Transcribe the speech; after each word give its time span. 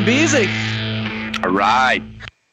Zijn 0.00 0.18
bezig. 0.18 0.50
Alright. 1.40 2.02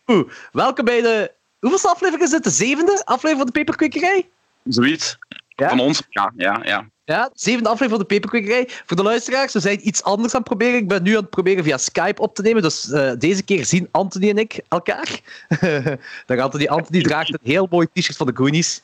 Oeh, 0.07 0.29
welkom 0.51 0.85
bij 0.85 1.01
de... 1.01 1.31
Hoeveelste 1.59 1.89
aflevering 1.89 2.23
is 2.23 2.29
dit? 2.29 2.43
De 2.43 2.49
zevende 2.49 3.01
aflevering 3.05 3.37
van 3.37 3.45
de 3.45 3.51
Peperkwekerij? 3.51 4.29
Zoiets. 4.63 5.17
Ja? 5.47 5.70
Van 5.70 5.79
ons? 5.79 6.01
Ja, 6.09 6.33
ja, 6.35 6.61
ja. 6.63 6.89
Ja, 7.03 7.23
de 7.23 7.31
zevende 7.33 7.70
aflevering 7.70 7.91
van 7.91 7.99
de 7.99 8.20
Peperkwekerij. 8.20 8.70
Voor 8.85 8.97
de 8.97 9.03
luisteraars, 9.03 9.53
we 9.53 9.59
zijn 9.59 9.87
iets 9.87 10.03
anders 10.03 10.33
aan 10.33 10.39
het 10.39 10.49
proberen. 10.49 10.79
Ik 10.79 10.87
ben 10.87 11.03
nu 11.03 11.11
aan 11.15 11.21
het 11.21 11.29
proberen 11.29 11.63
via 11.63 11.77
Skype 11.77 12.21
op 12.21 12.35
te 12.35 12.41
nemen. 12.41 12.61
Dus 12.61 12.91
eh, 12.91 13.11
deze 13.17 13.43
keer 13.43 13.65
zien 13.65 13.87
Anthony 13.91 14.29
en 14.29 14.37
ik 14.37 14.59
elkaar. 14.67 15.20
Dag 16.25 16.39
Anthony. 16.39 16.67
Anthony 16.67 17.01
draagt 17.01 17.34
een 17.34 17.39
heel 17.43 17.67
mooi 17.70 17.87
t-shirt 17.93 18.17
van 18.17 18.27
de 18.27 18.35
Goonies. 18.35 18.81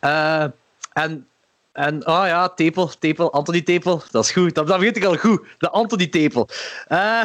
Eh, 0.00 0.44
en, 0.92 1.28
en, 1.72 2.06
oh 2.06 2.22
ja, 2.26 2.48
Tepel, 2.48 2.90
Tepel, 2.98 3.32
Anthony 3.32 3.62
Tepel. 3.62 4.02
Dat 4.10 4.24
is 4.24 4.30
goed. 4.30 4.54
Dat, 4.54 4.66
dat 4.66 4.78
weet 4.78 4.96
ik 4.96 5.04
al 5.04 5.16
goed. 5.16 5.46
De 5.58 5.70
Anthony 5.70 6.06
Tepel. 6.06 6.48
Eh, 6.86 7.22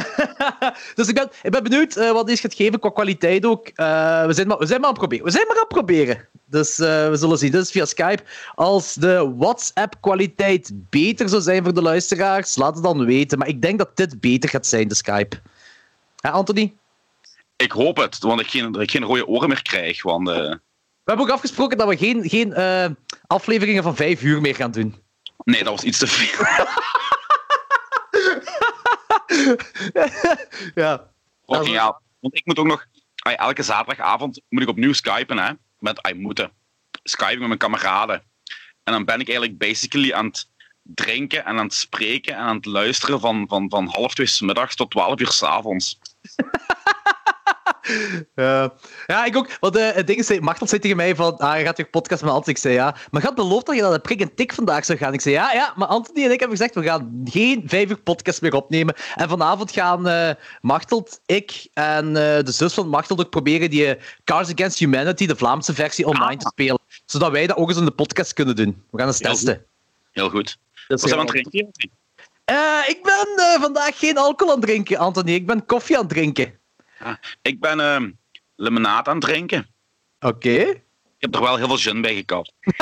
dus 0.95 1.07
ik 1.07 1.15
ben, 1.15 1.29
ik 1.41 1.51
ben 1.51 1.63
benieuwd 1.63 1.95
eh, 1.95 2.11
wat 2.11 2.27
deze 2.27 2.41
gaat 2.41 2.53
geven 2.53 2.79
qua 2.79 2.89
kwaliteit 2.89 3.45
ook. 3.45 3.67
Eh, 3.67 4.25
we, 4.25 4.33
zijn 4.33 4.47
maar, 4.47 4.57
we 4.57 4.65
zijn 4.65 4.79
maar 4.79 4.89
aan 4.89 4.95
het 4.95 5.01
proberen. 5.01 5.25
We 5.25 5.31
zijn 5.31 5.47
maar 5.47 5.55
aan 5.55 5.61
het 5.61 5.73
proberen. 5.73 6.27
Dus 6.45 6.77
we 6.77 7.13
zullen 7.13 7.37
zien. 7.37 7.53
Is 7.53 7.71
via 7.71 7.85
Skype. 7.85 8.23
Als 8.55 8.93
de 8.93 9.33
WhatsApp-kwaliteit 9.37 10.71
beter 10.89 11.29
zou 11.29 11.41
zijn 11.41 11.63
voor 11.63 11.73
de 11.73 11.81
luisteraars, 11.81 12.55
laat 12.55 12.73
het 12.73 12.83
dan 12.83 13.05
weten. 13.05 13.37
Maar 13.37 13.47
ik 13.47 13.61
denk 13.61 13.77
dat 13.77 13.97
dit 13.97 14.19
beter 14.19 14.49
gaat 14.49 14.65
zijn, 14.65 14.87
de 14.87 14.95
Skype. 14.95 15.41
Hè, 16.19 16.29
Anthony? 16.29 16.73
Ik 17.55 17.71
hoop 17.71 17.97
het, 17.97 18.19
want 18.19 18.39
ik 18.39 18.47
geen, 18.47 18.71
dat 18.71 18.81
ik 18.81 18.91
geen 18.91 19.03
rode 19.03 19.27
oren 19.27 19.47
meer 19.47 19.61
krijg. 19.61 20.03
Want 20.03 20.59
We 21.05 21.11
hebben 21.11 21.29
ook 21.29 21.35
afgesproken 21.35 21.77
dat 21.77 21.87
we 21.87 21.97
geen, 21.97 22.29
geen 22.29 22.53
eh, 22.53 22.89
afleveringen 23.27 23.83
van 23.83 23.95
vijf 23.95 24.21
uur 24.21 24.41
meer 24.41 24.55
gaan 24.55 24.71
doen. 24.71 24.95
nee, 25.43 25.63
dat 25.63 25.73
was 25.73 25.83
iets 25.83 25.97
te 25.97 26.07
veel. 26.07 26.45
ja. 30.83 31.09
Hell. 31.45 31.93
Want 32.19 32.35
ik 32.35 32.45
moet 32.45 32.57
ook 32.57 32.65
nog... 32.65 32.85
elke 33.21 33.63
zaterdagavond 33.63 34.41
moet 34.49 34.61
ik 34.61 34.67
opnieuw 34.67 34.93
skypen, 34.93 35.37
hè. 35.37 35.51
Met... 35.79 36.01
ay, 36.01 36.13
moeten. 36.13 36.51
Skypen 37.03 37.39
met 37.39 37.47
mijn 37.47 37.59
kameraden. 37.59 38.23
En 38.83 38.93
dan 38.93 39.05
ben 39.05 39.19
ik 39.19 39.27
eigenlijk 39.27 39.57
basically 39.57 40.13
aan 40.13 40.25
het 40.25 40.49
drinken 40.81 41.45
en 41.45 41.57
aan 41.57 41.65
het 41.65 41.73
spreken 41.73 42.33
en 42.33 42.39
aan 42.39 42.55
het 42.55 42.65
luisteren 42.65 43.19
van, 43.19 43.45
van, 43.47 43.69
van 43.69 43.87
half 43.87 44.13
twee 44.13 44.27
's 44.27 44.41
middags 44.41 44.75
tot 44.75 44.91
twaalf 44.91 45.19
uur 45.19 45.31
's 45.31 45.41
avonds. 47.85 48.23
Ja. 48.35 48.73
ja, 49.07 49.25
ik 49.25 49.35
ook. 49.37 49.49
Want 49.59 49.75
eh, 49.75 49.91
het 49.91 50.07
ding 50.07 50.19
is, 50.19 50.39
Machtel 50.39 50.67
zei 50.67 50.81
tegen 50.81 50.97
mij 50.97 51.15
van, 51.15 51.37
ah, 51.37 51.57
je 51.57 51.63
gaat 51.63 51.77
weer 51.77 51.89
podcast 51.89 52.21
met 52.21 52.31
Anthony. 52.31 52.55
Ik 52.55 52.61
zei 52.61 52.73
ja. 52.73 52.95
Maar 53.11 53.21
gaat 53.21 53.35
beloofd 53.35 53.65
dat 53.65 53.75
je 53.75 53.81
naar 53.81 53.91
de 53.91 53.99
prik 53.99 54.21
en 54.21 54.35
tik 54.35 54.53
vandaag 54.53 54.85
zou 54.85 54.97
gaan? 54.97 55.13
Ik 55.13 55.21
zei 55.21 55.35
ja, 55.35 55.51
ja. 55.53 55.73
Maar 55.75 55.87
Anthony 55.87 56.25
en 56.25 56.31
ik 56.31 56.39
hebben 56.39 56.57
gezegd, 56.57 56.75
we 56.75 56.83
gaan 56.83 57.21
geen 57.23 57.63
vijf 57.65 57.89
uur 57.89 58.01
podcast 58.01 58.41
meer 58.41 58.53
opnemen. 58.53 58.95
En 59.15 59.29
vanavond 59.29 59.71
gaan 59.71 60.07
eh 60.07 60.29
Machteld, 60.61 61.19
ik 61.25 61.67
en 61.73 62.07
eh, 62.07 62.43
de 62.43 62.51
zus 62.51 62.73
van 62.73 62.87
Machteld 62.87 63.19
ook 63.19 63.29
proberen 63.29 63.69
die 63.69 63.97
Cars 64.23 64.51
Against 64.51 64.79
Humanity, 64.79 65.25
de 65.25 65.35
Vlaamse 65.35 65.73
versie, 65.73 66.05
online 66.05 66.33
Ah. 66.33 66.39
te 66.39 66.47
spelen. 66.47 66.79
Zodat 67.05 67.31
wij 67.31 67.47
dat 67.47 67.57
ook 67.57 67.69
eens 67.69 67.77
in 67.77 67.85
de 67.85 67.91
podcast 67.91 68.33
kunnen 68.33 68.55
doen. 68.55 68.83
We 68.91 68.97
gaan 68.97 69.07
eens 69.07 69.19
Heel 69.19 69.31
testen. 69.31 69.65
Heel 70.11 70.29
goed. 70.29 70.57
Wat 70.87 70.99
zijn 70.99 71.11
we 71.11 71.17
we 71.17 71.29
aan 71.29 71.35
het 71.35 71.51
drinken? 71.51 71.91
Eh, 72.45 72.55
ik 72.87 73.03
ben 73.03 73.27
eh, 73.35 73.61
vandaag 73.61 73.99
geen 73.99 74.17
alcohol 74.17 74.53
aan 74.53 74.59
het 74.59 74.69
drinken, 74.69 74.97
Anthony. 74.97 75.33
Ik 75.33 75.45
ben 75.45 75.65
koffie 75.65 75.95
aan 75.95 76.03
het 76.03 76.11
drinken. 76.11 76.59
Ik 77.41 77.59
ben 77.59 77.79
ehm 77.79 78.11
limonade 78.55 79.09
aan 79.09 79.15
het 79.15 79.25
drinken. 79.25 79.67
Oké. 80.19 80.49
Ik 80.49 80.81
heb 81.17 81.35
er 81.35 81.41
wel 81.41 81.57
heel 81.57 81.67
veel 81.67 81.77
gin 81.77 82.01
bij 82.01 82.15
gekapt. 82.15 82.51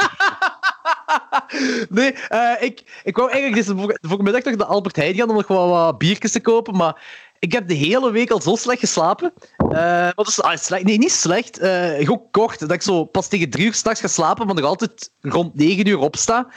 Nee, 1.89 2.13
eh, 2.13 2.51
ik, 2.59 3.01
ik 3.03 3.17
wou 3.17 3.31
eigenlijk 3.31 3.65
deze 3.65 3.97
voormiddag 4.01 4.43
nog 4.43 4.55
naar 4.55 4.67
Albert 4.67 4.95
Heijn 4.95 5.15
gaan 5.15 5.29
om 5.29 5.35
nog 5.35 5.47
wel 5.47 5.69
wat 5.69 5.97
biertjes 5.97 6.31
te 6.31 6.41
kopen, 6.41 6.75
maar 6.75 7.01
ik 7.39 7.51
heb 7.51 7.67
de 7.67 7.73
hele 7.73 8.11
week 8.11 8.31
al 8.31 8.41
zo 8.41 8.55
slecht 8.55 8.79
geslapen. 8.79 9.33
Eh 9.69 10.09
wat 10.15 10.27
is, 10.27 10.41
ah, 10.41 10.57
slecht? 10.57 10.83
Nee, 10.83 10.97
niet 10.97 11.11
slecht. 11.11 11.57
eh 11.59 11.97
gewoon 11.97 12.27
kort. 12.31 12.59
Dat 12.59 12.71
ik 12.71 12.81
zo 12.81 13.05
pas 13.05 13.27
tegen 13.27 13.49
drie 13.49 13.65
uur 13.65 13.73
s'nachts 13.73 13.99
ga 13.99 14.07
slapen, 14.07 14.45
maar 14.45 14.55
nog 14.55 14.65
altijd 14.65 15.11
rond 15.21 15.55
negen 15.55 15.87
uur 15.87 15.99
opsta. 15.99 16.47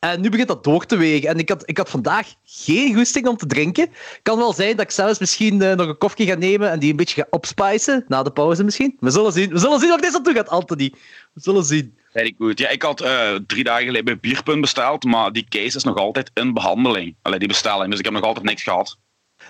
En 0.00 0.20
nu 0.20 0.28
begint 0.28 0.48
dat 0.48 0.64
door 0.64 0.86
te 0.86 0.96
wegen. 0.96 1.28
En 1.28 1.38
ik 1.38 1.48
had, 1.48 1.62
ik 1.68 1.76
had 1.76 1.90
vandaag 1.90 2.34
geen 2.44 2.94
goesting 2.94 3.26
om 3.26 3.36
te 3.36 3.46
drinken. 3.46 3.90
Kan 4.22 4.38
wel 4.38 4.52
zijn 4.52 4.76
dat 4.76 4.84
ik 4.84 4.90
zelfs 4.90 5.18
misschien 5.18 5.62
eh, 5.62 5.76
nog 5.76 5.86
een 5.86 5.98
koffie 5.98 6.26
ga 6.26 6.34
nemen 6.34 6.70
en 6.70 6.78
die 6.78 6.90
een 6.90 6.96
beetje 6.96 7.20
ga 7.20 7.26
opspicen. 7.30 8.04
Na 8.08 8.22
de 8.22 8.30
pauze 8.30 8.64
misschien. 8.64 8.96
We 9.00 9.10
zullen 9.10 9.32
zien. 9.32 9.50
We 9.50 9.58
zullen 9.58 9.80
zien 9.80 9.88
wat 9.88 10.02
dit 10.02 10.14
aan 10.14 10.22
toe 10.22 10.34
gaat, 10.34 10.48
Anthony. 10.48 10.92
We 11.32 11.40
zullen 11.40 11.64
zien. 11.64 11.98
Very 12.12 12.34
good. 12.38 12.58
Ja, 12.58 12.68
ik 12.68 12.82
had 12.82 13.00
eh, 13.00 13.34
drie 13.46 13.64
dagen 13.64 13.84
geleden 13.84 14.04
bij 14.04 14.18
Bierpunt 14.18 14.60
besteld, 14.60 15.04
maar 15.04 15.32
die 15.32 15.46
case 15.48 15.76
is 15.76 15.84
nog 15.84 15.96
altijd 15.96 16.30
in 16.34 16.54
behandeling. 16.54 17.16
Allee, 17.22 17.38
die 17.38 17.48
bestelling. 17.48 17.90
Dus 17.90 17.98
ik 17.98 18.04
heb 18.04 18.14
nog 18.14 18.22
altijd 18.22 18.44
niks 18.44 18.62
gehad. 18.62 18.98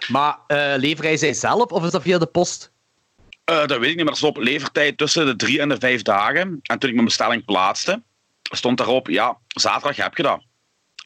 Maar 0.08 0.38
uh, 0.48 0.72
lever 0.76 1.04
hij 1.04 1.16
zij 1.16 1.32
zelf 1.32 1.70
of 1.70 1.84
is 1.84 1.90
dat 1.90 2.02
via 2.02 2.18
de 2.18 2.26
post? 2.26 2.70
Eh, 3.44 3.66
dat 3.66 3.78
weet 3.78 3.90
ik 3.90 3.96
niet, 3.96 4.04
maar 4.04 4.12
er 4.12 4.16
stond 4.16 4.36
op 4.36 4.42
levertijd 4.42 4.98
tussen 4.98 5.26
de 5.26 5.36
drie 5.36 5.60
en 5.60 5.68
de 5.68 5.76
vijf 5.78 6.02
dagen. 6.02 6.60
En 6.62 6.78
toen 6.78 6.88
ik 6.88 6.94
mijn 6.94 7.06
bestelling 7.06 7.44
plaatste, 7.44 8.02
stond 8.56 8.78
daarop, 8.78 9.08
ja, 9.08 9.38
zaterdag 9.46 9.96
heb 9.96 10.16
je 10.16 10.22
dat. 10.22 10.42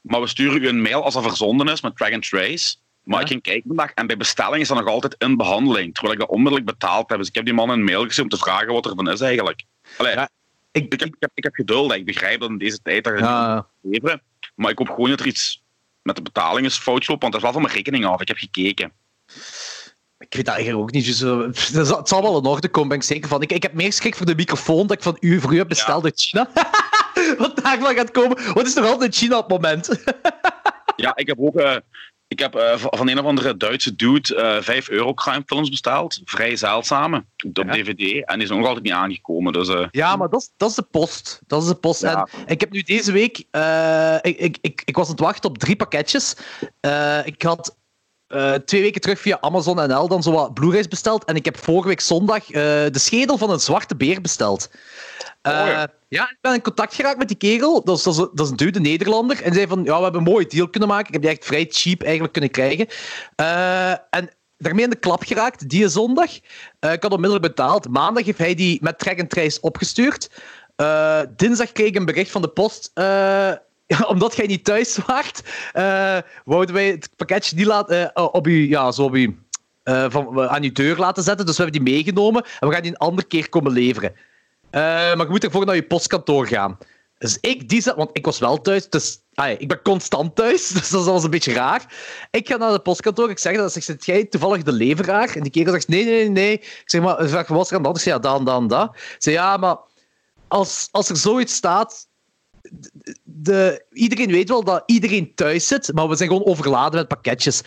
Maar 0.02 0.20
we 0.20 0.26
sturen 0.26 0.62
u 0.62 0.68
een 0.68 0.82
mail 0.82 1.04
als 1.04 1.14
dat 1.14 1.22
verzonden 1.22 1.68
is 1.68 1.80
met 1.80 1.96
track 1.96 2.12
and 2.12 2.28
trace. 2.28 2.76
Maar 3.02 3.16
Ja. 3.18 3.22
ik 3.24 3.30
ging 3.30 3.42
kijken 3.42 3.62
vandaag 3.66 3.90
en 3.94 4.06
bij 4.06 4.16
bestelling 4.16 4.62
is 4.62 4.68
dat 4.68 4.78
nog 4.78 4.86
altijd 4.88 5.14
in 5.18 5.36
behandeling. 5.36 5.92
Terwijl 5.94 6.14
ik 6.14 6.20
dat 6.20 6.28
onmiddellijk 6.28 6.66
betaald 6.66 7.08
heb. 7.10 7.18
Dus 7.18 7.28
ik 7.28 7.34
heb 7.34 7.44
die 7.44 7.54
man 7.54 7.70
een 7.70 7.84
mail 7.84 8.04
gestuurd 8.04 8.32
om 8.32 8.38
te 8.38 8.44
vragen 8.44 8.72
wat 8.72 8.86
er 8.86 8.94
van 8.94 9.10
is 9.10 9.20
eigenlijk. 9.20 9.62
Allee, 9.96 10.14
Ja, 10.14 10.28
ik, 10.72 10.92
ik, 10.92 11.00
heb, 11.00 11.08
ik, 11.08 11.16
heb, 11.18 11.30
ik 11.34 11.44
heb 11.44 11.54
geduld. 11.54 11.92
Ik 11.92 12.04
begrijp 12.04 12.40
dat 12.40 12.50
in 12.50 12.58
deze 12.58 12.78
tijd 12.82 13.04
dat 13.04 13.18
Ja, 13.18 13.66
leveren. 13.82 14.22
Maar 14.54 14.70
ik 14.70 14.78
hoop 14.78 14.88
gewoon 14.88 15.10
dat 15.10 15.20
er 15.20 15.26
iets 15.26 15.62
met 16.02 16.16
de 16.16 16.22
betaling 16.22 16.66
is 16.66 16.76
fout 16.78 17.08
loopt, 17.08 17.20
want 17.20 17.32
dat 17.32 17.34
is 17.34 17.42
wel 17.42 17.52
van 17.52 17.62
mijn 17.62 17.74
rekening 17.74 18.04
af. 18.06 18.20
Ik 18.20 18.28
heb 18.28 18.36
gekeken. 18.36 18.92
ik 20.18 20.34
weet 20.34 20.44
dat 20.44 20.54
eigenlijk 20.54 20.82
ook 20.84 20.92
niet. 20.92 21.04
Dus, 21.04 21.20
het 21.20 21.86
zal- 21.86 21.98
het 21.98 22.08
zal 22.08 22.22
wel 22.22 22.38
in 22.38 22.44
orde 22.44 22.68
komen, 22.68 22.88
ben 22.88 22.98
ik 22.98 23.04
zeker 23.04 23.28
van. 23.28 23.42
Ik, 23.42 23.52
ik 23.52 23.62
heb 23.62 23.72
meer 23.72 23.92
schrik 23.92 24.16
voor 24.16 24.26
de 24.26 24.34
microfoon 24.34 24.86
dat 24.86 24.96
ik 24.96 25.02
van 25.02 25.16
u, 25.20 25.40
voor 25.40 25.54
u 25.54 25.58
heb 25.58 25.68
besteld 25.68 26.04
uit 26.04 26.20
China. 26.20 26.50
Wat 27.38 27.56
daarvan 27.62 27.94
gaat 27.94 28.10
komen. 28.10 28.54
Wat 28.54 28.66
is 28.66 28.74
nog 28.74 28.84
altijd 28.84 29.14
in 29.14 29.18
China 29.20 29.38
op 29.38 29.50
het 29.50 29.62
moment? 29.62 29.88
Ja, 30.96 31.16
ik 31.16 31.26
heb 31.26 31.38
ook 31.40 31.56
eh, 31.56 31.76
ik 32.28 32.38
heb, 32.38 32.54
eh, 32.54 32.76
van 32.76 33.08
een 33.08 33.18
of 33.18 33.24
andere 33.24 33.56
Duitse 33.56 33.96
dude 33.96 34.36
eh 34.36 34.62
5 34.62 34.88
euro 34.88 35.14
films 35.46 35.70
besteld. 35.70 36.20
Vrij 36.24 36.56
zeldzame. 36.56 37.24
Op 37.46 37.56
Ja. 37.56 37.72
DVD. 37.72 38.24
En 38.24 38.38
die 38.38 38.46
zijn 38.46 38.58
nog 38.58 38.68
altijd 38.68 38.84
niet 38.84 38.94
aangekomen. 38.94 39.52
Dus 39.52 39.88
Ja, 39.90 40.16
maar 40.16 40.28
dat 40.28 40.40
is, 40.40 40.50
dat 40.56 40.70
is 40.70 40.74
de 40.74 40.82
post. 40.82 41.40
Dat 41.46 41.62
is 41.62 41.68
de 41.68 41.74
post. 41.74 42.00
Ja. 42.00 42.28
En 42.46 42.52
ik 42.52 42.60
heb 42.60 42.70
nu 42.70 42.82
deze 42.82 43.12
week... 43.12 43.38
ik, 44.22 44.38
ik, 44.38 44.58
ik, 44.60 44.82
ik 44.84 44.96
was 44.96 45.06
aan 45.06 45.12
het 45.12 45.20
wachten 45.20 45.50
op 45.50 45.58
drie 45.58 45.76
pakketjes. 45.76 46.36
Ik 47.24 47.42
had 47.42 47.76
twee 48.64 48.82
weken 48.82 49.00
terug 49.00 49.20
via 49.20 49.40
Amazon 49.40 49.88
NL 49.88 50.08
dan 50.08 50.22
zo 50.22 50.32
wat 50.32 50.54
Blu-rays 50.54 50.88
besteld. 50.88 51.24
En 51.24 51.36
ik 51.36 51.44
heb 51.44 51.56
vorige 51.56 51.88
week 51.88 52.00
zondag 52.00 52.44
de 52.46 52.90
schedel 52.92 53.38
van 53.38 53.50
een 53.50 53.60
zwarte 53.60 53.96
beer 53.96 54.20
besteld. 54.20 54.70
Oh, 55.42 55.52
ja. 55.52 55.88
Ja, 56.14 56.30
ik 56.30 56.38
ben 56.40 56.54
in 56.54 56.62
contact 56.62 56.94
geraakt 56.94 57.18
met 57.18 57.28
die 57.28 57.36
kerel. 57.36 57.84
Dat 57.84 57.96
is, 57.98 58.02
dat 58.04 58.40
is, 58.40 58.50
een- 58.50 58.56
dude, 58.56 58.80
Nederlander. 58.80 59.42
En 59.42 59.54
zei 59.54 59.66
van, 59.66 59.84
ja, 59.84 59.96
we 59.96 60.02
hebben 60.02 60.20
een 60.20 60.32
mooie 60.32 60.46
deal 60.46 60.68
kunnen 60.68 60.88
maken. 60.88 61.06
Ik 61.06 61.12
heb 61.12 61.22
die 61.22 61.30
echt 61.30 61.44
vrij 61.44 61.66
cheap 61.70 62.02
eigenlijk 62.02 62.32
kunnen 62.32 62.50
krijgen. 62.50 62.86
Eh, 63.36 63.90
en 63.90 64.30
daarmee 64.58 64.84
in 64.84 64.90
de 64.90 64.96
klap 64.96 65.22
geraakt, 65.22 65.68
die 65.68 65.88
zondag. 65.88 66.30
Eh, 66.78 66.92
ik 66.92 67.02
had 67.02 67.12
onmiddellijk 67.12 67.46
betaald. 67.46 67.88
Maandag 67.88 68.24
heeft 68.24 68.38
hij 68.38 68.54
die 68.54 68.78
met 68.82 68.98
track 68.98 69.20
and 69.20 69.30
trace 69.30 69.60
opgestuurd. 69.60 70.30
Eh, 70.76 71.20
dinsdag 71.36 71.72
kreeg 71.72 71.86
ik 71.86 71.96
een 71.96 72.04
bericht 72.04 72.30
van 72.30 72.42
de 72.42 72.48
post. 72.48 72.92
omdat 74.08 74.36
jij 74.36 74.46
niet 74.46 74.64
thuis 74.64 74.98
waart, 75.06 75.42
wouden 76.44 76.74
wij 76.74 76.86
het 76.86 77.10
pakketje 77.16 77.56
niet 77.56 77.66
laten, 77.66 78.12
eh, 78.14 78.28
op 78.32 78.46
u, 78.46 78.68
ja, 78.68 78.92
zo 78.92 79.02
op 79.02 79.16
eh, 79.84 80.06
van, 80.08 80.48
aan 80.48 80.62
uw 80.62 80.72
deur 80.72 80.96
laten 80.96 81.22
zetten. 81.22 81.46
Dus 81.46 81.56
we 81.56 81.62
hebben 81.62 81.84
die 81.84 81.92
meegenomen 81.94 82.44
en 82.60 82.68
we 82.68 82.74
gaan 82.74 82.82
die 82.82 82.90
een 82.90 82.96
andere 82.96 83.26
keer 83.26 83.48
komen 83.48 83.72
leveren. 83.72 84.12
Eh, 84.74 84.80
maar 84.80 85.18
je 85.18 85.28
moet 85.28 85.44
ervoor 85.44 85.66
naar 85.66 85.74
je 85.74 85.86
postkantoor 85.86 86.46
gaan. 86.46 86.78
Dus 87.18 87.38
ik 87.40 87.68
die 87.68 87.82
zat, 87.82 87.96
want 87.96 88.10
ik 88.12 88.24
was 88.24 88.38
wel 88.38 88.60
thuis, 88.60 88.88
dus 88.88 89.22
ah 89.34 89.50
ik 89.50 89.68
ben 89.68 89.82
constant 89.82 90.36
thuis, 90.36 90.68
dus 90.78 90.88
dat 90.88 91.04
was 91.04 91.24
een 91.24 91.30
beetje 91.30 91.52
raar. 91.52 91.94
Ik 92.30 92.48
ga 92.48 92.56
naar 92.56 92.72
de 92.72 92.78
postkantoor, 92.78 93.30
ik 93.30 93.38
zeg 93.38 93.56
dat, 93.56 93.72
zeg, 93.72 94.04
jij 94.04 94.24
toevallig 94.24 94.62
de 94.62 94.72
leveraar? 94.72 95.36
En 95.36 95.42
die 95.42 95.50
kerel 95.50 95.72
zegt, 95.72 95.88
nee, 95.88 96.04
nee, 96.04 96.28
nee. 96.28 96.52
Ik 96.52 96.82
zeg, 96.84 97.02
maar, 97.02 97.20
ik 97.20 97.24
is 97.24 97.32
er 97.32 97.76
aan 97.76 97.82
de 97.82 97.88
hand? 97.88 98.02
Ja, 98.02 98.18
dan, 98.18 98.44
dan, 98.44 98.68
dat. 98.68 98.94
Ik 98.94 99.16
zeg, 99.18 99.34
ja, 99.34 99.56
maar 99.56 99.76
als, 100.48 100.88
als 100.90 101.08
er 101.08 101.16
zoiets 101.16 101.54
staat, 101.54 102.08
de, 102.62 103.16
de- 103.22 103.84
iedereen 103.92 104.30
weet 104.30 104.48
wel 104.48 104.64
dat 104.64 104.82
iedereen 104.86 105.34
thuis 105.34 105.66
zit, 105.66 105.92
maar 105.92 106.08
we 106.08 106.16
zijn 106.16 106.28
gewoon 106.28 106.44
overladen 106.46 106.98
met 106.98 107.08
pakketjes. 107.08 107.62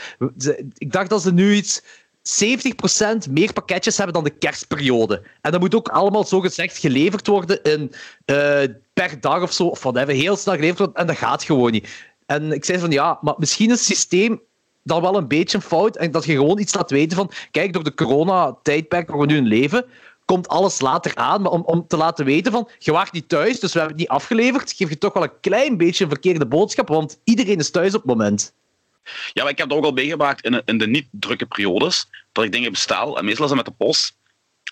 Ik 0.74 0.92
dacht 0.92 1.10
dat 1.10 1.22
ze 1.22 1.34
nu 1.34 1.54
iets 1.54 1.82
70% 2.28 3.30
meer 3.30 3.54
pakketjes 3.54 3.98
hebben 3.98 4.16
dan 4.16 4.24
de 4.24 4.38
kerstperiode. 4.38 5.24
En 5.42 5.52
dat 5.52 5.60
moet 5.60 5.76
ook 5.76 5.90
allemaal 5.90 6.26
zo 6.26 6.40
gezegd 6.40 6.78
geleverd 6.78 7.28
worden 7.28 7.64
in, 7.64 7.94
eh, 8.26 8.64
per 8.94 9.20
dag 9.20 9.42
of 9.42 9.54
zo, 9.54 9.68
of 9.68 9.84
whatever, 9.84 10.14
heel 10.14 10.36
snel 10.36 10.56
geleverd 10.56 10.78
worden. 10.78 10.96
En 10.96 11.08
dat 11.08 11.18
gaat 11.18 11.44
gewoon 11.44 11.72
niet. 11.72 11.88
En 12.26 12.52
ik 12.52 12.66
zei 12.66 12.80
van 12.80 12.92
ja, 12.92 13.18
maar 13.22 13.36
misschien 13.38 13.72
is 13.72 13.78
het 13.78 13.98
systeem 13.98 14.42
dan 14.84 15.02
wel 15.02 15.18
een 15.18 15.28
beetje 15.28 15.62
fout. 15.62 15.96
En 15.96 16.12
dat 16.12 16.26
je 16.26 16.34
gewoon 16.34 16.60
iets 16.60 16.74
laat 16.74 16.92
weten 16.92 17.18
van, 17.18 17.32
kijk, 17.52 17.74
door 17.74 17.84
de 17.84 17.94
corona-tijdperk 17.94 19.10
waar 19.10 19.20
we 19.20 19.26
nu 19.26 19.36
in 19.36 19.48
leven, 19.48 19.86
komt 20.26 20.48
alles 20.48 20.82
later 20.82 21.16
aan. 21.16 21.42
Maar 21.42 21.52
om, 21.52 21.62
om 21.62 21.88
te 21.88 21.98
laten 21.98 22.26
weten 22.26 22.52
van, 22.52 22.70
je 22.78 22.92
waart 22.92 23.12
niet 23.12 23.30
thuis, 23.30 23.60
dus 23.60 23.74
we 23.74 23.80
hebben 23.80 23.98
het 23.98 24.08
niet 24.08 24.18
afgeleverd, 24.18 24.72
geef 24.72 24.90
je 24.90 24.98
toch 24.98 25.14
wel 25.14 25.24
een 25.24 25.40
klein 25.42 25.78
beetje 25.78 26.04
een 26.04 26.10
verkeerde 26.10 26.48
boodschap, 26.48 26.88
want 26.88 27.20
iedereen 27.24 27.58
is 27.58 27.72
thuis 27.72 27.96
op 27.96 28.02
het 28.02 28.18
moment. 28.18 28.54
Ja, 29.34 29.44
maar 29.44 29.52
ik 29.52 29.58
heb 29.58 29.70
dat 29.70 29.78
ook 29.78 29.84
al 29.84 29.92
meegemaakt 29.92 30.46
in, 30.46 30.62
in 30.66 30.78
de 30.78 30.88
niet 30.88 31.08
drukke 31.12 31.46
periodes. 31.46 32.08
Dat 32.32 32.44
ik 32.44 32.52
dingen 32.52 32.72
bestel, 32.72 33.18
en 33.18 33.26
meestal 33.26 33.46
is 33.46 33.52
het 33.52 33.66
met 33.66 33.78
de 33.78 33.86
post. 33.86 34.18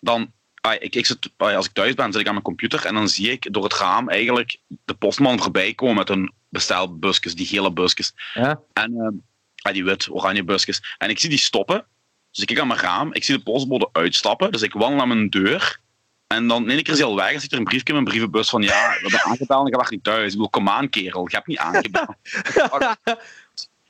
Dan, 0.02 0.32
ah, 0.62 0.74
ik, 0.80 0.96
ik 0.96 1.06
zit, 1.06 1.30
ah, 1.38 1.56
als 1.56 1.66
ik 1.66 1.74
thuis 1.74 1.94
ben, 1.94 2.12
zit 2.12 2.22
ik 2.22 2.28
aan 2.28 2.34
mijn 2.34 2.46
computer 2.46 2.86
en 2.86 2.94
dan 2.94 3.10
zie 3.10 3.32
ik 3.32 3.54
door 3.54 3.64
het 3.64 3.74
raam 3.74 4.10
eigenlijk 4.10 4.58
de 4.86 4.94
postman 4.94 5.40
voorbij 5.40 5.74
komen 5.74 5.96
met 5.96 6.08
hun 6.08 6.32
bestelbusjes, 6.50 7.36
die 7.36 7.46
gele 7.46 7.72
busjes. 7.72 8.14
Ja. 8.34 8.62
En 8.74 9.24
ah, 9.62 9.74
die 9.74 9.84
wit, 9.84 10.10
oranje 10.10 10.44
busjes. 10.44 10.96
En 10.98 11.10
ik 11.10 11.20
zie 11.20 11.30
die 11.30 11.38
stoppen. 11.38 11.86
Dus 12.32 12.44
ik 12.44 12.48
kijk 12.48 12.60
aan 12.60 12.68
mijn 12.68 12.80
raam, 12.80 13.14
ik 13.14 13.24
zie 13.24 13.38
de 13.38 13.44
postbode 13.44 13.90
uitstappen. 13.92 14.52
Dus 14.52 14.62
ik 14.62 14.74
wandel 14.74 14.98
naar 14.98 15.08
mijn 15.08 15.30
deur. 15.30 15.80
En 16.28 16.48
dan, 16.48 16.64
in 16.64 16.70
één 16.70 16.84
keer 16.84 16.94
is 16.94 17.00
hij 17.00 17.08
al 17.08 17.16
weg 17.16 17.32
en 17.32 17.42
zit 17.42 17.52
er 17.52 17.58
een 17.58 17.64
briefje 17.64 17.88
in 17.88 17.94
mijn 17.94 18.06
brievenbus 18.06 18.50
van 18.50 18.62
ja, 18.62 18.90
we 18.90 19.00
hebben 19.02 19.24
aangebeld 19.30 19.62
en 19.62 19.68
ik 19.68 19.76
wacht 19.76 19.92
niet 19.92 20.04
thuis. 20.04 20.26
Ik 20.26 20.32
bedoel, 20.32 20.50
kom 20.50 20.70
aan 20.70 20.90
kerel, 20.90 21.28
je 21.30 21.36
hebt 21.36 21.48
niet 21.48 21.58
aangebeld. 21.58 22.16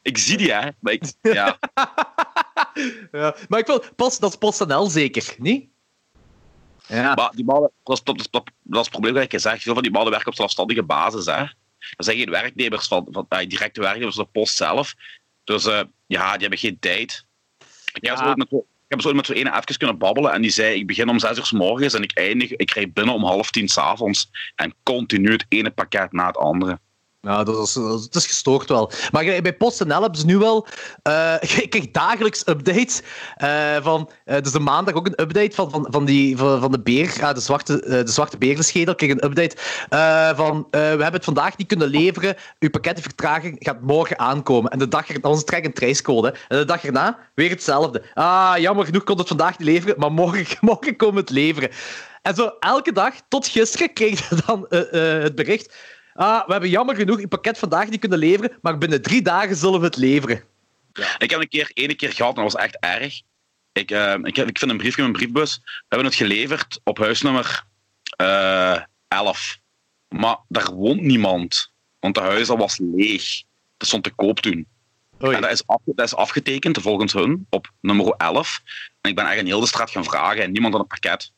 ik 0.05 0.17
zie 0.17 0.37
die 0.37 0.53
hè, 0.53 0.69
maar 0.79 0.93
ik, 0.93 1.03
ja. 1.21 1.57
ja. 3.11 3.35
Maar 3.49 3.59
ik 3.59 3.65
wil, 3.65 3.83
post, 3.95 4.21
dat 4.21 4.29
is 4.31 4.37
PostNL 4.37 4.89
zeker, 4.89 5.35
niet? 5.37 5.67
Ja. 6.87 7.13
Maar 7.13 7.31
die 7.35 7.45
mannen, 7.45 7.71
dat, 7.83 7.97
is, 7.97 8.03
dat, 8.03 8.19
is, 8.19 8.29
dat, 8.29 8.43
dat 8.61 8.79
is 8.79 8.79
het 8.79 8.89
probleem 8.89 9.13
dat 9.13 9.33
ik 9.33 9.39
zeg. 9.39 9.61
Veel 9.61 9.73
van 9.73 9.83
die 9.83 9.91
mannen 9.91 10.11
werken 10.11 10.29
op 10.29 10.35
zelfstandige 10.35 10.83
basis. 10.83 11.25
Hè. 11.25 11.43
Dat 11.95 12.05
zijn 12.05 12.17
geen 12.17 12.29
werknemers 12.29 12.87
van, 12.87 13.07
van 13.11 13.27
directe 13.47 13.81
werknemers 13.81 14.15
van 14.15 14.23
de 14.23 14.39
post 14.39 14.55
zelf. 14.55 14.93
Dus 15.43 15.65
uh, 15.65 15.81
ja, 16.07 16.31
die 16.31 16.41
hebben 16.41 16.59
geen 16.59 16.79
tijd. 16.79 17.25
Ik 17.93 18.05
heb, 18.05 18.17
ja. 18.17 18.35
met, 18.35 18.51
ik 18.51 18.61
heb 18.87 19.01
zo 19.01 19.13
met 19.13 19.25
zo'n 19.25 19.35
ene 19.35 19.49
even 19.49 19.77
kunnen 19.77 19.97
babbelen 19.97 20.31
en 20.31 20.41
die 20.41 20.51
zei: 20.51 20.79
Ik 20.79 20.87
begin 20.87 21.09
om 21.09 21.19
zes 21.19 21.37
uur 21.37 21.45
s 21.45 21.51
morgens 21.51 21.93
en 21.93 22.03
ik 22.03 22.17
eindig, 22.17 22.51
ik 22.51 22.71
rijd 22.71 22.93
binnen 22.93 23.13
om 23.13 23.23
half 23.23 23.51
tien 23.51 23.67
s'avonds. 23.67 24.29
En 24.55 24.73
continu 24.83 25.31
het 25.31 25.45
ene 25.49 25.71
pakket 25.71 26.11
na 26.11 26.27
het 26.27 26.37
andere. 26.37 26.79
Ja, 27.25 27.43
dat 27.43 27.67
is, 27.67 27.75
is 28.11 28.25
gestoord 28.25 28.69
wel. 28.69 28.91
Maar 29.11 29.23
bij 29.23 29.53
PostNL 29.53 30.01
hebben 30.01 30.19
ze 30.19 30.25
nu 30.25 30.37
wel... 30.37 30.67
Uh, 31.07 31.33
ik 31.63 31.69
krijg 31.69 31.91
dagelijks 31.91 32.47
updates 32.47 33.01
uh, 33.43 33.75
van... 33.81 34.09
Uh, 34.25 34.35
dus 34.41 34.51
de 34.51 34.59
maandag 34.59 34.93
ook 34.93 35.05
een 35.05 35.21
update 35.21 35.55
van, 35.55 35.71
van, 35.71 35.87
van, 35.89 36.05
die, 36.05 36.37
van, 36.37 36.71
de 36.71 36.79
beer, 36.79 37.33
de, 37.33 37.39
zwarte, 37.39 37.79
de 37.79 38.11
zwarte. 38.11 38.37
Ik 38.39 38.95
krijg 38.97 39.11
een 39.11 39.25
update 39.25 39.55
van... 40.35 40.67
we 40.69 40.77
hebben 40.77 41.13
het 41.13 41.23
vandaag 41.23 41.57
niet 41.57 41.67
kunnen 41.67 41.87
leveren. 41.87 42.35
Uw 42.59 42.69
pakketvertraging 42.69 43.55
gaat 43.59 43.81
morgen 43.81 44.19
aankomen. 44.19 44.71
En 44.71 44.79
de 44.79 44.87
dag 44.87 45.09
erna... 45.09 45.29
Onze 45.29 45.43
trek 45.43 45.65
een 45.65 45.73
tracecode. 45.73 46.35
En 46.47 46.57
de 46.57 46.65
dag 46.65 46.85
erna 46.85 47.17
weer 47.35 47.49
hetzelfde. 47.49 48.03
Ah, 48.13 48.53
jammer 48.57 48.85
genoeg 48.85 49.03
kon 49.03 49.17
het 49.17 49.27
vandaag 49.27 49.57
niet 49.57 49.67
leveren, 49.67 49.95
maar 49.97 50.11
morgen, 50.11 50.57
morgen 50.61 50.95
komen 50.95 51.15
we 51.15 51.21
het 51.21 51.29
leveren. 51.29 51.69
En 52.21 52.35
zo 52.35 52.51
elke 52.59 52.91
dag, 52.91 53.13
tot 53.27 53.47
gisteren, 53.47 53.93
kreeg 53.93 54.29
je 54.29 54.35
dan 54.45 54.65
het 54.69 55.35
bericht... 55.35 55.73
Ah, 56.15 56.45
we 56.45 56.51
hebben 56.51 56.69
jammer 56.69 56.95
genoeg 56.95 57.19
je 57.19 57.27
pakket 57.27 57.57
vandaag 57.57 57.89
niet 57.89 57.99
kunnen 57.99 58.19
leveren, 58.19 58.57
maar 58.61 58.77
binnen 58.77 59.01
drie 59.01 59.21
dagen 59.21 59.55
zullen 59.55 59.79
we 59.79 59.85
het 59.85 59.95
leveren. 59.95 60.43
Ja. 60.93 61.19
Ik 61.19 61.29
heb 61.29 61.39
een 61.39 61.47
keer, 61.47 61.71
ene 61.73 61.95
keer 61.95 62.13
gehad 62.13 62.35
en 62.35 62.43
dat 62.43 62.53
was 62.53 62.61
echt 62.61 62.77
erg. 62.79 63.21
Ik, 63.71 63.91
uh, 63.91 64.13
ik, 64.13 64.37
ik 64.37 64.57
vind 64.57 64.71
een 64.71 64.77
briefje 64.77 65.01
in 65.01 65.09
mijn 65.09 65.23
briefbus. 65.23 65.59
We 65.63 65.83
hebben 65.87 66.07
het 66.07 66.15
geleverd 66.15 66.79
op 66.83 66.97
huisnummer 66.97 67.63
uh, 68.21 68.75
eh, 68.75 68.81
11. 69.07 69.57
Maar 70.09 70.37
daar 70.47 70.73
woont 70.73 71.01
niemand. 71.01 71.71
Want 71.99 72.15
de 72.15 72.21
huis 72.21 72.47
was 72.47 72.79
leeg. 72.81 73.43
Dat 73.77 73.87
stond 73.87 74.03
te 74.03 74.09
koop 74.09 74.39
toen. 74.39 74.67
En 75.19 75.41
dat 75.41 75.51
is, 75.51 75.67
af, 75.67 75.81
dat 75.85 76.05
is 76.05 76.15
afgetekend 76.15 76.81
volgens 76.81 77.13
hun 77.13 77.45
op 77.49 77.71
nummer 77.81 78.13
11. 78.17 78.61
En 79.01 79.09
ik 79.09 79.15
ben 79.15 79.25
eigenlijk 79.25 79.39
in 79.39 79.45
heel 79.45 79.59
de 79.59 79.67
straat 79.67 79.91
gaan 79.91 80.03
vragen 80.03 80.43
en 80.43 80.51
niemand 80.51 80.73
had 80.73 80.81
een 80.81 80.87
pakket. 80.87 81.31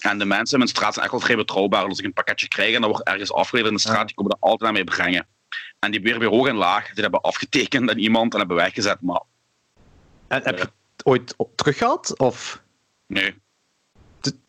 En 0.00 0.18
de 0.18 0.24
mensen 0.24 0.52
in 0.52 0.58
mijn 0.58 0.70
straat 0.70 0.92
zijn 0.92 1.04
echt 1.04 1.14
wel 1.14 1.24
vrij 1.24 1.36
betrouwbaar. 1.36 1.84
Als 1.84 1.98
ik 1.98 2.04
een 2.04 2.12
pakketje 2.12 2.48
krijg 2.48 2.74
en 2.74 2.80
dat 2.80 2.90
wordt 2.90 3.06
ergens 3.06 3.32
afgeleverd 3.32 3.70
in 3.70 3.76
de 3.76 3.82
straat, 3.82 4.06
die 4.06 4.16
komen 4.16 4.32
er 4.32 4.38
altijd 4.40 4.68
aan 4.68 4.74
mee 4.74 4.84
brengen. 4.84 5.26
En 5.78 5.90
die 5.90 6.00
weer 6.00 6.18
weer 6.18 6.28
hoog 6.28 6.48
en 6.48 6.56
laag, 6.56 6.92
die 6.92 7.02
hebben 7.02 7.20
afgetekend 7.20 7.90
aan 7.90 7.98
iemand 7.98 8.32
en 8.32 8.38
hebben 8.38 8.56
weggezet. 8.56 9.00
Maar, 9.00 9.22
en 10.28 10.42
heb 10.42 10.58
je 10.58 10.62
het 10.62 11.04
ooit 11.04 11.34
teruggehad? 11.54 12.18
Of? 12.18 12.62
Nee. 13.06 13.34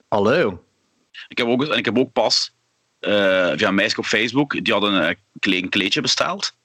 Hallo. 0.08 0.64
Ik 1.28 1.38
heb 1.38 1.48
ook, 1.48 1.66
en 1.66 1.78
ik 1.78 1.86
heb 1.86 1.98
ook 1.98 2.12
pas 2.12 2.54
uh, 3.00 3.10
via 3.56 3.68
een 3.68 3.76
meisje 3.76 3.98
op 3.98 4.06
Facebook, 4.06 4.64
die 4.64 4.74
had 4.74 4.84
een, 4.84 5.18
een 5.40 5.70
kleedje 5.70 6.02
besteld. 6.02 6.58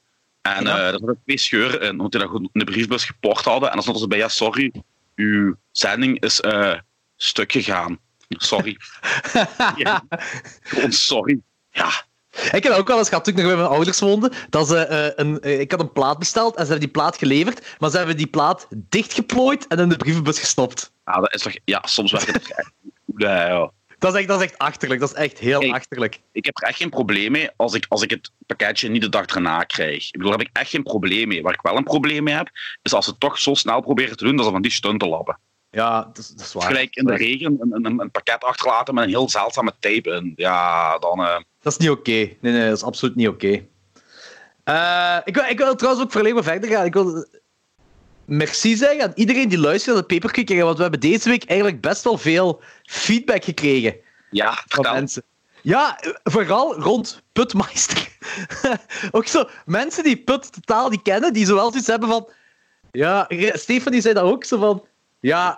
En 0.43 0.65
ja. 0.65 0.79
uh, 0.79 0.87
er 0.87 0.99
zaten 0.99 1.21
twee 1.25 1.39
scheuren 1.39 1.81
in, 1.81 1.91
omdat 1.91 2.13
die 2.13 2.21
dat 2.21 2.41
in 2.41 2.51
de 2.53 2.65
briefbus 2.65 3.05
geport 3.05 3.45
hadden. 3.45 3.69
En 3.69 3.75
dan 3.75 3.83
stond 3.83 3.99
ze 3.99 4.09
bij, 4.09 4.19
ja 4.19 4.29
sorry, 4.29 4.73
uw 5.15 5.57
zending 5.71 6.21
is 6.21 6.41
uh, 6.41 6.79
stuk 7.17 7.53
gegaan. 7.53 7.99
Sorry. 8.43 8.77
ja. 9.77 10.03
Gewoon 10.63 10.93
sorry. 10.93 11.41
Ja. 11.71 11.91
Ik 12.53 12.63
heb 12.63 12.73
ook 12.73 12.89
wel 12.89 12.99
eens 12.99 13.09
gehad 13.09 13.25
toen 13.25 13.35
ik 13.35 13.39
nog 13.39 13.49
bij 13.49 13.59
mijn 13.61 13.69
ouders 13.69 14.01
woonde. 14.01 14.33
Dat 14.51 14.69
ze, 14.69 14.87
uh, 14.91 15.25
een, 15.25 15.39
uh, 15.43 15.61
ik 15.61 15.71
had 15.71 15.81
een 15.81 15.93
plaat 15.93 16.19
besteld 16.19 16.57
en 16.57 16.65
ze 16.65 16.71
hebben 16.71 16.89
die 16.89 16.97
plaat 17.01 17.19
geleverd, 17.19 17.77
maar 17.79 17.91
ze 17.91 17.97
hebben 17.97 18.17
die 18.17 18.27
plaat 18.27 18.67
dichtgeplooid 18.71 19.67
en 19.67 19.79
in 19.79 19.89
de 19.89 19.97
brievenbus 19.97 20.39
gestopt. 20.39 20.93
Ja, 21.05 21.21
dat 21.21 21.35
is 21.35 21.43
toch... 21.43 21.53
Ja, 21.65 21.83
soms 21.85 22.13
werkt 22.13 22.33
het 22.33 22.53
echt 22.53 22.73
ja. 23.17 23.71
Dat 23.99 24.15
is, 24.15 24.19
echt, 24.19 24.29
dat 24.29 24.41
is 24.41 24.47
echt 24.47 24.59
achterlijk. 24.59 25.01
Dat 25.01 25.11
is 25.11 25.17
echt 25.17 25.39
heel 25.39 25.73
achterlijk. 25.73 26.21
Ik 26.33 26.45
heb 26.45 26.57
er 26.57 26.69
echt 26.69 26.77
geen 26.77 26.91
probleem 26.91 27.33
mee 27.33 27.51
als 27.57 27.75
ik, 27.75 27.87
als 27.89 28.03
ik 28.03 28.11
het 28.11 28.31
pakketje 28.47 28.89
niet 28.89 29.03
de 29.03 29.09
dag 29.09 29.27
erna 29.27 29.63
krijg. 29.63 30.07
Ik 30.07 30.13
bedoel, 30.13 30.29
daar 30.29 30.39
heb 30.39 30.49
ik 30.49 30.57
echt 30.57 30.71
geen 30.71 30.83
probleem 30.83 31.29
mee. 31.29 31.43
Waar 31.43 31.53
ik 31.53 31.63
wel 31.63 31.77
een 31.77 31.85
probleem 31.85 32.25
mee 32.25 32.35
heb, 32.35 32.51
is 32.83 32.95
als 32.95 33.05
ze 33.05 33.11
het 33.11 33.21
toch 33.21 33.39
zo 33.39 33.55
snel 33.55 33.81
proberen 33.81 34.17
te 34.17 34.25
doen 34.25 34.37
dat 34.37 34.45
ze 34.45 34.51
van 34.51 34.63
die 34.63 34.71
stunten 34.71 35.09
lappen. 35.09 35.39
Ja, 35.75 36.03
dat 36.03 36.19
is, 36.19 36.29
dat 36.29 36.47
is 36.47 36.53
waar. 36.53 36.67
Gelijk 36.67 36.97
in 36.97 37.05
de 37.05 37.17
regen 37.17 37.57
een, 37.61 37.85
een, 37.85 38.01
een, 38.01 38.11
pakket 38.11 38.45
achterlaten 38.45 38.95
met 38.95 39.05
een 39.05 39.11
heel 39.11 39.31
zeldzame 39.31 39.73
tape 39.81 40.11
in. 40.11 40.33
Ja, 40.37 40.99
dan... 40.99 41.21
Uh... 41.21 41.37
Dat 41.61 41.73
is 41.73 41.79
niet 41.79 41.91
oké. 41.91 42.11
Okay. 42.11 42.37
Nee, 42.41 42.53
nee, 42.53 42.69
dat 42.69 42.77
is 42.77 42.83
absoluut 42.83 43.15
niet 43.15 43.29
oké. 43.29 43.47
Okay. 43.47 43.69
Uh, 44.65 45.21
ik, 45.25 45.35
wil, 45.35 45.45
ik 45.45 45.59
wil 45.59 45.75
trouwens 45.75 46.05
ook 46.05 46.13
verleden 46.13 46.45
verder 46.45 46.71
gaan. 46.71 46.85
Ik 46.85 46.93
wil 46.93 47.27
merci 48.25 48.77
zeggen 48.77 49.03
aan 49.03 49.13
iedereen 49.15 49.49
die 49.49 49.59
luistert 49.59 49.97
naar 49.97 50.07
de 50.07 50.15
Paperclick. 50.15 50.63
Want 50.63 50.77
we 50.77 50.83
hebben 50.83 51.01
deze 51.01 51.29
week 51.29 51.45
eigenlijk 51.45 51.81
best 51.81 52.05
wel 52.05 52.19
veel 52.19 52.61
feedback 52.83 53.45
gekregen. 53.45 53.97
Ja, 54.31 54.63
van 54.69 54.93
mensen. 54.93 55.23
Ja, 55.63 56.01
vooral 56.25 56.81
rond 56.81 57.23
Putmeister. 57.33 58.09
ook 59.11 59.27
zo, 59.27 59.49
mensen 59.65 60.05
die 60.05 60.17
Put 60.17 60.53
totaal 60.53 60.89
niet 60.89 61.03
kennen, 61.03 61.33
die 61.33 61.47
zo 61.47 61.57
zoiets 61.57 61.87
hebben 61.87 62.09
van... 62.09 62.29
Ja, 62.93 63.29
Stefanie 63.53 64.01
zei 64.01 64.15
dat 64.15 64.25
ook, 64.25 64.45
zo 64.45 64.59
van... 64.59 64.85
Ja, 65.25 65.57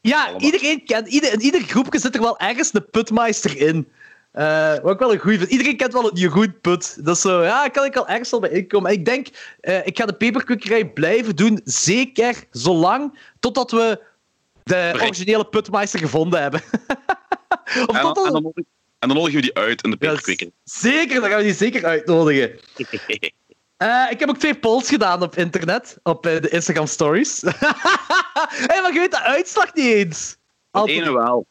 ja 0.00 0.38
iedereen 0.38 0.84
kent, 0.84 1.08
ieder, 1.08 1.32
in 1.32 1.40
ieder 1.40 1.60
groepje 1.60 1.98
zit 1.98 2.14
er 2.14 2.20
wel 2.20 2.38
ergens 2.38 2.70
de 2.70 2.80
putmeister 2.80 3.56
in. 3.56 3.88
Uh, 4.34 4.78
wat 4.82 4.92
ik 4.92 4.98
wel 4.98 5.12
een 5.12 5.18
goeie 5.18 5.38
vind. 5.38 5.50
Iedereen 5.50 5.76
kent 5.76 5.92
wel 5.92 6.10
een 6.10 6.16
Jeroen 6.16 6.60
Put. 6.60 7.04
Dat 7.04 7.16
is 7.16 7.22
zo, 7.22 7.42
ja, 7.42 7.68
kan 7.68 7.84
ik 7.84 7.96
al 7.96 8.08
ergens 8.08 8.30
wel 8.30 8.40
bij 8.40 8.50
inkomen. 8.50 8.90
En 8.90 8.96
ik 8.96 9.04
denk, 9.04 9.28
uh, 9.60 9.86
ik 9.86 9.98
ga 9.98 10.06
de 10.06 10.12
peperkukkerij 10.12 10.86
blijven 10.86 11.36
doen, 11.36 11.60
zeker 11.64 12.44
zolang 12.50 13.18
totdat 13.40 13.70
we 13.70 14.00
de 14.62 14.90
originele 14.94 15.46
putmeister 15.46 16.00
gevonden 16.00 16.42
hebben. 16.42 16.60
of 17.86 17.96
en, 17.96 18.02
dan, 18.02 18.26
en, 18.26 18.32
dan, 18.32 18.52
en, 18.98 19.08
dan, 19.08 19.16
nodigen 19.16 19.34
we 19.34 19.40
die 19.40 19.54
uit 19.54 19.82
in 19.82 19.90
de 19.90 19.96
peperkukkerij. 19.96 20.52
Ja, 20.54 20.72
zeker, 20.72 21.20
dan 21.20 21.28
gaan 21.28 21.38
we 21.38 21.44
die 21.44 21.54
zeker 21.54 21.84
uitnodigen. 21.84 22.58
Uh, 23.82 24.10
ik 24.10 24.20
heb 24.20 24.28
ook 24.28 24.38
twee 24.38 24.54
polls 24.54 24.88
gedaan 24.88 25.22
op 25.22 25.36
internet, 25.36 25.98
op 26.02 26.26
uh, 26.26 26.40
de 26.40 26.48
Instagram 26.48 26.86
stories. 26.86 27.40
Hé, 27.40 27.50
hey, 28.70 28.82
maar 28.82 28.92
je 28.92 28.98
weet 28.98 29.10
de 29.10 29.22
uitslag 29.22 29.74
niet 29.74 29.86
eens. 29.86 30.36
Het 30.70 30.86
ene 30.86 31.12
wel. 31.12 31.46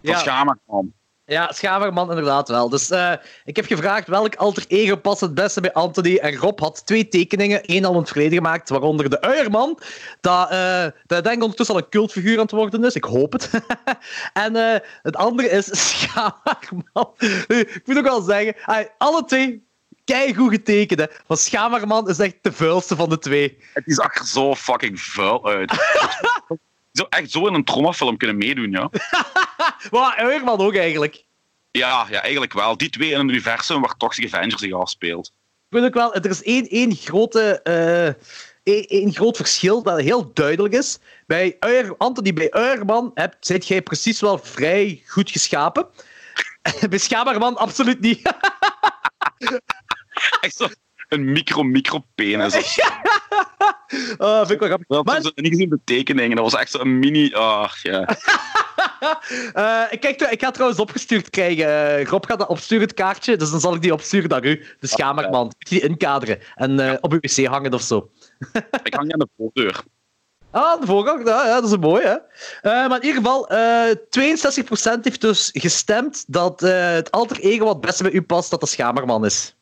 Ja. 0.00 0.18
Schamerman. 0.18 0.92
Ja, 1.24 1.52
Schamerman 1.52 2.08
inderdaad 2.08 2.48
wel. 2.48 2.68
Dus 2.68 2.90
uh, 2.90 3.12
ik 3.44 3.56
heb 3.56 3.64
gevraagd 3.64 4.08
welk 4.08 4.34
alter 4.34 4.64
ego 4.68 4.96
past 4.96 5.20
het 5.20 5.34
beste 5.34 5.60
bij 5.60 5.72
Anthony. 5.72 6.16
En 6.16 6.36
Rob 6.36 6.58
had 6.60 6.86
twee 6.86 7.08
tekeningen, 7.08 7.64
één 7.64 7.84
al 7.84 7.92
in 7.92 7.98
het 7.98 8.08
verleden 8.08 8.36
gemaakt, 8.36 8.68
waaronder 8.68 9.10
de 9.10 9.20
Uierman. 9.20 9.78
Dat, 10.20 10.52
uh, 10.52 10.86
dat 11.06 11.24
denk 11.24 11.36
ik 11.36 11.42
ondertussen 11.42 11.74
al 11.74 11.80
een 11.80 11.88
cultfiguur 11.88 12.36
aan 12.36 12.42
het 12.42 12.50
worden 12.50 12.84
is. 12.84 12.94
Ik 12.94 13.04
hoop 13.04 13.32
het. 13.32 13.50
en 14.32 14.56
uh, 14.56 14.76
het 15.02 15.16
andere 15.16 15.48
is 15.48 15.68
Schamerman. 15.88 17.14
ik 17.48 17.82
moet 17.84 17.98
ook 17.98 18.04
wel 18.04 18.22
zeggen, 18.22 18.54
alle 18.98 19.24
twee 19.24 19.70
keigoed 20.04 20.50
getekend. 20.50 21.00
Hè. 21.00 21.06
Maar 21.26 21.36
Schamerman 21.36 22.08
is 22.08 22.18
echt 22.18 22.36
de 22.40 22.52
vuilste 22.52 22.96
van 22.96 23.08
de 23.08 23.18
twee. 23.18 23.58
Het 23.74 23.86
is 23.86 23.98
echt 23.98 24.28
zo 24.28 24.54
fucking 24.54 25.00
vuil 25.00 25.46
uit. 25.46 25.72
zo, 26.92 27.06
echt 27.08 27.30
zo 27.30 27.46
in 27.46 27.54
een 27.54 27.64
traumafilm 27.64 28.16
kunnen 28.16 28.36
meedoen, 28.36 28.70
ja. 28.70 28.90
maar 29.90 30.16
Uierman 30.16 30.60
ook 30.60 30.76
eigenlijk. 30.76 31.24
Ja, 31.70 32.06
ja, 32.10 32.22
eigenlijk 32.22 32.52
wel. 32.52 32.76
Die 32.76 32.90
twee 32.90 33.10
in 33.10 33.18
een 33.18 33.28
universum 33.28 33.80
waar 33.80 33.96
Toxic 33.96 34.34
Avengers 34.34 34.60
zich 34.60 34.72
afspeelt. 34.72 35.32
Ik 35.68 35.78
weet 35.78 35.84
ook 35.84 35.94
wel, 35.94 36.14
er 36.14 36.30
is 36.30 36.42
één, 36.42 36.68
één, 36.68 36.94
grote, 36.94 37.60
uh, 37.64 38.06
één, 38.74 38.86
één, 38.86 39.12
groot 39.12 39.36
verschil 39.36 39.82
dat 39.82 40.00
heel 40.00 40.32
duidelijk 40.32 40.74
is. 40.74 40.98
Bij 41.26 41.56
Uier, 41.60 41.94
Anthony, 41.98 42.32
bij 42.32 42.50
Uierman 42.50 43.10
heb, 43.14 43.36
zit 43.40 43.66
jij 43.66 43.82
precies 43.82 44.20
wel 44.20 44.38
vrij 44.38 45.02
goed 45.06 45.30
geschapen. 45.30 45.86
bij 46.90 46.98
Schamerman 46.98 47.56
absoluut 47.56 48.00
niet. 48.00 48.22
Echt 50.40 50.56
zo 50.56 50.68
een 51.08 51.32
micro-micro-penis. 51.32 52.54
Oh, 54.18 54.38
vind 54.38 54.50
ik 54.50 54.58
wel 54.58 54.68
grappig. 54.68 54.86
Dat 54.86 55.22
was 55.22 55.32
niet 55.34 55.52
gezien 55.52 55.68
de 55.68 55.78
tekeningen, 55.84 56.36
dat 56.36 56.50
was 56.50 56.60
echt 56.60 56.70
zo'n 56.70 56.98
mini... 56.98 57.34
ah 57.34 57.72
ja. 57.82 58.08
Eh, 59.52 59.82
ik, 59.90 60.00
kijk, 60.00 60.20
ik 60.20 60.40
ga 60.40 60.46
het 60.46 60.54
trouwens 60.54 60.80
opgestuurd 60.80 61.30
krijgen. 61.30 61.96
Eh, 61.98 62.04
Rob 62.04 62.26
gaat 62.26 62.38
dat 62.38 62.48
opsturen, 62.48 62.84
het 62.84 62.94
kaartje. 62.94 63.36
Dus 63.36 63.50
dan 63.50 63.60
zal 63.60 63.74
ik 63.74 63.82
die 63.82 63.92
opsturen 63.92 64.28
naar 64.28 64.44
u. 64.44 64.64
De 64.80 64.86
schamerman. 64.86 65.44
Moet 65.44 65.68
je 65.68 65.74
die 65.74 65.88
inkaderen 65.88 66.38
en 66.54 66.80
eh, 66.80 66.94
op 67.00 67.12
uw 67.12 67.18
wc 67.20 67.46
hangen 67.46 67.74
of 67.74 67.82
zo. 67.82 68.10
Ik 68.82 68.94
hang 68.94 69.04
die 69.04 69.12
aan 69.12 69.18
de 69.18 69.28
voordeur. 69.36 69.82
Ah, 70.50 70.80
de 70.80 70.86
voorgang, 70.86 71.28
ja, 71.28 71.46
ja, 71.46 71.60
dat 71.60 71.70
is 71.70 71.76
mooi, 71.76 72.04
hè. 72.04 72.16
Maar 72.62 73.00
in 73.00 73.06
ieder 73.06 73.22
geval, 73.22 73.48
eh 73.48 73.90
62% 74.98 75.00
heeft 75.02 75.20
dus 75.20 75.50
gestemd 75.52 76.24
dat 76.26 76.60
het 76.60 77.10
alter 77.10 77.40
ego 77.40 77.64
wat 77.64 77.74
het 77.74 77.86
beste 77.86 78.02
bij 78.02 78.12
u 78.12 78.22
past, 78.22 78.50
dat 78.50 78.60
de 78.60 78.66
schamerman 78.66 79.24
is. 79.24 79.56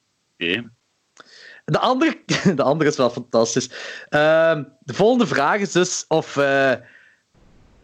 De 1.65 1.79
andere, 1.79 2.21
de 2.55 2.63
andere 2.63 2.91
is 2.91 2.97
wel 2.97 3.11
fantastisch. 3.11 3.71
Ehm, 4.09 4.65
de 4.81 4.95
volgende 4.95 5.27
vraag 5.27 5.61
is 5.61 5.73
dus 5.73 6.05
of 6.09 6.37
eh, 6.37 6.73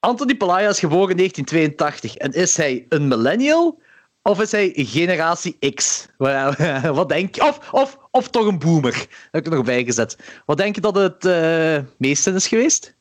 Anthony 0.01 0.37
Palaya 0.37 0.69
is 0.69 0.79
geboren 0.79 1.11
in 1.11 1.17
1982 1.17 2.17
en 2.17 2.33
is 2.33 2.57
hij 2.57 2.87
een 2.89 3.09
millennial 3.09 3.81
of 4.23 4.41
is 4.41 4.51
hij 4.51 4.73
generatie 4.77 5.75
X? 5.75 6.07
Wat, 6.99 7.09
denk 7.09 7.35
je? 7.35 7.43
Of, 7.43 7.73
of, 7.73 7.99
of 8.11 8.29
toch 8.29 8.47
een 8.47 8.59
boomer? 8.59 8.93
Dat 8.93 9.09
heb 9.31 9.45
ik 9.45 9.51
er 9.51 9.57
nog 9.57 9.65
bijgezet. 9.65 10.19
Wat 10.47 10.57
denk 10.57 10.75
je 10.75 10.81
dat 10.81 10.95
het 10.95 11.25
eh 11.25 11.79
meeste 11.99 12.31
is 12.31 12.49
geweest? 12.49 12.95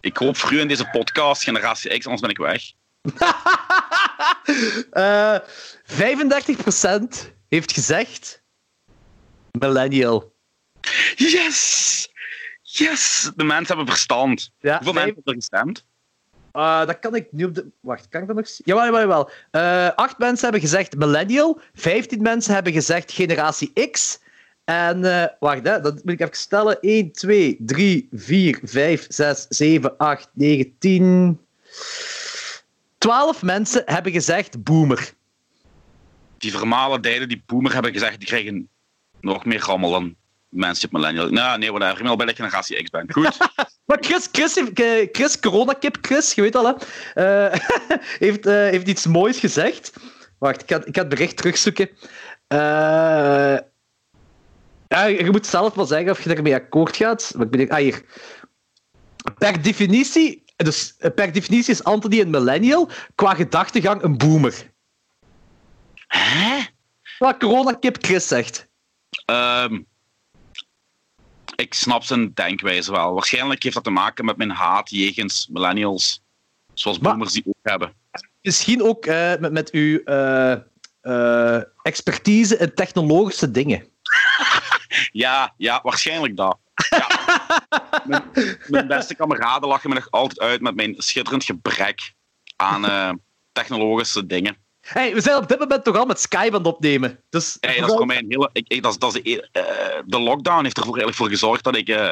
Ik 0.00 0.16
hoop 0.16 0.36
voor 0.36 0.52
u 0.52 0.60
in 0.60 0.68
deze 0.68 0.88
podcast, 0.90 1.42
Generatie 1.42 1.98
X, 1.98 2.04
anders 2.06 2.20
ben 2.20 2.30
ik 2.30 2.38
weg. 2.38 2.62
Eh 4.90 5.38
35% 5.86 7.32
heeft 7.48 7.72
gezegd 7.72 8.41
millennial. 9.58 10.32
Yes! 11.16 12.08
Yes! 12.62 13.30
De 13.36 13.44
mensen 13.44 13.76
hebben 13.76 13.94
verstand. 13.94 14.50
Ja, 14.60 14.74
Hoeveel 14.74 14.92
mensen 14.92 15.14
hebben 15.14 15.32
er 15.32 15.38
gestemd? 15.38 15.84
Ah, 16.52 16.86
dat 16.86 16.98
kan 16.98 17.14
ik 17.14 17.26
nu 17.30 17.44
op 17.44 17.54
de... 17.54 17.70
Wacht, 17.80 18.08
kan 18.08 18.20
ik 18.20 18.26
dat 18.26 18.36
nog 18.36 18.48
zien? 18.48 18.66
Jawel, 18.66 18.84
jawel, 18.84 19.00
jawel. 19.00 19.30
Eh, 19.50 19.94
acht 19.94 20.18
mensen 20.18 20.42
hebben 20.42 20.60
gezegd 20.60 20.96
millennial. 20.96 21.60
15 21.74 22.22
mensen 22.22 22.54
hebben 22.54 22.72
gezegd 22.72 23.12
generatie 23.12 23.90
X. 23.90 24.20
En, 24.64 25.04
eh, 25.04 25.28
wacht, 25.40 25.66
hè, 25.66 25.80
dat 25.80 25.94
moet 26.04 26.12
ik 26.12 26.20
even 26.20 26.36
stellen. 26.36 26.78
1, 26.80 27.12
2, 27.12 27.56
3, 27.60 28.08
4, 28.12 28.60
5, 28.62 29.06
6, 29.08 29.46
7, 29.48 29.96
8, 29.96 30.28
9, 30.32 30.78
10... 30.78 31.40
12 32.98 33.42
mensen 33.42 33.82
hebben 33.84 34.12
gezegd 34.12 34.62
boomer. 34.62 35.12
Die 36.38 36.50
vermalen 36.50 37.02
dijden 37.02 37.28
die 37.28 37.42
boomer 37.46 37.72
hebben 37.72 37.92
gezegd, 37.92 38.18
die 38.18 38.28
krijgen 38.28 38.68
nog 39.22 39.44
meer 39.44 39.60
rammel 39.60 39.90
dan 39.90 40.16
mensen 40.48 40.86
op 40.86 40.92
millennial. 40.92 41.28
Nou, 41.28 41.58
nee, 41.58 41.70
whatever. 41.70 41.96
Ik 41.96 42.02
ben 42.02 42.10
al 42.10 42.16
bij 42.16 42.26
de 42.26 42.34
Generatie 42.34 42.82
X 42.82 42.90
ben. 42.90 43.12
Goed. 43.12 43.36
Maar 43.84 43.98
Chris, 44.00 44.28
Chris, 44.32 44.56
eh, 44.56 45.08
Chris 45.12 45.40
coronakip 45.40 45.98
Chris, 46.00 46.34
je 46.34 46.42
weet 46.42 46.56
al, 46.56 46.66
hè, 46.66 46.72
eh, 47.14 47.60
heeft, 48.26 48.46
eh, 48.46 48.54
heeft 48.54 48.88
iets 48.88 49.06
moois 49.06 49.38
gezegd. 49.38 49.92
Wacht, 50.38 50.62
ik 50.62 50.68
ga, 50.70 50.76
ik 50.84 50.94
ga 50.94 51.00
het 51.00 51.08
bericht 51.08 51.36
terugzoeken. 51.36 51.88
Ja, 54.88 55.04
je 55.04 55.28
moet 55.30 55.46
zelf 55.46 55.74
wel 55.74 55.86
zeggen 55.86 56.10
of 56.10 56.24
je 56.24 56.34
ermee 56.34 56.54
akkoord 56.54 56.96
gaat. 56.96 57.32
Maar 57.36 57.44
ik 57.44 57.50
ben, 57.50 57.68
ah, 57.68 57.78
hier. 57.78 58.04
Per 59.38 59.62
definitie, 59.62 60.44
dus 60.56 60.94
per 61.14 61.32
definitie 61.32 61.72
is 61.72 61.84
Anthony 61.84 62.20
een 62.20 62.30
millennial, 62.30 62.90
qua 63.14 63.34
gedachtegang 63.34 64.02
een 64.02 64.18
boomer. 64.18 64.70
Hè? 66.06 66.60
Wat 67.18 67.36
coronakip 67.36 67.96
Chris 68.00 68.28
zegt. 68.28 68.70
Ehm, 69.24 69.80
ik 71.56 71.74
snap 71.74 72.02
zijn 72.04 72.34
denkwijze 72.34 72.92
wel. 72.92 73.12
Waarschijnlijk 73.14 73.62
heeft 73.62 73.74
dat 73.74 73.84
te 73.84 73.90
maken 73.90 74.24
met 74.24 74.36
mijn 74.36 74.50
haat 74.50 74.90
jegens 74.90 75.48
millennials. 75.50 76.22
Zoals 76.74 76.98
Maar- 76.98 77.12
boomers 77.12 77.32
die 77.32 77.42
ook 77.46 77.54
hebben. 77.62 77.92
Misschien 78.42 78.82
ook 78.82 79.06
eh, 79.06 79.36
met, 79.36 79.52
met 79.52 79.70
uw 79.70 79.98
eh, 79.98 80.52
eh, 81.00 81.62
expertise 81.82 82.56
in 82.56 82.74
technologische 82.74 83.50
dingen. 83.50 83.86
Ja, 85.12 85.54
ja, 85.56 85.80
waarschijnlijk 85.82 86.36
dat. 86.36 86.58
Ja. 86.90 87.06
mijn, 88.06 88.22
mijn 88.66 88.86
beste 88.86 89.14
kameraden 89.14 89.68
lachen 89.68 89.88
me 89.88 89.94
nog 89.94 90.10
altijd 90.10 90.40
uit 90.40 90.60
met 90.60 90.74
mijn 90.74 90.94
schitterend 90.98 91.44
gebrek 91.44 92.14
aan 92.56 93.20
technologische 93.52 94.26
dingen. 94.26 94.56
Hey, 94.82 95.14
we 95.14 95.20
zijn 95.20 95.36
op 95.36 95.48
dit 95.48 95.58
moment 95.58 95.84
toch 95.84 95.96
al 95.96 96.04
met 96.06 96.20
Skype 96.20 96.46
aan 96.46 96.52
het 96.52 96.66
opnemen. 96.66 97.22
Dus 97.30 97.56
Hey, 97.60 97.80
dat 97.80 97.88
is 97.90 97.94
voor 97.96 98.06
mij 98.06 98.18
een 98.18 98.26
hele. 98.28 98.50
Ik, 98.52 98.68
ik- 98.68 98.82
dat 98.82 98.92
is, 98.92 98.98
dat 98.98 99.14
is 99.14 99.22
de, 99.22 99.48
eh, 99.52 100.00
de 100.06 100.18
lockdown 100.20 100.62
heeft 100.62 100.76
ervoor 100.76 100.96
eigenlijk 100.96 101.16
voor 101.16 101.28
gezorgd 101.28 101.64
dat 101.64 101.76
ik 101.76 101.88
eh, 101.88 102.10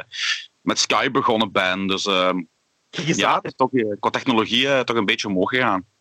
met 0.60 0.78
Skype 0.78 1.10
begonnen 1.10 1.52
ben. 1.52 1.86
Dus 1.86 2.06
ehm, 2.06 2.42
ja, 2.90 3.34
het 3.34 3.44
is 3.44 3.54
toch, 3.56 3.72
eh, 3.72 3.92
qua 4.00 4.10
technologie 4.10 4.84
toch 4.84 4.96
een 4.96 5.04
beetje 5.06 5.28
omhoog 5.28 5.50
gegaan. 5.50 5.84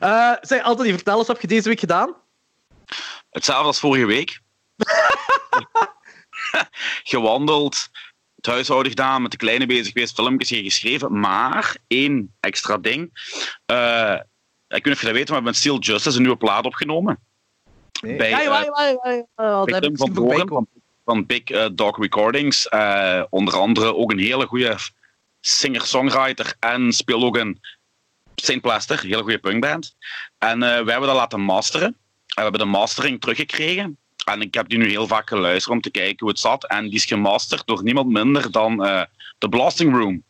Eh, 0.00 0.32
zeg, 0.40 0.62
Anthony, 0.62 0.92
vertel 0.92 1.18
eens, 1.18 1.26
wat 1.26 1.36
heb 1.40 1.50
je 1.50 1.54
deze 1.54 1.68
week 1.68 1.80
gedaan? 1.80 2.14
Hetzelfde 3.30 3.66
als 3.66 3.78
vorige 3.80 4.06
week. 4.06 4.40
Gewandeld, 7.02 7.88
het 8.36 8.46
huishouden 8.46 8.90
gedaan, 8.90 9.22
met 9.22 9.30
de 9.30 9.36
kleine 9.36 9.66
bezig 9.66 9.92
geweest, 9.92 10.14
filmpjes 10.14 10.48
geschreven. 10.48 11.20
Maar 11.20 11.76
één 11.86 12.36
extra 12.40 12.76
ding. 12.76 13.10
Ik 14.68 14.84
weet 14.84 14.84
niet 14.84 14.94
of 14.94 15.00
je 15.00 15.06
dat 15.06 15.16
weet, 15.16 15.28
maar 15.28 15.38
we 15.38 15.44
hebben 15.44 15.52
met 15.52 15.56
Steel 15.56 15.78
Justice 15.78 16.16
een 16.16 16.22
nieuwe 16.22 16.36
plaat 16.36 16.64
opgenomen. 16.64 17.18
Bij, 18.00 18.30
ja, 18.30 18.40
ja, 18.40 18.64
eh, 18.64 18.94
ja, 19.02 19.24
ja, 19.36 19.64
Bij 19.64 19.80
Tim 19.80 19.96
van 19.96 20.12
komen. 20.12 20.48
van, 20.48 20.66
van 21.04 21.26
Big 21.26 21.42
eh, 21.42 21.66
Dog 21.72 21.98
Recordings. 21.98 22.68
Eh, 22.68 23.22
onder 23.30 23.56
andere 23.56 23.94
ook 23.94 24.10
een 24.10 24.18
hele 24.18 24.46
goede 24.46 24.76
singer-songwriter 25.40 26.54
en 26.60 26.92
speelt 26.92 27.22
ook 27.22 27.36
een 27.36 27.60
Saint 28.34 28.62
Plaster, 28.62 29.00
een 29.02 29.08
hele 29.08 29.22
goede 29.22 29.38
punkband. 29.38 29.96
En 30.38 30.62
eh 30.62 30.68
wij 30.68 30.92
hebben 30.92 31.08
dat 31.08 31.16
laten 31.16 31.40
masteren. 31.40 31.86
En 31.86 31.94
we 32.34 32.42
hebben 32.42 32.60
de 32.60 32.66
mastering 32.66 33.20
teruggekregen. 33.20 33.98
En 34.24 34.40
ik 34.40 34.54
heb 34.54 34.68
die 34.68 34.78
nu 34.78 34.88
heel 34.88 35.06
vaak 35.06 35.28
geluisterd 35.28 35.74
om 35.74 35.80
te 35.80 35.90
kijken 35.90 36.16
hoe 36.18 36.28
het 36.28 36.38
zat. 36.38 36.66
En 36.66 36.84
die 36.84 36.94
is 36.94 37.04
gemasterd 37.04 37.66
door 37.66 37.82
niemand 37.82 38.08
minder 38.08 38.50
dan 38.50 38.84
eh 38.84 39.02
The 39.38 39.48
Blasting 39.48 39.96
Room. 39.96 40.22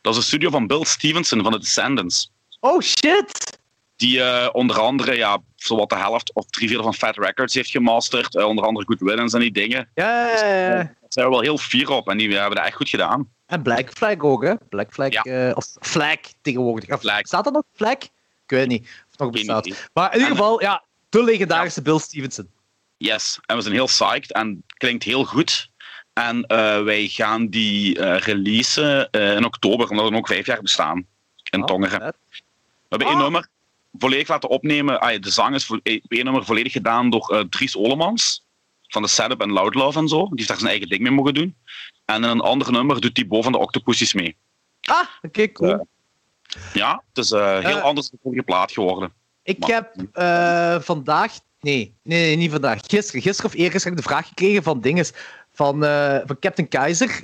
Dat 0.00 0.12
is 0.12 0.18
een 0.18 0.26
studio 0.26 0.50
van 0.50 0.66
Bill 0.66 0.84
Stevenson 0.84 1.42
van 1.42 1.52
The 1.52 1.58
Descendants. 1.58 2.30
Oh, 2.60 2.80
shit! 2.80 3.60
Die 4.02 4.22
eh, 4.22 4.48
onder 4.52 4.80
andere 4.80 5.16
ja, 5.16 5.38
zowat 5.56 5.88
de 5.88 5.96
helft 5.96 6.34
of 6.34 6.46
drie 6.46 6.68
vierde 6.68 6.82
van 6.82 6.94
Fat 6.94 7.16
Records 7.18 7.54
heeft 7.54 7.70
gemasterd. 7.70 8.36
Eh, 8.36 8.44
onder 8.46 8.64
andere 8.64 8.86
Good 8.86 9.08
Riddance 9.08 9.36
en 9.36 9.42
die 9.42 9.52
dingen. 9.52 9.88
Ja, 9.94 10.26
ja, 10.28 10.46
ja, 10.46 10.54
ja. 10.68 10.74
Daar 10.74 10.94
zijn 11.08 11.26
we 11.26 11.30
wel 11.32 11.40
heel 11.40 11.58
fier 11.58 11.90
op 11.90 12.08
en 12.08 12.18
die 12.18 12.36
hebben 12.36 12.56
dat 12.56 12.66
echt 12.66 12.76
goed 12.76 12.88
gedaan. 12.88 13.28
En 13.46 13.62
Black 13.62 13.90
Flag 13.92 14.18
ook, 14.18 14.42
hè? 14.44 14.54
Black 14.68 14.92
Flag, 14.92 15.12
Ja. 15.12 15.22
eh, 15.22 15.56
of 15.56 15.66
Flag 15.80 16.16
tegenwoordig. 16.42 17.00
Flag. 17.00 17.26
Staat 17.26 17.44
dat 17.44 17.52
nog, 17.52 17.62
Flag? 17.74 17.92
Ik 17.92 18.10
weet 18.58 18.68
niet 18.68 18.80
of 18.82 19.10
het 19.10 19.18
nog 19.18 19.30
bestaat. 19.30 19.88
Maar 19.92 20.06
in 20.12 20.18
ieder 20.18 20.30
En- 20.30 20.36
geval, 20.36 20.60
ja, 20.60 20.84
de 21.08 21.24
legendarische 21.24 21.82
Bill 21.82 21.98
Stevenson. 21.98 22.50
Yes, 22.96 23.38
en 23.46 23.56
we 23.56 23.62
zijn 23.62 23.74
heel 23.74 23.86
psyched 23.86 24.32
en 24.32 24.62
klinkt 24.76 25.04
heel 25.04 25.24
goed. 25.24 25.70
En 26.12 26.42
eh, 26.46 26.82
wij 26.82 27.06
gaan 27.08 27.46
die 27.48 27.98
eh, 27.98 28.18
releasen 28.20 29.10
eh, 29.10 29.34
in 29.34 29.44
oktober, 29.44 29.88
omdat 29.88 30.08
we 30.08 30.16
ook 30.16 30.26
vijf 30.28 30.46
jaar 30.46 30.62
bestaan 30.62 31.06
in 31.50 31.60
Oh, 31.60 31.66
Tongeren. 31.66 31.98
We 32.00 32.14
hebben 32.88 33.08
Ah. 33.08 33.14
één 33.14 33.22
nummer 33.22 33.48
volledig 33.98 34.28
laten 34.28 34.48
opnemen. 34.48 35.00
Ah, 35.00 35.20
de 35.20 35.30
zang 35.30 35.54
is 35.54 35.70
eh, 35.82 36.00
één 36.08 36.24
nummer 36.24 36.44
volledig 36.44 36.72
gedaan 36.72 37.10
door 37.10 37.28
eh, 37.28 37.40
Dries 37.40 37.76
Olemans 37.76 38.46
van 38.88 39.02
de 39.02 39.08
Setup 39.08 39.40
en 39.40 39.52
Loud 39.52 39.74
Love 39.74 39.98
en 39.98 40.08
zo. 40.08 40.22
Die 40.22 40.32
heeft 40.34 40.48
daar 40.48 40.56
zijn 40.58 40.70
eigen 40.70 40.88
ding 40.88 41.02
mee 41.02 41.10
mogen 41.12 41.34
doen. 41.34 41.56
En 42.04 42.22
in 42.24 42.30
een 42.30 42.40
ander 42.40 42.72
nummer 42.72 43.00
doet 43.00 43.14
Thibaut 43.14 43.42
van 43.42 43.52
de 43.52 43.58
Octopussies 43.58 44.12
mee. 44.14 44.36
Ah, 44.80 45.06
oké, 45.22 45.52
cool. 45.52 45.70
Ja. 45.70 45.84
Ja, 46.72 47.02
het 47.12 47.24
is 47.24 47.30
eh, 47.30 47.58
heel 47.58 47.78
anders 47.80 48.08
dan 48.08 48.18
de 48.18 48.22
vorige 48.22 48.42
plaat 48.42 48.72
geworden. 48.72 49.12
Ik 49.42 49.58
Maar- 49.58 49.70
heb 49.70 49.94
eh, 50.12 50.80
vandaag... 50.80 51.32
Nee, 51.60 51.94
nee, 52.02 52.20
nee, 52.26 52.36
niet 52.36 52.50
vandaag. 52.50 52.80
Gisteren, 52.86 53.22
gisteren 53.22 53.50
of 53.50 53.56
eergisteren 53.56 53.96
heb 53.96 54.04
ik 54.04 54.08
de 54.08 54.14
vraag 54.14 54.28
gekregen 54.28 54.62
van 54.62 54.80
dinges 54.80 55.12
van, 55.52 55.84
eh, 55.84 56.18
van 56.24 56.38
Captain 56.38 56.68
Keizer. 56.68 57.22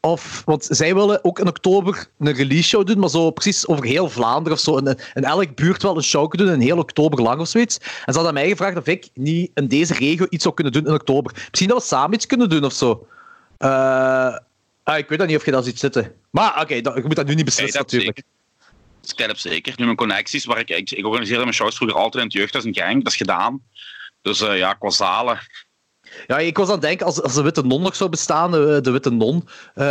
Of, 0.00 0.42
want 0.44 0.66
zij 0.70 0.94
willen 0.94 1.24
ook 1.24 1.38
in 1.38 1.46
oktober 1.48 2.06
een 2.18 2.32
release 2.32 2.68
show 2.68 2.86
doen, 2.86 2.98
maar 2.98 3.08
zo 3.08 3.30
precies 3.30 3.66
over 3.66 3.84
heel 3.84 4.08
Vlaanderen 4.10 4.52
of 4.58 4.64
zo. 4.64 4.76
In, 4.76 4.98
in 5.14 5.24
elk 5.24 5.54
buurt 5.54 5.82
wel 5.82 5.96
een 5.96 6.02
show 6.02 6.28
kunnen 6.28 6.46
doen, 6.46 6.56
een 6.56 6.60
heel 6.66 6.78
oktober 6.78 7.22
lang 7.22 7.40
of 7.40 7.48
zoiets. 7.48 7.78
En 7.78 8.12
ze 8.12 8.12
hadden 8.12 8.34
mij 8.34 8.48
gevraagd 8.48 8.76
of 8.76 8.86
ik 8.86 9.08
niet 9.14 9.50
in 9.54 9.68
deze 9.68 9.94
regio 9.94 10.26
iets 10.28 10.42
zou 10.42 10.54
kunnen 10.54 10.72
doen 10.72 10.86
in 10.86 10.92
oktober. 10.92 11.32
Misschien 11.48 11.68
dat 11.68 11.78
we 11.78 11.84
samen 11.84 12.14
iets 12.14 12.26
kunnen 12.26 12.48
doen 12.48 12.64
of 12.64 12.72
zo. 12.72 13.06
Eh, 13.58 14.36
ah, 14.82 14.98
ik 14.98 15.08
weet 15.08 15.18
dat 15.18 15.28
niet 15.28 15.36
of 15.36 15.44
je 15.44 15.50
dat 15.50 15.64
ziet 15.64 15.78
zitten. 15.78 16.14
Maar 16.30 16.60
oké, 16.60 16.80
dat- 16.80 16.94
je 16.94 17.02
moet 17.02 17.16
dat 17.16 17.26
nu 17.26 17.34
niet 17.34 17.44
beslissen 17.44 17.78
heb 17.78 17.90
natuurlijk. 17.90 18.22
Tijd 19.16 19.28
heb 19.28 19.38
zeker. 19.38 19.72
Nu 19.76 19.84
mijn 19.84 19.96
connecties, 19.96 20.44
waar 20.44 20.58
ik, 20.58 20.70
ik, 20.70 20.90
ik 20.90 21.04
organiseerde 21.06 21.42
mijn 21.42 21.54
shows 21.54 21.76
vroeger 21.76 21.96
altijd 21.96 22.14
in 22.14 22.28
het 22.28 22.32
jeugdhuis 22.32 22.64
in 22.64 22.74
Genk. 22.74 23.04
Dat 23.04 23.12
is 23.12 23.18
gedaan. 23.18 23.62
Dus 24.22 24.40
eh, 24.40 24.58
ja, 24.58 24.72
qua 24.74 24.90
zalen. 24.90 25.38
Ja, 26.26 26.38
ik 26.38 26.56
was 26.56 26.66
aan 26.66 26.72
het 26.72 26.82
denken, 26.82 27.06
als, 27.06 27.22
als 27.22 27.34
de 27.34 27.42
Witte 27.42 27.62
Non 27.62 27.82
nog 27.82 27.96
zou 27.96 28.10
bestaan, 28.10 28.50
de, 28.50 28.78
de 28.82 28.90
Witte 28.90 29.10
Non. 29.10 29.48
eh, 29.74 29.84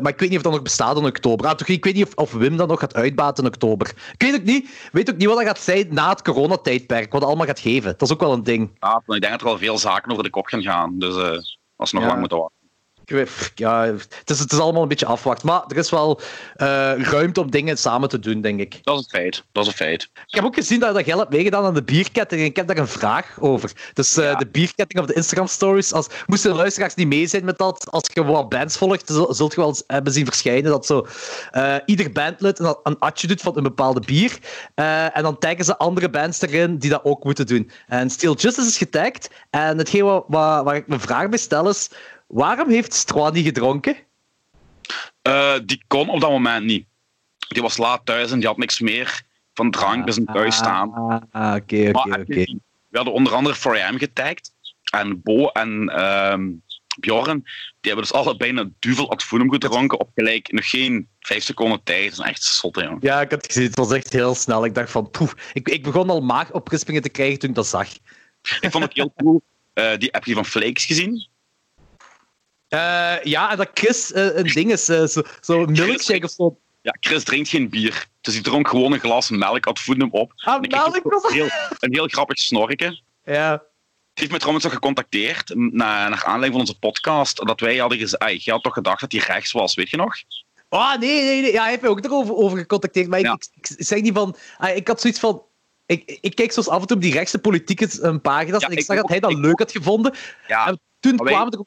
maar 0.00 0.12
ik 0.12 0.18
weet 0.18 0.28
niet 0.28 0.36
of 0.38 0.42
dat 0.44 0.52
nog 0.52 0.62
bestaat 0.62 0.96
in 0.96 1.04
oktober. 1.04 1.46
Ah, 1.46 1.54
toch, 1.54 1.68
ik 1.68 1.84
weet 1.84 1.94
niet 1.94 2.06
of, 2.06 2.14
of 2.14 2.32
Wim 2.32 2.56
dat 2.56 2.68
nog 2.68 2.80
gaat 2.80 2.94
uitbaten 2.94 3.44
in 3.44 3.50
oktober. 3.50 3.88
Ik 4.12 4.22
weet 4.22 4.34
ook 4.34 4.42
niet, 4.44 4.88
weet 4.92 5.10
ook 5.10 5.16
niet 5.16 5.26
wat 5.28 5.36
dat 5.36 5.46
gaat 5.46 5.58
zijn 5.60 5.86
na 5.90 6.08
het 6.08 6.22
coronatijdperk, 6.22 7.12
wat 7.12 7.20
dat 7.20 7.28
allemaal 7.28 7.46
gaat 7.46 7.60
geven. 7.60 7.90
Dat 7.90 8.02
is 8.08 8.12
ook 8.12 8.20
wel 8.20 8.32
een 8.32 8.42
ding. 8.42 8.70
Ja, 8.80 9.02
ik 9.06 9.20
denk 9.20 9.32
dat 9.32 9.40
er 9.40 9.46
wel 9.46 9.58
veel 9.58 9.78
zaken 9.78 10.10
over 10.10 10.24
de 10.24 10.30
kop 10.30 10.46
gaan 10.46 10.62
gaan. 10.62 10.98
Dus 10.98 11.16
eh 11.16 11.38
als 11.76 11.90
we 11.90 11.96
nog 11.96 12.02
Ja. 12.06 12.06
lang 12.08 12.20
moeten 12.20 12.38
wachten. 12.38 12.53
Ja, 13.54 13.84
het, 13.84 14.30
is, 14.30 14.38
het 14.38 14.52
is 14.52 14.58
allemaal 14.58 14.82
een 14.82 14.88
beetje 14.88 15.06
afwacht. 15.06 15.42
Maar 15.42 15.64
er 15.68 15.76
is 15.76 15.90
wel 15.90 16.20
uh, 16.56 16.66
ruimte 16.98 17.40
om 17.40 17.50
dingen 17.50 17.78
samen 17.78 18.08
te 18.08 18.18
doen, 18.18 18.40
denk 18.40 18.60
ik. 18.60 18.78
Dat 18.82 18.98
is 18.98 19.04
een 19.04 19.20
feit. 19.20 19.44
Dat 19.52 19.62
is 19.62 19.68
een 19.68 19.76
feit. 19.76 20.02
Ik 20.26 20.34
heb 20.34 20.44
ook 20.44 20.54
gezien 20.54 20.80
dat, 20.80 20.94
dat 20.94 21.06
jij 21.06 21.16
hebt 21.16 21.30
meegedaan 21.30 21.64
aan 21.64 21.74
de 21.74 21.82
bierketting. 21.82 22.40
En 22.40 22.46
ik 22.46 22.56
heb 22.56 22.66
daar 22.66 22.76
een 22.76 22.88
vraag 22.88 23.36
over. 23.40 23.72
Dus 23.92 24.18
uh, 24.18 24.24
ja. 24.24 24.34
de 24.34 24.46
bierketting 24.46 25.00
op 25.00 25.06
de 25.06 25.14
Instagram 25.14 25.46
stories. 25.46 25.92
Als, 25.92 26.06
moesten 26.26 26.50
de 26.50 26.56
luisteraars 26.56 26.94
niet 26.94 27.06
mee 27.06 27.26
zijn 27.26 27.44
met 27.44 27.58
dat, 27.58 27.90
als 27.90 28.10
je 28.12 28.24
wat 28.24 28.48
bands 28.48 28.76
volgt, 28.76 29.08
zult 29.28 29.54
je 29.54 29.60
wel 29.60 29.68
eens 29.68 29.82
hebben 29.86 30.12
zien 30.12 30.24
verschijnen 30.24 30.70
dat 30.70 30.86
zo 30.86 31.06
uh, 31.52 31.76
ieder 31.86 32.12
bandlid 32.12 32.58
een, 32.58 32.76
een 32.82 32.98
atje 32.98 33.26
doet 33.26 33.40
van 33.40 33.56
een 33.56 33.62
bepaalde 33.62 34.00
bier. 34.00 34.38
en 34.74 35.22
dan 35.22 35.38
taggen 35.38 35.64
ze 35.64 35.76
andere 35.76 36.10
bands 36.10 36.40
erin 36.40 36.78
die 36.78 36.90
dat 36.90 37.04
ook 37.04 37.24
moeten 37.24 37.46
doen. 37.46 37.70
En 37.86 38.10
Steel 38.10 38.34
Justice 38.34 38.68
is 38.68 38.78
getagd. 38.78 39.30
En 39.50 39.78
hetgeen 39.78 40.04
wat, 40.04 40.24
wat, 40.28 40.64
waar 40.64 40.76
ik 40.76 40.86
mijn 40.86 41.00
vraag 41.00 41.28
bij 41.28 41.38
stel 41.38 41.68
is 41.68 41.90
Waarom 42.26 42.70
heeft 42.70 42.94
Stroa 42.94 43.30
niet 43.30 43.44
gedronken? 43.44 43.96
Uh, 45.28 45.54
die 45.64 45.84
kon 45.86 46.08
op 46.08 46.20
dat 46.20 46.30
moment 46.30 46.64
niet. 46.64 46.86
Die 47.48 47.62
was 47.62 47.76
laat 47.76 48.06
thuis 48.06 48.30
en 48.30 48.38
die 48.38 48.48
had 48.48 48.56
niks 48.56 48.80
meer 48.80 49.22
van 49.54 49.70
drank 49.70 50.04
bij 50.04 50.12
zijn 50.12 50.26
thuis 50.26 50.56
staan. 50.56 50.92
Ah, 51.30 51.54
oké, 51.54 51.90
oké, 51.92 52.20
oké. 52.20 52.44
We 52.88 53.00
hadden 53.00 53.12
onder 53.14 53.34
andere 53.34 53.56
4am 53.56 53.98
getagd. 53.98 54.52
En 54.90 55.22
Bo 55.22 55.46
en 55.46 55.92
uh, 55.94 56.36
Bjorn, 57.00 57.42
die 57.80 57.92
hebben 57.92 58.02
dus 58.02 58.12
allebei 58.12 58.56
een 58.56 58.74
duvel 58.78 59.10
advoenum 59.10 59.50
gedronken 59.50 60.00
op 60.00 60.10
gelijk 60.14 60.52
nog 60.52 60.70
geen 60.70 61.08
vijf 61.20 61.42
seconden 61.42 61.82
tijd. 61.82 62.16
Dat 62.16 62.26
is 62.26 62.30
echt 62.30 62.42
zot, 62.42 62.80
jongen. 62.80 62.98
Ja, 63.00 63.20
ik 63.20 63.30
had 63.30 63.42
het 63.42 63.52
gezien. 63.52 63.68
Het 63.68 63.76
was 63.78 63.92
echt 63.92 64.12
heel 64.12 64.34
snel. 64.34 64.64
Ik 64.64 64.74
dacht 64.74 64.90
van, 64.90 65.10
poef. 65.10 65.34
Ik, 65.52 65.68
ik 65.68 65.82
begon 65.82 66.10
al 66.10 66.20
maagoprispingen 66.20 67.02
te 67.02 67.08
krijgen 67.08 67.38
toen 67.38 67.48
ik 67.48 67.54
dat 67.54 67.66
zag. 67.66 67.88
Ik 68.60 68.70
vond 68.70 68.84
het 68.84 68.94
heel 68.94 69.12
cool. 69.16 69.42
Uh, 69.74 69.96
die 69.98 70.08
heb 70.12 70.24
je 70.24 70.34
van 70.34 70.44
Flakes 70.44 70.84
gezien? 70.84 71.28
Uh, 72.74 73.22
ja, 73.22 73.50
en 73.50 73.56
dat 73.56 73.70
Chris 73.74 74.12
uh, 74.12 74.36
een 74.36 74.46
ding 74.46 74.72
is, 74.72 74.88
uh, 74.88 75.06
zo'n 75.06 75.26
zo 75.40 75.64
milkshake 75.66 76.24
of 76.24 76.30
zo. 76.30 76.58
Ja, 76.82 76.96
Chris 77.00 77.24
drinkt 77.24 77.48
geen 77.48 77.68
bier. 77.68 78.06
Dus 78.20 78.34
hij 78.34 78.42
dronk 78.42 78.68
gewoon 78.68 78.92
een 78.92 79.00
glas 79.00 79.30
melk, 79.30 79.64
had 79.64 79.80
voedde 79.80 80.04
hem 80.04 80.12
op. 80.12 80.32
Ah, 80.36 80.60
melk 80.60 81.00
was 81.02 81.32
heel, 81.32 81.48
Een 81.78 81.94
heel 81.94 82.06
grappig 82.06 82.38
snorken. 82.38 83.02
Ja. 83.24 83.48
Hij 83.50 84.22
heeft 84.22 84.30
me 84.30 84.38
trouwens 84.38 84.64
nog 84.64 84.72
gecontacteerd, 84.72 85.54
naar, 85.54 86.10
naar 86.10 86.24
aanleiding 86.24 86.52
van 86.52 86.60
onze 86.60 86.78
podcast, 86.78 87.46
dat 87.46 87.60
wij 87.60 87.76
hadden 87.76 87.98
gezegd, 87.98 88.44
je 88.44 88.50
had 88.50 88.62
toch 88.62 88.74
gedacht 88.74 89.00
dat 89.00 89.12
hij 89.12 89.20
rechts 89.20 89.52
was, 89.52 89.74
weet 89.74 89.90
je 89.90 89.96
nog? 89.96 90.14
Oh, 90.68 90.96
nee, 90.96 91.22
nee, 91.22 91.40
nee. 91.40 91.52
Ja, 91.52 91.60
hij 91.60 91.70
heeft 91.70 91.82
mij 91.82 91.90
ook 91.90 92.04
erover 92.04 92.34
over 92.34 92.58
gecontacteerd, 92.58 93.08
maar 93.08 93.20
ja. 93.20 93.32
ik, 93.32 93.46
ik, 93.54 93.68
ik, 93.78 93.86
zeg 93.86 94.00
niet 94.00 94.14
van... 94.14 94.36
Ah, 94.58 94.76
ik 94.76 94.88
had 94.88 95.00
zoiets 95.00 95.20
van... 95.20 95.42
Ik, 95.86 96.18
ik 96.20 96.34
kijk 96.34 96.52
zoals 96.52 96.68
af 96.68 96.80
en 96.80 96.86
toe 96.86 96.96
op 96.96 97.02
die 97.02 97.12
rechtse 97.12 97.38
politieke 97.38 98.18
pagina's 98.22 98.60
ja, 98.60 98.68
en 98.68 98.76
ik, 98.76 98.84
zag 98.84 98.96
dat 98.96 99.08
hij 99.08 99.20
dat 99.20 99.34
leuk 99.34 99.58
had 99.58 99.72
gevonden. 99.72 100.14
Ja, 100.46 100.66
en 100.66 100.80
toen 101.00 101.16
kwamen 101.16 101.52
er... 101.52 101.64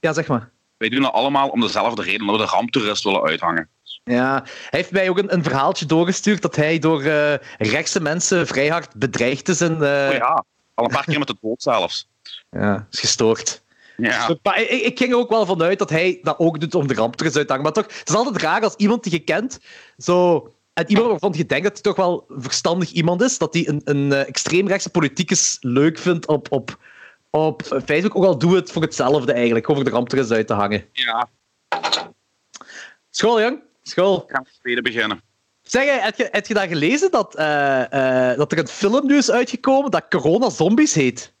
Ja, 0.00 0.12
zeg 0.12 0.26
maar. 0.26 0.50
Wij 0.76 0.88
doen 0.88 1.02
dat 1.02 1.12
allemaal 1.12 1.48
om 1.48 1.60
dezelfde 1.60 2.02
reden, 2.02 2.20
omdat 2.20 2.36
we 2.36 2.42
de 2.42 2.50
ramptoerist 2.50 3.04
willen 3.04 3.22
uithangen. 3.22 3.68
Ja, 4.04 4.42
hij 4.44 4.80
heeft 4.80 4.90
mij 4.90 5.08
ook 5.08 5.18
een, 5.18 5.32
een 5.32 5.42
verhaaltje 5.42 5.86
doorgestuurd 5.86 6.42
dat 6.42 6.56
hij 6.56 6.78
door 6.78 7.02
uh, 7.02 7.34
rechtse 7.58 8.00
mensen 8.00 8.46
vrij 8.46 8.68
hard 8.68 8.94
bedreigd 8.94 9.48
is. 9.48 9.60
En, 9.60 9.72
uh... 9.72 9.78
oh 9.78 10.12
ja, 10.12 10.44
al 10.74 10.84
een 10.84 10.90
paar 10.90 11.04
keer 11.04 11.18
met 11.18 11.28
de 11.28 11.36
dood 11.40 11.62
zelfs. 11.62 12.08
Ja, 12.50 12.86
is 12.90 13.00
gestoord. 13.00 13.62
Ja. 13.96 14.36
Maar 14.42 14.60
ik, 14.60 14.68
ik, 14.70 14.98
ging 14.98 15.12
er 15.12 15.18
ook 15.18 15.30
wel 15.30 15.46
vanuit 15.46 15.78
dat 15.78 15.90
hij 15.90 16.18
dat 16.22 16.38
ook 16.38 16.60
doet 16.60 16.74
om 16.74 16.86
de 16.86 16.94
ramptoerist 16.94 17.36
uit 17.36 17.46
te 17.46 17.52
hangen. 17.52 17.72
Maar 17.72 17.84
toch, 17.84 17.98
het 17.98 18.08
is 18.08 18.14
altijd 18.14 18.42
raar 18.42 18.62
als 18.62 18.74
iemand 18.76 19.02
die 19.02 19.12
je 19.12 19.18
kent, 19.18 19.60
zo... 19.98 20.46
En 20.72 20.88
iemand 20.88 21.08
waarvan 21.08 21.32
je 21.36 21.46
denkt 21.46 21.64
dat 21.64 21.72
hij 21.72 21.82
toch 21.82 21.96
wel 21.96 22.24
verstandig 22.28 22.90
iemand 22.90 23.22
is, 23.22 23.38
dat 23.38 23.54
hij 23.54 23.68
een, 23.68 23.80
een 23.84 24.06
uh, 24.10 24.28
extreemrechtse 24.28 24.90
politicus 24.90 25.56
leuk 25.60 25.98
vindt 25.98 26.26
op, 26.26 26.52
op 26.52 26.78
op 27.30 27.62
Facebook. 27.62 28.16
Ook 28.16 28.24
al 28.24 28.38
doe 28.38 28.54
het 28.54 28.72
voor 28.72 28.82
hetzelfde 28.82 29.32
eigenlijk, 29.32 29.70
over 29.70 29.84
de 29.84 29.90
ramptoerist 29.90 30.30
uit 30.30 30.46
te 30.46 30.54
hangen. 30.54 30.88
Ja. 30.92 31.28
School, 33.10 33.40
jong. 33.40 33.62
School. 33.82 34.24
Gaan 34.26 34.42
we 34.42 34.50
tweede 34.60 34.82
beginnen. 34.82 35.22
Zeg, 35.62 36.02
heb 36.02 36.16
je, 36.16 36.28
heb 36.30 36.46
je 36.46 36.54
dat 36.54 36.68
gelezen 36.68 37.10
dat, 37.10 37.38
uh, 37.38 37.44
uh, 37.92 38.36
dat 38.36 38.52
er 38.52 38.58
een 38.58 38.68
film 38.68 39.06
nu 39.06 39.16
is 39.16 39.30
uitgekomen 39.30 39.90
dat 39.90 40.08
Corona 40.08 40.50
Zombies 40.50 40.94
heet? 40.94 41.32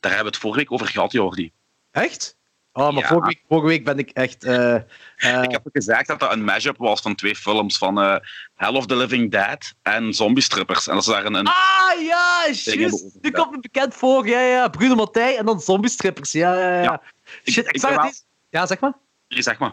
Daar 0.00 0.12
hebben 0.12 0.18
we 0.20 0.36
het 0.36 0.36
vorige 0.36 0.58
week 0.58 0.72
over 0.72 0.86
gehad, 0.86 1.12
Jordi. 1.12 1.52
Echt? 1.90 2.36
Oh, 2.76 2.92
maar 2.92 3.02
ja. 3.02 3.08
vorige, 3.08 3.26
week, 3.26 3.42
vorige, 3.48 3.66
week, 3.66 3.84
ben 3.84 3.98
ik 3.98 4.10
echt... 4.10 4.44
Uh, 4.44 4.74
ik 5.16 5.50
heb 5.50 5.60
ook 5.66 5.72
gezegd 5.72 6.06
dat 6.06 6.20
dat 6.20 6.32
een 6.32 6.44
mashup 6.44 6.76
was 6.78 7.00
van 7.00 7.14
twee 7.14 7.36
films, 7.36 7.78
van 7.78 7.96
Hell 8.54 8.74
of 8.74 8.86
the 8.86 8.96
Living 8.96 9.30
Dead 9.30 9.74
en 9.82 10.14
Zombie 10.14 10.42
Strippers. 10.42 10.88
En 10.88 10.94
dat 10.94 11.04
ze 11.04 11.10
daar 11.10 11.24
een... 11.24 11.46
ah, 11.46 11.54
ja, 12.00 12.44
juist! 12.46 12.76
Nu 13.20 13.30
komt 13.30 13.50
me 13.50 13.60
bekend 13.60 13.94
voor. 13.94 14.28
Ja, 14.28 14.40
ja, 14.40 14.68
Bruno 14.68 14.94
Mattei 14.94 15.36
en 15.36 15.46
dan 15.46 15.60
Zombie 15.60 15.90
Strippers. 15.90 16.32
Ja, 16.32 16.54
ja, 16.54 16.68
ja. 16.74 16.82
ja. 16.82 17.02
Shit, 17.44 17.66
ik, 17.66 17.72
ik 17.72 17.80
zag 17.80 17.90
het 17.90 17.98
wel... 17.98 18.08
deze... 18.08 18.22
Ja, 18.50 18.66
zeg 18.66 18.80
maar. 18.80 18.92
Nee, 19.28 19.42
zeg 19.42 19.58
maar. 19.58 19.72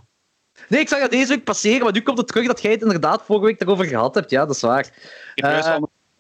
Nee, 0.68 0.80
ik 0.80 0.88
zag 0.88 1.00
dat 1.00 1.12
deze 1.12 1.28
week 1.28 1.44
passeren, 1.44 1.84
maar 1.84 1.94
nu 1.94 2.02
komt 2.02 2.18
het 2.18 2.28
terug 2.28 2.48
dat 2.48 2.62
jij 2.62 2.72
het 2.72 2.82
inderdaad 2.82 3.24
vorige 3.26 3.46
week 3.46 3.62
erover 3.62 3.86
gehad 3.86 4.16
hebt. 4.16 4.30
Ja, 4.30 4.46
dat 4.46 4.56
is 4.56 4.62
waar. 4.62 4.86
Ik, 5.36 5.46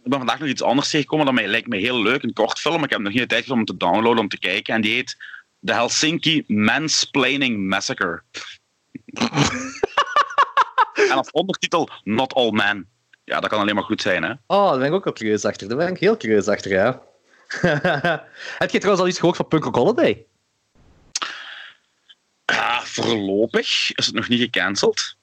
ik 0.04 0.10
ben 0.10 0.17
vandaag 0.17 0.39
nog 0.39 0.50
iets 0.50 0.62
anders 0.62 0.89
tegengekomen 0.89 1.26
dat 1.26 1.36
mij 1.36 1.48
lijkt 1.48 1.67
me 1.67 1.78
heel 1.78 2.02
leuk. 2.02 2.24
Een 2.24 2.34
kort 2.34 2.60
film. 2.60 2.84
Ik 2.84 2.89
heb 2.89 3.00
nog 3.00 3.13
geen 3.13 3.28
tijd 3.28 3.50
om 3.50 3.65
te 3.65 3.78
downloaden, 3.78 4.20
om 4.20 4.28
te 4.28 4.39
kijken. 4.39 4.74
En 4.74 4.82
die 4.82 4.94
heet 4.94 5.17
The 5.65 5.74
Helsinki 5.74 6.43
Mansplaining 6.47 7.67
Massacre. 7.67 8.21
en 11.10 11.12
als 11.12 11.32
ondertitel 11.32 11.89
Not 12.04 12.34
All 12.34 12.52
Men. 12.52 12.89
Ja, 13.24 13.39
dat 13.39 13.50
kan 13.50 13.60
alleen 13.60 13.76
maar 13.76 13.84
goed 13.84 14.02
zijn, 14.02 14.24
hè? 14.24 14.34
Oh, 14.47 14.69
daar 14.69 14.78
ben 14.78 14.88
ik 14.88 14.93
ook 14.93 15.04
wel 15.04 15.13
curieus 15.13 15.45
achter. 15.45 15.67
Daar 15.67 15.78
ben 15.78 15.88
ik 15.88 16.00
heel 16.00 16.17
curieus 16.17 16.47
achter, 16.47 16.71
ja. 16.71 17.02
Heb 18.58 18.69
je 18.69 18.78
trouwens 18.78 19.02
al 19.02 19.08
iets 19.08 19.19
gehoord 19.19 19.38
van 19.38 19.47
Punk 19.47 19.63
Rock 19.63 19.76
Holiday? 19.76 20.26
Ja, 22.45 22.82
voorlopig 22.82 23.95
is 23.95 24.06
het 24.06 24.15
nog 24.15 24.28
niet 24.28 24.41
gecanceld. 24.41 25.15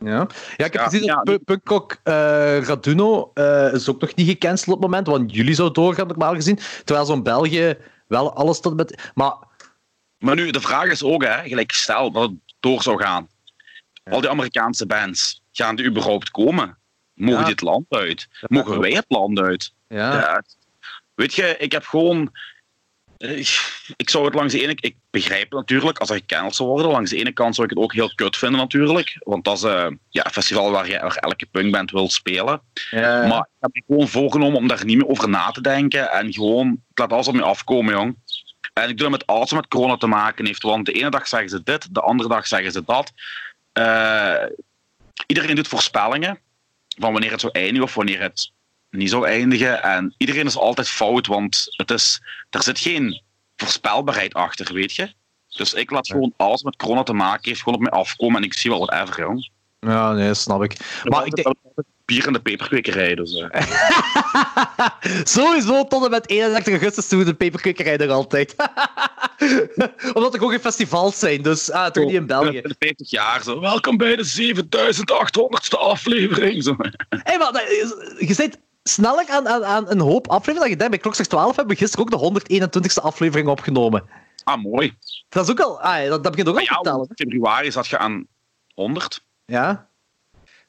Ja, 0.00 0.26
ja 0.56 0.64
ik 0.64 0.72
heb 0.72 0.74
ja, 0.74 0.84
gezien 0.84 1.06
dat 1.06 1.20
ja, 1.24 1.38
Punk 1.44 1.68
Rock 1.68 2.00
uh, 2.04 2.62
Raduno 2.62 3.30
uh, 3.34 3.72
is 3.72 3.88
ook 3.88 4.00
nog 4.00 4.14
niet 4.14 4.28
gecanceld 4.28 4.76
op 4.76 4.82
het 4.82 4.90
moment, 4.90 5.06
want 5.06 5.34
jullie 5.34 5.54
zou 5.54 5.72
doorgaan, 5.72 6.06
normaal 6.06 6.34
gezien. 6.34 6.58
Terwijl 6.84 7.06
zo'n 7.06 7.22
België 7.22 7.76
wel 8.08 8.34
alles 8.34 8.60
tot 8.60 8.76
met... 8.76 9.10
Maar... 9.14 9.36
maar 10.18 10.34
nu, 10.34 10.50
de 10.50 10.60
vraag 10.60 10.90
is 10.90 11.02
ook, 11.02 11.24
hè, 11.24 11.48
gelijk 11.48 11.72
stel 11.72 12.10
dat 12.10 12.30
het 12.30 12.38
door 12.60 12.82
zou 12.82 13.02
gaan. 13.02 13.28
Ja. 13.92 14.12
Al 14.12 14.20
die 14.20 14.30
Amerikaanse 14.30 14.86
bands, 14.86 15.42
gaan 15.52 15.76
die 15.76 15.86
überhaupt 15.86 16.30
komen? 16.30 16.78
Mogen 17.14 17.40
ja. 17.40 17.46
dit 17.46 17.60
land 17.60 17.86
uit? 17.88 18.28
Mogen 18.40 18.80
wij 18.80 18.92
het 18.92 19.06
land 19.08 19.38
uit? 19.38 19.72
Ja. 19.88 20.42
Weet 21.14 21.34
je, 21.34 21.56
ik 21.58 21.72
heb 21.72 21.84
gewoon... 21.84 22.32
Ik 23.96 24.10
zou 24.10 24.24
het 24.24 24.34
langs 24.34 24.52
de 24.52 24.62
ene... 24.62 24.76
Ik 24.80 24.96
begrijp 25.10 25.52
natuurlijk, 25.52 25.98
als 25.98 26.10
er 26.10 26.16
gecanceld 26.16 26.54
zou 26.54 26.68
worden. 26.68 26.90
Langs 26.90 27.10
de 27.10 27.16
ene 27.16 27.32
kant 27.32 27.54
zou 27.54 27.66
ik 27.66 27.74
het 27.74 27.84
ook 27.84 27.92
heel 27.92 28.14
kut 28.14 28.36
vinden 28.36 28.60
natuurlijk. 28.60 29.16
Want 29.18 29.44
dat 29.44 29.56
is 29.56 29.62
uh, 29.62 29.86
ja, 30.08 30.24
een 30.24 30.32
festival 30.32 30.70
waar, 30.70 30.88
je, 30.88 30.98
waar 30.98 31.16
elke 31.16 31.46
punkband 31.46 31.90
wil 31.90 32.10
spelen. 32.10 32.60
Ja. 32.90 33.26
Maar 33.26 33.40
ik 33.40 33.56
heb 33.60 33.74
me 33.74 33.82
gewoon 33.86 34.08
voorgenomen 34.08 34.58
om 34.58 34.68
daar 34.68 34.84
niet 34.84 34.96
meer 34.96 35.08
over 35.08 35.28
na 35.28 35.50
te 35.50 35.60
denken. 35.60 36.10
En 36.10 36.32
gewoon, 36.32 36.82
ik 36.90 36.98
laat 36.98 37.12
alles 37.12 37.28
op 37.28 37.34
me 37.34 37.42
afkomen, 37.42 37.94
jong. 37.94 38.16
En 38.72 38.88
ik 38.88 38.98
doe 38.98 39.08
dat 39.08 39.18
met 39.18 39.26
alles 39.26 39.52
met 39.52 39.68
corona 39.68 39.96
te 39.96 40.06
maken 40.06 40.46
heeft. 40.46 40.62
Want 40.62 40.86
de 40.86 40.92
ene 40.92 41.10
dag 41.10 41.28
zeggen 41.28 41.48
ze 41.48 41.62
dit, 41.62 41.94
de 41.94 42.00
andere 42.00 42.28
dag 42.28 42.46
zeggen 42.46 42.72
ze 42.72 42.82
dat. 42.84 43.12
Uh, 43.78 44.44
iedereen 45.26 45.54
doet 45.54 45.68
voorspellingen 45.68 46.38
van 46.98 47.12
wanneer 47.12 47.30
het 47.30 47.40
zou 47.40 47.52
eindigen 47.52 47.82
of 47.82 47.94
wanneer 47.94 48.20
het 48.20 48.52
niet 48.90 49.10
zou 49.10 49.26
eindigen. 49.26 49.82
En 49.82 50.14
iedereen 50.18 50.46
is 50.46 50.56
altijd 50.56 50.88
fout, 50.88 51.26
want 51.26 51.64
het 51.76 51.90
is, 51.90 52.22
er 52.50 52.62
zit 52.62 52.78
geen 52.78 53.22
voorspelbaarheid 53.56 54.34
achter, 54.34 54.74
weet 54.74 54.94
je. 54.94 55.12
Dus 55.48 55.74
ik 55.74 55.90
laat 55.90 56.06
gewoon 56.06 56.32
alles 56.36 56.62
met 56.62 56.76
corona 56.76 57.02
te 57.02 57.12
maken 57.12 57.48
heeft 57.48 57.62
gewoon 57.62 57.74
op 57.74 57.80
mij 57.80 58.00
afkomen 58.00 58.36
en 58.36 58.42
ik 58.42 58.54
zie 58.54 58.70
wel 58.70 58.78
wat 58.78 58.92
even, 58.92 59.22
jong. 59.22 59.50
Ja, 59.80 60.12
nee, 60.12 60.34
snap 60.34 60.62
ik. 60.62 61.02
Maar 61.04 61.26
ik 61.26 61.34
denk... 61.34 61.54
Bier 62.04 62.26
in 62.26 62.32
de 62.32 62.40
peperkwekerij, 62.40 63.14
dus... 63.14 63.34
Uh. 63.34 63.48
Sowieso 65.24 65.84
tot 65.84 66.04
en 66.04 66.10
met 66.10 66.28
31 66.28 66.72
augustus 66.72 67.08
doen 67.08 67.18
we 67.18 67.24
de 67.24 67.34
peperkwekerij 67.34 67.96
nog 67.96 68.10
altijd. 68.10 68.54
Omdat 70.14 70.34
er 70.34 70.42
ook 70.42 70.50
geen 70.50 70.60
festivals 70.60 71.18
zijn, 71.18 71.42
dus 71.42 71.70
ah, 71.70 71.90
toch 71.90 72.04
niet 72.04 72.14
in 72.14 72.26
België. 72.26 72.60
De 72.60 72.76
50 72.78 73.10
jaar, 73.10 73.42
zo. 73.42 73.60
Welkom 73.60 73.96
bij 73.96 74.16
de 74.16 74.54
7800ste 74.54 75.78
aflevering. 75.78 76.62
Zo. 76.62 76.76
Hey, 77.08 77.38
maar 77.38 77.52
je 78.18 78.34
zit 78.34 78.58
sneller 78.82 79.28
aan, 79.28 79.48
aan, 79.48 79.64
aan 79.64 79.90
een 79.90 80.00
hoop 80.00 80.28
afleveringen 80.28 80.60
dat 80.60 80.70
je 80.70 80.76
denkt. 80.76 80.90
Bij 80.90 81.00
Klokslag 81.02 81.26
12 81.26 81.56
hebben 81.56 81.74
we 81.74 81.80
gisteren 81.80 82.04
ook 82.04 82.34
de 82.34 82.58
121ste 82.60 83.02
aflevering 83.02 83.48
opgenomen. 83.48 84.04
Ah, 84.44 84.62
mooi. 84.62 84.96
Dat 85.28 85.44
is 85.44 85.50
ook 85.50 85.60
al... 85.60 85.80
Ah, 85.80 86.08
dat, 86.08 86.22
dat 86.22 86.30
begint 86.30 86.48
ook 86.48 86.54
al 86.54 86.60
ja, 86.60 86.76
te 86.76 86.82
tellen. 86.82 87.06
In 87.08 87.16
februari 87.16 87.72
zat 87.72 87.86
je 87.86 87.98
aan 87.98 88.26
100. 88.74 89.24
Ja. 89.44 89.88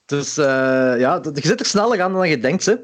Dus 0.06 0.38
uh, 0.38 0.46
ja, 1.00 1.20
je 1.34 1.48
zit 1.48 1.60
er 1.60 1.66
sneller 1.66 2.02
aan 2.02 2.14
dan 2.14 2.30
je 2.30 2.38
denkt. 2.38 2.66
Hè. 2.66 2.76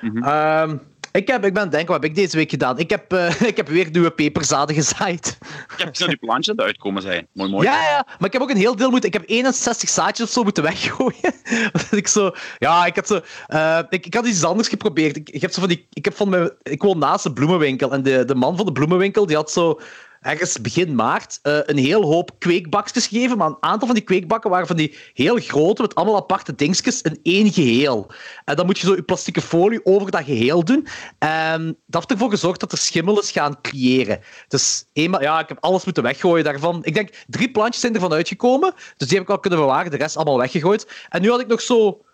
Mm 0.00 0.16
-hmm. 0.16 0.80
Ik, 1.12 1.28
heb, 1.28 1.44
ik 1.44 1.54
ben 1.54 1.70
denken, 1.70 1.92
wat 1.92 2.02
heb 2.02 2.10
ik 2.10 2.16
deze 2.16 2.36
week 2.36 2.50
gedaan? 2.50 2.78
Ik 2.78 2.90
heb, 2.90 3.12
uh, 3.12 3.40
ik 3.52 3.56
heb 3.56 3.68
weer 3.68 3.90
nieuwe 3.90 4.10
peperzaden 4.10 4.74
gezaaid. 4.74 5.38
Ik 5.72 5.74
heb 5.76 5.88
gezien 5.88 6.08
die 6.08 6.16
plantjes 6.16 6.56
uitkomen 6.56 7.02
zijn. 7.02 7.26
Mooi, 7.32 7.50
mooi. 7.50 7.66
Ja, 7.66 7.82
ja, 7.82 8.06
maar 8.06 8.26
ik 8.26 8.32
heb 8.32 8.42
ook 8.42 8.50
een 8.50 8.56
heel 8.56 8.76
deel 8.76 8.90
moeten... 8.90 9.08
Ik 9.08 9.14
heb 9.14 9.28
61 9.28 9.88
zaadjes 9.88 10.26
of 10.26 10.32
zo 10.32 10.42
moeten 10.42 10.62
weggooien. 10.62 11.34
ik 11.90 12.08
zo... 12.08 12.30
Ja, 12.58 12.86
ik 12.86 12.96
had 12.96 13.06
zo... 13.06 13.20
Uh, 13.48 13.78
ik, 13.88 14.06
ik 14.06 14.14
had 14.14 14.26
iets 14.26 14.44
anders 14.44 14.68
geprobeerd. 14.68 15.16
Ik, 15.16 15.30
ik 15.30 15.40
heb 15.40 15.52
zo 15.52 15.60
van 15.60 15.68
die... 15.68 15.86
Ik, 15.92 16.04
heb 16.04 16.16
van 16.16 16.28
mijn, 16.28 16.50
ik 16.62 16.82
woon 16.82 16.98
naast 16.98 17.22
de 17.22 17.32
bloemenwinkel. 17.32 17.92
En 17.92 18.02
de, 18.02 18.24
de 18.24 18.34
man 18.34 18.56
van 18.56 18.66
de 18.66 18.72
bloemenwinkel, 18.72 19.26
die 19.26 19.36
had 19.36 19.50
zo... 19.50 19.80
ergens 20.20 20.60
begin 20.60 20.94
maart 20.94 21.38
eh, 21.42 21.58
een 21.62 21.78
heel 21.78 22.02
hoop 22.02 22.30
kweekbakjes 22.38 23.06
gegeven, 23.06 23.36
maar 23.36 23.48
een 23.48 23.56
aantal 23.60 23.86
van 23.86 23.96
die 23.96 24.04
kweekbakken 24.04 24.50
waren 24.50 24.66
van 24.66 24.76
die 24.76 24.98
heel 25.14 25.36
grote, 25.36 25.82
met 25.82 25.94
allemaal 25.94 26.16
aparte 26.16 26.54
dingetjes 26.54 27.02
in 27.02 27.18
één 27.22 27.52
geheel. 27.52 28.10
En 28.44 28.56
dan 28.56 28.66
moet 28.66 28.78
je 28.78 28.86
zo 28.86 28.94
je 28.94 29.02
plastieke 29.02 29.40
folie 29.40 29.86
over 29.86 30.10
dat 30.10 30.24
geheel 30.24 30.64
doen. 30.64 30.86
En 31.18 31.66
dat 31.86 32.00
heeft 32.00 32.10
ervoor 32.10 32.30
gezorgd 32.30 32.60
dat 32.60 32.72
er 32.72 32.78
schimmel 32.78 33.20
is 33.20 33.30
gaan 33.30 33.60
creëren. 33.60 34.20
Dus 34.48 34.84
eenmaal, 34.92 35.22
ja, 35.22 35.40
ik 35.40 35.48
heb 35.48 35.58
alles 35.60 35.84
moeten 35.84 36.02
weggooien 36.02 36.44
daarvan. 36.44 36.84
Ik 36.84 36.94
denk, 36.94 37.24
drie 37.26 37.50
plantjes 37.50 37.80
zijn 37.80 37.94
ervan 37.94 38.12
uitgekomen, 38.12 38.74
dus 38.96 39.08
die 39.08 39.18
heb 39.18 39.26
ik 39.26 39.32
al 39.32 39.40
kunnen 39.40 39.58
bewaren, 39.58 39.90
de 39.90 39.96
rest 39.96 40.16
allemaal 40.16 40.38
weggegooid. 40.38 40.86
En 41.08 41.22
nu 41.22 41.30
had 41.30 41.40
ik 41.40 41.46
nog 41.46 41.60
zo 41.60 42.04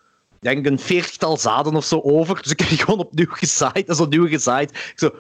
denk 0.40 0.66
een 0.66 0.79
veertigtal 0.79 1.37
zaden 1.37 1.75
of 1.75 1.85
zo 1.85 2.01
over. 2.01 2.42
Dus 2.42 2.53
ik 2.53 2.59
heb 2.59 2.69
die 2.69 2.79
gewoon 2.79 2.99
opnieuw 2.99 3.31
gezaaid. 3.31 3.87
Dat 3.87 3.97
is 3.97 4.01
opnieuw 4.01 4.29
gezaaid. 4.29 4.71
Ik 4.71 4.92
zo, 4.95 5.11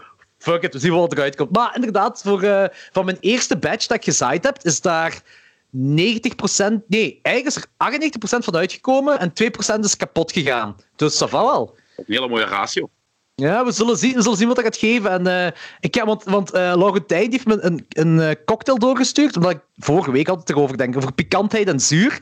fuck 0.46 0.62
it, 0.62 0.72
we 0.72 0.78
zien 0.78 0.90
wel 0.90 1.00
wat 1.00 1.12
eruit 1.12 1.36
komt. 1.36 1.56
Maar 1.56 1.74
inderdaad, 1.74 2.22
voor, 2.24 2.42
uh, 2.42 2.64
van 2.92 3.04
mijn 3.04 3.16
eerste 3.20 3.56
batch 3.56 3.86
dat 3.86 3.96
ik 3.96 4.04
gezaaid 4.04 4.44
heb, 4.44 4.58
is 4.62 4.80
daar 4.80 5.22
90%, 5.70 6.88
nee, 6.88 7.18
eigenlijk 7.22 7.56
is 7.56 7.56
er 7.56 7.66
98% 7.76 8.44
van 8.44 8.56
uitgekomen 8.56 9.18
en 9.18 9.32
2% 9.32 9.84
is 9.84 9.96
kapot 9.96 10.32
gegaan. 10.32 10.76
Dus 10.96 11.18
dat 11.18 11.30
va 11.30 11.44
wel. 11.44 11.76
Een 11.96 12.04
hele 12.06 12.28
mooie 12.28 12.44
ratio. 12.44 12.88
Ja, 13.34 13.64
we 13.64 13.72
zullen 13.72 13.96
zien, 13.96 14.14
we 14.14 14.22
zullen 14.22 14.38
zien 14.38 14.46
wat 14.46 14.56
dat 14.56 14.64
gaat 14.64 14.76
geven. 14.76 15.10
En, 15.10 15.26
uh, 15.26 15.60
ik 15.80 15.94
heb, 15.94 16.06
want 16.06 16.24
want 16.24 16.54
uh, 16.54 16.60
Laurentijn 16.76 17.30
heeft 17.30 17.46
me 17.46 17.60
een, 17.60 17.86
een 17.88 18.16
uh, 18.16 18.30
cocktail 18.44 18.78
doorgestuurd, 18.78 19.36
omdat 19.36 19.50
ik 19.50 19.60
vorige 19.76 20.10
week 20.10 20.26
had 20.26 20.38
het 20.38 20.50
erover 20.50 20.76
denk, 20.76 20.96
over 20.96 21.12
pikantheid 21.12 21.68
en 21.68 21.80
zuur. 21.80 22.18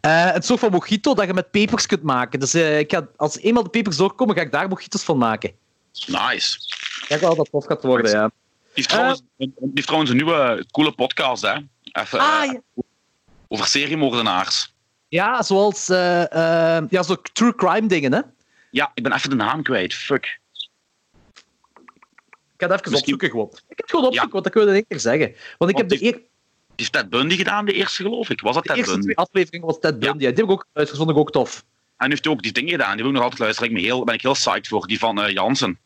een 0.00 0.42
soort 0.42 0.60
van 0.60 0.70
mojito 0.70 1.14
dat 1.14 1.26
je 1.26 1.34
met 1.34 1.50
pepers 1.50 1.86
kunt 1.86 2.02
maken. 2.02 2.40
Dus 2.40 2.54
ik 2.54 2.92
ga, 2.92 3.08
als 3.16 3.38
eenmaal 3.38 3.62
de 3.62 3.68
pepers 3.68 3.96
doorkomen, 3.96 4.34
ga 4.36 4.40
ik 4.40 4.52
daar 4.52 4.68
mojitos 4.68 5.02
van 5.02 5.18
maken. 5.18 5.52
Nice. 6.06 6.58
Ik 7.02 7.08
denk 7.08 7.20
wel 7.20 7.28
dat 7.28 7.38
dat 7.38 7.50
tof 7.50 7.66
gaat 7.66 7.82
worden, 7.82 8.10
ja. 8.10 8.26
Die 8.28 8.30
heeft 8.72 8.88
trouwens, 8.88 9.22
die 9.36 9.52
heeft 9.74 9.86
trouwens 9.86 10.10
een 10.10 10.16
nieuwe 10.16 10.66
coole 10.70 10.92
podcast, 10.92 11.42
hè. 11.42 11.54
Even, 11.92 12.18
ah, 12.18 12.44
ja. 12.44 12.60
Over 13.48 13.66
seriemoordenaars. 13.66 14.74
Ja, 15.08 15.42
zoals 15.42 15.86
ja, 15.86 17.02
zo 17.02 17.16
true 17.32 17.54
crime 17.54 17.86
dingen, 17.86 18.12
hè. 18.12 18.20
Ja, 18.70 18.90
ik 18.94 19.02
ben 19.02 19.12
even 19.12 19.30
de 19.30 19.36
naam 19.36 19.62
kwijt. 19.62 19.94
Fuck. 19.94 20.40
Ik 22.56 22.62
ga 22.62 22.68
het 22.68 22.80
even 22.80 22.90
Misschien... 22.92 23.14
opzoeken 23.14 23.30
gewoon. 23.30 23.48
Ik 23.48 23.62
heb 23.68 23.78
het 23.78 23.90
gewoon 23.90 24.04
opzoeken, 24.06 24.28
ja. 24.28 24.40
want 24.40 24.44
dat 24.44 24.52
kun 24.52 24.62
je 24.62 24.68
in 24.68 24.74
één 24.74 24.86
keer 24.88 25.00
zeggen. 25.00 25.34
Want 25.58 25.70
ik 25.70 25.76
want 25.76 25.90
heb 25.90 26.00
de 26.00 26.04
eer... 26.04 26.20
Is 26.74 26.90
Ted 26.90 27.10
Bundy 27.10 27.36
gedaan, 27.36 27.64
de 27.64 27.72
eerste 27.72 28.02
geloof 28.02 28.30
ik? 28.30 28.40
Was 28.40 28.54
dat 28.54 28.62
de 28.62 28.68
Ted 28.68 28.78
eerste 28.78 28.92
Bundy? 28.92 29.12
twee 29.12 29.26
afleveringen 29.26 29.66
was 29.66 29.78
Ted 29.78 29.98
Bundy. 29.98 30.24
Ja. 30.24 30.30
Die 30.30 30.44
heb 30.44 30.44
ik 30.44 30.50
ook 30.50 30.66
vond 30.74 31.10
ik 31.10 31.16
ook 31.16 31.30
tof. 31.32 31.64
En 31.96 32.04
nu 32.04 32.10
heeft 32.10 32.24
hij 32.24 32.34
ook 32.34 32.42
die 32.42 32.52
dingen 32.52 32.70
gedaan. 32.70 32.92
Die 32.92 32.96
wil 32.96 33.06
ik 33.06 33.12
nog 33.12 33.22
altijd 33.22 33.40
luisteren. 33.40 33.70
Ik 33.70 33.76
ben, 33.76 33.84
heel, 33.84 34.04
ben 34.04 34.14
ik 34.14 34.22
heel 34.22 34.32
psyched 34.32 34.68
voor. 34.68 34.86
Die 34.86 34.98
van 34.98 35.20
uh, 35.20 35.28
Jansen. 35.28 35.78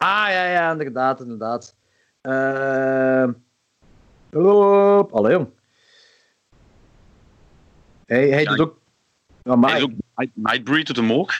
Ah, 0.00 0.26
ja, 0.28 0.44
ja, 0.44 0.70
inderdaad, 0.70 1.20
inderdaad. 1.20 1.76
Uh... 2.22 3.28
Allee, 5.10 5.32
jong. 5.32 5.48
Hij, 8.06 8.28
hij 8.28 8.42
ja, 8.42 8.50
doet 8.50 8.60
ook... 8.60 8.78
Ja, 9.42 9.56
maar... 9.56 9.70
Hij 9.70 9.80
doet 9.80 9.92
ook 10.14 10.28
Nightbreed 10.34 10.86
doet 10.86 10.96
hem 10.96 11.12
ook. 11.12 11.32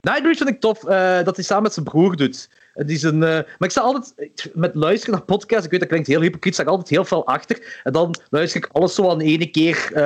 Nightbreed 0.00 0.36
vind 0.36 0.48
ik 0.48 0.60
tof, 0.60 0.84
uh, 0.84 1.22
dat 1.22 1.36
hij 1.36 1.44
samen 1.44 1.62
met 1.62 1.72
zijn 1.72 1.84
broer 1.84 2.16
doet. 2.16 2.50
Die 2.74 2.96
zijn, 2.96 3.14
uh, 3.14 3.20
maar 3.20 3.54
ik 3.58 3.70
sta 3.70 3.80
altijd 3.80 4.50
met 4.54 4.74
luisteren 4.74 5.14
naar 5.14 5.24
podcasts. 5.24 5.64
Ik 5.64 5.70
weet 5.70 5.80
dat 5.80 5.88
klinkt 5.88 6.06
heel 6.06 6.20
hypocriet, 6.20 6.54
sta 6.54 6.62
ik 6.62 6.68
altijd 6.68 6.88
heel 6.88 7.04
veel 7.04 7.26
achter. 7.26 7.80
En 7.82 7.92
dan 7.92 8.14
luister 8.30 8.64
ik 8.64 8.68
alles 8.72 8.94
zo 8.94 9.10
aan 9.10 9.20
ene 9.20 9.46
keer 9.46 9.90
uh, 9.90 9.96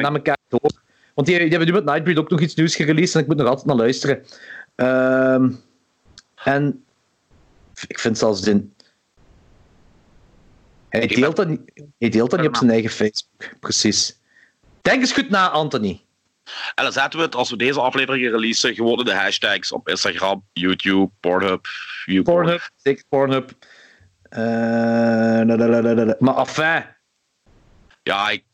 naar 0.00 0.14
elkaar 0.14 0.38
door. 0.48 0.70
Want 1.14 1.26
die, 1.26 1.38
die, 1.38 1.48
hebben 1.48 1.66
nu 1.66 1.72
met 1.72 1.84
Nightbreed 1.84 2.18
ook 2.18 2.30
nog 2.30 2.40
iets 2.40 2.54
nieuws 2.54 2.76
gereleased 2.76 3.14
en 3.14 3.20
ik 3.20 3.26
moet 3.26 3.36
nog 3.36 3.48
altijd 3.48 3.66
naar 3.66 3.76
luisteren. 3.76 4.22
Uh, 4.76 5.50
en 6.44 6.84
ik 7.86 7.98
vind 7.98 8.18
zelfs 8.18 8.46
in. 8.46 8.74
Hij 10.88 11.06
deelt, 11.06 11.36
dat, 11.36 11.48
hij 11.98 12.08
deelt 12.08 12.30
dat 12.30 12.40
niet 12.40 12.48
op 12.48 12.56
zijn 12.56 12.70
eigen 12.70 12.90
Facebook, 12.90 13.58
precies. 13.60 14.20
Denk 14.82 15.00
eens 15.00 15.12
goed 15.12 15.30
na, 15.30 15.50
Anthony. 15.50 16.04
En 16.74 16.84
dan 16.84 16.92
zetten 16.92 17.18
we 17.18 17.24
het, 17.24 17.34
als 17.34 17.50
we 17.50 17.56
deze 17.56 17.80
aflevering 17.80 18.30
releasen, 18.30 18.74
gewoon 18.74 19.04
de 19.04 19.14
hashtags 19.14 19.72
op 19.72 19.88
Instagram, 19.88 20.44
YouTube, 20.52 21.10
Pornhub. 21.20 21.66
YouTube. 22.04 22.30
Pornhub, 22.30 22.70
zeker 22.76 23.04
Pornhub. 23.08 23.50
Uh, 24.30 24.38
maar 26.18 26.36
enfin. 26.36 26.84
Ja, 28.02 28.30
ik 28.30 28.44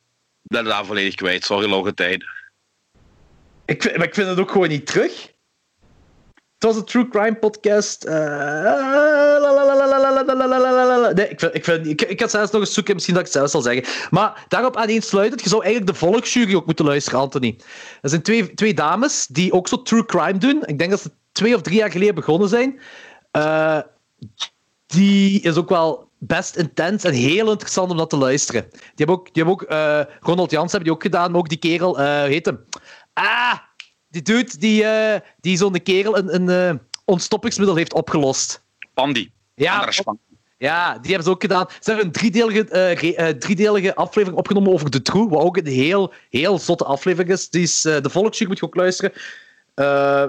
ben 0.43 0.65
daar 0.65 0.87
volledig 0.87 1.15
kwijt. 1.15 1.45
Sorry, 1.45 1.69
lange 1.69 1.95
tijd. 1.95 2.25
Ik, 3.65 3.97
maar 3.97 4.07
ik 4.07 4.15
vind 4.15 4.29
het 4.29 4.39
ook 4.39 4.51
gewoon 4.51 4.69
niet 4.69 4.87
terug. 4.87 5.32
Het 6.62 6.70
was 6.70 6.81
een 6.81 6.87
true 6.87 7.09
crime 7.09 7.35
podcast. 7.35 8.05
Ik, 11.83 12.03
ik, 12.03 12.20
ga 12.20 12.29
zelfs 12.29 12.51
nog 12.51 12.61
eens 12.61 12.75
zoeken, 12.75 12.94
misschien 12.94 13.14
dat 13.14 13.27
ik 13.27 13.33
het 13.33 13.38
zelf 13.38 13.51
zal 13.51 13.61
zeggen. 13.61 14.09
Maar 14.11 14.44
daarop 14.48 14.77
aaneensluitend, 14.77 15.42
je 15.42 15.48
zou 15.48 15.62
eigenlijk 15.64 15.92
de 15.92 15.98
volksjury 15.98 16.55
ook 16.55 16.66
moeten 16.66 16.85
luisteren, 16.85 17.20
Anthony. 17.20 17.59
Er 18.03 18.09
zijn 18.09 18.22
twee, 18.22 18.55
twee 18.55 18.75
dames 18.75 19.27
die 19.27 19.53
ook 19.53 19.68
zo 19.68 19.83
true 19.83 20.05
crime 20.05 20.38
doen. 20.38 20.62
Ik 20.64 20.79
denk 20.79 20.90
dat 20.90 21.01
ze 21.01 21.11
twee 21.33 21.55
of 21.55 21.61
drie 21.61 21.77
jaar 21.77 21.90
geleden 21.90 22.14
begonnen 22.14 22.48
zijn. 22.48 22.81
Uh, 23.37 23.79
die 24.87 25.40
is 25.40 25.57
ook 25.57 25.68
wel 25.68 26.09
best 26.18 26.57
intens 26.57 27.05
en 27.05 27.12
heel 27.12 27.51
interessant 27.51 27.90
om 27.90 27.96
naar 27.96 28.07
te 28.07 28.16
luisteren. 28.16 28.66
Die 28.70 28.81
hebben 28.94 29.16
ook, 29.16 29.35
die 29.35 29.44
hebben 29.44 29.55
ook 29.55 29.70
uh, 29.70 30.01
Ronald 30.20 30.51
Jans 30.51 30.72
hebben 30.72 30.88
die 30.88 30.96
ook 30.96 31.03
gedaan, 31.03 31.31
maar 31.31 31.40
ook 31.40 31.48
die 31.48 31.59
kerel, 31.59 32.01
uh, 32.01 32.22
heet 32.22 32.46
hem? 32.46 32.64
Ah! 33.12 33.59
Die 34.12 34.22
dude 34.22 34.59
die, 34.59 34.83
uh, 34.83 35.14
die 35.40 35.57
zo'n 35.57 35.83
kerel 35.83 36.18
een, 36.18 36.35
een 36.35 36.75
uh, 36.75 36.81
ontstoppingsmiddel 37.05 37.77
heeft 37.77 37.92
opgelost. 37.92 38.62
Pandy. 38.94 39.31
Ja, 39.55 39.88
ja, 40.59 40.92
die 40.92 41.07
hebben 41.07 41.25
ze 41.25 41.31
ook 41.31 41.40
gedaan. 41.40 41.66
Ze 41.68 41.90
hebben 41.90 42.07
een 42.07 42.12
driedelige, 42.12 42.66
uh, 42.72 42.94
re, 42.94 43.38
driedelige 43.38 43.94
aflevering 43.94 44.38
opgenomen 44.38 44.72
over 44.72 44.90
de 44.90 45.03
True, 45.03 45.29
wat 45.29 45.42
ook 45.42 45.57
een 45.57 45.66
heel, 45.66 46.12
heel 46.31 46.59
zotte 46.59 46.85
aflevering 46.85 47.33
is. 47.33 47.48
Die 47.48 47.62
is 47.62 47.81
de 47.81 48.11
volksjury 48.11 48.51
moet 48.51 48.59
je 48.59 48.66
ook 48.66 48.75
luisteren. 48.75 49.12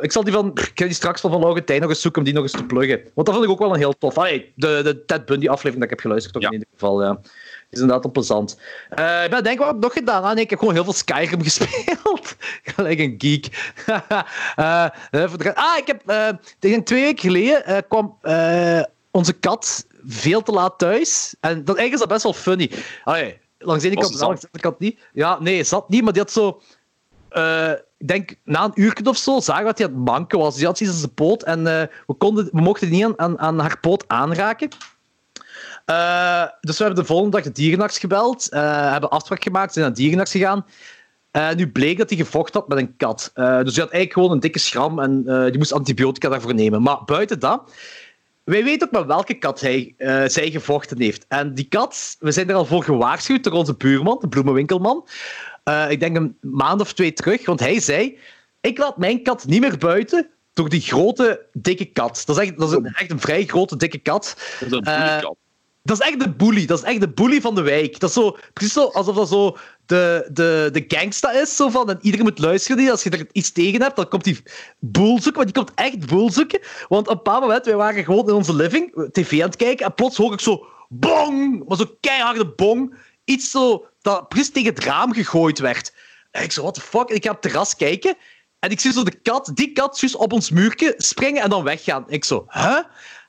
ik 0.02 0.12
zal 0.12 0.24
die 0.24 0.34
van, 0.34 0.52
ik 0.54 0.72
ga 0.76 0.86
die 0.86 0.94
straks 0.94 1.22
van 1.22 1.32
Van 1.32 1.40
Laurentijn 1.40 1.82
nog 1.82 1.90
eens 1.90 2.02
zoeken 2.02 2.20
om 2.20 2.26
die 2.26 2.36
nog 2.36 2.44
eens 2.44 2.52
te 2.52 2.66
pluggen. 2.66 3.02
Want 3.14 3.28
dat 3.28 3.36
vond 3.36 3.44
ik 3.44 3.52
ook 3.52 3.60
wel 3.60 3.74
een 3.74 3.80
heel 3.80 3.98
tof. 3.98 4.18
Allee, 4.18 4.52
de, 4.56 4.82
de 4.84 5.06
Ted 5.06 5.26
Bundy 5.26 5.48
aflevering 5.48 5.80
dat 5.80 5.84
ik 5.84 5.90
heb 5.90 6.00
geluisterd, 6.00 6.42
ja. 6.42 6.48
in 6.48 6.54
ieder 6.54 6.68
geval. 6.72 7.04
Ja 7.04 7.20
is 7.74 7.80
inderdaad 7.80 8.12
plezant. 8.12 8.58
Uh, 9.00 9.24
ik 9.24 9.30
ben 9.30 9.44
denk 9.44 9.58
wat 9.58 9.68
heb 9.68 9.76
ik 9.76 9.82
nog 9.82 9.94
gedaan? 9.94 10.24
Ah, 10.24 10.34
nee, 10.34 10.44
ik 10.44 10.50
heb 10.50 10.60
gewoon 10.60 10.74
heel 10.74 10.84
veel 10.84 10.94
Skyrim 10.94 11.44
gespeeld. 11.50 12.36
Gelijk 12.64 13.00
een 13.00 13.16
geek. 13.18 13.74
uh, 14.60 14.86
ah, 15.54 15.78
ik 15.78 15.88
heb 15.88 16.02
uh, 16.06 16.30
tegen 16.60 16.84
twee 16.84 17.02
weken 17.02 17.20
geleden 17.20 17.86
kwam 17.88 18.18
onze 19.12 19.34
kat 19.34 19.86
veel 20.06 20.42
te 20.42 20.52
laat 20.52 20.80
thuis. 20.80 21.36
En 21.40 21.66
dat, 21.66 21.78
eigenlijk 21.78 21.94
is 21.94 22.00
dat 22.00 22.08
best 22.08 22.24
wel 22.24 22.34
funny. 22.34 22.72
Allee, 23.04 23.40
langs 23.58 23.84
de 23.84 23.90
ene 23.90 24.02
kant, 24.02 24.20
langs 24.20 24.42
de 24.42 24.48
andere 24.48 24.64
kant 24.64 24.80
niet. 24.80 25.00
Ja, 25.14 25.40
nee, 25.40 25.64
zat 25.64 25.90
niet, 25.90 26.04
maar 26.04 26.14
die 26.14 26.22
had 26.22 26.32
zo... 26.32 26.62
ik 27.98 28.08
denk, 28.08 28.36
na 28.44 28.64
een 28.64 28.72
uur 28.76 29.00
of 29.04 29.18
zo 29.18 29.40
zagen 29.40 29.62
we 29.62 29.68
dat 29.68 29.78
hij 29.78 29.88
aan 29.88 29.94
het 29.94 30.04
manken 30.04 30.40
was. 30.40 30.56
Die 30.56 30.66
had 30.66 30.80
iets 30.80 30.90
aan 30.90 30.98
zijn 30.98 31.14
poot 31.14 31.44
en 31.44 31.64
we, 31.64 32.14
konden, 32.18 32.50
we 32.52 32.62
mochten 32.62 32.90
niet 32.90 33.04
aan, 33.04 33.20
aan, 33.20 33.40
aan 33.40 33.60
haar 33.60 33.80
poot 33.80 34.04
aanraken. 34.08 34.70
Uh, 35.86 36.46
dus 36.62 36.78
we 36.78 36.84
hebben 36.84 37.02
de 37.02 37.08
volgende 37.10 37.32
dag 37.32 37.46
de 37.46 37.52
dierenarts 37.52 38.00
gebeld, 38.00 38.48
uh, 38.52 38.92
hebben 38.92 39.10
afspraak 39.10 39.44
gemaakt, 39.44 39.74
zijn 39.74 39.86
naar 39.86 39.94
de 39.94 40.02
dierenarts 40.02 40.32
gegaan. 40.32 40.66
Uh, 41.32 41.54
nu 41.54 41.72
bleek 41.72 41.98
dat 41.98 42.10
hij 42.10 42.18
gevochten 42.18 42.60
had 42.60 42.70
met 42.70 42.78
een 42.78 42.96
kat. 42.98 43.32
dus 43.34 43.44
hij 43.44 43.54
had 43.64 43.78
eigenlijk 43.78 44.14
gewoon 44.14 44.32
een 44.32 44.40
dikke 44.40 44.60
schram 44.60 45.00
en 45.00 45.24
die 45.24 45.58
moest 45.58 45.74
antibiotica 45.74 46.30
daarvoor 46.30 46.54
nemen. 46.54 46.82
Maar 46.82 47.04
buiten 47.06 47.40
dat, 47.40 47.72
wij 48.44 48.64
weten 48.64 48.88
ook 48.88 48.94
met 48.94 49.06
welke 49.06 49.34
kat 49.34 49.60
hij, 49.60 49.96
zij 50.28 50.52
gevochten 50.52 51.02
heeft. 51.02 51.26
En 51.28 51.54
die 51.54 51.68
kat, 51.68 52.16
we 52.20 52.32
zijn 52.32 52.50
er 52.50 52.56
al 52.56 52.66
voor 52.66 52.84
gewaarschuwd 52.84 53.44
door 53.44 53.54
onze 53.54 53.76
buurman, 53.76 54.18
de 54.20 54.28
bloemenwinkelman. 54.28 55.08
ik 55.90 56.00
denk 56.00 56.16
een 56.16 56.38
maand 56.42 56.82
of 56.82 56.94
twee 56.94 57.14
terug, 57.14 57.46
want 57.46 57.60
hij 57.60 57.80
zei: 57.80 58.18
Ik 58.62 58.78
laat 58.78 58.98
mijn 58.98 59.24
kat 59.24 59.46
niet 59.46 59.62
meer 59.62 59.78
buiten 59.78 60.30
door 60.54 60.70
die 60.70 60.82
grote, 60.82 61.46
dikke 61.54 61.86
kat. 61.86 62.24
Dat 62.26 62.38
is 62.38 62.48
echt, 62.48 62.58
dat 62.58 62.70
is 62.70 62.76
een, 62.76 62.86
echt 62.86 63.12
een 63.12 63.20
vrij 63.20 63.46
grote, 63.46 63.78
dikke 63.78 63.98
kat. 63.98 64.36
Dat 64.60 64.72
is 64.72 64.94
een 64.94 65.22
kat. 65.22 65.36
Dat 65.86 66.00
is 66.00 66.08
echt 66.08 66.20
de 66.20 66.34
bully. 66.34 66.66
Dat 66.66 66.78
is 66.78 66.84
echt 66.84 67.00
de 67.00 67.10
bully 67.10 67.42
van 67.42 67.56
de 67.56 67.62
wijk. 67.62 68.00
Dat 68.00 68.10
is 68.10 68.16
zo, 68.16 68.38
precies 68.54 68.74
zo 68.74 68.86
alsof 68.86 69.16
dat 69.16 69.30
zo 69.30 69.58
de, 69.86 70.30
de, 70.32 70.70
de 70.72 70.86
gangsta 70.88 71.32
is. 71.32 71.56
Zo 71.56 71.70
van, 71.70 71.90
en 71.90 72.00
iedereen 72.02 72.26
moet 72.26 72.40
luisteren. 72.40 72.92
Als 72.92 73.04
je 73.04 73.10
er 73.10 73.28
iets 73.32 73.52
tegen 73.52 73.82
hebt, 73.82 73.96
dan 73.96 74.08
komt 74.08 74.24
die 74.24 74.44
boel 74.80 75.22
zoeken. 75.22 75.34
Maar 75.36 75.46
die 75.46 75.54
komt 75.54 75.72
echt 75.76 76.06
boel 76.06 76.32
zoeken. 76.32 76.60
Want 76.88 77.08
op 77.08 77.18
een 77.18 77.24
bepaald 77.24 77.42
moment, 77.42 77.66
wij 77.66 77.76
waren 77.76 78.04
gewoon 78.04 78.28
in 78.28 78.34
onze 78.34 78.56
living, 78.56 79.10
tv 79.12 79.42
aan 79.42 79.48
het 79.48 79.56
kijken. 79.56 79.86
En 79.86 79.94
plots 79.94 80.18
hoor 80.18 80.34
ik 80.34 80.40
zo, 80.40 80.66
bong! 80.90 81.68
Maar 81.68 81.78
zo 81.78 81.98
keiharde 82.00 82.48
bong. 82.48 82.96
Iets 83.24 83.52
zo, 83.52 83.88
dat 84.02 84.30
precies 84.30 84.52
tegen 84.52 84.74
het 84.74 84.84
raam 84.84 85.14
gegooid 85.14 85.60
werd. 85.60 85.94
Ik 86.32 86.52
zo, 86.52 86.62
what 86.62 86.74
the 86.74 86.82
fuck? 86.82 87.10
Ik 87.10 87.24
ga 87.24 87.30
op 87.30 87.42
het 87.42 87.52
terras 87.52 87.76
kijken. 87.76 88.16
En 88.60 88.70
ik 88.70 88.80
zie 88.80 88.92
zo 88.92 89.04
de 89.04 89.20
kat, 89.22 89.52
die 89.54 89.72
kat, 89.72 90.16
op 90.16 90.34
ons 90.34 90.50
muurtje 90.50 90.94
springen 90.98 91.44
en 91.44 91.50
dan 91.50 91.64
weggaan. 91.64 92.04
Ik 92.08 92.26
zo, 92.26 92.46
huh? 92.48 92.80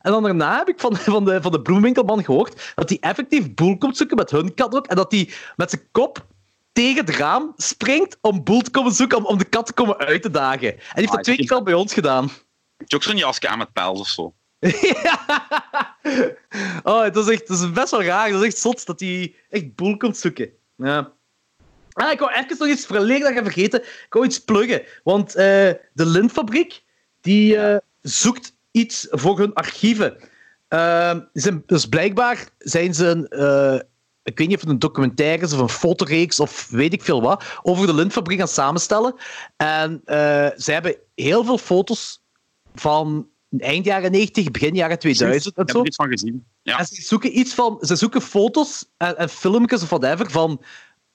En 0.05 0.13
dan 0.13 0.23
daarna 0.23 0.57
heb 0.57 0.69
ik 0.69 0.81
van, 0.81 0.97
van, 1.17 1.25
de, 1.25 1.43
van 1.43 1.53
de 1.53 1.63
bloemwinkelman 1.63 2.25
gehoord 2.25 2.73
dat 2.75 2.89
hij 2.89 2.99
effectief 3.01 3.55
boel 3.55 3.79
komt 3.79 3.97
zoeken 3.97 4.17
met 4.17 4.31
hun 4.31 4.55
kat 4.55 4.75
ook. 4.75 4.87
En 4.87 4.97
dat 4.97 5.13
hij 5.13 5.31
met 5.57 5.71
zijn 5.71 5.83
kop 5.93 6.27
tegen 6.73 7.07
het 7.07 7.17
raam 7.17 7.53
springt 7.57 8.19
om 8.21 8.45
boel 8.45 8.61
te 8.61 8.71
komen 8.71 8.93
zoeken, 8.93 9.19
om, 9.19 9.27
om 9.27 9.39
de 9.39 9.45
kat 9.45 9.67
te 9.67 9.73
komen 9.73 9.97
uit 9.97 10.23
te 10.23 10.31
dagen. 10.31 10.71
En 10.71 10.77
die 10.77 10.83
heeft 10.95 11.13
dat 11.13 11.25
twee 11.25 11.37
keer 11.37 11.53
al 11.53 11.63
bij 11.63 11.75
ons 11.75 11.95
gedaan. 11.95 12.25
Heb 12.77 12.89
je 12.89 12.97
ook 12.97 13.03
zo'n 13.03 13.17
jasje 13.17 13.49
aan 13.49 13.59
met 13.59 13.73
pels 13.73 14.01
of 14.01 14.09
zo? 14.09 14.23
oh, 16.83 17.03
het 17.03 17.17
is, 17.17 17.29
echt, 17.29 17.49
dat 17.49 17.59
is 17.59 17.73
best 17.73 17.91
wel 17.91 18.03
raar. 18.03 18.31
Dat 18.31 18.41
is 18.41 18.47
echt 18.47 18.59
zot 18.59 18.87
dat 18.87 19.01
hij 19.01 19.35
echt 19.51 19.75
boel 19.75 19.97
komt 19.97 20.17
zoeken. 20.17 20.51
Ja. 20.77 21.13
Ah, 21.93 22.13
ik 22.13 22.19
wou 22.19 22.33
even 22.33 22.57
nog 22.59 22.69
iets 22.69 22.87
verleden 22.87 23.35
gaan 23.35 23.45
vergeten. 23.45 23.83
Ik 23.83 24.07
wou 24.09 24.25
iets 24.25 24.39
pluggen. 24.39 24.83
Want 25.03 25.29
uh, 25.29 25.35
de 25.93 26.07
Lintfabriek 26.07 26.83
die, 27.21 27.55
uh, 27.55 27.77
zoekt 28.01 28.54
iets 28.75 29.07
voor 29.11 29.39
hun 29.39 29.55
archieven. 29.55 30.17
Uh, 30.69 31.19
dus 31.67 31.87
blijkbaar 31.87 32.49
zijn 32.59 32.95
ze 32.95 33.07
een. 33.07 33.27
Uh, 33.31 33.81
ik 34.23 34.39
weet 34.39 34.49
niet 34.49 34.57
of 34.57 34.63
het 34.63 34.71
een 34.71 34.79
documentaire 34.79 35.45
is 35.45 35.53
of 35.53 35.59
een 35.59 35.69
fotoreeks 35.69 36.41
of 36.41 36.69
weet 36.71 36.93
ik 36.93 37.03
veel 37.03 37.23
wat. 37.23 37.45
over 37.63 37.87
de 37.87 37.95
Lintfabriek 37.95 38.39
gaan 38.39 38.49
samenstellen. 38.49 39.15
En 39.57 40.01
ze 40.57 40.73
hebben 40.73 40.97
heel 41.15 41.45
veel 41.45 41.59
foto's 41.59 42.23
van 42.75 43.29
eind 43.59 43.85
jaren 43.85 44.11
90, 44.11 44.51
begin 44.51 44.75
jaren 44.75 44.99
2000 44.99 45.59
Ik 45.59 45.67
heb 45.67 45.77
er 45.77 45.87
iets 45.87 45.97
van 45.97 46.09
gezien. 46.09 46.45
Ja. 46.63 46.79
En 46.79 46.87
ze 46.87 47.03
zoeken 47.03 47.39
iets 47.39 47.55
van, 47.55 47.79
ze 47.81 47.97
zoeken 47.97 48.21
foto's 48.21 48.85
en, 48.97 49.17
en 49.19 49.29
filmpjes 49.29 49.83
of 49.83 49.89
whatever 49.89 50.31
van, 50.31 50.61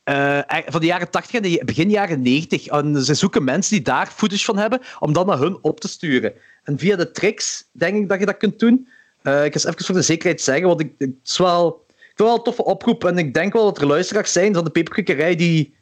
uh, 0.09 0.39
van 0.65 0.79
de 0.79 0.85
jaren 0.85 1.09
80 1.09 1.35
en 1.35 1.41
de 1.41 1.61
begin 1.65 1.89
jaren 1.89 2.21
90. 2.21 2.67
En 2.67 3.03
ze 3.03 3.13
zoeken 3.13 3.43
mensen 3.43 3.75
die 3.75 3.83
daar 3.83 4.07
footage 4.07 4.45
van 4.45 4.57
hebben, 4.57 4.81
om 4.99 5.13
dat 5.13 5.25
naar 5.25 5.37
hun 5.37 5.57
op 5.61 5.79
te 5.79 5.87
sturen. 5.87 6.33
En 6.63 6.77
via 6.77 6.95
de 6.95 7.11
tricks 7.11 7.69
denk 7.71 7.95
ik 7.95 8.09
dat 8.09 8.19
je 8.19 8.25
dat 8.25 8.37
kunt 8.37 8.59
doen. 8.59 8.87
Uh, 9.23 9.45
ik 9.45 9.53
ga 9.53 9.59
eens 9.59 9.65
even 9.65 9.85
voor 9.85 9.95
de 9.95 10.01
zekerheid 10.01 10.41
zeggen, 10.41 10.67
want 10.67 10.79
ik, 10.79 10.93
het 10.97 11.13
is 11.23 11.37
wel, 11.37 11.85
ik 12.11 12.17
wel 12.17 12.35
een 12.35 12.43
toffe 12.43 12.63
oproep. 12.63 13.05
En 13.05 13.17
ik 13.17 13.33
denk 13.33 13.53
wel 13.53 13.63
dat 13.63 13.77
er 13.77 13.87
luisteraars 13.87 14.31
zijn 14.31 14.53
van 14.53 14.63
de 14.63 14.69
peperkikkerij 14.69 15.35
die 15.35 15.77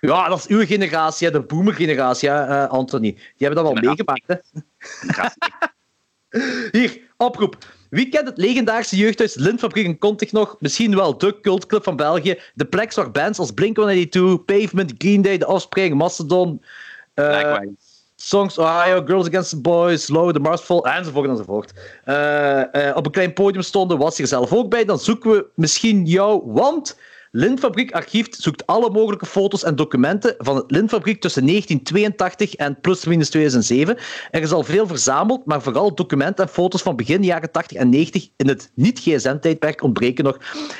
ja, 0.00 0.28
dat 0.28 0.38
is 0.38 0.46
uw 0.46 0.66
generatie, 0.66 1.30
de 1.30 1.40
boomer-generatie, 1.40 2.28
uh, 2.28 2.68
Anthony. 2.68 3.12
Die 3.12 3.46
hebben 3.46 3.64
dat 3.64 3.72
wel 3.72 3.82
meegemaakt. 3.82 4.24
Hè? 4.26 4.36
Hier, 6.78 7.00
oproep. 7.16 7.56
Wie 7.94 8.08
kent 8.08 8.26
het 8.26 8.38
legendarische 8.38 8.96
jeugdhuis 8.96 9.34
Lintfabriek 9.34 9.84
in 9.84 9.98
Kontig 9.98 10.32
nog? 10.32 10.56
Misschien 10.58 10.96
wel 10.96 11.18
de 11.18 11.40
cultclub 11.40 11.82
van 11.82 11.96
België. 11.96 12.38
De 12.54 12.64
plek 12.64 12.94
waar 12.94 13.10
bands 13.10 13.38
als 13.38 13.52
Blink-182, 13.52 14.44
Pavement, 14.44 14.94
Green 14.98 15.22
Day, 15.22 15.38
The 15.38 15.46
Offspring, 15.46 15.94
Mastodon... 15.94 16.62
Uh, 17.14 17.56
Songs 18.16 18.58
Ohio, 18.58 19.02
Girls 19.04 19.26
Against 19.26 19.50
the 19.50 19.60
Boys, 19.60 20.08
Low, 20.08 20.32
The 20.32 20.38
Marsfall, 20.38 20.80
enzovoort 20.80 21.28
enzovoort. 21.28 21.72
Uh, 22.04 22.62
uh, 22.72 22.96
op 22.96 23.06
een 23.06 23.12
klein 23.12 23.32
podium 23.32 23.62
stonden, 23.62 23.98
was 23.98 24.16
je 24.16 24.26
zelf 24.26 24.52
ook 24.52 24.70
bij. 24.70 24.84
Dan 24.84 24.98
zoeken 24.98 25.30
we 25.30 25.46
misschien 25.54 26.06
jou, 26.06 26.42
want 26.44 26.98
Lintfabriek 27.36 27.92
Archief 27.92 28.26
zoekt 28.30 28.66
alle 28.66 28.90
mogelijke 28.90 29.26
foto's 29.26 29.62
en 29.62 29.76
documenten 29.76 30.34
van 30.38 30.56
het 30.56 30.70
Lintfabriek 30.70 31.20
tussen 31.20 31.46
1982 31.46 32.54
en 32.54 32.80
plus 32.80 33.04
minus 33.04 33.30
2007. 33.30 33.96
Er 34.30 34.42
is 34.42 34.52
al 34.52 34.62
veel 34.62 34.86
verzameld, 34.86 35.46
maar 35.46 35.62
vooral 35.62 35.94
documenten 35.94 36.44
en 36.44 36.50
foto's 36.50 36.82
van 36.82 36.96
begin 36.96 37.22
jaren 37.22 37.52
80 37.52 37.78
en 37.78 37.88
90 37.88 38.28
in 38.36 38.48
het 38.48 38.70
niet-GSM-tijdperk 38.74 39.82
ontbreken 39.82 40.24
nog. 40.24 40.38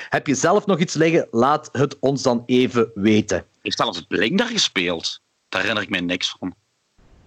Heb 0.08 0.26
je 0.26 0.34
zelf 0.34 0.66
nog 0.66 0.78
iets 0.78 0.94
liggen? 0.94 1.28
Laat 1.30 1.68
het 1.72 1.98
ons 1.98 2.22
dan 2.22 2.42
even 2.46 2.90
weten. 2.94 3.44
Heeft 3.62 3.76
zelfs 3.76 4.02
Blink 4.02 4.38
daar 4.38 4.48
gespeeld? 4.48 5.20
Daar 5.48 5.60
herinner 5.60 5.84
ik 5.84 5.90
mij 5.90 6.00
niks 6.00 6.36
van. 6.38 6.54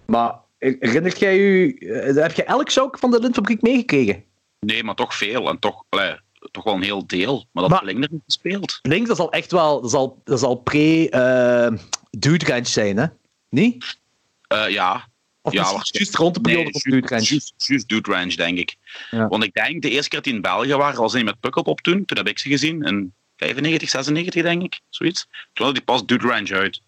Maar 0.06 0.34
herinnert 0.58 1.18
jij 1.18 1.38
u... 1.38 1.76
Eh, 1.76 2.14
heb 2.14 2.32
je 2.32 2.44
elk 2.44 2.70
show 2.70 2.94
van 2.98 3.10
de 3.10 3.20
Lintfabriek 3.20 3.62
meegekregen? 3.62 4.24
Nee, 4.60 4.84
maar 4.84 4.94
toch 4.94 5.14
veel. 5.14 5.48
En 5.48 5.58
toch... 5.58 5.84
Allee 5.88 6.16
toch 6.50 6.64
wel 6.64 6.74
een 6.74 6.82
heel 6.82 7.06
deel. 7.06 7.46
Maar 7.52 7.62
dat 7.62 7.72
maar, 7.72 7.82
Blink 7.82 8.04
er 8.04 8.10
niet 8.12 8.22
gespeeld. 8.24 8.78
Blink, 8.82 9.06
dat 9.06 9.16
zal 9.16 9.32
echt 9.32 9.52
wel... 9.52 9.80
Dat 9.80 9.90
zal, 9.90 10.20
dat 10.24 10.38
zal 10.38 10.54
pre-Dude 10.54 12.44
uh, 12.44 12.48
Ranch 12.48 12.66
zijn, 12.66 12.96
hè? 12.96 13.06
Niet? 13.48 13.98
Uh, 14.52 14.68
ja. 14.68 15.08
Of 15.42 15.52
ja, 15.52 15.82
juist 15.90 16.16
rond 16.16 16.34
de 16.34 16.40
periode 16.40 16.70
nee, 16.70 16.72
van 16.72 16.90
Dude 16.90 17.08
Ranch. 17.08 17.52
Juist 17.56 17.88
Dude 17.88 18.12
Ranch, 18.12 18.34
denk 18.34 18.58
ik. 18.58 18.76
Ja. 19.10 19.28
Want 19.28 19.44
ik 19.44 19.54
denk, 19.54 19.82
de 19.82 19.90
eerste 19.90 20.08
keer 20.08 20.18
dat 20.18 20.24
die 20.24 20.34
in 20.34 20.40
België 20.40 20.74
waren, 20.74 21.00
was 21.00 21.12
hij 21.12 21.24
met 21.24 21.40
Pukkelpop 21.40 21.80
toen. 21.80 22.04
Toen 22.04 22.16
heb 22.16 22.28
ik 22.28 22.38
ze 22.38 22.48
gezien. 22.48 22.82
In 22.82 23.12
95, 23.36 23.88
96, 23.88 24.42
denk 24.42 24.62
ik. 24.62 24.80
Zoiets. 24.88 25.28
Toen 25.52 25.66
had 25.66 25.74
die 25.74 25.84
pas 25.84 26.06
Dude 26.06 26.26
Ranch 26.26 26.50
uit. 26.50 26.82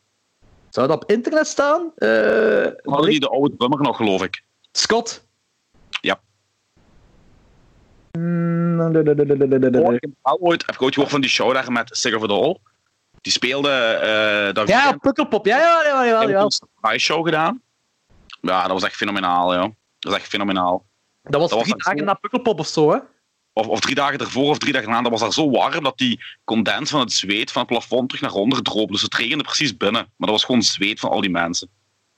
Zou 0.71 0.89
dat 0.89 1.03
op 1.03 1.11
internet 1.11 1.47
staan? 1.47 1.93
Uh, 1.97 2.67
hadden 2.83 3.11
die 3.11 3.21
de 3.21 3.29
oude 3.29 3.57
drummer 3.57 3.81
nog, 3.81 3.97
geloof 3.97 4.23
ik. 4.23 4.43
Scott? 4.73 5.27
Ja. 6.01 6.21
Ik 8.11 10.01
heb 10.01 10.13
ooit, 10.23 10.67
heb 10.67 10.75
ik 10.75 10.83
ooit 10.83 10.95
gehoord 10.95 11.13
van 11.13 11.21
die 11.21 11.31
show 11.31 11.55
daar 11.55 11.73
met 11.73 11.89
Sigger 11.97 12.19
for 12.19 12.29
the 12.29 12.35
All. 12.35 12.59
Die 13.21 13.33
speelde... 13.33 14.01
Uh, 14.49 14.55
dat 14.55 14.69
ja, 14.69 14.93
Pukkelpop. 14.93 15.47
Ja, 15.47 15.59
ja, 15.59 15.83
ja. 15.85 16.23
ja, 16.23 16.29
ja. 16.29 16.49
een 16.81 17.01
show 17.01 17.25
gedaan. 17.25 17.63
Ja, 18.41 18.63
dat 18.63 18.73
was 18.73 18.83
echt 18.83 18.97
fenomenaal, 18.97 19.55
joh. 19.55 19.63
Dat 19.99 20.13
was 20.13 20.15
echt 20.15 20.29
fenomenaal. 20.29 20.85
Dat 21.23 21.41
was 21.41 21.51
dat 21.51 21.61
drie 21.61 21.75
was 21.75 21.85
dagen 21.85 21.99
zo... 21.99 22.05
na 22.05 22.15
Pukkelpop 22.15 22.59
of 22.59 22.67
zo, 22.67 22.93
hè? 22.93 22.99
Of, 23.53 23.67
of 23.67 23.81
drie 23.81 23.95
dagen 23.95 24.19
ervoor 24.19 24.49
of 24.49 24.59
drie 24.59 24.73
dagen 24.73 24.91
na. 24.91 25.03
Dat 25.03 25.11
was 25.11 25.21
daar 25.21 25.33
zo 25.33 25.51
warm 25.51 25.83
dat 25.83 25.99
die 25.99 26.21
condens 26.45 26.91
van 26.91 27.01
het 27.01 27.13
zweet 27.13 27.53
van 27.53 27.63
het 27.63 27.71
plafond 27.71 28.09
terug 28.09 28.25
naar 28.25 28.33
onder 28.33 28.63
droop. 28.63 28.91
Dus 28.91 29.03
het 29.03 29.15
regende 29.15 29.45
precies 29.45 29.77
binnen. 29.77 30.03
Maar 30.03 30.29
dat 30.29 30.31
was 30.31 30.45
gewoon 30.45 30.63
zweet 30.63 31.01
van 31.01 31.11
al 31.11 31.21
die 31.21 31.31
mensen. 31.31 31.69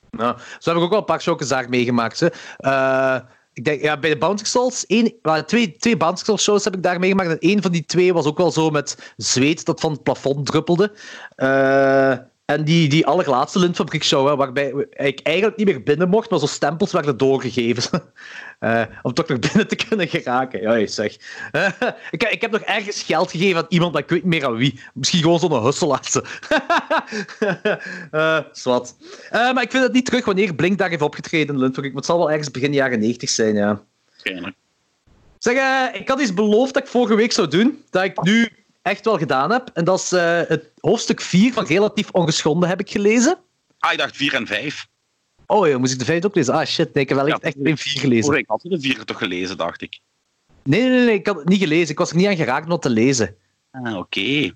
Nou, 0.09 0.37
zo 0.59 0.69
heb 0.69 0.77
ik 0.77 0.83
ook 0.83 0.89
wel 0.89 0.99
een 0.99 1.05
paar 1.05 1.21
show's 1.21 1.67
meegemaakt. 1.67 2.19
Hè. 2.19 2.27
Uh, 2.59 3.19
ik 3.53 3.65
denk, 3.65 3.81
ja, 3.81 3.99
bij 3.99 4.09
de 4.09 4.17
Bounce 4.17 4.45
Souls, 4.45 4.85
één, 4.85 5.13
twee, 5.45 5.75
twee 5.75 5.97
Souls 6.13 6.43
shows 6.43 6.63
heb 6.63 6.75
ik 6.75 6.83
daar 6.83 6.99
meegemaakt. 6.99 7.29
En 7.29 7.39
één 7.39 7.61
van 7.61 7.71
die 7.71 7.85
twee 7.85 8.13
was 8.13 8.25
ook 8.25 8.37
wel 8.37 8.51
zo 8.51 8.69
met 8.69 9.13
zweet 9.17 9.65
dat 9.65 9.79
van 9.79 9.91
het 9.91 10.03
plafond 10.03 10.45
druppelde. 10.45 10.91
Uh, 11.37 12.17
en 12.45 12.63
die, 12.63 12.89
die 12.89 13.05
allerlaatste 13.05 13.59
Lintfabriek 13.59 14.03
show, 14.03 14.27
hè, 14.27 14.35
waarbij 14.35 14.73
ik 14.91 15.19
eigenlijk 15.23 15.57
niet 15.57 15.67
meer 15.67 15.83
binnen 15.83 16.09
mocht, 16.09 16.29
maar 16.29 16.39
zo 16.39 16.45
stempels 16.45 16.91
werden 16.91 17.17
doorgegeven. 17.17 18.01
Uh, 18.59 18.81
om 19.01 19.13
toch 19.13 19.27
nog 19.27 19.39
binnen 19.39 19.67
te 19.67 19.75
kunnen 19.75 20.07
geraken. 20.07 20.61
Ja, 20.61 20.87
zeg. 20.87 21.17
Uh, 21.51 21.67
ik, 22.11 22.23
ik 22.23 22.41
heb 22.41 22.51
nog 22.51 22.61
ergens 22.61 23.03
geld 23.03 23.31
gegeven 23.31 23.57
aan 23.57 23.65
iemand, 23.69 23.93
maar 23.93 24.01
ik 24.01 24.09
weet 24.09 24.23
niet 24.23 24.33
meer 24.33 24.45
aan 24.45 24.55
wie. 24.55 24.79
Misschien 24.93 25.21
gewoon 25.21 25.39
zo'n 25.39 25.63
husselaarse. 25.63 26.23
uh, 28.11 28.39
zwart. 28.51 28.93
maar 29.31 29.61
ik 29.61 29.71
vind 29.71 29.83
het 29.83 29.93
niet 29.93 30.05
terug 30.05 30.25
wanneer 30.25 30.55
Blink 30.55 30.77
daar 30.77 30.89
heeft 30.89 31.01
opgetreden 31.01 31.55
in 31.55 31.61
Lintfabriek. 31.61 31.93
Maar 31.93 32.01
het 32.01 32.11
zal 32.11 32.19
wel 32.19 32.31
ergens 32.31 32.51
begin 32.51 32.73
jaren 32.73 32.99
90 32.99 33.29
zijn, 33.29 33.55
ja. 33.55 33.81
Geen. 34.17 34.55
Zeg, 35.37 35.91
ik 35.93 36.07
had 36.07 36.21
iets 36.21 36.33
beloofd 36.33 36.73
dat 36.73 36.83
ik 36.83 36.89
vorige 36.89 37.15
week 37.15 37.31
zou 37.31 37.47
doen. 37.47 37.83
Dat 37.89 38.03
ik 38.03 38.23
nu 38.23 38.49
echt 38.83 39.05
wel 39.05 39.17
gedaan 39.17 39.51
heb. 39.51 39.69
En 39.73 39.83
dat 39.83 39.99
is 39.99 40.13
uh, 40.13 40.41
het 40.47 40.71
hoofdstuk 40.79 41.21
4 41.21 41.53
van 41.53 41.65
Relatief 41.65 42.09
Ongeschonden 42.11 42.69
heb 42.69 42.79
ik 42.79 42.91
gelezen. 42.91 43.37
Ah, 43.79 43.91
ik 43.91 43.97
dacht 43.97 44.15
4 44.15 44.33
en 44.33 44.47
5. 44.47 44.87
Oh 45.45 45.67
ja, 45.67 45.77
moest 45.77 45.93
ik 45.93 45.99
de 45.99 46.05
5 46.05 46.25
ook 46.25 46.35
lezen? 46.35 46.53
Ah 46.53 46.65
shit, 46.65 46.93
nee, 46.93 47.03
ik 47.03 47.09
heb 47.09 47.17
wel 47.17 47.27
echt, 47.27 47.41
ja, 47.41 47.47
echt 47.47 47.57
geen 47.63 47.77
4 47.77 47.99
gelezen. 47.99 48.31
Oh, 48.31 48.37
ik 48.37 48.47
had 48.47 48.61
de 48.61 48.79
4 48.79 49.05
toch 49.05 49.17
gelezen, 49.17 49.57
dacht 49.57 49.81
ik. 49.81 49.99
Nee, 50.63 50.89
nee, 50.89 51.05
nee, 51.05 51.15
ik 51.15 51.27
had 51.27 51.35
het 51.35 51.47
niet 51.47 51.59
gelezen. 51.59 51.89
Ik 51.89 51.97
was 51.97 52.09
er 52.09 52.15
niet 52.15 52.27
aan 52.27 52.35
geraakt 52.35 52.65
om 52.65 52.71
het 52.71 52.81
te 52.81 52.89
lezen. 52.89 53.35
Ah, 53.71 53.97
oké. 53.97 53.97
Okay. 53.97 54.53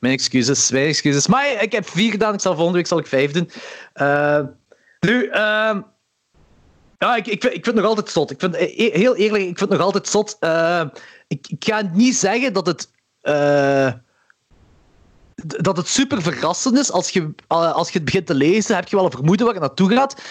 Mijn 0.00 0.12
excuses, 0.12 0.70
mijn 0.70 0.86
excuses. 0.86 1.26
Maar 1.26 1.62
ik 1.62 1.72
heb 1.72 1.88
4 1.88 2.10
gedaan, 2.10 2.34
ik 2.34 2.40
zal 2.40 2.54
volgende 2.54 2.78
week 2.78 2.86
zal 2.86 2.98
ik 2.98 3.06
5 3.06 3.30
doen. 3.30 3.50
Uh, 3.94 4.40
nu, 5.00 5.24
uh, 5.24 5.76
ja, 6.98 7.16
ik, 7.16 7.26
ik, 7.26 7.42
vind, 7.42 7.54
ik 7.54 7.64
vind 7.64 7.66
het 7.66 7.74
nog 7.74 7.84
altijd 7.84 8.10
zot. 8.10 8.30
Ik 8.30 8.40
vind, 8.40 8.54
e-, 8.54 8.90
heel 8.98 9.16
eerlijk, 9.16 9.42
ik 9.42 9.58
vind 9.58 9.60
het 9.60 9.78
nog 9.78 9.80
altijd 9.80 10.08
zot. 10.08 10.36
Uh, 10.40 10.84
ik, 11.28 11.46
ik 11.48 11.64
ga 11.64 11.90
niet 11.92 12.16
zeggen 12.16 12.52
dat 12.52 12.66
het 12.66 12.90
uh, 13.28 13.92
dat 15.34 15.76
het 15.76 15.88
super 15.88 16.22
verrassend 16.22 16.78
is. 16.78 16.92
Als 16.92 17.10
je, 17.10 17.34
als 17.48 17.88
je 17.88 17.94
het 17.94 18.04
begint 18.04 18.26
te 18.26 18.34
lezen, 18.34 18.74
heb 18.74 18.88
je 18.88 18.96
wel 18.96 19.04
een 19.04 19.10
vermoeden 19.10 19.46
waar 19.46 19.54
het 19.54 19.64
naartoe 19.64 19.90
gaat. 19.90 20.22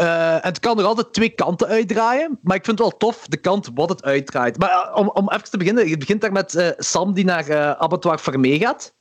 Uh, 0.00 0.36
het 0.40 0.60
kan 0.60 0.78
er 0.78 0.84
altijd 0.84 1.12
twee 1.12 1.28
kanten 1.28 1.68
uitdraaien, 1.68 2.38
maar 2.42 2.56
ik 2.56 2.64
vind 2.64 2.78
het 2.78 2.88
wel 2.88 2.98
tof, 2.98 3.26
de 3.26 3.36
kant 3.36 3.70
wat 3.74 3.88
het 3.88 4.04
uitdraait. 4.04 4.58
Maar 4.58 4.94
om, 4.94 5.08
om 5.08 5.30
even 5.30 5.50
te 5.50 5.56
beginnen, 5.56 5.90
het 5.90 5.98
begint 5.98 6.20
daar 6.20 6.32
met 6.32 6.74
Sam 6.78 7.12
die 7.12 7.24
naar 7.24 7.76
Abattoir 7.76 8.18
Vermee 8.18 8.58
gaat. 8.58 8.93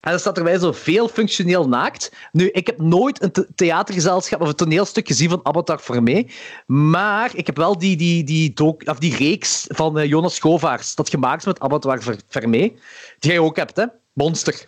En 0.00 0.10
dan 0.10 0.20
staat 0.20 0.36
erbij 0.36 0.58
zo 0.58 0.72
veel 0.72 1.08
functioneel 1.08 1.68
naakt. 1.68 2.12
Nu, 2.32 2.48
ik 2.48 2.66
heb 2.66 2.78
nooit 2.78 3.22
een 3.22 3.46
theatergezelschap 3.54 4.40
of 4.40 4.48
een 4.48 4.54
toneelstuk 4.54 5.06
gezien 5.06 5.30
van 5.30 5.40
Abattoir 5.42 5.80
Vermee. 5.80 6.30
Maar 6.66 7.36
ik 7.36 7.46
heb 7.46 7.56
wel 7.56 7.78
die, 7.78 7.96
die, 7.96 8.24
die, 8.24 8.52
of 8.84 8.98
die 8.98 9.16
reeks 9.16 9.64
van 9.68 9.98
uh, 9.98 10.04
Jonas 10.04 10.34
Schovaars, 10.34 10.94
dat 10.94 11.10
gemaakt 11.10 11.40
is 11.40 11.46
met 11.46 11.60
Abattoir 11.60 12.02
Vermee. 12.28 12.78
Die 13.18 13.30
jij 13.30 13.38
ook 13.38 13.56
hebt, 13.56 13.76
hè? 13.76 13.84
Monster. 14.12 14.64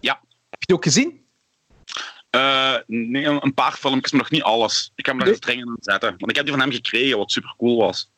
Ja. 0.00 0.20
Heb 0.50 0.60
je 0.60 0.66
die 0.66 0.76
ook 0.76 0.84
gezien? 0.84 1.20
Uh, 2.36 2.76
nee, 2.86 3.24
een 3.24 3.54
paar 3.54 3.72
filmpjes, 3.72 4.12
maar 4.12 4.20
nog 4.20 4.30
niet 4.30 4.42
alles. 4.42 4.92
Ik 4.94 5.06
heb 5.06 5.16
hem 5.16 5.24
daar 5.24 5.34
streng 5.34 5.68
aan 5.68 5.76
zetten. 5.80 6.14
Want 6.18 6.30
ik 6.30 6.36
heb 6.36 6.44
die 6.44 6.54
van 6.54 6.62
hem 6.62 6.72
gekregen, 6.72 7.18
wat 7.18 7.32
super 7.32 7.54
cool 7.58 7.76
was. 7.76 8.10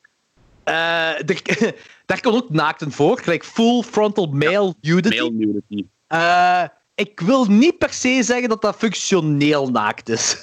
Uh, 0.65 0.75
daar 2.07 2.21
komt 2.21 2.35
ook 2.35 2.51
naakten 2.51 2.93
voor, 2.93 3.19
gelijk 3.19 3.45
full 3.45 3.83
frontal 3.83 4.27
male 4.27 4.75
ja, 4.81 4.91
nudity. 4.91 5.17
Male 5.17 5.31
nudity. 5.31 5.87
Uh, 6.09 6.65
ik 6.95 7.21
wil 7.21 7.45
niet 7.45 7.79
per 7.79 7.93
se 7.93 8.23
zeggen 8.23 8.49
dat 8.49 8.63
dat 8.63 8.77
functioneel 8.77 9.71
naakt 9.71 10.09
is. 10.09 10.43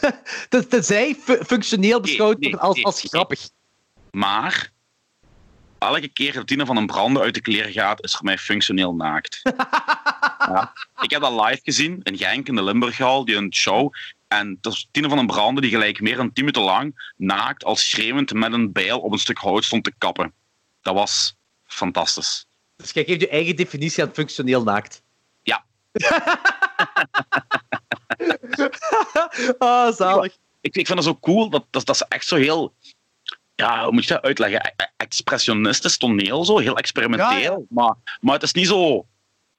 Tenzij 0.70 1.16
functioneel 1.46 2.00
beschouwd 2.00 2.40
nee, 2.40 2.56
als, 2.56 2.76
nee, 2.76 2.86
als 2.86 3.02
grappig. 3.02 3.50
Maar 4.12 4.72
elke 5.78 6.08
keer 6.08 6.34
dat 6.34 6.48
Tina 6.48 6.66
van 6.66 6.78
een 6.78 6.86
branden 6.86 7.22
uit 7.24 7.34
de 7.34 7.42
kleren 7.42 7.72
gaat, 7.72 8.04
is 8.04 8.16
voor 8.16 8.26
mij 8.26 8.38
functioneel 8.38 8.96
naakt. 8.96 9.42
ja. 10.52 10.74
Ik 11.02 11.12
heb 11.12 11.22
dat 11.22 11.46
live 11.46 11.60
gezien 11.64 12.00
in 12.04 12.18
Genk, 12.18 12.48
in 12.48 12.56
de 12.56 12.64
Limburghal, 12.64 13.26
die 13.26 13.36
een 13.36 13.54
show. 13.54 13.94
En 14.32 14.58
dat 14.62 14.74
is 14.74 14.88
Tine 14.92 15.08
van 15.08 15.18
den 15.18 15.28
Branden 15.28 15.62
die 15.62 15.72
gelijk 15.72 16.02
meer 16.02 16.16
dan 16.16 16.34
10 16.34 16.46
minuten 16.46 16.62
lang 16.62 17.12
naakt 17.18 17.64
als 17.64 17.90
schreeuwend 17.90 18.34
met 18.34 18.54
een 18.54 18.72
bijl 18.72 19.00
op 19.00 19.12
een 19.12 19.20
stuk 19.20 19.38
hout 19.38 19.64
stond 19.64 19.84
te 19.84 19.94
kappen. 19.98 20.34
Dat 20.82 20.94
was 20.94 21.36
fantastisch. 21.64 22.46
Dus 22.76 22.92
jij 22.92 23.04
geeft 23.04 23.22
je 23.22 23.30
eigen 23.30 23.56
definitie 23.56 24.04
aan 24.04 24.14
functioneel 24.14 24.64
naakt. 24.64 25.04
Ja. 25.44 25.66
ah, 29.58 29.94
zalig. 29.94 30.38
Ik, 30.62 30.76
ik 30.76 30.88
vind 30.88 30.98
het 30.98 31.08
zo 31.08 31.18
cool 31.20 31.50
dat, 31.50 31.66
dat, 31.70 31.86
dat 31.86 31.98
ze 31.98 32.06
echt 32.08 32.28
zo 32.28 32.36
heel 32.36 32.74
ja, 33.56 33.84
hoe 33.84 33.94
moet 33.94 34.06
je 34.06 34.14
dat 34.14 34.24
uitleggen? 34.24 34.66
E- 34.66 34.84
e- 34.84 34.90
Expressionistisch 34.98 35.98
toneel, 35.98 36.46
zo, 36.46 36.58
heel 36.58 36.78
experimenteel. 36.78 37.28
Ja, 37.28 37.38
ja. 37.38 37.60
Maar, 37.70 37.96
maar 38.22 38.34
het 38.34 38.44
is 38.44 38.54
niet 38.54 38.68
zo. 38.68 39.06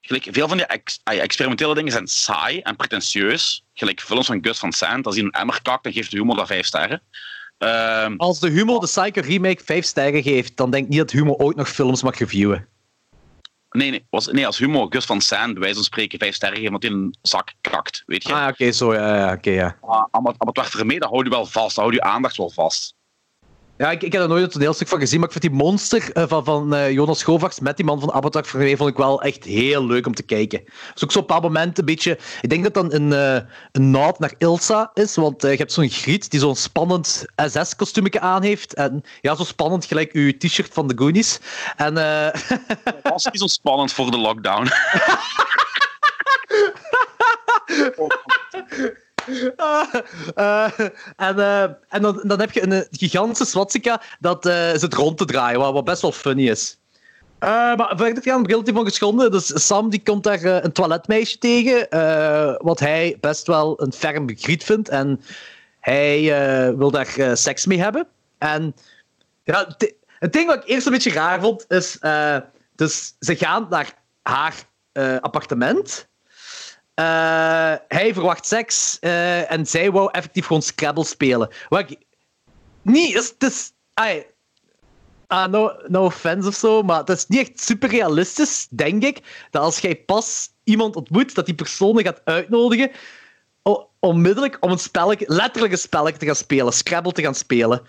Gelijk, 0.05 0.27
veel 0.31 0.47
van 0.47 0.57
die 0.57 0.65
ex- 0.65 0.99
ah, 1.03 1.19
experimentele 1.21 1.75
dingen 1.75 1.91
zijn 1.91 2.07
saai 2.07 2.59
en 2.59 2.75
pretentieus. 2.75 3.65
Gelijk 3.73 4.01
films 4.01 4.25
van 4.25 4.37
Gus 4.41 4.59
van 4.59 4.71
Sant, 4.71 5.05
als 5.05 5.15
hij 5.15 5.23
een 5.23 5.31
emmer 5.31 5.61
kakt, 5.61 5.83
dan 5.83 5.93
geeft 5.93 6.11
de 6.11 6.17
humor 6.17 6.35
dat 6.35 6.47
vijf 6.47 6.65
sterren. 6.65 7.01
Ehm, 7.57 8.13
Als 8.17 8.39
de 8.39 8.49
humor 8.49 8.79
de 8.79 8.85
Psycho 8.85 9.21
remake 9.21 9.63
5 9.63 9.85
sterren 9.85 10.23
geeft, 10.23 10.57
dan 10.57 10.71
denk 10.71 10.83
ik 10.83 10.89
niet 10.89 10.99
dat 10.99 11.11
humor 11.11 11.35
ooit 11.35 11.55
nog 11.55 11.69
films 11.69 12.03
mag 12.03 12.17
reviewen. 12.17 12.67
nee, 13.69 13.89
nee, 13.89 14.05
was, 14.09 14.27
nee, 14.27 14.45
als 14.45 14.57
humor 14.57 14.87
Gus 14.89 15.05
van 15.05 15.21
Sant 15.21 15.59
bij 15.59 15.73
van 15.73 15.83
spreken 15.83 16.19
vijf 16.19 16.35
sterren 16.35 16.57
geeft, 16.57 16.67
omdat 16.73 16.83
hij 16.83 16.91
een 16.91 17.15
zak 17.21 17.53
kakt, 17.61 18.03
weet 18.05 18.23
je? 18.27 18.33
Ah, 18.33 18.47
oké, 18.47 18.71
zo, 18.71 18.93
ja, 18.93 19.15
ja, 19.15 19.33
oké, 19.33 19.49
ja. 19.49 19.77
Maar, 19.81 20.07
maar, 20.11 20.21
maar 20.21 20.33
het 20.37 20.57
werd 20.57 20.73
ermee, 20.73 20.99
dat 20.99 21.09
houdt 21.09 21.25
je 21.25 21.33
wel 21.33 21.45
vast, 21.45 21.75
dat 21.75 21.83
houdt 21.83 21.93
je 21.93 22.01
aandacht 22.01 22.37
wel 22.37 22.49
vast. 22.49 22.95
Ja, 23.77 23.91
ik, 23.91 24.03
ik 24.03 24.11
heb 24.11 24.21
er 24.21 24.27
nooit 24.27 24.43
een 24.43 24.49
toneelstuk 24.49 24.87
van 24.87 24.99
gezien, 24.99 25.19
maar 25.19 25.27
ik 25.27 25.39
vind 25.39 25.53
die 25.53 25.63
monster 25.63 26.11
eh, 26.11 26.23
van, 26.27 26.43
van 26.43 26.75
eh, 26.75 26.91
Jonas 26.91 27.19
Schovaerts 27.19 27.59
met 27.59 27.75
die 27.75 27.85
man 27.85 27.99
van 27.99 28.13
Avatar 28.13 28.45
voor 28.45 28.59
mij 28.59 28.77
vond 28.77 28.89
ik 28.89 28.97
wel 28.97 29.21
echt 29.21 29.43
heel 29.43 29.85
leuk 29.85 30.05
om 30.05 30.15
te 30.15 30.23
kijken. 30.23 30.59
Het 30.59 30.95
is 30.95 31.03
ook 31.03 31.11
zo'n 31.11 31.25
paar 31.25 31.41
momenten 31.41 31.79
een 31.79 31.85
beetje... 31.85 32.17
Ik 32.41 32.49
denk 32.49 32.63
dat 32.63 32.73
dat 32.73 32.93
een, 32.93 33.13
eh 33.13 33.35
een 33.71 33.91
naad 33.91 34.19
naar 34.19 34.33
Ilsa 34.37 34.91
is, 34.93 35.15
want 35.15 35.43
eh, 35.43 35.51
je 35.51 35.57
hebt 35.57 35.71
zo'n 35.71 35.89
griet 35.89 36.31
die 36.31 36.39
zo'n 36.39 36.55
spannend 36.55 37.25
SS-kostuumje 37.35 38.19
aan 38.19 38.43
heeft. 38.43 38.73
En 38.73 39.03
ja, 39.21 39.35
zo 39.35 39.43
spannend 39.43 39.85
gelijk 39.85 40.11
uw 40.11 40.37
t-shirt 40.37 40.73
van 40.73 40.87
de 40.87 40.97
Goonies. 40.97 41.39
En 41.75 41.97
eh, 41.97 42.41
Dat 42.83 42.95
was 43.13 43.25
niet 43.25 43.39
zo 43.39 43.47
spannend 43.47 43.91
voor 43.91 44.11
de 44.11 44.17
lockdown. 44.17 44.67
Ah, 49.55 49.93
eh, 50.35 50.79
en 51.15 51.39
eh, 51.39 51.63
en 51.89 52.01
dan, 52.01 52.21
dan 52.23 52.39
heb 52.39 52.51
je 52.51 52.63
een, 52.63 52.71
eh, 52.71 52.81
gigantische 52.91 53.45
swastika 53.45 54.01
dat 54.19 54.45
eh, 54.45 54.71
zit 54.75 54.93
rond 54.93 55.17
te 55.17 55.25
draaien, 55.25 55.59
wat, 55.59 55.73
wat 55.73 55.83
best 55.83 56.01
wel 56.01 56.11
funny 56.11 56.49
is. 56.49 56.77
Maar 57.39 57.93
verder 57.95 58.23
gaan, 58.23 58.45
relatief 58.45 58.75
ongeschonden. 58.75 59.31
Dus 59.31 59.65
Sam 59.65 59.89
die 59.89 60.03
komt 60.03 60.23
daar 60.23 60.43
een 60.43 60.71
toiletmeisje 60.71 61.37
tegen, 61.37 61.87
wat 62.61 62.79
hij 62.79 63.17
best 63.19 63.47
wel 63.47 63.81
een 63.81 63.93
ferm 63.93 64.29
griet 64.35 64.63
vindt. 64.63 64.89
En 64.89 65.21
hij 65.79 66.21
wil 66.77 66.91
daar 66.91 67.37
seks 67.37 67.65
mee 67.65 67.79
hebben. 67.79 68.07
En 68.37 68.75
ja, 69.43 69.65
het 69.67 69.79
di- 69.79 69.93
het 70.19 70.33
ding 70.33 70.47
wat 70.47 70.55
ik 70.55 70.69
eerst 70.69 70.85
een 70.85 70.91
beetje 70.91 71.11
raar 71.11 71.41
vond, 71.41 71.65
is... 71.67 71.97
dus 72.75 73.15
ze 73.19 73.35
gaan 73.35 73.67
naar 73.69 73.93
haar 74.21 74.55
appartement. 75.19 76.07
Eh, 76.93 77.73
hij 77.87 78.13
verwacht 78.13 78.45
seks 78.45 78.97
eh, 78.99 79.51
en 79.51 79.65
zij 79.67 79.91
wou 79.91 80.09
effectief 80.11 80.45
gewoon 80.45 80.61
Scrabble 80.61 81.05
spelen. 81.05 81.49
Wat 81.69 81.79
ik 81.79 81.97
niet 82.81 83.15
is, 83.15 83.29
het 83.29 83.43
is, 83.51 83.71
ai, 83.93 84.25
ah, 85.27 85.51
no, 85.51 85.75
no 85.87 86.05
offense 86.05 86.47
of 86.47 86.55
zo, 86.55 86.81
maar 86.81 86.99
het 86.99 87.09
is 87.09 87.27
niet 87.27 87.39
echt 87.39 87.59
super 87.59 87.89
realistisch, 87.89 88.67
denk 88.69 89.03
ik, 89.03 89.47
dat 89.49 89.61
als 89.61 89.79
jij 89.79 89.95
pas 89.95 90.49
iemand 90.63 90.95
ontmoet, 90.95 91.35
dat 91.35 91.45
die 91.45 91.55
persoon 91.55 92.01
gaat 92.01 92.21
uitnodigen 92.23 92.91
onmiddellijk 94.03 94.57
om 94.59 94.71
een 94.71 94.79
spelletje, 94.79 95.25
letterlijk 95.27 95.73
een 95.73 95.79
spelletje 95.79 96.19
te 96.19 96.25
gaan 96.25 96.35
spelen, 96.35 96.73
Scrabble 96.73 97.11
te 97.11 97.21
gaan 97.21 97.35
spelen. 97.35 97.81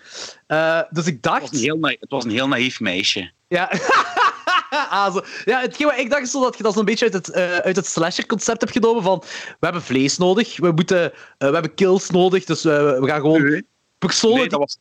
Eh, 0.47 0.81
dus 0.89 1.05
ik 1.05 1.13
Het 1.13 1.23
dacht... 1.23 1.41
was 1.41 1.51
een 1.51 1.57
heel, 1.57 1.79
het 1.81 2.09
was 2.09 2.23
een 2.23 2.31
heel 2.31 2.47
naïef 2.47 2.79
meisje. 2.79 3.31
Ja. 3.47 3.71
ah, 4.89 5.13
zo. 5.13 5.21
ja, 5.45 5.59
hetgeen 5.59 5.87
wat 5.87 5.97
ik 5.97 6.09
dacht 6.09 6.29
zo 6.29 6.41
dat 6.41 6.57
je 6.57 6.63
dat 6.63 6.73
zo'n 6.73 6.85
beetje 6.85 7.05
uit 7.05 7.13
het, 7.13 7.29
eh, 7.29 7.57
uit 7.57 7.75
het 7.75 7.87
slasher-concept 7.87 8.61
hebt 8.61 8.73
genomen 8.73 9.03
van 9.03 9.23
we 9.47 9.55
hebben 9.59 9.81
vlees 9.81 10.17
nodig, 10.17 10.57
we, 10.57 10.71
moeten, 10.71 11.13
eh, 11.13 11.47
we 11.47 11.53
hebben 11.53 11.73
kills 11.73 12.09
nodig, 12.09 12.45
dus 12.45 12.65
eh, 12.65 12.99
we 12.99 13.07
gaan 13.07 13.21
gewoon 13.21 13.63
personen... 13.97 14.37
Nee, 14.37 14.49
dat 14.49 14.59
was... 14.59 14.77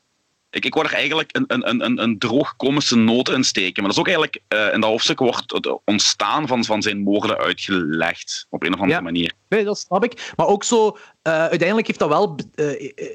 Ik, 0.51 0.65
ik 0.65 0.75
wou 0.75 0.87
er 0.87 0.93
eigenlijk 0.95 1.29
een, 1.33 1.45
een, 1.47 1.85
een- 1.85 2.03
een, 2.03 2.19
droog 2.19 2.57
komische 2.57 2.97
noot 2.97 3.29
in 3.29 3.45
steken. 3.45 3.83
Maar 3.83 3.93
dat 3.93 3.93
is 3.93 3.99
ook 3.99 4.19
eigenlijk... 4.19 4.73
in 4.75 4.81
dat 4.81 4.91
hoofdstuk 4.91 5.19
wordt 5.19 5.53
het 5.53 5.79
ontstaan 5.85 6.47
van, 6.47 6.65
van 6.65 6.83
zijn 6.83 6.99
moorden 6.99 7.39
uitgelegd. 7.39 8.47
Op 8.51 8.63
een 8.63 8.73
of 8.75 8.81
andere 8.81 8.99
Ja. 8.99 9.05
manier. 9.05 9.33
Nee, 9.49 9.65
dat 9.65 9.79
snap 9.79 10.05
ik. 10.05 10.33
Maar 10.37 10.47
ook 10.47 10.65
zo, 10.65 10.97
uiteindelijk 11.23 11.87
heeft 11.87 11.99
dat 11.99 12.09
wel, 12.09 12.39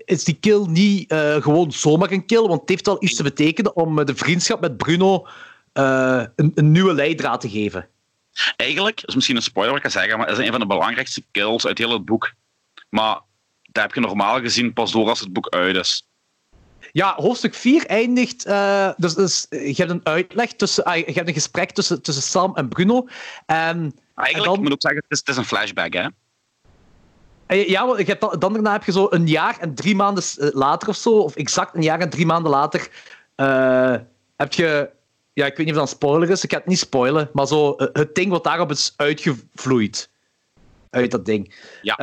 is 0.05 0.23
die 0.23 0.37
kill 0.39 0.65
niet 0.67 1.13
gewoon 1.39 1.71
zomaar 1.71 2.11
een 2.11 2.25
kill, 2.25 2.47
want 2.47 2.59
het 2.59 2.69
heeft 2.69 2.85
wel 2.85 3.03
iets 3.03 3.15
te 3.15 3.23
betekenen 3.23 3.75
om 3.75 4.05
de 4.05 4.15
vriendschap 4.15 4.61
met 4.61 4.77
Bruno 4.77 5.27
eh, 5.73 6.23
een, 6.35 6.51
een 6.55 6.71
nieuwe 6.71 6.93
leidraad 6.93 7.41
te 7.41 7.49
geven. 7.49 7.87
Eigenlijk, 8.55 8.95
dat 8.99 9.09
is 9.09 9.15
misschien 9.15 9.35
een 9.35 9.41
spoiler 9.41 9.73
wat 9.73 9.85
ik 9.85 9.91
ga 9.91 9.99
zeggen, 9.99 10.17
maar 10.17 10.27
het 10.27 10.37
is 10.37 10.45
een 10.45 10.51
van 10.51 10.59
de 10.59 10.65
belangrijkste 10.67 11.23
kills 11.31 11.67
uit 11.67 11.77
heel 11.77 11.91
het 11.91 12.05
boek. 12.05 12.33
Maar 12.89 13.19
dat 13.61 13.83
heb 13.83 13.93
je 13.93 13.99
normaal 13.99 14.39
gezien 14.39 14.73
pas 14.73 14.91
door 14.91 15.09
als 15.09 15.19
het 15.19 15.33
boek 15.33 15.49
uit 15.49 15.75
is. 15.75 16.07
Ja, 16.91 17.13
hoofdstuk 17.15 17.53
4 17.55 17.85
eindigt. 17.85 18.45
eh, 18.45 18.89
dus, 18.97 19.13
dus 19.13 19.47
eh, 19.47 19.67
je 19.67 19.73
hebt 19.75 19.89
een 19.91 19.99
uitleg 20.05 20.53
tussen. 20.53 20.83
ah, 20.83 20.95
je 20.95 21.03
hebt 21.11 21.27
een 21.27 21.33
gesprek 21.33 21.71
tussen, 21.71 22.01
tussen 22.01 22.23
Sam 22.23 22.55
en 22.55 22.67
Bruno. 22.69 23.07
En, 23.45 23.93
Eigenlijk, 24.15 24.35
En 24.37 24.43
dan- 24.43 24.53
ik 24.53 24.59
moet 24.61 24.71
ook 24.71 24.81
zeggen, 24.81 25.01
het 25.07 25.11
is, 25.11 25.19
het 25.19 25.27
is 25.27 25.37
een 25.37 25.45
flashback, 25.45 25.93
hè. 25.93 26.07
en 27.45 27.57
ja, 27.69 27.85
want 27.85 27.99
je 27.99 28.05
hebt 28.05 28.21
dan, 28.21 28.39
dan 28.39 28.53
daarna 28.53 28.71
heb 28.71 28.83
je 28.83 28.91
zo 28.91 29.07
een 29.09 29.27
jaar 29.27 29.57
en 29.59 29.75
drie 29.75 29.95
maanden 29.95 30.23
eh, 30.37 30.47
later 30.51 30.89
of 30.89 30.95
zo, 30.95 31.09
of 31.09 31.35
exact 31.35 31.75
een 31.75 31.81
jaar 31.81 31.99
en 31.99 32.09
drie 32.09 32.25
maanden 32.25 32.51
later, 32.51 32.89
eh, 33.35 33.95
heb 34.35 34.53
je. 34.53 34.89
Ja, 35.39 35.45
ik 35.45 35.57
weet 35.57 35.65
niet 35.65 35.75
of 35.75 35.81
dat 35.81 35.89
een 35.89 35.95
spoiler 35.97 36.29
is, 36.29 36.43
ik 36.43 36.51
ga 36.51 36.57
het 36.57 36.65
niet 36.65 36.79
spoilen, 36.79 37.29
maar 37.33 37.47
zo 37.47 37.73
eh, 37.73 37.87
het 37.93 38.15
ding 38.15 38.31
wat 38.31 38.43
daarop 38.43 38.71
is 38.71 38.93
uitgevloeid. 38.95 40.09
Uit 40.89 41.11
dat 41.11 41.25
ding. 41.25 41.55
Ja. 41.81 41.97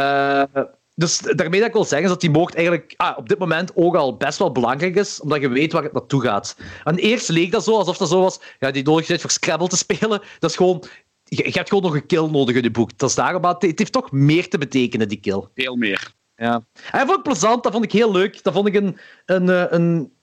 Eh, 0.54 0.62
dus 0.94 1.18
daarmee 1.18 1.60
dat 1.60 1.68
ik 1.68 1.74
wil 1.74 1.84
zeggen 1.84 2.02
is 2.02 2.08
dat 2.08 2.20
die 2.20 2.30
moord 2.30 2.54
eigenlijk 2.54 2.94
ah, 2.96 3.18
op 3.18 3.28
dit 3.28 3.38
moment 3.38 3.72
ook 3.74 3.96
al 3.96 4.16
best 4.16 4.38
wel 4.38 4.52
belangrijk 4.52 4.96
is, 4.96 5.20
omdat 5.20 5.40
je 5.40 5.48
weet 5.48 5.72
waar 5.72 5.82
het 5.82 5.92
naartoe 5.92 6.22
gaat. 6.22 6.56
En 6.84 6.96
eerst 6.96 7.28
leek 7.28 7.52
dat 7.52 7.64
zo, 7.64 7.76
alsof 7.76 7.96
dat 7.96 8.08
zo 8.08 8.20
was, 8.20 8.40
ja, 8.58 8.70
die 8.70 8.84
nodig 8.84 9.08
is 9.08 9.20
voor 9.20 9.30
Scrabble 9.30 9.68
te 9.68 9.76
spelen. 9.86 10.22
Dat 10.38 10.50
is 10.50 10.56
gewoon, 10.56 10.84
je, 11.24 11.44
je 11.44 11.52
hebt 11.52 11.68
gewoon 11.68 11.84
nog 11.84 11.94
een 11.94 12.06
kill 12.06 12.28
nodig 12.30 12.56
in 12.56 12.62
je 12.62 12.70
boek. 12.70 12.98
Dat 12.98 13.08
is 13.08 13.14
daarom, 13.14 13.42
maar 13.42 13.52
het, 13.52 13.62
het 13.62 13.78
heeft 13.78 13.92
toch 13.92 14.12
meer 14.12 14.48
te 14.48 14.58
betekenen, 14.58 15.08
die 15.08 15.20
kill. 15.20 15.44
Veel 15.54 15.76
meer. 15.76 16.14
Ja. 16.36 16.54
En 16.90 16.98
dat 16.98 17.06
vond 17.06 17.16
ik 17.16 17.22
plezant, 17.22 17.62
dat 17.62 17.72
vond 17.72 17.84
ik 17.84 17.92
heel 17.92 18.12
leuk. 18.12 18.42
Dat 18.42 18.52
vond 18.52 18.66
ik 18.66 18.74
een... 18.74 18.98
een, 19.26 19.48
eh, 19.48 19.64
een 19.68 20.14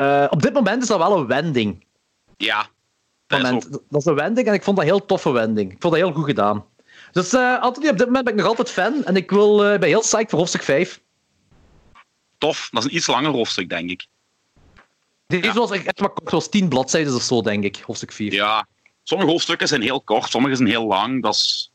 eh, 0.00 0.26
op 0.30 0.42
dit 0.42 0.52
moment 0.52 0.82
is 0.82 0.88
dat 0.88 0.98
wel 0.98 1.16
een 1.18 1.26
wending. 1.26 1.84
Ja. 2.36 2.68
Dat 3.26 3.38
is 3.38 3.44
Moment. 3.44 3.66
ook- 3.66 3.82
Dat 3.90 4.00
is 4.00 4.06
een 4.06 4.14
wending 4.14 4.46
en 4.46 4.54
ik 4.54 4.62
vond 4.62 4.76
dat 4.76 4.84
een 4.86 4.92
heel 4.92 5.06
toffe 5.06 5.30
wending. 5.30 5.72
Ik 5.72 5.80
vond 5.80 5.94
dat 5.94 6.02
heel 6.02 6.12
goed 6.12 6.24
gedaan. 6.24 6.64
Dus 7.12 7.32
eh 7.32 7.60
Anthony, 7.60 7.88
op 7.88 7.96
dit 7.98 8.06
moment 8.06 8.24
ben 8.24 8.32
ik 8.34 8.40
nog 8.40 8.48
altijd 8.48 8.70
fan 8.70 9.04
en 9.04 9.16
ik 9.16 9.30
wil, 9.30 9.64
eh, 9.64 9.78
ben 9.78 9.88
heel 9.88 10.00
psyched 10.00 10.30
voor 10.30 10.38
hoofdstuk 10.38 10.62
5. 10.62 11.00
tof. 12.38 12.68
Dat 12.70 12.84
is 12.84 12.90
een 12.90 12.96
iets 12.96 13.06
langer 13.06 13.30
hoofdstuk, 13.30 13.68
denk 13.68 13.90
ik. 13.90 14.06
Ja. 15.26 15.52
was 15.52 15.70
echt 15.70 16.00
maar 16.00 16.10
kort, 16.10 16.28
zoals 16.28 16.48
10 16.48 16.68
bladzijden 16.68 17.14
of 17.14 17.22
zo, 17.22 17.42
denk 17.42 17.64
ik, 17.64 17.76
hoofdstuk 17.86 18.12
4. 18.12 18.32
Ja. 18.32 18.66
Sommige 19.02 19.30
hoofdstukken 19.30 19.68
zijn 19.68 19.82
heel 19.82 20.00
kort, 20.00 20.30
sommige 20.30 20.54
zijn 20.56 20.68
heel 20.68 20.86
lang. 20.86 21.22
Dat 21.22 21.34
is 21.34 21.72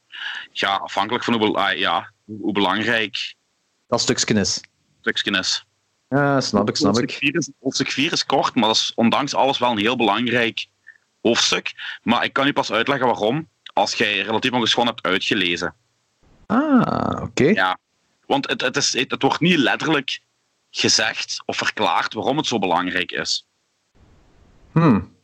ja, 0.51 0.75
afhankelijk 0.75 1.23
van 1.23 1.33
hoe, 1.33 1.57
ah, 1.57 1.77
ja, 1.77 2.11
hoe, 2.25 2.37
hoe 2.41 2.53
belangrijk 2.53 3.35
Dat 3.87 4.01
stukje 4.01 4.33
is. 4.33 4.61
stukje 5.01 5.31
is. 5.31 5.65
Ja, 6.15 6.41
snap 6.41 6.69
ik, 6.69 6.75
snap 6.75 6.97
ik. 6.97 7.11
4 7.11 7.35
is, 7.35 7.51
hoofdstuk 7.59 7.91
4 7.91 8.11
is 8.11 8.25
kort, 8.25 8.55
maar 8.55 8.67
dat 8.67 8.75
is 8.75 8.91
ondanks 8.95 9.35
alles 9.35 9.57
wel 9.57 9.71
een 9.71 9.77
heel 9.77 9.95
belangrijk 9.95 10.67
hoofdstuk. 11.21 11.73
Maar 12.03 12.23
ik 12.23 12.33
kan 12.33 12.45
je 12.45 12.53
pas 12.53 12.71
uitleggen 12.71 13.07
waarom 13.07 13.49
als 13.73 13.93
jij 13.93 14.21
relatief 14.21 14.51
ongeschonden 14.51 14.93
hebt 14.93 15.07
uitgelezen. 15.07 15.75
Ah, 16.45 17.21
oké. 17.21 17.43
Ja. 17.43 17.77
Want 18.25 18.47
het, 18.47 18.61
het, 18.61 18.77
is, 18.77 18.93
het, 18.93 19.11
het 19.11 19.21
wordt 19.21 19.39
niet 19.39 19.57
letterlijk 19.57 20.19
gezegd 20.69 21.43
of 21.45 21.57
verklaard 21.57 22.13
waarom 22.13 22.37
het 22.37 22.47
zo 22.47 22.59
belangrijk 22.59 23.11
is. 23.11 23.47
Hmm. 24.71 25.15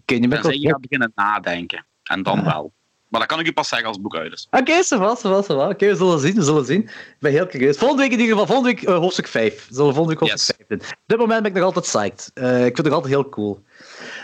Oké, 0.00 0.14
nu 0.14 0.28
ben 0.28 0.44
ik 0.44 0.52
je 0.52 0.68
gaat 0.68 0.80
beginnen 0.80 1.12
nadenken. 1.14 1.86
En 2.02 2.22
dan 2.22 2.44
wel. 2.44 2.72
Maar 3.08 3.20
dat 3.20 3.28
kan 3.28 3.40
ik 3.40 3.46
je 3.46 3.52
pas 3.52 3.68
zeggen 3.68 3.86
als 3.88 3.96
het 3.96 4.04
boek 4.06 4.16
uit 4.16 4.32
is. 4.32 4.46
Oké, 4.50 4.72
ça 4.84 4.98
va, 4.98 5.16
ça 5.18 5.28
va, 5.28 5.42
ça 5.42 5.54
va. 5.56 5.68
Oké, 5.68 5.86
we 5.86 5.96
zullen 5.96 6.18
zien, 6.20 6.34
we 6.34 6.42
zullen 6.42 6.64
zien. 6.64 6.82
Ik 6.82 7.16
ben 7.18 7.32
heel 7.32 7.46
curieus. 7.46 7.76
Volgende 7.76 8.02
week 8.02 8.12
in 8.12 8.20
ieder 8.20 8.32
geval, 8.38 8.46
volgende 8.54 8.74
week 8.74 8.88
eh, 8.88 8.96
hoofdstuk 8.98 9.26
5. 9.28 9.54
We 9.68 9.74
zullen 9.74 9.94
volgende 9.94 10.18
week 10.18 10.28
hoofdstuk 10.30 10.56
5 10.56 10.68
doen. 10.68 10.88
Op 10.88 10.96
dit 11.06 11.18
moment 11.18 11.42
ben 11.42 11.50
ik 11.50 11.56
nog 11.56 11.66
altijd 11.66 11.84
psyched. 11.84 12.30
Eh, 12.34 12.56
ik 12.56 12.74
vind 12.74 12.76
het 12.76 12.86
nog 12.86 12.94
altijd 12.94 13.12
heel 13.12 13.28
cool. 13.28 13.62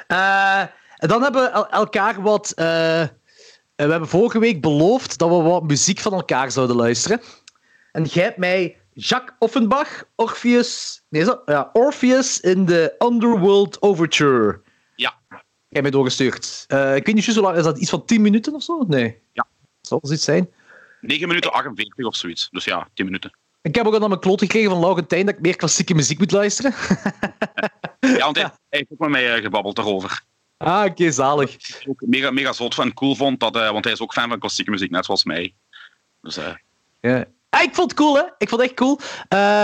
Eh, 0.07 0.61
en 0.97 1.09
dan 1.09 1.23
hebben 1.23 1.43
we 1.43 1.49
el- 1.49 1.69
elkaar 1.69 2.23
wat... 2.23 2.53
we 2.57 3.11
hebben 3.77 4.09
vorige 4.09 4.39
week 4.39 4.61
beloofd 4.61 5.19
dat 5.19 5.29
we 5.29 5.35
wat 5.35 5.63
muziek 5.63 5.99
van 5.99 6.13
elkaar 6.13 6.51
zouden 6.51 6.77
luisteren. 6.77 7.21
En 7.93 8.05
jij 8.05 8.25
hebt 8.25 8.37
mij 8.37 8.77
Jacques 8.93 9.37
Offenbach, 9.39 10.05
Orpheus... 10.15 11.03
Nee, 11.09 11.21
is 11.21 11.27
dat? 11.29 11.43
Ja, 11.47 11.71
Orpheus 11.73 12.41
in 12.41 12.67
the 12.67 12.95
Underworld 12.99 13.83
Overture. 13.83 14.61
Jij 15.75 15.83
mij 15.83 15.91
doorgestuurd. 15.91 16.65
Eh, 16.69 16.97
ik 16.97 17.07
weet 17.07 17.15
niet 17.15 17.27
hoe 17.27 17.41
lang... 17.43 17.57
Is 17.57 17.65
dat 17.65 17.79
iets 17.79 17.91
van 17.91 18.05
10 18.05 18.23
minuten 18.23 18.55
of 18.55 18.63
zo? 18.63 18.85
Nee. 18.89 19.19
Ja. 19.33 19.47
Zal 19.81 19.99
het 20.03 20.11
iets 20.11 20.25
zijn? 20.25 20.51
9 21.01 21.29
minuten 21.29 21.53
48 21.53 22.07
of 22.07 22.17
zoiets. 22.17 22.49
Dus 22.51 22.65
ja, 22.65 22.89
10 22.95 23.05
minuten. 23.05 23.37
Ik 23.63 23.75
heb 23.75 23.87
ook 23.87 23.93
al 23.93 23.99
naar 23.99 24.09
mijn 24.09 24.21
kloot 24.21 24.41
gekregen 24.41 24.71
van 24.71 24.81
Laurentijn 24.81 25.27
dat 25.27 25.35
ik 25.35 25.41
meer 25.41 25.57
klassieke 25.57 25.95
muziek 25.95 26.19
moet 26.19 26.31
luisteren. 26.31 26.75
Ja, 28.01 28.25
want 28.25 28.37
hij 28.37 28.45
hij 28.45 28.55
heeft 28.69 28.93
ook 28.93 28.99
met 28.99 29.09
mij 29.09 29.35
eh, 29.35 29.43
gebabbeld 29.43 29.77
daarover. 29.77 30.23
ah, 30.57 30.85
oké, 30.85 31.11
zalig. 31.11 31.55
Ik 31.55 31.85
ook 31.89 32.03
mega, 32.07 32.31
mega 32.31 32.53
zot 32.53 32.75
van 32.75 32.95
cool 32.95 33.15
vond, 33.15 33.41
dat, 33.41 33.57
eh, 33.57 33.71
want 33.71 33.85
hij 33.85 33.93
is 33.93 34.01
ook 34.01 34.13
fan 34.13 34.29
van 34.29 34.39
klassieke 34.39 34.71
muziek, 34.71 34.91
net 34.91 35.05
zoals 35.05 35.25
mij. 35.25 35.55
Dus 36.21 36.39
Ja. 37.01 37.25
Ah, 37.49 37.63
ik 37.63 37.75
vond 37.75 37.91
het 37.91 38.01
cool, 38.01 38.17
hè? 38.17 38.23
Ik 38.39 38.49
vond 38.49 38.61
het 38.61 38.71
echt 38.71 38.75
cool. 38.79 38.95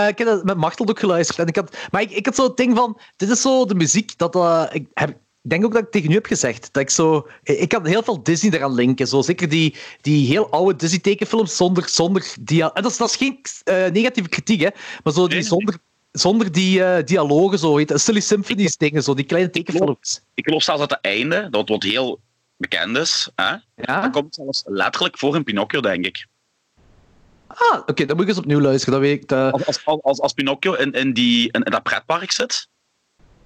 Ik 0.09 0.17
heb 0.17 0.27
dat 0.27 0.43
met 0.43 0.57
Machtel 0.57 0.87
ook 0.87 0.99
geluisterd. 0.99 1.39
En 1.39 1.47
ik 1.47 1.55
had, 1.55 1.77
maar 1.91 2.01
ik, 2.01 2.11
ik 2.11 2.25
had 2.25 2.35
zo 2.35 2.43
het 2.43 2.57
ding 2.57 2.75
van: 2.75 2.99
dit 3.15 3.29
is 3.29 3.41
zo 3.41 3.65
de 3.65 3.75
muziek 3.75 4.17
dat. 4.17 4.35
ik, 4.73 4.87
heb, 4.93 5.17
denk 5.41 5.65
ook 5.65 5.73
dat 5.73 5.83
ik 5.83 5.91
tegen 5.91 6.11
u 6.11 6.13
heb 6.13 6.25
gezegd. 6.25 6.69
Dat 6.73 6.81
ik 6.81 6.89
zo. 6.89 7.27
Ik 7.43 7.69
kan 7.69 7.85
heel 7.85 8.03
veel 8.03 8.23
Disney 8.23 8.51
eraan 8.51 8.73
linken. 8.73 9.07
Zo, 9.07 9.21
zeker 9.21 9.49
die, 9.49 9.75
die 10.01 10.27
heel 10.27 10.49
oude 10.49 10.75
Disney-tekenfilms 10.75 11.55
zonder. 11.55 11.89
zonder 11.89 12.33
dia 12.39 12.73
en 12.73 12.83
dat, 12.83 12.91
is, 12.91 12.97
dat 12.97 13.09
is 13.09 13.15
geen 13.15 13.39
eh, 13.63 13.91
negatieve 13.91 14.29
kritiek, 14.29 14.61
hè? 14.61 14.69
Maar 15.03 15.13
zo 15.13 15.27
die 15.27 15.41
zonder. 15.41 15.77
Zonder 16.11 16.51
die 16.51 16.83
eh, 16.83 17.05
dialogen, 17.05 17.59
zo 17.59 17.77
heet. 17.77 17.91
Silly 17.95 18.19
Symphonies 18.19 18.77
dingen, 18.77 19.03
zo, 19.03 19.13
die 19.13 19.25
kleine 19.25 19.49
tekenfilms. 19.49 20.21
ik 20.33 20.45
geloof 20.45 20.63
zelfs 20.63 20.79
dat 20.79 20.89
het 20.89 20.99
einde, 21.01 21.47
dat 21.49 21.69
wat 21.69 21.83
heel 21.83 22.19
bekend 22.57 22.97
is, 22.97 23.29
hè, 23.35 23.49
Ja? 23.75 24.01
dat 24.01 24.11
komt 24.11 24.35
zelfs 24.35 24.63
letterlijk 24.65 25.17
voor 25.17 25.35
in 25.35 25.43
Pinocchio, 25.43 25.81
denk 25.81 26.05
ik. 26.05 26.27
Ah, 27.47 27.79
oké, 27.85 28.05
dan 28.05 28.15
moet 28.15 28.23
ik 28.23 28.29
eens 28.29 28.37
opnieuw 28.37 28.59
luisteren. 28.59 28.93
Dat 28.93 29.09
weet 29.09 29.23
ik. 29.23 29.31
Als, 29.31 29.65
als, 29.65 29.85
als, 29.85 30.01
als, 30.01 30.19
als 30.19 30.33
Pinocchio 30.33 30.73
in, 30.73 30.91
in, 30.91 31.13
die, 31.13 31.51
in, 31.51 31.63
in 31.63 31.71
dat 31.71 31.83
pretpark 31.83 32.31
zit, 32.31 32.67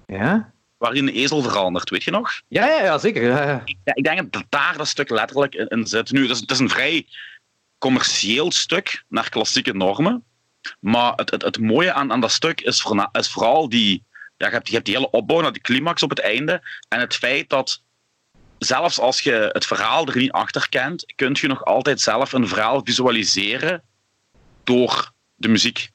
Ja? 0.06 0.52
Waarin 0.78 1.08
een 1.08 1.14
ezel 1.14 1.42
verandert, 1.42 1.90
weet 1.90 2.04
je 2.04 2.10
nog? 2.10 2.40
Ja, 2.48 2.66
ja, 2.66 2.82
ja, 2.82 2.98
zeker. 2.98 3.22
Ja, 3.22 3.42
ja. 3.42 3.62
Ja, 3.84 3.94
ik 3.94 4.04
denk 4.04 4.32
dat 4.32 4.44
daar 4.48 4.76
dat 4.76 4.88
stuk 4.88 5.10
letterlijk 5.10 5.54
in, 5.54 5.66
in 5.66 5.86
zit. 5.86 6.10
Nu, 6.10 6.22
het 6.22 6.30
is, 6.30 6.40
het 6.40 6.50
is 6.50 6.58
een 6.58 6.70
vrij 6.70 7.06
commercieel 7.78 8.52
stuk 8.52 9.04
naar 9.08 9.28
klassieke 9.28 9.72
normen. 9.72 10.24
Maar 10.80 11.12
het, 11.16 11.30
het, 11.30 11.42
het 11.42 11.60
mooie 11.60 11.92
aan, 11.92 12.12
aan 12.12 12.20
dat 12.20 12.30
stuk 12.30 12.60
is 12.60 12.82
vooral 13.12 13.68
die, 13.68 14.04
ja, 14.36 14.46
je, 14.46 14.52
hebt, 14.52 14.68
je 14.68 14.74
hebt 14.74 14.86
die 14.86 14.94
hele 14.94 15.10
opbouw 15.10 15.40
naar 15.40 15.52
die 15.52 15.62
climax 15.62 16.02
op 16.02 16.10
het 16.10 16.20
einde. 16.20 16.62
En 16.88 17.00
het 17.00 17.14
feit 17.14 17.48
dat 17.48 17.82
zelfs 18.58 19.00
als 19.00 19.20
je 19.20 19.50
het 19.52 19.66
verhaal 19.66 20.06
er 20.06 20.16
niet 20.16 20.32
achter 20.32 20.68
kent, 20.68 21.12
kun 21.14 21.36
je 21.40 21.46
nog 21.46 21.64
altijd 21.64 22.00
zelf 22.00 22.32
een 22.32 22.48
verhaal 22.48 22.80
visualiseren 22.84 23.82
door 24.64 25.12
de 25.34 25.48
muziek. 25.48 25.90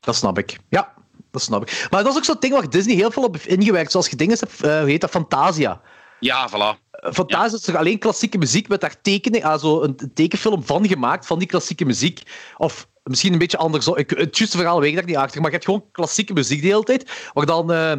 Dat 0.00 0.16
snap 0.16 0.38
ik. 0.38 0.58
Ja, 0.68 0.94
dat 1.30 1.42
snap 1.42 1.62
ik. 1.62 1.86
Maar 1.90 2.02
dat 2.02 2.12
is 2.12 2.18
ook 2.18 2.24
zo'n 2.24 2.36
ding 2.40 2.52
waar 2.52 2.70
Disney 2.70 2.94
heel 2.94 3.10
veel 3.10 3.22
op 3.22 3.32
heeft 3.32 3.46
ingewerkt. 3.46 3.90
Zoals 3.90 4.08
je 4.08 4.16
dingen 4.16 4.38
hebt, 4.38 4.62
eh, 4.62 4.78
hoe 4.78 4.90
heet 4.90 5.00
dat, 5.00 5.10
Fantasia. 5.10 5.80
Ja, 6.20 6.48
voilà. 6.48 6.88
Eh, 6.90 7.12
Fantasia 7.12 7.56
is 7.56 7.60
toch 7.60 7.76
alleen 7.76 7.98
klassieke 7.98 8.38
muziek 8.38 8.68
met 8.68 8.80
daar 8.80 9.00
tekening, 9.02 9.44
also 9.44 9.82
een 9.82 9.94
een 9.96 10.12
tekenfilm 10.14 10.64
van 10.64 10.88
gemaakt, 10.88 11.26
van 11.26 11.38
die 11.38 11.48
klassieke 11.48 11.84
muziek. 11.84 12.22
Of 12.56 12.88
misschien 13.02 13.32
een 13.32 13.38
beetje 13.38 13.58
anders. 13.58 13.86
Ik, 13.86 14.10
het 14.10 14.38
juiste 14.38 14.56
verhaal 14.56 14.80
weet 14.80 14.90
ik 14.90 14.96
daar 14.96 15.04
niet 15.04 15.16
achter, 15.16 15.40
maar 15.40 15.50
je 15.50 15.56
hebt 15.56 15.68
gewoon 15.68 15.84
klassieke 15.92 16.32
muziek 16.32 16.60
de 16.62 16.66
hele 16.66 16.82
tijd, 16.82 17.30
waar 17.32 17.46
dan 17.46 17.72
eh, 17.72 17.92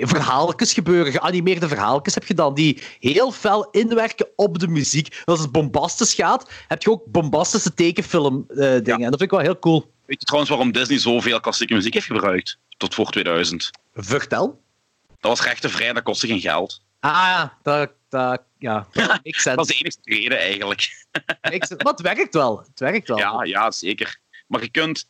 verhaaltjes 0.00 0.72
gebeuren, 0.72 1.12
geanimeerde 1.12 1.68
verhaaltjes 1.68 2.14
heb 2.14 2.26
je 2.26 2.34
dan, 2.34 2.54
die 2.54 2.82
heel 3.00 3.32
fel 3.32 3.68
inwerken 3.70 4.26
op 4.36 4.58
de 4.58 4.68
muziek. 4.68 5.22
Als 5.24 5.40
het 5.40 5.52
bombastisch 5.52 6.14
gaat, 6.14 6.50
heb 6.68 6.82
je 6.82 6.90
ook 6.90 7.04
bombastische 7.06 7.74
tekenfilm 7.74 8.44
dingen. 8.48 8.84
En 8.84 9.10
dat 9.10 9.18
vind 9.18 9.22
ik 9.22 9.30
wel 9.30 9.40
heel 9.40 9.58
cool. 9.58 9.90
Weet 10.10 10.20
je 10.20 10.26
trouwens 10.26 10.50
waarom 10.50 10.72
Disney 10.72 10.98
zoveel 10.98 11.40
klassieke 11.40 11.74
muziek 11.74 11.94
heeft 11.94 12.06
gebruikt? 12.06 12.58
Tot 12.76 12.94
voor 12.94 13.10
2000. 13.10 13.70
Vertel. 13.94 14.62
Dat 15.06 15.30
was 15.30 15.42
rechtenvrij, 15.42 15.92
dat 15.92 16.02
kostte 16.02 16.26
geen 16.26 16.40
geld. 16.40 16.82
Ah, 17.00 17.48
dat, 17.62 17.92
dat, 18.08 18.42
ja, 18.58 18.86
dat 18.92 19.20
Dat 19.44 19.54
was 19.54 19.66
de 19.66 19.74
enige 19.74 19.98
reden 20.02 20.38
eigenlijk. 20.38 21.06
Maar 21.82 21.92
het 21.92 22.00
werkt 22.00 22.34
wel. 22.34 22.58
Het 22.58 22.80
werkt 22.80 23.08
wel. 23.08 23.18
Ja, 23.18 23.44
ja, 23.44 23.70
zeker. 23.70 24.18
Maar 24.46 24.62
je 24.62 24.70
kunt, 24.70 25.08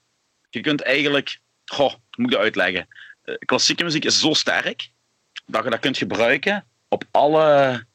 je 0.51 0.61
kunt 0.61 0.83
eigenlijk... 0.83 1.41
Goh, 1.65 1.95
moet 2.17 2.27
ik 2.27 2.33
dat 2.33 2.41
uitleggen? 2.41 2.89
Eh, 3.23 3.35
klassieke 3.39 3.85
muziek 3.85 4.05
is 4.05 4.21
zo 4.21 4.35
sterk 4.35 4.91
dat 5.47 5.65
je 5.65 5.71
dat 5.71 5.81
kunt 5.81 5.99
gebruiken 5.99 6.67
op 6.89 7.05
alle, 7.11 7.87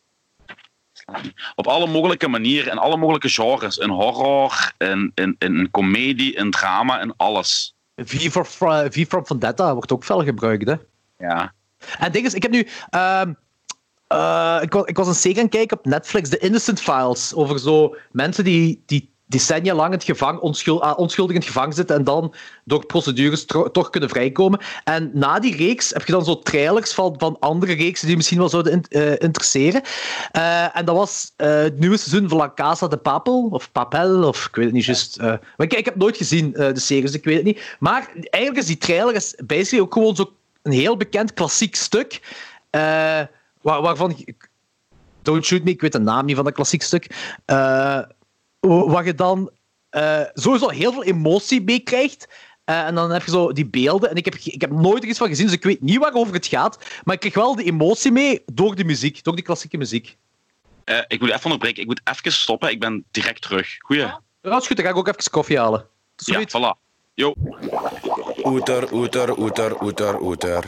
op 1.56 1.68
alle 1.68 1.88
mogelijke 1.88 2.28
manieren, 2.28 2.72
in 2.72 2.78
alle 2.78 2.97
mogelijke 2.97 3.30
genres. 3.30 3.78
In 3.78 3.89
horror, 3.89 4.74
in, 4.78 5.12
in, 5.16 5.36
in 5.39 5.72
comedie, 5.72 6.34
in 6.36 6.51
drama, 6.51 7.01
in 7.01 7.14
alles. 7.18 7.76
V 7.95 8.30
for, 8.30 8.45
v 8.91 9.06
for 9.08 9.26
Vendetta 9.26 9.74
wordt 9.74 9.91
ook 9.91 10.03
fel 10.03 10.24
gebruikt. 10.24 10.68
Hè. 10.68 10.76
Ja. 11.18 11.53
En 11.99 12.12
ding 12.12 12.26
is, 12.26 12.34
ik 12.34 12.41
heb 12.41 12.51
nu. 12.51 12.68
ehm, 12.89 13.34
eh, 14.08 14.60
ik, 14.62 14.74
was, 14.74 14.86
ik 14.86 14.97
was 14.97 15.08
een 15.08 15.16
serie 15.16 15.49
kijken 15.49 15.78
op 15.78 15.86
Netflix, 15.86 16.30
The 16.30 16.38
Innocent 16.38 16.82
Files. 16.82 17.34
Over 17.34 17.60
zo 17.60 17.95
mensen 18.12 18.43
die, 18.43 18.84
die 18.86 19.14
decennia 19.28 19.74
lang 19.74 19.92
het 19.94 20.04
gevang, 20.04 20.40
onschul, 20.40 20.84
ah, 20.84 21.00
onschuldig 21.00 21.34
in 21.36 21.40
het 21.42 21.50
gevangen 21.50 21.74
zitten 21.74 21.96
en 21.96 22.04
dan 22.04 22.34
door 22.64 22.86
procedures 22.86 23.46
toch 23.72 23.90
kunnen 23.90 24.10
vrijkomen. 24.10 24.60
En 24.84 25.12
na 25.14 25.40
die 25.40 25.56
reeks 25.56 25.90
heb 25.90 26.06
je 26.06 26.12
dan 26.12 26.26
zo 26.26 26.40
trailers 26.40 26.94
van, 26.94 27.16
van 27.18 27.38
andere 27.40 27.74
reeksen 27.74 28.08
die 28.08 28.16
misschien 28.16 28.38
wel 28.38 28.50
zouden 28.50 28.72
in- 28.74 28.86
eh, 28.90 29.12
interesseren. 29.12 29.82
Eh, 30.32 30.78
en 30.78 30.86
dat 30.86 30.96
was 30.96 31.34
eh, 31.36 31.48
het 31.58 31.80
nieuwe 31.80 31.98
seizoen 31.98 32.30
van 32.30 32.38
La 32.38 32.52
Casa 32.56 32.88
de 32.88 32.98
Papel, 32.98 33.48
of 33.52 33.72
Papel, 33.72 34.24
of 34.24 34.46
ik 34.46 34.56
weet 34.56 34.66
het 34.66 34.74
niet 34.74 34.86
juist. 34.86 35.18
maar 35.18 35.40
ik, 35.58 35.74
ik 35.74 35.86
heb 35.86 35.96
nooit 35.96 36.18
gezien 36.18 36.52
de 36.52 36.80
serie, 36.80 37.04
dus 37.04 37.14
ik 37.14 37.24
weet 37.24 37.36
het 37.36 37.46
niet. 37.46 37.76
Maar 37.80 38.12
eigenlijk 38.30 38.58
is 38.58 38.66
die 38.66 38.78
trailer 38.78 39.16
is 39.16 39.36
basically 39.46 39.84
ook 39.84 39.94
gewoon 39.94 40.16
zo 40.16 40.34
een 40.62 40.72
heel 40.72 40.98
bekend 40.98 41.34
klassiek 41.34 41.76
stuk. 41.76 42.20
waar, 42.72 43.30
waarvan. 43.62 44.26
Don't 45.22 45.46
shoot 45.46 45.64
me, 45.64 45.70
ik 45.70 45.82
weet 45.82 45.92
de 45.92 46.00
naam 46.00 46.26
niet 46.26 46.36
van 46.36 46.46
dat 46.46 46.54
klassiek 46.54 46.82
stuk. 46.82 47.08
Wa- 48.68 48.86
waar 48.88 49.05
je 49.05 49.16
dan 49.16 49.51
eh, 49.89 50.22
sowieso 50.34 50.70
heel 50.70 50.91
veel 50.91 51.03
emotie 51.03 51.61
mee 51.63 51.80
krijgt. 51.80 52.28
Eh, 52.63 52.86
en 52.86 52.95
dan 52.95 53.11
heb 53.11 53.24
je 53.24 53.32
zo 53.32 53.51
die 53.51 53.66
beelden. 53.66 54.09
En 54.09 54.16
ik 54.16 54.26
heb, 54.26 54.36
ik 54.36 54.61
heb 54.61 54.72
nooit 54.72 55.03
er 55.03 55.09
iets 55.09 55.18
van 55.18 55.28
gezien, 55.28 55.45
dus 55.45 55.55
ik 55.55 55.63
weet 55.63 55.82
niet 55.82 55.97
waarover 55.99 56.34
het 56.34 56.47
gaat. 56.47 56.78
Maar 57.03 57.13
ik 57.13 57.20
krijg 57.20 57.36
wel 57.36 57.55
de 57.55 57.63
emotie 57.63 58.11
mee 58.11 58.43
door 58.53 58.76
de 58.76 58.84
muziek, 58.84 59.24
door 59.24 59.36
die 59.36 59.43
klassieke 59.43 59.78
muziek. 59.78 60.18
Eh, 60.84 60.99
ik 61.07 61.20
moet 61.20 61.30
even 61.30 61.43
onderbreken. 61.43 61.82
Ik 61.82 61.88
moet 61.88 62.01
even 62.03 62.32
stoppen. 62.32 62.70
Ik 62.70 62.80
ben 62.80 63.03
direct 63.11 63.41
terug. 63.41 63.76
Goeie. 63.80 64.01
Ja, 64.01 64.22
dat 64.41 64.61
is 64.61 64.68
goed, 64.68 64.76
dan 64.76 64.86
ga 64.86 64.91
ik 64.91 64.97
ook 64.97 65.07
even 65.07 65.32
koffie 65.32 65.57
halen. 65.59 65.80
Ja, 66.16 66.34
zoiets. 66.34 66.53
voilà. 66.57 66.84
Yo. 67.13 67.34
Oeter, 68.43 68.93
oeter, 68.93 69.38
oeter, 69.39 69.82
oeter, 69.84 70.22
oeter. 70.22 70.63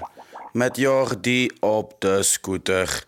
Met 0.52 0.78
Jordi 0.78 1.50
op 1.60 1.94
de 2.00 2.24
scooter. 2.24 3.04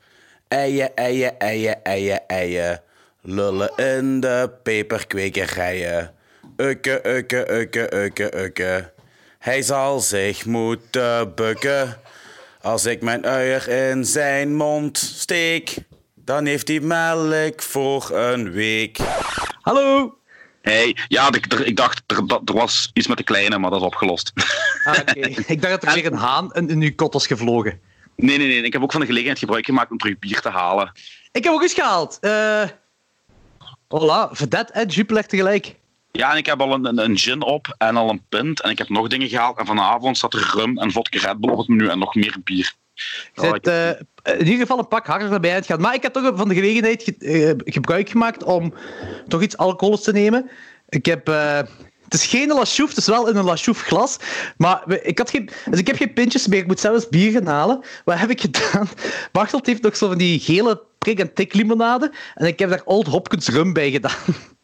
Eien, 0.48 0.96
eien, 0.96 1.40
eien, 1.40 1.84
eien, 1.84 2.28
eien. 2.28 2.82
Lullen 3.22 3.72
in 3.76 4.20
de 4.20 4.50
peperkwekerijen. 4.64 6.14
Ukke, 6.58 7.02
ukke, 7.08 7.52
ukke, 7.52 7.96
ukke, 7.96 8.38
ukke. 8.44 8.92
Hij 9.40 9.62
zal 9.62 10.00
zich 10.00 10.46
moeten 10.46 11.36
bukken. 11.36 11.98
Als 12.62 12.86
ik 12.86 13.02
mijn 13.02 13.26
uier 13.26 13.68
in 13.68 14.06
zijn 14.06 14.56
mond 14.56 14.98
steek, 14.98 15.76
dan 16.16 16.46
heeft 16.46 16.68
hij 16.68 16.80
melk 16.80 17.62
voor 17.62 18.10
een 18.12 18.52
week. 18.52 18.98
Hallo! 19.62 20.18
Hey, 20.62 20.96
ja, 21.08 21.28
ik, 21.34 21.54
er- 21.54 21.66
ik 21.66 21.76
dacht, 21.76 22.02
er, 22.08 22.28
dat- 22.28 22.50
er 22.50 22.54
was 22.56 22.92
iets 22.94 23.08
met 23.08 23.18
de 23.18 23.24
kleine, 23.24 23.58
maar 23.58 23.70
dat 23.70 23.80
is 23.80 23.86
opgelost. 23.86 24.32
Ah, 24.84 25.00
oké. 25.00 25.20
ik 25.54 25.62
dacht 25.62 25.82
dat 25.82 25.84
er 25.84 25.94
weer 25.94 26.06
een 26.06 26.18
haan 26.18 26.54
in, 26.54 26.70
in 26.70 26.82
uw 26.82 26.96
kot 26.96 27.14
was 27.14 27.28
gevlogen. 27.28 27.80
Nee, 28.16 28.38
nee, 28.38 28.48
nee. 28.48 28.62
Ik 28.62 28.74
heb 28.74 28.82
ook 28.82 28.92
van 28.92 29.00
de 29.02 29.06
gelegenheid 29.06 29.40
gebruik 29.40 29.66
gemaakt 29.66 29.92
om 29.92 29.98
terug 29.98 30.20
bier 30.20 30.42
te 30.42 30.50
halen. 30.50 30.92
Ik 31.32 31.44
heb 31.44 31.54
ook 31.54 31.62
eens 31.62 31.74
gehaald. 31.74 32.18
Eh 32.22 32.64
Hola, 33.94 34.30
Vedette 34.32 34.74
en 34.74 34.88
Jupiler 34.88 35.26
tegelijk. 35.26 35.76
Ja, 36.12 36.32
en 36.32 36.38
ik 36.38 36.46
heb 36.46 36.62
al 36.62 36.74
een, 36.74 36.86
een, 36.86 36.98
een 36.98 37.18
gin 37.18 37.42
op 37.42 37.76
en 37.78 37.96
al 37.98 38.10
een 38.10 38.22
pint. 38.30 38.62
En 38.62 38.70
ik 38.70 38.78
heb 38.78 38.90
nog 38.90 39.08
dingen 39.08 39.30
gehaald. 39.30 39.58
En 39.58 39.66
vanavond 39.66 40.18
zat 40.18 40.34
er 40.34 40.52
rum 40.56 40.78
en 40.78 40.92
vodka 40.92 41.20
Red 41.28 41.40
Bull 41.40 41.52
op 41.52 41.58
het 41.58 41.68
menu 41.68 41.88
en 41.88 42.00
nog 42.00 42.16
meer 42.16 42.36
bier. 42.44 42.74
Bent 43.36 43.68
eh, 43.68 43.90
in 44.40 44.46
ieder 44.46 44.60
geval 44.60 44.80
een 44.80 44.88
pak 44.88 45.06
harder 45.08 45.32
erbij 45.34 45.54
uitgaan. 45.54 45.82
Maar 45.82 45.94
ik 45.94 46.02
heb 46.04 46.14
toch 46.14 46.32
van 46.36 46.48
de 46.50 46.56
gelegenheid 46.56 47.04
ge- 47.04 47.18
eh, 47.66 47.74
gebruik 47.74 48.10
gemaakt 48.10 48.44
om 48.44 48.74
toch 49.28 49.42
iets 49.42 49.58
alcoholisch 49.58 50.02
te 50.04 50.12
nemen. 50.12 50.50
Ik 50.90 51.06
heb... 51.06 51.30
eh, 51.30 51.60
het 52.04 52.14
is 52.20 52.26
geen 52.26 52.48
Lachouf, 52.48 52.90
het 52.90 52.98
is 52.98 53.06
wel 53.08 53.30
in 53.30 53.36
een 53.36 53.44
Lachouf 53.46 53.82
glas. 53.82 54.18
Maar 54.58 54.84
ik, 55.02 55.18
had 55.18 55.30
geen, 55.30 55.50
dus 55.70 55.80
ik 55.80 55.88
heb 55.88 55.96
geen 55.96 56.14
pintjes 56.14 56.48
meer, 56.48 56.60
ik 56.60 56.68
moet 56.68 56.80
zelfs 56.80 57.10
bier 57.10 57.32
gaan 57.32 57.46
halen. 57.46 57.84
Wat 58.06 58.18
heb 58.20 58.30
ik 58.30 58.42
gedaan? 58.42 58.90
Bartelt 59.32 59.66
heeft 59.66 59.82
nog 59.82 59.96
zo 59.98 60.08
van 60.08 60.18
die 60.18 60.40
gele 60.40 60.82
prik 61.00 61.20
en 61.20 61.34
tik 61.34 61.54
limonade. 61.54 62.12
En 62.36 62.48
ik 62.48 62.60
heb 62.60 62.70
daar 62.70 62.82
Old 62.86 63.08
Hopkins 63.08 63.48
rum 63.48 63.74
bij 63.74 63.92
gedaan. 63.92 64.18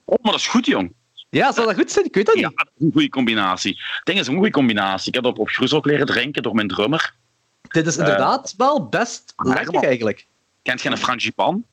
Oh, 0.06 0.16
maar 0.22 0.32
dat 0.32 0.42
is 0.42 0.48
goed, 0.48 0.66
jong. 0.66 0.94
Ja, 1.30 1.52
zou 1.52 1.68
dat 1.68 1.76
goed 1.76 1.92
zijn? 1.92 2.06
Ik 2.06 2.16
weet 2.16 2.26
dat 2.26 2.36
Ja, 2.40 2.48
niet. 2.48 2.58
dat 2.58 2.70
is 2.78 2.86
een 2.86 2.92
goede 2.92 3.10
combinatie. 3.10 3.72
Het 3.96 4.06
ding 4.06 4.20
is 4.20 4.28
een 4.28 4.36
goede 4.36 4.52
combinatie. 4.52 5.08
Ik 5.08 5.14
heb 5.14 5.24
dat 5.24 5.34
op, 5.34 5.40
op 5.40 5.50
Groes 5.50 5.74
ook 5.74 5.86
leren 5.86 6.06
drinken 6.06 6.44
door 6.44 6.56
mijn 6.56 6.68
drummer. 6.68 7.16
Dit 7.62 7.88
is 7.88 7.98
inderdaad 7.98 8.54
wel 8.58 8.88
best 8.90 9.34
lekker 9.36 9.84
eigenlijk. 9.84 10.28
Kent 10.62 10.82
je 10.82 10.90
een 10.90 10.98
frangipan? 10.98 11.66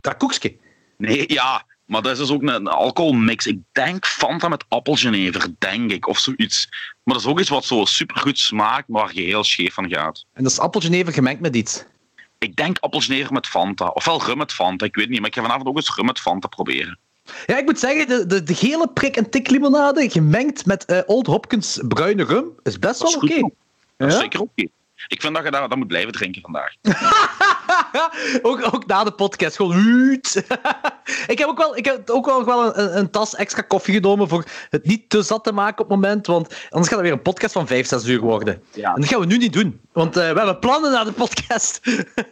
Dat 0.00 0.16
koekje. 0.16 0.56
Nee, 0.96 1.24
ja. 1.32 1.64
Maar 1.84 2.02
dat 2.02 2.12
is 2.12 2.18
dus 2.18 2.30
ook 2.30 2.42
een, 2.42 2.48
een 2.48 2.66
alcoholmix. 2.68 3.46
Ik 3.46 3.58
denk 3.72 4.06
Fanta 4.06 4.48
met 4.48 4.64
appelgenever, 4.68 5.54
denk 5.58 5.90
ik, 5.90 6.08
of 6.08 6.18
zoiets. 6.18 6.68
Maar 7.02 7.14
dat 7.14 7.24
is 7.24 7.30
ook 7.30 7.40
iets 7.40 7.48
wat 7.48 7.64
zo 7.64 7.84
supergoed 7.84 8.38
smaakt, 8.38 8.88
maar 8.88 9.02
waar 9.02 9.14
je 9.14 9.20
heel 9.20 9.44
scheef 9.44 9.74
van 9.74 9.88
gaat. 9.90 10.24
En 10.32 10.42
dat 10.42 10.52
is 10.52 10.58
appelgenever 10.58 11.12
gemengd 11.12 11.40
met 11.40 11.56
iets. 11.56 11.84
Ik 12.40 12.56
denk 12.56 12.78
appelsnever 12.78 13.32
met 13.32 13.46
Fanta. 13.46 13.86
Ofwel 13.88 14.22
rum 14.24 14.38
met 14.38 14.52
Fanta, 14.52 14.84
ik 14.86 14.94
weet 14.94 15.08
niet. 15.08 15.18
Maar 15.20 15.28
ik 15.28 15.34
ga 15.34 15.42
vanavond 15.42 15.68
ook 15.68 15.76
eens 15.76 15.94
rum 15.96 16.06
met 16.06 16.20
Fanta 16.20 16.48
proberen. 16.48 16.98
Ja, 17.46 17.58
ik 17.58 17.64
moet 17.64 17.78
zeggen, 17.78 18.08
de, 18.08 18.26
de, 18.26 18.42
de 18.42 18.54
gele 18.54 18.88
prik 18.88 19.16
en 19.16 19.30
tik 19.30 19.50
limonade 19.50 20.10
gemengd 20.10 20.66
met 20.66 20.84
eh, 20.84 20.98
Old 21.06 21.26
Hopkins 21.26 21.80
bruine 21.88 22.24
rum 22.24 22.50
is 22.62 22.78
best 22.78 23.00
Dat 23.00 23.12
wel 23.12 23.20
oké. 23.22 23.34
is 23.34 23.50
Ja? 23.96 24.10
zeker 24.10 24.40
oké. 24.40 24.66
Ik 25.08 25.20
vind 25.20 25.34
dat 25.34 25.44
je 25.44 25.50
dat, 25.50 25.68
dat 25.68 25.78
moet 25.78 25.86
blijven 25.86 26.12
drinken 26.12 26.42
vandaag. 26.42 26.74
ook, 28.42 28.74
ook 28.74 28.86
na 28.86 29.04
de 29.04 29.10
podcast, 29.12 29.56
gewoon 29.56 29.72
huut. 29.72 30.44
ik 31.32 31.38
heb 31.38 31.48
ook 31.48 31.58
wel, 31.58 31.76
ik 31.76 31.84
heb 31.84 32.10
ook 32.10 32.26
wel, 32.26 32.44
wel 32.44 32.78
een, 32.78 32.98
een 32.98 33.10
tas 33.10 33.34
extra 33.34 33.62
koffie 33.62 33.94
genomen 33.94 34.28
voor 34.28 34.44
het 34.70 34.84
niet 34.86 35.08
te 35.10 35.22
zat 35.22 35.44
te 35.44 35.52
maken 35.52 35.84
op 35.84 35.90
het 35.90 36.00
moment, 36.00 36.26
want 36.26 36.46
anders 36.68 36.88
gaat 36.88 36.98
het 36.98 37.00
weer 37.00 37.12
een 37.12 37.22
podcast 37.22 37.52
van 37.52 37.66
5, 37.66 37.86
6 37.86 38.04
uur 38.04 38.20
worden. 38.20 38.62
Ja. 38.72 38.94
En 38.94 39.00
dat 39.00 39.10
gaan 39.10 39.20
we 39.20 39.26
nu 39.26 39.36
niet 39.36 39.52
doen, 39.52 39.80
want 39.92 40.16
eh, 40.16 40.30
we 40.30 40.36
hebben 40.36 40.58
plannen 40.58 40.90
na 40.92 41.04
de 41.04 41.12
podcast. 41.12 41.80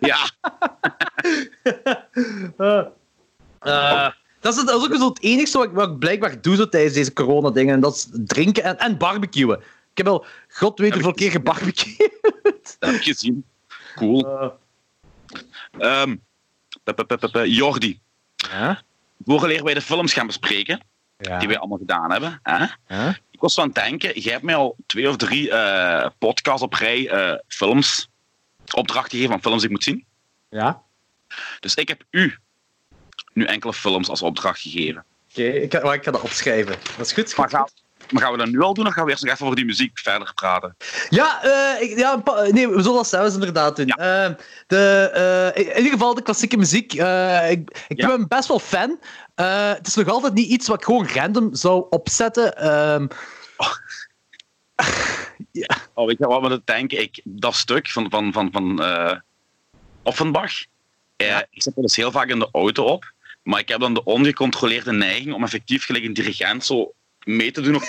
Ja, 0.01 0.17
Eh, 3.59 4.09
dat, 4.41 4.53
is, 4.53 4.59
het- 4.59 4.67
dat 4.69 4.81
is 4.83 4.87
ook 4.89 4.95
zo 4.97 5.09
het 5.09 5.23
enige 5.23 5.59
wat 5.59 5.67
ik, 5.67 5.73
wat 5.73 5.89
ik 5.91 5.99
blijkbaar 5.99 6.41
doe 6.41 6.57
zo 6.57 6.69
tijdens 6.69 6.95
deze 6.95 7.13
corona-dingen. 7.13 7.75
En 7.75 7.81
dat 7.81 7.95
is 7.95 8.09
drinken 8.13 8.63
en, 8.65 8.79
en 8.79 8.97
barbecuen. 8.97 9.61
Ik 9.99 10.05
heb 10.05 10.13
al 10.13 10.27
god 10.49 10.79
weet 10.79 10.93
hoeveel 10.93 11.13
keer 11.13 11.31
gebarbecued. 11.31 12.11
dat 12.43 12.77
heb 12.91 12.95
ik 12.95 13.03
gezien. 13.03 13.45
Cool. 13.95 14.41
Eh, 14.41 14.49
Ehm, 15.79 16.17
Jordi, 17.45 18.01
ja? 18.37 18.83
vooraleer 19.25 19.65
wij 19.65 19.75
de 19.75 19.81
films 19.81 20.13
gaan 20.13 20.27
bespreken, 20.27 20.81
Ja. 21.19 21.39
die 21.39 21.49
wij 21.49 21.59
allemaal 21.59 21.79
gedaan 21.79 22.11
hebben. 22.11 22.41
Hè? 22.43 22.67
Ja? 22.89 23.19
Ik 23.31 23.41
was 23.41 23.59
aan 23.59 23.67
het 23.67 23.75
denken, 23.75 24.21
jij 24.21 24.33
hebt 24.33 24.45
mij 24.45 24.55
al 24.55 24.77
twee 24.87 25.09
of 25.09 25.17
drie 25.17 25.51
eh, 25.51 26.11
podcasts 26.19 26.63
op 26.63 26.73
rij 26.75 27.09
eh, 27.09 27.39
films, 27.49 28.09
opdrachten 28.75 29.11
gegeven 29.11 29.31
van 29.33 29.41
films 29.43 29.57
die 29.61 29.67
ik 29.71 29.75
moet 29.75 29.85
zien. 29.85 30.05
Ja? 30.49 30.83
Dus 31.61 31.75
ik 31.75 31.89
heb 31.89 32.03
u 32.11 32.37
nu 33.33 33.45
enkele 33.45 33.73
films 33.73 34.09
als 34.09 34.23
opdracht 34.23 34.61
gegeven. 34.61 35.05
Oké, 35.31 35.43
ik, 35.43 35.73
ga- 35.75 35.83
maar 35.83 35.95
ik 35.95 36.05
ga 36.05 36.11
dat 36.11 36.21
opschrijven. 36.23 36.77
Dat 36.97 37.07
is 37.07 37.13
goed. 37.13 37.37
Maar, 37.37 37.49
gaan, 37.49 37.69
maar 38.13 38.23
gaan 38.23 38.33
we 38.33 38.39
dat 38.39 38.49
nu 38.49 38.61
al 38.61 38.75
doen 38.75 38.87
of 38.87 38.93
gaan 38.93 39.05
we 39.05 39.11
eerst 39.11 39.23
nog 39.25 39.33
even 39.33 39.45
over 39.45 39.57
die 39.57 39.65
muziek 39.65 39.99
verder 39.99 40.33
praten? 40.35 40.77
Ja, 41.09 41.43
eh, 41.43 41.83
ik- 41.83 41.99
ja 41.99 42.23
nee, 42.51 42.69
we 42.69 42.83
zullen 42.83 42.97
dat 42.97 43.09
zelfs 43.09 43.35
inderdaad 43.35 43.77
doen. 43.77 43.87
Eh, 43.87 44.29
de, 44.67 45.11
eh, 45.55 45.63
in 45.67 45.77
ieder 45.77 45.93
geval 45.93 46.15
de 46.15 46.23
klassieke 46.23 46.57
muziek. 46.57 46.93
ik 46.93 47.85
ik 47.89 48.01
Ja. 48.01 48.07
ben 48.07 48.29
best 48.29 48.49
wel 48.49 48.59
fan. 48.59 48.99
Het 49.35 49.87
is 49.87 49.95
nog 49.95 50.09
altijd 50.09 50.35
niet 50.35 50.49
iets 50.49 50.69
wat 50.69 50.79
ik 50.79 50.85
gewoon 50.85 51.09
random 51.09 51.55
zou 51.55 51.87
opzetten. 51.91 52.57
Ehm, 52.57 53.07
Oh, 55.95 56.07
weet 56.07 56.19
je 56.19 56.27
wat 56.27 56.47
we 56.49 56.63
denken? 56.65 57.01
Ik, 57.01 57.21
dat 57.25 57.55
stuk 57.55 57.89
van, 57.89 58.07
van, 58.11 58.33
van, 58.33 58.49
van 58.53 58.83
Offenbach, 60.03 60.53
Ja. 61.17 61.47
ik 61.51 61.63
zet 61.63 61.77
er 61.77 61.83
dus 61.83 61.97
heel 61.97 62.11
vaak 62.11 62.29
in 62.29 62.39
de 62.39 62.49
auto 62.53 62.85
op, 62.85 63.13
maar 63.43 63.61
ik 63.61 63.69
heb 63.69 63.81
dan 63.81 63.95
de 63.95 64.05
ongecontroleerde 64.05 64.93
neiging 64.93 65.35
om 65.35 65.43
effectief 65.43 65.85
gelijk 65.85 66.05
een 66.05 66.13
dirigent 66.13 66.65
zo 66.65 66.93
mee 67.25 67.51
te 67.51 67.61
doen 67.61 67.75
op 67.75 67.83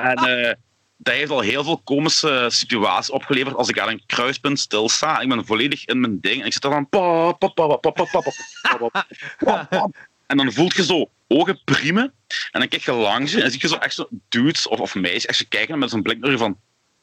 En 0.00 0.58
dat 1.02 1.14
heeft 1.14 1.30
al 1.30 1.40
heel 1.40 1.64
veel 1.64 1.78
komische 1.78 2.46
situaties 2.50 3.10
opgeleverd 3.10 3.56
als 3.56 3.68
ik 3.68 3.78
aan 3.78 3.88
een 3.88 4.02
kruispunt 4.06 4.58
stilsta. 4.58 5.20
Ik 5.20 5.28
ben 5.28 5.46
volledig 5.46 5.84
in 5.84 6.00
mijn 6.00 6.20
ding 6.20 6.40
en 6.40 6.46
ik 6.46 6.52
zit 6.52 6.62
dan. 6.62 6.86
En 10.26 10.36
dan 10.36 10.52
voelt 10.52 10.76
je 10.76 10.84
zo 10.84 11.10
ogen 11.28 11.60
priemen 11.64 12.12
en 12.50 12.60
dan 12.60 12.68
kijk 12.68 12.84
je 12.84 12.92
langs 12.92 13.32
je 13.32 13.42
en 13.42 13.50
zie 13.50 13.60
je 13.60 13.68
zo 13.68 13.74
echt 13.74 13.94
zo 13.94 14.08
dudes 14.28 14.68
of, 14.68 14.80
of 14.80 14.94
meisjes 14.94 15.24
echt 15.24 15.48
kijken 15.48 15.78
met 15.78 15.90
zo'n 15.90 16.02
blik 16.02 16.18
naar 16.18 16.30
je 16.30 16.38
van... 16.38 16.56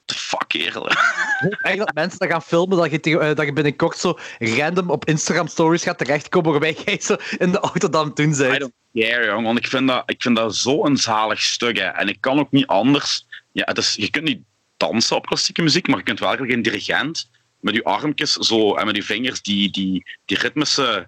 The 0.08 0.16
fuck, 0.16 0.44
kerel. 0.48 0.88
Eigenlijk 1.40 1.78
dat 1.78 1.94
mensen 1.94 2.20
dat 2.20 2.30
gaan 2.30 2.42
filmen, 2.42 2.78
dat 2.78 3.06
je, 3.06 3.20
eh, 3.20 3.36
dat 3.36 3.46
je 3.46 3.54
binnenkort 3.54 3.98
zo 3.98 4.18
random 4.40 4.90
op 4.90 5.06
Instagram 5.06 5.48
stories 5.48 5.84
gaat 5.84 5.98
terechtkomen 5.98 6.52
waarbij 6.52 6.76
jij 6.86 7.00
zo 7.02 7.16
in 7.38 7.52
de 7.52 7.60
auto 7.60 7.90
dan 7.90 8.14
toen 8.14 8.34
I 8.34 8.38
bent. 8.38 8.60
don't 8.60 8.74
care, 8.94 9.26
jong. 9.26 9.46
Want 9.46 9.58
ik 9.58 9.68
vind 9.68 9.88
dat, 9.88 10.04
ik 10.06 10.22
vind 10.22 10.36
dat 10.36 10.56
zo'n 10.56 10.98
zalig 10.98 11.42
stuk. 11.42 11.78
Hè. 11.78 11.86
En 11.86 12.08
ik 12.08 12.22
kan 12.22 12.40
ook 12.40 12.52
niet 12.52 12.68
anders. 12.68 13.26
Ja, 13.52 13.64
het 13.66 13.78
is, 13.78 13.96
je 13.96 14.10
kunt 14.10 14.26
niet 14.26 14.42
dansen 14.78 15.16
op 15.16 15.26
klassieke 15.26 15.62
muziek, 15.62 15.88
maar 15.88 15.98
je 15.98 16.04
kunt 16.04 16.20
wel 16.20 16.28
eigenlijk 16.28 16.58
een 16.58 16.64
dirigent 16.64 17.30
met 17.60 17.76
je 17.76 17.84
armpjes 17.84 18.34
zo, 18.34 18.76
en 18.76 18.86
met 18.86 18.96
je 18.96 19.04
vingers 19.04 19.42
die, 19.42 19.72
die, 19.72 20.04
die 20.26 20.38
ritmische 20.38 21.08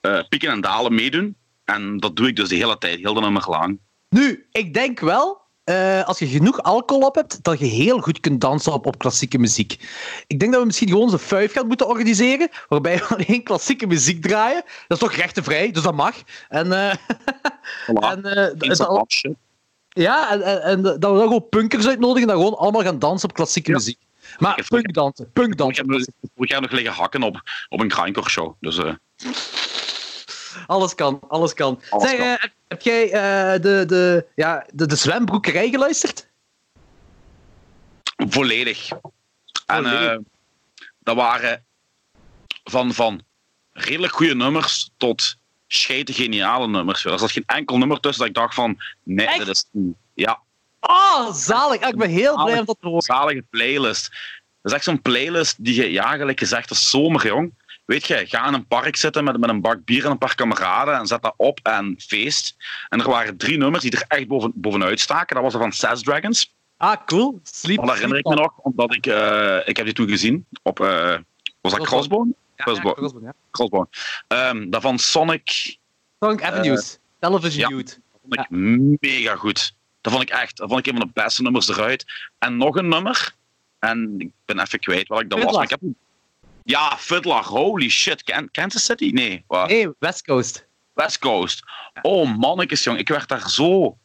eh, 0.00 0.20
pieken 0.28 0.50
en 0.50 0.60
dalen 0.60 0.94
meedoen. 0.94 1.36
En 1.64 1.98
dat 1.98 2.16
doe 2.16 2.28
ik 2.28 2.36
dus 2.36 2.48
de 2.48 2.56
hele 2.56 2.78
tijd, 2.78 2.98
heel 2.98 3.14
de 3.14 3.20
nummer 3.20 3.44
lang. 3.48 3.78
Nu, 4.08 4.46
ik 4.52 4.74
denk 4.74 5.00
wel, 5.00 5.39
eh, 5.64 6.02
als 6.04 6.18
je 6.18 6.26
genoeg 6.26 6.62
alcohol 6.62 7.06
op 7.06 7.14
hebt, 7.14 7.42
dat 7.44 7.58
je 7.58 7.64
heel 7.66 8.00
goed 8.00 8.20
kunt 8.20 8.40
dansen 8.40 8.72
op, 8.72 8.86
op 8.86 8.98
klassieke 8.98 9.38
muziek. 9.38 9.72
Ik 10.26 10.38
denk 10.40 10.50
dat 10.52 10.60
we 10.60 10.66
misschien 10.66 10.88
gewoon 10.88 11.10
zo'n 11.10 11.18
fuif 11.18 11.52
gaan 11.52 11.66
moeten 11.66 11.88
organiseren, 11.88 12.48
waarbij 12.68 12.96
we 12.98 13.06
alleen 13.16 13.42
klassieke 13.42 13.86
muziek 13.86 14.22
draaien. 14.22 14.62
Dat 14.88 14.98
is 15.02 15.08
toch 15.08 15.12
rechtenvrij, 15.16 15.70
dus 15.70 15.82
dat 15.82 15.94
mag. 15.94 16.14
En, 16.48 16.72
eh, 16.72 16.94
Voilà. 17.86 18.10
en, 18.10 18.24
eh, 18.24 18.76
dat- 18.78 19.12
shit. 19.12 19.34
ja, 19.88 20.30
en, 20.30 20.42
en, 20.42 20.62
en 20.62 20.82
dat 20.82 20.92
we 20.94 20.98
dan 20.98 21.18
gewoon 21.20 21.48
punkers 21.48 21.86
uitnodigen 21.86 22.28
en 22.30 22.36
gewoon 22.36 22.56
allemaal 22.56 22.82
gaan 22.82 22.98
dansen 22.98 23.28
op 23.28 23.34
klassieke 23.34 23.70
Ja. 23.70 23.76
muziek. 23.76 23.98
Maar 24.38 24.64
punkdansen, 24.68 25.24
Ik 25.24 25.32
punkdansen. 25.32 25.86
heb, 25.90 26.00
ik 26.36 26.48
heb 26.50 26.60
nog 26.60 26.70
liggen 26.70 26.92
hakken 26.92 27.22
op, 27.22 27.40
op 27.68 27.80
een 27.80 27.92
grindcore 27.92 28.28
show. 28.30 28.54
Dus 28.60 28.78
eh, 28.78 28.92
Alles 30.66 30.94
kan, 30.94 31.20
alles 31.28 31.54
kan. 31.54 31.80
Alles 31.90 32.08
zeg, 32.10 32.18
kan. 32.18 32.26
eh, 32.28 32.44
heb 32.68 32.82
jij 32.82 33.04
eh, 33.12 33.60
de, 33.62 33.84
de, 33.86 34.26
ja, 34.34 34.66
de, 34.72 34.86
de 34.86 34.96
zwembroekerij 34.96 35.68
geluisterd? 35.70 36.28
volledig. 38.16 38.88
En 39.66 39.86
eh, 39.86 40.16
dat 40.98 41.16
waren 41.16 41.64
van, 42.64 42.94
van 42.94 43.22
redelijk 43.72 44.12
goede 44.12 44.34
nummers 44.34 44.90
tot 44.96 45.36
scheite 45.66 46.12
geniale 46.12 46.68
nummers. 46.68 47.04
Er 47.04 47.18
zat 47.18 47.30
geen 47.30 47.46
enkel 47.46 47.78
nummer 47.78 48.00
tussen 48.00 48.18
dat 48.20 48.28
ik 48.28 48.34
dacht 48.42 48.54
van, 48.54 48.78
nee, 49.02 49.26
Echt? 49.26 49.38
dit 49.38 49.48
is 49.48 49.64
niet. 49.70 49.96
Ja, 50.14 50.40
Oh, 50.80 51.32
zalig. 51.34 51.80
Ik 51.80 51.96
ben 51.96 52.10
heel 52.10 52.44
blij 52.44 52.58
om 52.58 52.64
dat 52.64 52.76
te 52.80 52.86
horen. 52.86 53.02
zalige 53.02 53.44
playlist. 53.50 54.08
Dat 54.62 54.72
is 54.72 54.72
echt 54.72 54.84
zo'n 54.84 55.02
playlist 55.02 55.64
die 55.64 55.74
je, 55.74 55.92
ja, 55.92 56.16
gelijk 56.16 56.38
gezegd, 56.38 56.70
is 56.70 56.90
zomer, 56.90 57.26
jong. 57.26 57.52
Weet 57.90 58.06
je, 58.06 58.26
ga 58.26 58.46
in 58.46 58.54
een 58.54 58.66
park 58.66 58.96
zitten 58.96 59.24
met, 59.24 59.38
met 59.38 59.50
een 59.50 59.60
bak 59.60 59.84
bier 59.84 60.04
en 60.04 60.10
een 60.10 60.18
paar 60.18 60.34
kameraden 60.34 60.94
en 60.94 61.06
zet 61.06 61.22
dat 61.22 61.34
op 61.36 61.60
en 61.62 61.94
feest. 61.98 62.56
En 62.88 63.00
er 63.00 63.08
waren 63.08 63.36
drie 63.36 63.58
nummers 63.58 63.82
die 63.82 63.92
er 63.92 64.04
echt 64.08 64.28
boven, 64.28 64.52
bovenuit 64.54 65.00
staken. 65.00 65.34
Dat 65.34 65.44
was 65.44 65.54
er 65.54 65.60
van 65.60 65.72
Sass 65.72 66.02
Dragons. 66.02 66.54
Ah, 66.76 66.96
cool. 67.04 67.40
Sleep. 67.42 67.76
Dat 67.80 67.94
herinner 67.94 68.18
ik 68.18 68.24
me 68.24 68.34
nog, 68.34 68.56
omdat 68.56 68.94
ik, 68.94 69.06
eh, 69.06 69.68
ik 69.68 69.76
heb 69.76 69.86
die 69.86 69.94
toen 69.94 70.08
gezien 70.08 70.46
op, 70.62 70.80
eh, 70.80 71.16
was 71.60 71.72
dat 71.72 71.86
Crossbone. 71.86 71.86
Crossbone? 71.86 72.34
Ja, 72.56 72.64
Crossbone. 72.64 72.94
ja, 72.94 73.00
Crossbone, 73.00 73.24
ja. 73.24 73.34
Crossbone. 73.50 73.88
Ehm, 74.28 74.70
dat 74.70 74.82
van 74.82 74.98
Sonic 74.98 75.76
Sonic 76.20 76.42
Avenues. 76.42 76.98
Television 77.18 77.68
ja. 77.70 77.76
Youth. 77.76 78.00
vond 78.22 78.34
ik 78.34 78.50
mega 79.00 79.36
goed. 79.36 79.74
Dat 80.00 80.12
vond 80.12 80.24
ik 80.24 80.30
echt, 80.30 80.56
dat 80.56 80.68
vond 80.68 80.86
ik 80.86 80.92
een 80.92 80.98
van 80.98 81.06
de 81.06 81.22
beste 81.22 81.42
nummers 81.42 81.68
eruit. 81.68 82.30
En 82.38 82.56
nog 82.56 82.76
een 82.76 82.88
nummer, 82.88 83.34
en 83.78 84.14
ik 84.18 84.30
ben 84.44 84.58
even 84.58 84.78
kwijt 84.78 85.08
wat 85.08 85.20
ik 85.20 85.30
dat 85.30 85.42
was. 85.42 85.54
maar 85.54 85.64
Ik 85.64 85.70
heb... 85.70 85.80
Ja, 86.64 86.96
Fiddler, 86.98 87.44
holy 87.44 87.88
shit. 87.88 88.22
Kan- 88.22 88.50
Kansas 88.50 88.84
City? 88.84 89.10
Nee, 89.12 89.44
wat? 89.46 89.68
Nee, 89.68 89.88
West 89.98 90.24
Coast. 90.24 90.66
West 90.92 91.18
Coast. 91.18 91.62
Oh 92.02 92.36
mannetjes, 92.36 92.84
jong. 92.84 92.98
Ik 92.98 93.08
werd 93.08 93.28
daar 93.28 93.50
zo 93.50 93.98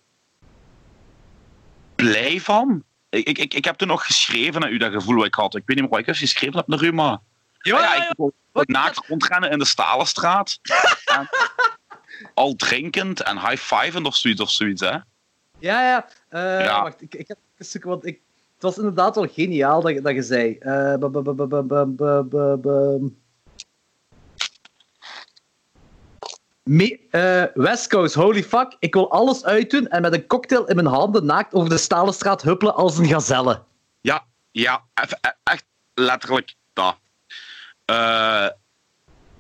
blij 1.96 2.40
van. 2.40 2.84
Ik, 3.10 3.38
ik, 3.38 3.54
ik, 3.54 3.66
heb 3.66 3.76
toen 3.76 3.88
nog 3.88 4.06
geschreven 4.06 4.62
naar 4.62 4.72
u, 4.72 4.78
dat 4.78 4.92
gevoel 4.92 5.16
wat 5.16 5.26
ik 5.26 5.34
had. 5.36 5.56
Ik 5.56 5.64
weet 5.66 5.68
niet 5.68 5.80
meer 5.80 5.90
wat 5.90 6.00
ik 6.00 6.06
heb 6.06 6.16
geschreven 6.16 6.56
heb 6.58 6.68
naar 6.68 6.84
u, 6.84 6.92
maar... 6.94 7.18
Ja, 7.62 7.80
ja, 7.82 7.94
ja, 7.96 8.14
ja. 8.54 8.62
ik 8.62 8.68
naakt 8.68 9.08
rondrennen 9.08 9.52
in 9.52 9.60
de 9.60 9.66
Stalenstraat. 9.66 10.60
en 11.06 11.30
al 12.34 12.56
drinkend 12.56 13.22
en 13.22 13.40
high-fivend 13.40 14.06
of 14.06 14.16
zoiets, 14.16 14.42
of 14.42 14.50
zoiets, 14.50 14.82
hè. 14.82 14.90
Ja, 14.90 15.02
ja. 15.60 16.08
Eh, 16.30 16.66
Ja. 16.66 16.82
Wacht, 16.82 17.02
ik, 17.02 17.16
ik 17.16 17.28
heb 17.28 17.38
even 17.54 17.66
zoeken, 17.66 17.90
want 17.90 18.06
ik, 18.06 18.20
was 18.66 18.78
inderdaad 18.78 19.16
wel 19.16 19.28
geniaal 19.28 19.82
dat, 19.82 20.04
dat 20.04 20.14
je 20.14 20.22
zei. 20.22 20.58
Me, 26.64 27.00
West 27.54 27.88
Coast, 27.90 28.16
holy 28.16 28.44
fuck. 28.44 28.76
Ik 28.80 28.94
wil 28.94 29.12
alles 29.12 29.44
uitdoen 29.44 29.88
en 29.88 30.02
met 30.02 30.14
een 30.14 30.28
cocktail 30.28 30.66
in 30.66 30.76
mijn 30.76 30.88
handen 30.88 31.26
naakt 31.26 31.54
over 31.54 31.70
de 31.70 31.78
Stalenstraat 31.78 32.42
huppelen 32.42 32.76
als 32.76 32.98
een 32.98 33.08
gazelle. 33.08 33.64
Ja, 34.02 34.26
ja, 34.52 34.84
e, 34.94 35.30
echt 35.44 35.66
letterlijk 35.94 36.56
dat. 36.74 36.98
Eh, 37.86 38.48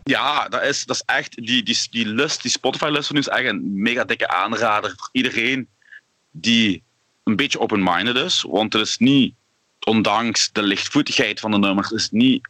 ja, 0.03 0.47
dat 0.47 0.61
is, 0.61 0.86
dat 0.86 0.95
is 0.95 1.01
echt 1.05 1.36
die, 1.36 1.63
die, 1.63 1.88
die 1.89 2.05
lust, 2.05 2.41
die 2.41 2.51
Spotify-lust 2.51 3.07
van 3.07 3.15
nu 3.15 3.21
is 3.21 3.28
echt 3.28 3.45
een 3.45 3.82
mega 3.82 4.03
dikke 4.03 4.28
aanrader 4.28 4.93
voor 4.97 5.09
iedereen 5.11 5.69
die 6.32 6.84
een 7.26 7.36
beetje 7.36 7.59
open-minded 7.59 8.15
is. 8.15 8.45
Want 8.49 8.73
het 8.73 8.82
is 8.88 8.97
niet, 8.97 9.34
ondanks 9.86 10.51
de 10.51 10.63
lichtvoetigheid 10.63 11.39
van 11.39 11.51
de 11.51 11.57
nummers, 11.57 11.91
is 11.91 12.09
niet 12.11 12.49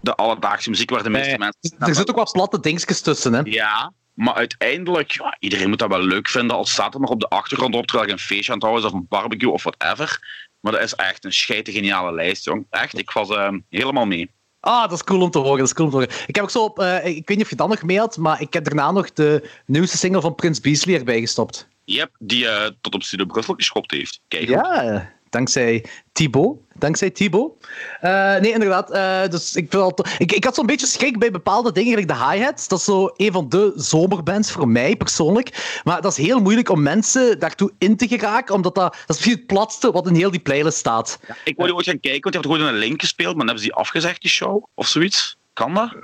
de 0.00 0.14
alledaagse 0.14 0.70
muziek 0.70 0.90
waar 0.90 1.02
de 1.02 1.10
meeste 1.10 1.28
Nee. 1.28 1.38
mensen... 1.38 1.78
Er 1.78 1.94
zitten 1.94 2.14
ook 2.14 2.20
wat 2.24 2.32
platte 2.32 2.60
dingetjes 2.60 3.00
tussen, 3.00 3.32
hè. 3.32 3.40
Ja, 3.44 3.92
maar 4.14 4.34
uiteindelijk, 4.34 5.10
ja, 5.10 5.36
iedereen 5.38 5.68
moet 5.68 5.78
dat 5.78 5.88
wel 5.88 6.02
leuk 6.02 6.28
vinden. 6.28 6.56
Al 6.56 6.64
staat 6.64 6.94
er 6.94 7.00
nog 7.00 7.10
op 7.10 7.20
de 7.20 7.28
achtergrond 7.28 7.74
op 7.74 7.86
terwijl 7.86 8.08
je 8.08 8.14
een 8.14 8.18
feestje 8.22 8.52
aan 8.52 8.58
het 8.58 8.66
houden 8.66 8.86
is 8.86 8.92
of 8.92 8.98
een 8.98 9.06
barbecue 9.08 9.50
of 9.50 9.62
whatever. 9.62 10.18
Maar 10.60 10.72
dat 10.72 10.82
is 10.82 10.94
echt 10.94 11.24
een 11.24 11.32
scheite 11.32 11.72
geniale 11.72 12.12
lijst, 12.12 12.44
jong. 12.44 12.66
Echt, 12.70 12.98
ik 12.98 13.10
was 13.10 13.28
ehm, 13.28 13.58
helemaal 13.68 14.06
mee. 14.06 14.30
Ah, 14.60 14.82
dat 14.82 14.92
is 14.92 15.04
cool 15.04 15.20
om 15.22 15.30
te 15.30 15.38
horen. 15.38 15.58
Dat 15.58 15.66
is 15.66 15.72
cool 15.72 15.88
om 15.88 15.92
te 15.94 16.00
horen. 16.00 16.24
Ik 16.26 16.34
heb 16.34 16.44
ook 16.44 16.50
zo 16.50 16.64
op, 16.64 16.78
eh, 16.78 17.06
ik 17.06 17.28
weet 17.28 17.36
niet 17.36 17.42
of 17.42 17.50
je 17.50 17.56
dat 17.56 17.68
nog 17.68 17.82
mee 17.82 17.98
had, 17.98 18.16
maar 18.16 18.40
ik 18.40 18.52
heb 18.52 18.64
daarna 18.64 18.90
nog 18.90 19.12
de 19.12 19.50
nieuwste 19.66 19.96
single 19.96 20.20
van 20.20 20.34
Prince 20.34 20.60
Beasley 20.60 20.98
erbij 20.98 21.20
gestopt. 21.20 21.68
Yep, 21.88 22.10
die 22.18 22.48
eh, 22.48 22.70
tot 22.80 22.94
op 22.94 23.02
Studio 23.02 23.26
Brussel 23.26 23.54
geschopt 23.54 23.90
heeft. 23.90 24.20
Kijk, 24.28 24.48
Ja, 24.48 25.12
dankzij 25.30 25.84
Thibaut. 26.12 26.58
Dankzij 26.74 27.10
Thibaut. 27.10 27.52
Eh, 28.00 28.36
nee, 28.36 28.52
inderdaad. 28.52 28.90
eh, 28.90 29.28
dus 29.28 29.56
ik, 29.56 29.74
ik, 30.18 30.32
ik 30.32 30.44
had 30.44 30.54
zo'n 30.54 30.66
beetje 30.66 30.86
schrik 30.86 31.18
bij 31.18 31.30
bepaalde 31.30 31.72
dingen, 31.72 32.06
de 32.06 32.14
hi-hats. 32.14 32.68
Dat 32.68 32.78
is 32.78 32.84
zo 32.84 33.10
een 33.16 33.32
van 33.32 33.48
de 33.48 33.72
zomerbands 33.76 34.52
voor 34.52 34.68
mij 34.68 34.96
persoonlijk. 34.96 35.80
Maar 35.84 36.00
dat 36.02 36.12
is 36.18 36.26
heel 36.26 36.40
moeilijk 36.40 36.68
om 36.68 36.82
mensen 36.82 37.38
daartoe 37.38 37.72
in 37.78 37.96
te 37.96 38.08
geraken, 38.08 38.54
omdat 38.54 38.74
dat, 38.74 38.92
dat 38.92 39.00
is 39.00 39.16
misschien 39.16 39.36
het 39.36 39.46
platste 39.46 39.90
wat 39.90 40.06
in 40.06 40.14
heel 40.14 40.30
die 40.30 40.40
playlist 40.40 40.78
staat. 40.78 41.18
Ik 41.44 41.56
wou 41.56 41.68
die 41.68 41.76
ooit 41.76 41.86
gaan 41.86 42.00
kijken, 42.00 42.30
want 42.30 42.34
die 42.34 42.42
heeft 42.52 42.60
gewoon 42.62 42.74
een 42.74 42.80
link 42.88 43.00
gespeeld, 43.00 43.36
maar 43.36 43.46
dan 43.46 43.54
hebben 43.54 43.64
ze 43.64 43.70
die 43.70 43.78
afgezegd, 43.78 44.20
die 44.20 44.30
show, 44.30 44.64
of 44.74 44.86
zoiets. 44.86 45.36
Kan 45.52 45.74
dat? 45.74 45.94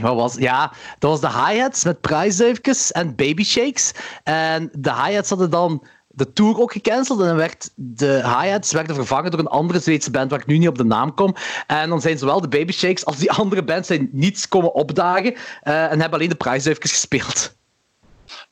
Wat 0.00 0.14
was 0.14 0.34
Ja, 0.34 0.72
dat 0.98 1.10
was 1.10 1.20
de 1.20 1.40
hi-hats 1.42 1.84
met 1.84 2.00
prijsduifjes 2.00 2.92
en 2.92 3.14
baby 3.14 3.44
shakes. 3.44 3.92
En 4.22 4.68
de 4.78 4.92
hi-hats 4.92 5.28
hadden 5.28 5.50
dan 5.50 5.86
de 6.08 6.32
tour 6.32 6.60
ook 6.60 6.72
gecanceld. 6.72 7.20
En 7.20 7.26
dan 7.26 7.36
werd 7.36 7.70
de 7.74 8.22
hi-hats 8.24 8.72
werden 8.72 8.94
vervangen 8.94 9.30
door 9.30 9.40
een 9.40 9.46
andere 9.46 9.78
Zweedse 9.78 10.10
band 10.10 10.30
waar 10.30 10.40
ik 10.40 10.46
nu 10.46 10.58
niet 10.58 10.68
op 10.68 10.78
de 10.78 10.84
naam 10.84 11.14
kom. 11.14 11.34
En 11.66 11.88
dan 11.88 12.00
zijn 12.00 12.18
zowel 12.18 12.40
de 12.40 12.48
baby 12.48 12.72
shakes 12.72 13.04
als 13.04 13.16
die 13.16 13.32
andere 13.32 13.64
band 13.64 13.86
zijn 13.86 14.08
niets 14.12 14.48
komen 14.48 14.74
opdagen. 14.74 15.34
eh, 15.62 15.84
en 15.84 16.00
hebben 16.00 16.12
alleen 16.18 16.28
de 16.28 16.34
prijsduifjes 16.34 16.90
gespeeld. 16.90 17.54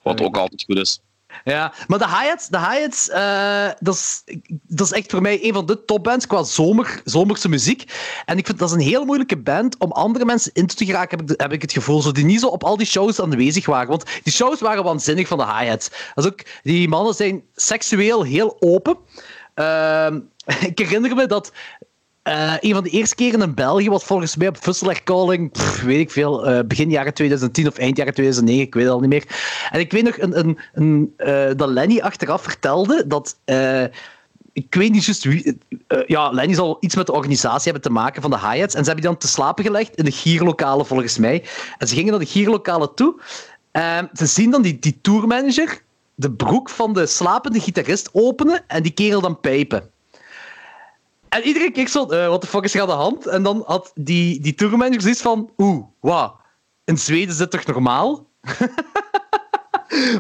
Wat 0.03 0.21
ook 0.21 0.37
altijd 0.37 0.65
goed 0.67 0.77
is. 0.77 1.01
Ja, 1.45 1.72
maar 1.87 1.99
de 1.99 2.09
hi-hats, 2.09 2.49
de 2.49 2.59
eh, 3.12 3.70
dat, 3.80 3.95
is, 3.95 4.22
dat 4.62 4.87
is 4.87 4.93
echt 4.93 5.11
voor 5.11 5.22
mij 5.22 5.45
een 5.45 5.53
van 5.53 5.66
de 5.66 5.85
topbands 5.85 6.26
qua 6.26 6.43
zomer, 6.43 7.01
zomerse 7.05 7.49
muziek. 7.49 7.93
En 8.24 8.39
ik 8.39 8.47
vind 8.47 8.59
dat 8.59 8.68
is 8.68 8.74
een 8.74 8.80
heel 8.80 9.05
moeilijke 9.05 9.37
band 9.37 9.78
om 9.78 9.93
andere 9.93 10.24
mensen 10.24 10.51
in 10.55 10.66
te 10.66 10.85
geraken, 10.85 11.18
heb 11.18 11.30
ik, 11.30 11.41
heb 11.41 11.53
ik 11.53 11.62
het 11.62 11.72
gevoel. 11.72 12.03
Zo, 12.03 12.12
die 12.12 12.24
niet 12.24 12.41
zo 12.41 12.47
op 12.47 12.64
al 12.64 12.76
die 12.76 12.87
shows 12.87 13.20
aanwezig 13.20 13.66
waren. 13.66 13.89
Want 13.89 14.05
die 14.22 14.32
shows 14.32 14.61
waren 14.61 14.85
waanzinnig 14.85 15.28
van 15.28 15.39
de 15.39 15.47
hi-hats. 15.47 15.91
Dat 16.14 16.26
ook, 16.26 16.41
die 16.62 16.89
mannen 16.89 17.14
zijn 17.14 17.43
seksueel 17.55 18.22
heel 18.22 18.57
open. 18.61 18.97
Ehm, 19.55 20.20
ik 20.70 20.78
herinner 20.78 21.14
me 21.14 21.26
dat 21.26 21.53
eh, 22.25 22.55
een 22.61 22.75
van 22.75 22.83
de 22.83 22.91
eerste 22.91 23.14
keren 23.14 23.43
in 23.43 23.55
België 23.55 23.91
was 23.91 24.05
volgens 24.05 24.37
mij 24.37 24.49
op 24.49 24.57
Fussler 24.57 25.03
Calling, 25.03 25.53
pff, 25.53 25.83
weet 25.83 26.01
ik 26.01 26.11
veel, 26.11 26.47
eh, 26.47 26.64
begin 26.66 26.91
jaren 26.91 27.14
2010 27.14 27.66
of 27.66 27.77
eind 27.77 27.97
jaren 27.97 28.14
2009, 28.14 28.66
ik 28.66 28.75
weet 28.75 28.85
het 28.85 28.93
al 28.93 29.01
niet 29.01 29.09
meer. 29.09 29.25
En 29.70 29.81
ik 29.81 29.93
weet 29.93 30.05
nog 30.05 30.18
een, 30.18 30.39
een, 30.39 30.59
een, 30.72 31.12
eh, 31.16 31.51
dat 31.57 31.68
Lenny 31.68 32.01
achteraf 32.01 32.43
vertelde 32.43 33.05
dat. 33.07 33.37
ik 34.53 34.75
weet 34.75 34.93
niet 34.93 35.05
juist 35.05 35.25
wie. 35.25 35.59
ja, 36.07 36.31
Lenny 36.31 36.55
zal 36.55 36.77
iets 36.81 36.97
met 36.97 37.07
de 37.07 37.12
organisatie 37.12 37.72
hebben 37.72 37.83
te 37.83 37.99
maken 37.99 38.22
van 38.22 38.31
de 38.31 38.39
hi-hats. 38.39 38.75
En 38.75 38.85
ze 38.85 38.91
hebben 38.91 38.95
die 38.95 39.11
dan 39.11 39.16
te 39.16 39.29
slapen 39.29 39.64
gelegd 39.64 39.97
in 39.97 40.05
de 40.05 40.11
gierlokalen, 40.11 40.87
volgens 40.87 41.18
mij. 41.18 41.45
En 41.79 41.89
ze 41.89 41.95
gingen 41.95 42.11
naar 42.11 42.20
de 42.20 42.27
gierlokalen 42.27 42.95
toe. 42.95 43.20
En 43.70 44.11
ze 44.12 44.27
zien 44.27 44.51
dan 44.51 44.62
die, 44.62 44.79
die 44.79 44.99
tourmanager 45.01 45.83
de 46.14 46.31
broek 46.31 46.70
van 46.70 46.93
de 46.93 47.07
slapende 47.07 47.61
gitarist 47.61 48.09
openen 48.12 48.64
en 48.66 48.83
die 48.83 48.93
kerel 48.93 49.20
dan 49.20 49.41
pijpen. 49.41 49.93
En 51.35 51.43
iedereen 51.43 51.72
keek 51.72 51.89
zo, 51.89 52.07
eh 52.07 52.28
wat 52.28 52.41
de 52.41 52.47
fuck 52.47 52.64
is 52.64 52.74
er 52.74 52.80
aan 52.80 52.87
de 52.87 52.93
hand? 52.93 53.26
En 53.26 53.43
dan 53.43 53.62
had 53.66 53.93
die, 53.95 54.41
die 54.41 54.55
tourmanager 54.55 55.01
zoiets 55.01 55.20
van, 55.20 55.51
oeh, 55.57 55.85
wat? 56.01 56.35
In 56.85 56.99
Zweden 56.99 57.28
is 57.28 57.37
dit 57.37 57.51
toch 57.51 57.66
normaal? 57.66 58.26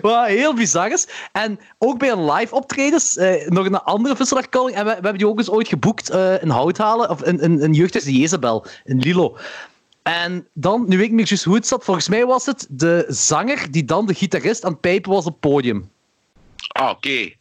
Wat 0.02 0.26
heel 0.26 0.54
bizar 0.54 0.92
is. 0.92 1.08
En 1.32 1.58
ook 1.78 1.98
bij 1.98 2.10
een 2.10 2.30
live 2.32 2.54
optredens, 2.54 3.16
eh, 3.16 3.48
nog 3.48 3.66
een 3.66 3.82
andere 3.82 4.16
visselarkalling, 4.16 4.76
en 4.76 4.84
we, 4.84 4.90
we 4.90 4.94
hebben 4.94 5.18
die 5.18 5.28
ook 5.28 5.38
eens 5.38 5.50
ooit 5.50 5.68
geboekt 5.68 6.10
eh, 6.10 6.42
in 6.42 6.48
Houthalen, 6.48 7.10
of 7.10 7.22
in, 7.22 7.40
in, 7.40 7.60
in 7.60 7.72
Jeugdhuis 7.72 8.04
de 8.04 8.12
Jezebel, 8.12 8.66
in 8.84 8.98
Lilo. 8.98 9.36
En 10.02 10.48
dan, 10.52 10.84
nu 10.88 10.96
weet 10.96 11.06
ik 11.06 11.12
niet 11.12 11.28
juist 11.28 11.44
hoe 11.44 11.54
het 11.54 11.66
zat, 11.66 11.84
volgens 11.84 12.08
mij 12.08 12.26
was 12.26 12.46
het 12.46 12.66
de 12.70 13.04
zanger 13.08 13.70
die 13.70 13.84
dan 13.84 14.06
de 14.06 14.14
gitarist 14.14 14.64
aan 14.64 14.72
het 14.72 14.80
pijpen 14.80 15.10
was 15.10 15.24
op 15.24 15.40
podium. 15.40 15.90
Ah, 16.68 16.90
oké. 16.90 17.32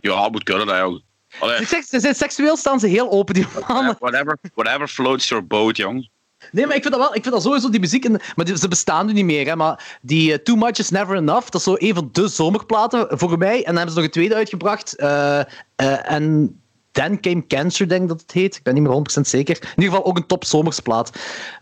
Ja, 0.00 0.28
moet 0.28 0.42
kunnen 0.42 0.66
dat. 0.66 1.02
Allee, 1.38 1.64
ze 1.64 2.00
zijn 2.00 2.14
seksueel 2.14 2.56
staan 2.56 2.80
ze 2.80 2.86
heel 2.86 3.10
open, 3.10 3.34
die 3.34 3.46
mannen. 3.68 3.96
whatever, 3.98 4.38
whatever 4.54 4.88
floats 4.88 5.28
your 5.28 5.46
boat, 5.46 5.76
jong. 5.76 6.08
Nee, 6.52 6.66
maar 6.66 6.76
ik 6.76 6.82
vind 6.82 6.94
dat 6.94 7.02
wel. 7.02 7.14
Ik 7.14 7.22
vind 7.22 7.34
dat 7.34 7.42
sowieso 7.42 7.70
die 7.70 7.80
muziek. 7.80 8.04
In, 8.04 8.20
maar 8.36 8.44
die- 8.44 8.58
ze 8.58 8.68
bestaan 8.68 9.06
nu 9.06 9.12
niet 9.12 9.24
meer. 9.24 9.46
Hè, 9.46 9.56
maar 9.56 9.98
die 10.02 10.32
eh, 10.32 10.38
Too 10.38 10.56
Much 10.56 10.78
Is 10.78 10.90
Never 10.90 11.16
Enough, 11.16 11.44
dat 11.48 11.54
is 11.54 11.62
zo 11.62 11.74
een 11.78 11.94
van 11.94 12.08
de 12.12 12.28
zomerplaten 12.28 13.06
voor 13.18 13.38
mij. 13.38 13.56
En 13.56 13.64
dan 13.64 13.74
hebben 13.74 13.90
ze 13.92 13.96
nog 13.96 14.04
een 14.04 14.10
tweede 14.12 14.34
uitgebracht. 14.34 14.96
eh, 14.96 15.40
eh, 15.76 16.10
en 16.12 16.54
Then 16.92 17.20
Came 17.20 17.46
Cancer, 17.46 17.88
denk 17.88 18.02
ik 18.02 18.08
dat 18.08 18.20
het 18.20 18.32
heet. 18.32 18.56
Ik 18.56 18.62
ben 18.62 18.74
niet 18.74 18.82
meer 18.82 18.92
100% 18.92 19.20
zeker. 19.28 19.56
In 19.62 19.68
ieder 19.68 19.84
geval 19.84 20.04
ook 20.04 20.16
een 20.16 20.26
top 20.26 20.44
zomersplaat. 20.44 21.10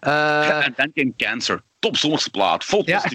En 0.00 0.72
dan 0.76 0.92
came 0.94 1.12
Cancer. 1.16 1.62
Top 1.78 1.96
zomerse 1.96 2.30
plaat. 2.30 2.64
Vol 2.64 2.82
Ja. 2.86 3.02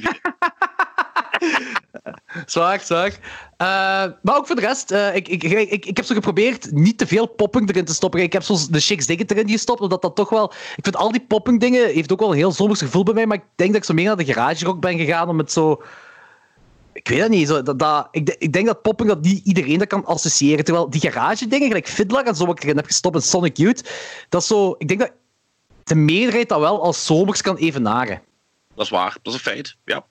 Zwaar, 2.45 2.79
zwaar. 2.79 3.19
Eh, 3.57 4.11
maar 4.21 4.35
ook 4.35 4.47
voor 4.47 4.55
de 4.55 4.61
rest, 4.61 4.91
eh, 4.91 5.15
ik, 5.15 5.27
ik, 5.27 5.43
ik, 5.43 5.85
ik, 5.85 5.97
heb 5.97 6.05
zo 6.05 6.13
geprobeerd 6.13 6.71
niet 6.71 6.97
te 6.97 7.07
veel 7.07 7.27
popping 7.27 7.69
erin 7.69 7.85
te 7.85 7.93
stoppen. 7.93 8.21
Ik 8.21 8.33
heb 8.33 8.43
zo 8.43 8.57
de 8.69 8.79
Chicks 8.79 9.05
Digget 9.05 9.31
erin 9.31 9.49
gestopt, 9.49 9.79
omdat 9.79 10.01
dat 10.01 10.15
toch 10.15 10.29
wel... 10.29 10.53
Ik 10.75 10.83
vind 10.83 10.95
al 10.95 11.11
die 11.11 11.25
popping 11.27 11.59
dingen 11.59 11.93
heeft 11.93 12.11
ook 12.11 12.19
wel 12.19 12.29
een 12.29 12.37
heel 12.37 12.51
zomers 12.51 12.79
gevoel 12.79 13.03
bij 13.03 13.13
mij, 13.13 13.25
maar 13.25 13.37
ik 13.37 13.43
denk 13.55 13.71
dat 13.71 13.81
ik 13.81 13.87
zo 13.87 13.93
meer 13.93 14.05
naar 14.05 14.17
de 14.17 14.25
garage 14.25 14.65
rock 14.65 14.79
ben 14.79 14.97
gegaan 14.97 15.29
om 15.29 15.37
het 15.37 15.51
zo... 15.51 15.83
Ik 16.93 17.07
weet 17.07 17.19
het 17.19 17.29
niet. 17.29 17.47
Zo, 17.47 17.61
dat, 17.61 17.79
dat, 17.79 18.07
ik, 18.11 18.35
ik 18.37 18.53
denk 18.53 18.65
dat 18.65 18.81
popping 18.81 19.09
dat 19.09 19.21
niet 19.21 19.45
iedereen 19.45 19.79
dat 19.79 19.87
kan 19.87 20.05
associëren. 20.05 20.65
Terwijl 20.65 20.89
die 20.89 21.01
garage 21.01 21.47
dingen, 21.47 21.67
gelijk 21.67 21.87
Fiddler 21.87 22.25
en 22.25 22.35
zo, 22.35 22.45
wat 22.45 22.57
ik 22.57 22.63
erin 22.63 22.75
heb 22.75 22.85
gestopt 22.85 23.15
in 23.15 23.21
Sonic 23.21 23.57
Youth, 23.57 23.91
dat 24.29 24.41
is 24.41 24.47
zo... 24.47 24.75
Ik 24.77 24.87
denk 24.87 24.99
dat 24.99 25.11
de 25.83 25.95
meerderheid 25.95 26.49
dat 26.49 26.59
wel 26.59 26.83
als 26.83 27.05
zomers 27.05 27.41
kan 27.41 27.55
evenaren. 27.55 28.21
Dat 28.75 28.85
is 28.85 28.91
waar. 28.91 29.17
Dat 29.21 29.33
is 29.33 29.39
een 29.39 29.51
feit. 29.51 29.75
Ja. 29.85 30.05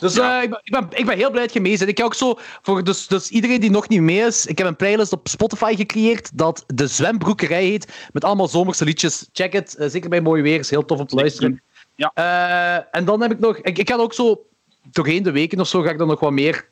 Dus 0.00 0.14
Ja. 0.14 0.36
eh, 0.36 0.42
ik, 0.42 0.50
ben, 0.50 0.60
ik, 0.62 0.72
ben, 0.72 0.88
ik 0.98 1.06
ben 1.06 1.16
heel 1.16 1.30
blij 1.30 1.42
dat 1.42 1.52
je 1.52 1.60
mee 1.60 1.78
bent. 1.78 1.90
Ik 1.90 1.96
heb 1.96 2.06
ook 2.06 2.14
zo, 2.14 2.38
voor 2.62 2.84
dus, 2.84 3.06
dus 3.06 3.28
iedereen 3.28 3.60
die 3.60 3.70
nog 3.70 3.88
niet 3.88 4.00
mee 4.00 4.20
is, 4.26 4.46
ik 4.46 4.58
heb 4.58 4.66
een 4.66 4.76
playlist 4.76 5.12
op 5.12 5.28
Spotify 5.28 5.74
gecreëerd 5.76 6.30
dat 6.38 6.64
de 6.66 6.86
Zwembroekerij 6.86 7.64
heet, 7.64 7.92
met 8.12 8.24
allemaal 8.24 8.48
zomerse 8.48 8.84
liedjes. 8.84 9.28
Check 9.32 9.52
het, 9.52 9.76
eh, 9.76 9.88
zeker 9.88 10.10
bij 10.10 10.20
mooi 10.20 10.42
weer, 10.42 10.58
is 10.58 10.70
heel 10.70 10.84
tof 10.84 10.98
om 10.98 11.06
te 11.06 11.14
luisteren. 11.16 11.62
Ja. 11.94 12.10
Eh, 12.14 12.84
en 12.98 13.04
dan 13.04 13.20
heb 13.20 13.30
ik 13.30 13.38
nog, 13.38 13.56
ik, 13.56 13.78
ik 13.78 13.88
ga 13.88 13.96
ook 13.96 14.14
zo, 14.14 14.46
doorheen 14.92 15.22
de 15.22 15.30
weken 15.32 15.60
of 15.60 15.68
zo, 15.68 15.82
ga 15.82 15.90
ik 15.90 15.98
dan 15.98 16.08
nog 16.08 16.20
wat 16.20 16.32
meer 16.32 16.68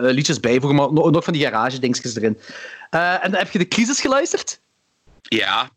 liedjes 0.00 0.40
bijvoegen, 0.40 0.78
maar 0.78 0.92
nog, 0.92 1.10
nog 1.10 1.24
van 1.24 1.32
die 1.32 1.42
garage 1.42 1.78
dingetjes 1.78 2.16
erin. 2.16 2.38
En 2.90 3.30
dan 3.30 3.34
heb 3.34 3.50
je 3.50 3.58
de 3.58 3.68
crisis 3.68 4.00
geluisterd? 4.00 4.60
Ja. 5.22 5.70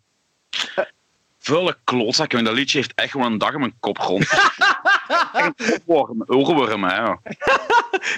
Vuile 1.46 1.78
klootzak, 1.84 2.32
jongen. 2.32 2.46
Dat 2.46 2.54
liedje 2.56 2.78
heeft 2.78 2.92
echt 2.96 3.12
gewoon 3.12 3.32
een 3.32 3.38
dag 3.38 3.54
in 3.54 3.60
mijn 3.60 3.76
kop 3.80 3.98
rond. 3.98 4.28
Een 5.34 5.56
oorworm, 5.86 6.24
oorworm, 6.28 6.84
hè. 6.84 6.96
joh. 7.06 7.18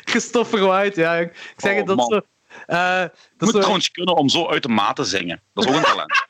Christopher 0.03 0.59
White, 0.65 0.99
ja. 1.01 1.15
Ik 1.15 1.31
zeg 1.57 1.71
Oh, 1.71 1.77
het, 1.77 1.87
dat 1.87 1.95
man. 1.95 2.07
is 2.07 2.13
zo... 2.15 2.21
eh, 2.65 2.99
dat 2.99 3.11
moet 3.37 3.49
zo- 3.51 3.57
trouwens 3.59 3.91
kunnen 3.91 4.15
om 4.15 4.29
zo 4.29 4.47
uit 4.49 4.63
de 4.63 4.69
maat 4.69 4.95
te 4.95 5.03
zingen. 5.03 5.41
Dat 5.53 5.63
is 5.65 5.69
ook 5.71 5.77
een 5.77 5.83
talent. 5.83 6.11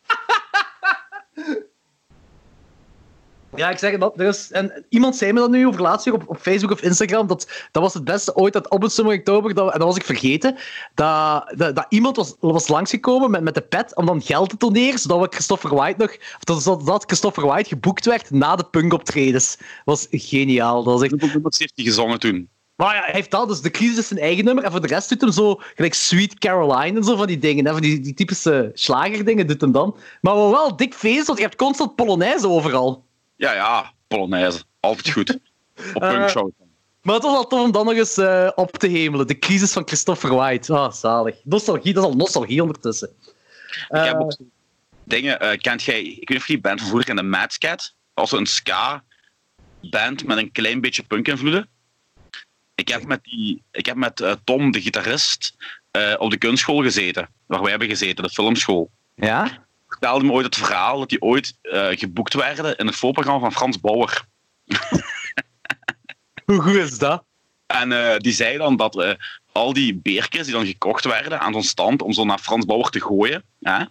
Ja, 3.55 3.69
ik 3.69 3.77
zeg 3.77 3.97
dat. 3.97 4.19
Er 4.19 4.27
is, 4.27 4.51
en 4.51 4.85
iemand 4.89 5.15
zei 5.15 5.33
me 5.33 5.39
dat 5.39 5.49
nu 5.49 5.67
over 5.67 5.81
laatst 5.81 6.11
op, 6.11 6.23
op 6.27 6.37
Facebook 6.37 6.71
of 6.71 6.81
Instagram. 6.81 7.27
Dat, 7.27 7.67
dat 7.71 7.83
was 7.83 7.93
het 7.93 8.03
beste 8.03 8.35
ooit 8.35 8.53
dat 8.53 8.69
op 8.69 8.81
het 8.81 8.91
Summer 8.91 9.17
Oktober. 9.17 9.53
Dat, 9.53 9.73
en 9.73 9.79
dat 9.79 9.87
was 9.87 9.97
ik 9.97 10.05
vergeten. 10.05 10.55
Dat, 10.93 11.53
dat, 11.55 11.75
dat 11.75 11.85
iemand 11.89 12.15
was, 12.15 12.35
was 12.39 12.67
langsgekomen 12.67 13.31
met, 13.31 13.41
met 13.41 13.55
de 13.55 13.61
pet 13.61 13.95
om 13.95 14.05
dan 14.05 14.21
geld 14.21 14.49
te 14.49 14.57
doneren. 14.57 14.99
Zodat 14.99 15.19
we 15.19 15.27
Christopher 15.29 15.75
White 15.75 16.01
nog. 16.01 16.15
Of 16.15 16.63
dat, 16.63 16.85
dat, 16.85 17.03
Christopher 17.05 17.45
White 17.45 17.69
geboekt 17.69 18.05
werd 18.05 18.31
na 18.31 18.55
de 18.55 18.63
punkoptredens. 18.63 19.55
Dat 19.57 19.67
was 19.83 20.07
geniaal. 20.11 20.83
Dat 20.83 20.93
was 20.93 21.03
echt, 21.03 21.33
nummers 21.33 21.57
heeft 21.57 21.75
hij 21.75 21.85
gezongen 21.85 22.19
toen? 22.19 22.49
maar 22.77 22.95
ja, 22.95 23.01
hij 23.01 23.13
heeft 23.13 23.31
dat. 23.31 23.47
Dus 23.47 23.61
de 23.61 23.71
crisis 23.71 23.97
is 23.97 24.07
zijn 24.07 24.19
eigen 24.19 24.45
nummer. 24.45 24.63
En 24.63 24.71
voor 24.71 24.81
de 24.81 24.87
rest 24.87 25.09
doet 25.09 25.21
hem 25.21 25.31
zo. 25.31 25.61
Gelijk 25.75 25.93
Sweet 25.93 26.39
Caroline 26.39 26.97
en 26.97 27.03
zo 27.03 27.15
van 27.15 27.27
die 27.27 27.39
dingen. 27.39 27.65
Hè, 27.65 27.71
van 27.71 27.81
die, 27.81 27.99
die 27.99 28.13
typische 28.13 28.71
slagerdingen 28.73 29.47
doet 29.47 29.61
hem 29.61 29.71
dan. 29.71 29.95
Maar 30.21 30.33
wel, 30.33 30.51
wel 30.51 30.75
dik 30.75 30.93
feest, 30.93 31.27
want 31.27 31.39
je 31.39 31.45
hebt 31.45 31.57
constant 31.57 31.95
Polonaise 31.95 32.47
overal. 32.47 33.05
Ja, 33.37 33.53
ja. 33.53 33.93
Polonaise. 34.07 34.63
Altijd 34.79 35.11
goed. 35.11 35.39
Op 35.93 36.01
Eh, 36.03 36.09
punkshow. 36.09 36.49
Maar 37.01 37.15
het 37.15 37.23
was 37.23 37.35
al 37.35 37.47
tof 37.47 37.61
om 37.63 37.71
dan 37.71 37.85
nog 37.85 37.93
eens 37.93 38.17
eh, 38.17 38.49
op 38.55 38.71
te 38.71 38.87
hemelen. 38.87 39.27
De 39.27 39.39
crisis 39.39 39.71
van 39.73 39.83
Christopher 39.87 40.35
White. 40.35 40.73
Ah, 40.73 40.91
zalig. 40.91 41.35
Nostalgie, 41.43 41.93
dat 41.93 42.03
is 42.03 42.09
al 42.09 42.15
nostalgie 42.15 42.61
ondertussen. 42.61 43.09
Ik 43.69 43.85
heb 43.89 44.13
Eh, 44.13 44.19
ook 44.19 44.37
dingen. 45.03 45.39
eh, 45.39 45.57
kent 45.57 45.83
jij, 45.83 46.01
ik 46.03 46.17
weet 46.17 46.29
niet 46.29 46.37
of 46.37 46.47
je 46.47 46.53
die 46.53 46.61
band 46.61 46.79
van 46.79 46.87
vroeger 46.89 47.09
in 47.09 47.15
de 47.15 47.23
Mad 47.23 47.57
Cat? 47.57 47.93
Dat 48.13 48.29
was 48.29 48.39
een 48.39 48.45
ska-band 48.45 50.25
met 50.25 50.37
een 50.37 50.51
klein 50.51 50.81
beetje 50.81 51.03
punk-invloeden. 51.03 51.67
Ik 52.75 52.87
heb 52.87 53.05
met, 53.05 53.23
die, 53.23 53.63
ik 53.71 53.85
heb 53.85 53.95
met 53.95 54.19
eh, 54.21 54.31
Tom, 54.43 54.71
de 54.71 54.81
gitarist, 54.81 55.55
eh, 55.91 56.13
op 56.17 56.31
de 56.31 56.37
kunstschool 56.37 56.81
gezeten. 56.81 57.29
Waar 57.45 57.61
wij 57.61 57.69
hebben 57.69 57.87
gezeten, 57.87 58.23
de 58.23 58.29
filmschool. 58.29 58.91
ja? 59.15 59.65
Vertelde 59.87 60.25
me 60.25 60.31
ooit 60.31 60.45
het 60.45 60.55
verhaal 60.55 60.99
dat 60.99 61.09
die 61.09 61.21
ooit 61.21 61.57
eh, 61.61 61.87
geboekt 61.89 62.33
werden 62.33 62.77
in 62.77 62.85
het 62.85 62.95
voorprogramma 62.95 63.39
van 63.39 63.51
Frans 63.51 63.79
Bauer. 63.79 64.25
Hoe 66.45 66.61
goed 66.61 66.75
is 66.75 66.97
dat? 66.97 67.23
En 67.65 67.91
eh, 67.91 68.17
die 68.17 68.33
zei 68.33 68.57
dan 68.57 68.75
dat 68.75 69.01
eh, 69.01 69.13
al 69.51 69.73
die 69.73 69.95
beertjes 69.95 70.43
die 70.43 70.53
dan 70.53 70.65
gekocht 70.65 71.05
werden 71.05 71.39
aan 71.39 71.53
zo'n 71.53 71.63
stand 71.63 72.01
om 72.01 72.13
zo 72.13 72.25
naar 72.25 72.39
Frans 72.39 72.65
Bauer 72.65 72.89
te 72.89 73.01
gooien, 73.01 73.43
hè, 73.59 73.83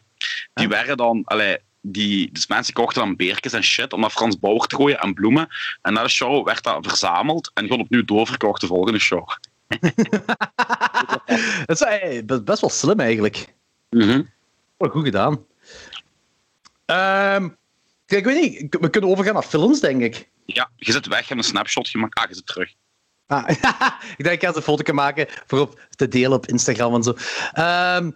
die 0.54 0.68
werden 0.68 0.96
dan, 0.96 1.22
allee, 1.24 1.56
die, 1.80 2.32
dus 2.32 2.46
mensen 2.46 2.74
kochten 2.74 3.02
dan 3.02 3.16
beertjes 3.16 3.52
en 3.52 3.62
shit 3.62 3.92
om 3.92 4.00
naar 4.00 4.10
Frans 4.10 4.38
Bauer 4.38 4.66
te 4.66 4.76
gooien 4.76 5.00
en 5.00 5.14
bloemen. 5.14 5.48
En 5.82 5.92
na 5.92 6.02
de 6.02 6.08
show 6.08 6.46
werd 6.46 6.62
dat 6.62 6.86
verzameld 6.86 7.50
en 7.54 7.64
gewoon 7.64 7.80
opnieuw 7.80 8.04
doorverkocht 8.04 8.60
de 8.60 8.66
volgende 8.66 8.98
show. 8.98 9.28
Dat 11.66 11.80
is 11.80 12.24
be- 12.24 12.42
best 12.42 12.60
wel 12.60 12.70
slim 12.70 13.00
eigenlijk. 13.00 13.54
Mhm. 13.90 14.22
Goed 14.78 15.04
gedaan. 15.04 15.44
Ehm, 16.86 17.48
kijk, 18.06 18.26
ik 18.26 18.32
weet 18.32 18.40
niet, 18.40 18.76
we 18.80 18.90
kunnen 18.90 19.10
overgaan 19.10 19.34
naar 19.34 19.42
films, 19.42 19.80
denk 19.80 20.02
ik. 20.02 20.28
Ja, 20.44 20.70
je 20.76 20.92
zit 20.92 21.06
weg, 21.06 21.18
je 21.18 21.26
hebt 21.26 21.38
een 21.38 21.44
snapshot 21.44 21.88
gemaakt. 21.88 22.18
Ah, 22.18 22.28
je 22.28 22.34
zit 22.34 22.46
terug. 22.46 22.74
Ah, 23.26 23.48
ik 24.16 24.24
denk, 24.24 24.34
ik 24.34 24.40
ga 24.40 24.46
eens 24.46 24.56
een 24.56 24.62
foto 24.62 24.82
kunnen 24.82 25.04
maken 25.04 25.26
voor 25.46 25.60
op 25.60 25.80
te 25.96 26.08
delen 26.08 26.32
op 26.32 26.46
Instagram 26.46 26.94
en 26.94 27.02
zo. 27.02 27.14
Ehm, 27.52 28.10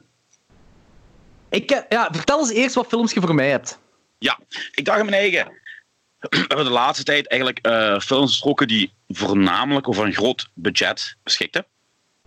ik, 1.49 1.85
ja, 1.89 2.09
vertel 2.13 2.39
eens 2.39 2.51
eerst 2.51 2.75
wat 2.75 2.87
films 2.87 3.13
je 3.13 3.21
voor 3.21 3.35
mij 3.35 3.51
hebt. 3.51 3.79
Ja, 4.19 4.39
ik 4.75 4.85
dacht 4.85 4.99
aan 4.99 5.07
mijn 5.07 5.23
eigen. 5.23 5.47
We 6.19 6.39
hebben 6.39 6.65
de 6.65 6.71
laatste 6.71 7.05
tijd 7.05 7.29
eigenlijk 7.29 7.67
eh, 7.67 8.01
films 8.01 8.31
besproken 8.31 8.69
die 8.69 8.93
voornamelijk 9.09 9.89
over 9.89 10.05
een 10.05 10.13
groot 10.13 10.51
budget 10.55 11.17
beschikten. 11.23 11.67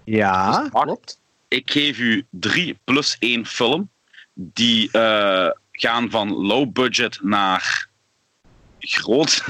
Ja, 0.03 0.59
Dus 0.61 0.69
klopt. 0.71 1.19
Ik 1.47 1.71
geef 1.71 1.97
u 1.97 2.25
drie 2.29 2.79
plus 2.83 3.15
één 3.19 3.45
film 3.45 3.89
die 4.33 4.91
eh, 4.91 5.49
gaan 5.88 6.09
van 6.09 6.34
low 6.34 6.71
budget 6.71 7.19
naar 7.21 7.88
groot. 8.79 9.43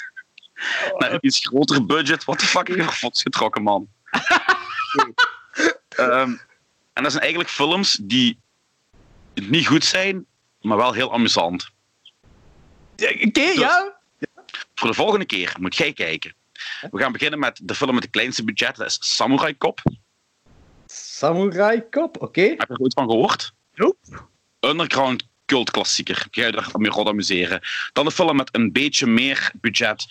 naar 0.98 1.12
een 1.12 1.18
iets 1.20 1.46
groter 1.46 1.86
budget. 1.86 2.24
What 2.24 2.38
the 2.38 2.46
fuck 2.46 2.68
heb 2.68 2.76
je 2.76 2.84
foto's 2.84 3.22
getrokken, 3.22 3.62
man? 3.62 3.88
Ehm, 5.88 6.34
en 6.92 7.02
dat 7.02 7.10
zijn 7.10 7.22
eigenlijk 7.22 7.52
films 7.52 7.98
die 8.02 8.38
niet 9.34 9.66
goed 9.66 9.84
zijn, 9.84 10.26
maar 10.60 10.76
wel 10.76 10.92
heel 10.92 11.12
amusant. 11.12 11.70
Oké, 13.22 13.40
ja. 13.40 13.98
Voor 14.74 14.88
de 14.88 14.94
volgende 14.94 15.24
keer 15.24 15.56
moet 15.58 15.76
jij 15.76 15.92
kijken. 15.92 16.34
We 16.90 16.98
gaan 16.98 17.12
beginnen 17.12 17.38
met 17.38 17.60
de 17.62 17.74
film 17.74 17.94
met 17.94 18.02
het 18.02 18.12
kleinste 18.12 18.44
budget. 18.44 18.76
Dat 18.76 18.86
is 18.86 18.98
Samurai 19.00 19.58
Cop. 19.58 19.80
Samurai 20.86 21.88
Cop, 21.90 22.22
oké. 22.22 22.40
Heb 22.40 22.68
je 22.68 22.74
er 22.74 22.80
ooit 22.80 22.94
van 22.94 23.08
gehoord? 23.10 23.52
Nope. 23.74 23.98
Underground 24.60 25.28
cult 25.46 25.70
klassieker. 25.70 26.26
Ga 26.30 26.46
je 26.46 26.52
er 26.52 26.70
mee 26.78 26.90
rot 26.90 27.06
amuseren. 27.08 27.60
Dan 27.92 28.06
een 28.06 28.12
film 28.12 28.36
met 28.36 28.48
een 28.54 28.72
beetje 28.72 29.06
meer 29.06 29.50
budget. 29.60 30.06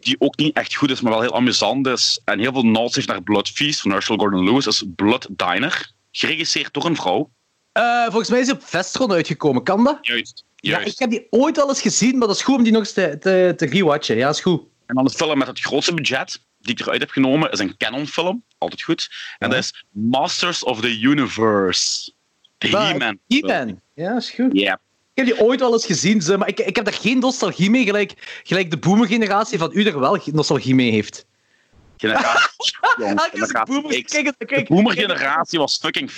Die 0.00 0.16
ook 0.18 0.36
niet 0.36 0.56
echt 0.56 0.74
goed 0.74 0.90
is, 0.90 1.00
maar 1.00 1.12
wel 1.12 1.20
heel 1.20 1.34
amusant 1.34 1.86
is. 1.86 2.20
En 2.24 2.38
heel 2.38 2.52
veel 2.52 2.66
nods 2.66 2.94
heeft 2.94 3.08
naar 3.08 3.22
Blood 3.22 3.48
Feast 3.48 3.80
van 3.80 3.90
Herschel 3.90 4.16
Gordon 4.16 4.44
Lewis. 4.44 4.66
is 4.66 4.82
Blood 4.96 5.26
Diner. 5.30 5.90
Geregisseerd 6.10 6.74
door 6.74 6.84
een 6.84 6.96
vrouw. 6.96 7.30
Eh, 7.72 8.02
volgens 8.04 8.28
mij 8.30 8.40
is 8.40 8.46
hij 8.46 8.54
op 8.56 8.62
Vestron 8.64 9.12
uitgekomen, 9.12 9.62
kan 9.62 9.84
dat? 9.84 9.98
Juist. 10.02 10.44
Ja, 10.56 10.70
Juist. 10.70 10.92
ik 10.92 10.98
heb 10.98 11.10
die 11.10 11.26
ooit 11.30 11.58
al 11.60 11.68
eens 11.68 11.80
gezien, 11.80 12.18
maar 12.18 12.26
dat 12.28 12.36
is 12.36 12.42
goed 12.42 12.56
om 12.56 12.62
die 12.62 12.72
nog 12.72 12.80
eens 12.80 12.92
te, 12.92 13.16
te, 13.20 13.54
te 13.56 13.66
rewatchen. 13.66 14.16
Ja, 14.16 14.28
is 14.28 14.40
goed. 14.40 14.62
En 14.86 14.94
dan 14.94 15.04
de 15.04 15.10
film 15.10 15.38
met 15.38 15.46
het 15.46 15.60
grootste 15.60 15.94
budget 15.94 16.40
die 16.58 16.72
ik 16.74 16.80
eruit 16.80 17.00
heb 17.00 17.10
genomen 17.10 17.50
is 17.50 17.58
een 17.58 17.76
Canon 17.76 18.06
film. 18.06 18.44
Altijd 18.58 18.82
goed. 18.82 19.08
En 19.38 19.48
Ja. 19.48 19.54
dat 19.54 19.64
is 19.64 19.84
Masters 19.90 20.64
of 20.64 20.80
the 20.80 20.98
Universe. 21.00 22.12
He-Man. 22.70 23.18
He-Man. 23.26 23.80
Ja, 23.94 24.16
is 24.16 24.30
goed. 24.30 24.50
Ja. 24.52 24.80
Ik 25.14 25.26
heb 25.26 25.36
die 25.36 25.46
ooit 25.46 25.62
al 25.62 25.72
eens 25.72 25.86
gezien, 25.86 26.38
maar 26.38 26.48
ik, 26.48 26.58
ik 26.60 26.76
heb 26.76 26.84
daar 26.84 26.94
geen 26.94 27.18
nostalgie 27.18 27.70
mee, 27.70 27.84
gelijk, 27.84 28.40
gelijk 28.42 28.70
de 28.70 28.78
boomer-generatie 28.78 29.58
van 29.58 29.70
u 29.72 29.84
er 29.84 30.00
wel 30.00 30.18
nostalgie 30.24 30.74
mee 30.74 30.90
heeft. 30.90 31.26
Generatie. 31.96 32.50
De 32.96 34.64
boomer-generatie 34.68 35.58
was 35.58 35.78
fucking 35.78 36.10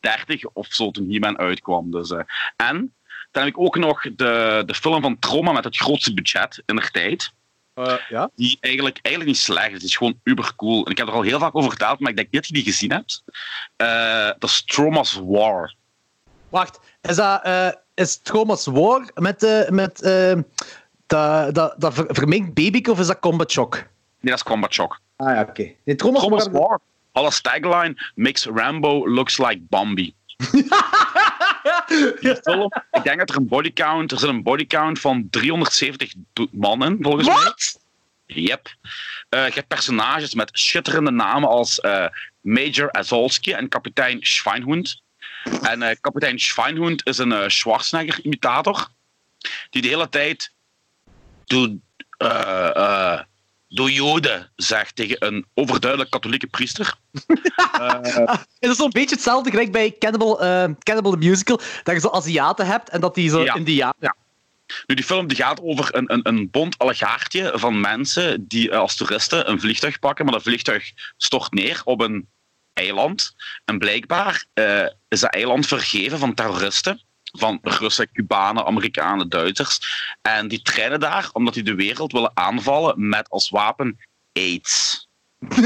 30 0.00 0.44
of 0.46 0.66
zo 0.70 0.90
toen 0.90 1.10
He-Man 1.10 1.38
uitkwam. 1.38 1.90
Dus, 1.90 2.10
eh. 2.10 2.20
En 2.56 2.94
dan 3.30 3.42
heb 3.42 3.52
ik 3.52 3.58
ook 3.58 3.76
nog 3.76 4.02
de, 4.02 4.62
de 4.66 4.74
film 4.74 5.02
van 5.02 5.18
Trauma 5.18 5.52
met 5.52 5.64
het 5.64 5.76
grootste 5.76 6.14
budget 6.14 6.62
in 6.66 6.76
de 6.76 6.90
tijd. 6.90 7.32
Eh, 7.74 7.94
ja? 8.08 8.30
Die 8.36 8.58
eigenlijk, 8.60 8.98
eigenlijk 9.02 9.36
niet 9.36 9.44
slecht 9.44 9.72
is. 9.72 9.78
Die 9.78 9.88
is 9.88 9.96
gewoon 9.96 10.20
uber 10.24 10.52
cool. 10.56 10.84
En 10.84 10.90
ik 10.90 10.98
heb 10.98 11.06
er 11.06 11.12
al 11.12 11.22
heel 11.22 11.38
vaak 11.38 11.54
over 11.54 11.70
verteld, 11.70 12.00
maar 12.00 12.10
ik 12.10 12.16
denk 12.16 12.32
dat 12.32 12.46
je 12.46 12.52
die 12.52 12.62
gezien 12.62 12.92
hebt. 12.92 13.22
Eh, 13.76 14.30
dat 14.38 14.50
is 14.50 14.64
Trauma's 14.64 15.20
War. 15.24 15.74
Wacht, 16.52 16.80
is 17.00 17.16
dat 17.16 17.42
eh, 17.42 17.68
is 17.94 18.16
Thomas 18.22 18.66
War 18.66 19.08
met, 19.14 19.42
eh 19.42 19.68
met 19.68 20.02
eh, 20.02 20.34
dat, 21.06 21.54
dat, 21.54 21.74
dat 21.78 21.94
ver- 21.94 22.06
verminkt 22.14 22.54
babyke 22.54 22.90
of 22.90 22.98
is 23.00 23.06
dat 23.06 23.18
Combat 23.18 23.50
Shock? 23.52 23.74
Nee, 23.74 23.84
dat 24.20 24.34
is 24.34 24.42
Combat 24.42 24.72
Shock. 24.74 25.00
Ah 25.16 25.34
ja, 25.34 25.40
oké. 25.40 25.72
Nee, 25.84 25.96
Thomas, 25.96 26.28
War... 26.28 26.50
War. 26.50 26.80
Alles 27.12 27.40
tagline 27.40 27.94
makes 28.14 28.44
Rambo 28.46 29.08
looks 29.08 29.38
like 29.38 29.60
Bambi. 29.68 30.14
Film, 32.42 32.70
ik 32.90 33.02
denk 33.02 33.18
dat 33.18 33.30
er 33.30 33.36
een 33.36 33.48
bodycount, 33.48 34.12
er 34.12 34.18
zit 34.18 34.28
een 34.28 34.42
bodycount 34.42 35.00
van 35.00 35.26
370 35.30 36.14
do- 36.32 36.46
mannen, 36.50 36.98
volgens 37.00 37.26
mij. 37.26 37.34
Wat? 37.36 37.80
Yep. 38.26 38.74
Eh, 39.28 39.46
je 39.46 39.52
hebt 39.54 39.68
personages 39.68 40.34
met 40.34 40.50
schitterende 40.52 41.10
namen 41.10 41.48
als 41.48 41.80
eh, 41.80 42.06
Major 42.40 42.92
Azolski 42.92 43.52
en 43.52 43.68
kapitein 43.68 44.18
Schweinhund. 44.20 45.02
En 45.62 45.82
eh, 45.82 45.96
kapitein 46.00 46.38
Schweinhund 46.38 47.06
is 47.06 47.18
een 47.18 47.32
eh, 47.32 47.48
Schwarzenegger-imitator 47.48 48.88
die 49.70 49.82
de 49.82 49.88
hele 49.88 50.08
tijd 50.08 50.52
doe, 51.44 51.78
eh, 52.16 53.20
doe 53.68 53.92
joden 53.92 54.50
zegt 54.56 54.96
tegen 54.96 55.16
een 55.26 55.46
overduidelijk 55.54 56.10
katholieke 56.10 56.46
priester. 56.46 56.94
Het 58.58 58.70
is 58.70 58.76
zo'n 58.76 58.90
beetje 58.90 59.14
hetzelfde 59.14 59.50
gelijk 59.50 59.72
bij 59.72 59.96
Cannibal, 59.98 60.36
Cannibal 60.78 61.12
the 61.12 61.16
Musical, 61.18 61.60
dat 61.82 61.94
je 61.94 62.00
zo 62.00 62.08
Aziaten 62.08 62.66
hebt 62.66 62.88
en 62.88 63.00
dat 63.00 63.14
die 63.14 63.30
zo 63.30 63.42
Ja. 63.42 63.54
Indianen... 63.54 63.96
Ja. 64.00 64.14
Nu, 64.86 64.94
die 64.94 65.04
film 65.04 65.26
die 65.26 65.36
gaat 65.36 65.60
over 65.62 65.94
een, 65.94 66.12
een, 66.12 66.20
een 66.22 66.50
bond 66.50 66.78
allegaartje 66.78 67.52
van 67.54 67.80
mensen 67.80 68.48
die 68.48 68.76
als 68.76 68.96
toeristen 68.96 69.50
een 69.50 69.60
vliegtuig 69.60 69.98
pakken, 69.98 70.24
maar 70.24 70.34
dat 70.34 70.42
vliegtuig 70.42 70.92
stort 71.16 71.52
neer 71.52 71.80
op 71.84 72.00
een 72.00 72.28
eiland. 72.72 73.34
En 73.64 73.78
blijkbaar 73.78 74.44
eh, 74.54 74.86
is 75.08 75.20
dat 75.20 75.34
eiland 75.34 75.66
vergeven 75.66 76.18
van 76.18 76.34
terroristen. 76.34 77.00
Van 77.38 77.58
Russen, 77.62 78.12
Cubanen, 78.12 78.66
Amerikanen, 78.66 79.28
Duitsers. 79.28 79.80
En 80.22 80.48
die 80.48 80.62
trainen 80.62 81.00
daar 81.00 81.30
omdat 81.32 81.54
die 81.54 81.62
de 81.62 81.74
wereld 81.74 82.12
willen 82.12 82.30
aanvallen 82.34 83.08
met 83.08 83.30
als 83.30 83.50
wapen 83.50 83.98
AIDS. 84.32 85.06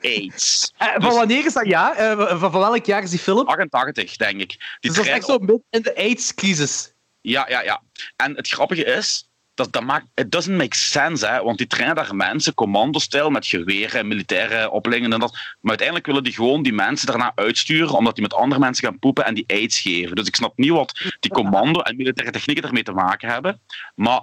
AIDS. 0.00 0.72
Eh, 0.76 0.94
Van 0.96 1.14
wanneer 1.14 1.46
is 1.46 1.52
dat 1.52 1.66
jaar? 1.66 1.94
Eh, 1.96 2.38
van, 2.38 2.50
van 2.50 2.60
welk 2.60 2.86
jaar 2.86 3.02
is 3.02 3.10
die 3.10 3.18
film? 3.18 3.46
88, 3.48 4.16
denk 4.16 4.40
ik. 4.40 4.48
Die 4.48 4.58
Dus 4.80 4.94
dat 4.94 5.04
is 5.04 5.10
echt 5.10 5.24
zo 5.24 5.38
midden 5.38 5.64
in 5.70 5.82
de 5.82 5.96
AIDS-crisis. 5.96 6.92
Ja, 7.20 7.46
ja, 7.48 7.62
ja. 7.62 7.82
En 8.16 8.36
het 8.36 8.48
grappige 8.48 8.84
is, 8.84 9.28
dat, 9.54 9.72
dat 9.72 9.84
maakt, 9.84 10.06
it 10.14 10.30
doesn't 10.30 10.56
make 10.56 10.76
sense, 10.76 11.26
hè, 11.26 11.42
want 11.42 11.58
die 11.58 11.66
trainen 11.66 11.94
daar 11.94 12.16
mensen, 12.16 12.54
commando-stijl, 12.54 13.30
met 13.30 13.46
geweren, 13.46 14.08
militaire 14.08 14.70
opleidingen 14.70 15.14
en 15.14 15.20
dat. 15.20 15.32
Maar 15.32 15.70
uiteindelijk 15.70 16.06
willen 16.06 16.24
die 16.24 16.32
gewoon 16.32 16.62
die 16.62 16.72
mensen 16.72 17.06
daarna 17.06 17.32
uitsturen, 17.34 17.96
omdat 17.96 18.14
die 18.14 18.22
met 18.22 18.34
andere 18.34 18.60
mensen 18.60 18.84
gaan 18.84 18.98
poepen 18.98 19.24
en 19.24 19.34
die 19.34 19.44
aids 19.46 19.80
geven. 19.80 20.16
Dus 20.16 20.26
ik 20.26 20.36
snap 20.36 20.56
niet 20.56 20.70
wat 20.70 21.14
die 21.20 21.30
commando 21.30 21.80
en 21.80 21.96
militaire 21.96 22.32
technieken 22.32 22.64
ermee 22.64 22.82
te 22.82 22.92
maken 22.92 23.28
hebben. 23.28 23.60
Maar 23.94 24.20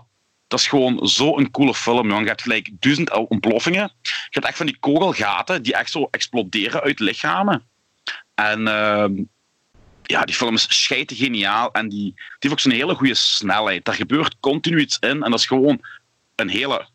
dat 0.47 0.59
is 0.59 0.67
gewoon 0.67 1.07
zo'n 1.07 1.51
coole 1.51 1.73
film, 1.73 2.07
jongen. 2.07 2.21
Je 2.21 2.27
hebt 2.27 2.41
gelijk 2.41 2.69
duizend 2.79 3.11
ontploffingen. 3.11 3.91
Je 4.01 4.29
hebt 4.29 4.45
echt 4.45 4.57
van 4.57 4.65
die 4.65 4.79
kogelgaten 4.79 5.63
die 5.63 5.73
echt 5.73 5.91
zo 5.91 6.07
exploderen 6.11 6.81
uit 6.81 6.99
lichamen. 6.99 7.67
En 8.35 8.67
ehm, 8.67 9.13
ja, 10.09 10.25
die 10.25 10.35
film 10.35 10.53
is 10.53 10.65
scheite 10.69 11.15
geniaal 11.15 11.71
en 11.71 11.89
die, 11.89 12.13
die 12.13 12.15
heeft 12.39 12.53
ook 12.53 12.59
zo'n 12.59 12.71
hele 12.71 12.95
goede 12.95 13.13
snelheid. 13.13 13.85
Daar 13.85 13.95
gebeurt 13.95 14.39
continu 14.39 14.79
iets 14.79 14.97
in 14.99 15.23
en 15.23 15.31
dat 15.31 15.39
is 15.39 15.45
gewoon 15.45 15.81
een 16.35 16.49
hele 16.49 16.87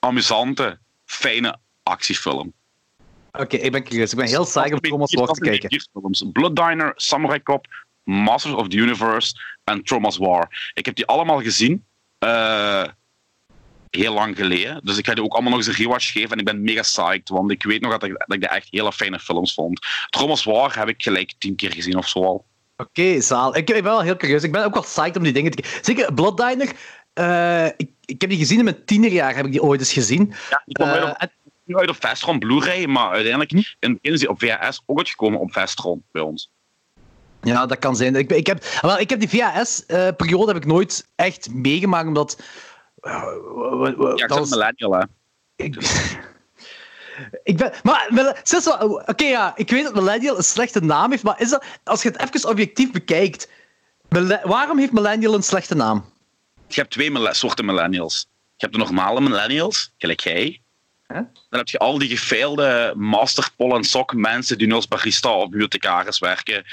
amusante, 0.00 0.78
fijne 1.04 1.58
actiefilm. 1.82 2.52
Oké, 3.32 3.56
ik 3.56 3.72
ben 3.72 3.84
curieus. 3.84 4.10
Ik 4.10 4.18
ben 4.18 4.26
heel 4.26 4.44
saai 4.44 4.72
om 4.72 4.80
Thomas 4.80 5.14
War 5.14 5.26
te 5.26 5.40
kijken. 5.40 5.80
Films. 5.92 6.24
Blood 6.32 6.56
Diner, 6.56 6.92
Samurai 6.96 7.42
Cop, 7.42 7.66
Masters 8.02 8.54
of 8.54 8.68
the 8.68 8.76
Universe 8.76 9.34
en 9.64 9.82
Thomas 9.82 10.16
War. 10.16 10.70
Ik 10.74 10.86
heb 10.86 10.94
die 10.94 11.06
allemaal 11.06 11.40
gezien. 11.42 11.84
eh, 12.18 12.84
heel 13.96 14.12
lang 14.14 14.36
geleden. 14.36 14.80
Dus 14.84 14.98
ik 14.98 15.06
ga 15.06 15.14
die 15.14 15.24
ook 15.24 15.32
allemaal 15.32 15.50
nog 15.50 15.58
eens 15.60 15.68
een 15.68 15.84
rewatch 15.84 16.12
geven. 16.12 16.30
En 16.30 16.38
ik 16.38 16.44
ben 16.44 16.62
mega 16.62 16.80
psyched, 16.80 17.28
want 17.28 17.50
ik 17.50 17.62
weet 17.62 17.80
nog 17.80 17.90
dat 17.90 18.02
ik, 18.02 18.24
dat 18.26 18.36
ik 18.36 18.42
echt 18.42 18.66
hele 18.70 18.92
fijne 18.92 19.18
films 19.18 19.54
vond. 19.54 19.80
Thomas 20.10 20.44
War 20.44 20.78
heb 20.78 20.88
ik 20.88 21.02
gelijk 21.02 21.32
tien 21.38 21.56
keer 21.56 21.72
gezien 21.72 21.96
of 21.96 22.08
zo 22.08 22.24
al. 22.24 22.44
Oké, 22.76 23.20
zaal. 23.20 23.56
Ik, 23.56 23.68
ik 23.68 23.74
ben 23.74 23.82
wel 23.82 24.02
heel 24.02 24.16
curieus. 24.16 24.42
Ik 24.42 24.52
ben 24.52 24.64
ook 24.64 24.74
wel 24.74 24.82
psyched 24.82 25.16
om 25.16 25.22
die 25.22 25.32
dingen 25.32 25.50
te 25.50 25.60
kijken. 25.62 25.84
Zeker 25.84 26.12
Blood 26.14 26.36
Diner. 26.36 26.72
eh, 27.12 27.66
ik, 27.66 27.90
ik 28.04 28.20
heb 28.20 28.30
die 28.30 28.38
gezien 28.38 28.58
in 28.58 28.64
mijn 28.64 28.84
tienerjaar, 28.84 29.34
heb 29.34 29.44
ik 29.46 29.52
die 29.52 29.62
ooit 29.62 29.80
eens 29.80 29.92
gezien. 29.92 30.34
Ja, 30.50 30.62
die 30.64 30.74
kwam 30.74 30.88
Eh, 30.88 31.10
uit 31.10 31.30
op 31.66 31.76
uit 31.76 31.88
op 31.88 31.96
Vestron 32.00 32.38
Blu-ray, 32.38 32.84
maar 32.86 33.10
uiteindelijk 33.10 33.50
Hm? 33.50 33.56
in 33.56 33.64
het 33.80 34.00
begin 34.00 34.12
is 34.14 34.20
die 34.20 34.28
op 34.28 34.38
VHS 34.40 34.82
ook 34.86 34.98
uitgekomen 34.98 35.40
op 35.40 35.52
Vestron 35.52 36.02
bij 36.12 36.22
ons. 36.22 36.50
Ja, 37.42 37.66
dat 37.66 37.78
kan 37.78 37.96
zijn. 37.96 38.16
Ik, 38.16 38.30
ik, 38.32 38.46
heb, 38.46 38.64
wel, 38.80 38.98
ik 38.98 39.10
heb 39.10 39.20
die 39.20 39.28
VHS-periode 39.28 40.46
heb 40.52 40.56
ik 40.62 40.66
nooit 40.66 41.06
echt 41.14 41.48
meegemaakt, 41.54 42.06
omdat... 42.06 42.42
Ja, 43.04 44.22
ik 44.22 44.28
dat 44.28 44.38
was- 44.38 44.50
millennial, 44.50 44.92
hè. 44.92 45.04
ik, 45.56 45.76
Ik 47.42 47.56
ben, 47.56 47.72
maar, 47.82 48.08
wel- 48.10 48.34
oké, 49.06 49.24
ja, 49.24 49.52
ik 49.56 49.70
weet 49.70 49.82
dat 49.84 49.94
millennial 49.94 50.36
een 50.36 50.42
slechte 50.44 50.80
naam 50.80 51.10
heeft, 51.10 51.22
maar 51.22 51.40
is 51.40 51.50
dat, 51.50 51.64
als 51.84 52.02
je 52.02 52.08
het 52.08 52.34
even 52.34 52.50
objectief 52.50 52.90
bekijkt, 52.92 53.48
waarom 54.44 54.78
heeft 54.78 54.92
millennial 54.92 55.34
een 55.34 55.42
slechte 55.42 55.74
naam? 55.74 56.12
Je 56.68 56.80
hebt 56.80 56.90
twee 56.92 57.34
soorten 57.34 57.64
millennials. 57.64 58.28
Je 58.56 58.66
hebt 58.66 58.72
de 58.72 58.78
normale 58.78 59.20
millennials, 59.20 59.92
gelijk 59.98 60.20
jij. 60.20 60.62
Dan 61.06 61.28
heb 61.50 61.68
je 61.68 61.78
al 61.78 61.98
die 61.98 62.08
gefailde 62.08 62.92
master 62.96 63.48
en 63.56 63.84
sok 63.84 64.14
mensen 64.14 64.58
die 64.58 64.66
nu 64.66 64.72
als 64.74 64.88
barista 64.88 65.30
of 65.36 65.48
bibliothecaris 65.48 66.18
werken. 66.18 66.64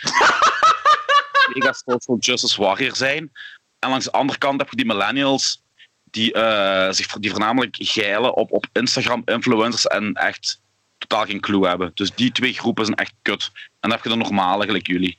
Mega 1.54 1.74
social 1.74 2.18
justice 2.20 2.62
warrior 2.62 2.96
zijn. 2.96 3.32
En 3.80 3.90
langs 3.90 4.06
de 4.06 4.12
andere 4.12 4.40
kant 4.40 4.60
heb 4.60 4.70
je 4.70 4.76
die 4.76 4.86
millennials 4.86 5.64
die, 6.12 6.34
eh, 6.34 6.92
zich, 6.94 7.08
die 7.08 7.30
voornamelijk 7.30 7.76
geilen 7.80 8.36
op, 8.36 8.52
op 8.52 8.66
Instagram 8.74 9.22
influencers 9.26 9.88
en 9.88 10.14
echt 10.14 10.62
totaal 10.98 11.26
geen 11.26 11.40
clue 11.40 11.68
hebben. 11.68 11.92
Dus 11.94 12.16
die 12.16 12.32
twee 12.32 12.54
groepen 12.54 12.86
zijn 12.86 12.98
echt 12.98 13.14
kut. 13.22 13.50
En 13.54 13.62
dan 13.80 13.92
heb 13.92 14.04
je 14.04 14.10
de 14.10 14.16
normale, 14.16 14.66
gelijk 14.66 14.88
jullie. 14.88 15.18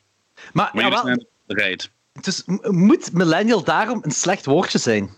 Maar, 0.53 0.71
Maar 0.73 0.83
ja, 0.85 0.89
jullie 0.89 0.91
wel, 0.91 1.05
zijn 1.05 1.27
bereid. 1.47 1.91
dus 2.21 2.43
moet 2.63 3.13
millennial 3.13 3.65
daarom 3.65 3.99
een 4.03 4.11
slecht 4.11 4.45
woordje 4.47 4.79
zijn? 4.79 5.11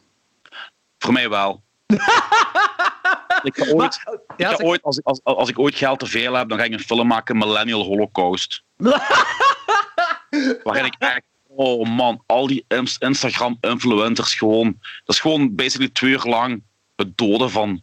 Voor 0.98 1.12
mij 1.12 1.28
wel. 1.28 1.62
ik 3.42 3.56
ga 3.56 3.64
ooit, 3.64 3.76
Maar, 3.76 3.98
ik 4.14 4.34
ja, 4.36 4.48
ga 4.50 4.56
zeg- 4.56 4.66
ooit 4.66 4.82
als, 4.82 4.96
ik, 4.98 5.06
als, 5.06 5.20
als 5.24 5.48
ik 5.48 5.58
ooit 5.58 5.74
geld 5.74 5.98
te 5.98 6.06
veel 6.06 6.34
heb, 6.34 6.48
dan 6.48 6.58
ga 6.58 6.64
ik 6.64 6.72
een 6.72 6.80
film 6.80 7.06
maken, 7.06 7.38
Millennial 7.38 7.82
Holocaust. 7.84 8.62
Waarin 10.62 10.84
ik 10.84 10.94
echt, 10.98 11.22
oh 11.56 11.84
man, 11.84 12.22
al 12.26 12.46
die 12.46 12.64
ins- 12.68 12.98
Instagram-influencers 12.98 14.34
gewoon. 14.34 14.76
Dat 15.04 15.14
is 15.14 15.20
gewoon 15.20 15.54
basically 15.54 15.88
twee 15.88 16.10
uur 16.10 16.24
lang 16.24 16.62
het 16.96 17.16
doden 17.16 17.50
van 17.50 17.82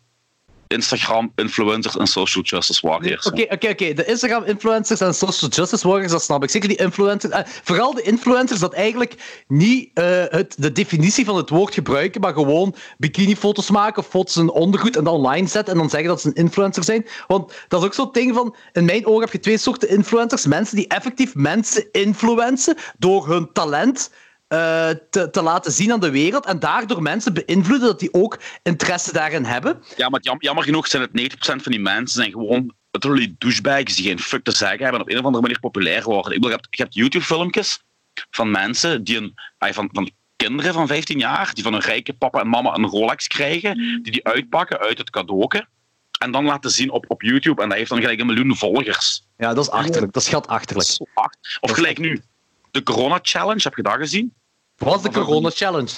Instagram-influencers 0.71 1.97
en 1.97 2.07
social 2.07 2.43
justice 2.43 2.87
warriors. 2.87 3.25
Oké, 3.25 3.45
oké, 3.49 3.69
oké. 3.69 3.93
De 3.93 4.05
Instagram-influencers 4.05 4.99
en 4.99 5.13
social 5.13 5.51
justice 5.51 5.87
warriors, 5.87 6.11
dat 6.11 6.23
snap 6.23 6.43
ik. 6.43 6.49
Zeker 6.49 6.67
die 6.67 6.77
influencers. 6.77 7.33
eh, 7.33 7.41
vooral 7.63 7.93
de 7.93 8.01
influencers 8.01 8.59
dat 8.59 8.73
eigenlijk 8.73 9.43
niet 9.47 9.89
eh, 9.93 10.23
het, 10.27 10.55
de 10.57 10.71
definitie 10.71 11.25
van 11.25 11.35
het 11.35 11.49
woord 11.49 11.73
gebruiken, 11.73 12.21
maar 12.21 12.33
gewoon 12.33 12.75
bikinifoto's 12.97 13.69
maken 13.69 14.01
of 14.01 14.07
foto's 14.07 14.35
in 14.35 14.51
ondergoed 14.51 14.97
en 14.97 15.03
dan 15.03 15.13
online 15.13 15.47
zetten 15.47 15.73
en 15.73 15.79
dan 15.79 15.89
zeggen 15.89 16.09
dat 16.09 16.21
ze 16.21 16.27
een 16.27 16.33
influencer 16.33 16.83
zijn. 16.83 17.05
Want 17.27 17.53
dat 17.67 17.79
is 17.79 17.85
ook 17.85 17.93
zo'n 17.93 18.09
ding 18.11 18.35
van, 18.35 18.55
in 18.73 18.85
mijn 18.85 19.05
ogen 19.05 19.21
heb 19.21 19.31
je 19.31 19.39
twee 19.39 19.57
soorten 19.57 19.89
influencers. 19.89 20.45
Mensen 20.45 20.75
die 20.75 20.87
effectief 20.87 21.35
mensen 21.35 21.91
influencen 21.91 22.77
door 22.97 23.27
hun 23.27 23.49
talent 23.53 24.11
eh, 24.51 24.89
te, 25.09 25.29
te 25.29 25.41
laten 25.41 25.71
zien 25.71 25.91
aan 25.91 25.99
de 25.99 26.11
wereld 26.11 26.45
en 26.45 26.59
daardoor 26.59 27.01
mensen 27.01 27.33
beïnvloeden 27.33 27.87
dat 27.87 27.99
die 27.99 28.13
ook 28.13 28.39
interesse 28.63 29.13
daarin 29.13 29.45
hebben. 29.45 29.83
Ja, 29.95 30.09
maar 30.09 30.21
jammer, 30.21 30.43
jammer 30.43 30.63
genoeg 30.63 30.87
zijn 30.87 31.01
het 31.01 31.35
90% 31.35 31.35
van 31.37 31.71
die 31.71 31.79
mensen 31.79 32.21
zijn 32.21 32.31
gewoon 32.31 32.73
literally 32.91 33.35
douchebags 33.37 33.95
die 33.95 34.05
geen 34.05 34.19
fuck 34.19 34.43
te 34.43 34.51
zeggen 34.51 34.79
hebben 34.79 34.99
en 34.99 35.01
op 35.01 35.09
een 35.09 35.17
of 35.17 35.25
andere 35.25 35.41
manier 35.41 35.59
populair 35.59 36.03
worden. 36.03 36.31
Ik 36.33 36.41
bedoel, 36.41 36.49
je 36.49 36.55
hebt, 36.55 36.67
je 36.69 36.81
hebt 36.81 36.95
YouTube-filmpjes 36.95 37.83
van 38.29 38.51
mensen 38.51 39.03
die 39.03 39.17
een, 39.17 39.33
van, 39.57 39.89
van 39.91 40.11
kinderen 40.35 40.73
van 40.73 40.87
15 40.87 41.19
jaar, 41.19 41.53
die 41.53 41.63
van 41.63 41.73
een 41.73 41.81
rijke 41.81 42.13
papa 42.13 42.39
en 42.39 42.47
mama 42.47 42.75
een 42.75 42.85
Rolex 42.85 43.27
krijgen, 43.27 43.75
die 44.03 44.11
die 44.11 44.25
uitpakken 44.25 44.79
uit 44.79 44.97
het 44.97 45.09
cadeauke 45.09 45.67
en 46.19 46.31
dan 46.31 46.45
laten 46.45 46.71
zien 46.71 46.91
op, 46.91 47.05
op 47.07 47.21
YouTube 47.21 47.61
en 47.61 47.69
dat 47.69 47.77
heeft 47.77 47.89
dan 47.89 47.99
gelijk 47.99 48.19
een 48.19 48.25
miljoen 48.25 48.55
volgers. 48.55 49.23
Ja, 49.37 49.53
dat 49.53 49.63
is 49.63 49.71
achterlijk. 49.71 50.13
Dat 50.13 50.23
is 50.23 50.29
hard. 51.13 51.57
Of 51.59 51.71
gelijk 51.71 51.97
nu, 51.97 52.21
de 52.71 52.83
Corona 52.83 53.19
Challenge, 53.21 53.61
heb 53.63 53.75
je 53.75 53.83
dat 53.83 53.95
gezien? 53.95 54.33
Wat 54.83 54.93
was 54.93 55.01
de 55.01 55.09
Corona 55.11 55.49
Challenge? 55.49 55.91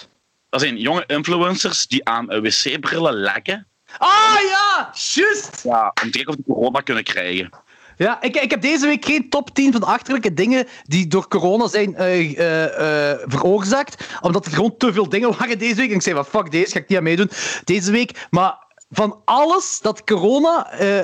Dat 0.50 0.62
zijn 0.62 0.78
jonge 0.78 1.04
influencers 1.08 1.88
die 1.88 2.06
aan 2.06 2.26
wc-brillen 2.26 3.14
lekken 3.14 3.68
Ah 3.98 4.38
ja, 4.50 4.92
juist! 5.14 5.62
ja, 5.64 5.88
om 6.04 6.12
te 6.12 6.18
kijken 6.18 6.28
of 6.28 6.36
die 6.36 6.46
corona 6.56 6.80
kunnen 6.80 7.04
krijgen. 7.04 7.50
Ja, 7.98 8.22
ik, 8.22 8.36
ik 8.36 8.52
heb 8.52 8.62
deze 8.62 8.86
week 8.86 9.06
geen 9.06 9.30
top 9.30 9.54
10 9.56 9.72
van 9.72 9.82
de 9.82 9.88
achterlijke 9.88 10.34
dingen 10.34 10.68
die 10.84 11.08
door 11.08 11.28
corona 11.28 11.68
zijn 11.68 11.96
eh, 11.96 12.38
eh, 12.40 13.12
eh, 13.12 13.20
veroorzaakt. 13.26 14.08
Omdat 14.22 14.46
er 14.46 14.52
gewoon 14.52 14.78
te 14.78 14.94
veel 14.94 15.10
dingen 15.10 15.38
waren 15.38 15.60
deze 15.60 15.76
week. 15.76 15.90
En 15.90 15.96
ik 15.96 16.02
zei 16.02 16.16
van 16.16 16.26
fuck 16.26 16.52
deze, 16.52 16.72
ga 16.72 16.80
ik 16.80 16.88
niet 16.88 16.98
aan 16.98 17.04
meedoen 17.04 17.30
deze 17.64 17.92
week. 17.92 18.28
Maar 18.30 18.58
van 18.90 19.22
alles 19.26 19.80
dat 19.82 20.04
corona 20.04 20.72
eh, 20.72 21.00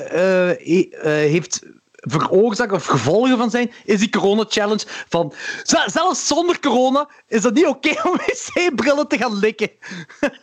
eh, 0.49 0.57
he- 0.57 0.89
eh, 0.97 1.11
heeft 1.31 1.61
veroorzaakt 2.09 2.71
of 2.71 2.85
gevolgen 2.85 3.37
van 3.37 3.49
zijn, 3.49 3.71
is 3.85 3.99
die 3.99 4.09
corona-challenge 4.09 4.83
van... 5.09 5.33
Zelfs 5.85 6.27
zonder 6.27 6.59
corona 6.59 7.09
is 7.27 7.43
het 7.43 7.53
niet 7.53 7.67
oké 7.67 7.89
om 8.09 8.17
wc-brillen 8.17 9.07
te 9.07 9.17
gaan 9.17 9.39
likken. 9.39 9.71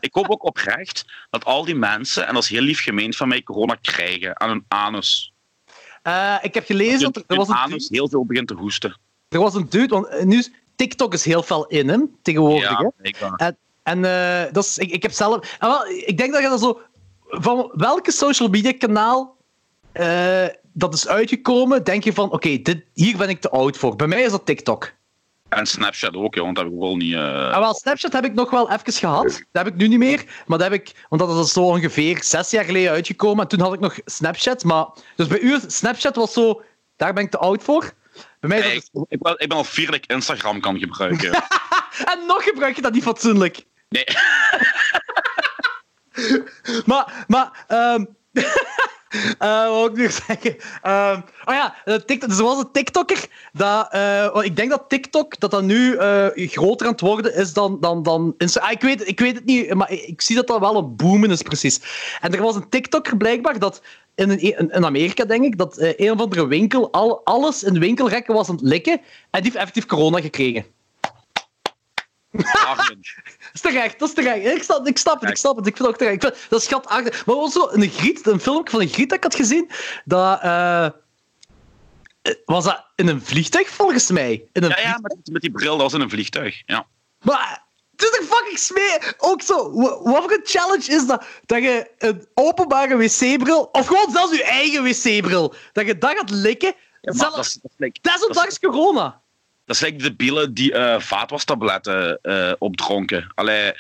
Ik 0.00 0.12
hoop 0.12 0.30
ook 0.30 0.44
oprecht 0.44 1.04
dat 1.30 1.44
al 1.44 1.64
die 1.64 1.74
mensen, 1.74 2.26
en 2.26 2.34
dat 2.34 2.42
is 2.42 2.48
heel 2.48 2.60
lief 2.60 2.82
gemeend 2.82 3.16
van 3.16 3.28
mij, 3.28 3.42
corona 3.42 3.76
krijgen 3.80 4.40
aan 4.40 4.48
hun 4.48 4.64
anus. 4.68 5.34
Eh, 6.02 6.36
ik 6.42 6.54
heb 6.54 6.64
gelezen 6.64 7.00
dat 7.00 7.16
er, 7.16 7.22
er 7.26 7.36
was 7.36 7.48
een 7.48 7.54
anus 7.54 7.88
heel 7.88 8.08
veel 8.08 8.26
begint 8.26 8.48
te 8.48 8.54
hoesten. 8.54 8.98
Er 9.28 9.40
was 9.40 9.54
een 9.54 9.66
dude, 9.68 9.94
want 9.94 10.06
eh, 10.06 10.24
nu 10.24 10.38
is 10.38 10.50
TikTok 10.76 11.12
is 11.12 11.24
heel 11.24 11.42
fel 11.42 11.66
in 11.66 11.88
hem 11.88 12.16
tegenwoordig. 12.22 12.68
hè? 12.78 12.82
Ja, 12.82 12.90
blijkbaar. 12.96 13.34
En, 13.36 13.56
en 13.82 14.04
eh, 14.04 14.52
dat 14.52 14.64
is, 14.64 14.78
ik, 14.78 14.90
ik 14.90 15.02
heb 15.02 15.12
zelf. 15.12 15.56
En 15.58 15.68
wel, 15.68 15.86
ik 15.86 16.16
denk 16.18 16.32
dat 16.32 16.42
je 16.42 16.48
dat 16.48 16.60
zo. 16.60 16.80
Van 17.28 17.72
welke 17.74 18.12
social 18.12 18.48
media 18.48 18.72
kanaal 18.72 19.36
dat 20.78 20.94
is 20.94 21.08
uitgekomen, 21.08 21.84
denk 21.84 22.04
je 22.04 22.12
van: 22.12 22.30
oké, 22.32 22.56
dit 22.62 22.84
hier 22.94 23.16
ben 23.16 23.28
ik 23.28 23.40
te 23.40 23.50
oud 23.50 23.76
voor. 23.76 23.96
Bij 23.96 24.06
mij 24.06 24.22
is 24.22 24.30
dat 24.30 24.46
TikTok. 24.46 24.92
En 25.48 25.66
Snapchat 25.66 26.14
ook, 26.14 26.34
joh, 26.34 26.44
want 26.44 26.56
dat 26.56 26.64
heb 26.64 26.74
ik 26.74 26.80
wel 26.80 26.96
niet... 26.96 27.14
eh, 27.14 27.54
En 27.54 27.60
wel, 27.60 27.74
Snapchat 27.74 28.12
heb 28.12 28.24
ik 28.24 28.34
nog 28.34 28.50
wel 28.50 28.70
even 28.70 28.92
gehad. 28.92 29.24
Dat 29.24 29.64
heb 29.64 29.66
ik 29.66 29.74
nu 29.74 29.88
niet 29.88 29.98
meer. 29.98 30.24
Maar 30.46 30.58
dat 30.58 30.70
heb 30.70 30.80
ik, 30.80 31.06
want 31.08 31.22
dat 31.22 31.44
is 31.44 31.52
zo 31.52 31.62
ongeveer 31.62 32.22
zes 32.22 32.50
jaar 32.50 32.64
geleden 32.64 32.90
uitgekomen. 32.90 33.42
En 33.42 33.48
toen 33.48 33.60
had 33.60 33.72
ik 33.72 33.80
nog 33.80 33.98
Snapchat. 34.04 34.64
Maar, 34.64 34.86
dus 35.16 35.26
bij 35.26 35.40
u, 35.40 35.58
Snapchat 35.66 36.16
was 36.16 36.32
zo. 36.32 36.62
Daar 36.96 37.12
ben 37.12 37.24
ik 37.24 37.30
te 37.30 37.38
oud 37.38 37.62
voor. 37.62 37.92
Bij 38.40 38.48
mij 38.48 38.58
is 38.74 38.88
dat 38.92 39.02
ik, 39.02 39.10
ik, 39.12 39.22
ben, 39.22 39.32
ik 39.38 39.48
ben 39.48 39.56
al 39.56 39.64
vier 39.64 39.86
dat 39.86 39.94
ik 39.94 40.06
Instagram 40.06 40.60
kan 40.60 40.78
gebruiken. 40.78 41.32
En 42.12 42.26
nog 42.26 42.42
gebruik 42.44 42.76
je 42.76 42.82
dat 42.82 42.92
niet 42.92 43.02
fatsoenlijk. 43.02 43.64
Nee. 43.88 44.04
Maar, 46.86 47.24
maar, 47.26 47.64
ehm 47.68 48.04
eh, 49.38 49.68
wat 49.68 49.90
ik 49.90 49.96
nu 49.96 50.10
zeggen? 50.26 50.56
Ehm 50.82 51.20
oh 51.44 51.54
ja, 51.54 51.74
eh, 51.84 51.94
TikTok, 51.94 52.32
was 52.32 52.58
een 52.58 52.70
TikToker. 52.72 53.26
Dat, 53.52 53.92
eh, 53.92 54.38
ik 54.42 54.56
denk 54.56 54.70
dat 54.70 54.84
TikTok 54.88 55.40
dat 55.40 55.50
dat 55.50 55.62
nu 55.62 55.96
groter 56.34 56.86
aan 56.86 56.92
het 56.92 57.00
worden 57.00 57.34
is 57.34 57.52
dan, 57.52 57.80
dan, 57.80 58.02
dan. 58.02 58.34
Ah, 58.54 58.70
ik, 58.70 58.80
weet, 58.80 59.08
ik 59.08 59.20
weet 59.20 59.34
het 59.34 59.44
niet, 59.44 59.74
maar 59.74 59.90
ik, 59.90 60.20
zie 60.20 60.36
dat 60.36 60.46
dat 60.46 60.60
wel 60.60 60.76
een 60.76 60.96
boomen 60.96 61.30
is, 61.30 61.42
precies. 61.42 61.80
En 62.20 62.34
er 62.34 62.42
was 62.42 62.54
een 62.54 62.68
TikToker 62.68 63.16
blijkbaar 63.16 63.58
dat 63.58 63.82
in, 64.14 64.30
een, 64.30 64.40
in 64.72 64.84
Amerika, 64.84 65.24
denk 65.24 65.44
ik, 65.44 65.58
dat 65.58 65.76
een 65.78 66.10
of 66.10 66.20
andere 66.20 66.46
winkel 66.46 66.92
al, 66.92 67.24
alles 67.24 67.62
in 67.62 67.78
winkelrekken 67.78 68.34
was 68.34 68.48
aan 68.48 68.54
het 68.54 68.64
likken. 68.64 68.92
En 69.30 69.42
die 69.42 69.42
heeft 69.42 69.56
effectief 69.56 69.86
corona 69.86 70.20
gekregen. 70.20 70.75
Dat 72.66 72.96
is 73.52 73.60
terecht, 73.60 73.98
dat 73.98 74.08
is 74.08 74.14
terecht. 74.14 74.56
Ik 74.56 74.62
snap, 74.62 74.86
ik 74.86 74.98
snap 74.98 75.20
het, 75.20 75.30
ik 75.30 75.36
snap 75.36 75.56
het. 75.56 75.66
Ik 75.66 75.76
vind 75.76 75.88
het 75.88 75.96
ook 75.96 76.02
terecht. 76.02 76.22
Vind, 76.24 76.50
dat 76.50 76.60
is 76.60 76.66
schatachtig. 76.66 77.26
Maar 77.26 77.36
ook 77.36 77.52
zo 77.52 77.68
een 77.70 77.90
griet, 77.90 78.26
een 78.26 78.40
filmpje 78.40 78.70
van 78.70 78.80
een 78.80 78.88
griet 78.88 79.08
dat 79.08 79.18
ik 79.18 79.24
had 79.24 79.34
gezien, 79.34 79.70
dat... 80.04 80.40
eh, 80.40 80.86
was 82.44 82.64
dat 82.64 82.84
in 82.94 83.08
een 83.08 83.22
vliegtuig, 83.22 83.68
volgens 83.68 84.10
mij? 84.10 84.48
In 84.52 84.62
een 84.62 84.68
Ja, 84.68 84.78
ja, 84.80 84.98
met, 85.02 85.16
met 85.32 85.42
die 85.42 85.50
bril, 85.50 85.72
dat 85.72 85.80
was 85.80 85.92
in 85.94 86.00
een 86.00 86.10
vliegtuig. 86.10 86.62
Ja. 86.66 86.86
Maar 87.22 87.64
het 87.96 88.02
is 88.02 88.10
toch 88.18 88.38
fucking 88.38 88.58
smee? 88.58 88.98
Ook 89.18 89.42
zo, 89.42 89.72
wa- 89.72 90.02
wat 90.02 90.22
voor 90.22 90.32
een 90.32 90.40
challenge 90.44 90.86
is 90.92 91.06
dat? 91.06 91.24
Dat 91.46 91.62
je 91.62 91.90
een 91.98 92.26
openbare 92.34 92.96
wc-bril, 92.96 93.68
of 93.72 93.86
gewoon 93.86 94.10
zelfs 94.12 94.36
je 94.36 94.44
eigen 94.44 94.82
wc-bril, 94.82 95.54
dat 95.72 95.86
je 95.86 95.98
dat 95.98 96.10
gaat 96.16 96.30
likken, 96.30 96.74
Ja, 97.00 97.12
zelfs 97.12 97.34
dat, 97.34 97.44
is, 97.90 97.98
dat, 98.34 98.46
is 98.46 98.58
corona. 98.58 99.20
Dat 99.66 99.82
is 99.82 100.02
de 100.02 100.14
bielen 100.14 100.54
die 100.54 100.72
eh 100.72 101.00
vaatwastabletten 101.00 102.18
eh 102.22 102.52
opdronken. 102.58 103.26
Allee, 103.34 103.72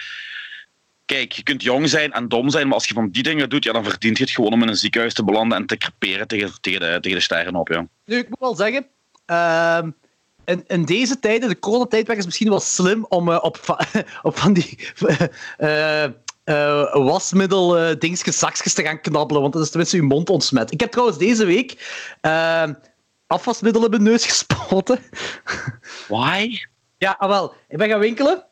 kijk, 1.04 1.32
je 1.32 1.42
kunt 1.42 1.62
jong 1.62 1.88
zijn 1.88 2.12
en 2.12 2.28
dom 2.28 2.50
zijn, 2.50 2.66
maar 2.66 2.74
als 2.74 2.88
je 2.88 2.94
van 2.94 3.10
die 3.10 3.22
dingen 3.22 3.48
doet, 3.48 3.64
ja, 3.64 3.72
dan 3.72 3.84
verdient 3.84 4.18
je 4.18 4.24
het 4.24 4.32
gewoon 4.32 4.52
om 4.52 4.62
in 4.62 4.68
een 4.68 4.76
ziekenhuis 4.76 5.14
te 5.14 5.24
belanden 5.24 5.58
en 5.58 5.66
te 5.66 5.76
creperen 5.76 6.26
tegen, 6.26 6.60
tegen, 6.60 6.80
de, 6.80 6.98
tegen 7.00 7.18
de 7.18 7.24
sterren 7.24 7.54
op. 7.54 7.68
Ja. 7.68 7.86
Nu, 8.04 8.16
ik 8.16 8.28
moet 8.28 8.38
wel 8.38 8.54
zeggen, 8.54 8.86
ehm, 9.26 9.90
in, 10.44 10.64
in 10.66 10.84
deze 10.84 11.18
tijden, 11.18 11.48
de 11.48 11.58
coronatijdperk, 11.58 12.18
is 12.18 12.24
misschien 12.24 12.48
wel 12.48 12.60
slim 12.60 13.06
om 13.08 13.30
eh, 13.30 13.38
op, 13.42 13.78
op 14.22 14.38
van 14.38 14.52
die 14.52 14.78
eh, 15.56 16.04
wasmiddel 16.92 17.98
dingetjes, 17.98 18.38
zakjes 18.38 18.74
te 18.74 18.82
gaan 18.82 19.00
knabbelen, 19.00 19.42
want 19.42 19.52
dat 19.52 19.62
is 19.62 19.68
tenminste 19.68 19.96
je 19.96 20.02
mond 20.02 20.30
ontsmet. 20.30 20.72
Ik 20.72 20.80
heb 20.80 20.90
trouwens 20.90 21.18
deze 21.18 21.44
week 21.44 21.76
ehm, 22.20 22.72
afwasmiddel 23.26 23.84
in 23.84 23.90
mijn 23.90 24.02
neus 24.02 24.26
gespoten. 24.26 24.98
Why? 26.08 26.58
Ja, 26.98 27.16
ah, 27.18 27.28
wel, 27.28 27.54
ik 27.68 27.78
ben 27.78 27.88
gaan 27.88 27.98
winkelen, 27.98 28.44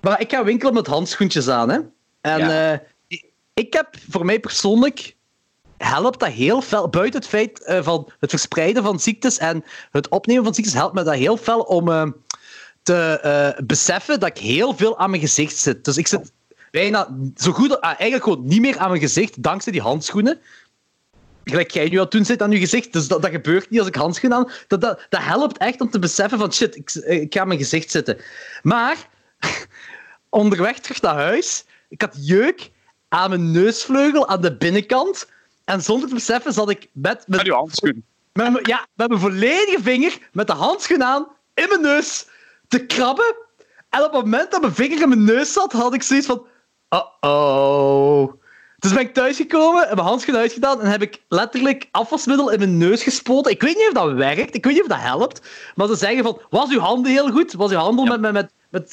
maar 0.00 0.20
ik 0.20 0.30
ga 0.30 0.44
winkelen 0.44 0.74
met 0.74 0.86
handschoentjes 0.86 1.48
aan. 1.48 1.68
Hè. 1.68 1.78
En 2.20 2.38
Ja. 2.38 2.72
eh, 2.72 2.78
ik- 3.54 3.72
heb 3.72 3.88
voor 4.10 4.24
mij 4.24 4.40
persoonlijk 4.40 5.16
helpt 5.76 6.20
dat 6.20 6.28
heel 6.28 6.60
fel. 6.62 6.88
Buiten 6.88 7.20
het 7.20 7.28
feit 7.28 7.62
eh, 7.64 7.82
van 7.82 8.12
het 8.20 8.30
verspreiden 8.30 8.82
van 8.82 9.00
ziektes 9.00 9.38
en 9.38 9.64
het 9.90 10.08
opnemen 10.08 10.44
van 10.44 10.54
ziektes, 10.54 10.74
helpt 10.74 10.94
me 10.94 11.02
dat 11.02 11.14
heel 11.14 11.36
fel 11.36 11.60
om 11.60 11.88
eh, 11.90 12.06
te 12.82 13.54
beseffen 13.66 14.20
dat 14.20 14.28
ik 14.28 14.38
heel 14.38 14.74
veel 14.76 14.98
aan 14.98 15.10
mijn 15.10 15.22
gezicht 15.22 15.56
zit. 15.56 15.84
Dus 15.84 15.96
ik 15.96 16.06
zit 16.06 16.32
bijna 16.70 17.08
zo 17.36 17.52
goed, 17.52 17.80
ah, 17.80 17.88
eigenlijk 17.98 18.22
gewoon 18.22 18.46
niet 18.46 18.60
meer 18.60 18.78
aan 18.78 18.88
mijn 18.88 19.00
gezicht, 19.00 19.42
dankzij 19.42 19.72
die 19.72 19.80
handschoenen. 19.80 20.40
Gelijk 21.50 21.70
jij 21.70 21.88
nu 21.88 21.96
aan 21.96 22.02
het 22.02 22.10
doen 22.10 22.24
zit 22.24 22.42
aan 22.42 22.50
je 22.50 22.58
gezicht. 22.58 22.92
Dus 22.92 23.08
dat, 23.08 23.22
dat 23.22 23.30
gebeurt 23.30 23.70
niet 23.70 23.78
als 23.78 23.88
ik 23.88 23.94
handschoenen 23.94 24.38
aan. 24.38 24.50
Dat, 24.66 24.80
dat, 24.80 25.06
dat 25.08 25.22
helpt 25.22 25.58
echt 25.58 25.80
om 25.80 25.90
te 25.90 25.98
beseffen 25.98 26.38
van 26.38 26.52
shit, 26.52 26.76
ik, 26.76 26.90
ik 26.94 27.34
ga 27.34 27.44
mijn 27.44 27.58
gezicht 27.58 27.90
zitten. 27.90 28.18
Maar 28.62 29.08
onderweg 30.28 30.78
terug 30.78 31.00
naar 31.02 31.14
huis, 31.14 31.64
ik 31.88 32.00
had 32.00 32.14
jeuk 32.20 32.70
aan 33.08 33.28
mijn 33.30 33.50
neusvleugel 33.50 34.28
aan 34.28 34.40
de 34.40 34.56
binnenkant. 34.56 35.28
En 35.64 35.82
zonder 35.82 36.08
te 36.08 36.14
beseffen 36.14 36.52
zat 36.52 36.70
ik 36.70 36.88
met, 36.92 37.24
met, 37.26 37.48
handschoen. 37.48 38.04
met, 38.32 38.52
mijn- 38.52 38.66
ja, 38.66 38.86
met 38.94 39.08
mijn 39.08 39.20
volledige 39.20 39.82
vinger, 39.82 40.18
met 40.32 40.46
de 40.46 40.52
handschoen 40.52 41.02
aan, 41.04 41.26
in 41.54 41.66
mijn 41.68 41.80
neus, 41.80 42.26
te 42.68 42.86
krabben. 42.86 43.36
En 43.88 43.98
op 44.04 44.12
het 44.12 44.22
moment 44.24 44.50
dat 44.50 44.60
mijn 44.60 44.74
vinger 44.74 45.02
in 45.02 45.08
mijn 45.08 45.24
neus 45.24 45.52
zat, 45.52 45.72
had 45.72 45.94
ik 45.94 46.02
zoiets 46.02 46.26
van... 46.26 46.46
Uh-oh. 46.94 48.32
Dus 48.78 48.92
ben 48.92 49.00
ik 49.00 49.14
thuisgekomen, 49.14 49.86
heb 49.86 49.94
mijn 49.94 50.06
handschoen 50.06 50.36
uitgedaan 50.36 50.80
en 50.80 50.90
heb 50.90 51.02
ik 51.02 51.22
letterlijk 51.28 51.88
afwasmiddel 51.90 52.50
in 52.50 52.58
mijn 52.58 52.76
neus 52.78 53.02
gespoten. 53.02 53.52
Ik 53.52 53.62
weet 53.62 53.76
niet 53.76 53.86
of 53.86 53.92
dat 53.92 54.12
werkt, 54.12 54.54
ik 54.54 54.64
weet 54.64 54.72
niet 54.74 54.82
of 54.82 54.88
dat 54.88 55.00
helpt. 55.00 55.48
Maar 55.74 55.86
ze 55.86 55.96
zeggen 55.96 56.22
van, 56.22 56.40
was 56.50 56.70
uw 56.70 56.78
handen 56.78 57.12
heel 57.12 57.30
goed? 57.30 57.52
Was 57.52 57.70
uw 57.70 57.76
handel 57.76 58.04
met, 58.04 58.20
met, 58.20 58.32
met, 58.32 58.52
met 58.70 58.92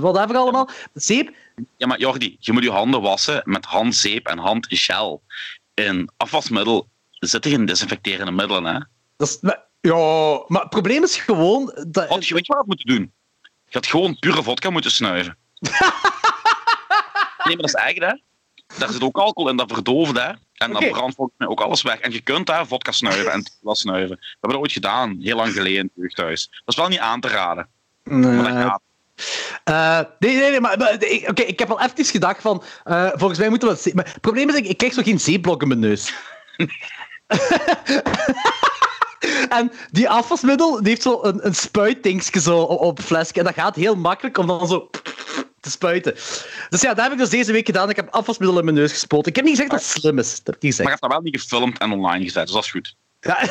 whatever 0.00 0.36
allemaal? 0.36 0.68
Zeep? 0.94 1.34
Ja, 1.76 1.86
maar 1.86 1.98
Jordi, 1.98 2.36
je 2.40 2.52
moet 2.52 2.62
je 2.62 2.70
handen 2.70 3.00
wassen 3.00 3.42
met 3.44 3.64
handzeep 3.64 4.26
en 4.26 4.38
handgel. 4.38 5.22
In 5.74 6.10
afwasmiddel 6.16 6.88
zitten 7.10 7.50
geen 7.50 7.64
desinfecterende 7.66 8.32
middelen, 8.32 8.74
hè? 8.74 8.80
Dat 9.16 9.28
is, 9.28 9.38
maar- 9.40 9.64
ja, 9.80 10.44
maar 10.46 10.60
het 10.60 10.70
probleem 10.70 11.02
is 11.02 11.16
gewoon... 11.16 11.72
Dat, 11.88 12.26
je 12.26 12.34
weet 12.34 12.46
je 12.46 12.54
wat 12.54 12.66
moeten 12.66 12.86
doen? 12.86 13.12
Je 13.42 13.72
had 13.72 13.86
gewoon 13.86 14.18
pure 14.18 14.42
vodka 14.42 14.70
moeten 14.70 14.90
snuiven. 14.90 15.36
nee, 15.60 15.70
maar 17.44 17.56
dat 17.56 17.64
is 17.64 17.74
eigen, 17.74 18.02
hè? 18.02 18.14
Daar 18.78 18.90
zit 18.92 19.02
ook 19.02 19.16
alcohol 19.18 19.50
in, 19.50 19.56
dat 19.56 19.72
verdooft, 19.72 20.16
hè? 20.18 20.28
En 20.54 20.72
dat 20.72 20.82
Oké. 20.82 20.90
brandt 20.90 21.14
volgens 21.14 21.36
mij 21.38 21.48
ook 21.48 21.60
alles 21.60 21.82
weg. 21.82 21.98
En 22.00 22.12
je 22.12 22.20
kunt 22.20 22.46
daar 22.46 22.66
vodka 22.66 22.92
snuiven 22.92 23.32
en 23.32 23.42
tequila 23.44 23.74
snuiven. 23.74 24.16
We 24.16 24.26
hebben 24.30 24.50
dat 24.50 24.58
ooit 24.60 24.72
gedaan, 24.72 25.18
heel 25.22 25.36
lang 25.36 25.52
geleden 25.52 25.78
in 25.78 25.84
het 25.84 25.92
jeugdhuis. 25.94 26.48
Dat 26.50 26.62
is 26.74 26.76
wel 26.76 26.88
niet 26.88 26.98
aan 26.98 27.20
te 27.20 27.28
raden. 27.28 27.68
Maar 28.02 28.20
dat 28.22 28.52
Nee. 28.52 28.62
gaat. 28.62 28.80
Eh, 29.64 30.00
nee, 30.18 30.36
nee, 30.36 30.50
nee, 30.50 30.60
maar, 30.60 30.74
oké, 31.28 31.42
ik 31.42 31.58
heb 31.58 31.70
al 31.70 31.80
even 31.80 32.04
gedacht 32.04 32.40
van, 32.42 32.62
eh, 32.84 33.08
volgens 33.14 33.38
mij 33.38 33.48
moeten 33.48 33.68
we... 33.68 33.74
zeep- 33.76 33.94
Maar 33.94 34.04
het 34.12 34.20
probleem 34.20 34.48
is, 34.48 34.54
ik, 34.54 34.66
ik 34.66 34.76
krijg 34.76 34.92
zo 34.92 35.02
geen 35.02 35.20
zeeblok 35.20 35.62
in 35.62 35.68
mijn 35.68 35.80
neus. 35.80 36.12
en 39.48 39.72
die 39.90 40.08
afwasmiddel, 40.10 40.78
die 40.78 40.88
heeft 40.88 41.02
zo 41.02 41.18
een, 41.22 41.46
een 41.46 41.54
spuitdingetje 41.54 42.40
zo 42.40 42.58
op, 42.60 42.80
op 42.80 43.00
flesje. 43.00 43.32
En 43.32 43.44
dat 43.44 43.54
gaat 43.54 43.76
heel 43.76 43.96
makkelijk 43.96 44.38
om 44.38 44.46
dan 44.46 44.66
zo 44.68 44.90
te 45.66 45.72
spuiten. 45.72 46.14
Dus 46.68 46.80
ja, 46.80 46.94
dat 46.94 47.04
heb 47.04 47.12
ik 47.12 47.18
dus 47.18 47.28
deze 47.28 47.52
week 47.52 47.66
gedaan. 47.66 47.90
Ik 47.90 47.96
heb 47.96 48.08
afwasmiddel 48.10 48.58
in 48.58 48.64
mijn 48.64 48.76
neus 48.76 48.92
gespoten. 48.92 49.28
Ik 49.30 49.36
heb 49.36 49.44
niet 49.44 49.54
gezegd 49.54 49.70
dat 49.70 49.80
het 49.80 49.88
slim 49.88 50.18
is. 50.18 50.42
Dat 50.42 50.54
heb 50.54 50.54
ik 50.54 50.62
Maar 50.62 50.84
je 50.84 50.88
hebt 50.88 51.00
dat 51.00 51.10
wel 51.10 51.20
niet 51.20 51.40
gefilmd 51.40 51.78
en 51.78 51.92
online 51.92 52.24
gezet, 52.24 52.44
dus 52.44 52.54
dat 52.54 52.64
is 52.64 52.70
goed. 52.70 52.94
Ja. 53.20 53.40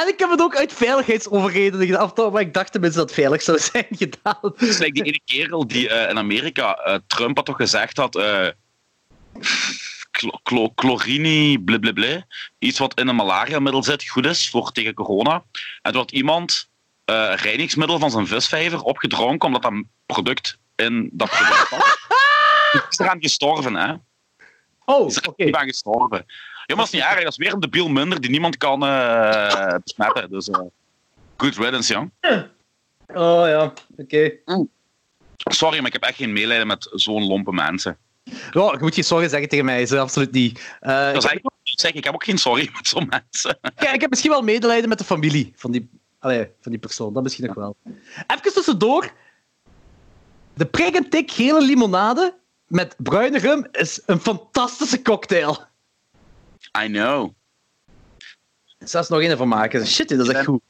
en 0.00 0.08
ik 0.08 0.18
heb 0.18 0.30
het 0.30 0.40
ook 0.40 0.56
uit 0.56 0.72
veiligheidsoverredenen 0.72 1.86
gedaan. 1.86 2.32
Maar 2.32 2.40
ik 2.40 2.54
dacht 2.54 2.72
tenminste 2.72 2.98
dat 2.98 3.08
het 3.08 3.18
veilig 3.18 3.42
zou 3.42 3.58
zijn 3.58 3.86
gedaan. 3.90 4.38
Het 4.40 4.62
is 4.62 4.78
like 4.78 4.92
die 4.92 5.02
ene 5.02 5.20
kerel 5.24 5.66
die 5.66 5.88
eh, 5.88 6.10
in 6.10 6.18
Amerika, 6.18 6.74
eh, 6.74 6.98
Trump 7.06 7.36
had 7.36 7.46
toch 7.46 7.56
gezegd 7.56 7.96
dat 7.96 8.16
clo- 10.10 10.40
clo- 10.42 10.72
chlorini, 10.74 11.58
blablabla, 11.58 12.26
iets 12.58 12.78
wat 12.78 12.98
in 13.00 13.08
een 13.08 13.16
malariamiddel 13.16 13.82
zit, 13.82 14.08
goed 14.08 14.26
is 14.26 14.50
voor 14.50 14.72
tegen 14.72 14.94
corona. 14.94 15.44
En 15.82 15.92
toen 15.92 16.00
had 16.00 16.10
iemand 16.10 16.68
eh 17.04 17.32
reinigingsmiddel 17.36 17.98
van 17.98 18.10
zijn 18.10 18.26
visvijver 18.26 18.80
opgedronken 18.82 19.46
omdat 19.46 19.62
dat 19.62 19.72
product 20.06 20.58
in 20.76 21.10
dat 21.12 21.28
product. 21.30 21.70
Die 22.72 22.80
is 22.90 22.98
eraan 22.98 23.20
gestorven, 23.20 23.74
hè? 23.74 23.94
Oh, 24.84 25.06
Is 25.08 25.16
er 25.16 25.32
niet 25.36 25.54
aan 25.54 25.66
gestorven. 25.68 26.24
Ja, 26.66 26.74
maar 26.74 26.84
dat 26.84 26.86
is 26.86 26.90
niet 27.00 27.02
erg, 27.02 27.22
dat 27.22 27.30
is 27.32 27.36
weer 27.36 27.52
een 27.52 27.60
debiel 27.60 27.88
minder 27.88 28.20
die 28.20 28.30
niemand 28.30 28.56
kan 28.56 28.84
eh, 28.86 29.74
besmetten. 29.84 30.30
Dus 30.30 30.48
eh 30.50 30.60
good 31.36 31.56
riddance, 31.56 31.92
jong. 31.92 32.10
Oh 33.06 33.46
ja, 33.48 33.72
oké. 33.96 34.32
Sorry, 35.36 35.76
maar 35.78 35.86
ik 35.86 35.92
heb 35.92 36.02
echt 36.02 36.16
geen 36.16 36.32
medelijden 36.32 36.66
met 36.66 36.88
zo'n 36.92 37.26
lompe 37.26 37.52
mensen. 37.52 37.98
Ja, 38.24 38.70
je 38.72 38.76
moet 38.80 38.94
geen 38.94 39.04
sorry 39.04 39.28
zeggen 39.28 39.48
tegen 39.48 39.64
mij, 39.64 39.82
is 39.82 39.92
absoluut 39.92 40.32
niet. 40.32 40.76
Eh, 40.80 41.12
Dat 41.12 41.24
ik, 41.24 41.30
heb, 41.30 41.52
ik 41.62 41.80
zeg, 41.80 41.92
ik 41.92 42.04
heb 42.04 42.14
ook 42.14 42.24
geen 42.24 42.38
sorry 42.38 42.70
met 42.76 42.88
zo'n 42.88 43.06
mensen. 43.10 43.58
ik- 43.76 43.90
ik 43.92 44.00
heb 44.00 44.10
misschien 44.10 44.30
wel 44.30 44.42
medelijden 44.42 44.88
met 44.88 44.98
de 44.98 45.04
familie 45.04 45.52
van 45.56 45.70
die, 45.70 45.88
allee, 46.24 46.50
van 46.60 46.72
die 46.72 46.80
persoon. 46.80 47.12
Dat 47.12 47.22
misschien 47.22 47.46
nog 47.46 47.54
wel. 47.54 47.76
Even 48.26 48.52
tussendoor. 48.52 49.12
De 50.54 50.66
prik 50.66 50.94
en 50.94 51.10
tik 51.10 51.30
gele 51.30 51.62
limonade 51.62 52.38
met 52.66 52.94
bruine 52.98 53.38
rum 53.38 53.66
is 53.72 54.02
een 54.06 54.20
fantastische 54.20 55.02
cocktail. 55.02 55.58
I 56.84 56.86
know. 56.86 57.32
Er 58.78 59.06
nog 59.08 59.22
een 59.22 59.36
van 59.36 59.48
maken. 59.48 59.86
Shit, 59.86 60.08
dat 60.08 60.20
is 60.20 60.28
echt 60.28 60.44
goed. 60.44 60.62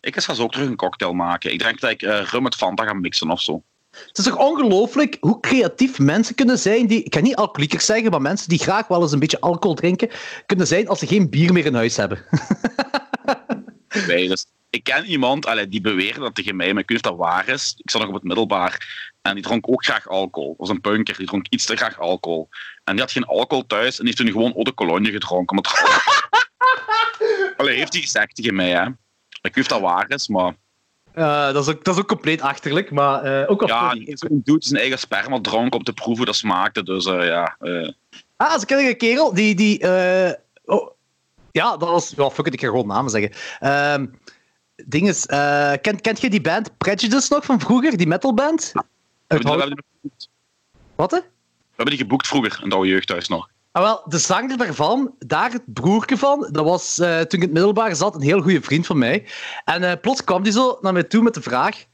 Ik 0.00 0.20
ga 0.20 0.34
zo 0.34 0.42
ook 0.42 0.52
terug 0.52 0.68
een 0.68 0.76
cocktail 0.76 1.12
maken. 1.12 1.52
Ik 1.52 1.58
denk 1.58 1.80
dat 1.80 1.90
ik 1.90 2.02
eh, 2.02 2.24
rum 2.24 2.42
met 2.42 2.54
Fanta 2.54 2.84
ga 2.84 2.92
mixen 2.92 3.30
of 3.30 3.40
zo. 3.40 3.62
Het 3.90 4.18
is 4.18 4.24
toch 4.24 4.38
ongelooflijk 4.38 5.16
hoe 5.20 5.40
creatief 5.40 5.98
mensen 5.98 6.34
kunnen 6.34 6.58
zijn 6.58 6.86
die... 6.86 7.02
Ik 7.02 7.14
ga 7.14 7.20
niet 7.20 7.36
alcoholiekers 7.36 7.84
zeggen, 7.84 8.10
maar 8.10 8.22
mensen 8.22 8.48
die 8.48 8.58
graag 8.58 8.86
wel 8.86 9.02
eens 9.02 9.12
een 9.12 9.18
beetje 9.18 9.40
alcohol 9.40 9.76
drinken, 9.76 10.10
kunnen 10.46 10.66
zijn 10.66 10.88
als 10.88 10.98
ze 10.98 11.06
geen 11.06 11.30
bier 11.30 11.52
meer 11.52 11.66
in 11.66 11.74
huis 11.74 11.96
hebben. 11.96 12.24
Dus, 14.06 14.46
ik 14.74 14.84
ken 14.84 15.04
iemand 15.04 15.46
allee, 15.46 15.68
die 15.68 15.80
beweerde 15.80 16.20
dat 16.20 16.34
tegen 16.34 16.56
mij, 16.56 16.72
maar 16.72 16.82
ik 16.82 16.88
weet 16.88 17.02
niet 17.02 17.12
of 17.12 17.18
dat 17.18 17.26
waar 17.26 17.48
is. 17.48 17.74
Ik 17.76 17.90
zat 17.90 18.00
nog 18.00 18.10
op 18.10 18.16
het 18.16 18.24
middelbaar 18.24 19.02
en 19.22 19.34
die 19.34 19.42
dronk 19.42 19.68
ook 19.68 19.84
graag 19.84 20.08
alcohol. 20.08 20.48
Dat 20.48 20.58
was 20.58 20.68
een 20.68 20.80
punker, 20.80 21.16
die 21.16 21.26
dronk 21.26 21.46
iets 21.48 21.64
te 21.64 21.76
graag 21.76 22.00
alcohol. 22.00 22.48
En 22.84 22.92
die 22.92 23.02
had 23.02 23.12
geen 23.12 23.24
alcohol 23.24 23.66
thuis 23.66 23.98
en 23.98 24.04
heeft 24.04 24.16
toen 24.16 24.26
gewoon 24.26 24.52
eau 24.52 24.64
de 24.64 24.74
cologne 24.74 25.10
gedronken. 25.10 25.56
Omdat... 25.56 25.72
allee, 27.56 27.76
heeft 27.76 27.92
hij 27.92 28.02
gezegd 28.02 28.34
tegen 28.34 28.54
mij, 28.54 28.70
hè. 28.70 28.86
Ik 28.86 28.94
weet 29.42 29.54
niet 29.54 29.64
of 29.64 29.66
dat 29.66 29.80
waar 29.80 30.10
is, 30.10 30.28
maar... 30.28 30.54
Dat, 31.52 31.66
is 31.66 31.74
ook, 31.74 31.84
dat 31.84 31.94
is 31.94 32.00
ook 32.00 32.08
compleet 32.08 32.40
achterlijk, 32.40 32.90
maar 32.90 33.22
eh, 33.22 33.50
ook 33.50 33.62
al 33.62 33.68
Ja, 33.68 33.96
zo'n 34.04 34.40
dude 34.44 34.64
zijn 34.64 34.80
eigen 34.80 34.98
sperma 34.98 35.40
dronk 35.40 35.74
om 35.74 35.82
te 35.82 35.92
proeven 35.92 36.16
hoe 36.16 36.26
dat 36.26 36.36
smaakte. 36.36 36.82
Dus 36.82 37.06
eh, 37.06 37.26
ja, 37.26 37.56
eh, 37.60 37.88
Ah, 38.36 38.52
als 38.52 38.62
ik 38.62 38.70
een 38.70 38.96
kerel 38.96 39.34
die... 39.34 39.54
die 39.54 39.82
oh, 40.64 40.90
ja, 41.52 41.76
dat 41.76 41.88
was... 41.88 42.12
Ja, 42.16 42.30
fuck 42.30 42.46
it, 42.46 42.54
ik 42.54 42.60
ga 42.60 42.66
gewoon 42.66 42.86
namen 42.86 43.10
zeggen. 43.10 43.32
Ehm 44.76 44.88
ding 44.90 45.08
is, 45.08 45.26
eh, 45.26 45.72
kent, 45.80 46.00
kent 46.00 46.20
je 46.20 46.30
die 46.30 46.40
band 46.40 46.76
Prejudice 46.78 47.32
nog 47.34 47.44
van 47.44 47.60
vroeger? 47.60 47.96
Die 47.96 48.06
metalband? 48.06 48.70
we, 48.72 48.80
hebben, 49.26 49.52
we, 49.52 49.58
hebben 49.58 49.76
die 49.76 49.84
geboekt. 50.00 50.28
Wat, 50.94 51.10
hè? 51.10 51.18
we 51.18 51.24
hebben 51.76 51.94
die 51.94 52.04
geboekt 52.04 52.26
vroeger 52.26 52.60
in 52.62 52.72
oude 52.72 52.88
jeugdhuis 52.88 53.28
nog. 53.28 53.48
Ah, 53.72 53.82
wel, 53.82 54.02
de 54.08 54.18
zanger 54.18 54.56
daarvan, 54.56 55.14
daar 55.18 55.52
het 55.52 55.72
broertje 55.72 56.16
van, 56.16 56.48
dat 56.52 56.64
was 56.64 56.98
eh, 56.98 57.08
toen 57.08 57.24
ik 57.24 57.32
in 57.32 57.40
het 57.40 57.52
middelbaar 57.52 57.96
zat 57.96 58.14
een 58.14 58.20
heel 58.20 58.40
goede 58.42 58.62
vriend 58.62 58.86
van 58.86 58.98
mij. 58.98 59.26
En 59.64 59.82
eh, 59.82 60.00
plots 60.00 60.24
kwam 60.24 60.42
hij 60.42 60.52
zo 60.52 60.78
naar 60.80 60.92
mij 60.92 61.02
toe 61.04 61.22
met 61.22 61.34
de 61.34 61.42
vraag: 61.42 61.84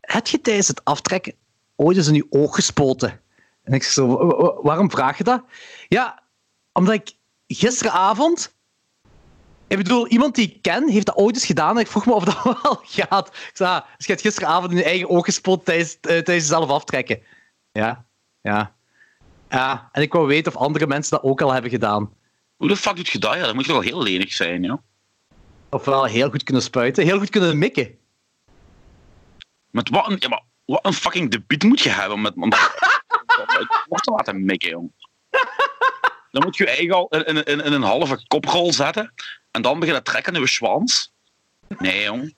Heb 0.00 0.26
je 0.26 0.40
tijdens 0.40 0.68
het 0.68 0.84
aftrekken 0.84 1.34
ooit 1.76 1.96
eens 1.96 2.08
in 2.08 2.14
je 2.14 2.26
oog 2.30 2.54
gespoten? 2.54 3.20
En 3.62 3.72
ik 3.72 3.82
zeg 3.82 3.92
zo: 3.92 4.06
"Wa- 4.06 4.36
wa- 4.36 4.62
Waarom 4.62 4.90
vraag 4.90 5.18
je 5.18 5.24
dat? 5.24 5.42
Ja, 5.88 6.22
omdat 6.72 6.94
ik 6.94 7.12
gisteravond. 7.46 8.54
Ik 9.70 9.76
bedoel, 9.76 10.06
iemand 10.06 10.34
die 10.34 10.48
ik 10.48 10.62
ken 10.62 10.88
heeft 10.88 11.06
dat 11.06 11.16
ooit 11.16 11.34
eens 11.34 11.46
gedaan 11.46 11.74
en 11.74 11.80
ik 11.80 11.86
vroeg 11.86 12.06
me 12.06 12.12
of 12.12 12.24
dat 12.24 12.42
wel 12.62 12.80
gaat. 12.82 13.28
Ik 13.28 13.50
zei, 13.52 13.70
ah, 13.70 13.86
dus 13.96 14.06
je 14.06 14.12
hebt 14.12 14.24
gisteravond 14.24 14.70
in 14.70 14.76
je 14.76 14.84
eigen 14.84 15.08
oog 15.08 15.24
gespoten 15.24 15.64
tijdens, 15.64 15.94
eh, 15.94 16.00
tijdens 16.00 16.26
jezelf 16.26 16.70
aftrekken. 16.70 17.22
Ja, 17.72 18.04
ja. 18.40 18.74
Ja, 19.48 19.88
en 19.92 20.02
ik 20.02 20.12
wou 20.12 20.26
weten 20.26 20.54
of 20.54 20.60
andere 20.60 20.86
mensen 20.86 21.10
dat 21.10 21.22
ook 21.22 21.40
al 21.40 21.52
hebben 21.52 21.70
gedaan. 21.70 22.12
Hoe 22.56 22.68
de 22.68 22.76
fuck 22.76 22.96
doet 22.96 23.08
je 23.08 23.18
dat? 23.18 23.34
Ja, 23.34 23.44
dat 23.44 23.54
moet 23.54 23.64
toch 23.64 23.72
wel 23.72 23.82
heel 23.82 24.02
lenig 24.02 24.32
zijn, 24.32 24.62
joh. 24.62 24.78
Ofwel 25.70 26.04
heel 26.04 26.30
goed 26.30 26.42
kunnen 26.42 26.62
spuiten, 26.62 27.04
heel 27.04 27.18
goed 27.18 27.30
kunnen 27.30 27.58
mikken. 27.58 27.98
Met 29.70 29.88
wat 29.88 30.10
een, 30.10 30.16
ja, 30.18 30.28
maar 30.28 30.42
wat 30.64 30.86
een 30.86 30.92
fucking 30.92 31.30
debiet 31.30 31.62
moet 31.62 31.80
je 31.80 31.90
hebben 31.90 32.20
met, 32.20 32.34
om 32.34 32.42
om 32.42 32.50
het 32.50 33.84
woord 33.88 34.02
te 34.02 34.10
laten 34.10 34.44
mikken, 34.44 34.70
jong. 34.70 34.92
Dan 36.30 36.42
moet 36.42 36.56
je 36.56 36.64
je 36.64 36.70
eigen 36.70 36.94
al 36.94 37.08
in, 37.08 37.24
in, 37.24 37.44
in, 37.44 37.64
in 37.64 37.72
een 37.72 37.82
halve 37.82 38.26
koprol 38.26 38.72
zetten 38.72 39.12
en 39.50 39.62
dan 39.62 39.78
beginnen 39.78 40.04
trekken 40.04 40.34
in 40.34 40.40
je 40.40 40.46
schwans. 40.46 41.12
Nee, 41.78 42.02
jong. 42.02 42.34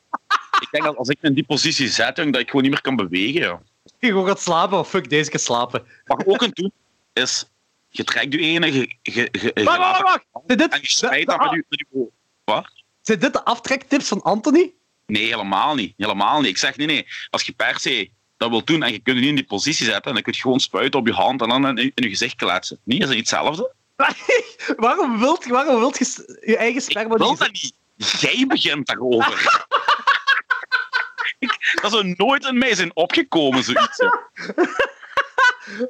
Ik 0.61 0.69
denk 0.71 0.85
dat 0.85 0.97
als 0.97 1.09
ik 1.09 1.19
me 1.21 1.29
in 1.29 1.35
die 1.35 1.45
positie 1.45 1.89
zet, 1.89 2.17
jong, 2.17 2.33
dat 2.33 2.41
ik 2.41 2.47
gewoon 2.47 2.63
niet 2.63 2.71
meer 2.71 2.81
kan 2.81 2.97
bewegen, 2.97 3.41
joh. 3.41 3.61
Je 3.99 4.07
gewoon 4.07 4.27
gaat 4.27 4.41
slapen, 4.41 4.79
of 4.79 4.89
fuck, 4.89 5.11
deze 5.11 5.31
keer 5.31 5.41
slapen. 5.41 5.87
Wat 6.05 6.21
je 6.21 6.27
ook 6.27 6.39
kunt 6.39 6.57
doen, 6.57 6.73
is... 7.13 7.47
Je 7.89 8.05
trekt 8.05 8.33
je 8.33 8.39
ene, 8.39 8.73
je, 8.73 8.97
je, 9.03 9.29
je, 9.33 9.51
je 9.55 9.65
Wacht, 9.65 9.79
wacht, 9.79 10.03
wacht! 10.03 10.25
Zijn 10.47 10.59
en 10.59 10.81
je 10.81 10.81
dit, 10.81 10.91
spijt 10.91 11.27
dat 11.27 11.39
met 11.39 11.51
je... 11.51 11.87
Je 11.91 12.09
wat? 12.45 12.73
zijn 13.01 13.19
dit 13.19 13.33
de 13.33 13.45
aftrекtips 13.45 14.09
van 14.09 14.23
Anthony? 14.23 14.73
Nee, 15.07 15.25
helemaal 15.25 15.75
niet. 15.75 15.95
Helemaal 15.97 16.41
niet. 16.41 16.51
Ik 16.51 16.59
zeg, 16.59 16.77
nee, 16.77 16.87
nee. 16.87 17.07
Als 17.31 17.43
je 17.43 17.53
per 17.53 17.79
se 17.81 18.11
dat 18.37 18.51
wil 18.51 18.65
doen 18.65 18.83
en 18.83 18.93
je 18.93 18.99
kunt 18.99 19.17
je 19.17 19.23
niet 19.23 19.31
in 19.31 19.37
die 19.37 19.45
positie 19.45 19.87
zetten, 19.87 20.15
dan 20.15 20.23
kun 20.23 20.33
je 20.33 20.41
gewoon 20.41 20.61
spuiten 20.61 21.01
op 21.01 21.07
je 21.07 21.13
hand 21.13 21.43
en 21.43 21.49
dan 21.49 21.67
in, 21.67 21.77
in 21.77 21.93
je 21.95 22.09
gezicht 22.09 22.35
kletsen. 22.35 22.79
Nee, 22.85 22.99
is 22.99 23.05
dat 23.05 23.15
niet 23.15 23.31
hetzelfde? 23.31 23.75
waarom 24.77 25.19
wilt, 25.19 25.47
waarom 25.47 25.79
wilt 25.79 25.99
je 25.99 26.39
je 26.45 26.57
eigen 26.57 26.83
Ik 26.83 26.91
sperma 26.91 27.17
wil 27.17 27.31
niet... 27.31 27.39
dat 27.39 27.53
niet. 27.53 27.75
Jij 28.21 28.45
begint 28.47 28.87
daarover. 28.87 29.41
Ik- 31.39 31.79
dat 31.83 31.91
zou 31.93 32.15
nooit 32.17 32.45
in 32.45 32.59
mij 32.59 32.75
zijn 32.75 32.97
opgekomen, 32.97 33.65
zoiets. 33.65 33.99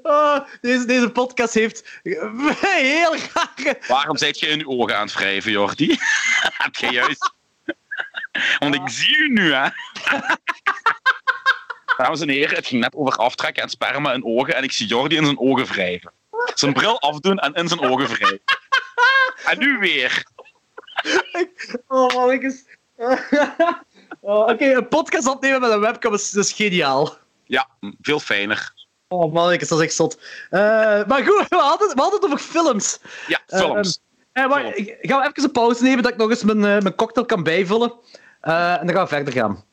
Oh, 0.02 0.38
deze, 0.60 0.84
deze 0.84 1.10
podcast 1.10 1.54
heeft 1.54 2.00
heel 2.60 3.16
rare... 3.16 3.78
Waarom 3.88 4.16
zit 4.16 4.38
je 4.38 4.46
in 4.46 4.58
je 4.58 4.68
ogen 4.68 4.96
aan 4.96 5.06
het 5.06 5.14
wrijven, 5.14 5.50
Jordi? 5.52 5.98
Heb 6.52 6.74
je 6.74 6.90
juist... 6.90 7.32
Want 8.58 8.74
ik 8.74 8.88
zie 8.88 9.16
u 9.16 9.28
nu, 9.28 9.52
hè. 9.52 9.68
Dames 11.96 12.20
en 12.20 12.28
heren, 12.28 12.56
het 12.56 12.66
ging 12.66 12.82
net 12.82 12.94
over 12.94 13.16
aftrekken 13.16 13.62
en 13.62 13.68
sperma 13.68 14.12
in 14.12 14.24
ogen 14.24 14.54
en 14.54 14.62
ik 14.62 14.72
zie 14.72 14.86
Jordi 14.86 15.16
in 15.16 15.24
zijn 15.24 15.38
ogen 15.38 15.66
wrijven. 15.66 16.12
Zijn 16.54 16.72
bril 16.72 17.00
afdoen 17.00 17.38
en 17.38 17.54
in 17.54 17.68
zijn 17.68 17.80
ogen 17.80 18.06
wrijven. 18.06 18.40
En 19.44 19.58
nu 19.58 19.78
weer. 19.78 20.24
Oh, 21.88 22.14
man, 22.14 22.30
ik 22.30 22.42
is... 22.42 22.64
Oh, 24.20 24.48
Oké, 24.48 24.64
een 24.64 24.88
podcast 24.88 25.26
opnemen 25.26 25.60
met 25.60 25.70
een 25.70 25.80
webcam 25.80 26.14
is, 26.14 26.34
is 26.34 26.52
geniaal. 26.52 27.16
Ja, 27.44 27.68
veel 28.00 28.20
fijner. 28.20 28.72
Oh 29.08 29.32
man, 29.32 29.52
ik 29.52 29.60
is 29.60 29.68
dat 29.68 29.78
is 29.78 29.84
echt 29.84 29.94
zot. 29.94 30.18
Eh, 30.50 30.60
maar 31.06 31.22
goed, 31.24 31.46
we 31.48 31.56
hadden, 31.56 31.88
we 31.94 32.00
hadden 32.00 32.20
het 32.20 32.24
over 32.24 32.38
films. 32.38 32.98
Ja, 33.26 33.40
films. 33.46 34.00
Eh, 34.32 34.48
maar 34.48 34.60
Films. 34.60 34.76
ik 34.76 35.10
ga 35.10 35.26
even 35.26 35.44
een 35.44 35.52
pauze 35.52 35.82
nemen 35.82 36.02
dat 36.02 36.12
ik 36.12 36.18
nog 36.18 36.30
eens 36.30 36.42
mijn, 36.42 36.64
eh, 36.64 36.82
mijn 36.82 36.94
cocktail 36.94 37.26
kan 37.26 37.42
bijvullen. 37.42 37.92
En 38.40 38.86
dan 38.86 38.94
gaan 38.94 39.02
we 39.02 39.08
verder 39.08 39.32
gaan. 39.32 39.64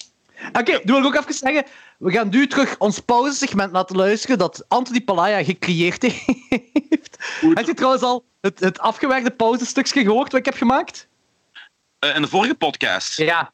Oké, 0.54 0.72
nu 0.72 0.94
wil 0.94 0.98
ik 0.98 1.06
ook 1.06 1.16
even 1.16 1.34
zeggen, 1.34 1.66
we 1.98 2.12
gaan 2.12 2.30
nu 2.30 2.48
terug 2.48 2.78
ons 2.78 3.00
pauzesegment 3.00 3.72
laten 3.72 3.96
luisteren 3.96 4.38
dat 4.38 4.66
Anthony 4.68 5.02
Palaya 5.02 5.44
gecreëerd 5.44 6.02
heeft. 6.12 7.18
Heb 7.54 7.66
je 7.66 7.74
trouwens 7.74 8.04
al 8.04 8.26
het, 8.42 8.60
het 8.60 8.80
afgewerkte 8.80 9.32
pauzestukje 9.32 10.02
gehoord 10.02 10.32
wat 10.32 10.40
ik 10.40 10.46
heb 10.46 10.56
gemaakt? 10.56 11.08
Eh, 12.00 12.16
in 12.16 12.22
de 12.22 12.28
vorige 12.28 12.56
podcast. 12.56 13.18
Ja. 13.18 13.52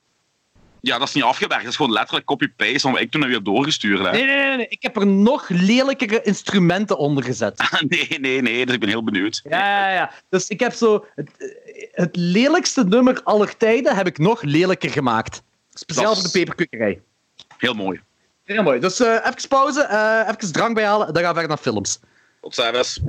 Ja, 0.81 0.97
dat 0.97 1.07
is 1.07 1.13
niet 1.13 1.23
afgewerkt. 1.23 1.63
Dat 1.63 1.71
is 1.71 1.77
gewoon 1.77 1.91
letterlijk 1.91 2.25
copy-paste 2.25 2.91
wat 2.91 2.99
ik 2.99 3.11
toen 3.11 3.31
heb 3.31 3.45
doorgestuurd. 3.45 3.99
Hè. 3.99 4.11
Nee, 4.11 4.25
nee, 4.25 4.37
nee, 4.37 4.55
nee, 4.55 4.67
ik 4.67 4.81
heb 4.81 4.97
er 4.97 5.07
nog 5.07 5.49
lelijkere 5.49 6.21
instrumenten 6.21 6.97
onder 6.97 7.23
gezet. 7.23 7.63
Nee, 7.87 8.19
nee, 8.19 8.41
nee. 8.41 8.65
Dus 8.65 8.73
ik 8.73 8.79
ben 8.79 8.89
heel 8.89 9.03
benieuwd. 9.03 9.41
Ja, 9.43 9.87
ja, 9.87 9.93
ja. 9.93 10.11
Dus 10.29 10.47
ik 10.47 10.59
heb 10.59 10.73
zo... 10.73 11.05
Het, 11.15 11.29
het 11.91 12.15
lelijkste 12.15 12.83
nummer 12.83 13.21
aller 13.23 13.57
tijden 13.57 13.95
heb 13.95 14.07
ik 14.07 14.17
nog 14.17 14.41
lelijker 14.41 14.89
gemaakt. 14.89 15.43
Speciaal 15.77 16.13
Dat 16.13 16.15
voor 16.15 16.31
de 16.31 16.39
peperkukkerij. 16.39 17.01
Heel 17.57 17.73
mooi. 17.73 18.01
Heel 18.43 18.63
mooi. 18.63 18.79
Dus 18.79 18.99
eh 18.99 19.13
even 19.13 19.47
pauze, 19.47 19.81
eh 19.81 20.29
even 20.29 20.53
drank 20.53 20.75
bijhalen 20.75 21.07
en 21.07 21.13
dan 21.13 21.23
gaan 21.23 21.33
we 21.33 21.39
verder 21.39 21.55
naar 21.55 21.73
films. 21.73 21.99
Tot 22.41 22.55
ziens. 22.55 22.99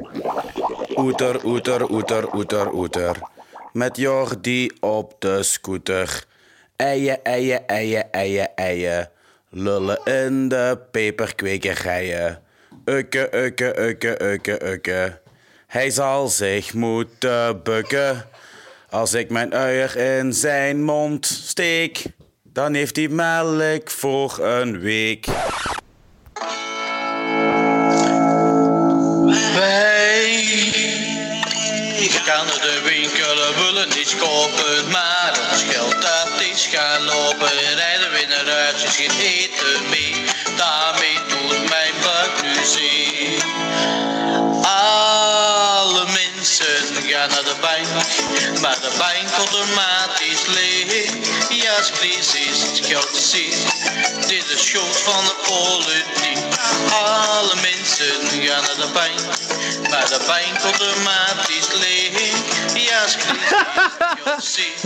Oeter, 0.96 1.44
oeter, 1.44 1.90
oeter, 1.90 2.34
oeter, 2.34 2.72
oeter. 2.74 3.16
Met 3.72 3.96
Jordi 3.96 4.70
op 4.80 5.14
de 5.18 5.42
scooter. 5.42 6.24
Eien, 6.76 7.24
eien, 7.24 7.66
eien, 7.66 8.12
eien, 8.12 8.54
eien. 8.54 9.10
Lullen 9.50 10.00
in 10.04 10.48
de 10.48 10.78
peperkwekerijen. 10.90 12.42
Ukke, 12.84 13.28
ukke, 13.34 13.80
ukke, 13.80 14.22
ukke, 14.22 14.66
ukke. 14.66 15.20
Hij 15.66 15.90
zal 15.90 16.28
zich 16.28 16.74
moeten 16.74 17.62
bukken. 17.62 18.24
Als 18.90 19.14
ik 19.14 19.30
mijn 19.30 19.54
uier 19.54 19.96
in 19.96 20.32
zijn 20.32 20.82
mond 20.82 21.26
steek, 21.26 22.04
dan 22.56 22.74
heeft 22.74 22.96
hij 22.96 23.08
melk 23.08 23.90
voor 23.90 24.38
een 24.38 24.80
week. 24.80 25.26
Wij 29.54 30.36
gaan 32.24 32.46
naar 32.46 32.60
de 32.60 32.80
winkel 32.84 33.46
en 33.46 33.64
willen 33.64 33.98
iets 34.00 34.16
kopen, 34.16 34.90
maar 34.90 35.38
ons 35.52 35.62
geld 35.62 36.02
dat 36.02 36.40
is 36.52 36.68
gaan 36.72 37.02
lopen. 37.04 37.48
Rijden 37.76 38.10
we 38.10 38.26
naar 38.28 38.54
huis, 38.54 38.84
is 38.84 38.96
geen 38.96 39.20
eten 39.20 39.88
mee, 39.90 40.14
daarmee 40.56 41.18
doet 41.28 41.68
mijn 41.68 41.94
buik 42.02 42.42
nu 42.42 42.64
zeer. 42.64 43.44
Alle 44.62 46.04
mensen 46.04 47.04
gaan 47.06 47.28
naar 47.28 47.44
de 47.44 47.56
bank, 47.60 47.86
maar 48.60 48.78
de 48.80 48.92
bank 48.98 49.30
automatisch 49.36 50.46
leeg. 50.46 51.36
Ja, 51.48 51.78
is 51.78 51.90
ziek. 53.12 53.54
Dit 54.28 54.50
is 54.50 54.66
schuld 54.66 54.96
van 54.96 55.24
de 55.24 55.34
politiek. 55.48 56.38
Alle 56.92 57.54
mensen 57.54 58.40
gaan 58.46 58.62
naar 58.62 58.76
de 58.76 58.90
bank, 58.92 59.20
maar 59.90 60.08
de 60.08 60.24
bank 60.26 60.58
automatisch 60.62 61.72
leeg. 61.72 62.14
Ja, 62.86 63.04
is 63.04 63.16
crisis. 63.16 64.80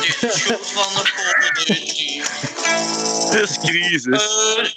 Dit 0.00 0.30
is 0.30 0.40
schuld 0.40 0.70
van 0.72 1.02
de 1.02 1.12
politiek. 1.16 2.22
Het 3.30 3.50
is 3.50 3.58
crisis. 3.58 4.06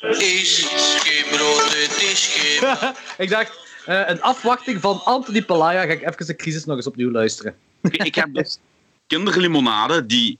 Er 0.01 0.21
is 0.21 0.67
geen 1.03 1.25
brood, 1.37 1.73
het 1.73 2.01
is 2.01 2.29
geen 2.33 2.77
ik 3.25 3.29
dacht, 3.29 3.51
eh, 3.85 4.01
een 4.05 4.21
afwachting 4.21 4.81
van 4.81 5.01
Anthony 5.03 5.41
Palaya 5.41 5.85
ga 5.85 5.91
ik 5.91 6.01
even 6.01 6.25
de 6.25 6.35
crisis 6.35 6.65
nog 6.65 6.75
eens 6.75 6.87
opnieuw 6.87 7.11
luisteren. 7.11 7.55
Ik 7.81 8.03
ik 8.03 8.15
heb 8.15 8.33
dus 8.33 8.59
kinderlimonade 9.07 10.05
die 10.05 10.39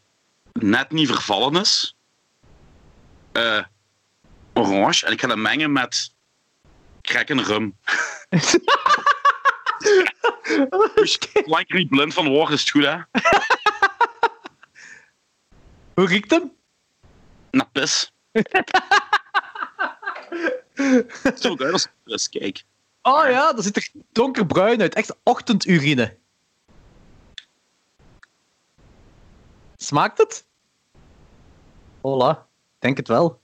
net 0.54 0.92
niet 0.92 1.08
vervallen 1.08 1.62
is. 1.62 1.93
Eh, 3.34 3.64
orange. 4.54 5.06
En 5.06 5.12
ik 5.12 5.22
ga 5.22 5.28
dat 5.28 5.38
mengen 5.38 5.72
met 5.72 6.16
crack 7.02 7.30
en 7.30 7.44
rum. 7.44 7.78
Dus 10.96 11.20
zolang 11.34 11.68
niet 11.68 11.90
blind 11.90 12.14
van 12.14 12.28
word, 12.28 12.52
is 12.52 12.60
het 12.60 12.70
goed, 12.70 12.84
hè? 12.84 12.98
Hoe 15.94 16.08
riekt 16.08 16.32
hem? 16.32 16.52
Naar 17.52 17.70
pis. 17.72 18.12
Zo 21.36 21.56
uit 21.58 21.72
als 21.72 21.88
pis, 22.04 22.30
kijk. 22.30 22.64
Oh 23.02 23.30
ja, 23.30 23.54
dat 23.54 23.64
ziet 23.64 23.76
er 23.76 23.90
donkerbruin 24.12 24.82
uit. 24.82 24.94
Echt 24.94 25.16
ochtendurine. 25.24 26.18
Smaakt 29.76 30.18
het? 30.18 30.46
Hola, 32.02 32.48
denk 32.84 32.98
het 32.98 33.08
wel. 33.08 33.40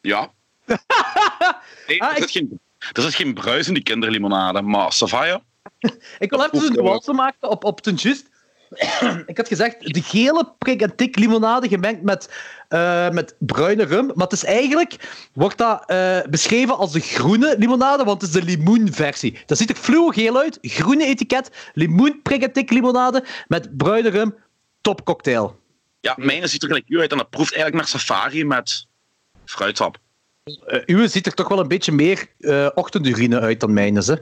Ja. 0.00 0.30
Nee, 1.86 2.02
Ah, 2.02 2.10
er, 2.10 2.16
ik- 2.16 2.22
zit 2.22 2.30
geen, 2.30 2.60
er 2.92 3.02
zit 3.02 3.14
geen 3.14 3.34
bruis 3.34 3.68
in 3.68 3.74
die 3.74 3.82
kinderlimonade, 3.82 4.62
maar 4.62 4.92
Savaya. 4.92 5.40
Ik 6.18 6.30
wil 6.30 6.42
even 6.44 6.66
een 6.66 6.72
nuance 6.84 7.12
maken 7.12 7.50
op, 7.50 7.64
op 7.64 7.80
ten 7.80 7.94
juist. 7.94 8.28
ik 9.26 9.36
had 9.36 9.48
gezegd, 9.48 9.94
de 9.94 10.02
gele 10.02 10.52
prik 10.58 10.82
en 10.82 10.96
tik 10.96 11.16
limonade 11.18 11.68
gemengd 11.68 12.02
met, 12.02 12.30
eh, 12.68 13.10
met 13.10 13.34
bruine 13.38 13.82
rum. 13.84 14.06
Maar 14.06 14.14
het 14.26 14.32
is 14.32 14.44
eigenlijk, 14.44 14.96
wordt 15.32 15.58
dat 15.58 15.82
eh, 15.86 16.18
beschreven 16.30 16.76
als 16.76 16.92
de 16.92 17.00
groene 17.00 17.54
limonade, 17.58 18.04
want 18.04 18.20
het 18.22 18.34
is 18.34 18.40
de 18.40 18.46
limoenversie. 18.46 19.38
Dat 19.46 19.58
ziet 19.58 19.70
er 19.70 19.76
fluo-geel 19.76 20.38
uit, 20.38 20.58
groene 20.62 21.04
etiket, 21.04 21.70
limoen 21.74 22.20
prik 22.22 22.42
en 22.42 22.52
tik 22.52 22.70
limonade 22.70 23.24
met 23.46 23.76
bruine 23.76 24.08
rum, 24.10 24.34
top 24.80 25.04
cocktail. 25.04 25.58
Ja, 26.00 26.14
mijne 26.16 26.46
ziet 26.46 26.62
er 26.62 26.68
gelijk 26.68 26.88
u 26.88 27.00
uit 27.00 27.10
en 27.12 27.18
dat 27.18 27.30
proeft 27.30 27.54
eigenlijk 27.54 27.82
naar 27.82 28.00
safari 28.00 28.44
met 28.44 28.86
fruitsap. 29.44 29.98
Eh 30.66 30.82
uwe 30.86 31.08
ziet 31.08 31.26
er 31.26 31.34
toch 31.34 31.48
wel 31.48 31.58
een 31.58 31.68
beetje 31.68 31.92
meer 31.92 32.28
eh, 32.38 32.68
ochtendurine 32.74 33.40
uit 33.40 33.60
dan 33.60 33.72
mijne, 33.72 34.02
hè? 34.04 34.14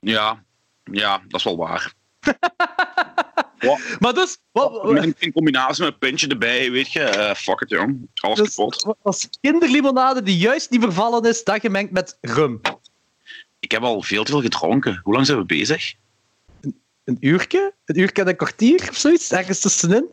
Ja, 0.00 0.44
ja, 0.84 1.22
dat 1.28 1.38
is 1.40 1.44
wel 1.44 1.56
waar. 1.56 1.92
Maar 3.98 4.14
dus, 4.14 4.38
wat, 4.52 4.90
in, 4.90 5.14
in 5.18 5.32
combinatie 5.32 5.84
met 5.84 5.92
een 5.92 5.98
pintje 5.98 6.28
erbij, 6.28 6.70
weet 6.70 6.92
je, 6.92 7.00
eh, 7.00 7.34
fuck 7.34 7.60
it, 7.60 7.70
jong. 7.70 8.08
Alles 8.14 8.38
dus 8.38 8.54
kapot. 8.54 8.82
wat 8.82 8.96
was 9.02 9.28
kinderlimonade 9.40 10.22
die 10.22 10.36
juist 10.36 10.70
niet 10.70 10.82
vervallen 10.82 11.24
is, 11.24 11.44
dat 11.44 11.60
gemengd 11.60 11.92
met 11.92 12.18
rum. 12.20 12.60
Ik 13.58 13.70
heb 13.70 13.82
al 13.82 14.02
veel 14.02 14.24
te 14.24 14.30
veel 14.30 14.40
gedronken. 14.40 15.00
Hoe 15.02 15.14
lang 15.14 15.26
zijn 15.26 15.38
we 15.38 15.44
bezig? 15.44 15.94
Een 17.04 17.16
uurtje? 17.20 17.74
Een 17.84 17.98
uurtje 17.98 18.22
en 18.22 18.28
een 18.28 18.36
kwartier 18.36 18.86
of 18.88 18.96
zoiets? 18.96 19.32
Ergens 19.32 19.60
tussenin? 19.60 20.10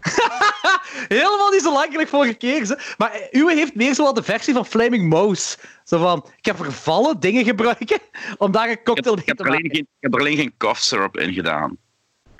Helemaal 1.08 1.50
niet 1.50 1.62
zo 1.62 1.72
lang 1.72 2.08
vorige 2.08 2.34
keer. 2.34 2.64
Ze. 2.64 2.94
Maar 2.98 3.12
eh, 3.12 3.40
uw 3.40 3.48
heeft 3.48 3.74
meer 3.74 3.94
zo 3.94 4.02
wel 4.02 4.14
de 4.14 4.22
versie 4.22 4.54
van 4.54 4.66
Flaming 4.66 5.08
Mouse. 5.08 5.56
Zo 5.84 5.98
van, 5.98 6.26
ik 6.36 6.44
heb 6.44 6.56
vervallen 6.56 7.20
dingen 7.20 7.44
gebruiken 7.44 7.98
om 8.38 8.52
daar 8.52 8.64
een 8.64 8.70
Ik 8.70 8.84
cocktail 8.84 9.18
ik 9.18 9.26
heb, 9.26 9.36
te 9.36 9.42
maken. 9.42 9.70
geen, 9.70 9.80
ik 9.80 9.86
heb 10.00 10.14
er 10.14 10.20
alleen 10.20 10.36
geen 10.36 10.54
cough 10.56 10.80
syrup 10.80 11.16
in 11.16 11.32
gedaan. 11.32 11.78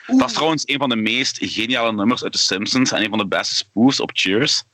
Dat 0.07 0.29
is 0.29 0.33
trouwens 0.33 0.69
een 0.69 0.79
van 0.79 0.89
de 0.89 0.97
meest 0.97 1.39
geniale 1.41 1.93
nummers 1.93 2.23
uit 2.23 2.33
The 2.33 2.39
Simpsons 2.39 2.93
en 2.93 3.03
een 3.03 3.09
van 3.09 3.19
de 3.19 3.27
beste 3.27 3.55
spoofs 3.55 4.01
op 4.01 4.11
Cheers. 4.15 4.65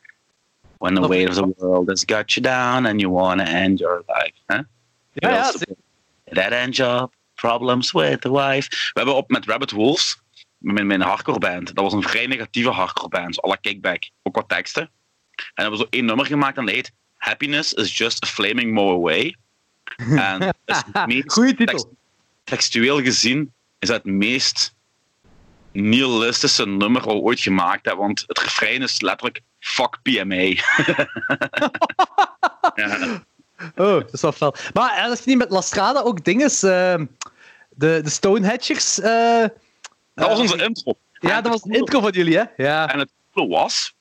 When 0.79 0.95
the 0.95 1.09
weight 1.09 1.29
of 1.29 1.35
the 1.35 1.55
world 1.57 1.89
has 1.89 2.03
got 2.07 2.33
you 2.33 2.47
down 2.47 2.87
and 2.87 3.01
you 3.01 3.13
want 3.13 3.41
to 3.41 3.47
end 3.47 3.79
your 3.79 4.03
life. 4.07 4.67
Ja, 5.13 5.31
ja. 5.31 5.53
That 6.25 6.53
end 6.53 6.77
job, 6.77 7.13
problems 7.35 7.93
with 7.93 8.21
the 8.21 8.31
wife. 8.31 8.69
We 8.71 8.91
hebben 8.93 9.15
op 9.15 9.31
met 9.31 9.47
Rabbit 9.47 9.71
Wolves, 9.71 10.19
mijn, 10.73 10.87
mijn 10.87 11.01
hardcore 11.01 11.39
band, 11.39 11.75
dat 11.75 11.85
was 11.85 11.93
een 11.93 12.03
vrij 12.03 12.27
negatieve 12.27 12.71
hardcore 12.71 13.09
band, 13.09 13.35
zo 13.35 13.41
à 13.41 13.49
la 13.49 13.57
Kickback, 13.57 14.11
ook 14.23 14.35
wat 14.37 14.49
teksten. 14.49 14.83
En 14.83 14.91
we 15.55 15.63
hebben 15.63 15.79
zo 15.79 15.87
één 15.91 16.05
nummer 16.05 16.27
gemaakt 16.27 16.57
en 16.57 16.67
dat 16.67 16.75
heet 16.75 16.93
Happiness 17.17 17.73
is 17.73 17.97
just 17.99 18.25
a 18.25 18.27
flaming 18.27 18.73
mow 18.73 18.91
away. 18.91 19.37
En 20.17 20.39
dat 20.39 20.55
is 20.65 20.83
het 20.93 21.07
meest 21.07 21.33
Goeie 21.33 21.55
titel. 21.55 21.97
textueel 22.45 23.03
gezien 23.03 23.53
is 23.79 23.89
dat 23.89 23.97
het 24.03 24.13
meest 24.13 24.75
nihilistische 25.73 26.67
nummer 26.67 27.03
wat 27.03 27.15
we 27.15 27.21
ooit 27.21 27.41
gemaakt 27.41 27.87
hebben, 27.87 28.05
want 28.05 28.25
het 28.27 28.39
refrein 28.39 28.83
is 28.83 29.01
letterlijk 29.01 29.41
fuck 29.59 29.99
PMA. 30.03 30.35
ja. 32.75 33.25
Oh, 33.77 34.01
dat 34.01 34.13
is 34.13 34.21
wel 34.21 34.33
fel. 34.33 34.55
Maar 34.73 34.97
eh, 34.97 35.05
als 35.05 35.19
je 35.19 35.25
niet 35.27 35.39
met 35.39 35.51
La 35.51 35.61
Strada 35.61 36.01
ook 36.01 36.25
dingen, 36.25 36.51
eh, 36.51 37.01
de, 37.71 38.01
de 38.03 38.11
Stonehedgers. 38.11 39.01
eh, 39.01 39.45
Dat 40.17 40.29
was 40.29 40.37
eh, 40.37 40.43
onze 40.43 40.65
intro. 40.65 40.95
Ja, 41.13 41.41
dat 41.41 41.53
was 41.53 41.63
de 41.63 41.77
intro 41.77 42.01
van 42.01 42.11
jullie, 42.11 42.37
hè? 42.37 42.45
Ja. 42.57 42.93
En 42.93 42.99
het 42.99 43.11
coole 43.33 43.49
was, 43.49 43.95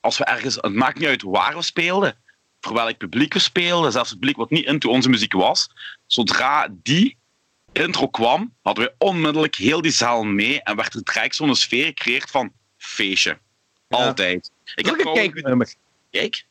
als 0.00 0.18
we 0.18 0.24
ergens, 0.24 0.54
het 0.54 0.74
maakt 0.74 0.98
niet 0.98 1.08
uit 1.08 1.22
waar 1.22 1.54
we 1.54 1.62
speelden, 1.62 2.16
voor 2.60 2.74
welk 2.74 2.96
publiek 2.96 3.32
we 3.32 3.38
speelden, 3.38 3.92
zelfs 3.92 4.10
het 4.10 4.18
publiek 4.18 4.36
wat 4.36 4.50
niet 4.50 4.66
into 4.66 4.88
onze 4.88 5.08
muziek 5.08 5.32
was, 5.32 5.70
zodra 6.06 6.68
die 6.70 7.16
intro 7.72 8.08
kwam, 8.08 8.54
hadden 8.62 8.84
we 8.84 8.94
onmiddellijk 8.98 9.54
heel 9.54 9.80
die 9.80 9.90
zaal 9.90 10.24
mee 10.24 10.62
en 10.62 10.76
werd 10.76 10.94
er 10.94 11.04
direct 11.04 11.34
zo'n 11.34 11.56
sfeer 11.56 11.86
gecreëerd 11.86 12.30
van 12.30 12.52
feestje. 12.76 13.38
Ja. 13.88 13.96
Altijd. 13.96 14.50
Ik 14.74 14.86
heb 14.86 14.98
een 14.98 15.14
kijknummer. 15.14 15.74
Kijk, 16.10 16.44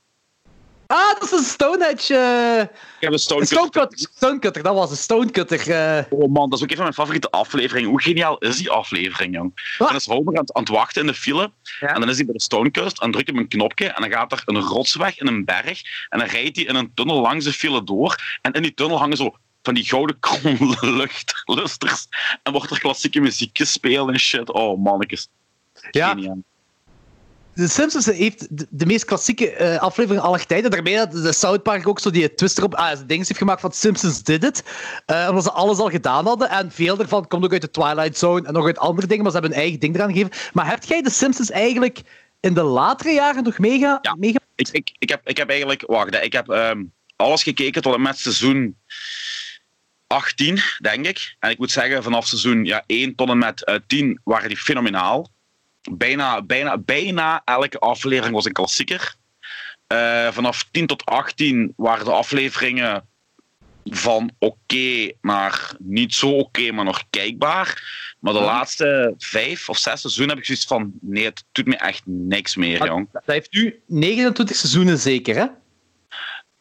Ah, 0.91 1.14
dat 1.20 1.24
is 1.24 1.32
een 1.32 1.44
Stonehenge. 1.44 2.16
eh, 2.16 2.61
ik 2.61 2.99
heb 2.99 3.11
een 3.11 3.20
Stone 3.20 3.41
een 3.41 3.48
Stonecutter. 3.48 3.98
Stonecutter, 4.16 4.64
dat 4.64 4.74
was 4.76 4.90
een 4.91 4.98
Stonecutter. 4.98 5.70
eh. 5.72 6.03
Oh 6.10 6.32
man, 6.34 6.49
dat 6.49 6.60
is 6.60 6.64
ook 6.64 6.70
een 6.70 6.76
van 6.76 6.84
mijn 6.84 6.94
favoriete 6.95 7.30
afleveringen. 7.30 7.90
Hoe 7.90 8.02
geniaal 8.02 8.38
is 8.38 8.57
die 8.57 8.70
aflevering, 8.70 9.34
jong? 9.36 9.76
Wat? 9.78 9.88
Dan 9.88 9.98
is 9.98 10.06
Homer 10.06 10.34
aan, 10.34 10.40
het- 10.41 10.53
aan 10.53 10.61
het 10.64 10.72
wachten 10.72 11.02
in 11.02 11.07
de 11.07 11.14
file. 11.14 11.52
Ja. 11.80 11.88
En 11.94 11.99
dan 11.99 12.10
is 12.10 12.16
hij 12.16 12.26
bij 12.26 12.34
de 12.34 12.41
Stonekust 12.41 13.02
en 13.02 13.11
drukt 13.11 13.28
hem 13.28 13.38
een 13.38 13.48
knopje. 13.48 13.88
En 13.88 14.02
dan 14.02 14.11
gaat 14.11 14.32
er 14.32 14.41
een 14.45 14.60
rots 14.60 14.95
weg 14.95 15.20
in 15.20 15.28
een 15.28 15.45
berg. 15.45 15.82
En 16.10 16.20
dan 16.20 16.28
rijdt 16.28 16.56
hij 16.56 16.66
in 16.66 16.76
een 16.76 16.91
tunnel 16.94 17.22
langs 17.22 17.45
de 17.45 17.53
file 17.53 17.84
door. 17.84 18.38
En 18.41 18.52
in 18.53 18.61
die 18.61 18.74
tunnel 18.74 18.98
hangen 18.98 19.18
zo 19.18 19.36
van 19.64 19.74
die 19.74 19.84
gouden 19.86 20.20
kronluchtlusters. 20.99 22.07
En 22.44 22.52
wordt 22.52 22.72
er 22.72 22.80
klassieke 22.80 23.20
muziek 23.20 23.57
gespeeld 23.57 24.10
en 24.10 24.20
shit. 24.20 24.52
Oh 24.52 24.84
mannetjes. 24.84 25.28
Ja. 25.91 26.10
Geniaal. 26.10 26.38
De 27.60 27.68
Simpsons 27.68 28.06
heeft 28.06 28.57
de, 28.57 28.68
de 28.69 28.86
meest 28.86 29.06
klassieke 29.06 29.52
eh, 29.52 29.77
aflevering 29.77 30.23
aller 30.23 30.45
tijden. 30.45 30.72
Daarmee 30.72 30.95
dat 30.95 31.11
de 31.11 31.34
South 31.34 31.64
Park 31.64 31.88
ook 31.88 31.99
zo 31.99 32.10
die 32.10 32.34
twist 32.34 32.57
erop, 32.57 32.76
ah, 32.76 32.98
ding 33.07 33.27
heeft 33.27 33.38
gemaakt 33.38 33.61
van 33.61 33.72
Simpsons 33.72 34.23
did 34.23 34.44
it. 34.44 34.64
Eh, 35.06 35.26
omdat 35.30 35.44
ze 35.44 35.52
alles 35.52 35.77
al 35.77 35.90
gedaan 35.90 36.26
hadden. 36.26 36.49
En 36.49 36.72
veel 36.72 36.95
daarvan 36.95 37.27
komt 37.27 37.44
ook 37.44 37.52
uit 37.52 37.61
de 37.61 37.72
Twilight 37.72 38.18
Zone 38.18 38.48
en 38.48 38.53
nog 38.53 38.65
uit 38.65 38.77
andere 38.77 39.07
dingen, 39.07 39.23
maar 39.23 39.31
ze 39.31 39.38
hebben 39.38 39.56
hun 39.56 39.64
eigen 39.65 39.80
ding 39.80 39.95
eraan 39.95 40.11
gegeven. 40.11 40.31
Maar 40.53 40.69
heb 40.69 40.84
jij 40.84 41.02
de 41.02 41.10
Simpsons 41.10 41.52
eigenlijk 41.52 42.02
in 42.40 42.53
de 42.53 42.64
latere 42.64 43.11
jaren 43.11 43.44
nog 43.44 43.60
mega... 43.60 43.99
Ja. 44.02 44.15
mega... 44.15 44.40
Ik, 44.56 44.69
ik, 44.72 44.91
ik, 44.99 45.10
heb, 45.10 45.27
ik 45.27 45.38
heb 45.38 45.49
eigenlijk... 45.49 45.84
Wacht, 45.88 46.15
ik 46.15 46.34
heb 46.34 46.49
ehm, 46.49 46.84
alles 47.15 47.44
gekeken 47.44 47.81
tot 47.81 47.94
en 47.94 48.02
met 48.02 48.19
seizoen 48.19 48.77
18, 50.07 50.60
denk 50.80 51.06
ik. 51.06 51.36
En 51.40 51.49
ik 51.49 51.57
moet 51.57 51.72
zeggen, 51.72 52.03
vanaf 52.03 52.27
seizoen 52.27 52.65
ja, 52.65 52.84
1 52.86 53.15
tot 53.15 53.30
en 53.30 53.38
met 53.38 53.65
eh, 53.65 53.76
10 53.88 54.22
waren 54.23 54.48
die 54.48 54.57
fenomenaal. 54.57 55.30
Bijna, 55.98 56.41
bijna, 56.41 56.78
bijna 56.78 57.41
elke 57.45 57.80
aflevering 57.80 58.36
was 58.36 58.45
een 58.45 58.52
klassieker. 58.52 59.16
Eh, 59.88 60.28
vanaf 60.32 60.68
10 60.72 60.88
tot 60.88 61.06
18 61.06 61.74
waren 61.76 62.06
de 62.06 62.11
afleveringen 62.11 63.07
van 63.86 64.32
oké 64.40 65.11
naar 65.22 65.72
niet 65.80 66.14
zo 66.14 66.30
oké, 66.30 66.72
maar 66.72 66.86
nog 66.86 67.03
kijkbaar. 67.10 67.98
Maar 68.20 68.34
de 68.34 68.40
Ja. 68.40 68.45
laatste 68.45 69.14
vijf 69.18 69.70
of 69.70 69.78
zes 69.78 70.02
seizoenen 70.02 70.30
heb 70.36 70.40
ik 70.40 70.45
zoiets 70.45 70.66
van: 70.66 70.91
nee, 71.02 71.26
het 71.26 71.44
doet 71.52 71.66
me 71.66 71.76
echt 71.78 72.02
niks 72.06 72.56
meer, 72.56 72.86
jong. 72.86 73.07
Dat 73.11 73.24
heeft 73.26 73.52
nu 73.53 73.82
29 73.88 74.56
seizoenen 74.56 74.98
zeker, 74.98 75.36
hè? 75.36 75.45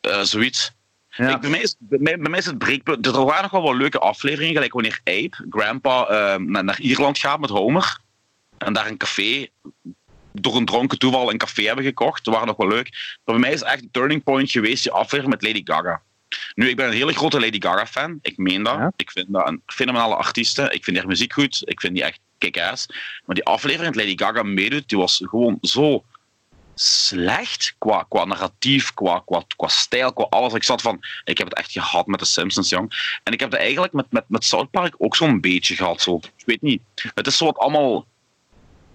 Eh, 0.00 0.22
zoiets. 0.22 0.76
Ja. 1.08 1.34
Ik, 1.34 1.40
bij, 1.40 1.50
mij 1.50 1.60
is, 1.60 1.76
bij, 1.78 1.98
mij, 1.98 2.18
bij 2.18 2.30
mij 2.30 2.38
is 2.38 2.46
het 2.46 2.58
breekpunt. 2.58 3.06
Er 3.06 3.24
waren 3.24 3.42
nog 3.42 3.50
wel 3.50 3.62
wat 3.62 3.74
leuke 3.76 3.98
afleveringen, 3.98 4.54
gelijk 4.54 4.72
wanneer 4.72 5.00
Abe, 5.04 5.46
grandpa, 5.50 6.06
eh, 6.06 6.36
naar 6.38 6.80
Ierland 6.80 7.18
gaat 7.18 7.40
met 7.40 7.50
Homer. 7.50 7.98
En 8.58 8.72
daar 8.72 8.86
een 8.86 8.96
café, 8.96 9.48
door 10.32 10.56
een 10.56 10.64
dronken 10.64 10.98
toeval, 10.98 11.30
een 11.30 11.38
café 11.38 11.62
hebben 11.62 11.84
gekocht. 11.84 12.24
Dat 12.24 12.34
waren 12.34 12.48
nog 12.48 12.56
wel 12.56 12.68
leuk. 12.68 12.90
Maar 13.24 13.34
bij 13.34 13.38
mij 13.38 13.52
is 13.52 13.62
echt 13.62 13.82
een 13.82 13.90
turning 13.90 14.22
point 14.22 14.50
geweest, 14.50 14.82
die 14.82 14.92
aflevering 14.92 15.28
met 15.28 15.42
Lady 15.42 15.60
Gaga. 15.64 16.02
Nu, 16.54 16.68
ik 16.68 16.76
ben 16.76 16.86
een 16.86 16.92
hele 16.92 17.12
grote 17.12 17.40
Lady 17.40 17.60
Gaga-fan. 17.60 18.18
Ik 18.22 18.36
meen 18.36 18.62
dat. 18.62 18.74
Ja. 18.74 18.92
Ik 18.96 19.10
vind 19.10 19.26
dat 19.32 19.48
een 19.48 19.62
fenomenale 19.66 20.14
artieste. 20.14 20.70
Ik 20.70 20.84
vind 20.84 20.96
haar 20.96 21.06
muziek 21.06 21.32
goed. 21.32 21.62
Ik 21.64 21.80
vind 21.80 21.94
die 21.94 22.04
echt 22.04 22.20
kick-ass. 22.38 22.86
Maar 23.24 23.34
die 23.34 23.44
aflevering 23.44 23.94
met 23.94 24.04
Lady 24.04 24.24
Gaga 24.24 24.42
meedoet, 24.42 24.88
die 24.88 24.98
was 24.98 25.22
gewoon 25.24 25.58
zo 25.62 26.04
slecht 26.74 27.74
qua, 27.78 28.06
qua 28.08 28.24
narratief, 28.24 28.94
qua, 28.94 29.22
qua, 29.26 29.42
qua 29.56 29.68
stijl, 29.68 30.12
qua 30.12 30.26
alles. 30.30 30.52
Ik 30.52 30.62
zat 30.62 30.82
van, 30.82 31.00
ik 31.24 31.38
heb 31.38 31.48
het 31.48 31.58
echt 31.58 31.72
gehad 31.72 32.06
met 32.06 32.20
de 32.20 32.26
Simpsons, 32.26 32.68
jong. 32.68 33.18
En 33.22 33.32
ik 33.32 33.40
heb 33.40 33.50
het 33.50 33.60
eigenlijk 33.60 33.92
met, 33.92 34.06
met, 34.10 34.24
met 34.26 34.44
South 34.44 34.70
Park 34.70 34.94
ook 34.98 35.16
zo'n 35.16 35.40
beetje 35.40 35.76
gehad. 35.76 36.02
Zo. 36.02 36.20
Ik 36.36 36.46
weet 36.46 36.62
niet. 36.62 36.82
Het 37.14 37.26
is 37.26 37.36
zo 37.36 37.44
wat 37.44 37.58
allemaal... 37.58 38.06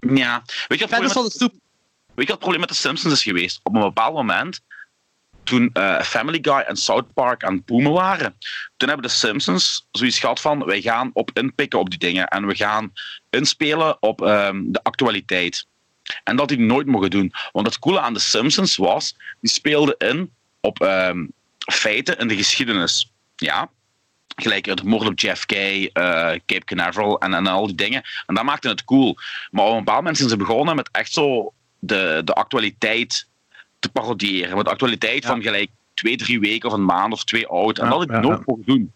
Ja. 0.07 0.43
Weet 0.67 0.79
je 0.79 0.87
wat 0.87 0.89
het 0.89 0.89
probleem 0.89 1.13
met- 1.23 1.31
de 1.31 1.31
stoep. 1.31 1.51
Weet 1.51 1.61
je 2.07 2.13
wat 2.15 2.27
het 2.27 2.39
probleem 2.39 2.59
met 2.59 2.69
de 2.69 2.75
Simpsons 2.75 3.13
is 3.13 3.23
geweest? 3.23 3.59
Op 3.63 3.75
een 3.75 3.81
bepaald 3.81 4.13
moment, 4.13 4.61
toen 5.43 5.69
eh, 5.73 6.01
Family 6.01 6.39
Guy 6.41 6.59
en 6.59 6.75
South 6.75 7.13
Park 7.13 7.43
aan 7.43 7.53
het 7.53 7.65
boomen 7.65 7.91
waren, 7.91 8.35
toen 8.77 8.87
hebben 8.89 9.07
de 9.07 9.13
Simpsons 9.13 9.87
zoiets 9.91 10.19
gehad 10.19 10.41
van, 10.41 10.65
wij 10.65 10.81
gaan 10.81 11.09
op 11.13 11.31
inpikken 11.33 11.79
op 11.79 11.89
die 11.89 11.99
dingen 11.99 12.27
en 12.27 12.47
we 12.47 12.55
gaan 12.55 12.93
inspelen 13.29 14.01
op 14.01 14.21
ehm, 14.21 14.61
de 14.65 14.83
actualiteit. 14.83 15.65
En 16.23 16.35
dat 16.35 16.47
die 16.47 16.59
nooit 16.59 16.87
mogen 16.87 17.09
doen. 17.09 17.33
Want 17.51 17.67
het 17.67 17.79
coole 17.79 17.99
aan 17.99 18.13
de 18.13 18.19
Simpsons 18.19 18.75
was, 18.75 19.15
die 19.39 19.49
speelden 19.51 19.95
in 19.97 20.33
op 20.61 20.81
ehm, 20.81 21.25
feiten 21.57 22.17
in 22.17 22.27
de 22.27 22.35
geschiedenis. 22.35 23.11
Ja, 23.35 23.69
gelijk 24.35 24.77
de 24.77 24.83
moord 24.85 25.07
op 25.07 25.19
JFK, 25.19 25.51
eh, 25.51 25.89
Cape 26.45 26.63
Canaveral 26.65 27.19
en, 27.19 27.33
en 27.33 27.47
al 27.47 27.65
die 27.67 27.75
dingen. 27.75 28.01
En 28.25 28.35
dat 28.35 28.43
maakte 28.43 28.67
het 28.69 28.83
cool. 28.83 29.17
Maar 29.51 29.65
op 29.65 29.71
een 29.71 29.77
bepaald 29.77 29.97
moment 29.97 30.17
zijn 30.17 30.29
ze 30.29 30.37
begonnen 30.37 30.75
met 30.75 30.89
echt 30.91 31.13
zo 31.13 31.53
de, 31.79 32.21
de 32.25 32.33
actualiteit 32.33 33.27
te 33.79 33.89
parodiëren. 33.89 34.55
Met 34.55 34.65
de 34.65 34.71
actualiteit 34.71 35.23
Ja. 35.23 35.29
van 35.29 35.41
gelijk 35.41 35.69
twee, 35.93 36.15
drie 36.17 36.39
weken 36.39 36.69
of 36.69 36.75
een 36.75 36.85
maand 36.85 37.13
of 37.13 37.23
twee 37.23 37.47
oud. 37.47 37.77
En 37.77 37.83
Ja, 37.83 37.89
dat 37.89 37.99
had 37.99 38.09
ik 38.09 38.15
ja, 38.15 38.21
nooit 38.21 38.45
mogen 38.45 38.63
doen. 38.65 38.93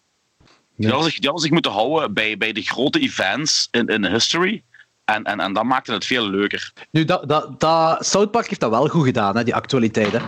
Die 0.76 0.90
hadden 0.90 1.12
zich, 1.12 1.20
die 1.20 1.32
zich 1.40 1.52
moeten 1.52 1.72
houden 1.72 2.14
bij, 2.14 2.38
bij 2.38 2.52
de 2.52 2.62
grote 2.62 3.00
events 3.00 3.68
in, 3.72 3.88
in 3.88 4.06
history. 4.06 4.64
En, 5.06 5.24
en, 5.24 5.40
en 5.40 5.54
dat 5.54 5.64
maakte 5.64 5.92
het 5.94 6.06
veel 6.06 6.30
leuker. 6.30 6.72
Nu, 6.92 7.06
dat, 7.06 7.30
dat, 7.30 7.60
dat, 7.60 8.06
South 8.06 8.32
Park 8.32 8.48
heeft 8.48 8.60
dat 8.60 8.70
wel 8.70 8.88
goed 8.88 9.06
gedaan, 9.06 9.38
hè, 9.38 9.44
die 9.44 9.56
actualiteit. 9.56 10.12
Hè. 10.12 10.20
Die 10.20 10.28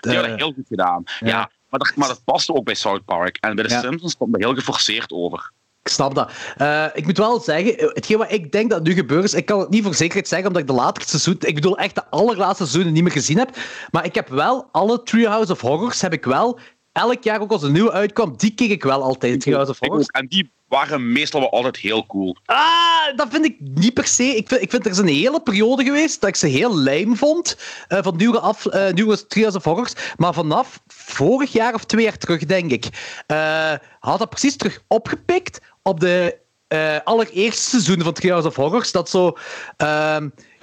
De- 0.00 0.14
hadden 0.14 0.36
heel 0.36 0.52
goed 0.52 0.66
gedaan. 0.68 1.02
Ja. 1.20 1.26
ja. 1.28 1.50
Maar, 1.68 1.80
dat, 1.80 1.92
maar 1.96 2.08
dat 2.08 2.24
paste 2.24 2.54
ook 2.54 2.64
bij 2.64 2.74
South 2.74 3.04
Park. 3.04 3.36
En 3.40 3.54
bij 3.54 3.64
de 3.64 3.70
Ja. 3.70 3.80
Simpsons 3.80 4.16
kwam 4.16 4.30
dat 4.30 4.40
heel 4.40 4.54
geforceerd 4.54 5.12
over. 5.12 5.50
Ik 5.82 5.92
snap 5.92 6.14
dat. 6.14 6.30
Eh, 6.56 6.86
ik 6.94 7.04
moet 7.06 7.18
wel 7.18 7.40
zeggen, 7.40 7.74
hetgeen 7.78 8.18
wat 8.18 8.32
ik 8.32 8.52
denk 8.52 8.70
dat 8.70 8.82
nu 8.82 8.92
gebeurt, 8.92 9.24
is, 9.24 9.34
ik 9.34 9.46
kan 9.46 9.60
het 9.60 9.70
niet 9.70 9.82
voor 9.84 9.94
zekerheid 9.94 10.28
zeggen, 10.28 10.46
omdat 10.48 10.62
ik 10.62 10.68
de 10.68 10.74
laatste 10.74 11.08
seizoen, 11.08 11.36
ik 11.48 11.54
bedoel 11.54 11.78
echt 11.78 11.94
de 11.94 12.06
allerlaatste 12.10 12.62
seizoenen 12.62 12.92
niet 12.92 13.02
meer 13.02 13.12
gezien 13.12 13.38
heb, 13.38 13.56
maar 13.90 14.04
ik 14.04 14.14
heb 14.14 14.28
wel 14.28 14.68
alle 14.72 15.02
Treehouse 15.02 15.52
of 15.52 15.60
Horrors, 15.60 16.00
heb 16.00 16.12
ik 16.12 16.24
wel, 16.24 16.58
elk 16.96 17.22
jaar 17.24 17.40
ook 17.40 17.50
als 17.50 17.62
een 17.62 17.72
nieuwe 17.72 17.92
uitkwam, 17.92 18.34
die 18.36 18.54
keek 18.54 18.70
ik 18.70 18.82
wel 18.82 19.02
altijd, 19.02 19.40
Treehouse 19.40 19.70
of 19.70 19.78
Horrors. 19.80 20.06
En 20.06 20.26
die 20.26 20.50
waren 20.68 21.12
meestal 21.12 21.40
wel 21.40 21.50
altijd 21.50 21.76
heel 21.76 22.06
cool. 22.06 22.36
Ah, 22.44 23.16
dat 23.16 23.28
vind 23.30 23.44
ik 23.44 23.56
niet 23.60 23.94
per 23.94 24.06
se. 24.06 24.24
Ik 24.24 24.48
vind, 24.48 24.62
ik 24.62 24.70
vind 24.70 24.84
er 24.84 24.90
is 24.90 24.98
een 24.98 25.06
hele 25.06 25.40
periode 25.40 25.84
geweest 25.84 26.20
dat 26.20 26.28
ik 26.28 26.36
ze 26.36 26.46
heel 26.46 26.76
lijm 26.76 27.16
vond. 27.16 27.58
eh, 27.88 27.98
van 28.02 28.16
nieuwe, 28.16 28.40
af, 28.40 28.66
eh, 28.66 28.92
nieuwe 28.92 29.26
Trials 29.26 29.54
of 29.54 29.64
Horrors. 29.64 29.92
Maar 30.16 30.34
vanaf 30.34 30.80
vorig 30.86 31.52
jaar 31.52 31.74
of 31.74 31.84
twee 31.84 32.04
jaar 32.04 32.18
terug, 32.18 32.44
denk 32.44 32.70
ik, 32.70 32.84
eh, 33.26 33.72
had 33.98 34.18
dat 34.18 34.30
precies 34.30 34.56
terug 34.56 34.82
opgepikt 34.86 35.60
op 35.82 36.00
de 36.00 36.44
allereerste 37.04 37.68
seizoenen 37.70 38.04
van 38.04 38.14
Trials 38.14 38.44
of 38.44 38.56
Horrors. 38.56 38.92
Dat 38.92 39.08
zo. 39.08 39.36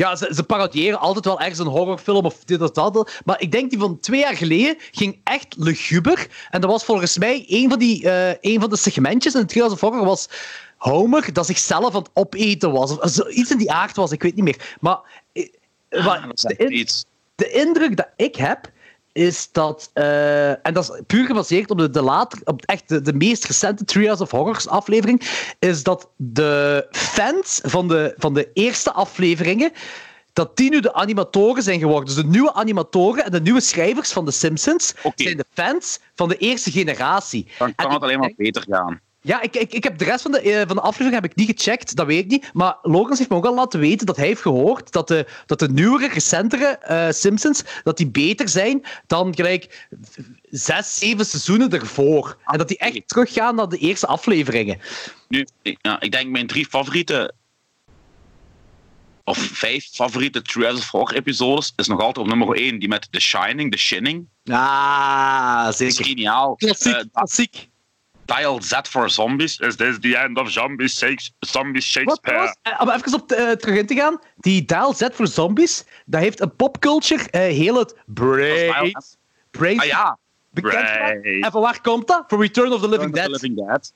Ja, 0.04 0.16
ze, 0.16 0.32
ze 0.36 0.44
parodiëren 0.44 1.00
altijd 1.00 1.26
wel 1.26 1.40
ergens 1.40 1.60
een 1.60 1.66
horrorfilm 1.68 2.26
of 2.26 2.44
dit 2.44 2.62
of 2.62 2.72
dat. 2.72 3.22
Maar 3.26 3.42
ik 3.42 3.52
denk 3.52 3.70
die 3.70 3.80
van 3.80 4.00
twee 4.00 4.20
jaar 4.20 4.36
geleden 4.36 4.76
ging 4.92 5.20
echt 5.24 5.56
luguber. 5.58 6.28
En 6.50 6.62
dat 6.62 6.70
was 6.70 6.84
volgens 6.86 7.18
mij 7.18 7.46
een 7.48 7.70
van, 7.70 7.80
die, 7.80 8.10
eh, 8.10 8.36
een 8.54 8.60
van 8.60 8.70
de 8.70 8.78
segmentjes 8.78 9.36
in 9.36 9.46
Trials 9.48 9.72
of 9.74 9.80
Horror 9.80 10.06
was 10.06 10.30
Homer 10.78 11.34
dat 11.34 11.46
zichzelf 11.46 11.96
aan 11.96 12.02
het 12.02 12.10
opeten 12.14 12.72
was. 12.72 12.98
Of 12.98 13.28
iets 13.28 13.52
in 13.52 13.58
die 13.58 13.72
aard 13.72 13.96
was, 13.96 14.12
ik 14.12 14.22
weet 14.24 14.36
niet 14.36 14.44
meer. 14.44 14.76
Maar, 14.80 15.00
eh, 15.34 16.08
Ah, 16.08 16.24
de, 16.34 16.56
in- 16.58 16.88
de 17.36 17.50
indruk 17.52 17.98
dat 17.98 18.10
ik 18.16 18.36
heb, 18.36 18.72
is 19.14 19.50
dat... 19.52 19.90
eh, 19.94 20.50
en 20.50 20.74
dat 20.74 20.84
is 20.84 21.02
puur 21.08 21.26
gebaseerd 21.26 21.72
op 21.72 21.78
de, 21.78 21.90
de, 21.90 22.02
later, 22.02 22.40
op 22.44 22.66
echt 22.66 22.90
de, 22.90 23.02
de 23.02 23.14
meest 23.14 23.46
recente 23.46 23.86
Trials 23.86 24.22
of 24.22 24.32
Horrors 24.32 24.68
aflevering, 24.68 25.22
is 25.60 25.84
dat 25.84 26.10
de 26.16 26.88
fans 26.92 27.60
van 27.64 27.88
de, 27.88 28.14
van 28.18 28.34
de 28.34 28.50
eerste 28.54 28.92
afleveringen 28.92 29.72
dat 30.34 30.58
die 30.58 30.70
nu 30.70 30.80
de 30.80 30.94
animatoren 30.94 31.64
zijn 31.64 31.80
geworden. 31.80 32.06
Dus 32.06 32.24
de 32.24 32.30
nieuwe 32.30 32.54
animatoren 32.54 33.26
en 33.26 33.32
de 33.32 33.42
nieuwe 33.42 33.62
schrijvers 33.62 34.12
van 34.12 34.26
The 34.26 34.32
Simpsons 34.32 34.94
zijn 35.16 35.38
de 35.38 35.46
fans 35.54 36.00
van 36.16 36.30
de 36.30 36.38
eerste 36.38 36.72
generatie. 36.72 37.48
Dan 37.58 37.76
kan 37.76 37.86
En 37.88 37.94
het 37.94 38.04
alleen 38.04 38.20
maar 38.20 38.34
beter 38.38 38.66
gaan. 38.70 39.02
Ja, 39.24 39.42
ik, 39.42 39.56
ik, 39.56 39.74
ik 39.74 39.84
heb 39.84 39.98
de 39.98 40.06
rest 40.06 40.22
van 40.22 40.32
de, 40.32 40.40
eh, 40.42 40.58
van 40.68 40.76
de 40.76 40.82
aflevering 40.82 41.14
heb 41.14 41.26
ik 41.32 41.36
niet 41.36 41.50
gecheckt, 41.60 41.96
dat 41.96 42.06
weet 42.06 42.24
ik 42.24 42.30
niet. 42.32 42.50
Maar 42.54 42.78
Logans 42.82 43.18
heeft 43.18 43.30
me 43.30 43.36
ook 43.36 43.46
al 43.46 43.54
laten 43.56 43.80
weten 43.80 44.06
dat 44.06 44.16
hij 44.16 44.26
heeft 44.26 44.42
gehoord 44.42 44.92
dat 44.92 45.08
de, 45.08 45.26
dat 45.46 45.60
de 45.60 45.70
nieuwere, 45.70 46.08
recentere 46.14 46.66
eh, 46.66 47.12
Simpsons 47.12 47.64
dat 47.84 47.98
die 47.98 48.08
beter 48.08 48.50
zijn 48.50 48.82
dan 49.08 49.36
gelijk 49.36 49.88
zes, 50.50 50.98
zeven 50.98 51.26
seizoenen 51.26 51.70
ervoor. 51.72 52.38
En 52.46 52.58
dat 52.58 52.68
die 52.68 52.78
echt 52.78 53.08
teruggaan 53.08 53.56
naar 53.56 53.70
de 53.70 53.78
eerste 53.78 54.08
afleveringen. 54.08 54.80
Nu, 55.28 55.48
ik, 55.62 55.78
ja, 55.82 56.02
ik 56.02 56.12
denk 56.12 56.30
mijn 56.30 56.48
drie 56.48 56.66
favoriete 56.66 57.34
of 59.26 59.38
vijf 59.38 59.90
favoriete 59.92 60.42
True 60.42 60.74
of 60.74 60.90
Horror 60.90 61.16
episodes 61.16 61.74
is 61.76 61.88
nog 61.88 62.00
altijd 62.00 62.18
op 62.18 62.28
nummer 62.36 62.56
1 62.58 62.80
die 62.80 62.88
met 62.88 63.08
The 63.12 63.20
Shining, 63.20 63.72
The 63.72 63.78
Shinning. 63.78 64.28
Ah, 64.46 65.64
Dat 65.66 65.80
is 65.80 65.96
zeker. 65.96 66.06
geniaal. 66.12 66.56
Klassiek, 66.56 66.94
Eh, 66.94 67.02
klassiek. 67.14 67.70
Dial 68.26 68.62
Z 68.62 68.74
for 68.90 69.10
Zombies. 69.10 69.60
Is 69.60 69.76
this 69.76 70.00
the 70.00 70.18
end 70.18 70.38
of 70.38 70.50
Zombies, 70.52 70.98
Shakes- 70.98 71.32
zombies 71.40 71.94
Wat 71.94 72.06
Shakespeare? 72.06 72.22
trouwens, 72.22 72.58
eh, 72.62 72.82
om 72.82 72.90
even 72.90 73.14
op 73.14 73.32
eh, 73.32 73.52
terug 73.52 73.78
in 73.78 73.86
te 73.86 73.96
gaan, 73.96 74.20
die 74.38 74.66
Dial 74.66 74.94
Z 74.94 75.08
voor 75.12 75.28
zombies, 75.28 75.84
dat 76.06 76.22
heeft 76.22 76.42
een 76.42 76.56
popculture 76.56 77.30
eh, 77.30 77.40
heel 77.42 77.76
het 77.80 77.96
Brains, 78.06 79.18
Brains 79.52 79.80
Ah 79.82 79.86
ja. 79.88 80.18
bekend 80.50 80.90
gemaakt. 80.90 81.26
En 81.26 81.52
van 81.52 81.62
waar 81.62 81.82
komt 81.82 82.08
dat? 82.08 82.24
Voor 82.28 82.42
Return 82.42 82.72
of 82.74 82.82
the 82.82 82.90
Living 82.90 83.16
Return 83.16 83.34
of 83.34 83.40
Dead. 83.40 83.42
the 83.42 83.48
Living 83.48 83.68
Dead. 83.68 83.94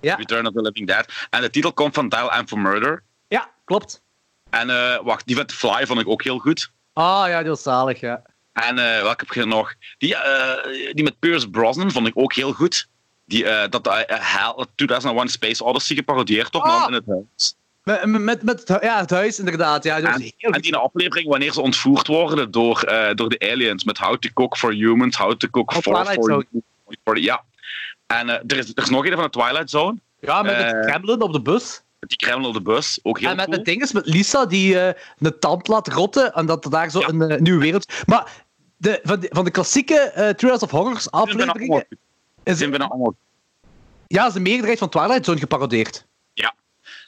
Ja. 0.00 0.14
Return 0.14 0.46
of 0.46 0.52
the 0.52 0.60
Living 0.60 0.86
Dead. 0.86 1.12
En 1.30 1.40
de 1.40 1.50
titel 1.50 1.72
komt 1.72 1.94
van 1.94 2.08
Dial 2.08 2.42
M 2.42 2.46
for 2.46 2.58
Murder. 2.58 3.02
Ja, 3.28 3.50
klopt. 3.64 4.02
En 4.50 4.66
wacht, 5.04 5.26
die 5.26 5.36
van 5.36 5.46
The 5.46 5.54
Fly 5.54 5.86
vond 5.86 6.00
ik 6.00 6.08
ook 6.08 6.22
heel 6.24 6.38
goed. 6.38 6.70
Ah 6.92 7.24
ja, 7.28 7.40
die 7.40 7.48
was 7.48 7.62
zalig, 7.62 8.00
ja. 8.00 8.22
En 8.52 8.74
welke 8.74 9.24
heb 9.26 9.34
je 9.34 9.44
nog? 9.46 9.74
Die, 9.98 10.16
die 10.92 11.04
met 11.04 11.18
Pierce 11.18 11.50
Brosnan 11.50 11.90
vond 11.90 12.06
ik 12.06 12.12
ook 12.16 12.32
heel 12.34 12.52
goed. 12.52 12.88
Die, 13.30 13.44
eh, 13.44 13.68
dat 13.68 13.86
uh, 13.86 13.94
Hell, 14.06 14.66
2001 14.74 15.28
Space 15.28 15.64
Odyssey 15.64 15.96
geparodieerd, 15.96 16.52
toch? 16.52 16.62
Ah! 16.64 16.80
Man 16.80 16.88
in 16.88 16.94
het 16.94 17.06
huis. 17.06 17.54
Met, 17.82 18.20
met, 18.20 18.42
met 18.42 18.68
het, 18.68 18.82
ja, 18.82 18.98
het 18.98 19.10
huis, 19.10 19.38
inderdaad. 19.38 19.84
Ja, 19.84 19.96
En, 19.96 20.04
heel 20.20 20.32
en 20.40 20.54
goed. 20.54 20.62
die 20.62 20.76
aflevering 20.76 21.28
wanneer 21.28 21.52
ze 21.52 21.60
ontvoerd 21.60 22.06
worden 22.06 22.50
door, 22.50 22.82
eh, 22.82 23.14
door 23.14 23.28
de 23.28 23.38
aliens. 23.52 23.84
Met 23.84 23.98
How 23.98 24.16
to 24.16 24.28
Cook 24.34 24.56
for 24.56 24.72
Humans, 24.72 25.16
How 25.16 25.32
to 25.34 25.48
Cook 25.50 25.70
Oh, 25.70 25.78
for... 25.78 26.04
For, 26.06 26.14
Zone. 26.24 26.44
for- 27.04 27.18
ja. 27.18 27.42
En 28.06 28.28
eh, 28.28 28.34
er, 28.46 28.56
is, 28.58 28.68
er 28.74 28.82
is 28.82 28.90
nog 28.90 29.06
een 29.06 29.12
van 29.14 29.22
de 29.22 29.30
Twilight 29.30 29.70
Zone. 29.70 29.98
Ja, 30.20 30.42
met 30.42 30.52
eh, 30.52 30.64
het 30.66 30.86
Kremlin 30.86 31.22
op 31.22 31.32
de 31.32 31.40
bus. 31.40 31.82
Met 32.00 32.08
die 32.08 32.18
kremlin 32.18 32.46
op 32.48 32.54
de 32.54 32.62
bus. 32.62 32.98
Ook 33.02 33.18
heel 33.18 33.28
en 33.30 33.36
met 33.36 33.44
cool. 33.44 33.56
het 33.56 33.66
ding 33.66 33.82
is 33.82 33.92
met 33.92 34.06
Lisa 34.06 34.46
die 34.46 34.78
eh, 34.80 35.02
een 35.18 35.38
tand 35.38 35.68
laat 35.68 35.88
rotten 35.88 36.32
en 36.32 36.46
dat 36.46 36.64
er 36.64 36.70
daar 36.70 36.90
zo 36.90 37.00
Ja. 37.00 37.08
een 37.08 37.22
eh, 37.22 37.38
nieuwe 37.38 37.60
wereld... 37.60 37.92
Maar 38.06 38.32
de, 38.76 39.00
van, 39.02 39.20
de, 39.20 39.28
van 39.30 39.44
de 39.44 39.50
klassieke 39.50 39.94
eh 39.98 40.30
House 40.36 40.64
of 40.64 40.70
Horrors 40.70 41.10
afleveringen 41.10 41.86
is, 42.42 42.58
zijn 42.58 42.70
bijna 42.70 42.88
allemaal... 42.88 43.14
ja, 44.06 44.26
is 44.26 44.32
de 44.32 44.40
meerderheid 44.40 44.78
van 44.78 44.88
Twilight 44.88 45.24
Zone 45.24 45.38
geparodeerd. 45.38 46.06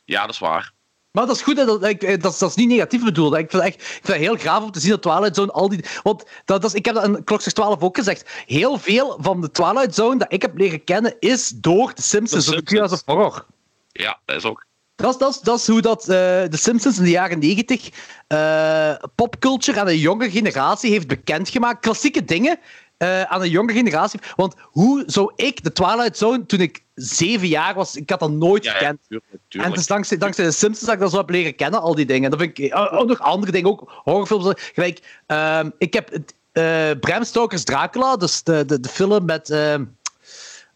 Ja, 0.05 0.21
dat 0.21 0.31
is 0.31 0.39
waar. 0.39 0.73
Maar 1.11 1.27
dat 1.27 1.37
is 1.37 1.43
goed, 1.43 1.57
hè, 1.57 1.65
dat, 1.65 1.83
eh, 1.83 2.21
dat, 2.21 2.33
is, 2.33 2.39
dat 2.39 2.51
is 2.51 2.55
niet 2.57 2.69
negatief 2.69 3.05
bedoeld. 3.05 3.37
Ik 3.37 3.51
vind, 3.51 3.63
echt, 3.63 3.75
ik 3.75 3.83
vind 3.83 4.07
het 4.07 4.17
heel 4.17 4.37
graaf 4.37 4.63
om 4.63 4.71
te 4.71 4.81
zien 4.81 4.91
dat 4.91 5.03
Twilight 5.03 5.35
Zone 5.35 5.53
al 5.53 5.69
die... 5.69 5.85
Want 6.03 6.25
dat, 6.45 6.63
dat 6.63 6.65
is, 6.65 6.75
ik 6.75 6.85
heb 6.85 6.95
dat 6.95 7.05
in 7.05 7.25
Klokslag 7.25 7.53
12 7.53 7.81
ook 7.81 7.97
gezegd. 7.97 8.31
Heel 8.47 8.79
veel 8.79 9.19
van 9.21 9.41
de 9.41 9.51
Twilight 9.51 9.95
Zone 9.95 10.19
dat 10.19 10.33
ik 10.33 10.43
heb 10.43 10.59
leren 10.59 10.85
kennen 10.85 11.17
is 11.19 11.49
door 11.49 11.95
de 11.95 12.03
Simpsons, 12.03 12.47
De 12.47 12.63
House 12.65 12.95
of 12.95 13.03
Horror. 13.05 13.47
Ja, 13.93 14.21
dat 14.25 14.37
is 14.37 14.45
ook... 14.45 14.67
Dat 14.95 15.11
is, 15.11 15.19
dat, 15.19 15.35
is, 15.35 15.41
dat 15.41 15.59
is 15.59 15.67
hoe 15.67 15.81
dat, 15.81 16.01
eh, 16.01 16.07
de 16.09 16.57
Simpsons 16.57 16.99
in 16.99 17.05
de 17.05 17.11
jaren 17.11 17.39
90 17.39 17.89
eh, 18.27 18.95
popculture 19.15 19.81
aan 19.81 19.89
een 19.89 19.99
jonge 19.99 20.31
generatie 20.31 20.91
heeft 20.91 21.07
bekendgemaakt. 21.07 21.81
Klassieke 21.81 22.25
dingen 22.25 22.59
eh, 23.03 23.23
aan 23.23 23.43
een 23.43 23.51
jonge 23.51 23.73
generatie. 23.73 24.21
Want 24.37 24.55
hoe 24.61 25.03
zou 25.07 25.33
ik 25.37 25.65
de 25.65 25.73
Twilight 25.73 26.17
Zone 26.17 26.47
toen 26.47 26.61
ik 26.61 26.83
zeven 26.95 27.49
jaar 27.49 27.75
was, 27.75 27.97
ik 27.97 28.11
had 28.11 28.21
dat 28.21 28.31
nooit 28.31 28.65
Ja, 28.65 28.71
ja, 28.73 28.79
gekend. 28.79 29.01
tuurlijk. 29.09 29.33
En 29.51 29.71
het 29.71 29.79
is 29.79 29.87
dankzij, 29.87 30.17
dankzij 30.17 30.45
de 30.45 30.51
Simpsons 30.51 30.87
dat 30.87 30.95
ik 30.95 31.01
dat 31.01 31.11
zo 31.11 31.17
heb 31.17 31.31
leren 31.31 31.55
kennen, 31.55 31.81
al 31.81 31.95
die 31.95 32.07
dingen. 32.07 32.31
Dat 32.31 32.41
vind 32.41 32.59
ik, 32.59 32.75
oh, 32.75 32.93
oh, 32.93 33.07
nog 33.07 33.19
andere 33.21 33.53
dingen, 33.53 33.71
ook 33.71 33.93
horrorfilms. 34.05 34.53
Gelijk, 34.57 35.23
ehm, 35.27 35.71
ik 35.79 35.95
heb 35.95 36.19
eh, 36.53 36.91
Bram 37.01 37.25
Stoker's 37.25 37.65
Dracula, 37.65 38.17
dus 38.17 38.43
de, 38.43 38.65
de, 38.65 38.81
de 38.81 38.89
film 38.89 39.25
met, 39.25 39.51
ehm, 39.51 39.85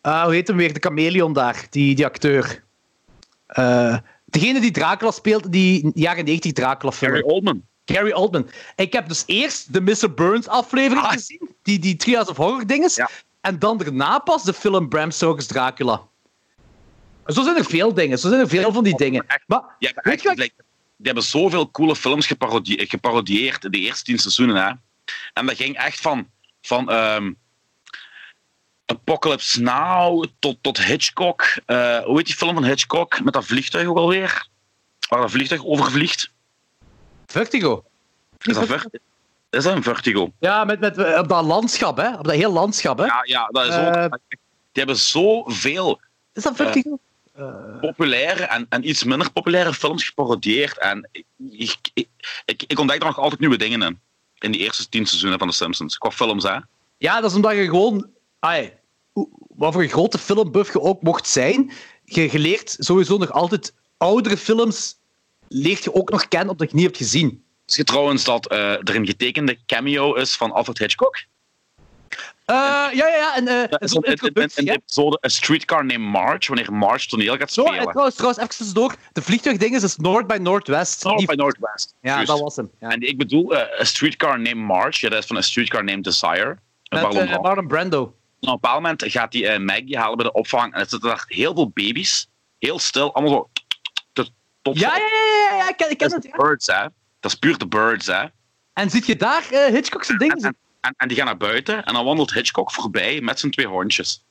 ah, 0.01 0.25
hoe 0.25 0.35
heet 0.35 0.49
hem 0.49 0.57
weer, 0.57 0.73
de 0.73 0.81
chameleon 0.81 1.33
daar, 1.33 1.67
die, 1.71 1.95
die 1.95 2.05
acteur. 2.05 2.63
Eh, 3.47 3.97
degene 4.25 4.61
die 4.61 4.71
Dracula 4.71 5.11
speelt, 5.11 5.53
die 5.53 5.91
jaren 5.95 6.25
90 6.25 6.53
Dracula 6.53 6.93
film. 6.93 7.11
Gary 7.13 7.25
Oldman. 7.25 7.63
Gary 7.87 8.13
Oldman. 8.13 8.51
Ik 8.77 8.93
heb 8.93 9.09
dus 9.09 9.23
eerst 9.27 9.73
de 9.73 9.81
Mr. 9.81 10.15
Burns 10.15 10.49
aflevering 10.49 11.07
Ah. 11.07 11.13
gezien, 11.13 11.51
die, 11.63 11.79
die 11.79 11.97
Trias 11.97 12.29
of 12.29 12.37
Horror 12.37 12.67
dinges. 12.67 12.95
Ja. 12.95 13.11
En 13.41 13.59
dan 13.59 13.79
daarna 13.79 14.19
pas 14.19 14.43
de 14.45 14.53
film 14.53 14.89
Bram 14.89 15.11
Stoker's 15.11 15.47
Dracula. 15.47 16.03
Zo 17.27 17.43
zijn 17.43 17.57
er 17.57 17.65
veel 17.65 17.95
dingen, 17.95 18.19
zo 18.19 18.29
zijn 18.29 18.41
er 18.41 18.49
veel 18.49 18.73
van 18.73 18.85
die 18.85 18.97
dingen. 18.97 19.25
Echt. 19.27 19.43
Maar 19.47 19.63
Ja, 19.79 19.91
weet 19.95 20.27
echt, 20.27 20.37
je 20.37 20.53
die 20.99 21.07
hebben 21.07 21.23
zoveel 21.25 21.71
coole 21.71 21.97
films 21.97 22.27
geparodie- 22.27 22.87
geparodieerd 22.87 23.65
in 23.65 23.71
de 23.71 23.79
eerste 23.79 24.05
tien 24.05 24.19
seizoenen. 24.19 24.57
Hè? 24.67 24.73
En 25.33 25.47
dat 25.47 25.57
ging 25.57 25.77
echt 25.77 26.01
van, 26.01 26.31
van 26.63 26.91
ehm, 26.91 27.33
Apocalypse 28.87 29.63
Now 29.63 30.25
tot, 30.39 30.57
tot 30.61 30.85
Hitchcock. 30.85 31.43
Eh, 31.67 31.99
hoe 31.99 32.17
heet 32.17 32.27
die 32.27 32.35
film 32.35 32.55
van 32.55 32.65
Hitchcock? 32.65 33.21
Met 33.25 33.33
dat 33.33 33.45
vliegtuig 33.45 33.87
ook 33.87 33.97
alweer? 33.97 34.49
Waar 35.09 35.21
dat 35.21 35.31
vliegtuig 35.31 35.65
overvliegt? 35.65 36.31
Vertigo. 37.37 37.85
Is 38.39 38.55
dat, 38.55 38.67
ver- 38.67 38.91
is 39.51 39.65
dat 39.65 39.77
een 39.77 39.83
Vertigo? 39.83 40.33
Ja, 40.39 40.65
met, 40.65 40.81
met, 40.81 40.99
eh, 40.99 41.19
op 41.19 41.29
dat 41.29 41.45
landschap, 41.45 41.97
hè? 41.97 42.15
Op 42.19 42.25
dat 42.25 42.35
heel 42.35 42.53
landschap, 42.53 42.99
hè? 42.99 43.05
Ja, 43.05 43.21
ja 43.23 43.47
dat 43.47 43.67
is 43.67 43.75
Eh. 43.75 44.05
ook. 44.05 44.19
Die 44.29 44.85
hebben 44.85 44.97
zoveel 44.97 46.01
Is 46.33 46.43
dat 46.43 46.57
Vertigo? 46.57 46.99
populaire 47.81 48.43
en, 48.45 48.67
en 48.69 48.89
iets 48.89 49.05
minder 49.05 49.33
populaire 49.33 49.75
films 49.75 50.05
geparodieerd. 50.05 50.79
En 50.79 51.09
ik, 51.13 51.25
ik, 51.51 51.77
ik, 52.45 52.63
ik, 52.67 52.79
ontdek 52.79 53.01
er 53.01 53.07
nog 53.07 53.19
altijd 53.19 53.41
nieuwe 53.41 53.57
dingen 53.57 53.83
in. 53.83 54.01
In 54.39 54.53
die 54.53 54.61
eerste 54.61 54.89
tien 54.89 55.07
seizoenen 55.07 55.39
van 55.39 55.49
The 55.49 55.55
Simpsons. 55.55 55.99
Qua 55.99 56.11
films, 56.11 56.45
hè. 56.45 56.57
Ja, 56.99 57.21
dat 57.21 57.31
is 57.31 57.37
omdat 57.37 57.57
je 57.57 57.65
gewoon... 57.65 58.09
Ai, 58.39 58.73
wat 59.49 59.73
voor 59.73 59.83
een 59.83 59.89
grote 59.89 60.19
filmbuff 60.19 60.73
je 60.73 60.81
ook 60.81 61.03
mocht 61.03 61.27
zijn, 61.29 61.73
je, 62.05 62.33
je 62.33 62.39
leert 62.39 62.77
sowieso 62.79 63.17
nog 63.17 63.33
altijd 63.33 63.75
oudere 63.97 64.37
films 64.37 64.97
leert 65.49 65.85
je 65.85 65.95
ook 65.95 66.11
nog 66.11 66.29
kennen 66.29 66.51
omdat 66.51 66.71
je 66.71 66.77
niet 66.77 66.85
hebt 66.85 66.97
gezien. 66.97 67.45
Is 67.67 67.77
je 67.77 67.85
trouwens 67.85 68.25
dat 68.25 68.47
eh, 68.49 68.71
er 68.73 68.95
een 68.97 69.07
getekende 69.07 69.59
cameo 69.67 70.15
is 70.15 70.37
van 70.37 70.53
Alfred 70.53 70.79
Hitchcock? 70.79 71.25
Eh, 72.45 72.55
ja, 72.55 72.91
ja, 72.93 73.07
ja. 73.09 73.37
En 73.37 73.49
uh, 73.49 73.69
Dat 73.69 73.93
in, 73.93 74.03
in, 74.03 74.19
in, 74.35 74.51
in 74.55 74.65
de 74.65 74.71
episode 74.73 75.19
A 75.25 75.29
Streetcar 75.29 75.85
Named 75.85 76.09
March, 76.11 76.47
wanneer 76.47 76.73
March 76.73 77.07
toneel 77.07 77.37
gaat 77.37 77.53
Zo, 77.53 77.63
en 77.63 77.67
spelen. 77.69 77.87
trouwens, 77.89 78.15
trouwens, 78.17 78.43
even 78.43 78.57
tussendoor. 78.57 78.95
De 79.13 79.23
vliegtuigding 79.23 79.75
is 79.75 79.81
dus 79.81 79.97
North 79.97 80.27
by 80.27 80.37
Northwest. 80.41 81.05
North 81.05 81.19
Die- 81.19 81.27
by 81.27 81.35
Northwest. 81.35 81.95
Ja, 82.01 82.25
dat 82.25 82.41
was 82.41 82.57
hem. 82.57 82.71
Ja. 82.81 82.89
En 82.89 83.01
ik 83.01 83.19
bedoel, 83.19 83.57
eh, 83.57 83.81
A 83.81 83.85
Streetcar 83.85 84.41
Named 84.41 84.65
March, 84.67 85.01
ja, 85.01 85.09
dat 85.09 85.19
is 85.19 85.27
van 85.27 85.37
A 85.37 85.41
Streetcar 85.41 85.85
Named 85.85 86.05
Desire. 86.05 86.59
Met 86.89 87.03
Marlon 87.03 87.25
Brando. 87.25 87.41
Marlon 87.43 87.67
Brando. 87.67 88.03
Op 88.03 88.13
een 88.41 88.51
bepaald 88.53 88.83
moment 88.83 89.05
gaat 89.07 89.33
hij 89.33 89.49
eh, 89.49 89.59
Maggie 89.61 89.99
halen 89.99 90.17
bij 90.17 90.27
de 90.27 90.33
opvang 90.33 90.75
en 90.75 90.81
er 90.81 90.87
zitten 90.89 91.09
daar 91.09 91.25
heel 91.27 91.55
veel 91.55 91.71
baby's. 91.75 92.29
Heel 92.59 92.79
stil, 92.79 93.15
allemaal 93.15 93.35
zo... 93.35 93.51
Ja, 94.75 94.97
ja, 94.97 95.05
ja, 95.51 95.57
ja, 95.57 95.69
ik 95.69 95.77
ken, 95.77 95.91
ik 95.91 95.99
ken 95.99 96.09
Dat 96.09 96.23
het. 96.23 96.33
Ja. 96.33 96.37
Birds, 96.37 96.67
hè. 96.67 96.83
Dat 97.21 97.33
is 97.33 97.39
puur 97.39 97.59
de 97.59 97.67
Birds, 97.67 98.07
hè. 98.07 98.25
En 98.73 98.91
ziet 98.91 99.07
je 99.07 99.17
daar 99.17 99.47
eh 99.51 99.73
Hitchcock 99.73 100.05
zijn 100.05 100.19
dingen? 100.19 100.37
En, 100.37 100.45
en, 100.45 100.57
en, 100.81 100.95
en 100.97 101.09
die 101.09 101.17
gaan 101.17 101.27
naar 101.27 101.37
buiten 101.37 101.85
en 101.85 101.95
dan 101.95 102.05
wandelt 102.05 102.33
Hitchcock 102.33 102.73
voorbij 102.73 103.21
met 103.21 103.39
zijn 103.39 103.53
twee 103.53 103.67
hondjes. 103.67 104.25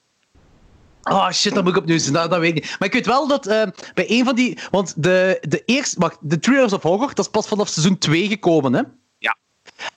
Oh 1.03 1.31
shit, 1.31 1.53
dat 1.53 1.63
moet 1.63 1.75
ik 1.75 1.81
opnieuw 1.81 1.97
zien. 1.97 2.13
Dat, 2.13 2.29
dat 2.29 2.39
weet 2.39 2.57
ik 2.57 2.63
niet. 2.63 2.75
Maar 2.79 2.87
ik 2.87 2.93
weet 2.93 3.05
wel 3.05 3.27
dat 3.27 3.47
eh, 3.47 3.67
bij 3.93 4.05
een 4.07 4.25
van 4.25 4.35
die. 4.35 4.57
Want 4.71 5.03
de, 5.03 5.37
de 5.41 5.63
eerste. 5.65 5.99
Wacht, 5.99 6.17
de 6.21 6.39
Trios 6.39 6.73
of 6.73 6.81
Horror, 6.81 7.07
dat 7.07 7.25
is 7.25 7.31
pas 7.31 7.47
vanaf 7.47 7.67
seizoen 7.67 7.97
2 7.97 8.27
gekomen, 8.27 8.73
hè? 8.73 8.81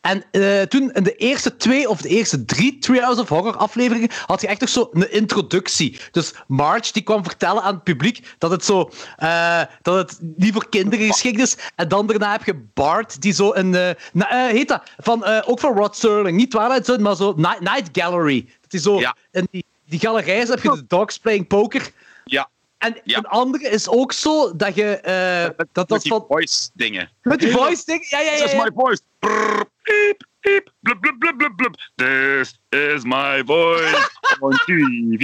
En 0.00 0.24
eh, 0.30 0.62
toen 0.62 0.92
in 0.92 1.02
de 1.02 1.14
eerste 1.16 1.56
twee 1.56 1.88
of 1.88 2.00
de 2.00 2.08
eerste 2.08 2.44
drie 2.44 2.78
Treehouse 2.78 3.20
of 3.20 3.28
Horror 3.28 3.56
afleveringen 3.56 4.08
had 4.26 4.40
je 4.40 4.46
echt 4.46 4.60
nog 4.60 4.68
zo 4.68 4.88
een 4.92 5.12
introductie. 5.12 6.00
Dus 6.10 6.34
Marge 6.46 6.92
die 6.92 7.02
kwam 7.02 7.22
vertellen 7.24 7.62
aan 7.62 7.74
het 7.74 7.82
publiek 7.82 8.34
dat 8.38 8.50
het 8.50 8.64
zo 8.64 8.90
eh, 9.16 9.60
dat 9.82 9.96
het 10.10 10.18
niet 10.36 10.52
voor 10.52 10.68
kinderen 10.68 11.06
geschikt 11.06 11.40
is. 11.40 11.56
En 11.74 11.88
dan 11.88 12.06
daarna 12.06 12.32
heb 12.32 12.44
je 12.44 12.66
Bart 12.74 13.20
die 13.22 13.32
zo 13.32 13.54
een 13.54 13.74
eh, 13.74 13.90
na- 14.12 14.46
heet 14.48 14.68
dat 14.68 14.82
van 14.98 15.24
ook 15.24 15.60
van 15.60 15.76
Rod 15.76 15.96
Serling, 15.96 16.36
niet 16.36 16.50
Twilight 16.50 16.86
Zone, 16.86 17.02
maar 17.02 17.16
zo 17.16 17.32
Night, 17.36 17.60
Night 17.60 17.88
Gallery. 17.92 18.48
Dat 18.60 18.72
is 18.72 18.82
zo 18.82 19.00
Ja. 19.00 19.16
in 19.30 19.48
die 19.50 19.64
die 19.88 19.98
galerij 20.00 20.36
heb 20.38 20.62
je 20.62 20.70
de 20.70 20.84
dogs 20.86 21.18
playing 21.18 21.46
poker. 21.46 21.90
Ja, 22.24 22.48
En 22.78 23.00
Ja. 23.04 23.18
een 23.18 23.26
andere 23.26 23.68
is 23.68 23.88
ook 23.88 24.12
zo 24.12 24.56
dat 24.56 24.74
je 24.74 24.96
eh, 24.96 25.42
dat 25.42 25.56
met 25.56 25.88
dat 25.88 26.02
die 26.02 26.12
van 26.12 26.24
voice 26.28 26.70
dingen. 26.74 27.10
met 27.22 27.40
die 27.40 27.50
voice 27.50 27.82
ding. 27.84 28.08
Ja, 28.08 28.20
ja, 28.20 28.32
ja. 28.32 28.36
This 28.36 28.44
is 28.44 28.52
ja. 28.52 28.62
my 28.62 28.70
voice. 28.74 29.00
Brrr, 29.18 29.64
piep, 29.82 30.26
piep, 30.40 30.72
blub, 30.80 31.00
blub, 31.00 31.18
blub, 31.18 31.36
blub, 31.36 31.56
blub. 31.56 31.76
This 31.94 32.60
is 32.68 33.04
my 33.04 33.42
voice 33.46 34.10
on 34.40 34.50
TV. 34.50 35.22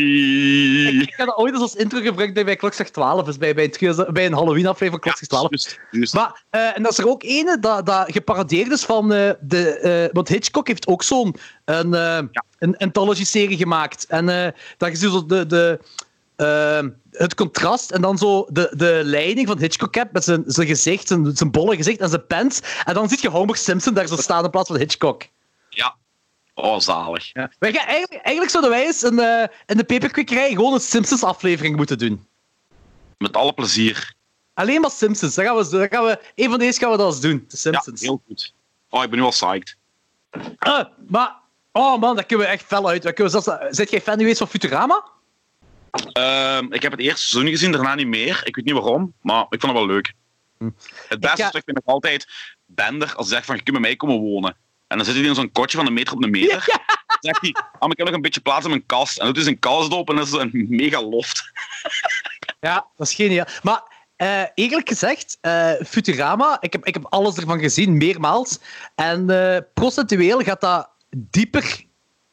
Ik 1.02 1.14
heb 1.16 1.26
dat 1.26 1.36
ooit 1.36 1.52
eens 1.52 1.62
als 1.62 1.74
intro 1.74 2.00
gebruikt 2.00 2.44
bij, 2.44 2.56
Klokslag 2.56 2.88
12, 2.88 3.24
dus 3.24 3.38
bij, 3.38 3.54
bij, 3.54 3.68
Trios- 3.68 4.12
bij 4.12 4.26
een 4.26 4.32
Halloween 4.32 4.66
aflevering 4.66 4.90
van 4.90 5.00
Klokslag 5.00 5.28
12. 5.28 5.48
Juist, 5.50 5.80
juist. 5.90 6.14
Maar, 6.14 6.44
eh, 6.50 6.76
en 6.76 6.82
dat 6.82 6.92
is 6.92 6.98
er 6.98 7.08
ook 7.08 7.22
ene 7.22 7.58
dat, 7.58 7.86
dat 7.86 8.12
geparodeerd 8.12 8.70
is 8.70 8.84
van 8.84 9.12
eh, 9.12 9.30
de... 9.40 10.10
want 10.12 10.28
Hitchcock 10.28 10.66
heeft 10.68 10.86
ook 10.86 11.02
zo'n 11.02 11.36
een, 11.64 11.94
eh, 11.94 12.18
een 12.58 12.76
anthology-serie 12.76 13.56
gemaakt. 13.56 14.06
En 14.06 14.54
dat 14.76 15.00
je 15.00 15.08
zo 15.08 15.26
de... 15.26 15.46
de 15.46 15.80
eh, 16.36 16.82
het 17.10 17.34
contrast 17.34 17.90
en 17.90 18.00
dan 18.00 18.18
zo 18.18 18.46
de, 18.50 18.72
de 18.76 19.00
leiding 19.04 19.46
van 19.46 19.58
Hitchcock 19.58 19.94
hebt 19.94 20.12
met 20.12 20.24
zijn, 20.24 20.42
zijn 20.46 20.66
gezicht, 20.66 21.08
zijn, 21.08 21.36
zijn 21.36 21.50
bolle 21.50 21.76
gezicht 21.76 22.00
en 22.00 22.08
zijn 22.08 22.26
pens. 22.26 22.60
En 22.84 22.94
dan 22.94 23.08
zie 23.08 23.18
je 23.20 23.28
Homer 23.28 23.56
Simpson 23.56 23.94
daar 23.94 24.06
zo 24.06 24.16
staan 24.16 24.44
in 24.44 24.50
plaats 24.50 24.68
van 24.68 24.78
Hitchcock. 24.78 25.22
Ja. 25.68 25.94
Oh, 26.54 26.78
zalig. 26.78 27.30
Ja. 27.32 27.50
Wij 27.58 27.72
gaan 27.72 27.86
eigenlijk, 27.86 28.22
eigenlijk 28.22 28.50
zouden 28.50 28.70
wij 28.72 28.84
eens 28.86 29.02
een, 29.02 29.18
eh, 29.18 29.46
in 29.66 29.76
de 29.76 29.84
peperkwikkerij 29.84 30.48
gewoon 30.50 30.72
een 30.72 30.80
Simpsons-aflevering 30.80 31.76
moeten 31.76 31.98
doen. 31.98 32.26
Met 33.18 33.36
alle 33.36 33.52
plezier. 33.52 34.14
Alleen 34.54 34.80
maar 34.80 34.90
Simpsons. 34.90 35.34
Dan 35.34 35.44
gaan 35.44 35.56
we, 35.56 35.68
dan 35.68 35.88
gaan 35.90 36.04
we, 36.04 36.20
een 36.34 36.50
van 36.50 36.58
deze 36.58 36.78
gaan 36.78 36.90
we 36.90 36.96
dat 36.96 37.12
eens 37.12 37.20
doen. 37.20 37.36
De 37.36 37.44
Ja, 37.48 37.58
Simpsons. 37.58 38.00
heel 38.00 38.22
goed. 38.26 38.52
Oh, 38.90 39.02
ik 39.02 39.10
ben 39.10 39.18
nu 39.18 39.24
al 39.24 39.30
psyched. 39.30 39.76
Ah, 40.58 40.84
maar, 41.08 41.34
oh 41.72 42.00
man, 42.00 42.14
daar 42.16 42.24
kunnen 42.26 42.46
we 42.46 42.52
echt 42.52 42.64
fel 42.64 42.88
uit. 42.88 43.02
Daar 43.02 43.12
kunnen 43.12 43.32
we 43.32 43.40
zelfs, 43.42 43.76
zit 43.76 43.90
jij 43.90 44.00
fan 44.00 44.18
geweest 44.18 44.38
van 44.38 44.48
Futurama? 44.48 45.04
Ehm, 46.12 46.72
ik 46.72 46.82
heb 46.82 46.92
het 46.92 47.00
eerste 47.00 47.28
seizoen 47.28 47.50
gezien, 47.50 47.72
daarna 47.72 47.94
niet 47.94 48.06
meer. 48.06 48.40
Ik 48.44 48.56
weet 48.56 48.64
niet 48.64 48.74
waarom, 48.74 49.14
maar 49.20 49.46
ik 49.50 49.60
vond 49.60 49.62
het 49.62 49.72
wel 49.72 49.86
leuk. 49.86 50.12
Het 51.08 51.20
beste 51.20 51.42
ga- 51.42 51.48
stuk 51.48 51.62
vind 51.64 51.78
ik 51.78 51.86
altijd 51.86 52.26
Bender 52.66 53.14
als 53.14 53.26
hij 53.26 53.34
zegt 53.34 53.46
van 53.46 53.56
je 53.56 53.62
kunt 53.62 53.76
bij 53.76 53.86
mij 53.86 53.96
komen 53.96 54.18
wonen. 54.20 54.56
En 54.86 54.96
dan 54.96 55.06
zit 55.06 55.14
hij 55.14 55.24
in 55.24 55.34
zo'n 55.34 55.52
kotje 55.52 55.76
van 55.76 55.86
een 55.86 55.92
meter 55.92 56.14
op 56.14 56.22
een 56.22 56.30
meter. 56.30 56.64
Dan 57.06 57.16
zegt 57.20 57.40
hij, 57.40 57.50
ah, 57.72 57.80
maar 57.80 57.90
ik 57.90 57.96
heb 57.96 58.06
nog 58.06 58.14
een 58.16 58.22
beetje 58.22 58.40
plaats 58.40 58.64
in 58.64 58.70
mijn 58.70 58.86
kast. 58.86 59.18
En 59.18 59.24
dan 59.24 59.34
doet 59.34 59.36
hij 59.36 59.44
zijn 59.44 59.58
kast 59.58 59.92
open 59.92 60.14
en 60.14 60.20
dat 60.24 60.32
is 60.34 60.40
een 60.40 60.66
mega 60.68 61.02
loft. 61.02 61.52
Ja, 62.60 62.86
dat 62.96 63.06
is 63.08 63.14
geniaal. 63.14 63.46
Maar 63.62 63.82
eh, 64.16 64.42
eerlijk 64.54 64.88
gezegd, 64.88 65.38
eh, 65.40 65.72
Futurama, 65.86 66.56
ik 66.60 66.72
heb, 66.72 66.86
ik 66.86 66.94
heb 66.94 67.06
alles 67.08 67.36
ervan 67.36 67.58
gezien, 67.60 67.96
meermaals. 67.96 68.58
En 68.94 69.30
eh, 69.30 69.58
procentueel 69.74 70.40
gaat 70.40 70.60
dat 70.60 70.90
dieper 71.16 71.83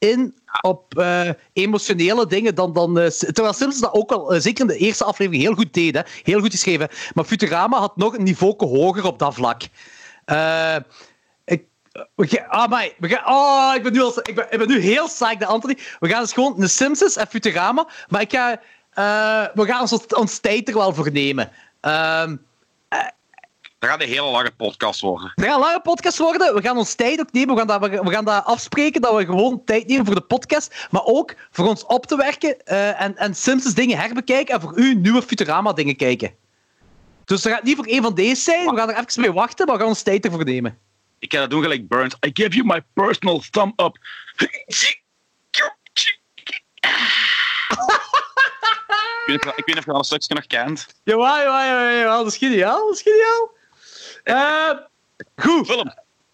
in 0.01 0.35
op 0.61 0.97
eh, 0.97 1.29
emotionele 1.53 2.27
dingen 2.27 2.55
dan... 2.55 2.73
dan 2.73 2.99
eh, 2.99 3.07
terwijl 3.07 3.53
Simpsons 3.53 3.79
dat 3.79 3.93
ook 3.93 4.11
al, 4.11 4.33
eh, 4.33 4.41
zeker 4.41 4.61
in 4.61 4.67
de 4.67 4.77
eerste 4.77 5.03
aflevering, 5.03 5.43
heel 5.43 5.53
goed 5.53 5.73
deed. 5.73 5.95
Hè? 5.95 6.01
Heel 6.23 6.39
goed 6.39 6.51
geschreven. 6.51 6.89
Maar 7.13 7.25
Futurama 7.25 7.79
had 7.79 7.97
nog 7.97 8.17
een 8.17 8.23
niveau 8.23 8.55
hoger 8.57 9.05
op 9.05 9.19
dat 9.19 9.33
vlak. 9.33 9.61
Ik, 11.45 11.63
we 12.15 12.47
ah, 12.47 12.71
we 12.97 13.07
gaan, 13.07 13.33
oh, 13.33 13.71
ik 13.75 13.83
ben 13.83 13.93
nu, 13.93 14.01
al, 14.01 14.19
ik 14.23 14.35
ben, 14.35 14.47
ik 14.49 14.57
ben 14.57 14.67
nu 14.67 14.79
heel 14.79 15.05
psyched, 15.05 15.45
Anthony. 15.45 15.77
We 15.99 16.07
gaan 16.07 16.21
dus 16.21 16.33
gewoon 16.33 16.53
de 16.57 16.67
Simpsons 16.67 17.15
en 17.15 17.27
Futurama. 17.27 17.87
Maar 18.09 18.21
ik 18.21 18.31
ga, 18.31 18.61
we 19.53 19.65
gaan 19.65 19.81
ons, 19.81 20.07
ons 20.07 20.39
tijd 20.39 20.67
er 20.67 20.73
wel 20.73 20.93
voor 20.93 21.11
nemen. 21.11 21.51
Dat 23.81 23.89
gaat 23.89 24.01
een 24.01 24.07
hele 24.07 24.31
lange 24.31 24.51
podcast 24.51 25.01
worden. 25.01 25.31
het 25.35 25.45
gaat 25.45 25.53
een 25.53 25.59
lange 25.59 25.81
podcast 25.81 26.17
worden. 26.17 26.53
We 26.55 26.61
gaan 26.61 26.77
ons 26.77 26.93
tijd 26.95 27.19
ook 27.19 27.31
nemen. 27.31 27.55
We 27.55 27.61
gaan, 27.65 27.67
dat, 27.79 27.89
we 28.03 28.11
gaan 28.11 28.25
dat 28.25 28.45
afspreken 28.45 29.01
dat 29.01 29.15
we 29.15 29.25
gewoon 29.25 29.63
tijd 29.65 29.87
nemen 29.87 30.05
voor 30.05 30.15
de 30.15 30.21
podcast. 30.21 30.87
Maar 30.91 31.03
ook 31.03 31.35
voor 31.51 31.67
ons 31.67 31.85
op 31.85 32.05
te 32.05 32.15
werken 32.15 32.65
eh, 32.65 33.01
en, 33.01 33.17
en 33.17 33.35
Simpsons 33.35 33.73
dingen 33.73 33.97
herbekijken. 33.97 34.53
En 34.55 34.61
voor 34.61 34.77
u 34.77 34.95
nieuwe 34.95 35.21
Futurama 35.21 35.73
dingen 35.73 35.95
kijken. 35.95 36.35
Dus 37.25 37.41
dat 37.41 37.53
gaat 37.53 37.63
niet 37.63 37.75
voor 37.75 37.85
één 37.85 38.01
van 38.03 38.15
deze 38.15 38.41
zijn. 38.41 38.69
We 38.69 38.77
gaan 38.77 38.89
er 38.89 38.97
even 39.07 39.21
mee 39.21 39.31
wachten, 39.31 39.65
maar 39.65 39.75
we 39.75 39.81
gaan 39.81 39.89
ons 39.91 40.01
tijd 40.01 40.25
ervoor 40.25 40.45
nemen. 40.45 40.77
Ik 41.19 41.33
ga 41.33 41.39
dat 41.39 41.49
doen 41.49 41.61
gelijk 41.61 41.87
Burnt. 41.87 42.17
I 42.25 42.29
give 42.33 42.55
you 42.55 42.65
my 42.65 42.81
personal 42.93 43.41
thumb 43.51 43.79
up. 43.79 43.97
Ik 44.35 44.47
weet 49.25 49.65
niet 49.65 49.77
of- 49.77 49.85
je 49.85 49.91
al 49.91 49.97
een 49.97 50.03
stukje 50.03 50.33
nog 50.35 50.47
kent. 50.47 50.87
Jawel, 51.03 51.25
jawel, 51.37 51.65
jawel, 51.65 51.97
jawel. 51.97 52.23
Dat 52.23 52.31
is 52.31 52.37
geniaal. 52.37 52.87
Dat 52.87 52.95
is 52.95 53.01
geniaal. 53.01 53.59
Eh, 54.23 54.69
goed. 55.35 55.67
Film. 55.67 55.93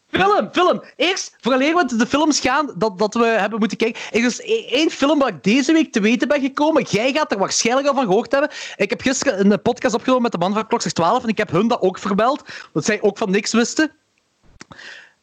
Film, 0.09 0.49
film. 0.51 0.84
Eerst, 0.95 1.35
vooraleer 1.41 1.76
we 1.76 1.95
de 1.97 2.07
films 2.07 2.39
gaan 2.39 2.73
dat, 2.77 2.97
dat 2.99 3.14
we 3.14 3.26
hebben 3.26 3.59
moeten 3.59 3.77
kijken. 3.77 4.01
Er 4.11 4.26
is 4.26 4.39
e- 4.39 4.65
één 4.65 4.89
film 4.89 5.19
waar 5.19 5.27
ik 5.27 5.43
deze 5.43 5.73
week 5.73 5.91
te 5.91 5.99
weten 5.99 6.27
ben 6.27 6.41
gekomen. 6.41 6.84
Jij 6.84 7.11
gaat 7.11 7.31
er 7.31 7.38
waarschijnlijk 7.38 7.88
al 7.88 7.93
van 7.93 8.05
gehoord 8.05 8.31
hebben. 8.31 8.49
Ik 8.76 8.89
heb 8.89 9.01
gisteren 9.01 9.51
een 9.51 9.61
podcast 9.61 9.95
opgenomen 9.95 10.22
met 10.22 10.31
de 10.31 10.38
man 10.38 10.53
van 10.53 10.68
Klokslag 10.68 10.93
12 10.93 11.23
en 11.23 11.30
ik 11.30 11.38
heb 11.38 11.51
hun 11.51 11.68
dat 11.68 11.81
ook 11.81 11.99
verbeld, 11.99 12.43
dat 12.73 12.85
zij 12.85 13.01
ook 13.01 13.18
van 13.18 13.31
niks 13.31 13.53
wisten. 13.53 13.91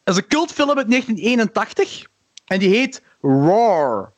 Dat 0.03 0.15
is 0.15 0.21
een 0.21 0.27
cultfilm 0.27 0.77
uit 0.77 0.89
1981 0.89 2.05
en 2.45 2.59
die 2.59 2.69
heet 2.69 3.01
Roar. 3.21 4.13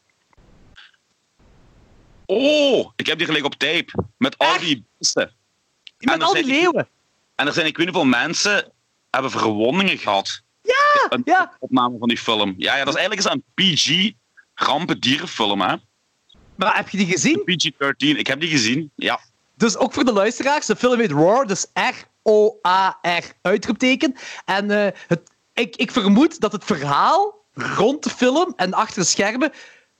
Oh, 2.25 2.91
ik 2.95 3.07
heb 3.07 3.17
die 3.17 3.27
gelijk 3.27 3.45
op 3.45 3.55
tape. 3.55 4.03
Met 4.17 4.37
al 4.37 4.59
die 4.59 4.85
beesten. 4.97 5.31
Met 5.97 6.23
al 6.23 6.33
die 6.33 6.45
leeuwen. 6.45 6.87
En 7.37 7.47
er 7.47 7.53
zijn, 7.53 7.65
ik 7.65 7.77
weet 7.77 7.85
niet 7.85 7.95
hoeveel 7.95 8.19
mensen 8.19 8.71
hebben 9.09 9.31
verwondingen 9.31 9.97
gehad. 9.97 10.41
Ja, 10.61 11.05
Een 11.09 11.21
ja. 11.25 11.53
opname 11.59 11.97
van 11.97 12.07
die 12.07 12.17
film. 12.17 12.53
Ja, 12.57 12.77
ja 12.77 12.83
dat 12.83 12.95
is 12.95 12.99
eigenlijk 12.99 13.27
eens 13.27 13.43
een 13.55 13.73
PG 13.73 14.11
rampendierenfilm, 14.53 15.61
hè. 15.61 15.75
Maar 16.55 16.75
heb 16.75 16.89
je 16.89 16.97
die 16.97 17.07
gezien? 17.07 17.41
PG-13. 17.45 18.17
Ik 18.17 18.27
heb 18.27 18.39
die 18.39 18.49
gezien. 18.49 18.91
Ja. 18.95 19.19
Dus 19.55 19.77
ook 19.77 19.93
voor 19.93 20.05
de 20.05 20.13
luisteraars, 20.13 20.65
de 20.65 20.75
film 20.75 20.99
heet 20.99 21.11
Roar, 21.11 21.47
dus 21.47 21.65
R-O-A-R, 21.73 23.23
uitroepteken. 23.41 24.15
En 24.45 24.71
eh, 24.71 24.91
het, 25.07 25.31
ik, 25.53 25.75
ik 25.75 25.91
vermoed 25.91 26.39
dat 26.39 26.51
het 26.51 26.63
verhaal 26.63 27.45
rond 27.53 28.03
de 28.03 28.09
film 28.09 28.53
en 28.55 28.73
achter 28.73 29.01
de 29.01 29.07
schermen 29.07 29.51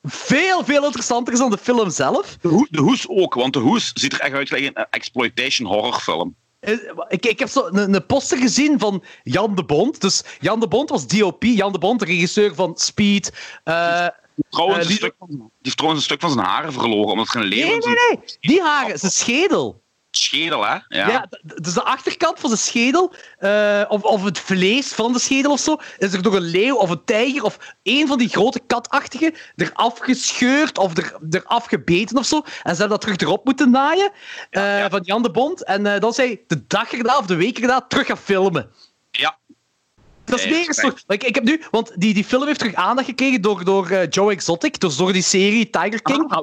veel, 0.04 0.66
veel 0.66 0.84
interessanter 0.86 1.34
is 1.34 1.40
dan 1.40 1.50
de 1.50 1.58
film 1.58 1.90
zelf. 1.90 2.38
De, 2.42 2.48
hoes, 2.48 2.68
de 2.70 2.82
hoes 2.82 3.08
ook, 3.08 3.34
want 3.34 3.54
de 3.54 3.60
hoes 3.60 3.92
ziet 3.94 4.14
er 4.14 4.20
echt 4.20 4.34
uit 4.34 4.52
als 4.52 4.62
een 4.62 4.74
exploitation 4.90 5.68
horrorfilm. 5.68 6.36
Eh, 6.68 6.74
Ik, 7.08 7.26
ik 7.26 7.40
heb 7.40 7.50
zo 7.50 7.68
een, 7.72 7.94
een 7.94 8.06
poster 8.06 8.38
gezien 8.38 8.80
van 8.80 9.04
Jan 9.24 9.56
de 9.56 9.64
Bond. 9.64 10.02
Dus 10.02 10.24
Jan 10.40 10.60
de 10.60 10.68
Bond 10.68 10.90
was 10.90 11.08
DOP. 11.08 11.44
Jan 11.44 11.72
de 11.72 11.78
Bond, 11.80 12.00
de 12.00 12.06
regisseur 12.06 12.56
van 12.56 12.78
Speed. 12.78 13.34
Eh, 13.64 14.08
Trouwens, 14.50 14.80
Eh, 14.80 14.88
die- 14.88 15.14
heeft 15.62 15.78
trouwens 15.78 16.02
een 16.02 16.06
stuk 16.10 16.22
van 16.22 16.32
zijn 16.32 16.46
haren 16.46 16.74
verloren, 16.74 17.12
omdat 17.12 17.34
er 17.34 17.42
een 17.42 17.48
leeuw 17.48 17.66
nee, 17.68 17.78
nee, 17.78 17.96
nee. 18.10 18.20
Die 18.40 18.62
haren, 18.62 19.00
zijn 19.00 19.12
schedel. 19.12 19.82
Schedel, 20.18 20.66
hè. 20.66 20.74
Ja. 20.88 21.10
Ja, 21.10 21.28
dus 21.42 21.74
de 21.74 21.84
achterkant 21.84 22.40
van 22.40 22.50
de 22.50 22.56
schedel, 22.56 23.14
eh, 23.38 23.84
of, 23.88 24.02
of 24.02 24.24
het 24.24 24.40
vlees 24.40 24.94
van 24.94 25.14
de 25.14 25.20
schedel 25.20 25.52
of 25.52 25.60
zo, 25.60 25.78
is 25.98 26.14
er 26.14 26.22
door 26.22 26.36
een 26.36 26.42
leeuw 26.42 26.76
of 26.76 26.90
een 26.90 27.04
tijger 27.06 27.44
of 27.44 27.58
een 27.84 28.08
van 28.08 28.18
die 28.18 28.30
grote 28.30 28.60
katachtigen 28.68 29.34
er 29.56 29.72
afgescheurd 29.74 30.78
of 30.78 30.98
er, 30.98 31.18
er 31.30 31.44
afgebeten 31.46 32.18
of 32.18 32.26
zo. 32.26 32.36
En 32.38 32.76
ze 32.76 32.80
hebben 32.80 32.90
dat 32.90 33.02
terug 33.02 33.18
erop 33.18 33.46
moeten 33.46 33.72
naaien 33.72 34.12
eh, 34.50 34.80
ja. 34.80 34.90
van 34.90 35.02
Jan 35.02 35.24
de 35.24 35.32
Bond. 35.32 35.64
En 35.64 35.86
eh, 35.94 36.00
dan 36.00 36.14
zei 36.14 36.40
de 36.48 36.68
dag 36.68 36.92
erna 36.92 37.18
of 37.18 37.26
de 37.26 37.36
week 37.36 37.60
erna 37.60 37.82
terug 37.82 38.08
gaan 38.08 38.18
filmen. 38.18 38.70
ja. 39.12 39.38
Dat 40.26 40.40
is 40.40 40.46
Nee, 40.46 40.54
mega 40.54 40.66
respect. 40.66 41.00
stoer. 41.00 41.24
Ik, 41.26 41.36
heb 41.36 41.44
nu, 41.44 41.62
want 41.72 41.92
die, 41.96 42.14
die 42.14 42.24
film 42.24 42.46
heeft 42.46 42.60
terug 42.60 42.74
aandacht 42.74 43.08
gekregen 43.08 43.42
door, 43.42 43.64
door 43.64 44.06
Joe 44.06 44.32
Exotic, 44.32 44.80
dus 44.80 44.96
door 44.96 45.14
die 45.14 45.22
serie 45.22 45.70
Tiger 45.70 46.02
King. 46.02 46.32
Ah. 46.32 46.42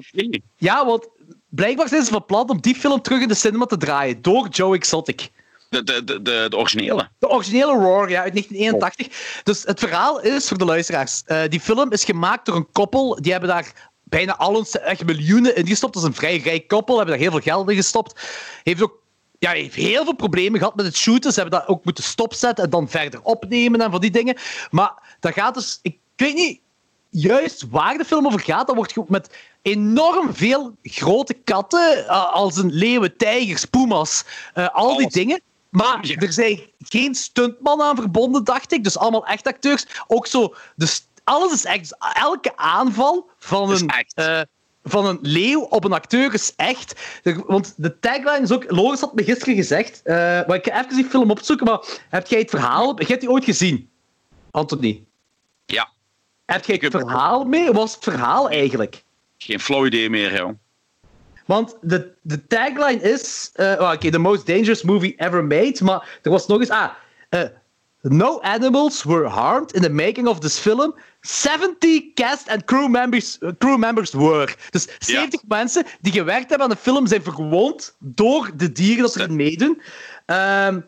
Ja, 0.56 0.86
want 0.86 1.08
blijkbaar 1.54 1.88
zijn 1.88 2.04
ze 2.04 2.10
van 2.10 2.24
plan 2.24 2.48
om 2.48 2.60
die 2.60 2.74
film 2.74 3.02
terug 3.02 3.20
in 3.20 3.28
de 3.28 3.34
cinema 3.34 3.64
te 3.64 3.76
draaien, 3.76 4.22
door 4.22 4.48
Joe 4.48 4.76
Exotic. 4.76 5.30
De, 5.68 5.82
de, 5.82 6.04
de, 6.04 6.22
de, 6.22 6.56
originele. 6.56 7.08
De 7.18 7.28
originele 7.28 7.72
Roar, 7.72 8.10
ja, 8.10 8.22
uit 8.22 8.32
1981. 8.32 9.42
Dus 9.42 9.62
het 9.62 9.80
verhaal 9.80 10.20
is, 10.20 10.48
voor 10.48 10.58
de 10.58 10.64
luisteraars, 10.64 11.22
eh, 11.24 11.42
die 11.48 11.60
film 11.60 11.92
is 11.92 12.04
gemaakt 12.04 12.46
door 12.46 12.56
een 12.56 12.72
koppel. 12.72 13.18
Die 13.20 13.32
hebben 13.32 13.50
daar 13.50 13.90
bijna 14.02 14.36
al 14.36 14.54
hun, 14.54 14.66
echt 14.66 15.04
miljoenen 15.04 15.56
in 15.56 15.66
gestopt. 15.66 15.94
Dat 15.94 16.02
is 16.02 16.08
een 16.08 16.14
vrij 16.14 16.36
rijk 16.36 16.68
koppel, 16.68 16.96
hebben 16.96 17.14
daar 17.14 17.22
heel 17.22 17.32
veel 17.32 17.52
geld 17.52 17.70
in 17.70 17.76
gestopt. 17.76 18.20
Heeft 18.62 18.82
ook 18.82 19.02
ja, 19.38 19.50
heeft 19.50 19.74
heel 19.74 20.04
veel 20.04 20.14
problemen 20.14 20.58
gehad 20.58 20.76
met 20.76 20.84
het 20.84 20.96
shooten. 20.96 21.32
Ze 21.32 21.40
hebben 21.40 21.58
dat 21.60 21.68
ook 21.68 21.84
moeten 21.84 22.04
stopzetten 22.04 22.64
en 22.64 22.70
dan 22.70 22.88
verder 22.88 23.22
opnemen 23.22 23.80
en 23.80 23.90
van 23.90 24.00
die 24.00 24.10
dingen. 24.10 24.36
Maar 24.70 25.16
dat 25.20 25.32
gaat 25.32 25.54
dus... 25.54 25.78
Ik 25.82 25.98
weet 26.16 26.34
niet 26.34 26.60
juist 27.10 27.64
waar 27.70 27.98
de 27.98 28.04
film 28.04 28.26
over 28.26 28.40
gaat. 28.40 28.66
Dat 28.66 28.76
wordt 28.76 29.08
met 29.08 29.36
enorm 29.64 30.34
veel 30.34 30.76
grote 30.82 31.34
katten, 31.34 32.08
als 32.32 32.56
een 32.56 32.72
leeuwen, 32.72 33.16
tijgers, 33.16 33.64
puma's, 33.64 34.24
eh, 34.54 34.68
al 34.72 34.96
die 34.96 35.08
dingen. 35.10 35.40
Maar 35.70 35.98
Ja. 36.06 36.16
er 36.16 36.32
zijn 36.32 36.60
geen 36.78 37.14
stuntman 37.14 37.82
aan 37.82 37.96
verbonden, 37.96 38.44
dacht 38.44 38.72
ik. 38.72 38.84
Dus 38.84 38.98
allemaal 38.98 39.26
echt 39.26 39.46
acteurs. 39.46 39.86
Ook 40.06 40.26
zo, 40.26 40.54
dus 40.76 41.06
alles 41.24 41.52
is 41.52 41.64
echt. 41.64 41.78
Dus 41.78 41.92
elke 42.14 42.56
aanval 42.56 43.30
van 43.38 43.70
een, 43.70 43.90
eh, 44.14 44.40
van 44.84 45.06
een 45.06 45.18
leeuw 45.22 45.60
op 45.60 45.84
een 45.84 45.92
acteur 45.92 46.34
is 46.34 46.52
echt. 46.56 47.00
Want 47.46 47.74
de 47.76 47.98
tagline 47.98 48.40
is 48.40 48.52
ook. 48.52 48.64
Loris 48.70 49.00
had 49.00 49.14
me 49.14 49.24
gisteren 49.24 49.54
gezegd. 49.54 50.00
eh, 50.02 50.14
maar 50.16 50.54
ik 50.54 50.64
ga 50.66 50.78
even 50.84 50.96
die 50.96 51.04
film 51.04 51.30
opzoeken. 51.30 51.66
Maar 51.66 51.80
heb 52.08 52.26
jij 52.26 52.38
het 52.40 52.50
verhaal. 52.50 52.88
Heb 52.96 53.08
jij 53.08 53.18
die 53.18 53.30
ooit 53.30 53.44
gezien? 53.44 53.90
Anthony. 54.50 55.04
Ja. 55.66 55.88
Heb 56.44 56.64
jij 56.64 56.78
het 56.80 56.90
verhaal 56.90 57.44
mee? 57.44 57.66
Wat 57.66 57.74
was 57.74 57.94
het 57.94 58.04
verhaal 58.04 58.48
eigenlijk? 58.50 59.04
Geen 59.44 59.60
flow 59.60 59.86
idee 59.86 60.10
meer, 60.10 60.36
joh. 60.36 60.50
Want 61.46 61.76
de, 61.80 62.12
de 62.22 62.46
tagline 62.46 63.02
is... 63.02 63.50
eh, 63.54 63.74
oh, 63.78 63.90
Oké, 63.92 64.10
the 64.10 64.18
most 64.18 64.46
dangerous 64.46 64.82
movie 64.82 65.14
ever 65.16 65.44
made. 65.44 65.76
Maar 65.82 66.18
er 66.22 66.30
was 66.30 66.46
nog 66.46 66.60
eens... 66.60 66.70
Ah, 66.70 66.90
eh, 67.28 67.42
no 68.00 68.40
animals 68.40 69.02
were 69.02 69.28
harmed 69.28 69.72
in 69.72 69.82
the 69.82 69.90
making 69.90 70.26
of 70.26 70.38
this 70.38 70.58
film. 70.58 70.94
70 71.20 72.14
cast 72.14 72.48
and 72.48 72.64
crew 72.64 72.88
members, 72.88 73.38
crew 73.58 73.78
members 73.78 74.12
were. 74.12 74.54
Dus 74.70 74.88
70 74.98 75.40
mensen 75.48 75.84
die 76.00 76.12
gewerkt 76.12 76.48
hebben 76.48 76.66
aan 76.68 76.74
de 76.74 76.80
film 76.80 77.06
zijn 77.06 77.22
verwond 77.22 77.96
door 77.98 78.50
de 78.56 78.72
dieren 78.72 79.02
dat 79.02 79.16
erin 79.16 79.36
meedoen. 79.36 79.82
Ehm, 80.26 80.80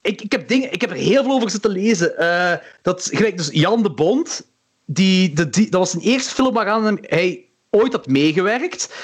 ik, 0.00 0.22
ik, 0.22 0.32
heb 0.32 0.48
dingen, 0.48 0.72
ik 0.72 0.80
heb 0.80 0.90
er 0.90 0.96
heel 0.96 1.22
veel 1.22 1.32
over 1.32 1.50
zitten 1.50 1.70
lezen. 1.70 2.18
Eh, 2.18 2.58
dat 2.82 3.08
gelijk 3.12 3.36
dus 3.36 3.48
Jan 3.52 3.82
de 3.82 3.90
Bond, 3.90 4.46
die, 4.84 5.32
de, 5.32 5.50
die, 5.50 5.70
dat 5.70 5.80
was 5.80 5.90
zijn 5.90 6.02
eerste 6.02 6.34
film 6.34 6.54
waaraan 6.54 6.98
hij 7.00 7.45
ooit 7.70 7.92
had 7.92 8.06
meegewerkt. 8.06 8.94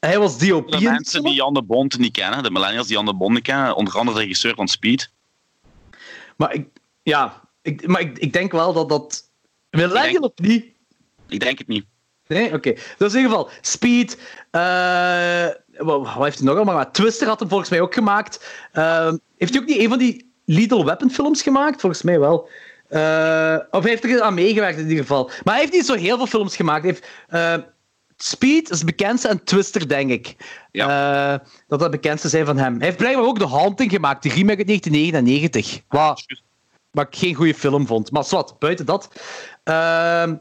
Hij 0.00 0.18
was 0.18 0.38
DOP. 0.38 0.70
De 0.70 0.80
mensen 0.80 1.22
die 1.22 1.34
Jan 1.34 1.54
de 1.54 1.62
Bond 1.62 1.98
niet 1.98 2.12
kennen, 2.12 2.42
de 2.42 2.50
millennials 2.50 2.86
die 2.86 2.96
Jan 2.96 3.04
de 3.04 3.14
Bond 3.14 3.34
niet 3.34 3.42
kennen, 3.42 3.76
onder 3.76 3.98
andere 3.98 4.16
de 4.16 4.22
regisseur 4.22 4.54
van 4.54 4.68
Speed. 4.68 5.10
Maar 6.36 6.54
ik, 6.54 6.68
ja, 7.02 7.40
ik, 7.62 7.86
maar 7.86 8.00
ik, 8.00 8.18
ik 8.18 8.32
denk 8.32 8.52
wel 8.52 8.72
dat 8.72 8.88
dat. 8.88 9.30
Millennial 9.70 10.22
of 10.22 10.32
niet? 10.34 10.66
Ik 11.28 11.40
denk 11.40 11.58
het 11.58 11.68
niet. 11.68 11.84
Nee, 12.26 12.52
oké. 12.52 12.72
Dus 12.98 13.12
in 13.12 13.20
ieder 13.20 13.30
geval, 13.30 13.50
Speed. 13.60 14.18
eh, 14.50 15.46
wat, 15.76 16.08
heeft 16.08 16.38
hij 16.38 16.46
nog 16.46 16.56
allemaal? 16.56 16.74
gemaakt? 16.74 16.94
Twister 16.94 17.28
had 17.28 17.40
hem 17.40 17.48
volgens 17.48 17.70
mij 17.70 17.80
ook 17.80 17.94
gemaakt. 17.94 18.52
Ehm, 18.72 19.16
heeft 19.38 19.52
hij 19.52 19.62
ook 19.62 19.68
niet 19.68 19.78
een 19.78 19.88
van 19.88 19.98
die 19.98 20.32
Lethal 20.44 20.84
Weapon 20.84 21.10
films 21.10 21.42
gemaakt? 21.42 21.80
Volgens 21.80 22.02
mij 22.02 22.20
wel. 22.20 22.48
Eh, 22.88 23.58
of 23.70 23.82
hij 23.82 23.90
heeft 23.90 24.04
er 24.04 24.22
aan 24.22 24.34
meegewerkt 24.34 24.78
in 24.78 24.88
ieder 24.88 25.04
geval. 25.04 25.24
Maar 25.44 25.54
hij 25.54 25.62
heeft 25.62 25.72
niet 25.72 25.86
zo 25.86 25.94
heel 25.94 26.16
veel 26.16 26.26
films 26.26 26.56
gemaakt. 26.56 26.82
Hij 26.82 26.90
heeft, 26.90 27.06
eh, 27.28 27.70
Speed 28.22 28.70
is 28.70 28.76
het 28.76 28.86
bekendste 28.86 29.28
en 29.28 29.44
Twister, 29.44 29.88
denk 29.88 30.10
ik. 30.10 30.36
Ja. 30.72 31.32
Eh, 31.32 31.46
dat 31.68 31.78
dat 31.78 31.90
bekendste 31.90 32.28
zijn 32.28 32.46
van 32.46 32.58
hem. 32.58 32.76
Hij 32.76 32.86
heeft 32.86 32.98
blijkbaar 32.98 33.24
ook 33.24 33.38
The 33.38 33.46
Haunting 33.46 33.90
gemaakt, 33.90 34.22
die 34.22 34.32
remake 34.32 34.58
uit 34.58 34.66
1999. 34.66 35.80
Wat, 35.88 36.24
wat 36.90 37.06
ik 37.06 37.16
geen 37.16 37.34
goede 37.34 37.54
film 37.54 37.86
vond. 37.86 38.10
Maar 38.10 38.24
zwart, 38.24 38.58
buiten 38.58 38.86
dat. 38.86 39.08
Ehm 39.64 40.34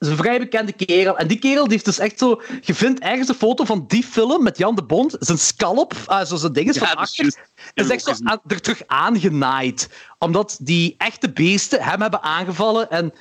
is 0.00 0.08
een 0.08 0.16
vrij 0.16 0.38
bekende 0.38 0.72
kerel. 0.72 1.18
En 1.18 1.26
die 1.28 1.38
kerel 1.38 1.62
die 1.62 1.72
heeft 1.72 1.84
dus 1.84 1.98
echt 1.98 2.18
zo... 2.18 2.42
Je 2.60 2.74
vindt 2.74 3.00
ergens 3.00 3.28
een 3.28 3.34
foto 3.34 3.64
van 3.64 3.84
die 3.86 4.02
film 4.04 4.42
met 4.42 4.58
Jan 4.58 4.74
de 4.74 4.84
Bond. 4.84 5.16
Zijn 5.18 5.38
scalp, 5.38 5.94
uh, 6.08 6.24
zo 6.24 6.36
zijn 6.36 6.52
ding 6.52 6.68
is 6.68 6.74
Ja, 6.74 6.80
van 6.80 6.90
is 6.90 6.96
achter, 6.96 7.24
is 7.26 7.34
heb 7.74 7.88
echt 7.88 8.02
zo 8.04 8.14
aan- 8.24 8.40
er 8.46 8.60
terug 8.60 8.82
aangenaaid. 8.86 9.88
Omdat 10.18 10.58
die 10.60 10.94
echte 10.98 11.32
beesten 11.32 11.82
hem 11.82 12.00
hebben 12.00 12.22
aangevallen. 12.22 12.90
En... 12.90 13.12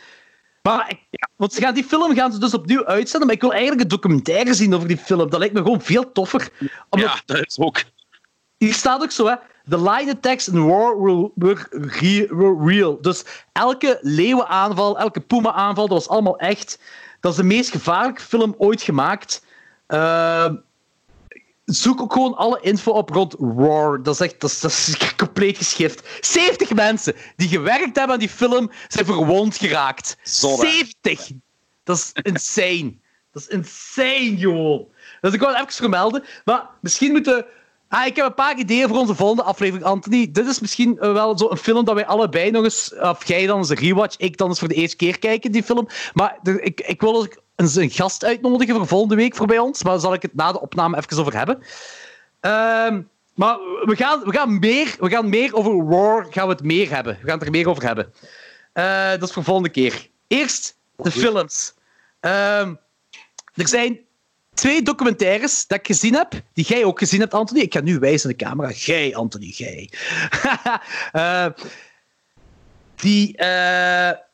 Maar 0.61 0.90
ik, 0.90 1.27
want 1.36 1.53
ze 1.53 1.61
gaan 1.61 1.73
die 1.73 1.84
film 1.84 2.15
gaan 2.15 2.31
ze 2.31 2.40
dus 2.40 2.53
opnieuw 2.53 2.86
uitzenden. 2.86 3.27
Maar 3.27 3.36
ik 3.36 3.41
wil 3.41 3.52
eigenlijk 3.52 3.81
een 3.81 3.88
documentaire 3.88 4.53
zien 4.53 4.73
over 4.73 4.88
die 4.88 4.98
film. 4.98 5.30
Dat 5.30 5.40
lijkt 5.40 5.53
me 5.53 5.61
gewoon 5.61 5.81
veel 5.81 6.11
toffer. 6.11 6.49
Omdat 6.90 7.10
Ja, 7.10 7.22
dat 7.26 7.45
is 7.48 7.60
ook. 7.60 7.84
hier 8.57 8.73
staat 8.73 9.02
ook 9.02 9.11
zo, 9.11 9.26
hè. 9.27 9.36
The 9.69 9.81
lion 9.81 10.10
attacks 10.10 10.48
in 10.48 10.65
war 10.68 11.02
were, 11.02 11.31
were 11.36 11.65
re- 11.72 12.27
were 12.36 12.65
real. 12.65 13.02
Dus 13.02 13.23
elke 13.52 13.98
leeuwenaanval, 14.02 14.99
elke 14.99 15.19
puma-aanval, 15.19 15.88
dat 15.88 15.98
was 15.98 16.07
allemaal 16.10 16.38
echt. 16.40 16.80
Dat 17.19 17.31
is 17.31 17.38
de 17.38 17.44
meest 17.44 17.72
gevaarlijke 17.72 18.22
film 18.22 18.56
ooit 18.57 18.81
gemaakt. 18.81 19.45
Ehm, 19.88 20.56
zoek 21.73 22.01
ook 22.01 22.13
gewoon 22.13 22.35
alle 22.35 22.59
info 22.61 22.91
op 22.91 23.09
rond 23.09 23.33
Roar. 23.33 24.03
Dat 24.03 24.13
is 24.13 24.19
echt 24.19 24.39
dat 24.39 24.49
is, 24.49 24.59
dat 24.59 24.71
is 24.71 25.15
compleet 25.15 25.57
geschift. 25.57 26.07
70 26.21 26.73
mensen 26.73 27.15
die 27.35 27.47
gewerkt 27.47 27.95
hebben 27.95 28.13
aan 28.13 28.19
die 28.19 28.29
film 28.29 28.71
zijn 28.87 29.05
verwond 29.05 29.57
geraakt. 29.57 30.17
Zot, 30.23 30.61
hè? 30.61 30.69
70! 30.69 31.31
Dat 31.83 31.97
is 31.97 32.11
insane. 32.13 32.95
Dat 33.31 33.41
is 33.41 33.47
insane, 33.47 34.35
gewoon. 34.37 34.87
Dus 35.21 35.33
ik 35.33 35.41
het 35.41 35.55
even 35.55 35.71
vermelden. 35.71 36.23
Maar 36.45 36.69
misschien 36.81 37.11
moeten... 37.11 37.45
Ah, 37.87 38.05
ik 38.05 38.15
heb 38.15 38.25
een 38.25 38.33
paar 38.33 38.57
ideeën 38.57 38.87
voor 38.87 38.97
onze 38.97 39.15
volgende 39.15 39.43
aflevering, 39.43 39.85
Anthony. 39.85 40.31
Dit 40.31 40.47
is 40.47 40.59
misschien 40.59 40.99
eh, 40.99 41.13
wel 41.13 41.37
zo'n 41.37 41.57
film 41.57 41.85
dat 41.85 41.95
wij 41.95 42.05
allebei 42.05 42.51
nog 42.51 42.63
eens... 42.63 42.93
Of 42.95 43.27
jij 43.27 43.45
dan 43.45 43.57
eens 43.57 43.69
een 43.69 43.75
rewatch, 43.75 44.17
ik 44.17 44.37
dan 44.37 44.47
eens 44.47 44.59
voor 44.59 44.67
de 44.67 44.73
eerste 44.73 44.95
keer 44.95 45.19
kijken, 45.19 45.51
die 45.51 45.63
film. 45.63 45.87
Maar 46.13 46.37
ik, 46.43 46.81
ik 46.81 47.01
wil 47.01 47.15
ook 47.15 47.41
een 47.60 47.90
gast 47.90 48.26
uitnodigen 48.26 48.76
voor 48.76 48.88
volgende 48.88 49.15
week 49.15 49.36
voor 49.36 49.48
bij 49.48 49.57
ons. 49.57 49.84
Maar 49.84 49.91
daar 49.91 50.02
zal 50.02 50.14
ik 50.14 50.22
het 50.22 50.36
na 50.36 50.52
de 50.52 50.61
opname 50.61 50.98
even 50.98 51.18
over 51.18 51.38
hebben. 51.38 51.61
Ehm, 52.40 53.02
maar 53.36 53.57
we 53.86 53.95
gaan, 53.95 54.23
we, 54.23 54.31
gaan 54.31 54.60
meer, 54.60 54.95
we 54.99 55.10
gaan 55.10 55.30
meer 55.30 55.56
over 55.56 55.88
War 55.88 56.27
gaan 56.30 56.48
we 56.48 56.53
het 56.53 56.64
meer 56.64 56.90
hebben. 56.90 57.18
We 57.22 57.27
gaan 57.27 57.38
het 57.38 57.48
er 57.48 57.52
meer 57.52 57.69
over 57.69 57.84
hebben. 57.84 58.14
Eh, 58.73 59.10
dat 59.10 59.23
is 59.23 59.31
voor 59.31 59.44
volgende 59.44 59.69
keer. 59.69 60.07
Eerst 60.27 60.77
de 60.95 61.11
films. 61.11 61.73
Ehm, 62.19 62.73
er 63.53 63.68
zijn 63.68 63.99
twee 64.53 64.81
documentaires 64.81 65.68
dat 65.68 65.77
ik 65.77 65.86
gezien 65.86 66.14
heb, 66.14 66.31
die 66.53 66.65
jij 66.65 66.86
ook 66.86 66.99
gezien 66.99 67.19
hebt, 67.19 67.34
Anthony. 67.34 67.60
Ik 67.60 67.73
ga 67.73 67.81
nu 67.81 67.99
wijzen 67.99 68.30
in 68.30 68.38
de 68.38 68.44
camera. 68.44 68.72
Jij, 68.72 69.15
Anthony, 69.15 69.53
jij. 69.56 69.90
Eh, 71.11 71.45
die... 72.95 73.38
eh 73.38 74.27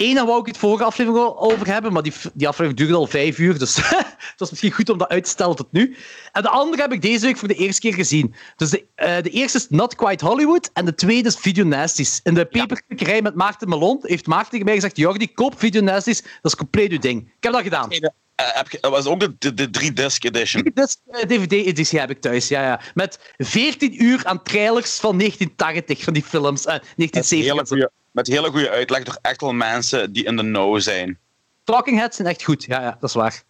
Eén 0.00 0.26
wou 0.26 0.40
ik 0.40 0.46
het 0.46 0.58
vorige 0.58 0.84
aflevering 0.84 1.24
al 1.24 1.40
over 1.40 1.66
hebben, 1.66 1.92
maar 1.92 2.02
die, 2.02 2.12
die 2.34 2.48
aflevering 2.48 2.76
duurde 2.76 2.94
al 2.94 3.06
vijf 3.06 3.38
uur, 3.38 3.58
dus 3.58 3.76
het 4.32 4.34
was 4.36 4.50
misschien 4.50 4.72
goed 4.72 4.88
om 4.88 4.98
dat 4.98 5.08
uit 5.08 5.24
te 5.24 5.30
stellen 5.30 5.56
tot 5.56 5.72
nu. 5.72 5.96
En 6.32 6.42
de 6.42 6.48
andere 6.48 6.82
heb 6.82 6.92
ik 6.92 7.02
deze 7.02 7.26
week 7.26 7.36
voor 7.36 7.48
de 7.48 7.54
eerste 7.54 7.80
keer 7.80 7.94
gezien. 7.94 8.34
Dus 8.56 8.70
de, 8.70 8.86
eh, 8.94 9.22
de 9.22 9.30
eerste 9.30 9.58
is 9.58 9.66
Not 9.68 9.94
Quite 9.94 10.24
Hollywood 10.24 10.70
en 10.72 10.84
de 10.84 10.94
tweede 10.94 11.28
is 11.28 11.36
Video 11.36 11.64
Nasties. 11.64 12.20
In 12.22 12.34
de 12.34 12.44
paperklikkerij 12.44 13.22
met 13.22 13.34
Maarten 13.34 13.68
Melon 13.68 13.98
heeft 14.02 14.26
Maarten 14.26 14.50
tegen 14.50 14.64
mij 14.64 14.74
gezegd, 14.74 14.96
Jordi, 14.96 15.32
koop 15.32 15.58
Video 15.58 15.80
Nasties, 15.80 16.22
dat 16.22 16.52
is 16.52 16.56
compleet 16.56 16.90
uw 16.90 16.98
ding. 16.98 17.20
Ik 17.20 17.42
heb 17.42 17.52
dat 17.52 17.62
gedaan. 17.62 17.90
Eh, 17.90 18.62
dat 18.80 18.90
was 18.90 19.06
ook 19.06 19.20
de, 19.20 19.34
de, 19.38 19.54
de 19.54 19.68
3-disc 19.80 20.24
edition. 20.24 20.70
Dit 20.74 21.00
DVD-editie 21.26 21.98
heb 21.98 22.10
ik 22.10 22.20
thuis, 22.20 22.48
ja, 22.48 22.62
ja. 22.62 22.80
Met 22.94 23.34
14 23.36 24.04
uur 24.04 24.24
aan 24.24 24.42
trailers 24.42 24.98
van 24.98 25.18
1980, 25.18 26.04
van 26.04 26.12
die 26.12 26.22
films. 26.22 26.64
eh, 26.66 26.72
hele, 26.72 26.84
1970. 26.96 27.99
Met 28.10 28.26
hele 28.26 28.50
goede 28.50 28.70
uitleg 28.70 29.02
door 29.02 29.18
echt 29.22 29.40
wel 29.40 29.52
mensen 29.52 30.12
die 30.12 30.24
in 30.24 30.36
de 30.36 30.42
know 30.42 30.80
zijn. 30.80 31.18
Talking 31.64 31.98
Heads 31.98 32.16
zijn 32.16 32.28
echt 32.28 32.44
goed, 32.44 32.64
ja, 32.64 32.80
ja 32.82 32.96
dat 33.00 33.08
is 33.08 33.14
waar. 33.14 33.42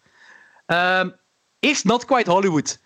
Ehm, 0.65 1.09
eerst 1.59 1.83
Not 1.83 2.05
Quite 2.05 2.31
Hollywood. 2.31 2.79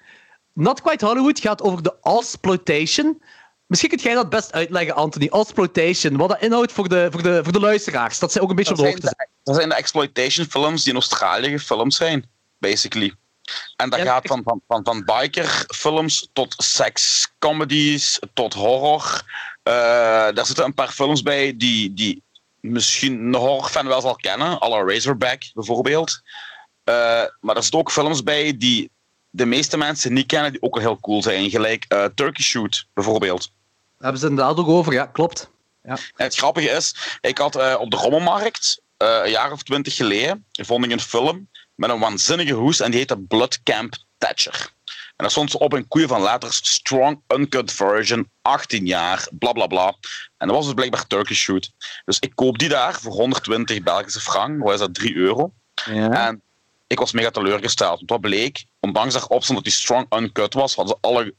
Not 0.53 0.81
Quite 0.81 1.06
Hollywood 1.06 1.39
gaat 1.39 1.61
over 1.61 1.84
de 1.84 1.95
exploitation. 2.02 3.22
Misschien 3.65 3.89
kunt 3.89 4.02
jij 4.02 4.14
dat 4.14 4.30
best 4.30 4.52
uitleggen, 4.53 4.95
Anthony. 4.95 5.27
Exploitation, 5.27 6.18
wat 6.18 6.30
dat 6.30 6.41
inhoudt 6.41 6.72
voor 6.72 6.89
de, 6.89 7.07
voor 7.11 7.23
de, 7.23 7.43
voor 7.43 7.53
de 7.53 7.60
luisteraars. 7.60 8.19
Dat 8.19 8.31
zij 8.31 8.41
ook 8.41 8.49
een 8.49 8.56
beetje 8.56 8.76
Dat 8.76 8.80
op 8.80 8.85
de 8.85 8.91
hoogte 8.91 9.14
zijn. 9.18 9.30
dat 9.43 9.56
zijn 9.56 9.69
de 9.69 9.76
exploitation 9.76 10.45
films 10.45 10.84
die 10.84 10.93
in 10.93 10.99
Australië 10.99 11.49
gefilmd 11.49 11.93
zijn, 11.93 12.30
basically. 12.57 13.14
En 13.76 13.89
dat 13.89 13.99
Ja, 13.99 14.06
gaat 14.06 14.27
van, 14.27 14.41
van, 14.43 14.61
van, 14.68 14.84
van 14.84 15.03
bikerfilms 15.06 16.30
tot 16.34 16.53
sekscomedies, 16.57 18.19
tot 18.34 18.53
horror. 18.53 19.23
Eh, 19.66 19.74
daar 20.34 20.46
zitten 20.46 20.66
een 20.66 20.74
paar 20.74 20.92
films 20.92 21.22
bij 21.22 21.58
die, 21.58 21.94
die 21.94 22.24
misschien 22.60 23.20
een 23.20 23.36
horrorfan 23.36 23.88
wel 23.88 24.02
zal 24.02 24.16
kennen. 24.16 24.62
à 24.62 24.70
la 24.70 24.84
Razorback 24.84 25.42
bijvoorbeeld. 25.54 26.22
Eh, 26.84 27.24
maar 27.40 27.56
er 27.56 27.62
zitten 27.62 27.80
ook 27.80 27.92
films 27.92 28.24
bij 28.24 28.58
die 28.58 28.92
de 29.30 29.46
meeste 29.46 29.78
mensen 29.78 30.14
niet 30.14 30.26
kennen, 30.26 30.52
die 30.52 30.62
ook 30.62 30.76
wel 30.76 30.84
heel 30.84 31.00
cool 31.00 31.22
zijn. 31.22 31.50
Gelijk 31.50 31.86
eh, 31.88 32.06
Turkey 32.16 32.44
Shoot 32.44 32.88
bijvoorbeeld. 32.94 33.42
Daar 33.42 33.52
hebben 33.98 34.20
ze 34.20 34.28
inderdaad 34.28 34.58
ook 34.58 34.68
over, 34.68 34.94
ja, 34.94 35.06
klopt. 35.06 35.50
En 35.82 35.98
het 36.16 36.36
grappige 36.36 36.70
is, 36.70 36.96
ik 37.22 37.38
had 37.38 37.78
op 37.78 37.92
de 37.92 37.98
rommelmarkt 37.98 38.82
een 38.98 39.30
jaar 39.30 39.52
of 39.52 39.64
twintig 39.64 39.96
geleden 39.96 40.46
vond 40.52 40.86
ik 40.86 40.92
een 40.92 41.00
film 41.00 41.50
met 41.76 41.90
een 41.90 42.00
waanzinnige 42.00 42.54
hoes 42.54 42.80
en 42.80 42.92
die 42.92 43.00
heette 43.00 43.18
Blood 43.18 43.64
Camp 43.64 43.96
Thatcher. 44.18 44.74
En 45.16 45.24
daar 45.24 45.32
stond 45.32 45.52
ze 45.52 45.60
op 45.60 45.74
een 45.74 45.88
koeien 45.88 46.08
van 46.08 46.22
letters 46.22 46.56
Strong 46.74 47.22
Uncut 47.28 47.72
Version, 47.72 48.30
18 48.42 48.86
jaar, 48.86 49.28
bla 49.32 49.52
bla 49.52 49.68
bla. 49.68 49.96
En 50.38 50.48
dat 50.48 50.56
was 50.56 50.66
dus 50.66 50.74
blijkbaar 50.74 51.08
Turkish 51.08 51.40
Shoot. 51.40 51.72
Dus 52.06 52.20
ik 52.20 52.32
koop 52.36 52.58
die 52.58 52.70
daar 52.70 53.00
voor 53.00 53.12
120 53.12 53.84
Belgische 53.84 54.20
frank, 54.20 54.64
wat 54.64 54.74
is 54.74 54.80
dat, 54.80 54.94
3 54.94 55.16
euro. 55.16 55.54
Ja. 55.86 56.28
En 56.28 56.42
ik 56.88 57.00
was 57.00 57.12
mega 57.12 57.30
teleurgesteld, 57.30 57.98
want 57.98 58.10
wat 58.10 58.22
bleek, 58.22 58.66
ondanks 58.80 59.14
dat 59.14 59.24
erop 59.24 59.44
stond 59.44 59.58
dat 59.58 59.68
die 59.68 59.82
Strong 59.82 60.16
Uncut 60.16 60.54
was, 60.54 60.76
hadden 60.76 60.98
ze 61.02 61.08
alle 61.08 61.34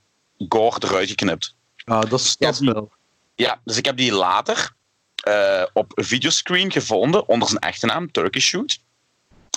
gore 0.49 0.81
eruit 0.81 1.09
geknipt. 1.09 1.55
Ah, 1.85 2.11
dat 2.11 2.21
is 2.21 2.37
dat 2.37 2.55
is 2.55 2.61
wel. 2.61 2.93
Ja, 3.35 3.61
dus 3.65 3.77
ik 3.77 3.85
heb 3.85 3.97
die 3.97 4.13
later 4.13 4.75
eh, 5.15 5.63
op 5.73 5.99
een 5.99 6.05
videoscreen 6.05 6.73
gevonden 6.73 7.29
onder 7.29 7.49
zijn 7.49 7.61
echte 7.61 7.87
naam, 7.87 8.13
Turkish 8.13 8.47
Shoot. 8.47 8.79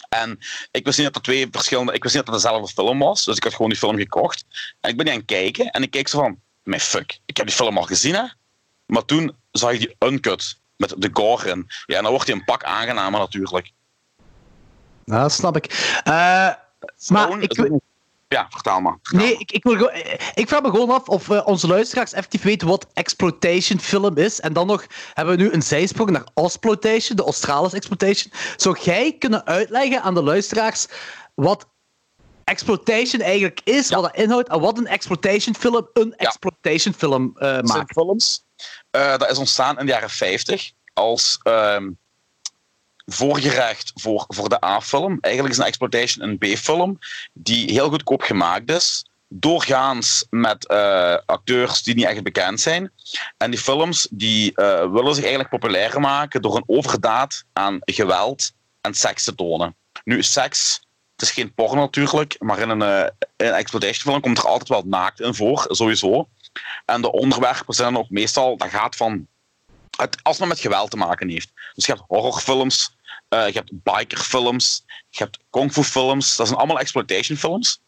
En 0.09 0.39
ik 0.71 0.85
wist 0.85 0.97
niet 0.97 1.05
dat 1.05 1.13
dat 1.13 1.23
twee 1.23 1.47
verschillende, 1.51 1.93
ik 1.93 2.03
wist 2.03 2.15
niet 2.15 2.25
dat 2.25 2.33
het 2.33 2.43
dezelfde 2.43 2.73
film 2.73 2.99
was, 2.99 3.25
dus 3.25 3.35
ik 3.35 3.43
had 3.43 3.53
gewoon 3.53 3.69
die 3.69 3.79
film 3.79 3.97
gekocht. 3.97 4.45
En 4.79 4.89
ik 4.89 4.95
ben 4.95 5.05
die 5.05 5.13
aan 5.13 5.19
het 5.19 5.29
kijken 5.29 5.69
en 5.69 5.83
ik 5.83 5.91
keek 5.91 6.07
zo 6.07 6.19
van, 6.19 6.39
mijn 6.63 6.81
fuck, 6.81 7.19
ik 7.25 7.37
heb 7.37 7.45
die 7.45 7.55
film 7.55 7.77
al 7.77 7.83
gezien 7.83 8.15
hè. 8.15 8.23
Maar 8.85 9.05
toen 9.05 9.35
zag 9.51 9.71
ik 9.71 9.79
die 9.79 9.95
uncut 10.09 10.59
met 10.75 10.93
de 10.97 11.09
gore 11.13 11.49
in. 11.49 11.67
Ja, 11.85 11.97
en 11.97 12.03
dan 12.03 12.11
wordt 12.11 12.27
hij 12.27 12.35
een 12.35 12.43
pak 12.43 12.63
aangenamer 12.63 13.19
natuurlijk. 13.19 13.71
Ja, 15.05 15.21
dat 15.21 15.31
snap 15.31 15.55
ik. 15.55 15.65
Eh, 16.03 16.53
maar 17.07 17.41
ik, 17.41 17.69
Ja, 18.29 18.47
vertaal 18.49 18.81
maar. 18.81 18.97
Vertaal 19.01 19.21
Nee, 19.21 19.31
maar. 19.31 19.41
ik, 19.41 19.51
ik, 19.51 19.63
wil 19.63 19.89
eh, 19.89 20.13
ik 20.33 20.47
vraag 20.47 20.61
me 20.61 20.69
gewoon 20.69 20.89
af 20.89 21.07
of 21.07 21.29
eh, 21.29 21.47
onze 21.47 21.67
luisteraars 21.67 22.13
effectief 22.13 22.41
weten 22.41 22.67
wat 22.67 22.87
exploitation 22.93 23.79
film 23.79 24.17
is. 24.17 24.39
En 24.39 24.53
dan 24.53 24.67
nog 24.67 24.85
hebben 25.13 25.37
we 25.37 25.43
nu 25.43 25.51
een 25.51 25.61
zijsprong 25.61 26.09
naar 26.09 26.27
exploitation, 26.33 27.15
de 27.15 27.23
Australische 27.23 27.75
exploitation. 27.77 28.33
Zou 28.55 28.79
jij 28.81 29.15
kunnen 29.19 29.45
uitleggen 29.45 30.01
aan 30.01 30.13
de 30.13 30.23
luisteraars 30.23 30.87
wat 31.35 31.67
exploitation 32.43 33.21
eigenlijk 33.21 33.61
is, 33.63 33.89
wat 33.89 34.03
dat 34.03 34.15
inhoudt 34.15 34.49
en 34.49 34.59
wat 34.59 34.77
een 34.77 34.87
exploitation 34.87 35.55
film 35.55 35.89
een 35.93 36.15
exploitation 36.15 36.93
film 36.93 37.31
eh, 37.35 37.47
zijn 37.47 37.65
maakt? 37.65 37.91
films. 37.91 38.45
eh, 38.91 39.17
dat 39.17 39.29
is 39.29 39.37
ontstaan 39.37 39.79
in 39.79 39.85
de 39.85 39.91
jaren 39.91 40.09
50 40.09 40.71
als 40.93 41.39
ehm, 41.43 41.89
voorgerecht 43.11 43.91
voor, 43.95 44.25
voor 44.27 44.49
de 44.49 44.65
A-film. 44.65 45.17
Eigenlijk 45.21 45.53
is 45.53 45.59
een 45.59 45.67
exploitation 45.67 46.29
een 46.29 46.37
B-film 46.37 46.99
die 47.33 47.71
heel 47.71 47.89
goedkoop 47.89 48.21
gemaakt 48.21 48.71
is. 48.71 49.05
Doorgaans 49.27 50.25
met 50.29 50.67
eh, 50.67 51.17
acteurs 51.25 51.83
die 51.83 51.95
niet 51.95 52.05
echt 52.05 52.23
bekend 52.23 52.59
zijn. 52.59 52.91
En 53.37 53.51
die 53.51 53.59
films 53.59 54.07
die, 54.11 54.55
eh, 54.55 54.91
willen 54.91 55.13
zich 55.13 55.23
eigenlijk 55.23 55.49
populair 55.49 55.99
maken 55.99 56.41
door 56.41 56.55
een 56.55 56.63
overdaad 56.65 57.43
aan 57.53 57.77
geweld 57.79 58.51
en 58.81 58.93
seks 58.93 59.23
te 59.23 59.35
tonen. 59.35 59.75
Nu, 60.03 60.23
seks, 60.23 60.81
het 61.11 61.21
is 61.21 61.31
geen 61.31 61.53
porno 61.53 61.81
natuurlijk, 61.81 62.35
maar 62.39 62.59
in 62.59 62.69
een, 62.69 62.81
eh, 62.81 63.57
exploitation 63.57 64.11
film 64.11 64.21
komt 64.21 64.37
er 64.37 64.47
altijd 64.47 64.69
wel 64.69 64.83
naakt 64.85 65.19
in 65.19 65.33
voor, 65.33 65.65
sowieso. 65.69 66.27
En 66.85 67.01
de 67.01 67.11
onderwerpen 67.11 67.73
zijn 67.73 67.97
ook 67.97 68.09
meestal, 68.09 68.57
dat 68.57 68.69
gaat 68.69 68.95
van, 68.95 69.27
het, 69.97 70.17
als 70.23 70.39
het 70.39 70.47
met 70.47 70.59
geweld 70.59 70.91
te 70.91 70.97
maken 70.97 71.29
heeft. 71.29 71.51
Dus 71.73 71.85
je 71.85 71.91
hebt 71.91 72.05
horrorfilms, 72.07 72.95
eh, 73.29 73.47
je 73.47 73.53
hebt 73.53 73.71
bikerfilms, 73.71 74.83
je 75.09 75.23
hebt 75.23 75.39
kung 75.49 75.71
fu 75.71 75.83
films, 75.83 76.35
dat 76.35 76.47
zijn 76.47 76.59
allemaal 76.59 76.79
exploitation 76.79 77.37
films. 77.37 77.81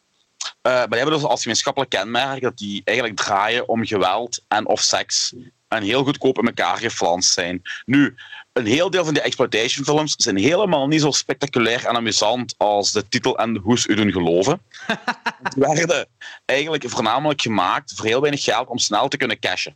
Eh, 0.61 0.71
maar 0.71 0.87
die 0.87 0.97
hebben 0.97 1.15
dus 1.15 1.23
als 1.23 1.41
gemeenschappelijk 1.41 1.91
kenmerk 1.91 2.41
dat 2.41 2.57
die 2.57 2.81
eigenlijk 2.83 3.17
draaien 3.17 3.67
om 3.67 3.85
geweld 3.85 4.43
en 4.47 4.67
of 4.67 4.81
seks. 4.81 5.33
En 5.67 5.83
heel 5.83 6.03
goedkoop 6.03 6.37
in 6.37 6.45
elkaar 6.45 6.77
geflanst 6.77 7.33
zijn. 7.33 7.61
Nu, 7.85 8.15
een 8.53 8.65
heel 8.65 8.89
deel 8.89 9.03
van 9.05 9.13
die 9.13 9.23
exploitation 9.23 9.85
films 9.85 10.13
zijn 10.17 10.37
helemaal 10.37 10.87
niet 10.87 11.01
zo 11.01 11.11
spectaculair 11.11 11.85
en 11.85 11.95
amusant 11.95 12.55
als 12.57 12.91
de 12.91 13.07
titel 13.07 13.37
en 13.37 13.53
de 13.53 13.59
hoes 13.59 13.87
u 13.87 13.95
doen 13.95 14.11
geloven. 14.11 14.61
Die 15.55 15.63
werden 15.63 16.07
eigenlijk 16.45 16.89
voornamelijk 16.89 17.41
gemaakt 17.41 17.93
voor 17.95 18.05
heel 18.05 18.21
weinig 18.21 18.43
geld 18.43 18.67
om 18.67 18.77
snel 18.77 19.07
te 19.07 19.17
kunnen 19.17 19.39
cashen. 19.39 19.75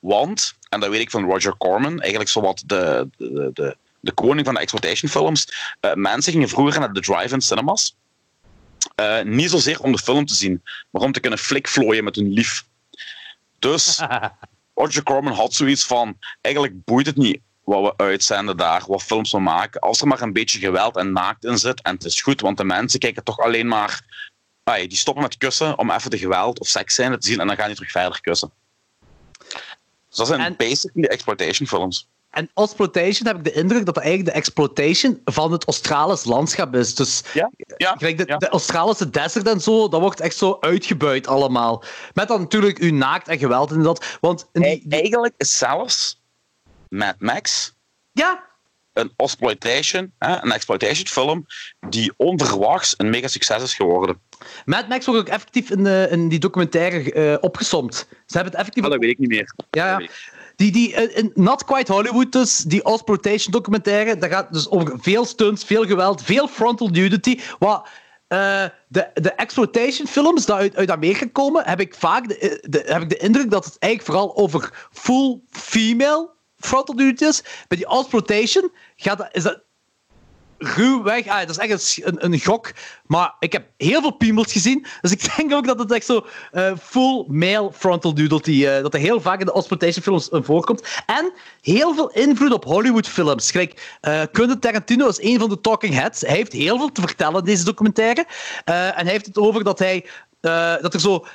Want, 0.00 0.54
en 0.68 0.80
dat 0.80 0.90
weet 0.90 1.00
ik 1.00 1.10
van 1.10 1.24
Roger 1.24 1.56
Corman, 1.56 2.00
eigenlijk 2.00 2.30
zowat 2.30 2.62
de, 2.66 3.08
de, 3.16 3.50
de, 3.54 3.76
de 4.06 4.12
koning 4.12 4.44
van 4.46 4.54
de 4.54 4.60
exploitation 4.60 5.10
films, 5.10 5.48
uh, 5.80 5.92
mensen 5.94 6.32
gingen 6.32 6.48
vroeger 6.48 6.80
naar 6.80 6.92
de 6.92 7.00
drive-in 7.00 7.40
cinemas. 7.40 7.96
Uh, 9.00 9.22
niet 9.22 9.50
zozeer 9.50 9.80
om 9.80 9.92
de 9.92 9.98
film 9.98 10.26
te 10.26 10.34
zien, 10.34 10.62
maar 10.90 11.02
om 11.02 11.12
te 11.12 11.20
kunnen 11.20 11.38
flikvlooien 11.38 12.04
met 12.04 12.16
hun 12.16 12.32
lief. 12.32 12.64
Dus 13.58 14.00
Roger 14.74 15.02
Corman 15.02 15.32
had 15.32 15.54
zoiets 15.54 15.84
van: 15.84 16.18
eigenlijk 16.40 16.84
boeit 16.84 17.06
het 17.06 17.16
niet 17.16 17.40
wat 17.64 17.82
we 17.82 18.04
uitzenden 18.04 18.56
daar, 18.56 18.84
wat 18.86 19.02
films 19.02 19.32
we 19.32 19.38
maken. 19.38 19.80
Als 19.80 20.00
er 20.00 20.06
maar 20.06 20.20
een 20.20 20.32
beetje 20.32 20.58
geweld 20.58 20.96
en 20.96 21.12
naakt 21.12 21.44
in 21.44 21.58
zit, 21.58 21.82
en 21.82 21.94
het 21.94 22.04
is 22.04 22.22
goed, 22.22 22.40
want 22.40 22.56
de 22.56 22.64
mensen 22.64 23.00
kijken 23.00 23.24
toch 23.24 23.38
alleen 23.38 23.68
maar. 23.68 24.00
Ay, 24.64 24.86
die 24.86 24.98
stoppen 24.98 25.22
met 25.22 25.36
kussen 25.36 25.78
om 25.78 25.90
even 25.90 26.10
de 26.10 26.18
geweld 26.18 26.60
of 26.60 26.66
seks 26.68 26.94
te 26.94 27.16
zien 27.18 27.40
en 27.40 27.46
dan 27.46 27.56
gaan 27.56 27.66
die 27.66 27.74
terug 27.74 27.90
verder 27.90 28.20
kussen. 28.20 28.52
Dus 30.08 30.16
dat 30.16 30.26
zijn 30.26 30.40
En- 30.40 30.56
basically 30.56 31.08
exploitation 31.08 31.68
films. 31.68 32.08
En 32.36 32.50
exploitation 32.54 33.26
heb 33.26 33.36
ik 33.36 33.44
de 33.44 33.52
indruk 33.52 33.84
dat 33.86 33.94
dat 33.94 34.04
eigenlijk 34.04 34.34
de 34.34 34.40
exploitation 34.40 35.20
van 35.24 35.52
het 35.52 35.64
Australisch 35.64 36.24
landschap 36.24 36.74
is. 36.74 36.94
Dus 36.94 37.22
Ja, 37.32 37.50
de, 37.98 38.24
ja. 38.26 38.36
de 38.36 38.48
Australische 38.48 39.10
desert 39.10 39.46
en 39.48 39.60
zo, 39.60 39.88
dat 39.88 40.00
wordt 40.00 40.20
echt 40.20 40.36
zo 40.36 40.56
uitgebuit 40.60 41.26
allemaal. 41.26 41.82
Met 42.14 42.28
dan 42.28 42.40
natuurlijk 42.40 42.78
uw 42.78 42.92
naakt 42.92 43.28
en 43.28 43.38
geweld 43.38 43.70
en 43.70 43.82
dat. 43.82 44.16
Want 44.20 44.48
in 44.52 44.60
die, 44.60 44.70
Ei- 44.70 45.00
Eigenlijk 45.00 45.34
is 45.36 45.58
zelfs 45.58 46.20
Mad 46.88 47.14
Max 47.18 47.74
ja, 48.12 48.44
een 48.92 49.12
exploitation, 49.16 50.12
hè, 50.18 50.42
een 50.42 50.52
exploitation 50.52 51.06
film 51.06 51.46
die 51.88 52.12
onverwachts 52.16 52.94
een 52.96 53.10
mega 53.10 53.28
succes 53.28 53.62
is 53.62 53.74
geworden. 53.74 54.20
Mad 54.64 54.88
Max 54.88 55.06
wordt 55.06 55.20
ook 55.20 55.28
effectief 55.28 55.70
in, 55.70 55.84
de, 55.84 56.08
in 56.10 56.28
die 56.28 56.38
documentaire 56.38 57.12
eh 57.12 57.36
opgesomd. 57.40 57.94
Ze 57.94 58.06
hebben 58.26 58.50
het 58.52 58.60
effectief... 58.60 58.84
Ah, 58.84 58.90
dat 58.90 59.00
weet 59.00 59.10
ik 59.10 59.18
niet 59.18 59.28
meer. 59.28 59.54
Ja, 59.70 59.98
ja. 59.98 60.06
Die, 60.56 60.72
die, 60.72 60.94
eh, 60.94 61.16
in 61.16 61.30
Not 61.34 61.64
Quite 61.64 61.92
Hollywood 61.92 62.32
dus, 62.32 62.56
die 62.58 62.82
exploitation 62.82 63.52
documentaire, 63.52 64.16
gaat 64.30 64.52
dus 64.52 64.70
over 64.70 64.98
veel 65.00 65.24
stunts, 65.24 65.64
veel 65.64 65.84
geweld, 65.84 66.22
veel 66.22 66.48
frontal 66.48 66.88
nudity. 66.88 67.40
Wat 67.58 67.88
eh, 68.28 68.64
de, 68.88 69.10
de 69.14 69.32
exploitation 69.32 70.06
films 70.06 70.46
die 70.46 70.54
uit, 70.54 70.76
uit 70.76 70.90
Amerika 70.90 71.26
komen, 71.32 71.64
heb 71.64 71.80
ik 71.80 71.94
vaak 71.94 72.28
de, 72.28 72.38
eh, 72.38 72.92
heb 72.92 73.02
ik 73.02 73.08
de 73.08 73.16
indruk 73.16 73.50
dat 73.50 73.64
het 73.64 73.76
eigenlijk 73.78 74.12
vooral 74.12 74.36
over 74.36 74.88
full 74.92 75.40
female 75.50 76.30
frontal 76.58 76.94
nudity 76.94 77.24
is. 77.24 77.42
Bij 77.68 77.78
die 77.78 77.86
exploitation 77.86 78.72
gaat 78.96 79.28
is 79.32 79.42
dat 79.42 79.62
ruwweg. 80.58 81.26
Ah, 81.26 81.40
dat 81.40 81.50
is 81.50 81.58
echt 81.58 82.00
een, 82.04 82.24
een, 82.24 82.40
gok. 82.40 82.72
Maar 83.06 83.34
ik 83.38 83.52
heb 83.52 83.66
heel 83.76 84.00
veel 84.00 84.10
piemels 84.10 84.52
gezien. 84.52 84.86
Dus 85.00 85.12
ik 85.12 85.36
denk 85.36 85.52
ook 85.52 85.66
dat 85.66 85.78
het 85.78 85.92
echt 85.92 86.06
zo 86.06 86.26
eh, 86.52 86.72
full 86.82 87.24
male 87.28 87.72
frontal 87.72 88.12
nudity. 88.12 88.66
eh 88.66 88.82
dat 88.82 88.94
er 88.94 89.00
heel 89.00 89.20
vaak 89.20 89.40
in 89.40 89.46
de 89.46 89.52
exploitation 89.52 90.02
films 90.02 90.28
eh, 90.28 90.40
voorkomt. 90.42 91.02
En 91.06 91.32
heel 91.60 91.94
veel 91.94 92.10
invloed 92.10 92.52
op 92.52 92.64
Hollywood 92.64 93.08
films. 93.08 93.50
Kijk, 93.50 93.98
Quentin 94.32 94.58
Tarantino 94.58 95.08
is 95.08 95.22
een 95.22 95.38
van 95.38 95.48
de 95.48 95.60
talking 95.60 95.94
heads. 95.94 96.20
Hij 96.20 96.36
heeft 96.36 96.52
heel 96.52 96.78
veel 96.78 96.92
te 96.92 97.00
vertellen 97.00 97.38
in 97.38 97.44
deze 97.44 97.64
documentaire. 97.64 98.26
En 98.64 99.04
hij 99.04 99.10
heeft 99.10 99.26
het 99.26 99.38
over 99.38 99.64
dat 99.64 99.78
hij. 99.78 100.06
dat 100.80 100.94
er 100.94 101.00
zo. 101.00 101.26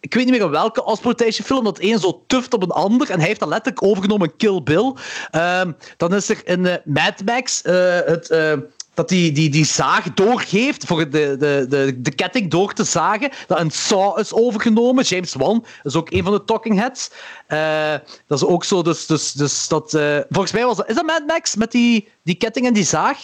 Ik 0.00 0.14
weet 0.14 0.24
niet 0.24 0.38
meer 0.38 0.50
welke 0.50 0.84
exploitation 0.84 1.46
film, 1.46 1.64
dat 1.64 1.78
één 1.78 1.98
zo 1.98 2.24
tuft 2.26 2.54
op 2.54 2.62
een 2.62 2.70
ander. 2.70 3.10
En 3.10 3.18
hij 3.18 3.26
heeft 3.26 3.40
dat 3.40 3.48
letterlijk 3.48 3.84
overgenomen 3.84 4.36
Kill 4.36 4.62
Bill. 4.62 4.94
Ehm, 5.30 5.72
dan 5.96 6.14
is 6.14 6.28
er 6.28 6.40
in 6.44 6.66
eh, 6.66 6.74
Mad 6.84 7.24
Max 7.24 7.62
eh, 7.62 7.98
het, 8.04 8.30
eh, 8.30 8.52
dat 8.94 9.08
die, 9.08 9.32
die, 9.32 9.50
die 9.50 9.64
zaag 9.64 10.14
doorgeeft 10.14 10.84
voor 10.84 11.10
de, 11.10 11.36
de, 11.38 11.66
de, 11.68 12.00
de 12.00 12.14
ketting 12.14 12.50
door 12.50 12.72
te 12.72 12.84
zagen. 12.84 13.30
Dat 13.46 13.60
een 13.60 13.70
Saw 13.70 14.18
is 14.18 14.32
overgenomen. 14.32 15.04
James 15.04 15.34
Wan 15.34 15.64
is 15.82 15.94
ook 15.94 16.10
een 16.10 16.22
van 16.22 16.32
de 16.32 16.44
talking 16.44 16.78
heads. 16.78 17.10
Dat 18.26 18.38
is 18.38 18.44
ook 18.44 18.64
zo, 18.64 18.82
dus, 18.82 19.06
dus, 19.06 19.32
dus 19.32 19.68
dat... 19.68 19.90
volgens 20.28 20.52
mij 20.52 20.64
was 20.64 20.76
dat... 20.76 20.88
Is 20.88 20.94
dat 20.94 21.06
Mad 21.06 21.22
Max 21.26 21.54
met 21.54 21.70
die, 21.70 22.08
die 22.22 22.34
ketting 22.34 22.66
en 22.66 22.72
die 22.72 22.84
zaag? 22.84 23.18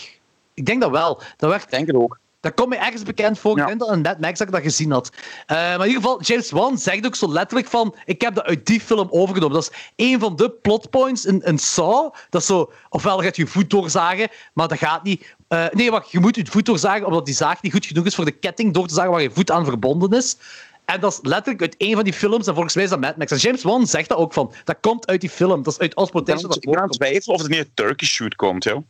Ik 0.54 0.66
denk 0.66 0.80
dat 0.80 0.90
wel. 0.90 1.20
Dat 1.36 1.50
werd 1.50 1.70
denk 1.70 1.86
het 1.86 1.96
ook. 1.96 2.18
Dat 2.42 2.54
komt 2.54 2.68
me 2.68 2.76
ergens 2.76 3.02
bekend 3.02 3.38
voor. 3.38 3.56
Ja. 3.56 3.62
Ik 3.62 3.68
denk 3.68 3.80
dat 3.80 3.92
in 3.92 4.00
Mad 4.00 4.20
Max 4.20 4.38
dat 4.38 4.46
ik 4.46 4.52
dat 4.54 4.62
gezien 4.62 4.90
had. 4.90 5.10
Eh, 5.46 5.56
maar 5.56 5.80
in 5.80 5.86
ieder 5.86 6.02
geval, 6.02 6.22
James 6.22 6.50
Wan 6.50 6.78
zegt 6.78 7.06
ook 7.06 7.14
zo 7.14 7.32
letterlijk 7.32 7.68
van... 7.68 7.94
Ik 8.04 8.20
heb 8.20 8.34
dat 8.34 8.44
uit 8.44 8.66
die 8.66 8.80
film 8.80 9.06
overgenomen. 9.10 9.54
Dat 9.54 9.70
is 9.72 9.90
een 10.12 10.20
van 10.20 10.36
de 10.36 10.50
plotpoints 10.50 11.24
in, 11.24 11.40
in 11.40 11.58
Saw. 11.58 12.14
Dat 12.30 12.40
is 12.40 12.46
zo... 12.46 12.72
Ofwel 12.88 13.18
gaat 13.22 13.36
je 13.36 13.46
voet 13.46 13.70
doorzagen, 13.70 14.28
maar 14.54 14.68
dat 14.68 14.78
gaat 14.78 15.02
niet. 15.02 15.34
Eh, 15.48 15.66
nee, 15.70 15.90
wacht. 15.90 16.10
Je 16.10 16.20
moet 16.20 16.36
je 16.36 16.46
voet 16.46 16.66
doorzagen, 16.66 17.06
omdat 17.06 17.26
die 17.26 17.34
zaag 17.34 17.62
niet 17.62 17.72
goed 17.72 17.86
genoeg 17.86 18.06
is 18.06 18.14
voor 18.14 18.24
de 18.24 18.30
ketting 18.30 18.74
door 18.74 18.86
te 18.86 18.94
zagen 18.94 19.10
waar 19.10 19.22
je 19.22 19.30
voet 19.30 19.50
aan 19.50 19.64
verbonden 19.64 20.10
is. 20.18 20.36
En 20.84 21.00
dat 21.00 21.12
is 21.12 21.18
letterlijk 21.22 21.60
uit 21.62 21.74
een 21.78 21.94
van 21.94 22.04
die 22.04 22.12
films. 22.12 22.46
En 22.46 22.52
volgens 22.54 22.74
mij 22.74 22.84
is 22.84 22.90
dat 22.90 23.00
Mad 23.00 23.16
Max. 23.16 23.32
En 23.32 23.38
James 23.38 23.62
Wan 23.62 23.86
zegt 23.86 24.08
dat 24.08 24.18
ook 24.18 24.32
van. 24.32 24.52
Dat 24.64 24.76
komt 24.80 25.06
uit 25.06 25.20
die 25.20 25.30
film. 25.30 25.62
Dat 25.62 25.72
is 25.72 25.78
uit 25.78 25.94
het- 25.96 26.56
ik 26.64 26.70
ben 26.70 26.76
aan 26.76 26.88
het 26.88 26.92
twijfelen 26.92 27.34
of 27.36 27.40
het 27.42 27.50
niet 27.50 27.58
uit 27.58 27.70
Turkish 27.74 28.10
Shoot 28.10 28.34
komt, 28.34 28.64
joh. 28.64 28.82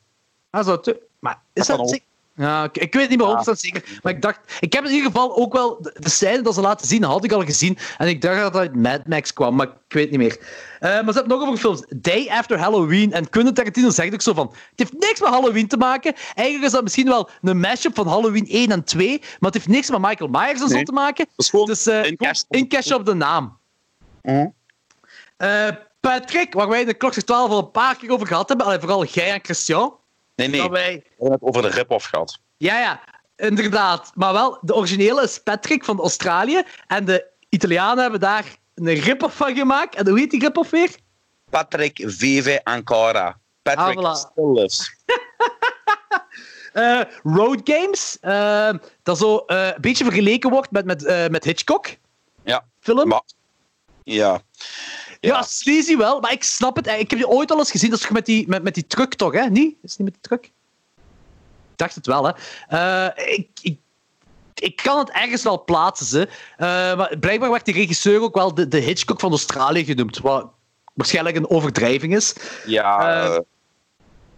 Ah, 0.51 0.67
zo, 0.67 0.81
maar 1.19 1.41
is 1.53 1.67
Dat? 1.67 2.01
Ja, 2.35 2.65
ik, 2.65 2.79
ik 2.79 2.95
weet 2.95 3.09
niet 3.09 3.19
meer 3.19 3.45
100% 3.49 3.53
zeker. 3.53 3.99
Maar 4.03 4.13
ik 4.13 4.23
dacht, 4.23 4.39
ik 4.61 4.73
heb 4.73 4.85
in 4.85 4.91
ieder 4.91 5.07
geval 5.07 5.37
ook 5.37 5.53
wel 5.53 5.83
de, 5.83 5.95
de 5.99 6.09
scène 6.09 6.43
dat 6.43 6.55
ze 6.55 6.61
laten 6.61 6.87
zien, 6.87 7.03
had 7.03 7.25
ik 7.25 7.33
al 7.33 7.45
gezien. 7.45 7.79
En 7.99 8.09
ik 8.09 8.21
dacht 8.21 8.37
dat 8.37 8.45
het 8.45 8.57
uit 8.57 8.77
Mad 8.77 9.07
Max 9.07 9.33
kwam, 9.33 9.55
maar 9.55 9.67
ik 9.67 9.93
weet 9.95 10.11
niet 10.11 10.19
meer. 10.19 10.39
Eh, 10.81 10.91
maar 10.91 11.13
ze 11.13 11.19
hebben 11.19 11.39
nog 11.39 11.47
over 11.47 11.59
films. 11.59 11.85
Day 11.97 12.29
After 12.29 12.59
Halloween. 12.59 13.13
En 13.13 13.29
Quentin 13.29 13.55
Tarantino 13.55 13.91
zegt 13.91 14.13
ook 14.13 14.23
zo 14.23 14.33
van: 14.35 14.47
het 14.49 14.59
heeft 14.75 14.93
niks 14.93 15.21
met 15.21 15.29
Halloween 15.29 15.69
te 15.69 15.77
maken. 15.77 16.15
Eigenlijk 16.35 16.67
is 16.67 16.73
dat 16.73 16.83
misschien 16.83 17.09
wel 17.09 17.31
een 17.43 17.61
mashup 17.61 17.95
van 17.95 18.07
Halloween 18.07 18.47
1 18.49 18.71
en 18.71 18.85
2. 18.85 19.19
Maar 19.19 19.29
het 19.51 19.55
heeft 19.55 19.69
niks 19.69 19.91
met 19.91 20.01
Michael 20.01 20.31
Myers 20.31 20.61
en 20.61 20.69
zo 20.69 20.83
te 20.83 20.93
maken. 20.93 21.25
Dat 21.37 21.45
is 21.45 21.51
gewoon 21.51 21.69
een 21.69 21.77
gewoon 21.77 22.69
cash- 22.69 22.91
op 22.91 23.05
de 23.05 23.15
naam. 23.15 23.59
Mhm. 24.23 24.47
Eh, 25.37 25.69
Patrick, 26.01 26.55
waar 26.55 26.69
wij 26.69 26.81
in 26.81 26.87
de 26.87 26.95
klok 26.95 27.13
12 27.13 27.51
al 27.51 27.59
een 27.59 27.71
paar 27.71 27.97
keer 27.97 28.11
over 28.11 28.27
gehad 28.27 28.49
hebben, 28.49 28.81
vooral 28.81 29.05
jij 29.05 29.33
en 29.33 29.41
Christian. 29.43 29.95
Nee, 30.51 30.61
nee. 30.61 30.61
Dat 30.61 30.71
We 30.71 30.75
wij 30.77 30.93
hebben 31.19 31.33
het 31.33 31.43
over 31.43 31.63
de 31.63 31.69
rip-off 31.69 32.07
gehad. 32.07 32.39
ja, 32.57 32.79
ja, 32.81 33.01
inderdaad. 33.37 34.11
Maar 34.15 34.33
wel, 34.33 34.59
de 34.61 34.75
originele 34.75 35.23
is 35.23 35.39
Patrick 35.39 35.85
van 35.85 36.01
Australië. 36.01 36.63
En 36.87 37.05
de 37.05 37.27
Italianen 37.49 38.03
hebben 38.03 38.21
daar 38.21 38.45
een 38.75 38.95
rip-off 38.95 39.37
van 39.37 39.55
gemaakt. 39.57 39.95
En 39.95 40.09
hoe 40.09 40.19
heet 40.19 40.31
die 40.31 40.41
rip-off 40.41 40.71
weer? 40.71 40.97
Patrick 41.51 42.03
Vive 42.07 42.61
Ancora. 42.65 43.39
Patrick 43.63 43.99
Ah, 43.99 44.17
voilà. 44.17 44.31
still 44.31 44.53
lives. 44.53 44.91
Eh, 46.73 47.01
Road 47.23 47.61
Games. 47.65 48.19
eh, 48.21 48.73
dat 49.03 49.19
zo 49.19 49.37
eh, 49.37 49.67
een 49.67 49.81
beetje 49.81 50.05
vergeleken 50.05 50.51
wordt 50.51 50.71
met, 50.71 50.85
met, 50.85 51.31
met 51.31 51.45
Hitchcock. 51.45 51.87
Ja. 52.45 52.65
Film. 52.81 53.09
Maar, 53.09 53.23
ja. 54.03 54.41
Ja. 55.29 55.43
sleazy 55.43 55.97
wel, 55.97 56.21
maar 56.21 56.33
ik 56.33 56.43
snap 56.43 56.77
het. 56.77 56.87
Ik 56.87 57.11
heb 57.11 57.19
die 57.19 57.29
ooit 57.29 57.51
al 57.51 57.59
eens 57.59 57.71
gezien. 57.71 57.91
Dat 57.91 57.99
is 57.99 58.09
met 58.09 58.27
die, 58.27 58.49
met, 58.49 58.63
met 58.63 58.75
die 58.75 58.87
truck, 58.87 59.15
toch? 59.15 59.33
Hè? 59.33 59.47
Niet? 59.51 59.77
Is 59.83 59.91
het 59.91 59.99
niet 59.99 60.09
met 60.11 60.13
die 60.13 60.23
truck? 60.23 60.45
Ik 61.71 61.79
dacht 61.79 61.95
het 61.95 62.07
wel, 62.07 62.25
hè. 62.27 62.33
Eh, 62.69 63.35
ik, 63.35 63.49
ik, 63.63 63.79
ik 64.55 64.77
kan 64.77 64.99
het 64.99 65.11
ergens 65.11 65.43
wel 65.43 65.65
plaatsen, 65.65 66.07
ze. 66.07 66.29
Eh, 66.57 66.67
maar 66.97 67.17
blijkbaar 67.19 67.51
werd 67.51 67.65
die 67.65 67.75
regisseur 67.75 68.21
ook 68.21 68.35
wel 68.35 68.55
de, 68.55 68.69
de 68.69 68.79
Hitchcock 68.79 69.21
van 69.21 69.31
Australië 69.31 69.85
genoemd. 69.85 70.19
Wat 70.19 70.51
waarschijnlijk 70.95 71.37
een 71.37 71.51
overdrijving 71.51 72.17
is. 72.17 72.35
Ja, 72.67 73.25
eh 73.25 73.39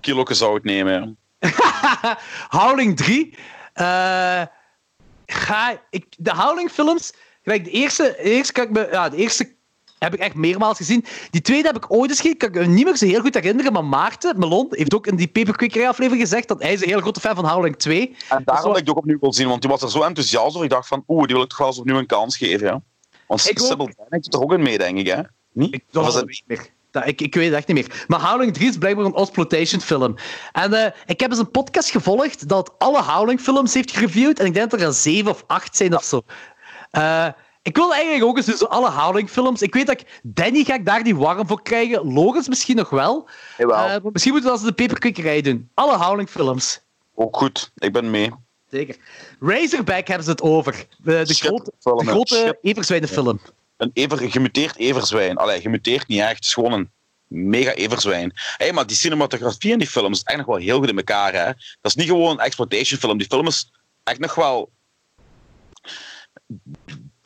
kilo 0.05 0.25
zout 0.29 0.65
nemen. 0.65 1.17
Howling 2.59 2.97
3. 2.97 3.35
eh, 3.73 4.43
ga, 5.27 5.81
ik, 5.91 6.07
de 6.19 6.35
Howling 6.35 6.71
films. 6.71 7.13
Gelijk 7.43 7.65
de 7.65 7.71
eerste, 7.71 8.03
de 8.03 8.23
eerste, 8.23 8.53
kan 8.53 8.65
ik 8.65 8.71
me, 8.71 8.89
ja, 8.91 9.09
de 9.09 9.17
eerste 9.17 9.55
heb 10.05 10.15
ik 10.15 10.21
echt 10.21 10.35
meermaals 10.35 10.77
gezien. 10.77 11.05
Die 11.31 11.41
tweede 11.41 11.67
heb 11.67 11.77
ik 11.77 11.93
ooit 11.93 12.11
eens 12.11 12.21
gezien. 12.21 12.37
Kan 12.37 12.49
ik 12.49 12.55
me 12.55 12.67
niet 12.67 12.85
meer 12.85 12.97
zo 12.97 13.07
heel 13.07 13.21
goed 13.21 13.35
herinneren. 13.35 13.73
Maar 13.73 13.85
Maarten 13.85 14.39
Melon 14.39 14.67
heeft 14.71 14.95
ook 14.95 15.07
in 15.07 15.17
die 15.17 15.29
Paperquickery 15.29 15.87
aflevering 15.87 16.23
gezegd 16.23 16.49
dat 16.49 16.63
hij 16.63 16.73
is 16.73 16.83
een 16.83 16.89
heel 16.89 17.01
grote 17.01 17.21
fan 17.21 17.35
van 17.35 17.49
Howling 17.49 17.77
2. 17.77 18.17
En 18.29 18.43
daarom 18.45 18.69
dat 18.69 18.79
ik 18.79 18.85
die 18.85 18.95
ook 18.95 19.01
opnieuw 19.01 19.19
wil 19.21 19.33
zien, 19.33 19.49
want 19.49 19.61
die 19.61 19.71
was 19.71 19.83
er 19.83 19.91
zo 19.91 20.03
enthousiast 20.03 20.47
over. 20.47 20.65
Ik 20.65 20.71
dacht 20.71 20.89
van, 20.89 21.05
oeh, 21.09 21.25
die 21.27 21.35
wil 21.35 21.45
ik 21.45 21.49
toch 21.49 21.59
wel 21.59 21.67
eens 21.67 21.79
opnieuw 21.79 21.99
een 21.99 22.07
kans 22.07 22.37
geven. 22.37 22.67
Ja. 22.67 22.83
Want. 23.27 23.41
Sybil 23.41 23.89
doet 24.09 24.35
er 24.35 24.43
ook 24.43 24.53
in 24.53 24.63
mee, 24.63 24.79
denk 24.79 24.99
ik, 24.99 25.07
hè? 25.07 25.21
Niet? 25.53 25.75
Ik, 25.75 25.85
dat 25.91 26.27
niet 26.27 26.45
meer. 26.47 26.73
Dat, 26.91 27.07
ik, 27.07 27.21
ik 27.21 27.35
weet 27.35 27.47
het 27.47 27.55
echt 27.55 27.67
niet 27.67 27.77
meer. 27.77 28.05
Maar 28.07 28.21
Howling 28.21 28.55
3 28.55 28.69
is 28.69 28.79
blijkbaar 28.79 29.05
een 29.05 29.15
exploitation 29.15 29.81
film. 29.81 30.15
En 30.53 30.73
eh, 30.73 30.93
ik 31.07 31.21
heb 31.21 31.31
eens 31.31 31.39
een 31.39 31.51
podcast 31.51 31.91
gevolgd 31.91 32.49
dat 32.49 32.75
alle 32.79 33.03
Howling 33.03 33.41
films 33.41 33.75
heeft 33.75 33.91
gereviewd. 33.91 34.39
En 34.39 34.47
ik 34.47 34.55
denk 34.55 34.71
dat 34.71 34.81
er 34.81 34.87
een 34.87 34.93
7 34.93 35.31
of 35.31 35.45
8 35.47 35.77
zijn 35.77 35.97
of 35.97 36.05
zo. 36.05 36.23
Eh, 36.91 37.29
ik 37.65 37.77
wil 37.77 37.93
eigenlijk 37.93 38.25
ook 38.25 38.37
eens 38.37 38.47
dus 38.47 38.69
alle 38.69 38.91
Howling 38.91 39.31
films. 39.31 39.63
Ik 39.63 39.75
weet 39.75 39.87
dat 39.87 40.01
ik 40.01 40.21
Danny 40.23 40.65
ga 40.65 40.75
ik 40.75 40.85
daar 40.85 41.03
niet 41.03 41.17
warm 41.17 41.47
voor 41.47 41.63
krijgen. 41.63 42.13
Logans 42.13 42.49
misschien 42.49 42.77
nog 42.77 42.91
wel. 42.91 43.29
Jawel. 43.59 43.89
Eh, 43.89 43.97
misschien 44.13 44.33
moeten 44.33 44.33
we 44.33 44.41
dat 44.43 44.51
als 44.51 44.63
de 44.63 44.73
peperkikkerij 44.73 45.41
doen. 45.41 45.71
Alle 45.75 45.97
Howling 45.97 46.29
films. 46.29 46.81
Ook 47.15 47.37
goed, 47.37 47.71
ik 47.77 47.93
ben 47.93 48.11
mee. 48.11 48.31
Zeker. 48.71 48.97
Razorback 49.41 50.07
hebben 50.07 50.25
ze 50.25 50.31
het 50.31 50.43
over. 50.43 50.87
De, 50.99 51.23
de 51.25 51.35
grote, 51.35 51.73
de 51.79 52.07
grote 52.07 52.59
everzwijnenfilm. 52.63 53.41
Een 53.77 53.91
ever, 53.95 54.31
gemuteerd 54.31 54.77
everzwijn. 54.77 55.37
Allee, 55.37 55.61
gemuteerd 55.61 56.09
niet 56.09 56.21
echt. 56.21 56.35
Het 56.35 56.45
is 56.45 56.55
gewoon 56.55 56.73
een 56.73 56.91
mega 57.27 57.73
everzwijn. 57.73 58.33
Hé, 58.35 58.73
maar 58.73 58.87
die 58.87 58.97
cinematografie 58.97 59.73
in 59.73 59.79
die 59.79 59.89
film 59.89 60.13
is 60.13 60.23
echt 60.23 60.37
nog 60.37 60.47
wel 60.47 60.57
heel 60.57 60.79
goed 60.79 60.89
in 60.89 60.97
elkaar. 60.97 61.33
Hè? 61.33 61.45
Dat 61.47 61.55
is 61.81 61.95
niet 61.95 62.09
gewoon 62.09 62.31
een 62.31 62.45
exploitation 62.45 62.99
film. 62.99 63.19
Die 63.19 63.27
film 63.27 63.47
is 63.47 63.71
echt 64.05 64.19
nog 64.19 64.35
wel 64.35 64.71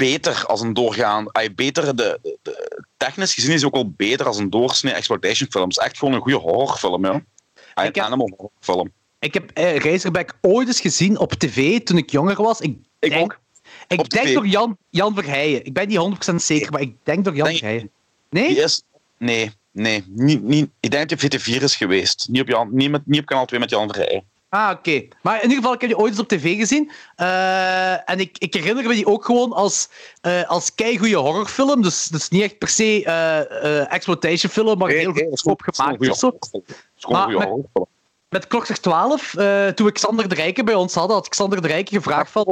beter 0.03 0.45
als 0.47 0.61
een 0.61 0.73
doorgaan. 0.75 1.33
ay, 1.33 1.55
beter 1.55 1.97
de, 1.97 2.19
de- 2.23 2.39
de- 2.43 2.83
technisch 2.97 3.35
gezien 3.35 3.53
is 3.53 3.65
ook 3.65 3.75
wel 3.75 3.91
beter 3.97 4.27
als 4.27 4.39
een 4.39 4.51
doorsnee 4.51 4.93
exploitation 4.93 5.51
film. 5.51 5.69
Het 5.69 5.79
is 5.79 5.85
echt 5.85 5.99
gewoon 5.99 6.15
een 6.15 6.21
goede 6.21 6.39
horrorfilm. 6.39 7.05
Ja. 7.05 7.23
Ay, 7.75 7.87
Ik 7.89 7.97
Een 7.97 8.03
animal 8.03 8.31
horrorfilm. 8.37 8.93
Ik 9.19 9.35
heb 9.35 9.51
eh, 9.51 9.77
Razorback 9.77 10.39
ooit 10.41 10.69
eens 10.69 10.81
gezien 10.81 11.19
op 11.19 11.33
tv 11.33 11.81
toen 11.81 11.97
ik 11.97 12.11
jonger 12.11 12.43
was. 12.43 12.61
Ik 12.61 12.77
Ik 12.99 13.11
denk, 13.11 13.23
ook. 13.23 13.39
Ik 13.89 14.01
Op 14.01 14.11
denk 14.11 14.27
tv. 14.27 14.35
door 14.35 14.47
Jan, 14.47 14.77
Jan 14.91 15.15
Verheijen. 15.15 15.65
Ik 15.65 15.73
ben 15.73 15.89
niet 15.89 16.31
100% 16.33 16.35
zeker, 16.35 16.73
maar 16.73 16.81
ik 16.81 16.95
denk 17.03 17.25
door 17.25 17.35
Jan 17.35 17.47
Denk- 17.47 17.59
Verheijen. 17.59 17.91
Nee? 18.31 18.57
Is... 18.57 18.83
Nee, 19.19 19.51
nee. 19.73 20.05
Niet, 20.07 20.43
niet, 20.43 20.71
ik 20.81 20.91
denk 20.91 21.09
dat 21.09 21.21
hij 21.21 21.31
VT4 21.41 21.63
is 21.63 21.77
geweest. 21.77 22.27
Niet 22.31 22.43
op, 22.43 22.49
Jan, 22.49 22.69
niet, 22.73 22.91
met, 22.91 23.07
niet 23.07 23.21
op 23.21 23.27
kanaal 23.27 23.47
2 23.47 23.61
met 23.61 23.71
Jan 23.71 23.89
Verheij. 23.93 24.25
Ah, 24.49 24.71
oké. 24.79 25.09
Maar 25.23 25.37
in 25.37 25.43
ieder 25.43 25.57
geval, 25.57 25.73
ik 25.73 25.81
heb 25.81 25.91
die 25.91 25.99
ooit 25.99 26.11
eens 26.11 26.21
op 26.21 26.29
tv 26.29 26.57
gezien. 26.57 26.91
Eh, 27.17 28.11
en 28.11 28.21
ik, 28.21 28.39
ik 28.39 28.55
herinner 28.55 28.85
me 28.87 28.95
die 28.95 29.07
ook 29.07 29.25
gewoon 29.25 29.53
als, 29.53 29.89
eh 30.21 30.49
als 30.49 30.75
keigoede 30.75 31.17
horrorfilm. 31.17 31.83
Dus, 31.83 32.05
dus 32.07 32.29
niet 32.29 32.43
echt 32.43 32.59
per 32.59 32.69
se 32.69 33.05
eh 33.05 33.81
eh 33.81 33.93
exploitation 33.93 34.51
film, 34.53 34.79
maar 34.79 34.89
heel 34.89 35.13
goed 35.13 35.31
opgemaakt 35.53 35.91
met- 36.09 36.17
Met 38.29 38.47
Klokslag 38.47 38.79
12, 38.79 39.35
eh, 39.35 39.67
toen 39.67 39.87
we 39.87 39.93
Xander 39.93 40.29
de 40.29 40.35
Rijken 40.35 40.65
bij 40.65 40.75
ons 40.75 40.95
hadden, 40.95 41.17
had 41.17 41.29
Xander 41.29 41.63
de 41.63 41.69
Rijken 41.69 41.97
gevraagd 41.97 42.31
van... 42.31 42.45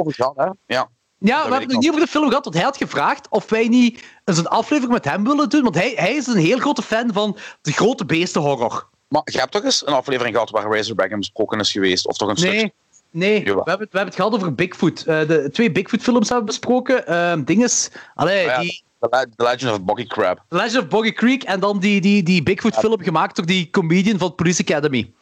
Ja, 0.67 0.87
Ja, 1.19 1.35
weet 1.35 1.43
we 1.45 1.51
hebben 1.51 1.69
het 1.69 1.79
niet 1.79 1.89
over 1.89 2.01
de 2.01 2.07
film 2.11 2.27
gehad, 2.27 2.43
want 2.43 2.55
hij 2.55 2.63
had 2.65 2.77
gevraagd 2.77 3.27
of 3.29 3.49
wij 3.49 3.67
niet 3.67 4.03
eens 4.25 4.37
een 4.37 4.47
aflevering 4.47 4.93
met 4.93 5.05
hem 5.05 5.23
willen 5.23 5.49
doen. 5.49 5.63
Want 5.63 5.75
hij, 5.75 5.93
hij 5.95 6.13
is 6.15 6.27
een 6.27 6.37
heel 6.37 6.57
grote 6.59 6.81
fan 6.81 7.13
van 7.13 7.37
de 7.61 7.71
grote 7.71 8.05
beestenhorror. 8.05 8.87
Maar 9.07 9.21
je 9.25 9.39
hebt 9.39 9.51
toch 9.51 9.63
eens 9.63 9.87
een 9.87 9.93
aflevering 9.93 10.33
gehad 10.35 10.49
waar 10.49 10.71
Razorback 10.71 11.09
in 11.09 11.17
besproken 11.19 11.59
is 11.59 11.71
geweest? 11.71 12.07
Of 12.07 12.17
toch 12.17 12.29
een 12.29 12.37
stukje? 12.37 12.55
Nee, 12.57 12.73
nee. 13.11 13.43
We 13.43 13.49
hebben, 13.49 13.63
het, 13.63 13.79
we 13.79 13.97
hebben 13.97 14.05
het 14.05 14.15
gehad 14.15 14.33
over 14.33 14.55
Bigfoot. 14.55 14.99
Eh, 15.05 15.27
de 15.27 15.49
twee 15.51 15.71
Bigfoot-films 15.71 16.29
hebben 16.29 16.45
we 16.45 16.51
besproken. 16.51 17.07
Ehm 17.07 17.43
dinges, 17.43 17.89
allee, 18.15 18.45
Oh 18.45 18.51
ja, 18.51 18.59
die 18.59 18.83
The, 18.99 19.07
Le- 19.11 19.29
The 19.35 19.43
Legend 19.43 19.71
of 19.71 19.81
Boggy 19.83 20.05
Crab. 20.05 20.43
The 20.49 20.55
Legend 20.55 20.83
of 20.83 20.87
Boggy 20.89 21.11
Creek 21.13 21.43
en 21.43 21.59
dan 21.59 21.79
die, 21.79 22.01
die, 22.01 22.23
die 22.23 22.43
Bigfoot-film 22.43 23.01
gemaakt 23.03 23.35
door 23.35 23.45
die 23.45 23.69
comedian 23.69 24.17
van 24.17 24.35
Police 24.35 24.61
Academy. 24.61 25.13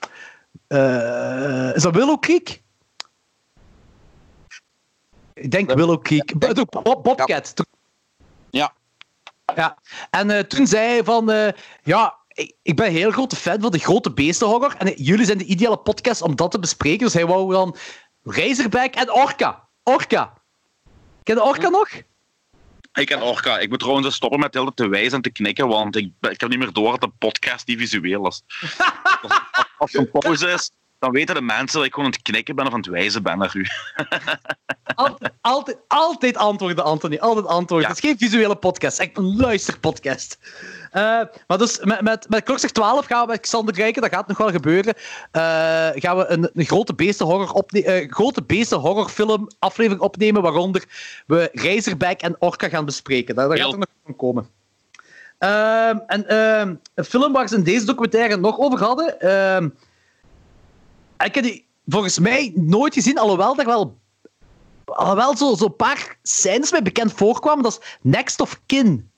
Eh, 0.67 1.75
is 1.75 1.81
dat 1.83 1.95
Willow 1.95 2.19
Creek? 2.19 2.61
Ik 5.33 5.51
denk 5.51 5.73
Willow 5.73 6.01
Creek. 6.01 6.39
denk- 6.39 6.55
Door 6.55 6.65
Bob, 6.83 7.03
Bobcat. 7.03 7.53
Ja. 8.49 8.73
Ja, 9.55 9.77
en 10.09 10.29
eh, 10.29 10.39
toen 10.39 10.67
zei 10.67 10.87
hij 10.87 11.03
van, 11.03 11.53
ja, 11.83 12.15
ik, 12.35 12.55
ik 12.61 12.75
ben 12.75 12.85
een 12.85 12.91
heel 12.91 13.11
grote 13.11 13.35
fan 13.35 13.61
van 13.61 13.71
de 13.71 13.79
grote 13.79 14.11
beestenhorror 14.11 14.75
en 14.77 14.93
jullie 14.95 15.25
zijn 15.25 15.37
de 15.37 15.45
ideale 15.45 15.77
podcast 15.77 16.21
om 16.21 16.35
dat 16.35 16.51
te 16.51 16.59
bespreken. 16.59 17.05
Dus 17.05 17.13
hij 17.13 17.25
wou 17.25 17.51
dan 17.51 17.75
Razorback 18.23 18.93
en 18.93 19.11
Orca. 19.13 19.67
Orca. 19.83 20.33
Ken 21.23 21.35
je 21.35 21.43
Orca 21.43 21.69
nog? 21.69 21.89
Ik 22.93 23.05
ken 23.05 23.21
Orca. 23.21 23.59
Ik 23.59 23.69
moet 23.69 23.79
trouwens 23.79 24.15
stoppen 24.15 24.39
met 24.39 24.53
heel 24.53 24.73
te 24.73 24.87
wijzen 24.87 25.13
en 25.13 25.21
te 25.21 25.29
knikken, 25.29 25.67
want 25.67 25.95
ik, 25.95 26.11
ik 26.21 26.39
heb 26.39 26.49
niet 26.49 26.59
meer 26.59 26.73
door 26.73 26.91
dat 26.91 27.01
de 27.01 27.11
podcast 27.17 27.67
niet 27.67 27.79
visueel 27.79 28.27
is. 28.27 28.41
als, 29.21 29.41
als 29.77 29.93
er 29.93 29.99
een 29.99 30.09
pauze 30.09 30.47
is, 30.47 30.71
dan 30.99 31.11
weten 31.11 31.35
de 31.35 31.41
mensen 31.41 31.77
dat 31.77 31.85
ik 31.85 31.93
gewoon 31.93 32.05
aan 32.09 32.15
het 32.15 32.21
knikken 32.21 32.55
ben 32.55 32.65
of 32.65 32.71
aan 32.71 32.79
het 32.79 32.87
wijzen 32.87 33.23
ben 33.23 33.37
naar 33.37 33.55
u. 33.55 33.65
Altijd, 34.95 35.33
altijd, 35.41 35.77
altijd 35.87 36.37
antwoorden, 36.37 36.83
Anthony. 36.83 37.17
Altijd 37.17 37.45
antwoorden. 37.45 37.87
Ja. 37.89 37.95
Het 37.95 38.03
is 38.03 38.09
geen 38.09 38.17
visuele 38.17 38.55
podcast, 38.55 38.99
echt 38.99 39.17
een 39.17 39.35
luisterpodcast. 39.35 40.37
Eh, 40.91 41.01
maar 41.47 41.57
dus 41.57 41.79
met, 41.79 42.01
met, 42.01 42.29
met 42.29 42.43
Klokslag 42.43 42.71
12 42.71 43.05
gaan 43.05 43.25
we 43.25 43.31
met 43.31 43.39
Xander 43.39 43.73
kijken, 43.73 44.01
dat 44.01 44.11
gaat 44.11 44.27
nog 44.27 44.37
wel 44.37 44.51
gebeuren. 44.51 44.93
Eh, 45.31 45.41
gaan 45.93 46.17
we 46.17 46.25
een, 46.27 46.49
een 46.53 46.65
grote 46.65 46.93
beestenhorror 46.93 47.51
opne- 47.51 47.83
eh, 47.83 48.11
grote 48.11 48.43
beestenhorrorfilm 48.43 49.49
aflevering 49.59 50.01
opnemen, 50.01 50.41
waaronder 50.41 50.85
we 51.27 51.49
Razorback 51.53 52.21
en 52.21 52.35
Orca 52.39 52.69
gaan 52.69 52.85
bespreken. 52.85 53.35
Daar, 53.35 53.47
daar 53.47 53.57
gaat 53.57 53.71
er 53.71 53.77
nog 53.77 53.87
van 54.05 54.15
komen. 54.15 54.49
Ehm, 55.37 55.97
en 56.07 56.27
ehm, 56.27 56.75
een 56.93 57.05
film 57.05 57.33
waar 57.33 57.47
ze 57.47 57.55
in 57.55 57.63
deze 57.63 57.85
documentaire 57.85 58.37
nog 58.37 58.57
over 58.57 58.79
hadden. 58.79 59.17
Ik 61.17 61.35
heb 61.35 61.43
die 61.43 61.67
volgens 61.87 62.19
mij 62.19 62.51
nooit 62.55 62.93
gezien, 62.93 63.17
alhoewel 63.17 63.57
er 63.57 63.65
wel 63.65 63.97
alhoewel 64.85 65.37
zo'n 65.37 65.57
zo 65.57 65.67
paar 65.67 66.17
scènes 66.23 66.71
mij 66.71 66.81
bekend 66.81 67.13
voorkwamen. 67.13 67.63
Dat 67.63 67.77
is 67.81 67.97
Next 68.01 68.41
of 68.41 68.59
Kin. 68.65 69.09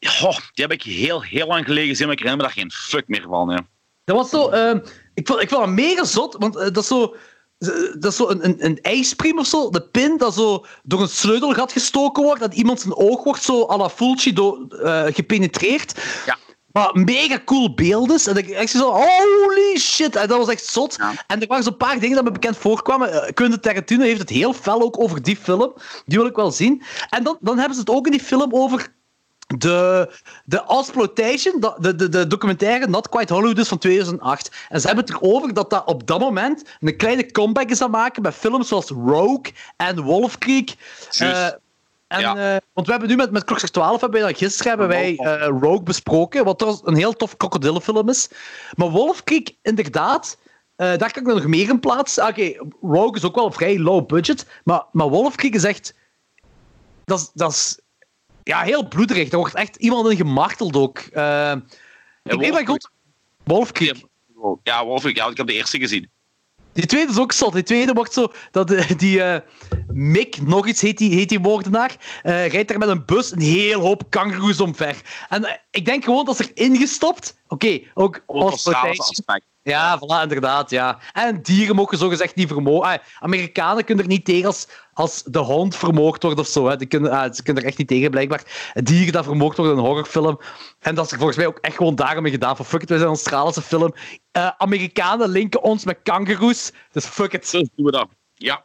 Goh, 0.00 0.36
die 0.36 0.64
heb 0.64 0.72
ik 0.72 0.82
heel, 0.82 1.22
heel 1.22 1.46
lang 1.46 1.64
geleden 1.64 1.88
gezien, 1.88 2.06
maar 2.06 2.16
ik 2.16 2.22
herinner 2.22 2.46
me 2.46 2.54
daar 2.54 2.62
geen 2.62 2.72
fuck 2.72 3.08
meer 3.08 3.26
van. 3.28 3.50
Ja. 3.50 3.66
Dat 4.04 4.16
was 4.16 4.30
zo... 4.30 4.48
ehm, 4.48 4.78
ik, 5.14 5.26
vond, 5.26 5.40
ik 5.40 5.48
vond 5.48 5.64
het 5.64 5.74
mega 5.74 6.04
zot, 6.04 6.36
want 6.38 6.56
eh, 6.56 6.62
dat 6.62 6.82
is 6.82 6.86
zo... 6.86 7.16
Dat 7.98 8.04
is 8.04 8.16
zo 8.16 8.28
een, 8.28 8.44
een, 8.44 8.64
een 8.64 8.80
ijspriem 8.80 9.38
of 9.38 9.46
zo, 9.46 9.70
de 9.70 9.82
pin 9.82 10.16
dat 10.16 10.34
zo 10.34 10.64
door 10.82 11.00
een 11.00 11.08
sleutelgat 11.08 11.72
gestoken 11.72 12.22
wordt, 12.22 12.40
dat 12.40 12.54
iemand 12.54 12.80
zijn 12.80 12.96
oog 12.96 13.24
wordt 13.24 13.42
zo 13.42 13.68
à 13.68 13.76
la 13.76 13.88
Fulci 13.88 14.32
door, 14.32 14.66
eh, 14.68 15.04
gepenetreerd. 15.14 16.00
Ja. 16.26 16.36
Maar 16.78 16.90
mega 17.04 17.40
cool 17.44 17.74
beeld 17.74 18.12
is. 18.12 18.26
En 18.26 18.36
ik 18.36 18.48
echt 18.48 18.70
zo, 18.70 18.92
holy 18.92 19.78
shit. 19.78 20.16
En 20.16 20.28
dat 20.28 20.38
was 20.38 20.48
echt 20.48 20.64
zot. 20.64 20.96
Ja. 20.98 21.12
En 21.26 21.40
er 21.40 21.46
waren 21.46 21.64
zo'n 21.64 21.76
paar 21.76 21.98
dingen 21.98 22.14
dat 22.14 22.24
me 22.24 22.30
bekend 22.30 22.56
voorkwamen. 22.56 23.12
Eh, 23.12 23.32
Quentin 23.32 23.60
Tarantino 23.60 24.02
heeft 24.02 24.20
het 24.20 24.28
heel 24.28 24.52
fel 24.52 24.82
ook 24.82 25.00
over 25.00 25.22
die 25.22 25.36
film. 25.36 25.72
Die 26.06 26.18
wil 26.18 26.26
ik 26.26 26.36
wel 26.36 26.50
zien. 26.50 26.82
En 27.10 27.22
dan, 27.22 27.36
dan 27.40 27.56
hebben 27.58 27.74
ze 27.74 27.80
het 27.80 27.90
ook 27.90 28.06
in 28.06 28.12
die 28.12 28.20
film 28.20 28.54
over 28.54 28.88
de, 29.56 30.10
de 30.44 30.64
Exploitation, 30.66 31.60
de, 31.60 31.94
de, 31.94 32.08
de, 32.08 32.26
documentaire 32.26 32.88
Not 32.88 33.08
Quite 33.08 33.32
Hollywood 33.32 33.58
is 33.58 33.68
van 33.68 33.78
2008. 33.78 34.50
En 34.68 34.80
ze 34.80 34.86
hebben 34.86 35.04
het 35.04 35.14
erover 35.14 35.54
dat 35.54 35.70
dat 35.70 35.86
op 35.86 36.06
dat 36.06 36.20
moment 36.20 36.64
een 36.80 36.96
kleine 36.96 37.30
comeback 37.30 37.70
is 37.70 37.82
aan 37.82 37.90
maken 37.90 38.22
met 38.22 38.34
films 38.34 38.68
zoals 38.68 38.88
Rogue 38.88 39.52
en 39.76 40.02
Wolf 40.02 40.38
Creek. 40.38 40.74
En, 42.08 42.20
Ja. 42.20 42.54
eh, 42.54 42.60
want 42.72 42.86
we 42.86 42.92
hebben 42.92 43.10
nu 43.10 43.16
met, 43.16 43.30
met 43.30 43.44
Klokslag 43.44 43.70
12, 43.70 44.00
hebben 44.00 44.20
wij, 44.20 44.34
gisteren 44.34 44.68
hebben 44.68 44.88
wij 44.88 45.16
eh, 45.16 45.46
Rogue 45.46 45.82
besproken, 45.82 46.44
wat 46.44 46.58
trouwens 46.58 46.86
een 46.86 46.96
heel 46.96 47.12
tof 47.12 47.36
krokodillenfilm 47.36 48.08
is. 48.08 48.28
Maar 48.74 48.90
Wolf 48.90 49.24
Creek, 49.24 49.54
inderdaad, 49.62 50.38
eh, 50.76 50.96
daar 50.96 51.12
kan 51.12 51.22
ik 51.22 51.34
nog 51.34 51.46
meer 51.46 51.68
in 51.68 51.80
plaatsen. 51.80 52.26
Oké, 52.26 52.52
Rogue 52.80 53.14
is 53.14 53.24
ook 53.24 53.34
wel 53.34 53.52
vrij 53.52 53.78
low 53.78 54.06
budget, 54.06 54.46
maar, 54.64 54.84
maar 54.92 55.08
Wolf 55.08 55.34
Creek 55.34 55.54
is 55.54 55.64
echt... 55.64 55.94
Dat 57.04 57.18
is, 57.18 57.30
dat 57.34 57.50
is 57.50 57.78
ja, 58.42 58.60
heel 58.60 58.88
bloederig. 58.88 59.30
Er 59.30 59.38
wordt 59.38 59.54
echt 59.54 59.76
iemand 59.76 60.10
in 60.10 60.16
gemarteld 60.16 60.76
ook. 60.76 60.98
Ik 60.98 62.38
weet 62.40 62.50
wel 62.52 62.64
goed... 62.64 62.90
Wolf 63.44 63.72
Creek. 63.72 64.04
Ja, 64.62 64.84
Wolf, 64.84 65.12
ja, 65.14 65.26
ik 65.26 65.36
heb 65.36 65.46
de 65.46 65.52
eerste 65.52 65.78
gezien. 65.78 66.10
Die 66.78 66.86
tweede 66.86 67.12
is 67.12 67.18
ook 67.18 67.32
zot. 67.32 67.52
Die 67.52 67.62
tweede 67.62 67.92
wordt 67.92 68.12
zo... 68.12 68.32
Dat, 68.50 68.70
eh, 68.70 68.90
die 68.96 69.22
eh, 69.22 69.40
Mick, 69.92 70.42
nog 70.42 70.66
iets 70.66 70.80
heet 70.80 70.98
die, 70.98 71.14
heet 71.14 71.28
die 71.28 71.38
moordenaar, 71.38 71.96
eh, 72.22 72.48
rijdt 72.48 72.68
daar 72.68 72.78
met 72.78 72.88
een 72.88 73.04
bus 73.04 73.32
een 73.32 73.40
heel 73.40 73.80
hoop 73.80 74.02
kangoeroes 74.08 74.60
omver. 74.60 75.02
En 75.28 75.60
ik 75.70 75.84
denk 75.84 76.04
gewoon 76.04 76.24
dat 76.24 76.36
ze 76.36 76.50
erin 76.54 76.76
gestopt... 76.76 77.36
Oké, 77.48 77.80
ook... 77.94 78.22
Sociale 78.26 78.52
exploitation. 78.52 79.08
aspect. 79.08 79.44
Ja, 79.68 79.98
voilà, 79.98 80.22
inderdaad, 80.22 80.70
ja. 80.70 80.98
En 81.12 81.42
dieren 81.42 81.76
mogen 81.76 81.98
zogezegd 81.98 82.34
niet 82.34 82.48
vermogen. 82.48 82.88
Ah, 82.88 82.98
Amerikanen 83.18 83.84
kunnen 83.84 84.04
er 84.04 84.10
niet 84.10 84.24
tegen 84.24 84.46
als, 84.46 84.68
als 84.92 85.22
de 85.22 85.38
hond 85.38 85.76
vermoord 85.76 86.22
wordt 86.22 86.38
of 86.38 86.46
zo. 86.46 86.68
Hè. 86.68 86.76
Die 86.76 86.86
kunnen, 86.86 87.10
ah, 87.10 87.32
ze 87.32 87.42
kunnen 87.42 87.62
er 87.62 87.68
echt 87.68 87.78
niet 87.78 87.88
tegen, 87.88 88.10
blijkbaar. 88.10 88.72
Dieren 88.74 89.12
dat 89.12 89.24
vermoord 89.24 89.56
worden 89.56 89.74
in 89.74 89.80
een 89.80 89.86
horrorfilm. 89.86 90.40
En 90.78 90.94
dat 90.94 91.04
is 91.04 91.10
er 91.10 91.16
volgens 91.16 91.38
mij 91.38 91.46
ook 91.46 91.58
echt 91.58 91.76
gewoon 91.76 91.94
daarom 91.94 92.26
gedaan. 92.26 92.56
Van 92.56 92.64
fuck 92.64 92.82
it, 92.82 92.88
wij 92.88 92.98
zijn 92.98 93.10
een 93.10 93.16
Australische 93.16 93.62
film. 93.62 93.94
Eh, 94.30 94.50
Amerikanen 94.58 95.28
linken 95.28 95.62
ons 95.62 95.84
met 95.84 95.98
kangoeroes. 96.02 96.72
Dus 96.92 97.04
fuck 97.04 97.32
it. 97.32 97.46
Zo 97.46 97.58
doen 97.58 97.86
we 97.86 97.90
dat. 97.90 98.08
Ja. 98.34 98.64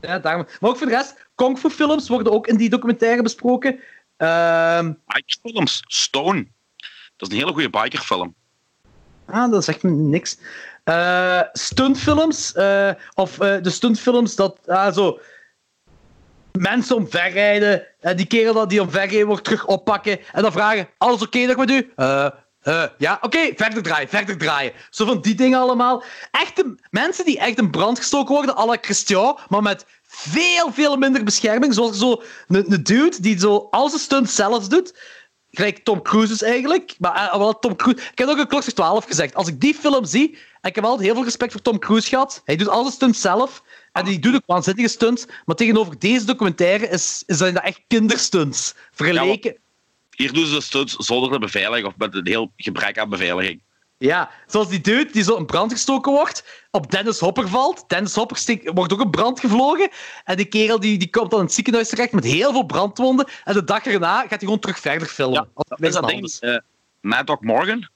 Ja, 0.00 0.18
daarom. 0.18 0.46
Maar 0.60 0.70
ook 0.70 0.76
voor 0.76 0.86
de 0.86 0.92
rest, 0.92 1.28
kung 1.34 1.58
fu 1.58 1.70
films 1.70 2.08
worden 2.08 2.32
ook 2.32 2.46
in 2.46 2.56
die 2.56 2.68
documentaire 2.68 3.22
besproken. 3.22 3.80
Ehm, 4.16 4.92
Bikerfilms. 5.06 5.82
Stone. 5.86 6.46
Dat 7.16 7.28
is 7.28 7.34
een 7.34 7.40
hele 7.40 7.52
goede 7.52 7.70
bikerfilm. 7.70 8.34
Ah, 9.26 9.50
dat 9.50 9.64
zegt 9.64 9.82
me 9.82 9.90
niks. 9.90 10.38
Eh, 10.84 11.40
stuntfilms. 11.52 12.52
eh, 12.52 12.90
of 13.14 13.40
eh, 13.40 13.62
de 13.62 13.70
stuntfilms 13.70 14.34
dat 14.34 14.58
ah, 14.66 14.94
zo. 14.94 15.18
Mensen 16.52 16.96
omverrijden. 16.96 17.86
en 18.00 18.16
die 18.16 18.26
kerel 18.26 18.54
dat 18.54 18.70
die 18.70 18.80
omverrijden 18.80 19.26
wordt 19.26 19.44
terug 19.44 19.66
oppakken. 19.66 20.18
En 20.32 20.42
dan 20.42 20.52
vragen: 20.52 20.88
Alles 20.98 21.22
oké 21.22 21.38
nog 21.38 21.56
met 21.56 21.70
u? 21.70 21.92
Ja, 22.98 23.18
oké, 23.20 23.52
verder 23.56 23.82
draaien, 23.82 24.08
verder 24.08 24.38
draaien. 24.38 24.72
Zo 24.90 25.06
van 25.06 25.20
die 25.20 25.34
dingen 25.34 25.58
allemaal. 25.58 26.02
Echte 26.30 26.74
mensen 26.90 27.24
die 27.24 27.38
echt 27.38 27.58
in 27.58 27.70
brand 27.70 27.98
gestoken 27.98 28.34
worden, 28.34 28.56
à 28.56 28.66
la 28.66 28.76
Christian, 28.80 29.38
maar 29.48 29.62
met 29.62 29.86
veel, 30.02 30.72
veel 30.72 30.96
minder 30.96 31.24
bescherming. 31.24 31.74
Zoals 31.74 31.98
zo 31.98 32.22
een, 32.48 32.82
dude 32.82 33.20
die 33.20 33.38
zo 33.38 33.68
al 33.70 33.88
zijn 33.88 34.00
stunt 34.00 34.30
zelf 34.30 34.68
doet. 34.68 34.94
Gelijk 35.56 35.78
Tom 35.78 36.02
Cruise 36.02 36.32
is 36.32 36.42
eigenlijk. 36.42 36.94
Maar 36.98 37.14
eh, 37.14 37.38
wel 37.38 37.58
Tom 37.58 37.76
Cruise... 37.76 38.02
Ik 38.12 38.18
heb 38.18 38.28
ook 38.28 38.38
een 38.38 38.46
Klokslag 38.46 38.74
12 38.74 39.04
gezegd. 39.04 39.34
Als 39.34 39.48
ik 39.48 39.60
die 39.60 39.74
film 39.74 40.04
zie... 40.04 40.38
En 40.60 40.70
ik 40.70 40.76
heb 40.76 40.84
altijd 40.84 41.04
heel 41.04 41.14
veel 41.14 41.24
respect 41.24 41.52
voor 41.52 41.62
Tom 41.62 41.78
Cruise 41.78 42.08
gehad. 42.08 42.42
Hij 42.44 42.56
doet 42.56 42.68
alle 42.68 42.90
stunts 42.90 43.20
zelf. 43.20 43.62
En 43.92 44.04
die 44.04 44.18
doet 44.18 44.34
ook 44.34 44.42
waanzinnige 44.46 44.88
stunts. 44.88 45.26
Maar 45.44 45.56
tegenover 45.56 45.98
deze 45.98 46.24
documentaire 46.24 46.88
is, 46.88 47.22
is 47.26 47.38
dat 47.38 47.54
echt 47.54 47.80
kinderstunts. 47.86 48.74
Vergeleken... 48.90 49.56
Hier 50.10 50.32
doen 50.32 50.46
ze 50.46 50.54
de 50.54 50.60
stunts 50.60 50.94
zonder 50.96 51.30
de 51.30 51.38
beveiliging 51.38 51.86
of 51.86 51.96
met 51.96 52.14
een 52.14 52.26
heel 52.26 52.52
gebrek 52.56 52.98
aan 52.98 53.08
beveiliging. 53.08 53.60
Ja, 54.04 54.30
zoals 54.46 54.68
die 54.68 54.80
dude 54.80 55.12
die 55.12 55.22
zo 55.22 55.36
in 55.36 55.46
brand 55.46 55.72
gestoken 55.72 56.12
wordt, 56.12 56.44
op 56.70 56.90
Dennis 56.90 57.18
Hopper 57.20 57.48
valt. 57.48 57.84
Dennis 57.88 58.14
Hopper 58.14 58.36
steekt- 58.36 58.70
wordt 58.74 58.92
ook 58.92 59.00
in 59.00 59.10
brand 59.10 59.40
gevlogen. 59.40 59.88
En 60.24 60.36
die 60.36 60.46
kerel 60.46 60.80
die, 60.80 60.98
die 60.98 61.10
komt 61.10 61.30
dan 61.30 61.38
in 61.38 61.44
het 61.44 61.54
ziekenhuis 61.54 61.88
terecht 61.88 62.12
met 62.12 62.24
heel 62.24 62.52
veel 62.52 62.62
brandwonden. 62.66 63.26
En 63.44 63.54
de 63.54 63.64
dag 63.64 63.84
erna 63.86 64.20
gaat 64.20 64.28
hij 64.30 64.38
gewoon 64.38 64.58
terug 64.58 64.78
verder 64.78 65.08
filmen. 65.08 65.48
Ja, 65.54 65.76
Is 65.88 65.92
dat 65.94 66.08
ding 66.08 66.24
is. 66.24 66.38
eh 66.38 66.56
Mad 67.00 67.26
Dog 67.26 67.40
Morgan? 67.40 67.88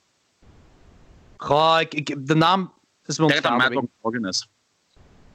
Goh, 1.37 1.77
ik, 1.81 1.95
ik, 1.95 2.27
de 2.27 2.35
naam 2.35 2.73
is 3.07 3.19
me 3.19 3.25
Ik 3.25 3.31
denk 3.31 3.43
dat. 3.43 3.57
Mad 3.57 3.73
Dog 3.73 3.85
Morgan 4.03 4.27
is. 4.27 4.49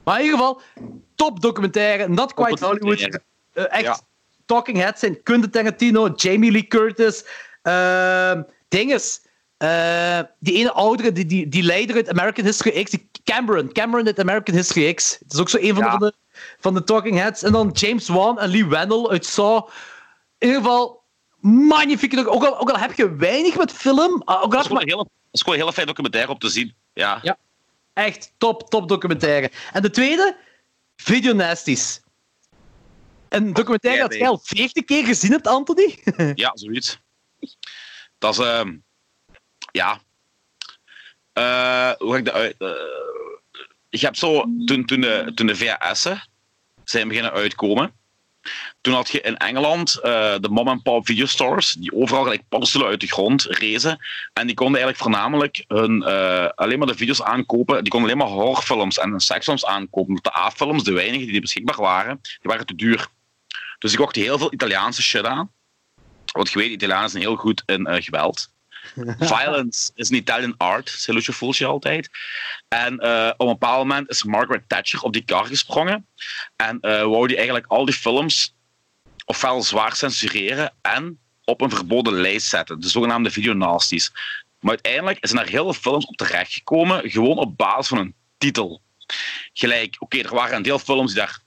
Maar 0.04 0.18
in 0.18 0.24
ieder 0.24 0.38
geval, 0.38 0.60
top 1.14 1.40
documentaire. 1.40 2.08
Not 2.08 2.34
quite 2.34 2.64
Hollywood. 2.64 3.00
Eh, 3.52 3.64
echt 3.72 3.82
Ja. 3.82 3.98
talking 4.44 4.76
heads 4.76 5.00
zijn 5.00 5.22
Quentin 5.22 5.50
Tarantino, 5.50 6.12
Jamie 6.16 6.50
Lee 6.50 6.66
Curtis. 6.66 7.24
ehm 7.62 8.42
dinges. 8.68 9.22
Eh, 9.64 10.20
die 10.38 10.54
ene 10.54 10.72
oudere, 10.72 11.12
die, 11.12 11.26
die, 11.26 11.48
die 11.48 11.62
leider 11.62 11.96
uit 11.96 12.08
American 12.08 12.44
History 12.44 12.82
X, 12.82 12.90
die 12.90 13.08
Cameron. 13.24 13.72
Cameron 13.72 14.06
uit 14.06 14.18
American 14.20 14.54
History 14.54 14.94
X. 14.94 15.16
Het 15.18 15.32
is 15.32 15.38
ook 15.40 15.48
zo 15.48 15.56
een 15.60 15.74
van, 15.74 15.84
Ja. 15.84 15.90
de, 15.90 15.98
van, 15.98 16.00
de, 16.08 16.14
van 16.58 16.74
de 16.74 16.84
talking 16.84 17.18
heads. 17.18 17.42
En 17.42 17.52
dan 17.52 17.70
James 17.72 18.08
Wan 18.08 18.38
en 18.40 18.48
Lee 18.50 18.66
Wannell 18.66 19.06
uit 19.08 19.26
Saw. 19.26 19.68
In 20.38 20.46
ieder 20.48 20.62
geval, 20.62 21.02
magnifieke 21.40 22.16
doc- 22.16 22.28
ook 22.34 22.44
al, 22.44 22.58
ook 22.58 22.70
al 22.70 22.78
heb 22.78 22.92
je 22.92 23.16
weinig 23.16 23.56
met 23.56 23.72
film, 23.72 24.22
ah, 24.24 24.36
ook 24.36 24.42
al 24.42 24.48
Dat 24.50 24.64
is 24.64 24.68
maar 24.68 24.82
een 24.82 24.88
hele, 24.88 25.02
dat 25.04 25.10
is 25.30 25.40
gewoon 25.40 25.54
een 25.54 25.60
hele 25.60 25.74
fijn 25.74 25.86
documentaire 25.86 26.30
om 26.32 26.38
te 26.38 26.48
zien. 26.48 26.74
Ja. 26.92 27.18
Ja. 27.22 27.36
Echt 27.92 28.32
top, 28.38 28.70
top 28.70 28.88
documentaire. 28.88 29.50
En 29.72 29.82
de 29.82 29.90
tweede, 29.90 30.36
Video 30.96 31.32
Nasties. 31.32 32.00
Een 33.28 33.52
documentaire 33.52 34.02
dat 34.02 34.14
jij 34.14 34.28
al 34.28 34.40
40 34.42 34.84
keer 34.84 35.04
gezien 35.04 35.30
hebt, 35.30 35.46
Anthony. 35.46 35.98
Ja, 36.34 36.50
zoiets. 36.54 37.00
Dat 38.18 38.32
is, 38.32 38.44
ehm 38.46 38.76
ja. 39.74 40.00
Eh, 41.32 41.92
hoe 41.98 42.12
ga 42.12 42.18
ik 42.18 42.24
dat 42.24 42.34
uit? 42.34 42.54
eh, 42.58 42.68
je 43.88 44.08
zo, 44.12 44.44
toen, 44.64 44.84
toen 44.84 45.00
de, 45.00 45.32
toen 45.34 45.56
VHS'en 45.56 46.22
zijn 46.84 47.08
beginnen 47.08 47.32
uitkomen, 47.32 47.92
toen 48.80 48.94
had 48.94 49.10
je 49.10 49.20
in 49.20 49.36
Engeland 49.36 50.00
eh, 50.00 50.34
de 50.40 50.48
mom-and-pop 50.48 51.06
videostores, 51.06 51.72
die 51.72 51.94
overal 51.94 52.22
gelijk 52.22 52.48
paddenstoelen 52.48 52.90
uit 52.90 53.00
de 53.00 53.06
grond 53.06 53.42
rezen. 53.42 53.98
En 54.32 54.46
die 54.46 54.56
konden 54.56 54.80
eigenlijk 54.80 55.02
voornamelijk 55.02 55.64
hun, 55.68 56.02
eh, 56.02 56.48
alleen 56.54 56.78
maar 56.78 56.86
de 56.86 56.94
video's 56.94 57.22
aankopen. 57.22 57.82
Die 57.82 57.92
konden 57.92 58.10
alleen 58.10 58.22
maar 58.22 58.36
horrorfilms 58.36 58.98
en 58.98 59.20
seksfilms 59.20 59.64
aankopen. 59.64 60.18
De 60.22 60.38
A-films, 60.38 60.84
de 60.84 60.92
weinige 60.92 61.26
die 61.26 61.40
beschikbaar 61.40 61.80
waren, 61.80 62.18
die 62.22 62.50
waren 62.50 62.66
te 62.66 62.74
duur. 62.74 63.08
Dus 63.78 63.92
ik 63.92 63.98
kocht 63.98 64.16
heel 64.16 64.38
veel 64.38 64.52
Italiaanse 64.52 65.02
shit 65.02 65.24
aan. 65.24 65.50
Want 66.32 66.50
je 66.50 66.58
weet, 66.58 66.70
Italianen 66.70 67.10
zijn 67.10 67.22
heel 67.22 67.36
goed 67.36 67.62
in 67.66 67.86
eh, 67.86 68.02
geweld. 68.02 68.52
Violence 69.18 69.90
is 69.94 70.10
an 70.10 70.16
Italian 70.16 70.54
art, 70.56 70.88
zei 70.90 71.16
Lucio 71.16 71.32
Fulci 71.32 71.64
altijd. 71.64 72.10
En 72.68 72.98
eh, 72.98 73.30
op 73.36 73.40
een 73.46 73.52
bepaald 73.52 73.78
moment 73.78 74.10
is 74.10 74.24
Margaret 74.24 74.68
Thatcher 74.68 75.00
op 75.02 75.12
die 75.12 75.24
kar 75.24 75.46
gesprongen. 75.46 76.06
En 76.56 76.80
eh 76.80 77.02
wou 77.02 77.26
die 77.26 77.36
eigenlijk 77.36 77.66
al 77.66 77.84
die 77.84 77.94
films 77.94 78.54
ofwel 79.24 79.62
zwaar 79.62 79.96
censureren 79.96 80.72
en 80.82 81.18
op 81.44 81.60
een 81.60 81.70
verboden 81.70 82.12
lijst 82.12 82.46
zetten. 82.48 82.80
De 82.80 82.88
zogenaamde 82.88 83.30
videonasties. 83.30 84.10
Maar 84.60 84.70
uiteindelijk 84.72 85.18
zijn 85.20 85.42
er 85.42 85.48
heel 85.48 85.62
veel 85.72 85.82
films 85.82 86.06
op 86.06 86.16
terechtgekomen, 86.16 87.10
gewoon 87.10 87.38
op 87.38 87.56
basis 87.56 87.86
van 87.88 87.98
een 87.98 88.14
titel. 88.38 88.82
Gelijk, 89.52 89.96
oké, 89.98 90.18
er 90.18 90.34
waren 90.34 90.56
een 90.56 90.62
deel 90.62 90.78
films 90.78 91.12
die 91.12 91.20
daar 91.20 91.38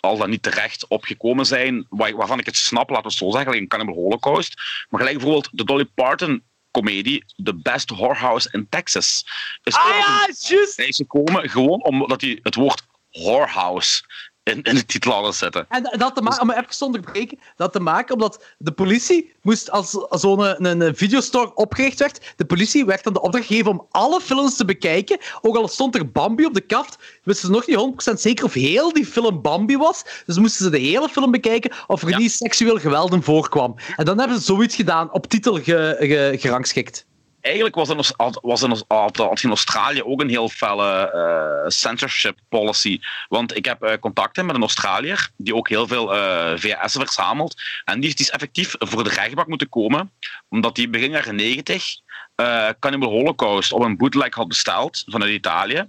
al 0.00 0.16
dan 0.16 0.30
niet 0.30 0.42
terecht 0.42 0.86
opgekomen 0.88 1.46
zijn, 1.46 1.86
waar- 1.88 2.16
waarvan 2.16 2.38
ik 2.38 2.46
het 2.46 2.56
snap, 2.56 2.88
laten 2.88 3.04
we 3.04 3.08
het 3.10 3.18
zo 3.18 3.30
zeggen, 3.30 3.50
like 3.50 3.62
een 3.62 3.68
Cannibal 3.68 3.94
Holocaust. 3.94 4.54
Maar 4.88 5.00
gelijk 5.00 5.16
bijvoorbeeld 5.16 5.48
de 5.52 5.64
Dolly 5.64 5.84
Parton 5.84 6.42
comedie 6.76 7.24
The 7.42 7.54
Best 7.54 7.90
Whorehouse 7.90 8.48
in 8.52 8.66
Texas. 8.68 9.24
Is 9.62 9.74
ah 9.74 9.88
ja, 9.88 10.28
is 10.28 10.48
juist. 10.48 10.78
lijst 10.78 10.96
gekomen, 10.96 11.50
gewoon 11.50 11.84
omdat 11.84 12.20
hij 12.20 12.38
het 12.42 12.54
woord 12.54 12.82
whorehouse 13.10 14.02
in, 14.46 14.62
in 14.62 14.74
de 14.74 14.86
titel 14.86 15.12
hadden 15.12 15.34
zitten. 15.34 15.66
En 15.68 15.82
dat 15.98 16.14
te 16.14 16.22
maken, 16.22 16.42
om 16.42 16.50
even 16.50 16.66
te 16.68 16.84
onderbreken, 16.84 17.38
dat 17.56 17.72
te 17.72 17.80
maken 17.80 18.14
omdat 18.14 18.44
de 18.58 18.72
politie 18.72 19.32
moest, 19.42 19.70
als 19.70 20.08
als 20.08 20.20
zo'n 20.20 20.40
een, 20.66 20.80
een 20.80 20.96
videostore 20.96 21.54
opgericht 21.54 21.98
werd, 21.98 22.32
de 22.36 22.44
politie 22.44 22.84
werd 22.84 23.04
dan 23.04 23.12
de 23.12 23.20
opdracht 23.20 23.46
gegeven 23.46 23.70
om 23.70 23.86
alle 23.90 24.20
films 24.20 24.56
te 24.56 24.64
bekijken. 24.64 25.18
Ook 25.42 25.56
al 25.56 25.68
stond 25.68 25.94
er 25.94 26.10
Bambi 26.10 26.44
op 26.44 26.54
de 26.54 26.60
kaft, 26.60 26.98
wisten 27.22 27.46
ze 27.46 27.52
nog 27.52 27.66
niet 27.66 28.10
100% 28.10 28.14
zeker 28.20 28.44
of 28.44 28.52
heel 28.52 28.92
die 28.92 29.06
film 29.06 29.42
Bambi 29.42 29.76
was. 29.76 30.04
Dus 30.26 30.38
moesten 30.38 30.64
ze 30.64 30.70
de 30.70 30.78
hele 30.78 31.08
film 31.08 31.30
bekijken 31.30 31.72
of 31.86 32.02
er 32.02 32.08
Ja. 32.08 32.18
niet 32.18 32.32
seksueel 32.32 32.78
geweld 32.78 33.12
in 33.12 33.22
voorkwam. 33.22 33.74
En 33.96 34.04
dan 34.04 34.18
hebben 34.18 34.38
ze 34.38 34.44
zoiets 34.44 34.74
gedaan, 34.74 35.12
op 35.12 35.26
titel 35.26 35.54
ge, 35.54 35.96
ge- 35.98 36.36
gerangschikt. 36.40 37.06
Eigenlijk 37.46 37.74
was 37.74 37.88
in, 37.88 38.00
was 38.42 39.42
in, 39.42 39.50
Australië 39.50 40.02
ook 40.02 40.20
een 40.20 40.28
heel 40.28 40.48
felle 40.48 41.10
eh, 41.10 41.70
censorship 41.70 42.38
policy. 42.48 43.00
Want 43.28 43.56
ik 43.56 43.64
heb 43.64 43.82
eh, 43.82 43.98
contacten 43.98 44.46
met 44.46 44.54
een 44.54 44.60
Australiër 44.60 45.30
die 45.36 45.54
ook 45.54 45.68
heel 45.68 45.86
veel 45.86 46.14
eh 46.14 46.52
VHS'en 46.56 47.00
verzamelt. 47.00 47.54
En 47.84 48.00
die 48.00 48.08
is, 48.08 48.16
die 48.16 48.26
is 48.26 48.32
effectief 48.32 48.74
voor 48.78 49.04
de 49.04 49.10
rechtbank 49.10 49.48
moeten 49.48 49.68
komen, 49.68 50.12
omdat 50.48 50.76
hij 50.76 50.90
begin 50.90 51.10
jaren 51.10 51.34
90 51.34 51.98
eh 52.34 52.68
Cannibal 52.78 53.10
Holocaust 53.10 53.72
op 53.72 53.82
een 53.82 53.96
bootleg 53.96 54.34
had 54.34 54.48
besteld 54.48 55.04
vanuit 55.06 55.30
Italië. 55.30 55.88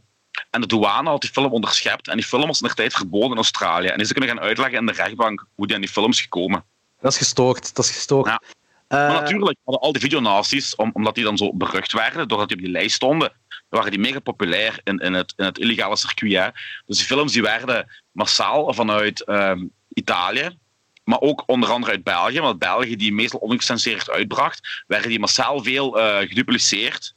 En 0.50 0.62
de 0.62 0.68
douane 0.68 1.10
had 1.10 1.22
die 1.22 1.30
film 1.30 1.52
onderschept. 1.52 2.08
En 2.08 2.16
die 2.16 2.26
film 2.26 2.48
was 2.48 2.62
in 2.62 2.68
de 2.68 2.74
tijd 2.74 2.94
verboden 2.94 3.32
in 3.32 3.36
Australië. 3.36 3.88
En 3.88 3.98
die 3.98 4.06
ze 4.06 4.14
kunnen 4.14 4.30
gaan 4.30 4.44
uitleggen 4.44 4.80
in 4.80 4.86
de 4.86 4.92
rechtbank 4.92 5.46
hoe 5.56 5.66
die 5.66 5.76
aan 5.76 5.82
die 5.82 5.92
film 5.92 6.12
is 6.12 6.22
gekomen. 6.22 6.64
Dat 7.02 7.12
is 7.12 7.18
gestoord, 7.18 7.76
dat 7.76 7.86
is 7.86 7.92
gestoord. 7.92 8.28
Ja. 8.28 8.42
Eh, 8.88 8.98
Maar 8.98 9.22
natuurlijk 9.22 9.58
hadden 9.64 9.84
al 9.84 9.92
die 9.92 10.02
videonasties, 10.02 10.76
om, 10.76 10.90
omdat 10.94 11.16
die 11.16 11.24
dan 11.24 11.38
zo 11.38 11.54
berucht 11.54 11.92
werden, 11.94 12.28
doordat 12.28 12.48
die 12.48 12.58
op 12.58 12.64
die 12.64 12.72
lijst 12.72 12.96
stonden, 12.96 13.32
waren 13.70 13.92
die 13.92 14.00
mega 14.00 14.20
populair 14.20 14.80
in, 14.84 15.00
in, 15.00 15.14
het, 15.14 15.34
in 15.36 15.46
het 15.46 15.58
illegale 15.58 15.98
circuit. 15.98 16.34
Hè. 16.34 16.50
Dus 16.86 16.98
die 16.98 17.06
films 17.06 17.32
die 17.34 17.42
werden 17.42 17.88
massaal 18.12 18.74
vanuit 18.74 19.24
ehm, 19.24 19.66
Italië, 19.94 20.58
maar 21.04 21.20
ook 21.22 21.44
onder 21.46 21.70
andere 21.70 21.92
uit 21.92 22.04
België, 22.04 22.40
want 22.40 22.60
België 22.60 22.96
die 22.96 23.14
meestal 23.14 23.40
ongecensureerd 23.40 24.10
uitbracht, 24.10 24.84
werden 24.88 25.10
die 25.10 25.20
massaal 25.20 25.64
veel 25.64 26.00
eh, 26.00 26.28
gedupliceerd. 26.28 27.16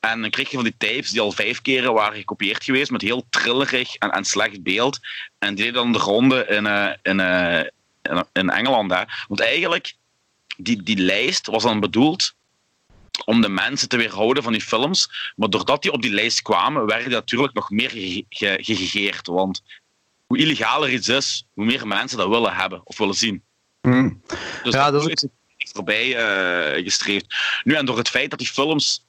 En 0.00 0.20
dan 0.20 0.30
kreeg 0.30 0.50
je 0.50 0.56
van 0.56 0.64
die 0.64 0.76
tapes 0.76 1.10
die 1.10 1.20
al 1.20 1.32
vijf 1.32 1.62
keren 1.62 1.92
waren 1.92 2.18
gekopieerd 2.18 2.64
geweest, 2.64 2.90
met 2.90 3.02
heel 3.02 3.26
trillerig 3.30 3.94
en, 3.94 4.10
en 4.10 4.24
slecht 4.24 4.62
beeld. 4.62 4.98
En 5.38 5.54
die 5.54 5.64
deden 5.64 5.74
dan 5.74 5.92
de 5.92 5.98
ronde 5.98 6.46
in, 6.46 6.66
eh, 6.66 6.90
in, 7.02 7.20
eh, 7.20 7.60
in, 8.02 8.24
in 8.32 8.50
Engeland. 8.50 8.92
Hè. 8.92 9.02
Want 9.28 9.40
eigenlijk, 9.40 9.94
die, 10.56 10.82
die 10.82 10.96
lijst 10.98 11.46
was 11.46 11.62
dan 11.62 11.80
bedoeld 11.80 12.34
om 13.24 13.40
de 13.40 13.48
mensen 13.48 13.88
te 13.88 13.96
weerhouden 13.96 14.42
van 14.42 14.52
die 14.52 14.60
films. 14.62 15.32
Maar 15.36 15.50
doordat 15.50 15.82
die 15.82 15.92
op 15.92 16.02
die 16.02 16.10
lijst 16.12 16.42
kwamen, 16.42 16.86
werden 16.86 17.04
die 17.08 17.14
natuurlijk 17.14 17.54
nog 17.54 17.70
meer 17.70 17.90
ge- 17.90 18.24
ge- 18.28 18.58
gegegeerd. 18.60 19.26
Want 19.26 19.62
hoe 20.26 20.38
illegaler 20.38 20.92
iets 20.92 21.08
is, 21.08 21.46
hoe 21.54 21.64
meer 21.64 21.86
mensen 21.86 22.18
dat 22.18 22.28
willen 22.28 22.54
hebben 22.54 22.80
of 22.84 22.98
willen 22.98 23.14
zien. 23.14 23.42
hmm. 23.80 24.22
Dus 24.62 24.74
Ja, 24.74 24.90
dat 24.90 25.08
is- 25.10 25.26
voorbij 25.72 26.16
eh, 26.16 26.84
gestreefd. 26.84 27.34
Nu, 27.64 27.74
en 27.74 27.86
door 27.86 27.98
het 27.98 28.08
feit 28.08 28.30
dat 28.30 28.38
die 28.38 28.48
films... 28.48 29.04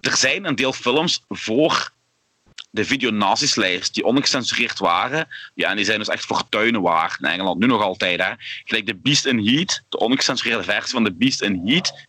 Er 0.00 0.16
zijn 0.16 0.44
een 0.44 0.54
deel 0.54 0.72
films 0.72 1.24
voor 1.28 1.92
de 2.72 2.84
videonazislijst 2.84 3.94
die 3.94 4.04
ongecensureerd 4.04 4.78
waren. 4.78 5.28
Ja, 5.54 5.70
en 5.70 5.76
die 5.76 5.84
zijn 5.84 5.98
dus 5.98 6.08
echt 6.08 6.24
fortuinen 6.24 6.82
waard 6.82 7.20
in 7.20 7.28
Engeland. 7.28 7.58
Nu 7.58 7.66
nog 7.66 7.82
altijd, 7.82 8.20
hè. 8.20 8.32
Gelijk 8.64 8.86
de 8.86 8.96
Beast 8.96 9.26
in 9.26 9.46
Heat, 9.46 9.82
de 9.88 9.98
ongecensureerde 9.98 10.62
versie 10.62 10.92
van 10.92 11.04
de 11.04 11.12
Beast 11.12 11.42
in 11.42 11.62
Heat, 11.64 12.06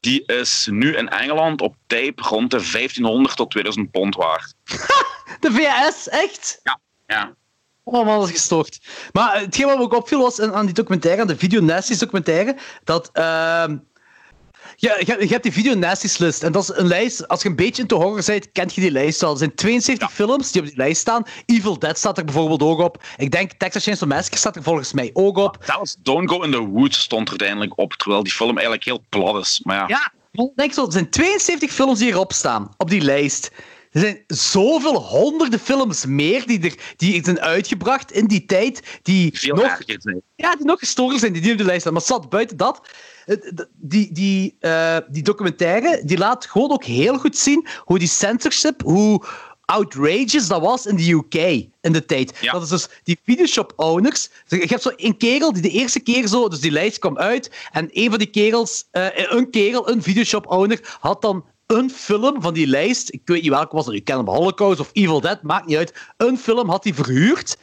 die 0.00 0.24
is 0.26 0.68
nu 0.70 0.96
in 0.96 1.08
Engeland 1.08 1.60
op 1.60 1.74
tape 1.86 2.22
rond 2.22 2.50
de 2.50 2.56
1500 2.56 3.36
tot 3.36 3.50
2000 3.50 3.90
pond 3.90 4.14
waard. 4.14 4.54
De 5.40 5.52
VS, 5.52 6.08
echt? 6.08 6.60
Ja. 7.06 7.34
Oh 7.84 8.04
man, 8.04 8.18
dat 8.18 8.28
is 8.28 8.34
gestoord. 8.34 8.80
Maar 9.12 9.34
eh, 9.34 9.40
hetgeen 9.40 9.66
wat 9.66 9.76
me 9.76 9.82
ook 9.82 9.94
opviel 9.94 10.22
was 10.22 10.40
aan 10.40 10.54
aan 10.54 10.64
die 10.64 10.74
documentaire, 10.74 11.20
aan 11.20 11.26
de 11.26 11.36
Video 11.36 11.60
Nasties 11.60 11.98
documentaire, 11.98 12.56
dat... 12.84 13.10
ehm 13.12 13.76
ja, 14.80 14.96
je, 14.98 15.16
je 15.18 15.26
hebt 15.26 15.42
die 15.42 15.52
Video 15.52 15.74
Nasties 15.74 16.18
list. 16.18 16.42
En 16.42 16.52
dat 16.52 16.62
is 16.62 16.76
een 16.76 16.86
lijst, 16.86 17.28
als 17.28 17.42
je 17.42 17.48
een 17.48 17.56
beetje 17.56 17.82
into 17.82 17.96
horror 17.96 18.22
bent, 18.26 18.52
kent 18.52 18.74
je 18.74 18.80
die 18.80 18.90
lijst 18.90 19.20
wel. 19.20 19.32
Er 19.32 19.38
zijn 19.38 19.54
72 19.54 20.12
films 20.12 20.52
die 20.52 20.60
op 20.62 20.66
die 20.68 20.76
lijst 20.76 21.00
staan. 21.00 21.24
Evil 21.46 21.78
Dead 21.78 21.98
staat 21.98 22.18
er 22.18 22.24
bijvoorbeeld 22.24 22.62
ook 22.62 22.78
op. 22.78 23.04
Ik 23.16 23.30
denk 23.30 23.52
Texas 23.52 23.84
Chainsaw 23.84 24.08
Massacre 24.08 24.38
staat 24.38 24.56
er 24.56 24.62
volgens 24.62 24.92
mij 24.92 25.10
ook 25.12 25.36
op. 25.36 25.56
Zelfs 25.64 25.96
Don't 26.02 26.30
Go 26.30 26.42
in 26.42 26.50
the 26.50 26.60
Woods 26.60 26.98
stond 26.98 27.22
er 27.22 27.30
uiteindelijk 27.30 27.78
op, 27.78 27.92
terwijl 27.92 28.22
die 28.22 28.32
film 28.32 28.52
eigenlijk 28.52 28.84
heel 28.84 29.04
plat 29.08 29.44
is. 29.44 29.60
Maar 29.64 29.76
ja, 29.76 30.12
Ja, 30.32 30.50
denk 30.54 30.72
zo, 30.72 30.86
er 30.86 30.92
zijn 30.92 31.10
72 31.10 31.72
films 31.72 31.98
die 31.98 32.08
erop 32.08 32.32
staan, 32.32 32.74
op 32.76 32.90
die 32.90 33.00
lijst. 33.00 33.50
er 33.90 34.00
zijn 34.00 34.24
zoveel 34.26 34.96
honderden 35.02 35.60
films 35.60 36.06
meer 36.06 36.46
die 36.46 36.60
er 36.60 36.74
die 36.96 37.24
zijn 37.24 37.40
uitgebracht 37.40 38.12
in 38.12 38.26
die 38.26 38.44
tijd, 38.46 38.98
die 39.02 39.30
Veel 39.38 39.54
nog, 39.54 39.78
ja, 40.36 40.56
die 40.56 40.66
nog 40.66 40.78
gestolen 40.78 41.18
zijn, 41.18 41.32
die 41.32 41.42
niet 41.42 41.52
op 41.52 41.58
de 41.58 41.64
lijst 41.64 41.80
staan. 41.80 41.92
Maar 41.92 42.02
zat 42.02 42.28
buiten 42.28 42.56
dat, 42.56 42.80
die, 43.76 44.12
die, 44.12 44.56
eh, 44.60 44.96
die 45.08 45.22
documentaire, 45.22 46.02
die 46.04 46.18
laat 46.18 46.46
gewoon 46.46 46.70
ook 46.70 46.84
heel 46.84 47.18
goed 47.18 47.36
zien 47.36 47.66
hoe 47.84 47.98
die 47.98 48.08
censorship, 48.08 48.82
hoe 48.82 49.24
outrageous 49.70 50.48
dat 50.48 50.60
was 50.60 50.86
in 50.86 50.96
de 50.96 51.10
UK 51.10 51.34
in 51.80 51.92
de 51.92 52.04
tijd. 52.04 52.38
Ja. 52.40 52.52
Dat 52.52 52.62
is 52.62 52.68
dus 52.68 52.88
die 53.02 53.18
videoshop 53.24 53.72
owners. 53.76 54.30
Je 54.46 54.64
hebt 54.66 54.82
zo 54.82 54.92
een 54.96 55.16
kerel 55.16 55.52
die 55.52 55.62
de 55.62 55.70
eerste 55.70 56.00
keer 56.00 56.26
zo, 56.26 56.48
dus 56.48 56.60
die 56.60 56.70
lijst 56.70 56.98
kwam 56.98 57.18
uit, 57.18 57.50
en 57.72 57.88
een 57.92 58.10
van 58.10 58.18
die 58.18 58.30
kerels, 58.30 58.88
eh, 58.90 59.06
een 59.12 59.50
kerel, 59.50 59.90
een 59.90 60.02
videoshop 60.02 60.46
owner, 60.46 60.96
had 61.00 61.22
dan 61.22 61.44
een 61.70 61.90
film 61.90 62.42
van 62.42 62.54
die 62.54 62.66
lijst, 62.66 63.12
ik 63.12 63.20
weet 63.24 63.42
niet 63.42 63.50
welke 63.50 63.76
was 63.76 63.86
nu 63.86 64.00
Cannibal 64.00 64.34
Holocaust 64.34 64.80
of 64.80 64.90
Evil 64.92 65.20
Dead, 65.20 65.42
maakt 65.42 65.66
niet 65.66 65.76
uit. 65.76 65.94
Een 66.16 66.38
film 66.38 66.68
had 66.68 66.84
hij 66.84 66.94
verhuurd. 66.94 67.56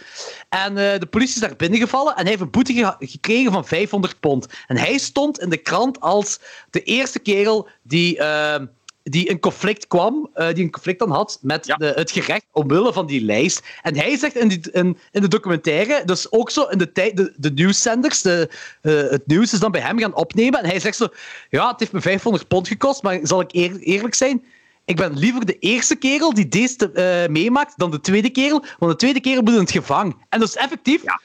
En 0.50 0.78
eh, 0.78 1.00
de 1.00 1.06
politie 1.06 1.36
is 1.36 1.42
daar 1.42 1.56
binnengevallen 1.56 2.16
en 2.16 2.22
hij 2.22 2.30
heeft 2.30 2.42
een 2.42 2.50
boete 2.52 2.74
ge- 2.74 2.96
gekregen 3.00 3.52
van 3.52 3.66
500 3.66 4.20
pond. 4.20 4.48
En 4.68 4.78
hij 4.78 4.98
stond 4.98 5.40
in 5.40 5.50
de 5.50 5.58
krant 5.58 6.00
als 6.00 6.40
de 6.70 6.84
eerste 6.84 7.20
kerel 7.20 7.68
die, 7.82 8.18
eh, 8.18 8.64
die 9.10 9.26
in 9.28 9.40
conflict 9.40 9.88
kwam, 9.88 10.30
eh, 10.34 10.54
die 10.54 10.64
een 10.64 10.72
conflict 10.72 11.00
dan 11.00 11.12
had 11.12 11.40
met 11.42 11.66
Ja. 11.66 11.76
de, 11.76 11.92
het 11.96 12.12
gerecht 12.12 12.46
omwille 12.52 12.94
van 12.94 13.06
die 13.06 13.22
lijst. 13.24 13.62
En 13.82 13.98
hij 13.98 14.18
zegt 14.18 14.36
in, 14.36 14.48
die, 14.48 14.72
in, 14.72 14.98
in 15.12 15.22
de 15.22 15.28
documentaire, 15.28 16.02
dus 16.06 16.32
ook 16.32 16.50
zo 16.50 16.64
in 16.64 16.78
de 16.78 16.92
tijd, 16.92 17.18
de, 17.18 17.34
de 17.38 17.52
nieuwszenders, 17.52 18.22
de, 18.22 18.50
eh, 18.82 18.94
het 18.94 19.28
nieuws 19.28 19.54
is 19.54 19.60
dan 19.60 19.72
bij 19.72 19.82
hem 19.82 20.00
gaan 20.00 20.16
opnemen. 20.16 20.60
En 20.64 20.70
hij 20.70 20.80
zegt 20.80 20.98
zo, 20.98 21.08
ja, 21.50 21.68
het 21.72 21.80
heeft 21.80 21.92
me 21.92 22.02
500 22.02 22.48
pond 22.48 22.68
gekost, 22.68 23.04
maar 23.04 23.20
zal 23.24 23.42
ik 23.42 23.54
eer- 23.54 23.80
eerlijk 23.80 24.16
zijn? 24.16 24.44
Ik 24.86 24.96
ben 24.96 25.18
liever 25.18 25.46
de 25.46 25.60
eerste 25.60 25.96
kerel 25.96 26.34
die 26.34 26.48
deze 26.48 26.92
eh, 26.92 27.30
meemaakt 27.32 27.74
dan 27.78 27.92
de 27.92 28.02
tweede 28.02 28.30
kerel, 28.30 28.64
want 28.80 28.92
de 28.92 28.98
tweede 28.98 29.20
kerel 29.22 29.42
moet 29.42 29.54
in 29.54 29.60
het 29.60 29.72
gevang. 29.72 30.16
En 30.30 30.40
dat 30.40 30.48
is 30.48 30.56
effectief. 30.56 31.04
Ja, 31.04 31.22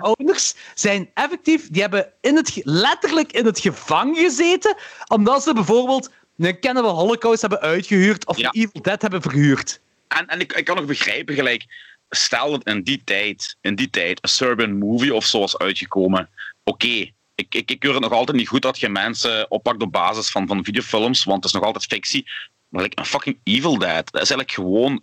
owners 0.00 0.54
zijn 0.74 1.10
effectief, 1.14 1.68
die 1.70 1.80
hebben 1.82 2.12
in 2.20 2.36
het, 2.36 2.60
letterlijk 2.62 3.32
in 3.32 3.46
het 3.46 3.60
gevang 3.60 4.16
gezeten, 4.18 4.76
omdat 5.08 5.42
ze 5.42 5.52
bijvoorbeeld 5.52 6.10
een 6.36 6.60
Cannibal 6.60 6.96
Holocaust 6.96 7.40
hebben 7.40 7.60
uitgehuurd 7.60 8.26
of 8.26 8.36
Ja. 8.38 8.50
Evil 8.50 8.82
Dead 8.82 9.02
hebben 9.02 9.22
verhuurd. 9.22 9.80
En, 10.08 10.26
en 10.26 10.40
ik, 10.40 10.52
ik 10.52 10.64
kan 10.64 10.76
nog 10.76 10.84
begrijpen, 10.84 11.34
gelijk, 11.34 11.64
stel 12.10 12.50
dat 12.50 12.66
in 12.66 12.82
die 12.82 13.02
tijd, 13.04 13.56
in 13.60 13.74
die 13.74 13.90
tijd 13.90 14.18
een 14.22 14.28
Serbian 14.28 14.78
movie 14.78 15.14
of 15.14 15.26
zo 15.26 15.38
was 15.38 15.58
uitgekomen. 15.58 16.28
Oké, 16.64 17.10
ik, 17.34 17.54
ik, 17.54 17.70
ik 17.70 17.78
keur 17.78 17.92
het 17.92 18.02
nog 18.02 18.12
altijd 18.12 18.36
niet 18.36 18.48
goed 18.48 18.62
dat 18.62 18.78
je 18.78 18.88
mensen 18.88 19.50
oppakt 19.50 19.82
op 19.82 19.92
basis 19.92 20.30
van, 20.30 20.46
van 20.46 20.64
videofilms, 20.64 21.24
want 21.24 21.36
het 21.36 21.44
is 21.44 21.52
nog 21.52 21.62
altijd 21.62 21.84
fictie. 21.84 22.30
Maar 22.68 22.82
like, 22.82 22.98
een 22.98 23.06
fucking 23.06 23.38
Evil 23.42 23.78
Dead, 23.78 24.10
dat 24.10 24.22
is 24.22 24.30
eigenlijk 24.30 24.50
gewoon 24.50 25.02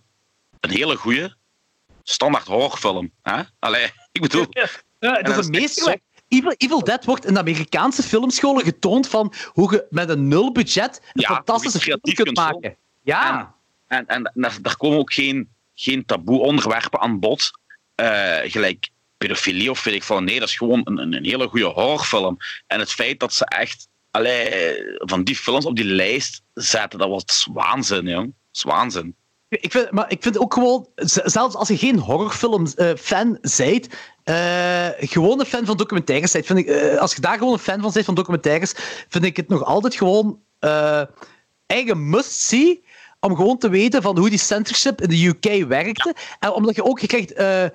een 0.59 0.69
hele 0.69 0.95
goede 0.95 1.35
standaard 2.03 2.47
horrorfilm. 2.47 3.11
Hè? 3.21 3.41
Allee, 3.59 3.85
ik 4.11 4.21
bedoel, 4.21 4.45
Ja, 4.99 5.21
dat 5.21 5.27
is 5.27 5.37
is 5.37 5.47
een 5.47 5.53
echt 5.53 5.61
meesterwerk. 5.61 6.01
Evil, 6.31 6.53
Evil 6.57 6.83
Dead 6.83 7.05
wordt 7.05 7.25
in 7.25 7.33
de 7.33 7.39
Amerikaanse 7.39 8.03
filmscholen 8.03 8.63
getoond 8.63 9.07
van 9.07 9.33
hoe 9.47 9.71
je 9.71 9.85
met 9.89 10.09
een 10.09 10.27
nul 10.27 10.51
budget 10.51 11.01
een 11.13 11.21
Ja, 11.21 11.27
fantastische 11.33 11.79
film 11.79 11.99
kunt 12.01 12.35
maken. 12.35 12.75
Ja. 13.01 13.55
En, 13.87 14.05
en 14.07 14.31
daar, 14.33 14.57
daar 14.61 14.77
komen 14.77 14.97
ook 14.97 15.13
geen, 15.13 15.49
geen 15.73 16.05
taboe-onderwerpen 16.05 16.99
aan 16.99 17.19
bod. 17.19 17.51
eh, 17.95 18.37
gelijk 18.43 18.89
pedofilie 19.17 19.69
of 19.71 19.83
weet 19.83 19.93
ik 19.93 20.03
veel. 20.03 20.21
Nee, 20.21 20.39
dat 20.39 20.47
is 20.49 20.57
gewoon 20.57 20.81
een, 20.83 20.97
een, 20.97 21.13
een 21.13 21.25
hele 21.25 21.47
goede 21.47 21.65
horrorfilm. 21.65 22.37
En 22.67 22.79
het 22.79 22.91
feit 22.91 23.19
dat 23.19 23.33
ze 23.33 23.45
echt 23.45 23.87
allee, 24.11 24.75
van 24.97 25.23
die 25.23 25.35
films 25.35 25.65
op 25.65 25.75
die 25.75 25.85
lijst 25.85 26.41
zetten, 26.53 26.99
dat 26.99 27.09
was 27.09 27.47
waanzin, 27.53 28.07
jong. 28.07 28.25
Dat 28.25 28.33
is 28.51 28.63
waanzin. 28.63 29.15
Ik 29.51 29.71
vind, 29.71 29.91
maar 29.91 30.11
ik 30.11 30.23
vind 30.23 30.39
ook 30.39 30.53
gewoon, 30.53 30.87
zelfs 30.95 31.55
als 31.55 31.67
je 31.67 31.77
geen 31.77 31.99
horrorfilm-fan 31.99 33.37
bent, 33.57 33.87
eh, 34.23 34.87
gewoon 34.99 35.39
een 35.39 35.45
fan 35.45 35.65
van 35.65 35.77
documentaires 35.77 36.31
bent, 36.31 36.45
vind 36.45 36.59
ik, 36.59 36.67
eh, 36.67 36.97
als 36.97 37.15
je 37.15 37.21
daar 37.21 37.37
gewoon 37.37 37.53
een 37.53 37.59
fan 37.59 37.81
van 37.81 37.91
bent 37.91 38.05
van 38.05 38.15
documentaires, 38.15 38.73
vind 39.09 39.23
ik 39.23 39.37
het 39.37 39.47
nog 39.47 39.63
altijd 39.63 39.95
gewoon 39.95 40.39
eh 40.59 41.01
eigen 41.65 42.09
must-see 42.09 42.83
om 43.21 43.35
gewoon 43.35 43.57
te 43.57 43.69
weten 43.69 44.01
van 44.01 44.17
hoe 44.17 44.29
die 44.29 44.39
censorship 44.39 45.01
in 45.01 45.09
de 45.09 45.25
UK 45.25 45.67
werkte. 45.67 46.15
En 46.39 46.53
omdat 46.53 46.75
je 46.75 46.83
ook, 46.83 46.99
je 46.99 47.07
krijgt 47.07 47.33
eh, 47.33 47.63
eh, 47.63 47.71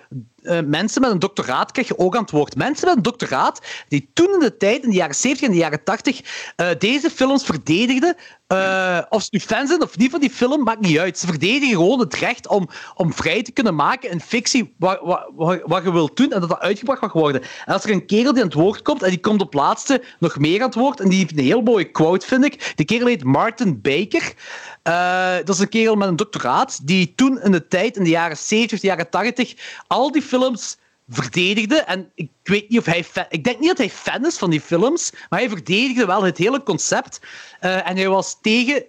mensen 0.64 1.00
met 1.00 1.10
een 1.10 1.18
doctoraat, 1.18 1.72
krijg 1.72 1.88
je 1.88 1.98
ook 1.98 2.16
aan 2.16 2.22
het 2.22 2.30
woord. 2.30 2.56
Mensen 2.56 2.86
met 2.86 2.96
een 2.96 3.02
doctoraat 3.02 3.60
die 3.88 4.10
toen 4.12 4.32
in 4.32 4.38
de 4.38 4.56
tijd, 4.56 4.82
in 4.82 4.90
de 4.90 4.96
jaren 4.96 5.14
70 5.14 5.46
en 5.46 5.52
de 5.52 5.58
jaren 5.58 5.84
80, 5.84 6.20
eh, 6.56 6.68
deze 6.78 7.10
films 7.10 7.44
verdedigden. 7.44 8.16
Eh, 8.46 8.98
of 9.08 9.22
ze 9.22 9.28
nu 9.30 9.40
fan 9.40 9.66
zijn 9.66 9.82
of 9.82 9.96
niet 9.96 10.10
van 10.10 10.20
die 10.20 10.30
film, 10.30 10.62
maakt 10.62 10.80
niet 10.80 10.98
uit. 10.98 11.18
Ze 11.18 11.26
verdedigen 11.26 11.74
gewoon 11.76 12.00
het 12.00 12.14
recht 12.14 12.46
om, 12.46 12.68
om 12.94 13.12
vrij 13.12 13.42
te 13.42 13.52
kunnen 13.52 13.74
maken 13.74 14.10
in 14.10 14.20
fictie 14.20 14.74
wat, 14.78 15.00
wat, 15.02 15.30
wat, 15.34 15.60
wat 15.64 15.82
je 15.82 15.92
wilt 15.92 16.16
doen 16.16 16.32
en 16.32 16.40
dat 16.40 16.48
dat 16.48 16.58
uitgebracht 16.58 17.00
mag 17.00 17.12
worden. 17.12 17.42
En 17.64 17.72
als 17.72 17.84
er 17.84 17.90
een 17.90 18.06
kerel 18.06 18.32
die 18.32 18.42
aan 18.42 18.48
het 18.48 18.58
woord 18.58 18.82
komt 18.82 19.02
en 19.02 19.10
die 19.10 19.20
komt 19.20 19.40
op 19.40 19.54
laatste 19.54 20.02
nog 20.18 20.38
meer 20.38 20.60
aan 20.60 20.66
het 20.66 20.74
woord 20.74 21.00
en 21.00 21.08
die 21.08 21.18
heeft 21.18 21.38
een 21.38 21.44
heel 21.44 21.62
mooie 21.62 21.90
quote, 21.90 22.26
vind 22.26 22.44
ik. 22.44 22.72
Die 22.74 22.86
kerel 22.86 23.06
heet 23.06 23.24
Martin 23.24 23.80
Baker. 23.80 24.34
Eh, 24.82 25.34
dat 25.44 25.48
is 25.48 25.58
een 25.58 25.68
kerel 25.68 25.94
met 25.94 26.08
een 26.08 26.16
doctoraat 26.16 26.86
die 26.86 27.12
toen 27.14 27.40
in 27.40 27.52
de 27.52 27.68
tijd, 27.68 27.96
in 27.96 28.04
de 28.04 28.10
jaren 28.10 28.36
70, 28.36 28.80
de 28.80 28.86
jaren 28.86 29.10
80, 29.10 29.54
al 29.86 30.12
die 30.12 30.22
films 30.22 30.76
verdedigde. 31.08 31.76
En 31.76 32.10
ik 32.14 32.30
weet 32.42 32.68
niet 32.68 32.78
of 32.78 32.84
hij 32.84 33.04
fan, 33.04 33.24
Ik 33.28 33.44
denk 33.44 33.58
niet 33.58 33.68
dat 33.68 33.78
hij 33.78 33.90
fan 33.90 34.26
is 34.26 34.38
van 34.38 34.50
die 34.50 34.60
films, 34.60 35.12
maar 35.28 35.38
hij 35.38 35.48
verdedigde 35.48 36.06
wel 36.06 36.22
het 36.22 36.38
hele 36.38 36.62
concept. 36.62 37.20
Eh, 37.60 37.88
en 37.88 37.96
hij 37.96 38.08
was 38.08 38.38
tegen 38.40 38.84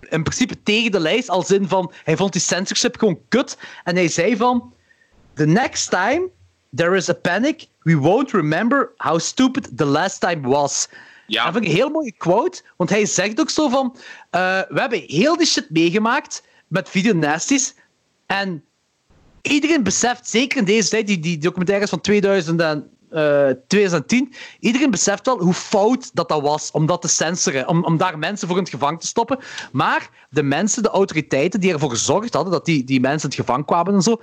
in 0.00 0.22
principe 0.22 0.62
tegen 0.62 0.90
de 0.90 1.00
lijst, 1.00 1.28
als 1.28 1.50
in 1.50 1.68
van, 1.68 1.92
hij 2.04 2.16
vond 2.16 2.32
die 2.32 2.42
censorship 2.42 2.98
gewoon 2.98 3.20
kut. 3.28 3.58
En 3.84 3.96
hij 3.96 4.08
zei 4.08 4.36
van, 4.36 4.74
the 5.34 5.46
next 5.46 5.90
time 5.90 6.30
there 6.74 6.96
is 6.96 7.08
a 7.08 7.14
panic, 7.14 7.66
we 7.82 7.96
won't 7.96 8.30
remember 8.30 8.92
how 8.96 9.18
stupid 9.18 9.76
the 9.76 9.84
last 9.84 10.20
time 10.20 10.48
was. 10.48 10.88
Ja. 11.26 11.44
Dat 11.44 11.52
vind 11.52 11.64
ik 11.64 11.70
een 11.70 11.76
heel 11.76 11.90
mooie 11.90 12.12
quote, 12.12 12.62
want 12.76 12.90
hij 12.90 13.06
zegt 13.06 13.40
ook 13.40 13.50
zo 13.50 13.68
van, 13.68 13.96
eh, 14.30 14.60
we 14.68 14.80
hebben 14.80 15.02
heel 15.06 15.36
die 15.36 15.46
shit 15.46 15.70
meegemaakt 15.70 16.42
met 16.68 16.88
videonasties 16.88 17.74
en 18.26 18.64
iedereen 19.42 19.82
beseft, 19.82 20.28
zeker 20.28 20.58
in 20.58 20.64
deze 20.64 20.88
tijd, 20.88 21.06
die, 21.06 21.18
die 21.18 21.38
documentaires 21.38 21.90
van 21.90 22.00
2000 22.00 22.60
en, 22.60 22.90
eh, 23.10 23.50
2010, 23.66 24.32
iedereen 24.60 24.90
beseft 24.90 25.26
wel 25.26 25.40
hoe 25.40 25.54
fout 25.54 26.10
dat, 26.14 26.28
dat 26.28 26.42
was 26.42 26.70
om 26.70 26.86
dat 26.86 27.02
te 27.02 27.08
censoren, 27.08 27.68
om, 27.68 27.84
om 27.84 27.96
daar 27.96 28.18
mensen 28.18 28.48
voor 28.48 28.56
in 28.56 28.62
het 28.62 28.72
gevangen 28.72 28.98
te 28.98 29.06
stoppen. 29.06 29.38
Maar 29.72 30.10
de 30.30 30.42
mensen, 30.42 30.82
de 30.82 30.88
autoriteiten 30.88 31.60
die 31.60 31.72
ervoor 31.72 31.90
gezorgd 31.90 32.34
hadden 32.34 32.52
dat 32.52 32.64
die, 32.64 32.84
die 32.84 33.00
mensen 33.00 33.30
in 33.30 33.36
het 33.36 33.46
gevangen 33.46 33.64
kwamen 33.64 33.94
en 33.94 34.02
zo, 34.02 34.20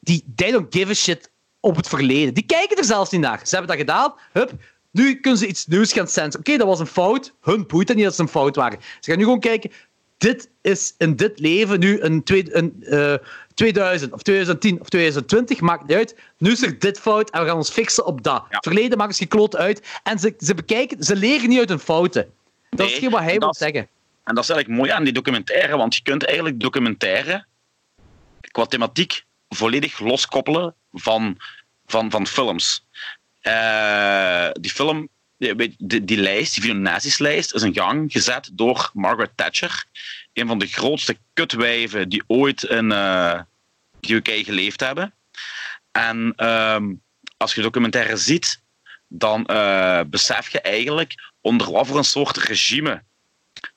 die 0.00 0.24
they 0.34 0.50
don't 0.50 0.74
give 0.74 0.90
a 0.90 0.94
shit 0.94 1.30
op 1.60 1.76
het 1.76 1.88
verleden. 1.88 2.34
Die 2.34 2.46
kijken 2.46 2.76
er 2.76 2.84
zelfs 2.84 3.10
niet 3.10 3.20
naar. 3.20 3.40
Ze 3.42 3.56
hebben 3.56 3.76
dat 3.76 3.86
gedaan, 3.86 4.14
hup, 4.32 4.52
nu 4.90 5.14
kunnen 5.14 5.40
ze 5.40 5.46
iets 5.46 5.66
nieuws 5.66 5.92
gaan 5.92 6.08
censoren. 6.08 6.46
Oké, 6.46 6.56
dat 6.56 6.66
was 6.66 6.80
een 6.80 6.86
fout. 6.86 7.34
Hun 7.40 7.66
boeit 7.66 7.94
niet 7.94 8.04
dat 8.04 8.14
ze 8.14 8.22
een 8.22 8.28
fout 8.28 8.56
waren. 8.56 8.78
Ze 9.00 9.10
gaan 9.10 9.18
nu 9.18 9.24
gewoon 9.24 9.40
kijken, 9.40 9.70
dit 10.18 10.50
is 10.60 10.94
in 10.98 11.16
dit 11.16 11.38
leven 11.38 11.80
nu 11.80 12.00
een, 12.00 12.22
twee, 12.22 12.54
een 12.56 12.82
eh, 12.82 13.14
2000 13.56 14.12
of 14.12 14.22
2010 14.22 14.80
of 14.80 14.88
2020, 14.88 15.60
maakt 15.60 15.86
niet 15.86 15.96
uit. 15.96 16.16
Nu 16.38 16.50
is 16.50 16.62
er 16.62 16.78
dit 16.78 17.00
fout 17.00 17.30
en 17.30 17.40
we 17.40 17.46
gaan 17.46 17.56
ons 17.56 17.70
fixen 17.70 18.06
op 18.06 18.22
dat. 18.22 18.44
Ja. 18.50 18.58
Verleden 18.60 18.98
maakt 18.98 19.16
ze 19.16 19.22
gekloot 19.22 19.56
uit 19.56 19.86
en 20.02 20.18
ze, 20.18 20.34
ze 20.38 20.54
bekijken, 20.54 21.04
ze 21.04 21.16
leren 21.16 21.48
niet 21.48 21.58
uit 21.58 21.68
hun 21.68 21.78
fouten. 21.78 22.32
Dat 22.70 22.90
is 22.90 22.98
geen 22.98 23.10
wat 23.10 23.20
hij 23.20 23.38
wil 23.38 23.54
zeggen. 23.54 23.88
En 24.24 24.34
dat 24.34 24.44
is 24.44 24.50
eigenlijk 24.50 24.80
mooi 24.80 24.90
aan 24.90 25.04
die 25.04 25.12
documentaire, 25.12 25.76
want 25.76 25.94
je 25.94 26.02
kunt 26.02 26.24
eigenlijk 26.24 26.60
documentaire 26.60 27.44
qua 28.50 28.64
thematiek 28.64 29.24
volledig 29.48 29.98
loskoppelen 29.98 30.74
van, 30.92 31.36
van, 31.86 32.10
van 32.10 32.26
films. 32.26 32.84
Eh, 33.40 34.48
die 34.52 34.70
film, 34.70 35.08
die, 35.38 35.54
weet- 35.54 35.74
die, 35.78 36.04
die 36.04 36.16
lijst, 36.16 36.62
die 36.62 36.80
is 37.04 37.52
in 37.52 37.74
gang 37.74 38.12
gezet 38.12 38.50
door 38.52 38.90
Margaret 38.94 39.30
Thatcher. 39.34 39.84
Een 40.36 40.46
van 40.46 40.58
de 40.58 40.66
grootste 40.66 41.16
kutwijven 41.32 42.08
die 42.08 42.22
ooit 42.26 42.62
in 42.62 42.92
eh, 42.92 43.40
de 44.00 44.14
UK 44.14 44.28
geleefd 44.28 44.80
hebben. 44.80 45.14
En 45.92 46.32
ehm, 46.36 46.94
als 47.36 47.54
je 47.54 47.62
documentaire 47.62 48.16
ziet, 48.16 48.62
dan 49.08 49.46
eh, 49.46 50.00
besef 50.06 50.48
je 50.48 50.60
eigenlijk 50.60 51.14
onder 51.40 51.70
wat 51.70 51.86
voor 51.86 51.96
een 51.96 52.04
soort 52.04 52.36
regime 52.36 53.02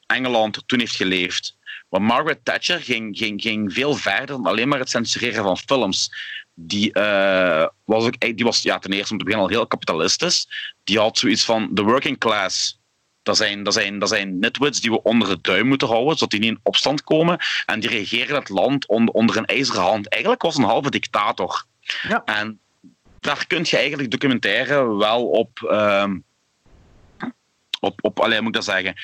Engeland 0.06 0.64
toen 0.66 0.80
heeft 0.80 0.96
geleefd. 0.96 1.58
Want 1.90 2.04
Margaret 2.04 2.46
Thatcher 2.46 2.82
ging, 2.82 3.18
ging, 3.18 3.42
ging 3.42 3.74
veel 3.74 3.96
verder 3.96 4.28
dan 4.28 4.46
alleen 4.46 4.68
maar 4.68 4.80
het 4.80 4.90
censureren 4.90 5.44
van 5.44 5.58
films. 5.58 6.12
Die, 6.54 6.94
eh, 6.94 7.68
was, 7.86 8.04
ook, 8.04 8.20
die 8.20 8.46
was 8.46 8.62
ja, 8.62 8.80
ten 8.80 8.92
eerste 8.92 9.12
om 9.12 9.18
te 9.18 9.24
beginnen 9.24 9.50
al 9.50 9.56
heel 9.56 9.68
kapitalistisch. 9.68 10.48
Die 10.84 11.00
had 11.00 11.18
zoiets 11.18 11.46
van 11.46 11.70
de 11.72 11.82
working 11.82 12.18
class. 12.18 12.79
Dat 13.24 13.38
zijn, 13.38 13.64
dat, 13.64 13.74
zijn, 13.74 14.00
dat 14.00 14.10
zijn 14.10 14.40
nitwits 14.40 14.82
die 14.82 14.92
we 14.92 15.04
onder 15.04 15.28
de 15.28 15.42
duim 15.42 15.68
moeten 15.68 15.88
houden, 15.88 16.14
zodat 16.14 16.30
die 16.30 16.40
niet 16.40 16.50
in 16.50 16.60
opstand 16.64 17.04
komen. 17.04 17.40
En 17.66 17.80
die 17.80 17.90
regeren 17.90 18.36
het 18.36 18.50
land 18.50 18.88
onder, 18.88 19.14
onder 19.14 19.38
een 19.38 19.46
ijzeren 19.46 19.82
hand. 19.82 20.10
Eigenlijk 20.10 20.42
was 20.42 20.58
een 20.58 20.64
halve 20.64 20.90
dictator. 20.90 21.66
Ja. 22.08 22.24
En 22.26 22.60
daar 23.20 23.48
kun 23.48 23.66
je 23.70 23.78
eigenlijk 23.78 24.12
documentaire 24.12 24.96
wel 24.96 25.28
op, 25.28 25.64
ehm, 25.70 26.18
op, 27.80 28.00
op 28.02 28.20
alleen 28.20 28.38
moet 28.44 28.56
ik 28.56 28.64
dat 28.66 28.76
zeggen, 28.76 28.96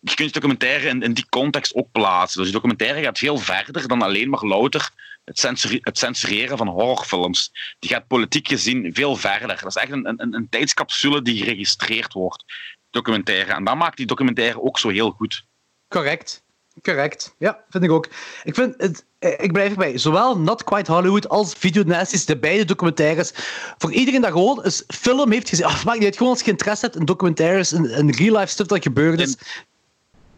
je 0.00 0.14
kunt 0.14 0.28
je 0.28 0.40
documentaire 0.40 0.88
in, 0.88 1.02
in 1.02 1.12
die 1.12 1.28
context 1.28 1.74
ook 1.74 1.92
plaatsen. 1.92 2.38
Dus 2.38 2.46
je 2.46 2.54
documentaire 2.54 3.02
gaat 3.02 3.18
veel 3.18 3.38
verder 3.38 3.88
dan 3.88 4.02
alleen 4.02 4.30
maar 4.30 4.44
louter 4.44 4.90
het, 5.24 5.38
censure- 5.38 5.78
het 5.80 5.98
censureren 5.98 6.56
van 6.56 6.68
horrorfilms. 6.68 7.52
Die 7.78 7.90
gaat 7.90 8.06
politiek 8.06 8.48
gezien 8.48 8.94
veel 8.94 9.16
verder. 9.16 9.60
Dat 9.60 9.76
is 9.76 9.82
echt 9.82 9.92
een, 9.92 10.08
een, 10.08 10.34
een 10.34 10.48
tijdscapsule 10.48 11.22
die 11.22 11.36
geregistreerd 11.38 12.12
wordt, 12.12 12.44
documentaire. 12.90 13.52
En 13.52 13.64
dat 13.64 13.76
maakt 13.76 13.96
die 13.96 14.06
documentaire 14.06 14.62
ook 14.62 14.78
zo 14.78 14.88
heel 14.88 15.10
goed. 15.10 15.44
Correct. 15.88 16.42
Correct. 16.82 17.34
Ja, 17.38 17.64
vind 17.68 17.84
ik 17.84 17.90
ook. 17.90 18.08
Ik, 18.44 18.54
vind 18.54 18.74
het, 18.76 19.04
eh, 19.18 19.44
ik 19.44 19.52
blijf 19.52 19.70
erbij. 19.70 19.98
Zowel 19.98 20.38
Not 20.38 20.64
Quite 20.64 20.92
Hollywood 20.92 21.28
als 21.28 21.54
Video 21.54 21.82
Nasties, 21.82 22.24
de 22.24 22.38
beide 22.38 22.64
documentaires. 22.64 23.32
Voor 23.78 23.92
iedereen 23.92 24.20
dat 24.20 24.30
gewoon 24.30 24.64
een 24.64 24.72
film 24.86 25.32
heeft 25.32 25.48
gezien. 25.48 25.66
Of 25.72 25.84
maakt 25.84 25.98
niet 25.98 26.06
uit. 26.06 26.16
Gewoon 26.16 26.32
als 26.32 26.42
je 26.42 26.50
interesse 26.50 26.84
hebt 26.84 26.96
in 26.96 27.04
documentaires, 27.04 27.72
in, 27.72 27.90
in 27.90 28.10
real 28.10 28.36
life 28.36 28.52
stuff 28.52 28.68
dat 28.68 28.82
gebeurd 28.82 29.20
is. 29.20 29.36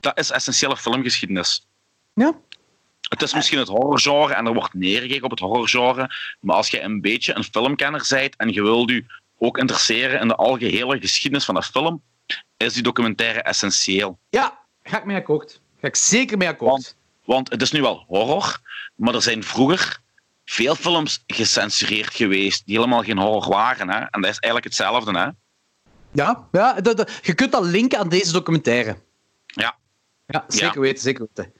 Dat 0.00 0.18
is 0.18 0.30
essentiële 0.30 0.76
filmgeschiedenis. 0.76 1.66
Ja. 2.14 2.34
Het 3.08 3.22
is 3.22 3.34
misschien 3.34 3.58
het 3.58 3.68
horrorgenre 3.68 4.34
en 4.34 4.46
er 4.46 4.52
wordt 4.52 4.74
neergekeken 4.74 5.24
op 5.24 5.30
het 5.30 5.40
horrorgenre. 5.40 6.10
Maar 6.40 6.56
als 6.56 6.68
je 6.68 6.80
een 6.80 7.00
beetje 7.00 7.34
een 7.34 7.44
filmkenner 7.44 8.06
bent 8.10 8.36
en 8.36 8.52
je 8.52 8.62
wilt 8.62 8.90
je 8.90 9.04
ook 9.38 9.58
interesseren 9.58 10.20
in 10.20 10.28
de 10.28 10.34
algehele 10.34 11.00
geschiedenis 11.00 11.44
van 11.44 11.54
de 11.54 11.62
film, 11.62 12.02
is 12.66 12.72
die 12.74 12.82
documentaire 12.82 13.42
essentieel. 13.42 14.18
Ja, 14.30 14.58
ga 14.82 14.98
ik 14.98 15.04
mee 15.04 15.16
akkoord. 15.16 15.60
Ga 15.80 15.86
ik 15.86 15.96
zeker 15.96 16.38
mee 16.38 16.48
akkoord. 16.48 16.70
Want, 16.72 16.96
want 17.24 17.50
het 17.50 17.62
is 17.62 17.72
nu 17.72 17.80
wel 17.80 18.04
horror, 18.08 18.58
maar 18.94 19.14
er 19.14 19.22
zijn 19.22 19.44
vroeger 19.44 19.98
veel 20.44 20.74
films 20.74 21.22
gecensureerd 21.26 22.14
geweest 22.14 22.66
die 22.66 22.76
helemaal 22.76 23.02
geen 23.02 23.18
horror 23.18 23.48
waren. 23.48 23.90
Hè? 23.90 23.98
En 23.98 24.20
dat 24.20 24.30
is 24.30 24.38
eigenlijk 24.38 24.64
hetzelfde. 24.64 25.18
Hè? 25.18 25.28
Ja, 26.12 26.48
ja 26.52 26.72
dat, 26.80 26.96
dat- 26.96 27.10
je 27.22 27.34
kunt 27.34 27.52
dat 27.52 27.64
linken 27.64 27.98
aan 27.98 28.08
deze 28.08 28.32
documentaire. 28.32 28.96
Ja. 29.46 29.76
Ja, 30.26 30.44
zeker 30.48 30.74
Ja. 30.74 30.80
weten, 30.80 31.02
zeker 31.02 31.26
weten. 31.34 31.52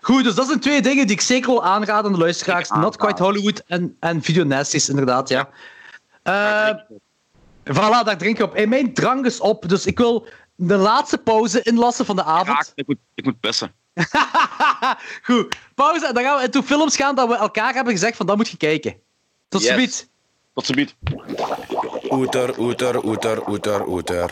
Goed, 0.00 0.24
dus 0.24 0.34
dat 0.34 0.46
zijn 0.46 0.60
twee 0.60 0.82
dingen 0.82 1.06
die 1.06 1.16
ik 1.16 1.22
zeker 1.22 1.50
wil 1.50 1.64
aanraden 1.64 2.04
aan 2.04 2.12
de 2.12 2.18
luisteraars. 2.18 2.68
Not 2.68 2.96
Quite. 2.96 3.22
Hollywood 3.22 3.58
en, 3.66 3.96
en 4.00 4.22
Video 4.22 4.44
Nasties, 4.44 4.88
inderdaad, 4.88 5.28
ja. 5.28 5.48
Voilà, 7.72 8.04
daar 8.04 8.18
drink 8.18 8.36
je 8.36 8.42
op. 8.42 8.54
En 8.54 8.68
mijn 8.68 8.94
drank 8.94 9.26
is 9.26 9.40
op, 9.40 9.68
dus 9.68 9.86
ik 9.86 9.98
wil 9.98 10.26
de 10.54 10.76
laatste 10.76 11.18
pauze 11.18 11.62
inlassen 11.62 12.04
van 12.04 12.16
de 12.16 12.24
avond. 12.24 12.48
Raak, 12.48 12.72
ik, 12.74 12.86
moet, 12.86 12.96
ik 13.14 13.24
moet 13.24 13.40
pissen. 13.40 13.72
Goed, 15.22 15.56
pauze. 15.74 16.06
En 16.06 16.14
dan 16.14 16.22
gaan 16.22 16.36
we 16.38 16.44
into 16.44 16.62
films 16.62 16.96
gaan 16.96 17.14
dat 17.14 17.28
we 17.28 17.36
elkaar 17.36 17.74
hebben 17.74 17.92
gezegd 17.92 18.16
van 18.16 18.26
dat 18.26 18.36
moet 18.36 18.48
je 18.48 18.56
kijken. 18.56 18.96
Tot 19.48 19.62
Yes. 19.62 19.74
ziens. 19.74 20.06
Tot 20.54 20.66
ziens. 20.66 20.94
Oeter, 22.10 22.58
oeter, 22.58 23.04
oeter, 23.04 23.48
oeter, 23.48 23.86
oeter. 23.88 24.30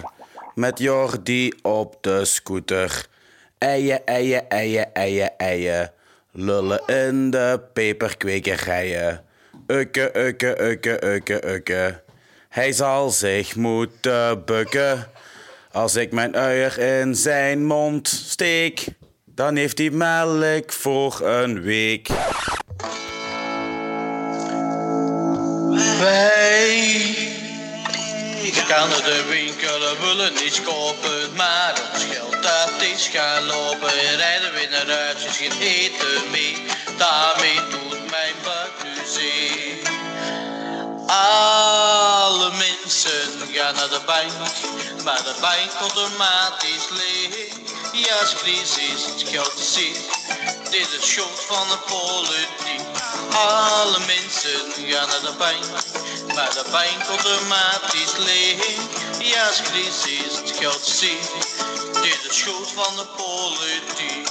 Met 0.54 0.78
Jordi 0.78 1.52
op 1.62 1.96
de 2.00 2.24
scooter. 2.24 3.06
Eien, 3.58 4.04
eien, 4.06 4.48
eien, 4.48 4.94
eien, 4.94 5.36
eien. 5.38 5.92
Lullen 6.32 6.86
in 6.86 7.30
de 7.30 7.60
peperkwekerijen. 7.72 9.24
Ukke, 9.66 10.10
ukke, 10.26 10.62
ukke, 10.62 11.04
ukke, 11.06 11.48
ukke. 11.54 12.02
Hij 12.56 12.72
zal 12.72 13.10
zich 13.10 13.54
moeten 13.54 14.44
bukken. 14.44 15.10
Als 15.72 15.96
ik 15.96 16.12
mijn 16.12 16.36
uier 16.36 16.78
in 16.78 17.14
zijn 17.14 17.64
mond 17.64 18.08
steek, 18.08 18.84
dan 19.24 19.56
heeft 19.56 19.78
hij 19.78 19.90
melk 19.90 20.72
voor 20.72 21.20
een 21.20 21.62
week. 21.62 22.08
Wij 25.98 26.94
gaan 28.68 28.88
naar 28.88 29.04
de 29.04 29.24
winkel 29.28 29.88
en 29.88 30.00
willen 30.06 30.32
niets 30.34 30.62
kopen, 30.62 31.34
maar 31.36 31.80
ons 31.92 32.04
geld 32.04 32.42
dat 32.42 32.82
is 32.94 33.08
gaan 33.12 33.44
lopen. 33.44 34.16
Rijden 34.16 34.52
weer 34.52 34.70
naar 34.70 34.96
huis, 34.96 35.24
is 35.24 35.36
geen 35.36 35.60
eten 35.60 36.30
mee, 36.30 36.56
daarmee 36.98 37.60
doet 37.70 38.10
mijn. 38.10 38.55
Alle 41.06 42.50
mensen 42.50 43.48
gaan 43.52 43.74
naar 43.74 43.88
de 43.88 44.00
bank, 44.06 44.32
maar 45.04 45.22
de 45.22 45.34
bank 45.40 45.70
automatisch 45.80 46.88
leeg. 46.90 47.48
Ja, 47.92 48.20
is 48.20 48.34
crisis, 48.34 49.04
het 49.04 49.28
geld 49.28 49.52
ziek. 49.56 49.98
Dit 50.70 50.92
is 50.98 51.10
schuld 51.10 51.40
van 51.46 51.68
de 51.68 51.78
politiek. 51.86 52.86
Alle 53.32 53.98
mensen 53.98 54.60
gaan 54.88 55.08
naar 55.08 55.20
de 55.20 55.34
bank, 55.38 55.64
maar 56.34 56.52
de 56.54 56.64
bank 56.70 57.08
automatisch 57.08 58.16
leeg. 58.16 58.64
Ja, 59.18 59.48
is 59.48 59.62
crisis, 59.62 60.36
het 60.36 60.56
geld 60.58 60.86
ziek. 60.86 61.30
Dit 62.02 62.18
is 62.30 62.36
schuld 62.36 62.70
van 62.74 62.96
de 62.96 63.06
politiek. 63.16 64.28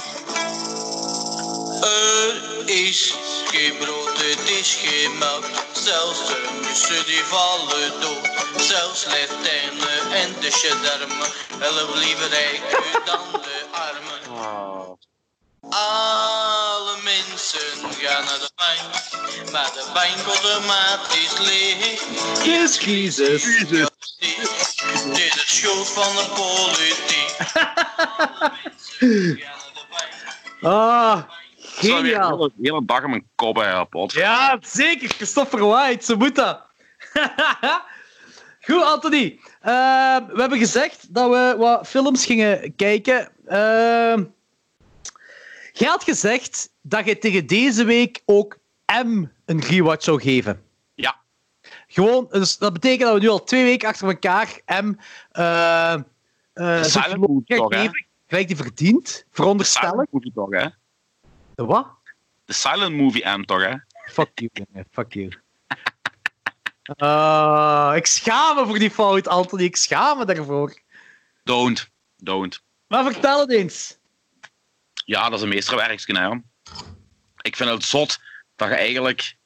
Er 1.82 2.68
is 2.68 3.14
geen 3.56 3.76
brood, 3.76 4.18
het 4.22 4.48
is 4.50 4.78
geen 4.82 5.18
melk. 5.18 5.44
Zelfs 5.72 6.26
de 6.26 6.48
mussen 6.62 7.06
die 7.06 7.24
vallen 7.24 8.00
dood. 8.00 8.30
Zelfs 8.56 9.04
leptijnen 9.04 10.12
en 10.12 10.34
de 10.40 10.50
gendarmen 10.50 11.28
helpen 11.58 11.98
liever 11.98 12.28
rijker 12.28 12.84
dan 13.04 13.32
de 13.32 13.64
armen. 13.70 14.98
Alle 15.70 16.96
mensen 17.02 17.94
gaan 18.00 18.24
naar 18.24 18.38
de 18.38 18.50
bank, 18.54 19.52
maar 19.52 19.70
de 19.74 19.84
bank 19.94 20.26
automatisch 20.34 21.38
leeg. 21.38 22.00
Dit 22.44 22.70
is 22.70 22.76
crisis. 22.76 23.42
Dit 25.14 25.34
is 25.34 25.56
schuld 25.56 25.88
van 25.88 26.16
de 26.16 26.24
politiek. 26.34 27.36
Alle 28.32 28.52
mensen 28.64 29.38
gaan 29.38 29.58
naar 29.58 29.72
de 29.74 29.84
bank. 29.90 30.72
Ah, 30.72 31.35
Weer 31.80 31.90
de 31.90 31.96
geniaal. 31.96 32.30
hele, 32.30 32.52
hele 32.62 32.84
dag 32.84 33.02
in 33.02 33.10
mijn 33.10 33.26
kop 33.34 33.86
pot. 33.90 34.12
Ja, 34.12 34.58
zeker. 34.60 35.08
Christopher 35.08 35.66
White, 35.66 36.04
zo 36.04 36.16
moet 36.16 36.34
dat. 36.34 36.60
Goed, 38.66 38.82
Anthony. 38.82 39.40
Ehm, 39.60 40.26
we 40.26 40.40
hebben 40.40 40.58
gezegd 40.58 41.14
dat 41.14 41.30
we 41.30 41.54
wat 41.58 41.88
films 41.88 42.26
gingen 42.26 42.74
kijken. 42.76 43.32
Ehm 43.46 44.24
jij 45.78 45.88
had 45.88 46.04
gezegd 46.04 46.70
dat 46.82 47.06
je 47.06 47.18
tegen 47.18 47.46
deze 47.46 47.84
week 47.84 48.22
ook 48.24 48.58
M 49.04 49.24
een 49.44 49.60
rewatch 49.60 50.04
zou 50.04 50.20
geven. 50.20 50.62
Ja. 50.94 51.16
Gewoon, 51.86 52.26
dus 52.30 52.58
dat 52.58 52.72
betekent 52.72 53.00
dat 53.00 53.14
we 53.14 53.20
nu 53.20 53.28
al 53.28 53.44
twee 53.44 53.64
weken 53.64 53.88
achter 53.88 54.08
elkaar 54.08 54.60
M 54.66 54.92
eh, 55.30 55.94
zo'n 56.54 56.84
silent 56.84 57.42
gaan 57.44 57.44
toch. 57.44 57.90
Gelijk 58.26 58.46
die 58.46 58.56
verdient, 58.56 59.26
veronderstel 59.30 60.00
ik. 60.02 60.08
Silent 60.10 60.34
toch, 60.34 60.50
hè? 60.50 60.66
De 61.56 61.64
wat? 61.64 61.86
De 62.44 62.52
silent 62.52 62.96
movie 62.96 63.28
M 63.28 63.44
toch, 63.44 63.62
hè? 63.62 63.74
Fuck 64.12 64.30
you, 64.34 64.50
jongen. 64.52 64.86
Fuck 64.90 65.12
you. 65.12 65.32
Ah, 66.96 67.92
ik 68.00 68.06
schaam 68.06 68.56
me 68.56 68.66
voor 68.66 68.78
die 68.78 68.90
fout, 68.90 69.28
Anthony. 69.28 69.62
Ik 69.62 69.76
schaam 69.76 70.18
me 70.18 70.24
daarvoor. 70.24 70.80
Don't. 71.44 71.90
Don't. 72.16 72.62
Maar 72.86 73.04
vertel 73.04 73.40
het 73.40 73.52
eens. 73.52 73.98
Ja, 75.04 75.28
dat 75.28 75.38
is 75.38 75.42
een 75.42 75.48
meesterwerksken, 75.48 76.16
hè. 76.16 76.30
Ik 77.40 77.56
vind 77.56 77.70
het 77.70 77.84
zot 77.84 78.20
dat 78.56 78.68
je 78.68 78.74
eigenlijk 78.74 79.36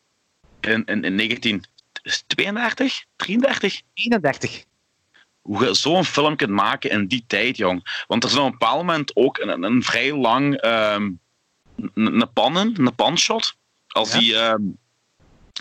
in, 0.61 0.85
in, 0.85 1.05
in 1.05 1.16
1932, 1.16 3.05
33, 3.16 3.82
31. 3.95 4.65
hoe 5.41 5.65
je 5.65 5.74
zo'n 5.74 6.05
film 6.05 6.37
kunt 6.37 6.51
maken 6.51 6.91
in 6.91 7.07
die 7.07 7.24
tijd, 7.27 7.57
jong. 7.57 8.05
Want 8.07 8.24
er 8.24 8.31
is 8.31 8.37
op 8.37 8.45
een 8.45 8.51
bepaald 8.51 8.77
moment 8.77 9.16
ook 9.16 9.39
een, 9.39 9.62
een 9.62 9.82
vrij 9.82 10.15
lang 10.15 10.57
ehm, 10.57 11.11
een, 11.94 12.32
pannen, 12.32 12.74
een 12.86 12.94
panshot. 12.94 13.55
Als 13.89 14.12
Ja. 14.12 14.19
die, 14.19 14.36
ehm, 14.36 14.62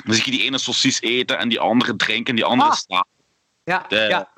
dan 0.03 0.13
zie 0.15 0.25
je 0.25 0.31
die 0.31 0.43
ene 0.43 0.57
saucis 0.57 1.01
eten 1.01 1.37
en 1.39 1.49
die 1.49 1.59
andere 1.59 1.95
drinken 1.95 2.25
en 2.29 2.35
die 2.35 2.45
andere 2.45 2.69
Ah. 2.69 2.75
staan. 2.75 3.05
Ja, 3.63 3.85
De- 3.87 3.95
ja. 4.09 4.29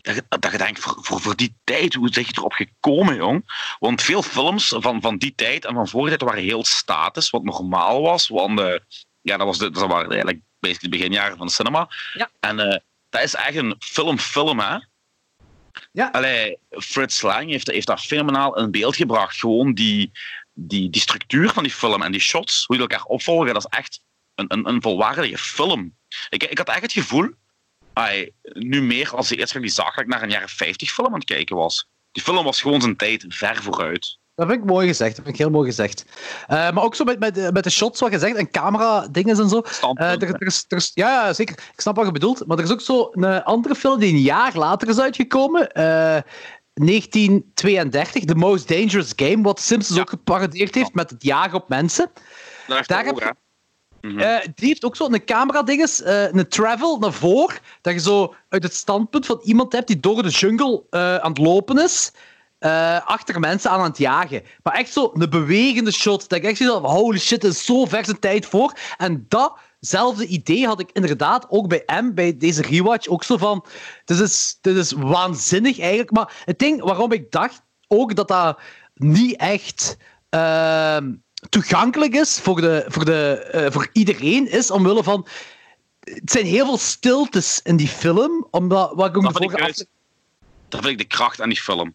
Dat 0.00 0.14
je, 0.14 0.24
dat 0.28 0.52
je 0.52 0.58
denkt, 0.58 0.80
voor, 0.80 0.96
voor, 1.00 1.20
voor 1.20 1.36
die 1.36 1.54
tijd, 1.64 1.94
hoe 1.94 2.08
zeg 2.12 2.26
je 2.26 2.32
erop 2.36 2.52
gekomen, 2.52 3.16
jong? 3.16 3.44
Want 3.78 4.02
veel 4.02 4.22
films 4.22 4.74
van, 4.76 5.00
van 5.00 5.16
die 5.16 5.34
tijd 5.34 5.64
en 5.64 5.74
van 5.74 5.88
vorige 5.88 6.16
tijd 6.16 6.30
waren 6.30 6.44
heel 6.46 6.64
statisch, 6.64 7.30
wat 7.30 7.42
normaal 7.44 8.02
was. 8.02 8.28
Want 8.28 8.60
eh, 8.60 8.78
ja, 9.22 9.36
dat, 9.36 9.46
was 9.46 9.58
de, 9.58 9.70
dat 9.70 9.86
waren 9.88 10.08
eigenlijk 10.10 10.40
basically 10.60 10.90
de 10.90 10.98
beginjaren 10.98 11.36
van 11.36 11.46
de 11.46 11.52
cinema. 11.52 11.88
Ja. 12.14 12.30
En 12.40 12.58
eh, 12.60 12.78
dat 13.08 13.22
is 13.22 13.34
echt 13.34 13.56
een 13.56 13.74
film-film, 13.78 14.58
hè? 14.60 14.76
Ja. 15.92 16.08
Allee, 16.12 16.58
Fritz 16.70 17.22
Lang 17.22 17.50
heeft, 17.50 17.66
heeft 17.70 17.86
dat 17.86 18.00
fenomenaal 18.00 18.58
in 18.58 18.70
beeld 18.70 18.96
gebracht. 18.96 19.36
Gewoon 19.38 19.72
die, 19.74 20.10
die, 20.54 20.90
die 20.90 21.00
structuur 21.00 21.50
van 21.52 21.62
die 21.62 21.72
film 21.72 22.02
en 22.02 22.12
die 22.12 22.20
shots, 22.20 22.64
hoe 22.66 22.76
die 22.76 22.86
elkaar 22.88 23.04
opvolgen, 23.06 23.54
dat 23.54 23.64
is 23.70 23.78
echt 23.78 24.00
een, 24.34 24.44
een, 24.52 24.68
een 24.68 24.82
volwaardige 24.82 25.38
film. 25.38 25.96
Ik, 26.28 26.42
ik 26.42 26.58
had 26.58 26.68
echt 26.68 26.82
het 26.82 26.92
gevoel, 26.92 27.28
ai, 27.92 28.30
nu 28.42 28.82
meer 28.82 29.10
als 29.16 29.28
de 29.28 29.36
eerste 29.36 29.52
keer 29.52 29.62
die 29.62 29.70
zag, 29.70 29.94
dat 29.94 30.04
ik 30.04 30.10
naar 30.10 30.22
een 30.22 30.30
jaren 30.30 30.48
50 30.48 30.90
film 30.92 31.06
aan 31.08 31.14
het 31.14 31.24
kijken 31.24 31.56
was. 31.56 31.88
Die 32.12 32.22
film 32.22 32.44
was 32.44 32.60
gewoon 32.60 32.80
zijn 32.80 32.96
tijd 32.96 33.24
ver 33.28 33.62
vooruit. 33.62 34.18
Dat 34.34 34.48
vind 34.48 34.60
ik 34.60 34.66
mooi 34.66 34.86
gezegd. 34.86 35.16
Dat 35.16 35.24
vind 35.24 35.36
ik 35.36 35.40
heel 35.42 35.50
mooi 35.50 35.68
gezegd. 35.68 36.04
Eh, 36.46 36.70
maar 36.70 36.82
ook 36.82 36.94
zo 36.94 37.04
met, 37.04 37.18
met, 37.18 37.34
de- 37.34 37.50
met 37.52 37.64
de 37.64 37.70
shots, 37.70 38.00
wat 38.00 38.12
je 38.12 38.18
zegt, 38.18 38.36
en 38.36 38.50
camera-dingen 38.50 39.38
en 39.40 39.48
zo. 39.48 39.62
Eh, 39.98 40.10
er, 40.10 40.22
er 40.34 40.46
is, 40.46 40.64
er 40.68 40.76
is- 40.76 40.90
ja, 40.94 41.26
ja, 41.26 41.32
zeker. 41.32 41.54
Ik 41.72 41.80
snap 41.80 41.96
wat 41.96 42.06
je 42.06 42.12
bedoelt. 42.12 42.46
Maar 42.46 42.58
er 42.58 42.64
is 42.64 42.70
ook 42.70 42.80
zo 42.80 43.08
een 43.12 43.42
andere 43.42 43.74
film 43.74 43.98
die 43.98 44.12
een 44.12 44.20
jaar 44.20 44.56
later 44.56 44.88
is 44.88 44.98
uitgekomen. 45.00 45.72
Eh, 45.72 46.22
1932, 46.74 48.24
The 48.24 48.34
Most 48.34 48.68
Dangerous 48.68 49.12
Game, 49.16 49.42
wat 49.42 49.60
Simpsons 49.60 50.00
ook 50.00 50.10
geparodeerd 50.10 50.74
heeft 50.74 50.94
met 50.94 51.10
het 51.10 51.22
jagen 51.22 51.54
op 51.54 51.68
mensen. 51.68 52.10
Daar. 52.86 53.34
Mhm. 54.00 54.18
Eh, 54.18 54.40
die 54.54 54.68
heeft 54.68 54.84
ook 54.84 54.96
zo 54.96 55.06
een 55.10 55.24
camera-dinges, 55.24 56.02
eh, 56.02 56.32
een 56.32 56.48
travel 56.48 56.98
naar 56.98 57.12
voren, 57.12 57.58
dat 57.80 57.92
je 57.92 58.00
zo 58.00 58.34
uit 58.48 58.62
het 58.62 58.74
standpunt 58.74 59.26
van 59.26 59.40
iemand 59.44 59.72
hebt 59.72 59.86
die 59.86 60.00
door 60.00 60.22
de 60.22 60.28
jungle 60.28 60.82
eh, 60.90 61.16
aan 61.16 61.30
het 61.30 61.38
lopen 61.38 61.78
is, 61.78 62.12
achter 63.04 63.40
mensen 63.40 63.70
aan 63.70 63.78
aan 63.78 63.88
het 63.88 63.98
jagen. 63.98 64.42
Maar 64.62 64.74
echt 64.74 64.92
zo 64.92 65.10
een 65.14 65.30
bewegende 65.30 65.92
shot, 65.92 66.28
dat 66.28 66.38
ik 66.38 66.44
echt 66.44 66.64
van, 66.64 66.84
holy 66.84 67.18
shit, 67.18 67.40
dat 67.40 67.52
is 67.52 67.64
zo 67.64 67.84
ver 67.84 68.04
zijn 68.04 68.18
tijd 68.18 68.46
voor. 68.46 68.72
En 68.96 69.26
datzelfde 69.90 70.26
idee 70.26 70.66
had 70.66 70.80
ik 70.80 70.90
inderdaad 70.92 71.46
ook 71.48 71.68
bij 71.68 71.82
M, 72.02 72.14
bij 72.14 72.36
deze 72.36 72.62
rewatch, 72.62 73.06
ook 73.08 73.24
zo 73.24 73.36
van, 73.36 73.64
dit 74.04 74.20
is, 74.20 74.58
dit 74.60 74.76
is 74.76 74.92
waanzinnig 74.92 75.78
eigenlijk. 75.78 76.10
Maar 76.10 76.42
het 76.44 76.58
ding 76.58 76.82
waarom 76.82 77.12
ik 77.12 77.30
dacht 77.30 77.62
ook 77.88 78.14
dat 78.14 78.28
dat 78.28 78.58
niet 78.94 79.36
echt... 79.36 79.96
ehm, 80.30 81.12
toegankelijk 81.48 82.14
is 82.14 82.38
voor, 82.40 82.60
de, 82.60 82.84
voor, 82.88 83.04
de, 83.04 83.34
eh, 83.52 83.70
voor 83.72 83.88
iedereen, 83.92 84.50
is 84.50 84.70
omwille 84.70 85.02
van. 85.02 85.26
Het 86.00 86.30
zijn 86.30 86.46
heel 86.46 86.64
veel 86.66 86.78
stiltes 86.78 87.60
in 87.62 87.76
die 87.76 87.88
film, 87.88 88.46
omdat 88.50 88.92
wat 88.94 89.06
ik 89.08 89.16
ook 89.16 89.22
Dat 89.22 89.36
vind 89.36 89.52
ik 89.52 89.58
juist- 89.58 89.86
Dat 90.68 90.80
vind 90.80 90.92
ik 90.92 90.98
de 91.08 91.16
kracht 91.16 91.40
aan 91.40 91.48
die 91.48 91.60
film. 91.60 91.94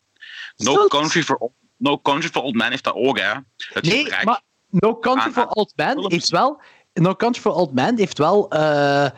No 0.57 0.71
Stiltes. 0.71 0.87
Country 0.99 1.23
for, 1.23 1.35
Old- 1.35 1.53
no 1.77 1.99
Country 1.99 2.29
for 2.29 2.41
Old 2.41 2.55
Men 2.55 2.69
heeft 2.69 2.83
dat 2.83 2.93
ook, 2.93 3.19
hè. 3.19 3.33
Het 3.57 3.83
Nee, 3.83 4.07
maar 4.23 4.41
No 4.69 4.97
Country 4.99 5.25
aan- 5.27 5.33
for 5.33 5.47
Old 5.47 5.73
Men 5.75 6.05
heeft 6.11 6.29
wel. 6.29 6.61
No 6.93 7.15
Country 7.15 7.41
for 7.41 7.53
Old 7.53 7.73
Men 7.73 7.97
heeft 7.97 8.17
wel 8.17 8.49
eh, 8.49 9.09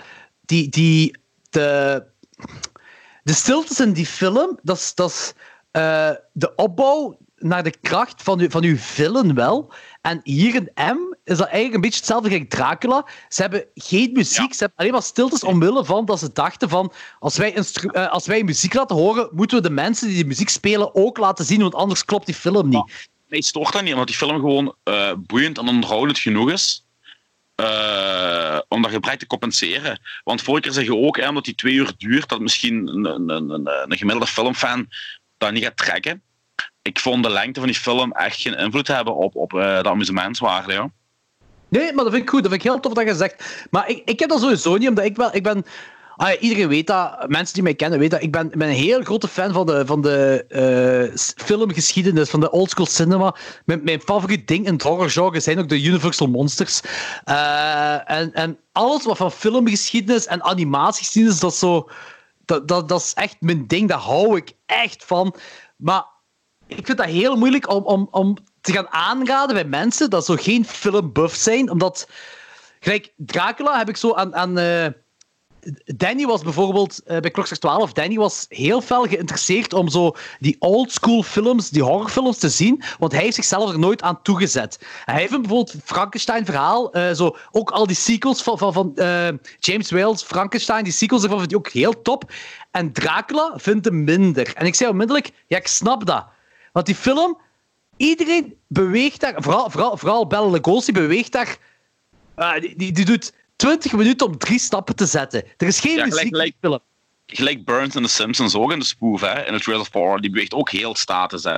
die, 0.45 0.69
die 0.69 1.17
de, 1.49 2.03
de 3.23 3.33
stiltes 3.33 3.79
in 3.79 3.93
die 3.93 4.05
film. 4.05 4.59
Dat 4.63 4.77
is, 4.77 4.95
dat 4.95 5.09
is 5.09 5.33
eh, 5.71 6.09
de 6.33 6.55
opbouw 6.55 7.17
naar 7.35 7.63
de 7.63 7.73
kracht 7.81 8.23
van, 8.23 8.39
uw, 8.39 8.49
van 8.49 8.63
uw 8.63 8.77
villain 8.77 9.33
wel. 9.33 9.73
En 10.01 10.19
hier 10.23 10.55
in 10.55 10.69
M 10.75 11.15
is 11.23 11.37
dat 11.37 11.47
eigenlijk 11.47 11.73
een 11.73 11.81
beetje 11.81 11.97
hetzelfde 11.97 12.39
als 12.39 12.45
Dracula. 12.47 13.05
Ze 13.29 13.41
hebben 13.41 13.65
geen 13.75 14.11
muziek, 14.13 14.47
Ja. 14.47 14.53
ze 14.53 14.59
hebben 14.59 14.77
alleen 14.77 14.91
maar 14.91 15.01
stiltes 15.01 15.43
omwille 15.43 15.85
van 15.85 16.05
dat 16.05 16.19
ze 16.19 16.31
dachten 16.33 16.69
van 16.69 16.93
als 17.19 17.37
wij, 17.37 17.55
eh, 17.55 18.11
als 18.11 18.27
wij 18.27 18.43
muziek 18.43 18.73
laten 18.73 18.95
horen, 18.95 19.29
moeten 19.31 19.57
we 19.57 19.63
de 19.63 19.73
mensen 19.73 20.07
die 20.07 20.15
die 20.15 20.25
muziek 20.25 20.49
spelen 20.49 20.95
ook 20.95 21.17
laten 21.17 21.45
zien, 21.45 21.61
want 21.61 21.75
anders 21.75 22.05
klopt 22.05 22.25
die 22.25 22.35
film 22.35 22.69
niet. 22.69 23.09
Nee, 23.29 23.43
stoort 23.43 23.73
dat 23.73 23.81
niet, 23.81 23.91
omdat 23.91 24.07
die 24.07 24.15
film 24.15 24.35
gewoon 24.35 24.75
boeiend 25.19 25.57
en 25.57 25.67
onderhoudend 25.67 26.19
genoeg 26.19 26.51
is. 26.51 26.85
Eh, 27.61 28.59
om 28.67 28.81
dat 28.81 28.91
gebrek 28.91 29.19
te 29.19 29.27
compenseren. 29.27 29.99
Want 30.23 30.41
vorige 30.41 30.63
keer 30.63 30.71
zeg 30.71 30.83
je 30.83 30.95
ook, 30.95 31.17
omdat 31.27 31.45
die 31.45 31.55
twee 31.55 31.73
uur 31.73 31.93
duurt, 31.97 32.29
dat 32.29 32.39
misschien 32.39 32.87
een, 32.87 33.05
een, 33.05 33.29
een, 33.29 33.67
een, 33.67 33.97
gemiddelde 33.97 34.31
filmfan 34.31 34.87
dat 35.37 35.51
niet 35.51 35.63
gaat 35.63 35.77
trekken. 35.77 36.21
Ik 36.81 36.99
vond 36.99 37.23
de 37.23 37.29
lengte 37.29 37.59
van 37.59 37.69
die 37.69 37.79
film 37.79 38.11
echt 38.11 38.41
geen 38.41 38.57
invloed 38.57 38.87
hebben 38.87 39.15
op, 39.15 39.35
op 39.35 39.53
eh, 39.53 39.81
de 39.81 39.89
amusementswaarde. 39.89 40.91
Nee, 41.67 41.93
maar 41.93 42.03
dat 42.03 42.13
vind 42.13 42.23
ik 42.23 42.29
goed. 42.29 42.41
Dat 42.41 42.51
vind 42.51 42.63
ik 42.63 42.69
heel 42.71 42.79
tof 42.79 42.93
dat 42.93 43.07
je 43.07 43.15
zegt. 43.15 43.65
Maar 43.69 43.89
ik, 43.89 44.01
ik 44.05 44.19
heb 44.19 44.29
dat 44.29 44.41
sowieso 44.41 44.77
niet, 44.77 44.89
omdat 44.89 45.05
ik 45.05 45.15
wel... 45.15 45.35
Ik 45.35 45.43
ben, 45.43 45.65
ah, 46.29 46.41
iedereen 46.41 46.67
weet 46.67 46.87
dat. 46.87 47.27
Mensen 47.27 47.53
die 47.53 47.63
mij 47.63 47.75
kennen 47.75 47.99
weten 47.99 48.17
dat. 48.17 48.27
Ik 48.27 48.31
ben, 48.31 48.61
een 48.61 48.69
heel 48.69 49.03
grote 49.03 49.27
fan 49.27 49.53
van 49.53 49.65
de, 49.65 49.85
van 49.85 50.01
de 50.01 50.45
eh, 50.47 51.17
filmgeschiedenis, 51.45 52.29
van 52.29 52.39
de 52.39 52.51
oldschool 52.51 52.85
cinema. 52.85 53.35
Mijn, 53.65 53.83
mijn 53.83 54.01
favoriet 54.01 54.47
ding 54.47 54.65
in 54.65 54.73
het 54.73 54.83
horrorgenre 54.83 55.39
zijn 55.39 55.59
ook 55.59 55.69
de 55.69 55.83
Universal 55.83 56.27
Monsters. 56.27 56.81
Eh, 57.23 58.11
en, 58.11 58.33
en 58.33 58.57
alles 58.71 59.05
wat 59.05 59.17
van 59.17 59.31
filmgeschiedenis 59.31 60.25
en 60.25 60.43
animatiegeschiedenis, 60.43 61.39
dat 61.39 61.51
is 61.51 61.59
zo... 61.59 61.89
Dat, 62.45 62.67
dat, 62.67 62.89
dat 62.89 63.01
is 63.01 63.13
echt 63.13 63.35
mijn 63.39 63.67
ding. 63.67 63.89
Daar 63.89 63.99
hou 63.99 64.37
ik 64.37 64.51
echt 64.65 65.03
van. 65.05 65.35
Maar 65.75 66.05
ik 66.67 66.85
vind 66.85 66.97
dat 66.97 67.07
heel 67.07 67.35
moeilijk 67.35 67.69
om, 67.69 67.83
om, 67.83 68.07
om 68.11 68.37
te 68.61 68.71
gaan 68.71 68.89
aanraden 68.89 69.55
bij 69.55 69.65
mensen 69.65 70.09
dat 70.09 70.25
zo 70.25 70.35
geen 70.35 70.65
filmbuff 70.65 71.35
zijn, 71.35 71.69
omdat... 71.71 72.09
Gelijk, 72.79 73.13
Dracula 73.17 73.77
heb 73.77 73.89
ik 73.89 73.97
zo 73.97 74.13
aan... 74.13 74.35
aan 74.35 74.57
eh, 74.57 74.85
Danny 75.85 76.25
was 76.25 76.41
bijvoorbeeld 76.41 77.03
eh, 77.03 77.19
bij 77.19 77.31
Klokslag 77.31 77.59
12. 77.59 77.93
Danny 77.93 78.15
was 78.15 78.45
heel 78.49 78.81
fel 78.81 79.03
geïnteresseerd 79.07 79.73
om 79.73 79.89
zo 79.89 80.15
die 80.39 80.55
oldschool 80.59 81.23
films, 81.23 81.69
die 81.69 81.83
horrorfilms 81.83 82.37
te 82.37 82.49
zien, 82.49 82.83
want 82.99 83.11
hij 83.11 83.21
heeft 83.21 83.35
zichzelf 83.35 83.71
er 83.71 83.79
nooit 83.79 84.01
aan 84.01 84.21
toegezet. 84.21 84.79
Hij 85.05 85.19
heeft 85.19 85.29
bijvoorbeeld 85.29 85.75
Frankenstein-verhaal, 85.83 86.93
eh, 86.93 87.11
zo, 87.11 87.35
ook 87.51 87.71
al 87.71 87.87
die 87.87 87.95
sequels 87.95 88.43
van, 88.43 88.57
van, 88.57 88.73
van 88.73 88.95
eh, 88.95 89.27
James 89.59 89.91
Wales, 89.91 90.23
Frankenstein, 90.23 90.83
die 90.83 90.93
sequels 90.93 91.21
daarvan 91.21 91.39
vind 91.39 91.51
hij 91.51 91.59
ook 91.59 91.69
heel 91.69 92.01
top. 92.01 92.31
En 92.71 92.91
Dracula 92.91 93.53
vindt 93.55 93.85
hem 93.85 94.03
minder. 94.03 94.53
En 94.55 94.65
ik 94.65 94.75
zei 94.75 94.89
onmiddellijk, 94.89 95.31
ja, 95.47 95.57
ik 95.57 95.67
snap 95.67 96.05
dat. 96.05 96.25
Want 96.71 96.85
die 96.85 96.95
film, 96.95 97.37
iedereen 97.97 98.55
beweegt 98.67 99.19
daar, 99.19 99.33
vooral, 99.37 99.69
vooral, 99.69 99.97
vooral 99.97 100.27
Bela 100.27 100.49
Lugosi 100.49 100.91
beweegt 100.91 101.31
daar, 101.31 101.57
die, 102.59 102.75
die, 102.75 102.91
die 102.91 103.05
doet 103.05 103.33
20 103.61 103.91
minuten 103.93 104.27
om 104.27 104.37
drie 104.37 104.59
stappen 104.59 104.95
te 104.95 105.05
zetten. 105.05 105.43
Er 105.57 105.67
is 105.67 105.79
geen 105.79 105.95
Ja, 105.95 106.05
muziek 106.05 106.27
gelijk- 106.27 106.55
film. 106.61 106.79
Gelijk 107.25 107.65
Burns 107.65 107.95
en 107.95 108.01
The 108.03 108.09
Simpsons 108.09 108.55
ook 108.55 108.71
in 108.71 108.79
de 108.79 108.85
spoof, 108.85 109.21
hè, 109.21 109.45
in 109.45 109.53
The 109.57 109.63
Trails 109.63 109.81
of 109.81 109.93
Horror. 109.93 110.21
Die 110.21 110.29
beweegt 110.31 110.53
ook 110.53 110.69
heel 110.71 110.95
status. 110.95 111.43
Hè. 111.43 111.57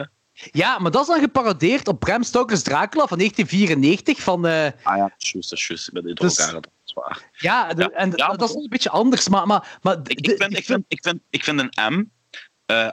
Ja, 0.52 0.80
maar 0.80 0.92
dat 0.92 1.02
is 1.02 1.08
dan 1.08 1.20
geparodeerd 1.20 1.88
op 1.88 2.00
Bram 2.00 2.24
Stoker's 2.24 2.62
Dracula 2.62 3.08
van 3.08 3.18
1994. 3.18 4.20
Van, 4.22 4.46
eh, 4.48 4.66
Ah 4.84 4.98
ja, 4.98 5.12
juist, 5.18 5.50
dat 5.50 5.60
is 5.60 5.68
juist. 5.68 5.92
Met 5.92 6.04
dit 6.04 6.18
Dus- 6.18 6.38
elkaar, 6.38 6.62
waar. 6.94 7.30
ja, 7.38 7.74
de- 7.74 7.82
Ja, 7.82 7.90
en 7.90 8.12
ja, 8.16 8.28
dat 8.34 8.50
is 8.50 8.56
een 8.56 8.68
beetje 8.70 8.90
anders. 8.90 9.30
Maar, 9.30 9.48
maar, 9.48 9.78
maar 9.82 9.98
Ik, 10.04 10.24
de- 10.24 10.32
ik, 10.34 10.42
vind, 10.42 10.58
ik, 10.58 10.66
vind, 10.66 10.84
ik, 10.88 11.00
vind, 11.04 11.20
ik 11.30 11.44
vind 11.44 11.60
een 11.60 11.94
M 11.94 12.06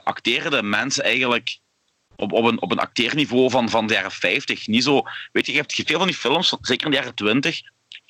acteren 0.03 0.51
de 0.51 0.63
mensen 0.63 1.03
eigenlijk 1.03 1.57
op, 2.15 2.31
op, 2.31 2.45
een, 2.45 2.61
op 2.61 2.71
een 2.71 2.79
acteerniveau 2.79 3.49
van, 3.49 3.69
van 3.69 3.87
de 3.87 3.93
jaren 3.93 4.11
50. 4.11 4.67
Niet 4.67 4.83
zo, 4.83 5.01
weet 5.31 5.45
je, 5.45 5.51
je 5.51 5.57
hebt 5.57 5.73
veel 5.85 5.97
van 5.97 6.07
die 6.07 6.15
films, 6.15 6.55
zeker 6.61 6.85
in 6.85 6.91
de 6.91 6.97
jaren 6.97 7.15
20. 7.15 7.61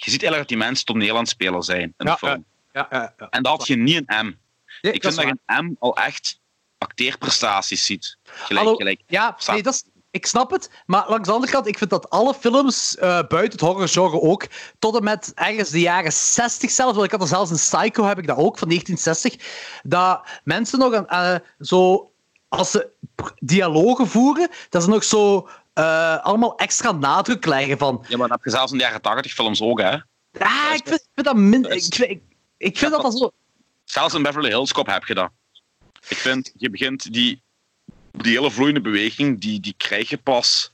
Je 0.04 0.12
ziet 0.12 0.24
eigenlijk 0.24 0.38
dat 0.38 0.48
die 0.48 0.58
mensen 0.58 1.12
aan 1.16 1.18
het 1.18 1.30
spelen 1.30 1.64
zijn 1.64 1.82
in 1.82 1.94
Ja, 1.98 2.12
de 2.12 2.18
film. 2.18 2.46
ja. 2.74 3.14
En 3.30 3.44
dat 3.44 3.58
had 3.58 3.68
je 3.68 3.76
niet 3.76 3.96
in 3.96 4.26
M. 4.26 4.36
Nee, 4.82 4.94
ik 4.94 5.02
vind 5.02 5.16
dat 5.16 5.26
je 5.26 5.38
in 5.56 5.66
M 5.66 5.76
al 5.80 5.96
echt 5.98 6.40
acteerprestaties 6.78 7.86
ziet. 7.86 8.18
Gelijk, 8.24 8.64
Hallo? 8.66 8.76
gelijk. 8.78 9.02
Ja, 9.08 9.38
nee, 9.48 9.64
dat 9.64 9.74
is, 9.74 9.84
ik 10.12 10.26
snap 10.26 10.52
het. 10.52 10.70
Maar 10.86 11.10
langs 11.10 11.28
de 11.28 11.34
andere 11.34 11.52
kant, 11.52 11.68
ik 11.68 11.78
vind 11.78 11.90
dat 11.90 12.10
alle 12.10 12.34
films, 12.34 12.98
eh, 12.98 13.10
buiten 13.10 13.52
het 13.52 13.60
horrorgenre 13.62 14.22
ook, 14.22 14.46
tot 14.80 14.96
en 14.98 15.04
met 15.04 15.32
ergens 15.36 15.70
de 15.70 15.80
jaren 15.80 16.14
60 16.14 16.72
zelfs, 16.72 16.94
want 16.94 17.06
ik 17.06 17.12
had 17.12 17.22
er 17.22 17.28
zelfs 17.28 17.52
een 17.52 17.80
Psycho, 17.80 18.04
heb 18.06 18.18
ik 18.18 18.28
dat 18.28 18.38
ook, 18.38 18.58
van 18.58 18.68
1960, 18.68 19.82
dat 19.84 20.22
mensen 20.44 20.80
nog 20.80 20.92
een, 20.94 21.08
eh, 21.08 21.36
zo, 21.60 22.12
als 22.48 22.72
ze 22.72 22.90
dialogen 23.40 24.08
voeren, 24.08 24.50
dat 24.70 24.84
ze 24.84 24.90
nog 24.90 25.04
zo 25.04 25.50
eh, 25.82 26.18
allemaal 26.24 26.58
extra 26.58 26.92
nadruk 26.92 27.46
leggen 27.46 27.78
van 27.78 28.06
Ja, 28.08 28.18
maar 28.18 28.28
dat 28.28 28.38
heb 28.38 28.46
je 28.46 28.58
zelfs 28.58 28.72
in 28.72 28.78
de 28.78 28.84
jaren 28.84 29.02
80 29.02 29.34
films 29.34 29.62
ook, 29.62 29.80
hè. 29.82 29.92
ah, 30.40 30.72
ik, 30.74 30.82
vind, 30.88 31.00
ik 31.00 31.08
vind 31.14 31.26
dat 31.28 31.36
min... 31.36 31.64
Is- 31.66 31.88
Ik 31.88 31.96
vind, 31.96 32.10
ik, 32.10 32.22
ik 32.58 32.78
vind 32.78 32.92
Ja, 32.92 32.98
dat 33.02 33.02
dat 33.12 33.18
zo... 33.18 33.32
Zelfs 33.84 34.14
in 34.14 34.22
Beverly 34.24 34.48
Hills 34.50 34.74
Cop 34.74 34.88
heb 34.88 35.04
je 35.06 35.14
dat. 35.14 35.30
Ik 36.08 36.18
vind, 36.18 36.52
je 36.56 36.70
begint 36.70 37.14
die, 37.14 37.42
die 38.12 38.32
hele 38.38 38.52
vloeiende 38.52 38.82
beweging, 38.82 39.42
die, 39.42 39.60
die 39.60 39.74
krijg 39.78 40.10
je 40.10 40.18
pas. 40.18 40.72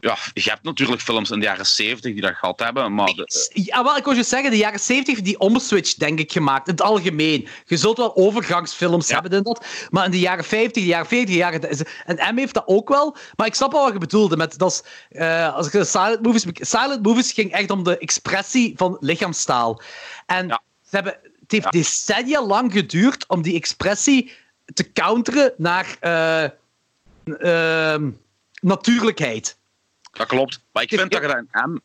Ja, 0.00 0.16
je 0.34 0.50
hebt 0.50 0.62
natuurlijk 0.62 1.00
films 1.00 1.30
in 1.30 1.38
de 1.38 1.44
jaren 1.44 1.66
70 1.66 2.12
die 2.12 2.20
dat 2.20 2.34
gehad 2.34 2.60
hebben, 2.60 2.94
maar 2.94 3.06
de, 3.06 3.50
Ja, 3.52 3.84
wel, 3.84 3.96
ik 3.96 4.04
wou 4.04 4.16
je 4.16 4.22
zeggen, 4.22 4.50
de 4.50 4.56
jaren 4.56 4.80
70 4.80 5.14
heeft 5.14 5.24
die 5.26 5.38
omswitch, 5.38 5.94
denk 5.94 6.18
ik, 6.18 6.32
gemaakt. 6.32 6.66
In 6.68 6.72
het 6.72 6.82
algemeen. 6.82 7.48
Je 7.66 7.76
zult 7.76 7.96
wel 7.96 8.16
overgangsfilms 8.16 9.08
Ja. 9.08 9.14
hebben 9.20 9.32
in 9.38 9.42
dat. 9.42 9.66
Maar 9.90 10.04
in 10.04 10.10
de 10.10 10.18
jaren 10.18 10.44
50, 10.44 10.82
de 10.82 10.88
jaren 10.88 11.06
40, 11.06 11.28
de 11.28 11.34
jaren... 11.36 11.86
En 12.04 12.34
M 12.34 12.38
heeft 12.38 12.54
dat 12.54 12.66
ook 12.66 12.88
wel. 12.88 13.16
Maar 13.36 13.46
ik 13.46 13.54
snap 13.54 13.72
wel 13.72 13.82
wat 13.84 13.92
je 13.92 13.98
bedoelde. 13.98 14.36
Met, 14.36 14.58
dat 14.58 14.70
is, 14.72 14.82
eh, 15.18 15.54
als 15.54 15.66
ik 15.66 15.72
de 15.72 15.84
silent 15.84 16.22
movies... 16.22 16.44
Silent 16.54 17.02
movies 17.02 17.32
ging 17.32 17.52
echt 17.52 17.70
om 17.70 17.82
de 17.84 17.98
expressie 17.98 18.72
van 18.76 18.96
lichaamstaal. 19.00 19.82
En 20.26 20.46
Ja. 20.48 20.60
ze 20.82 20.94
hebben, 20.96 21.12
het 21.40 21.50
heeft 21.52 21.72
decennia 21.72 22.42
lang 22.46 22.72
geduurd 22.72 23.24
om 23.28 23.42
die 23.42 23.54
expressie 23.54 24.32
te 24.74 24.92
counteren 24.92 25.52
naar 25.56 25.96
eh, 26.00 26.44
ehm, 27.24 28.10
natuurlijkheid. 28.60 29.58
Dat 30.10 30.26
klopt. 30.26 30.60
Maar 30.72 30.82
ik 30.82 30.88
vind 30.88 31.10
dat 31.10 31.22
je 31.22 31.28
dat 31.28 31.36
in 31.36 31.48
M 31.72 31.78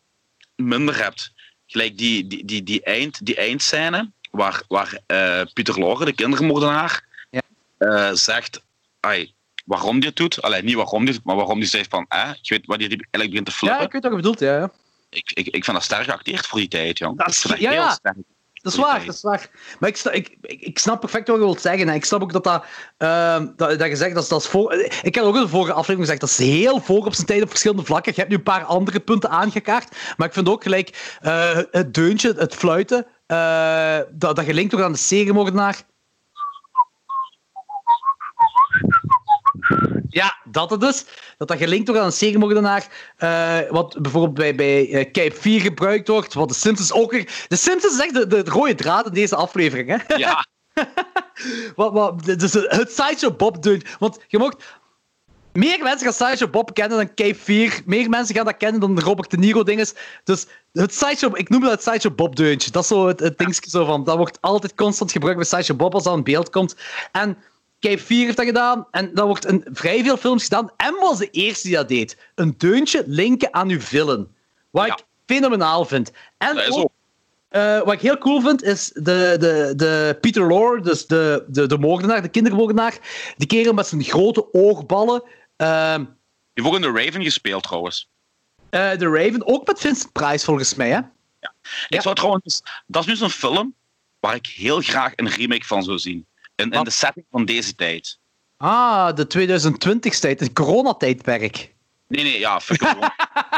minder 0.62 0.96
hebt. 1.02 1.32
Gelijk 1.66 1.98
die, 1.98 2.26
die, 2.26 2.44
die, 2.44 2.62
die, 2.62 2.82
eind, 2.82 3.26
die 3.26 3.36
eindscène, 3.36 4.10
waar, 4.30 4.62
waar 4.68 4.98
eh, 5.06 5.42
Pieter 5.52 5.78
Lorre, 5.78 6.04
de 6.04 6.12
kindermoordenaar, 6.14 7.04
Ja. 7.30 7.40
eh, 7.78 8.10
zegt 8.12 8.62
ai, 9.00 9.34
waarom 9.64 9.98
die 10.00 10.08
het 10.08 10.16
doet. 10.18 10.42
Alleen 10.42 10.64
niet 10.64 10.74
waarom 10.74 10.98
die 10.98 11.06
het 11.08 11.16
doet, 11.16 11.24
maar 11.24 11.36
waarom 11.36 11.58
die 11.58 11.68
zegt 11.68 11.90
van, 11.90 12.04
eh, 12.08 12.30
je 12.40 12.54
weet 12.54 12.66
wanneer 12.66 12.88
die 12.88 13.06
eigenlijk 13.10 13.30
begint 13.30 13.46
te 13.46 13.52
Ja, 13.52 13.58
flippen. 13.58 13.86
ik 13.86 13.92
weet 13.92 14.02
wat 14.02 14.10
je 14.10 14.16
bedoelt, 14.16 14.40
ja. 14.40 14.56
ja. 14.58 14.70
ik, 15.10 15.30
ik, 15.32 15.46
ik 15.46 15.64
vind 15.64 15.76
dat 15.76 15.82
sterk 15.84 16.04
geacteerd 16.04 16.46
voor 16.46 16.58
die 16.58 16.68
tijd, 16.68 16.98
jong. 16.98 17.16
Dat 17.18 17.26
Ik 17.26 17.32
is- 17.32 17.40
vind 17.40 17.52
dat 17.52 17.62
ja, 17.62 17.70
heel 17.70 17.80
ja. 17.82 17.90
sterk. 17.90 18.16
Dat 18.66 18.74
is 18.74 18.80
waar, 18.84 19.04
dat 19.04 19.14
is 19.14 19.22
waar. 19.22 19.50
Maar 19.80 19.88
ik, 19.88 19.98
ik, 19.98 20.36
ik, 20.40 20.78
snap 20.78 21.00
perfect 21.00 21.28
wat 21.28 21.36
je 21.36 21.42
wilt 21.42 21.60
zeggen. 21.60 21.88
En 21.88 21.94
ik 21.94 22.04
snap 22.04 22.22
ook 22.22 22.32
dat 22.32 22.44
dat... 22.44 22.64
ehm, 22.98 23.46
dat, 23.56 23.78
dat 23.78 23.88
je 23.88 23.96
zegt, 23.96 24.14
dat, 24.14 24.22
is- 24.22 24.28
dat 24.28 24.40
is 24.40 24.46
voor... 24.48 24.72
Ik 25.02 25.14
heb 25.14 25.24
ook 25.24 25.34
in 25.34 25.40
de 25.40 25.48
vorige 25.48 25.72
aflevering 25.72 26.00
gezegd, 26.00 26.20
dat 26.20 26.30
is 26.30 26.38
heel 26.38 26.80
voor 26.80 27.04
op 27.06 27.14
zijn 27.14 27.26
tijd 27.26 27.42
op 27.42 27.48
verschillende 27.48 27.84
vlakken. 27.84 28.12
Je 28.14 28.18
hebt 28.20 28.30
nu 28.32 28.36
een 28.36 28.42
paar 28.42 28.64
andere 28.64 29.00
punten 29.00 29.30
aangekaart. 29.30 29.96
Maar 30.16 30.26
ik 30.26 30.32
vind 30.32 30.48
ook 30.48 30.62
gelijk 30.62 31.16
eh, 31.20 31.58
het 31.70 31.94
deuntje, 31.94 32.34
het 32.36 32.54
fluiten, 32.54 33.06
eh, 33.26 33.98
dat, 34.10 34.36
dat 34.36 34.44
gelinkt 34.44 34.72
wordt 34.72 34.86
aan 34.86 34.92
de 34.92 34.98
seriemoordenaar. 34.98 35.82
Ja, 40.16 40.36
dat 40.44 40.70
het 40.70 40.80
dus. 40.80 41.04
Dat 41.38 41.48
dat 41.48 41.58
gelinkt 41.58 41.86
wordt 41.86 42.00
aan 42.00 42.06
een 42.06 42.12
seriemoordenaar. 42.12 42.86
eh 43.16 43.58
wat 43.70 43.98
bijvoorbeeld 44.02 44.34
bij, 44.34 44.54
bij 44.54 44.92
eh, 44.92 45.10
Cape 45.10 45.40
4 45.40 45.60
gebruikt 45.60 46.08
wordt. 46.08 46.34
Wat 46.34 46.48
de 46.48 46.54
Simpsons 46.54 46.92
ook 46.92 47.10
weer... 47.10 47.44
De 47.48 47.56
Simpsons 47.56 47.94
is 47.94 48.00
echt 48.00 48.14
de, 48.14 48.26
de 48.26 48.50
rode 48.50 48.74
draad 48.74 49.06
in 49.06 49.12
deze 49.12 49.36
aflevering. 49.36 49.88
Hè? 49.88 50.14
Ja, 50.16 50.46
Wat, 51.76 51.92
wat, 51.92 52.24
dus 52.24 52.52
het 52.52 52.92
Sideshow 52.92 53.36
Bob 53.36 53.62
doen. 53.62 53.82
Want 53.98 54.18
je 54.28 54.38
mocht... 54.38 54.64
Meer 55.52 55.82
mensen 55.82 56.12
gaan 56.12 56.28
Sideshow 56.28 56.50
Bob 56.50 56.74
kennen 56.74 56.98
dan 56.98 57.14
Cape 57.14 57.34
4. 57.34 57.82
Meer 57.84 58.08
mensen 58.08 58.34
gaan 58.34 58.44
dat 58.44 58.56
kennen 58.56 58.80
dan 58.80 58.94
de 58.94 59.00
Robert 59.00 59.30
De 59.30 59.36
Niro 59.36 59.62
dinges. 59.62 59.94
Dus 60.24 60.46
het 60.72 60.94
Sideshow... 60.94 61.38
Ik 61.38 61.48
noem 61.48 61.60
dat 61.60 61.70
het 61.70 61.82
Sideshow 61.82 62.14
Bob 62.14 62.36
deuntje. 62.36 62.70
Dat 62.70 62.82
is 62.82 62.88
zo 62.88 63.06
het, 63.06 63.20
het 63.20 63.38
dingetje 63.38 63.70
zo 63.70 63.84
van... 63.84 64.04
Dat 64.04 64.16
wordt 64.16 64.38
altijd 64.40 64.74
constant 64.74 65.12
gebruikt 65.12 65.38
bij 65.38 65.46
Sideshow 65.48 65.76
Bob 65.76 65.94
als 65.94 66.02
dat 66.02 66.16
in 66.16 66.24
beeld 66.24 66.50
komt. 66.50 66.76
En 67.12 67.36
Cape 67.88 67.98
4 68.02 68.24
heeft 68.24 68.36
dat 68.36 68.46
gedaan. 68.46 68.86
En 68.90 69.14
dat 69.14 69.26
wordt 69.26 69.46
in 69.46 69.64
vrij 69.72 70.02
veel 70.04 70.16
films 70.16 70.42
gedaan. 70.44 70.70
M 70.76 71.00
was 71.00 71.18
de 71.18 71.30
eerste 71.30 71.66
die 71.68 71.76
dat 71.76 71.88
deed. 71.88 72.16
Een 72.34 72.54
deuntje 72.58 73.04
linken 73.06 73.54
aan 73.54 73.68
uw 73.68 73.80
villain. 73.80 74.28
Wat 74.70 74.86
Ja. 74.86 74.92
ik 74.96 75.04
fenomenaal 75.26 75.84
vind. 75.84 76.10
En 76.38 76.60
ook- 76.72 76.90
eh, 77.48 77.78
wat 77.82 77.92
ik 77.92 78.00
heel 78.00 78.18
cool 78.18 78.40
vind, 78.40 78.62
is 78.62 78.90
de, 78.94 79.36
de, 79.38 79.72
de 79.76 80.18
Peter 80.20 80.46
Lorre, 80.46 80.80
dus 80.80 81.06
de, 81.06 81.44
de, 81.48 81.66
de 81.66 81.78
moordenaar, 81.78 82.22
de 82.22 82.28
kindermoordenaar. 82.28 82.98
Die 83.36 83.46
kerel 83.46 83.72
met 83.72 83.86
zijn 83.86 84.02
grote 84.02 84.52
oogballen. 84.52 85.22
Ehm, 85.56 85.98
Die 85.98 86.08
heeft 86.64 86.68
ook 86.68 86.74
in 86.74 86.82
The 86.94 87.02
Raven 87.04 87.22
gespeeld 87.22 87.62
trouwens. 87.62 88.08
eh, 88.70 88.96
de 88.98 89.08
Raven, 89.08 89.46
ook 89.46 89.66
met 89.66 89.80
Vincent 89.80 90.12
Price 90.12 90.44
volgens 90.44 90.74
mij. 90.74 90.88
Hè? 90.88 91.00
Ja. 91.40 91.54
Ik 91.88 92.00
zou 92.00 92.14
trouwens, 92.14 92.62
dat 92.86 93.02
is 93.02 93.08
nu 93.08 93.16
zo'n 93.16 93.30
film 93.30 93.74
waar 94.20 94.34
ik 94.34 94.46
heel 94.46 94.80
graag 94.80 95.12
een 95.16 95.28
remake 95.28 95.64
van 95.64 95.82
zou 95.82 95.98
zien. 95.98 96.26
In, 96.56 96.70
in 96.70 96.84
de 96.84 96.90
setting 96.90 97.26
van 97.30 97.44
deze 97.44 97.74
tijd. 97.74 98.18
Ah, 98.56 99.14
de 99.14 99.26
2020-tijd, 99.26 100.40
het 100.40 100.52
coronatijdperk. 100.52 101.74
Nee, 102.08 102.22
nee, 102.24 102.38
ja, 102.38 102.60
fuck 102.60 102.82
gewoon. 102.86 103.10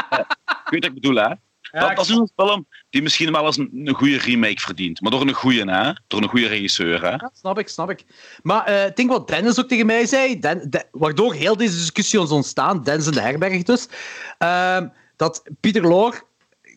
Eh, 0.09 0.19
Ik 0.47 0.69
weet 0.69 0.81
wat 0.81 0.83
ik 0.83 0.93
bedoel, 0.93 1.15
hè? 1.15 1.29
dat, 1.71 1.95
dat 1.95 2.05
is 2.09 2.15
een 2.15 2.29
film 2.35 2.67
die 2.89 3.01
misschien 3.01 3.31
wel 3.31 3.45
eens 3.45 3.57
een, 3.57 3.69
een 3.83 3.93
goede 3.93 4.17
remake 4.17 4.59
verdient. 4.59 5.01
Maar 5.01 5.11
door 5.11 5.21
een 5.21 5.33
goede, 5.33 5.71
hè? 5.71 5.91
Door 6.07 6.21
een 6.21 6.29
goede 6.29 6.47
regisseur, 6.47 7.01
hè? 7.01 7.09
Ja, 7.09 7.31
snap 7.33 7.59
ik, 7.59 7.67
snap 7.67 7.89
ik. 7.89 8.05
Maar 8.43 8.65
eh, 8.65 8.85
ik 8.85 8.95
denk 8.95 9.09
wat 9.09 9.27
Dennis 9.27 9.59
ook 9.59 9.67
tegen 9.67 9.85
mij 9.85 10.05
zei, 10.05 10.39
Den- 10.39 10.69
De- 10.69 10.85
waardoor 10.91 11.33
heel 11.33 11.57
deze 11.57 11.75
discussie 11.77 12.21
is 12.21 12.29
ontstaan, 12.29 12.83
Dennis 12.83 13.05
in 13.07 13.11
de 13.11 13.21
herberg 13.21 13.63
dus, 13.63 13.87
ehm, 14.37 14.87
dat 15.15 15.43
Pieter 15.59 15.81
Lorre, 15.87 16.21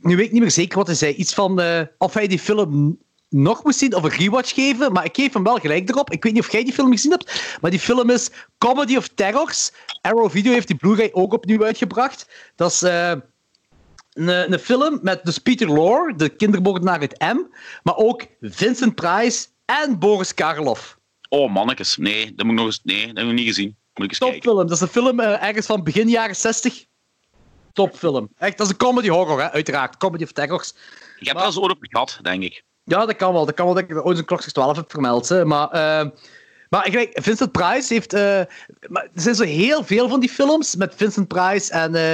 nu 0.00 0.16
weet 0.16 0.26
ik 0.26 0.32
niet 0.32 0.40
meer 0.40 0.50
zeker 0.50 0.76
wat 0.78 0.86
hij 0.86 0.96
zei, 0.96 1.12
iets 1.14 1.34
van 1.34 1.60
eh, 1.60 1.80
of 1.98 2.14
hij 2.14 2.26
die 2.26 2.38
film 2.38 2.98
nog 3.32 3.64
moest 3.64 3.78
zien 3.78 3.94
of 3.94 4.02
een 4.02 4.10
rewatch 4.10 4.54
geven, 4.54 4.92
maar 4.92 5.04
ik 5.04 5.16
geef 5.16 5.32
hem 5.32 5.42
wel 5.42 5.56
gelijk 5.58 5.88
erop. 5.88 6.10
Ik 6.10 6.22
weet 6.22 6.32
niet 6.32 6.42
of 6.42 6.52
jij 6.52 6.64
die 6.64 6.72
film 6.72 6.90
gezien 6.90 7.10
hebt, 7.10 7.56
maar 7.60 7.70
die 7.70 7.80
film 7.80 8.10
is 8.10 8.30
Comedy 8.58 8.96
of 8.96 9.08
Terrors. 9.08 9.70
Arrow 10.00 10.30
Video 10.30 10.52
heeft 10.52 10.66
die 10.66 10.76
Blu-ray 10.76 11.08
ook 11.12 11.32
opnieuw 11.32 11.64
uitgebracht. 11.64 12.28
Dat 12.56 12.70
is... 12.70 12.82
eh, 12.82 13.12
een, 14.12 14.52
een 14.52 14.58
film 14.58 14.98
met 15.02 15.24
dus 15.24 15.38
Peter 15.38 15.68
Lorre, 15.72 16.14
de 16.16 16.28
kindermoordenaar 16.28 17.00
uit 17.00 17.18
M, 17.18 17.38
maar 17.82 17.96
ook 17.96 18.26
Vincent 18.40 18.94
Price 18.94 19.46
en 19.64 19.98
Boris 19.98 20.34
Karloff. 20.34 20.98
Oh, 21.28 21.52
mannetjes. 21.52 21.96
Nee, 21.96 22.34
dat 22.34 22.46
moet 22.46 22.54
ik 22.54 22.58
nog 22.58 22.66
eens... 22.66 22.80
Nee, 22.82 23.06
dat 23.06 23.16
heb 23.16 23.26
ik 23.26 23.32
niet 23.32 23.46
gezien. 23.46 23.76
Moet 23.94 24.04
ik 24.04 24.10
eens 24.10 24.18
kijken. 24.18 24.40
Topfilm. 24.40 24.66
Dat 24.66 24.76
is 24.76 24.80
een 24.80 24.88
film 24.88 25.20
eh, 25.20 25.42
ergens 25.42 25.66
van 25.66 25.82
begin 25.82 26.08
jaren 26.08 26.36
60. 26.36 26.84
Topfilm. 27.72 28.28
Echt, 28.38 28.56
dat 28.56 28.66
is 28.66 28.72
een 28.72 28.78
comedy 28.78 29.08
horror, 29.08 29.40
hè, 29.40 29.50
uiteraard. 29.50 29.96
Comedy 29.96 30.22
of 30.22 30.32
terrors. 30.32 30.74
Ik 31.18 31.26
heb 31.26 31.36
er 31.36 31.42
al 31.42 31.46
eens 31.46 31.58
ooit 31.58 31.70
op 31.72 31.78
gehad, 31.80 32.18
denk 32.22 32.42
ik. 32.42 32.64
Ja, 32.84 33.06
dat 33.06 33.16
kan 33.16 33.32
wel. 33.32 33.46
Dat 33.46 33.54
kan 33.54 33.64
wel 33.64 33.74
dat 33.74 33.84
ik 33.90 34.06
ooit 34.06 34.18
een 34.18 34.24
klok 34.24 34.40
12 34.42 34.76
heb 34.76 34.90
vermeld. 34.90 35.28
Hè. 35.28 35.44
Maar, 35.44 35.68
eh, 35.70 36.08
maar 36.70 36.90
kijk, 36.90 37.10
Vincent 37.22 37.52
Price 37.52 37.92
heeft... 37.92 38.12
maar 38.88 39.02
er 39.02 39.10
zijn 39.14 39.34
zo 39.34 39.44
heel 39.44 39.84
veel 39.84 40.08
van 40.08 40.20
die 40.20 40.28
films 40.30 40.76
met 40.76 40.94
Vincent 40.96 41.28
Price 41.28 41.72
en... 41.72 41.94
eh, 41.94 42.12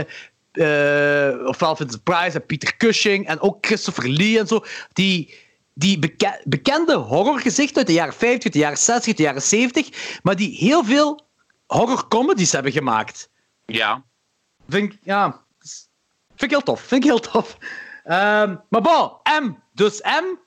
eh, 0.53 1.47
ofwel 1.47 1.77
Vincent 1.77 2.03
Price 2.03 2.39
en 2.39 2.47
Peter 2.47 2.77
Cushing 2.77 3.27
en 3.27 3.41
ook 3.41 3.67
Christopher 3.67 4.09
Lee 4.09 4.39
en 4.39 4.47
zo. 4.47 4.65
Die, 4.93 5.35
die 5.75 5.99
beke- 5.99 6.41
bekende 6.45 6.95
horrorgezichten 6.97 7.77
uit 7.77 7.87
de 7.87 7.93
jaren 7.93 8.13
50, 8.15 8.45
uit 8.45 8.53
de 8.53 8.59
jaren 8.59 8.79
60, 8.79 9.07
uit 9.07 9.17
de 9.17 9.23
jaren 9.23 9.43
70. 9.43 10.19
Maar 10.23 10.37
die 10.37 10.57
heel 10.57 10.85
veel 10.85 11.27
horrorcomedies 11.67 12.53
hebben 12.53 12.73
gemaakt. 12.73 13.31
Ja. 13.67 14.05
Vind 14.69 14.93
ik, 14.93 14.99
ja, 15.03 15.45
vind 16.29 16.43
ik 16.43 16.51
heel 16.51 16.63
tof. 16.63 16.81
Vind 16.81 17.05
ik 17.05 17.11
heel 17.11 17.21
tof. 17.21 17.57
Ehm, 18.05 18.57
maar 18.69 18.81
bon, 18.83 19.11
M. 19.43 19.55
Dus 19.75 20.01
M. 20.01 20.39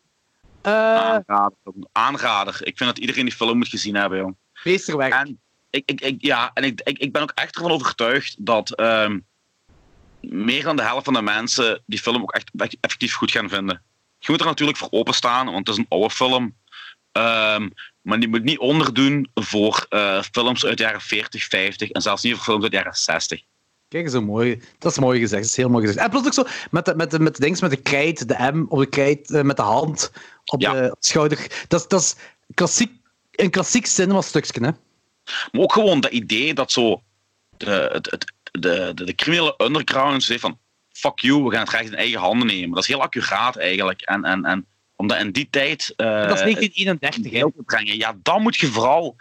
eh 0.62 0.74
Aanrader. 0.74 1.58
Aanrader. 1.92 2.54
Ik 2.64 2.78
vind 2.78 2.90
dat 2.90 2.98
iedereen 2.98 3.26
die 3.26 3.36
film 3.36 3.58
moet 3.58 3.68
gezien 3.68 3.96
hebben, 3.96 4.20
jong. 4.20 4.36
meesterwerk. 4.64 5.14
En 5.14 5.40
ik, 5.70 5.84
ik, 5.86 6.02
ik, 6.02 6.16
ja, 6.20 6.52
en 6.54 6.64
ik, 6.64 6.82
ik, 6.84 6.98
ik 6.98 7.12
ben 7.12 7.22
ook 7.22 7.32
echt 7.36 7.56
ervan 7.56 7.72
overtuigd 7.72 8.36
dat 8.40 8.76
ehm, 8.76 9.20
meer 10.22 10.64
dan 10.64 10.76
de 10.76 10.84
helft 10.84 11.06
van 11.06 11.14
de 11.14 11.22
mensen 11.22 11.82
die 11.86 12.00
film 12.00 12.22
ook 12.22 12.32
echt, 12.32 12.52
echt 12.58 12.78
effectief 12.82 13.14
goed 13.14 13.32
gaan 13.32 13.50
vinden. 13.50 13.82
Je 14.20 14.32
moet 14.32 14.40
er 14.40 14.46
natuurlijk 14.46 14.78
voor 14.78 14.92
openstaan, 14.92 15.46
want 15.46 15.68
het 15.68 15.70
is 15.70 15.78
een 15.78 15.86
oude 15.90 16.10
film. 16.10 16.56
Ehm, 17.12 17.70
maar 18.02 18.20
die 18.20 18.30
moet 18.30 18.44
niet 18.44 18.60
onderdoen 18.60 19.30
voor 19.34 19.86
eh, 19.90 20.22
films 20.32 20.66
uit 20.66 20.78
de 20.78 20.84
jaren 20.84 21.02
40, 21.02 21.44
50 21.44 21.90
en 21.90 22.02
zelfs 22.02 22.24
niet 22.24 22.34
voor 22.34 22.44
films 22.44 22.64
uit 22.64 22.72
de 22.72 22.78
jaren 22.78 22.96
60. 22.96 23.42
Kijk, 23.88 24.10
zo 24.10 24.22
mooi. 24.22 24.62
Dat 24.78 24.92
is 24.92 25.00
mooi 25.00 25.20
gezegd. 25.20 25.42
Dat 25.42 25.52
is 25.52 25.58
heel 25.58 25.70
mooi 25.70 25.86
gezegd. 25.86 26.06
En 26.06 26.12
plus 26.12 26.26
ook 26.26 26.34
zo 26.34 26.46
met 26.72 26.86
de, 26.86 26.96
met 26.96 27.12
de, 27.12 27.20
met 27.20 27.36
de 27.36 27.42
dings, 27.42 27.62
met 27.62 27.70
de 27.70 27.82
krijt, 27.82 28.28
de 28.28 28.52
M 28.54 28.66
op 28.70 28.80
de 28.80 28.86
krijt, 28.86 29.32
eh, 29.32 29.42
met 29.42 29.56
de 29.56 29.62
hand 29.62 30.12
op 30.46 30.62
Ja. 30.62 30.74
de 30.74 30.96
schouder. 31.00 31.66
Dat, 31.68 31.82
is- 31.82 31.88
dat 31.88 32.02
is 32.02 32.16
klassiek, 32.54 32.92
een 33.32 33.50
klassiek 33.50 33.86
cinema 33.86 34.22
stukje, 34.22 34.66
hè? 34.66 34.72
Maar 35.52 35.62
ook 35.62 35.74
gewoon 35.74 36.00
dat 36.00 36.12
idee 36.12 36.54
dat 36.54 36.72
zo 36.72 37.02
de, 37.58 37.90
het, 37.92 38.12
het, 38.12 38.34
de, 38.52 38.92
de, 38.96 39.06
de 39.06 39.16
criminele 39.16 39.54
underground 39.58 40.24
zegt 40.24 40.40
van 40.42 40.60
fuck 40.92 41.20
you, 41.20 41.44
we 41.44 41.52
gaan 41.52 41.60
het 41.60 41.70
recht 41.70 41.86
in 41.86 41.96
eigen 41.96 42.20
handen 42.20 42.48
nemen. 42.48 42.70
Dat 42.72 42.84
is 42.84 42.88
heel 42.90 43.02
accuraat 43.02 43.56
eigenlijk. 43.56 44.02
En, 44.02 44.24
en, 44.26 44.46
en 44.46 44.66
omdat 44.96 45.20
in 45.20 45.32
die 45.32 45.48
tijd 45.50 45.94
eh, 45.96 46.06
dat 46.08 46.40
is 46.40 46.42
1931, 46.42 47.32
hè? 47.32 47.64
brengen, 47.66 47.98
ja, 47.98 48.16
dan 48.24 48.42
moet 48.42 48.56
je 48.56 48.68
vooral 48.68 49.16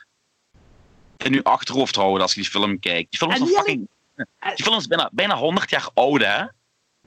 in 1.16 1.32
je 1.32 1.44
achterhoofd 1.44 1.94
houden 1.96 2.22
als 2.22 2.34
je 2.34 2.40
die 2.40 2.50
film 2.50 2.78
kijkt. 2.78 3.10
Die 3.10 3.18
film 3.18 3.30
is, 3.48 3.54
fucking, 3.54 3.88
die 4.54 4.64
film 4.64 4.76
is 4.76 4.86
bijna, 4.86 5.08
bijna 5.12 5.36
100 5.36 5.70
jaar 5.70 5.88
oud, 5.94 6.20
hè? 6.20 6.44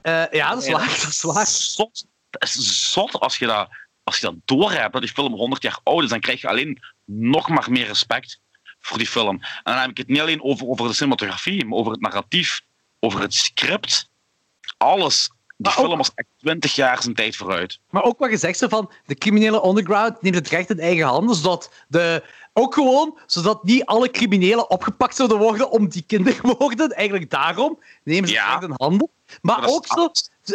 Eh, 0.02 0.32
ja, 0.32 0.50
dat 0.54 0.64
is 0.64 0.72
waar. 0.72 0.88
Dat 0.88 1.08
is 1.10 1.22
waar. 1.22 1.46
Zot, 1.48 2.06
dat 2.30 2.44
is 2.44 2.92
zot 2.92 3.20
als 3.20 3.38
je 3.38 3.46
dat, 3.46 3.70
als 4.04 4.18
je 4.18 4.26
dat 4.26 4.36
doorhebt, 4.46 4.94
dat 4.94 5.02
die 5.02 5.12
film 5.12 5.34
100 5.34 5.62
jaar 5.62 5.80
oud 5.84 6.04
is. 6.04 6.10
Dan 6.10 6.20
krijg 6.20 6.42
je 6.42 6.48
alleen 6.48 6.80
nog 7.06 7.50
maar 7.50 7.72
meer 7.72 7.88
respect 7.88 8.40
voor 8.80 8.98
die 8.98 9.08
film. 9.08 9.36
En 9.42 9.74
dan 9.74 9.78
heb 9.78 9.90
ik 9.90 9.98
het 9.98 10.08
niet 10.08 10.20
alleen 10.20 10.44
over, 10.44 10.68
over 10.68 10.88
de 10.88 10.94
cinematografie, 10.94 11.66
maar 11.66 11.78
over 11.78 11.92
het 11.92 12.02
narratief, 12.02 12.62
over 13.00 13.22
het 13.22 13.34
script. 13.34 14.10
Alles. 14.78 15.30
Die 15.58 15.72
Maar 15.72 15.78
ook- 15.80 15.86
film 15.86 15.98
was 15.98 16.12
echt 16.16 16.28
20 16.38 16.76
jaar 16.76 17.02
zijn 17.02 17.16
tijd 17.16 17.36
vooruit. 17.36 17.80
Maar 17.90 18.04
ook 18.04 18.20
wat 18.20 18.30
je 18.30 18.38
zegt, 18.38 18.66
van 18.70 18.92
de 19.06 19.16
criminele 19.16 19.66
underground 19.68 20.22
neemt 20.22 20.36
het 20.36 20.48
recht 20.50 20.70
in 20.70 20.80
eigen 20.80 21.06
handen, 21.06 21.36
zodat 21.36 21.72
de... 21.88 22.24
Ook 22.56 22.74
gewoon, 22.74 23.18
zodat 23.26 23.64
niet 23.64 23.86
alle 23.86 24.10
criminelen 24.12 24.70
opgepakt 24.70 25.16
zouden 25.16 25.38
worden 25.38 25.72
om 25.72 25.88
die 25.90 26.02
kindermoorden. 26.08 26.90
Eigenlijk 26.92 27.30
daarom 27.30 27.80
nemen 28.04 28.28
ze 28.28 28.34
Ja. 28.34 28.44
het 28.44 28.52
recht 28.60 28.64
in 28.64 28.74
handen. 28.78 29.10
Maar 29.42 29.62
Dat 29.62 29.70
ook 29.70 29.88
zo. 29.88 30.12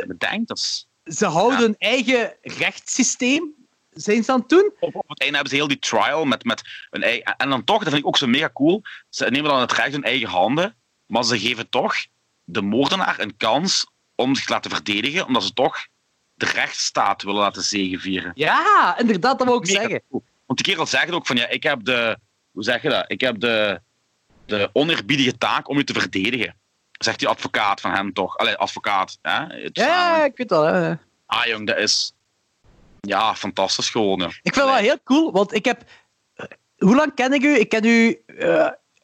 Bedenk, 0.06 0.48
dat 0.48 0.56
is... 0.56 0.86
ze 1.08 1.26
houden 1.26 1.58
hun 1.58 1.76
eigen 1.78 2.36
rechtssysteem, 2.42 3.54
zijn 3.90 4.24
ze 4.24 4.32
aan 4.32 4.40
het 4.40 4.48
doen. 4.48 4.72
op, 4.80 4.94
op 4.94 5.08
het 5.08 5.20
einde 5.20 5.34
hebben 5.34 5.52
ze 5.52 5.58
heel 5.58 5.68
die 5.68 5.78
trial 5.78 6.24
met, 6.24 6.44
met 6.44 6.62
eigen... 6.90 7.36
En 7.36 7.50
dan 7.50 7.64
toch, 7.64 7.78
dat 7.78 7.88
vind 7.88 8.00
ik 8.00 8.06
ook 8.06 8.16
zo 8.16 8.26
mega 8.26 8.50
cool, 8.52 8.82
ze 9.08 9.24
nemen 9.24 9.50
dan 9.50 9.60
het 9.60 9.72
recht 9.72 9.92
in 9.92 10.04
eigen 10.04 10.28
handen, 10.28 10.76
maar 11.06 11.24
ze 11.24 11.38
geven 11.38 11.68
toch 11.68 11.96
de 12.44 12.62
moordenaar 12.62 13.20
een 13.20 13.36
kans 13.36 13.86
om 14.14 14.34
zich 14.34 14.44
te 14.44 14.52
laten 14.52 14.70
verdedigen, 14.70 15.26
omdat 15.26 15.42
ze 15.42 15.52
toch 15.52 15.86
de 16.34 16.46
rechtsstaat 16.46 17.22
willen 17.22 17.40
laten 17.40 17.62
zegevieren. 17.62 18.32
Ja, 18.34 18.98
inderdaad, 18.98 19.38
dat 19.38 19.46
wil 19.46 19.56
ik 19.56 19.66
Mega 19.66 19.80
zeggen. 19.80 20.02
cool. 20.08 20.24
Want 20.46 20.58
die 20.58 20.72
kerel 20.72 20.86
zegt 20.86 21.10
ook 21.10 21.26
van, 21.26 21.36
ja, 21.36 21.48
ik 21.48 21.62
heb 21.62 21.84
de... 21.84 22.18
Hoe 22.50 22.62
zeg 22.62 22.82
je 22.82 22.88
dat? 22.88 23.04
Ik 23.10 23.20
heb 23.20 23.40
de, 23.40 23.80
de 24.46 24.70
oneerbiedige 24.72 25.38
taak 25.38 25.68
om 25.68 25.76
je 25.76 25.84
te 25.84 25.92
verdedigen. 25.92 26.56
Zegt 26.98 27.18
die 27.18 27.28
advocaat 27.28 27.80
van 27.80 27.90
hem 27.90 28.12
toch? 28.12 28.36
Allee, 28.36 28.54
advocaat. 28.56 29.18
Hè? 29.22 29.44
Het 29.46 29.76
Ja, 29.76 29.84
samen. 29.86 30.24
ik 30.24 30.36
weet 30.36 30.48
dat. 30.48 30.64
Hè. 30.64 30.92
Ah, 31.26 31.44
jong, 31.46 31.66
dat 31.66 31.76
is... 31.76 32.12
Ja, 33.00 33.34
fantastisch 33.34 33.90
gewoon. 33.90 34.20
Ik 34.22 34.32
vind 34.32 34.54
het 34.54 34.64
wel 34.64 34.74
heel 34.74 35.02
cool, 35.04 35.32
want 35.32 35.54
ik 35.54 35.64
heb... 35.64 35.82
Hoe 36.78 36.94
lang 36.96 37.14
ken 37.14 37.32
ik 37.32 37.42
u? 37.42 37.54
Ik 37.58 37.68
ken 37.68 37.84
u... 37.84 38.08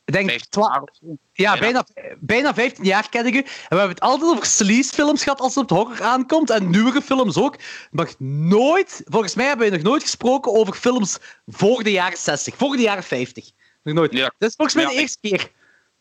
ik 0.04 0.12
denk 0.12 0.28
15 0.28 0.50
twa- 0.50 0.68
jaar 0.68 0.82
of 0.82 0.88
zo. 1.00 1.16
Ja. 1.32 1.58
Bijna, 1.58 1.86
bijna 2.18 2.54
15 2.54 2.84
jaar 2.84 3.08
ken 3.08 3.26
ik 3.26 3.34
u. 3.34 3.38
En 3.38 3.44
we 3.44 3.76
hebben 3.76 3.88
het 3.88 4.00
altijd 4.00 4.30
over 4.30 4.46
sleaze-films 4.46 5.22
gehad 5.22 5.40
als 5.40 5.54
het 5.54 5.70
op 5.70 5.76
horror 5.78 6.02
aankomt. 6.02 6.50
En 6.50 6.70
nieuwere 6.70 7.02
films 7.02 7.36
ook. 7.36 7.56
Maar 7.90 8.08
nooit, 8.18 9.02
volgens 9.04 9.34
mij 9.34 9.46
hebben 9.46 9.66
we 9.70 9.74
nog 9.76 9.82
nooit 9.82 10.02
gesproken 10.02 10.52
over 10.52 10.74
films 10.74 11.18
voor 11.46 11.82
de 11.82 11.90
jaren 11.90 12.18
60, 12.18 12.54
voor 12.56 12.76
de 12.76 12.82
jaren 12.82 13.02
50. 13.02 13.50
Nog 13.82 13.94
nooit. 13.94 14.12
Ja. 14.12 14.32
Dat 14.38 14.48
is 14.48 14.54
volgens 14.56 14.76
mij 14.76 14.84
Ja, 14.84 14.90
de 14.90 14.96
eerste 14.96 15.18
keer. 15.20 15.50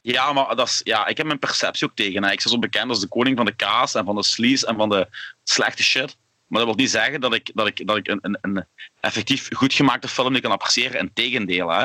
Ja, 0.06 0.34
maar 0.34 0.56
dat 0.56 0.68
is, 0.68 0.82
ja, 0.84 1.08
ik 1.08 1.18
heb 1.18 1.26
mijn 1.26 1.40
perceptie 1.40 1.88
ook 1.88 1.96
tegen. 1.96 2.24
Hè. 2.24 2.32
Ik 2.32 2.40
sta 2.40 2.50
zo 2.50 2.60
bekend 2.60 2.90
als 2.90 3.00
de 3.00 3.08
koning 3.08 3.38
van 3.38 3.46
de 3.46 3.56
kaas 3.56 3.96
en 3.96 4.06
van 4.06 4.16
de 4.16 4.24
sleaze 4.24 4.66
en 4.68 4.76
van 4.76 4.90
de 4.90 5.08
slechte 5.44 5.84
shit. 5.84 6.16
Maar 6.48 6.60
dat 6.66 6.76
wil 6.76 6.84
niet 6.84 6.92
zeggen 6.92 7.22
dat 7.22 7.34
ik, 7.34 7.52
dat 7.54 7.68
ik, 7.68 7.88
dat 7.88 7.98
ik 7.98 8.08
een, 8.08 8.20
een, 8.22 8.38
een 8.42 8.66
effectief 9.00 9.50
goed 9.56 9.74
gemaakte 9.74 10.08
film 10.08 10.34
niet 10.34 10.42
kan 10.42 10.52
appreciëren. 10.52 11.00
Integendeel, 11.00 11.70
hè. 11.72 11.82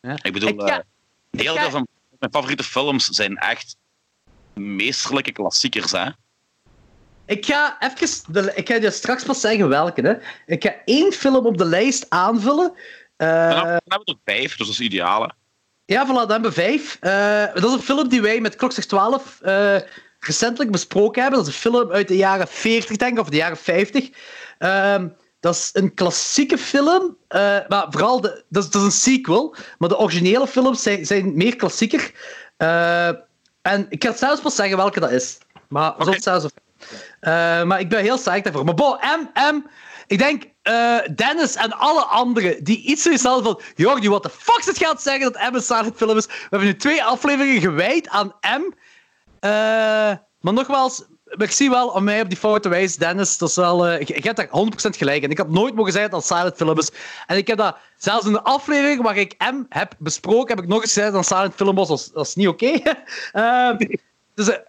Ja. 0.00 0.16
Ik 0.22 0.32
bedoel, 0.32 0.48
Ik 0.48 0.60
ga- 0.60 0.66
eh, 0.78 0.84
een 1.30 1.40
heel 1.40 1.54
ga- 1.54 1.60
deel 1.60 1.70
van 1.70 1.86
mijn 2.18 2.32
favoriete 2.32 2.62
films 2.64 3.04
zijn 3.06 3.36
echt 3.36 3.76
meesterlijke 4.54 5.32
klassiekers, 5.32 5.92
hè. 5.92 6.06
Ik 7.26 7.46
ga 7.46 7.76
even... 7.80 8.32
De, 8.32 8.52
ik 8.54 8.68
ga 8.68 8.74
je 8.74 8.90
straks 8.90 9.24
pas 9.24 9.40
zeggen 9.40 9.68
welke. 9.68 10.00
Hè. 10.00 10.14
Ik 10.54 10.62
ga 10.62 10.74
één 10.84 11.12
film 11.12 11.46
op 11.46 11.58
de 11.58 11.64
lijst 11.64 12.06
aanvullen. 12.08 12.72
Eh, 13.16 13.28
Dan 13.50 13.66
hebben 13.66 13.80
we 14.04 14.12
er 14.12 14.34
vijf, 14.34 14.56
dus 14.56 14.66
dat 14.66 14.74
is 14.76 14.80
ideaal. 14.80 15.22
hè. 15.22 15.28
Ja, 15.86 16.06
voilà, 16.06 16.26
dan 16.26 16.30
hebben 16.30 16.50
we 16.50 16.60
vijf. 16.60 16.96
Eh, 17.00 17.54
dat 17.54 17.64
is 17.64 17.72
een 17.72 17.82
film 17.82 18.08
die 18.08 18.22
wij 18.22 18.40
met 18.40 18.56
Klokslag 18.56 18.84
12 18.84 19.40
eh, 19.42 19.76
recentelijk 20.18 20.70
besproken 20.70 21.22
hebben. 21.22 21.38
Dat 21.40 21.48
is 21.48 21.54
een 21.54 21.60
film 21.60 21.92
uit 21.92 22.08
de 22.08 22.16
jaren 22.16 22.48
40, 22.48 22.96
denk 22.96 23.12
ik, 23.12 23.18
of 23.18 23.28
de 23.28 23.36
jaren 23.36 23.56
50. 23.56 24.10
Ehm, 24.58 25.08
dat 25.40 25.54
is 25.54 25.70
een 25.72 25.94
klassieke 25.94 26.58
film, 26.58 27.16
eh, 27.28 27.58
maar 27.68 27.86
vooral 27.90 28.20
de, 28.20 28.44
dat, 28.48 28.64
is, 28.64 28.70
dat 28.70 28.80
is 28.80 28.86
een 28.86 29.00
sequel. 29.00 29.54
Maar 29.78 29.88
de 29.88 29.98
originele 29.98 30.46
films 30.46 30.82
zijn, 30.82 31.06
zijn 31.06 31.36
meer 31.36 31.56
klassieker. 31.56 32.12
En 33.62 33.86
ik 33.88 34.02
het 34.02 34.18
zelfs 34.18 34.40
pas 34.40 34.54
zeggen 34.54 34.76
welke 34.76 35.00
dat 35.00 35.10
is. 35.10 35.38
Maar 35.68 35.94
het 35.96 36.22
zelfs 36.22 36.46
Eh, 37.20 37.62
maar 37.62 37.80
ik 37.80 37.88
ben 37.88 38.02
heel 38.02 38.18
sterk 38.18 38.44
daarvoor. 38.44 38.64
Maar 38.64 38.74
bon, 38.74 38.96
M, 39.00 39.54
M, 39.54 39.66
ik 40.06 40.18
denk 40.18 40.44
eh, 40.62 40.98
Dennis 41.14 41.54
en 41.54 41.72
alle 41.72 42.04
anderen 42.04 42.64
die 42.64 42.82
iets 42.82 43.02
zoiets 43.02 43.22
hadden 43.22 43.44
van 43.44 43.60
Jordi, 43.74 44.08
wat 44.08 44.22
de 44.22 44.30
fuck 44.30 44.64
het 44.64 44.78
gaat 44.78 45.02
zeggen 45.02 45.32
dat 45.32 45.50
M 45.50 45.54
een 45.54 45.62
silent 45.62 45.96
film 45.96 46.16
is. 46.16 46.26
We 46.26 46.32
hebben 46.40 46.68
nu 46.68 46.76
twee 46.76 47.04
afleveringen 47.04 47.60
gewijd 47.60 48.08
aan 48.08 48.34
M. 48.40 48.74
Eh, 49.40 49.50
maar 50.40 50.52
nogmaals, 50.52 51.04
ik 51.26 51.50
zie 51.50 51.70
wel 51.70 51.88
om 51.88 52.04
mij 52.04 52.20
op 52.20 52.28
die 52.28 52.38
fout 52.38 52.62
te 52.62 52.94
Dennis. 52.98 53.38
Dat 53.38 53.48
is 53.48 53.56
wel, 53.56 53.86
eh, 53.86 54.00
je, 54.00 54.14
je 54.14 54.20
hebt 54.20 54.36
daar 54.36 54.48
100% 54.48 54.96
gelijk 54.96 55.22
in. 55.22 55.30
Ik 55.30 55.38
had 55.38 55.48
nooit 55.48 55.74
mogen 55.74 55.92
zeggen 55.92 56.10
dat 56.10 56.28
het 56.28 56.28
silent 56.28 56.56
film 56.56 56.78
is. 56.78 56.90
En 57.26 57.36
ik 57.36 57.46
heb 57.46 57.58
dat 57.58 57.76
zelfs 57.96 58.26
in 58.26 58.32
de 58.32 58.42
aflevering 58.42 59.02
waar 59.02 59.16
ik 59.16 59.34
M 59.38 59.64
heb 59.68 59.94
besproken, 59.98 60.54
heb 60.54 60.64
ik 60.64 60.70
nog 60.70 60.82
eens 60.82 60.92
gezegd 60.92 61.12
dat 61.12 61.26
silent 61.26 61.54
film 61.54 61.74
was. 61.74 61.88
Dat 61.88 61.98
is, 61.98 62.10
dat 62.12 62.26
is 62.26 62.34
niet 62.34 62.48
oké. 62.48 62.72
Eh, 63.32 63.70
dus 64.34 64.46
een 64.46 64.60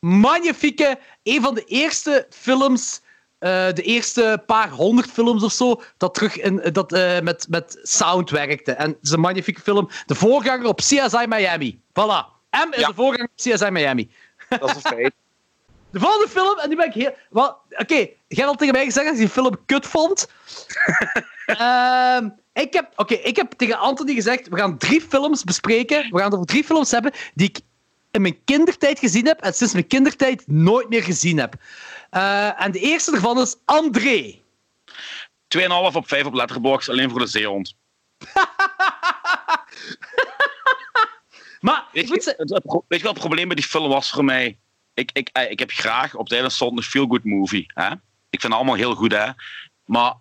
magnifieke, 0.00 0.98
een 1.22 1.42
van 1.42 1.54
de 1.54 1.64
eerste 1.64 2.26
films. 2.30 3.00
Eh, 3.38 3.66
de 3.72 3.82
eerste 3.82 4.42
paar 4.46 4.70
honderd 4.70 5.10
films 5.10 5.42
of 5.42 5.52
zo, 5.52 5.82
dat 5.96 6.14
terug 6.14 6.36
in, 6.38 6.62
dat, 6.72 6.92
eh, 6.92 7.20
met, 7.20 7.46
met 7.48 7.78
sound 7.82 8.30
werkte. 8.30 8.72
En 8.72 8.88
het 8.88 8.98
is 9.02 9.10
een 9.10 9.20
magnifieke 9.20 9.60
film. 9.60 9.88
De 10.06 10.14
voorganger 10.14 10.66
op 10.66 10.78
CSI 10.80 11.26
Miami. 11.28 11.80
Voilà. 11.88 12.34
M 12.50 12.72
is 12.72 12.80
Ja. 12.80 12.86
de 12.88 12.94
voorganger 12.94 13.24
op 13.24 13.36
CSI 13.36 13.70
Miami. 13.70 14.10
Dat 14.60 14.68
is 14.70 14.74
een 14.74 14.80
feit. 14.80 15.14
De 15.90 15.98
volgende 16.00 16.28
film, 16.28 16.58
en 16.58 16.68
die 16.68 16.76
ben 16.78 16.86
ik 16.86 16.94
heel... 16.94 17.14
Oké, 17.78 17.94
jij 17.94 18.14
hebt 18.28 18.48
al 18.48 18.54
tegen 18.54 18.74
mij 18.74 18.84
gezegd 18.84 19.06
dat 19.06 19.14
je 19.14 19.20
die 19.20 19.30
film 19.30 19.56
kut 19.66 19.86
vond. 19.86 20.26
Ehm, 21.46 22.28
ik, 22.52 22.72
heb, 22.72 22.92
oké, 22.96 23.14
ik 23.14 23.36
heb 23.36 23.52
tegen 23.52 23.78
Anthony 23.78 24.14
gezegd, 24.14 24.48
we 24.48 24.56
gaan 24.56 24.78
drie 24.78 25.00
films 25.00 25.44
bespreken. 25.44 26.02
We 26.10 26.16
gaan 26.16 26.24
het 26.24 26.34
over 26.34 26.46
drie 26.46 26.64
films 26.64 26.90
hebben 26.90 27.12
die 27.34 27.48
ik 27.48 27.60
in 28.10 28.22
mijn 28.22 28.44
kindertijd 28.44 28.98
gezien 28.98 29.26
heb 29.26 29.40
en 29.40 29.54
sinds 29.54 29.72
mijn 29.72 29.86
kindertijd 29.86 30.42
nooit 30.46 30.88
meer 30.88 31.02
gezien 31.02 31.38
heb. 31.38 31.54
Eh, 32.16 32.62
en 32.62 32.72
de 32.72 32.78
eerste 32.78 33.10
daarvan 33.10 33.40
is 33.40 33.56
André. 33.64 34.40
2,5 35.48 35.68
op 35.92 36.08
5 36.08 36.24
op 36.24 36.34
Letterboxd, 36.34 36.88
alleen 36.88 37.10
voor 37.10 37.18
de 37.18 37.26
zeehond. 37.26 37.74
Maar 41.60 41.84
Weet 41.92 42.08
je, 42.08 42.14
het, 42.14 42.50
het 42.50 42.64
weet 42.88 42.98
je 43.00 43.04
wat 43.04 43.14
het 43.14 43.18
probleem 43.18 43.46
bij 43.46 43.56
die 43.56 43.64
film 43.64 43.88
was 43.88 44.10
voor 44.10 44.24
mij? 44.24 44.58
Ik, 44.94 45.10
ik, 45.12 45.28
eh, 45.32 45.50
ik 45.50 45.58
heb 45.58 45.70
graag 45.70 46.14
op 46.14 46.24
het 46.24 46.32
einde 46.32 46.50
stond 46.50 46.76
een 46.76 46.82
feel-good 46.82 47.24
movie. 47.24 47.66
Hè? 47.74 47.90
Ik 48.30 48.40
vind 48.40 48.42
het 48.42 48.52
allemaal 48.52 48.74
heel 48.74 48.94
goed, 48.94 49.12
hè? 49.12 49.30
Maar 49.84 50.14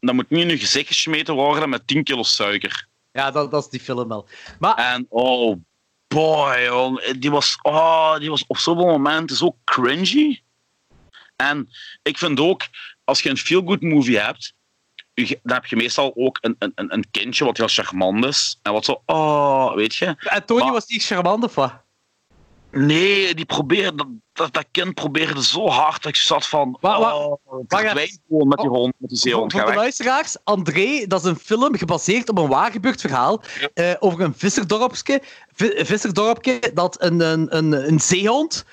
dat 0.00 0.14
moet 0.14 0.30
niet 0.30 0.42
in 0.42 0.48
je 0.48 0.58
gezicht 0.58 0.86
gesmeten 0.86 1.34
worden 1.34 1.68
met 1.68 1.86
10 1.86 2.04
kilo 2.04 2.22
suiker. 2.22 2.86
Ja, 3.12 3.30
dat, 3.30 3.50
dat 3.50 3.64
is 3.64 3.70
die 3.70 3.80
film 3.80 4.08
wel. 4.08 4.28
Maar 4.58 4.74
En 4.74 5.06
oh 5.08 5.56
boy, 6.08 6.68
die 7.18 7.30
was, 7.30 7.58
oh, 7.62 8.18
die 8.18 8.30
was 8.30 8.44
op 8.46 8.58
zoveel 8.58 8.86
momenten 8.86 9.36
zo 9.36 9.56
cringy. 9.64 10.44
En 11.36 11.68
ik 12.02 12.18
vind 12.18 12.40
ook, 12.40 12.62
als 13.04 13.22
je 13.22 13.30
een 13.30 13.36
feel-good 13.36 13.80
movie 13.82 14.18
hebt, 14.18 14.54
dan 15.14 15.28
heb 15.42 15.66
je 15.66 15.76
meestal 15.76 16.12
ook 16.16 16.38
een, 16.40 16.56
een, 16.58 16.72
een- 16.74 17.10
kindje 17.10 17.44
wat 17.44 17.56
heel 17.56 17.68
charmant 17.68 18.24
is. 18.24 18.58
En 18.62 18.72
wat 18.72 18.84
zo, 18.84 19.02
oh, 19.06 19.74
weet 19.74 19.94
je. 19.94 20.14
en 20.18 20.46
Tony 20.46 20.62
maar- 20.62 20.72
was 20.72 20.86
niet 20.86 21.04
charmant, 21.04 21.44
of 21.44 21.54
wat? 21.54 21.72
Nee, 22.70 23.34
die 23.34 23.44
probeerde, 23.44 24.18
dat, 24.32 24.52
dat, 24.52 24.66
kind 24.70 24.94
probeerde 24.94 25.42
zo 25.44 25.68
hard 25.68 26.02
dat 26.02 26.12
ik 26.12 26.16
zat 26.16 26.46
van, 26.46 26.78
Wa- 26.80 27.00
wa- 27.00 27.16
oh, 27.16 27.40
verdwijn 27.68 28.20
gewoon 28.28 28.48
met 28.48 28.58
die 28.58 28.70
Oh. 28.70 28.76
hond, 28.76 28.94
met 28.98 29.08
die 29.08 29.18
Voor, 29.18 29.28
zeehond. 29.30 29.52
voor 29.52 29.60
Ga 29.60 29.66
de 29.66 29.74
luisteraars, 29.74 30.36
André, 30.44 31.06
dat 31.06 31.20
is 31.24 31.30
een 31.30 31.36
film 31.38 31.76
gebaseerd 31.76 32.28
op 32.28 32.38
een 32.38 32.48
waar 32.48 32.70
gebeurd 32.72 33.00
verhaal 33.00 33.42
eh, 33.74 33.92
over 33.98 34.20
een 34.20 34.34
visserdorpje, 34.36 35.22
vi- 35.54 35.84
visserdorpje 35.84 36.70
dat 36.74 37.02
een, 37.02 37.20
een, 37.20 37.56
een, 37.56 37.72
een 37.88 38.00
zeehond... 38.00 38.64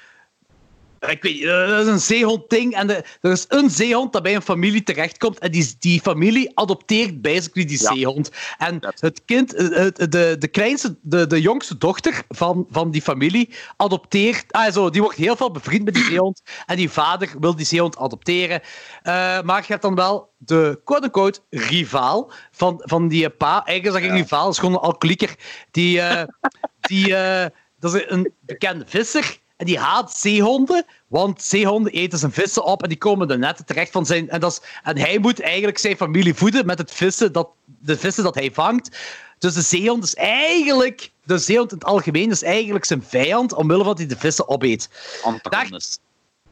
Ik 1.09 1.21
weet 1.23 1.33
niet, 1.33 1.43
eh, 1.43 1.67
dat 1.67 1.79
is 1.79 1.87
een 1.87 1.99
zeehond-ding. 1.99 2.73
En 2.75 2.87
de- 2.87 3.03
er 3.21 3.31
is 3.31 3.45
een 3.47 3.69
zeehond 3.69 4.13
dat 4.13 4.23
bij 4.23 4.35
een 4.35 4.41
familie 4.41 4.83
terechtkomt. 4.83 5.39
En 5.39 5.51
die, 5.51 5.75
die 5.79 6.01
familie 6.01 6.51
adopteert 6.53 7.21
basically 7.21 7.67
die 7.67 7.81
Ja. 7.81 7.93
zeehond. 7.93 8.31
En 8.57 8.79
het 8.99 9.21
kind, 9.25 9.53
eh, 9.53 9.67
het- 9.69 10.11
de, 10.11 10.35
de 10.39 10.47
kleinste, 10.47 10.97
de, 11.01 11.27
de 11.27 11.41
jongste 11.41 11.77
dochter 11.77 12.23
van, 12.29 12.67
van 12.69 12.91
die 12.91 13.01
familie 13.01 13.49
adopteert. 13.77 14.51
Ah, 14.51 14.71
zo, 14.73 14.89
die 14.89 15.01
wordt 15.01 15.17
heel 15.17 15.35
veel 15.35 15.51
bevriend 15.51 15.83
met 15.85 15.93
die 15.93 16.03
zeehond. 16.03 16.41
En 16.65 16.75
die 16.75 16.89
vader 16.89 17.29
wil 17.39 17.55
die 17.55 17.65
zeehond 17.65 17.97
adopteren. 17.97 18.61
Eh, 19.03 19.41
maar 19.41 19.59
je 19.61 19.67
hebt 19.67 19.81
dan 19.81 19.95
wel 19.95 20.31
de 20.37 20.81
quote-unquote 20.83 21.39
rivaal 21.49 22.31
van, 22.51 22.81
van 22.85 23.07
die 23.07 23.29
pa. 23.29 23.65
Eigenlijk 23.65 23.85
is 23.85 23.91
dat 24.01 24.11
geen 24.11 24.21
rivaal, 24.21 24.49
is 24.49 24.57
gewoon 24.57 24.73
een 24.73 24.79
alcoholieker. 24.79 25.35
Die, 25.71 26.01
eh, 26.01 26.23
die, 26.89 27.15
eh, 27.15 27.45
dat 27.79 27.93
is 27.95 28.03
een 28.07 28.33
bekende 28.39 28.83
visser. 28.87 29.41
En 29.55 29.65
die 29.65 29.79
haat 29.79 30.17
zeehonden, 30.17 30.85
want 31.07 31.41
zeehonden 31.41 31.91
eten 31.91 32.19
zijn 32.19 32.31
vissen 32.31 32.63
op 32.63 32.83
en 32.83 32.89
die 32.89 32.97
komen 32.97 33.27
de 33.27 33.37
netten 33.37 33.65
terecht 33.65 33.91
van 33.91 34.05
zijn. 34.05 34.29
En, 34.29 34.39
dat 34.39 34.51
is, 34.51 34.61
en 34.83 34.97
hij 34.97 35.19
moet 35.19 35.41
eigenlijk 35.41 35.77
zijn 35.77 35.95
familie 35.95 36.33
voeden 36.33 36.65
met 36.65 36.77
het 36.77 36.91
vissen 36.91 37.31
dat, 37.31 37.49
de 37.65 37.97
vissen 37.97 38.23
dat 38.23 38.35
hij 38.35 38.51
vangt. 38.51 38.97
Dus 39.37 39.53
de 39.53 39.61
zeehond 39.61 40.03
is 40.03 40.15
eigenlijk, 40.15 41.11
de 41.23 41.37
zeehond 41.37 41.71
in 41.71 41.77
het 41.77 41.87
algemeen 41.87 42.31
is 42.31 42.43
eigenlijk 42.43 42.85
zijn 42.85 43.03
vijand, 43.03 43.53
omwille 43.53 43.83
van 43.83 43.87
dat 43.87 43.97
hij 43.97 44.07
de 44.07 44.17
vissen 44.17 44.47
opeet. 44.47 44.89
Antagonist. 45.23 46.01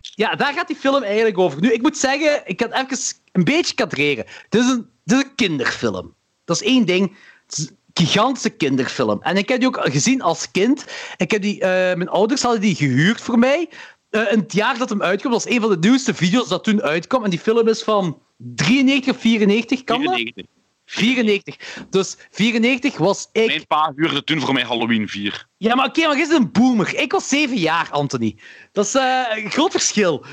Ja, 0.02 0.36
daar 0.36 0.54
gaat 0.54 0.68
die 0.68 0.76
film 0.76 1.04
eigenlijk 1.04 1.38
over. 1.38 1.62
Nu, 1.62 1.74
ik 1.74 1.82
moet 1.82 1.98
zeggen, 1.98 2.42
ik 2.46 2.58
kan 2.58 2.72
even 2.72 2.98
een 3.32 3.44
beetje 3.44 3.76
kadreren. 3.76 4.26
Dit 4.50 4.62
is 4.62 4.70
een, 4.70 4.90
is 5.06 5.14
een 5.14 5.36
kinderfilm. 5.36 6.14
Dat 6.46 6.62
is 6.62 6.68
één 6.68 6.86
ding. 6.86 7.18
Het 7.46 7.58
is 7.58 7.70
gigantische 7.94 8.50
kinderfilm. 8.50 9.22
En 9.22 9.38
ik 9.38 9.50
heb 9.50 9.60
die 9.60 9.68
ook 9.68 9.80
gezien 9.84 10.22
als 10.22 10.52
kind. 10.52 10.86
Ik 11.18 11.32
heb 11.32 11.42
die, 11.42 11.62
eh, 11.62 11.70
mijn 11.70 12.10
ouders 12.10 12.42
hadden 12.42 12.62
die 12.62 12.76
gehuurd 12.76 13.22
voor 13.22 13.40
mij. 13.40 13.70
in 14.12 14.40
het 14.40 14.54
jaar 14.54 14.78
dat 14.78 14.90
hem 14.90 15.02
uitkwam. 15.02 15.32
Dat 15.32 15.44
was 15.44 15.54
een 15.54 15.62
van 15.62 15.70
de 15.70 15.88
nieuwste 15.88 16.14
video's 16.14 16.48
dat 16.48 16.64
toen 16.64 16.82
uitkwam. 16.82 17.24
En 17.24 17.30
die 17.30 17.40
film 17.40 17.68
is 17.68 17.84
van 17.84 18.22
93 18.38 19.14
of 19.14 19.22
94, 19.22 19.84
kan 19.84 20.04
dat? 20.04 20.14
94. 20.14 20.46
94. 20.92 21.58
Dus 21.90 22.18
94 22.32 22.98
was 22.98 23.30
ik... 23.32 23.48
Mijn 23.48 23.68
pa 23.68 23.94
huurde 23.96 24.24
toen 24.24 24.40
voor 24.40 24.54
mij 24.54 24.64
Halloween 24.64 25.10
4. 25.10 25.48
Ja, 25.58 25.76
maar 25.76 25.86
oké, 25.86 26.08
maar 26.08 26.18
je 26.18 26.22
is 26.22 26.30
een 26.30 26.52
boomer. 26.52 26.96
Ik 27.00 27.12
was 27.12 27.28
zeven 27.28 27.58
jaar, 27.58 27.90
Anthony. 27.92 28.38
Dat 28.72 28.86
is 28.86 28.96
eh, 28.96 29.24
een 29.36 29.52
groot 29.52 29.72
verschil. 29.72 30.26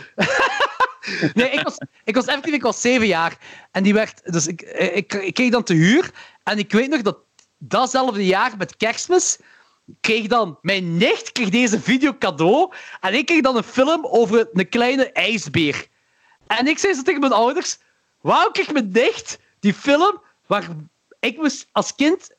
nee, 1.34 1.50
ik 1.50 1.60
was, 1.62 1.78
ik 2.04 2.14
was 2.14 2.24
effectief 2.24 2.54
ik 2.54 2.62
was 2.62 2.80
zeven 2.80 3.06
jaar. 3.06 3.38
En 3.70 3.82
die 3.82 3.94
werd... 3.94 4.32
Dus 4.32 4.46
ik, 4.46 4.62
ik, 4.94 5.12
ik 5.14 5.34
kreeg 5.34 5.50
dan 5.50 5.62
te 5.62 5.74
huur. 5.74 6.10
En 6.42 6.58
ik 6.58 6.72
weet 6.72 6.90
nog 6.90 7.02
dat 7.02 7.18
datzelfde 7.58 8.26
jaar 8.26 8.54
met 8.58 8.76
kerstmis 8.76 9.38
kreeg 10.00 10.26
dan 10.26 10.58
mijn 10.62 10.96
nicht 10.96 11.32
kreeg 11.32 11.48
deze 11.48 11.80
video 11.80 12.14
cadeau. 12.18 12.72
En 13.00 13.14
ik 13.14 13.26
kreeg 13.26 13.40
dan 13.40 13.56
een 13.56 13.62
film 13.62 14.06
over 14.06 14.48
een 14.52 14.68
kleine 14.68 15.12
ijsbeer. 15.12 15.86
En 16.46 16.66
ik 16.66 16.78
zei 16.78 16.94
zo 16.94 17.02
tegen 17.02 17.20
mijn 17.20 17.32
ouders... 17.32 17.78
Waarom 18.20 18.52
kreeg 18.52 18.72
mijn 18.72 18.90
nicht 18.92 19.38
die 19.60 19.74
film 19.74 20.20
waar 20.46 20.68
ik 21.20 21.64
als 21.72 21.94
kind... 21.94 22.30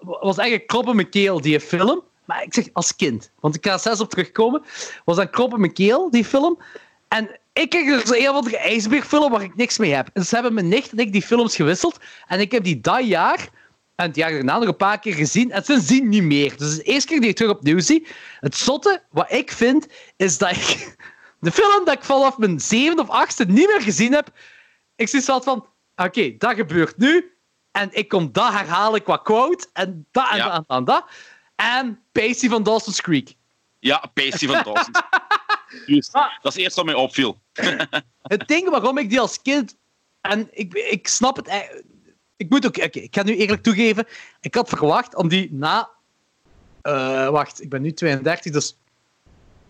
was 0.00 0.36
eigenlijk 0.36 0.68
krop 0.68 0.88
in 0.88 0.96
mijn 0.96 1.10
keel, 1.10 1.40
die 1.40 1.60
film. 1.60 2.02
Maar 2.24 2.42
ik 2.42 2.54
zeg 2.54 2.68
als 2.72 2.96
kind, 2.96 3.30
want 3.40 3.54
ik 3.54 3.66
ga 3.66 3.78
zelfs 3.78 4.00
op 4.00 4.10
terugkomen. 4.10 4.62
Was 5.04 5.16
dan 5.16 5.30
krop 5.30 5.52
in 5.52 5.60
mijn 5.60 5.72
keel, 5.72 6.10
die 6.10 6.24
film. 6.24 6.58
En 7.08 7.38
ik 7.52 7.70
kreeg 7.70 8.02
dus 8.02 8.18
een 8.18 8.28
of 8.28 8.36
andere 8.36 8.56
ijsbeerfilm 8.56 9.30
waar 9.30 9.42
ik 9.42 9.56
niks 9.56 9.78
mee 9.78 9.92
heb. 9.92 10.08
En 10.12 10.24
ze 10.24 10.34
hebben 10.34 10.54
mijn 10.54 10.68
nicht 10.68 10.92
en 10.92 10.98
ik 10.98 11.12
die 11.12 11.22
films 11.22 11.56
gewisseld. 11.56 11.98
En 12.26 12.40
ik 12.40 12.52
heb 12.52 12.64
die 12.64 12.80
dat 12.80 13.06
jaar 13.06 13.48
en 13.96 14.06
het 14.06 14.16
jaar 14.16 14.30
daarna 14.30 14.58
nog 14.58 14.68
een 14.68 14.76
paar 14.76 14.98
keer 14.98 15.14
gezien. 15.14 15.50
En 15.50 15.64
sindsdien 15.64 16.08
niet 16.08 16.22
meer. 16.22 16.56
Dus 16.56 16.76
de 16.76 16.82
eerste 16.82 17.08
keer 17.08 17.20
die 17.20 17.28
ik 17.30 17.36
terug 17.36 17.50
opnieuw 17.52 17.80
zie. 17.80 18.06
Het 18.40 18.56
zotte, 18.56 19.02
wat 19.10 19.32
ik 19.32 19.52
vind, 19.52 19.86
is 20.16 20.38
dat 20.38 20.50
ik... 20.50 20.94
De 21.40 21.52
film 21.52 21.84
dat 21.84 21.94
ik 21.94 22.04
vanaf 22.04 22.38
mijn 22.38 22.60
zevende 22.60 23.02
of 23.02 23.08
achtste 23.08 23.44
niet 23.44 23.66
meer 23.66 23.80
gezien 23.82 24.12
heb... 24.12 24.30
Ik 24.96 25.08
zie 25.08 25.20
zo 25.20 25.40
van... 25.40 25.66
Oké, 25.96 26.36
dat 26.38 26.54
gebeurt 26.54 26.96
nu. 26.96 27.36
En 27.70 27.88
ik 27.92 28.08
kom 28.08 28.32
dat 28.32 28.52
herhalen 28.52 29.02
qua 29.02 29.16
quote. 29.16 29.66
En 29.72 30.06
dat 30.10 30.30
en 30.30 30.36
Ja. 30.36 30.48
dat 30.48 30.64
en 30.66 30.84
dat 30.84 31.04
en 31.56 32.02
Pacey 32.12 32.48
van 32.48 32.62
Dawson's 32.62 33.00
Creek. 33.00 33.34
Ja, 33.78 34.10
Pasty 34.14 34.46
van 34.46 34.62
Dawson. 34.62 34.94
Juist. 35.86 36.14
Ah. 36.16 36.22
Dat 36.22 36.32
is 36.42 36.54
het 36.54 36.56
eerste 36.56 36.84
wat 36.84 36.84
mij 36.84 36.94
opviel. 36.94 37.40
Het 38.22 38.48
ding 38.48 38.68
waarom 38.70 38.98
ik 38.98 39.10
die 39.10 39.20
als 39.20 39.42
kind... 39.42 39.76
En 40.20 40.48
ik, 40.50 40.74
ik 40.74 41.08
snap 41.08 41.36
het... 41.36 41.84
Ik 42.36 42.50
moet 42.50 42.66
ook... 42.66 42.76
oké, 42.76 42.98
ik 42.98 43.14
ga 43.14 43.22
nu 43.22 43.36
eerlijk 43.36 43.62
toegeven. 43.62 44.06
Ik 44.40 44.54
had 44.54 44.68
verwacht 44.68 45.14
om 45.14 45.28
die 45.28 45.52
na 45.52 45.90
eh, 46.86 47.28
wacht, 47.28 47.62
ik 47.62 47.68
ben 47.68 47.82
nu 47.82 47.92
32, 47.92 48.52
dus 48.52 48.78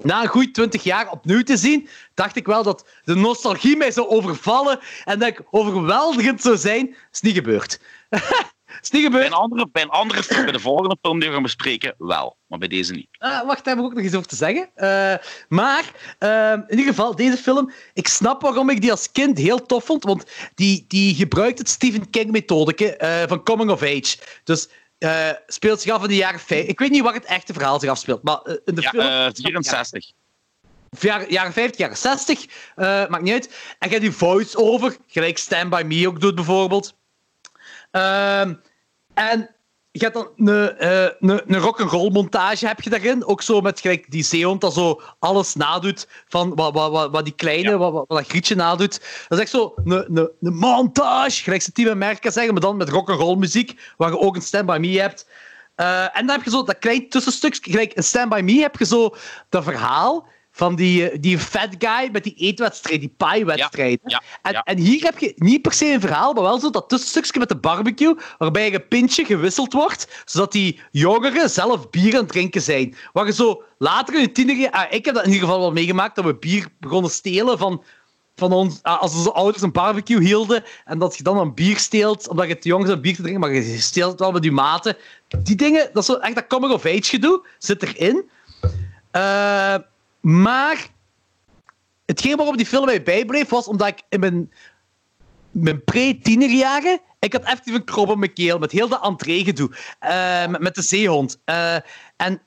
na 0.02 0.22
een 0.22 0.28
goed 0.28 0.54
20 0.54 0.82
jaar 0.82 1.10
opnieuw 1.10 1.42
te 1.42 1.56
zien, 1.56 1.88
dacht 2.14 2.36
ik 2.36 2.46
wel 2.46 2.62
dat 2.62 2.88
de 3.04 3.14
nostalgie 3.14 3.76
mij 3.76 3.90
zou 3.90 4.08
overvallen 4.08 4.80
en 5.04 5.18
dat 5.18 5.28
ik 5.28 5.42
overweldigend 5.50 6.42
zou 6.42 6.56
zijn. 6.56 6.96
is 7.12 7.20
niet 7.20 7.34
gebeurd. 7.34 7.80
is 8.82 8.90
niet 8.90 9.10
Bij 9.10 9.26
een 9.26 9.32
andere, 9.32 9.68
bij 9.72 9.82
een 9.82 9.88
andere 9.88 10.22
film, 10.22 10.42
bij 10.42 10.52
de 10.52 10.60
volgende 10.60 10.96
film 11.02 11.18
die 11.18 11.28
we 11.28 11.34
gaan 11.34 11.42
bespreken, 11.42 11.94
wel. 11.98 12.36
Maar 12.46 12.58
bij 12.58 12.68
deze 12.68 12.92
niet. 12.92 13.08
Ah, 13.18 13.46
wacht, 13.46 13.64
daar 13.64 13.74
heb 13.74 13.84
ik 13.84 13.90
ook 13.90 13.96
nog 13.96 14.04
iets 14.04 14.14
over 14.14 14.28
te 14.28 14.36
zeggen. 14.36 14.68
Eh, 14.74 15.14
maar 15.48 15.84
eh, 16.18 16.52
in 16.52 16.70
ieder 16.70 16.86
geval, 16.86 17.16
deze 17.16 17.36
film, 17.36 17.72
ik 17.92 18.08
snap 18.08 18.42
waarom 18.42 18.70
ik 18.70 18.80
die 18.80 18.90
als 18.90 19.12
kind 19.12 19.38
heel 19.38 19.66
tof 19.66 19.84
vond, 19.84 20.04
want 20.04 20.24
die, 20.54 20.84
die 20.88 21.14
gebruikt 21.14 21.58
het 21.58 21.68
Stephen 21.68 22.10
King-methode 22.10 23.24
van 23.28 23.42
coming 23.42 23.70
of 23.70 23.82
age. 23.82 24.16
Dus 24.44 24.68
eh, 24.98 25.30
speelt 25.46 25.80
zich 25.80 25.92
af 25.92 26.02
in 26.02 26.08
de 26.08 26.16
jaren 26.16 26.40
50. 26.40 26.68
Ik 26.70 26.78
weet 26.78 26.90
niet 26.90 27.02
waar 27.02 27.14
het 27.14 27.24
echte 27.24 27.52
verhaal 27.52 27.80
zich 27.80 27.90
afspeelt, 27.90 28.22
maar 28.22 28.40
eh, 28.42 28.54
in 28.64 28.74
de 28.74 28.80
Ja, 28.80 28.90
film... 28.90 29.04
eh, 29.04 29.28
64. 29.32 30.12
Of 30.90 31.02
jaren, 31.02 31.30
jaren 31.30 31.52
50, 31.52 31.78
jaren 31.78 31.96
60, 31.96 32.46
eh, 32.74 32.86
maakt 32.86 33.22
niet 33.22 33.32
uit. 33.32 33.46
En 33.78 33.88
je 33.88 33.88
hebt 33.88 34.00
die 34.00 34.12
voice-over, 34.12 34.96
gelijk 35.06 35.38
Stand 35.38 35.70
By 35.70 35.82
Me 35.86 36.08
ook 36.08 36.20
doet 36.20 36.34
bijvoorbeeld. 36.34 36.96
Ehm, 37.96 38.54
en 39.14 39.50
je 39.90 40.04
hebt 40.04 40.14
dan 40.14 40.30
een, 40.36 40.76
eh, 40.78 41.02
een, 41.20 41.42
een 41.46 41.60
rock'n'roll 41.60 42.10
montage 42.10 42.66
heb 42.66 42.80
je 42.80 42.90
daarin. 42.90 43.26
Ook 43.26 43.42
zo 43.42 43.60
met 43.60 43.80
gelijk 43.80 44.10
die 44.10 44.24
zeehond 44.24 44.60
dat 44.60 44.74
zo 44.74 45.00
alles 45.18 45.54
nadoet 45.54 46.08
van 46.28 46.54
wat, 46.54 46.74
wat, 46.74 46.90
wat, 46.90 47.10
wat 47.10 47.24
die 47.24 47.34
kleine, 47.34 47.70
Ja. 47.70 47.76
wat, 47.76 47.92
wat, 47.92 48.08
dat 48.08 48.26
grietje 48.26 48.54
nadoet. 48.54 49.00
Dat 49.28 49.38
is 49.38 49.44
echt 49.44 49.50
zo 49.50 49.74
een, 49.84 50.16
een, 50.16 50.30
een 50.40 50.54
montage, 50.54 51.42
gelijk 51.42 51.62
ze 51.62 51.72
team 51.72 51.90
America 51.90 52.30
zeggen, 52.30 52.52
maar 52.52 52.62
dan 52.62 52.76
met 52.76 52.88
rock'n'roll 52.88 53.36
muziek, 53.36 53.80
waar 53.96 54.10
je 54.10 54.18
ook 54.18 54.36
een 54.36 54.42
Stand 54.42 54.66
By 54.66 54.76
Me 54.80 55.00
hebt. 55.00 55.28
Eh, 55.74 56.02
en 56.02 56.26
dan 56.26 56.36
heb 56.36 56.44
je 56.44 56.50
zo 56.50 56.62
dat 56.62 56.78
klein 56.78 57.08
tussenstukje, 57.08 57.70
gelijk 57.70 57.92
in 57.92 58.04
Stand 58.04 58.28
By 58.28 58.40
Me 58.44 58.60
heb 58.60 58.76
je 58.76 58.84
zo 58.84 59.14
dat 59.48 59.64
verhaal 59.64 60.28
van 60.56 60.74
die, 60.74 61.10
eh, 61.10 61.18
die 61.20 61.38
fat 61.38 61.68
guy 61.78 62.08
met 62.12 62.24
die 62.24 62.34
eetwedstrijd, 62.34 63.00
die 63.00 63.14
pie-wedstrijd. 63.16 64.00
Ja, 64.04 64.22
en, 64.42 64.52
ja. 64.52 64.62
en 64.62 64.78
hier 64.78 65.02
heb 65.02 65.18
je 65.18 65.32
niet 65.36 65.62
per 65.62 65.72
se 65.72 65.92
een 65.92 66.00
verhaal, 66.00 66.32
maar 66.32 66.42
wel 66.42 66.58
zo 66.58 66.70
dat 66.70 66.88
tussenstukje 66.88 67.38
met 67.38 67.48
de 67.48 67.56
barbecue, 67.56 68.16
waarbij 68.38 68.74
een 68.74 68.88
pintje 68.88 69.24
gewisseld 69.24 69.72
wordt, 69.72 70.22
zodat 70.24 70.52
die 70.52 70.80
jongeren 70.90 71.50
zelf 71.50 71.90
bier 71.90 72.12
aan 72.12 72.20
het 72.20 72.28
drinken 72.28 72.62
zijn. 72.62 72.94
Waar 73.12 73.26
je 73.26 73.32
zo 73.32 73.62
later 73.78 74.14
in 74.14 74.20
je 74.20 74.32
tienerjaar... 74.32 74.70
ah, 74.70 74.92
ik 74.92 75.04
heb 75.04 75.14
dat 75.14 75.24
in 75.24 75.32
ieder 75.32 75.46
geval 75.46 75.62
wel 75.62 75.72
meegemaakt, 75.72 76.16
dat 76.16 76.24
we 76.24 76.34
bier 76.34 76.68
begonnen 76.80 77.10
stelen 77.10 77.58
van, 77.58 77.82
van 78.34 78.52
ons... 78.52 78.78
ah, 78.82 79.00
als 79.00 79.14
onze 79.14 79.32
ouders 79.32 79.62
een 79.62 79.72
barbecue 79.72 80.20
hielden, 80.20 80.64
en 80.84 80.98
dat 80.98 81.16
je 81.16 81.22
dan 81.22 81.38
een 81.38 81.54
bier 81.54 81.78
steelt, 81.78 82.28
omdat 82.28 82.48
je 82.48 82.58
te 82.58 82.68
jong 82.68 82.82
bent 82.82 82.96
om 82.96 83.02
bier 83.02 83.14
te 83.14 83.22
drinken, 83.22 83.40
maar 83.40 83.54
je 83.54 83.78
steelt 83.78 84.10
het 84.10 84.20
wel 84.20 84.32
met 84.32 84.44
je 84.44 84.52
maten. 84.52 84.96
Die 85.42 85.56
dingen, 85.56 85.90
dat 85.92 86.02
is 86.02 86.08
zo 86.08 86.14
echt 86.14 86.34
dat 86.34 86.46
coming-of-age 86.46 87.02
gedoe, 87.02 87.46
zit 87.58 87.82
erin. 87.82 88.30
Eh, 89.10 89.74
maar 90.26 90.88
hetgeen 92.06 92.36
waarom 92.36 92.56
die 92.56 92.66
film 92.66 92.84
mij 92.84 93.02
bijbleef, 93.02 93.48
was 93.48 93.68
omdat 93.68 93.88
ik 93.88 94.02
in 94.08 94.20
mijn, 94.20 94.52
mijn 95.50 95.84
pre-tienerjaren... 95.84 97.00
Ik 97.18 97.32
had 97.32 97.44
even 97.44 97.74
een 97.74 97.84
krop 97.84 98.10
in 98.10 98.18
mijn 98.18 98.32
keel 98.32 98.58
met 98.58 98.72
heel 98.72 98.88
dat 98.88 99.00
André-gedoe. 99.00 99.76
eh, 99.98 100.46
met, 100.46 100.60
met 100.60 100.74
de 100.74 100.82
zeehond. 100.82 101.40
Eh, 101.44 101.74
en 102.16 102.42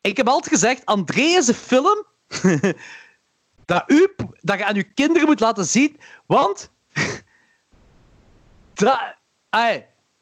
ik 0.00 0.16
heb 0.16 0.28
altijd 0.28 0.52
gezegd, 0.52 0.86
André 0.86 1.22
is 1.22 1.48
een 1.48 1.54
film 1.54 2.06
dat, 3.64 3.84
u, 3.86 4.14
dat 4.40 4.58
je 4.58 4.64
aan 4.64 4.76
uw 4.76 4.90
kinderen 4.94 5.28
moet 5.28 5.40
laten 5.40 5.64
zien, 5.64 6.00
want... 6.26 6.70
dat, 8.74 9.14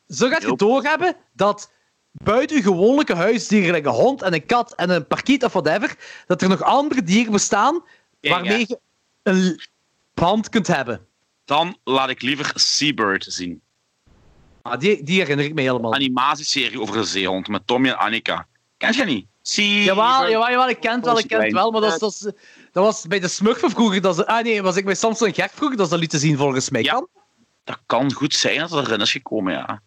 zo 0.09 0.28
gaat 0.28 0.43
je 0.43 0.57
doorhebben 0.57 1.16
dat 1.32 1.73
buiten 2.24 2.56
uw 2.56 2.62
gewone 2.62 3.14
huisdieren, 3.14 3.66
gelijk 3.66 3.86
een 3.86 3.92
hond 3.92 4.22
en 4.22 4.34
een 4.34 4.47
kat 4.47 4.74
en 4.74 4.90
een 4.90 5.06
parkiet 5.06 5.44
of 5.44 5.52
whatever, 5.52 5.97
dat 6.26 6.42
er 6.42 6.48
nog 6.48 6.62
andere 6.62 7.02
dieren 7.02 7.32
bestaan 7.32 7.82
waarmee 8.20 8.59
je 8.68 8.78
een 9.22 9.60
band 10.14 10.48
kunt 10.48 10.66
hebben. 10.66 11.06
Dan 11.44 11.76
laat 11.84 12.09
ik 12.09 12.22
liever 12.22 12.51
Seabird 12.55 13.24
zien. 13.28 13.60
Ah, 14.62 14.78
die, 14.78 15.02
die 15.02 15.20
herinner 15.20 15.44
ik 15.44 15.55
me 15.55 15.60
helemaal. 15.60 15.94
Animatieserie 15.94 16.80
over 16.80 16.97
een 16.97 17.05
zeehond 17.05 17.48
met 17.48 17.66
Tommy 17.66 17.88
en 17.88 17.98
Annika. 17.98 18.47
Ken 18.76 18.92
je 18.92 19.05
niet? 19.05 19.26
Seabird. 19.42 19.84
Jawel, 19.84 20.30
jawel, 20.30 20.51
jawel, 20.51 20.68
ik 20.68 20.80
ken 20.80 20.94
het 20.94 21.05
wel, 21.05 21.18
ik 21.18 21.28
ken 21.28 21.40
het 21.42 21.52
wel, 21.52 21.70
maar 21.70 21.80
dat, 21.80 21.92
is- 21.92 21.98
dat, 21.98 22.10
is- 22.12 22.42
dat 22.72 22.84
was 22.84 23.06
bij 23.06 23.20
de 23.20 23.28
Smurfen 23.28 23.70
vroeger. 23.70 24.01
Dat 24.01 24.16
ze, 24.16 24.26
ah 24.26 24.44
nee, 24.44 24.62
was 24.62 24.76
ik 24.76 24.84
bij 24.84 24.94
Samson 24.94 25.34
Gert 25.34 25.52
vroeger, 25.55 25.76
dat 25.76 25.92
is 25.92 26.09
dat 26.09 26.20
zien 26.20 26.36
volgens 26.36 26.70
mij. 26.70 26.82
Ja. 26.82 26.92
Kan? 26.92 27.09
Dat 27.64 27.78
kan 27.86 28.12
goed 28.12 28.34
zijn 28.34 28.59
dat 28.59 28.70
het 28.70 28.86
erin 28.86 29.01
is 29.01 29.12
gekomen, 29.12 29.52
ja. 29.52 29.82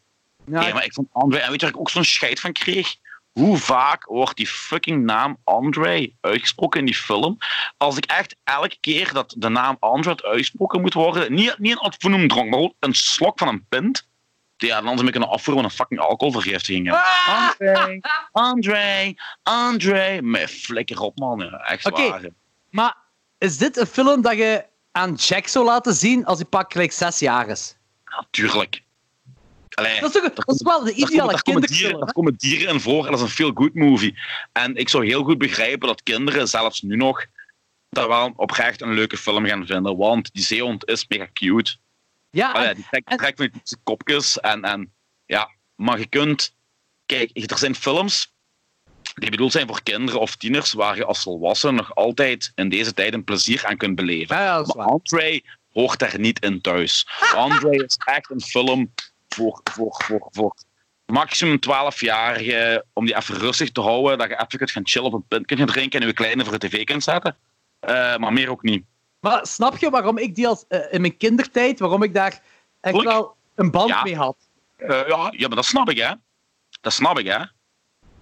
Ja, 0.45 0.59
Nee, 0.59 0.73
maar 0.73 0.85
ik 0.85 0.93
vond 0.93 1.07
André... 1.11 1.39
En 1.39 1.49
weet 1.49 1.59
je 1.59 1.65
waar 1.65 1.75
ik 1.75 1.81
ook 1.81 1.89
zo'n 1.89 2.03
scheid 2.03 2.39
van 2.39 2.51
kreeg? 2.51 2.95
Hoe 3.31 3.57
vaak 3.57 4.05
wordt 4.05 4.37
die 4.37 4.47
fucking 4.47 5.05
naam 5.05 5.37
André 5.43 6.09
uitgesproken 6.21 6.79
in 6.79 6.85
die 6.85 6.95
film? 6.95 7.37
Als 7.77 7.97
ik 7.97 8.05
echt 8.05 8.35
elke 8.43 8.77
keer 8.79 9.13
dat 9.13 9.33
de 9.37 9.49
naam 9.49 9.77
André 9.79 10.15
uitgesproken 10.23 10.81
moet 10.81 10.93
worden, 10.93 11.33
niet, 11.33 11.57
niet 11.57 11.71
een 11.71 11.81
opvoeding 11.81 12.29
dronk, 12.29 12.49
maar 12.49 12.59
gewoon 12.59 12.73
een 12.79 12.95
slok 12.95 13.39
van 13.39 13.47
een 13.47 13.65
pint, 13.69 14.07
ja, 14.57 14.81
dan 14.81 14.93
zou 14.93 15.05
ik 15.05 15.11
kunnen 15.11 15.29
afvoeren 15.29 15.63
van 15.63 15.71
een 15.71 15.77
fucking 15.77 15.99
alcoholvergiftiging. 15.99 16.91
Ah! 16.91 17.49
André, 17.49 17.99
André, 18.31 19.13
André. 19.43 20.21
Met 20.21 20.49
flikker 20.49 20.99
op, 20.99 21.19
man. 21.19 21.39
Ja, 21.39 21.57
echt 21.57 21.85
Oké. 21.85 22.09
waar. 22.09 22.21
Maar 22.69 22.95
is 23.37 23.57
dit 23.57 23.77
een 23.77 23.85
film 23.85 24.21
dat 24.21 24.37
je 24.37 24.65
aan 24.91 25.13
Jack 25.13 25.47
zou 25.47 25.65
laten 25.65 25.93
zien 25.93 26.25
als 26.25 26.37
hij 26.37 26.47
pak 26.47 26.71
gelijk 26.71 26.91
zes 26.91 27.19
jaar 27.19 27.47
is? 27.47 27.77
Natuurlijk. 28.05 28.81
Allee, 29.75 29.99
Dat 29.99 30.15
is, 30.15 30.21
toch, 30.21 30.33
dat 30.45 30.55
is 30.55 30.61
wel 30.61 30.83
de 30.83 30.85
Daar 30.85 30.93
komen, 30.95 31.09
ideale 31.11 31.31
daar, 31.31 31.41
komen 31.41 31.61
dieren, 31.61 31.99
daar 31.99 32.13
komen 32.13 32.33
dieren 32.37 32.73
in 32.73 32.79
voor 32.79 33.05
en 33.05 33.11
dat 33.11 33.19
is 33.19 33.25
een 33.25 33.31
feel-good 33.31 33.73
movie. 33.73 34.17
En 34.51 34.75
ik 34.75 34.89
zou 34.89 35.05
heel 35.05 35.23
goed 35.23 35.37
begrijpen 35.37 35.87
dat 35.87 36.03
kinderen, 36.03 36.47
zelfs 36.47 36.81
nu 36.81 36.95
nog, 36.95 37.25
dat 37.89 38.07
wel 38.07 38.33
oprecht 38.35 38.81
een 38.81 38.93
leuke 38.93 39.17
film 39.17 39.45
gaan 39.45 39.65
vinden. 39.65 39.97
Want 39.97 40.33
die 40.33 40.43
zeehond 40.43 40.87
is 40.87 41.05
mega 41.07 41.27
cute. 41.33 41.75
Ja, 42.29 42.51
Allee, 42.51 42.67
en- 42.67 42.75
die 42.75 42.85
trekt, 42.89 43.09
en- 43.09 43.17
trekt 43.17 43.37
van 43.37 43.49
die 43.63 43.77
kopjes. 43.83 44.39
En, 44.39 44.61
en, 44.63 44.93
ja, 45.25 45.49
maar 45.75 45.99
je 45.99 46.05
kunt... 46.07 46.55
Kijk, 47.05 47.29
er 47.51 47.57
zijn 47.57 47.75
films 47.75 48.31
die 49.15 49.29
bedoeld 49.29 49.51
zijn 49.51 49.67
voor 49.67 49.83
kinderen 49.83 50.19
of 50.21 50.35
tieners, 50.35 50.73
waar 50.73 50.95
je 50.95 51.05
als 51.05 51.21
volwassene 51.23 51.71
nog 51.71 51.95
altijd 51.95 52.51
in 52.55 52.69
deze 52.69 52.93
tijd 52.93 53.13
een 53.13 53.23
plezier 53.23 53.65
aan 53.65 53.77
kunt 53.77 53.95
beleven. 53.95 54.35
ja, 54.37 54.65
Maar. 54.75 54.85
André 54.85 55.39
hoort 55.71 55.99
daar 55.99 56.19
niet 56.19 56.43
in 56.43 56.61
thuis. 56.61 57.07
André 57.35 57.69
is 57.83 57.97
echt 58.05 58.29
een 58.31 58.41
film 58.41 58.93
voor, 59.33 59.61
voor, 59.63 59.93
voor, 60.03 60.27
voor 60.31 60.55
maximum 61.05 61.59
12-jarigen, 61.69 62.83
om 62.93 63.05
die 63.05 63.15
even 63.15 63.35
rustig 63.37 63.71
te 63.71 63.81
houden, 63.81 64.17
dat 64.17 64.27
je 64.29 64.35
even 64.35 64.57
kunt 64.57 64.71
gaan 64.71 64.87
chillen 64.87 65.07
of 65.07 65.13
een 65.13 65.25
pint 65.27 65.45
kunt 65.45 65.59
gaan 65.59 65.67
drinken 65.67 66.01
en 66.01 66.07
je 66.07 66.13
kleine 66.13 66.43
voor 66.45 66.59
de 66.59 66.67
tv 66.67 66.83
kunt 66.83 67.03
zetten. 67.03 67.37
Eh, 67.79 68.17
maar 68.17 68.33
meer 68.33 68.49
ook 68.49 68.63
niet. 68.63 68.83
Maar 69.19 69.47
snap 69.47 69.77
je 69.77 69.89
waarom 69.89 70.17
ik 70.17 70.35
die 70.35 70.47
als, 70.47 70.65
eh, 70.67 70.79
in 70.93 71.01
mijn 71.01 71.17
kindertijd, 71.17 71.79
waarom 71.79 72.03
ik 72.03 72.13
daar 72.13 72.41
echt 72.81 73.01
wel 73.03 73.35
een 73.55 73.71
band 73.71 73.89
Ja. 73.89 74.03
mee 74.03 74.15
had? 74.15 74.35
Eh, 74.75 74.87
ja, 75.07 75.33
ja, 75.37 75.47
maar 75.47 75.55
dat 75.55 75.65
snap 75.65 75.89
ik, 75.89 75.97
hè. 75.97 76.11
Dat 76.81 76.93
snap 76.93 77.19
ik, 77.19 77.27
hè. 77.27 77.39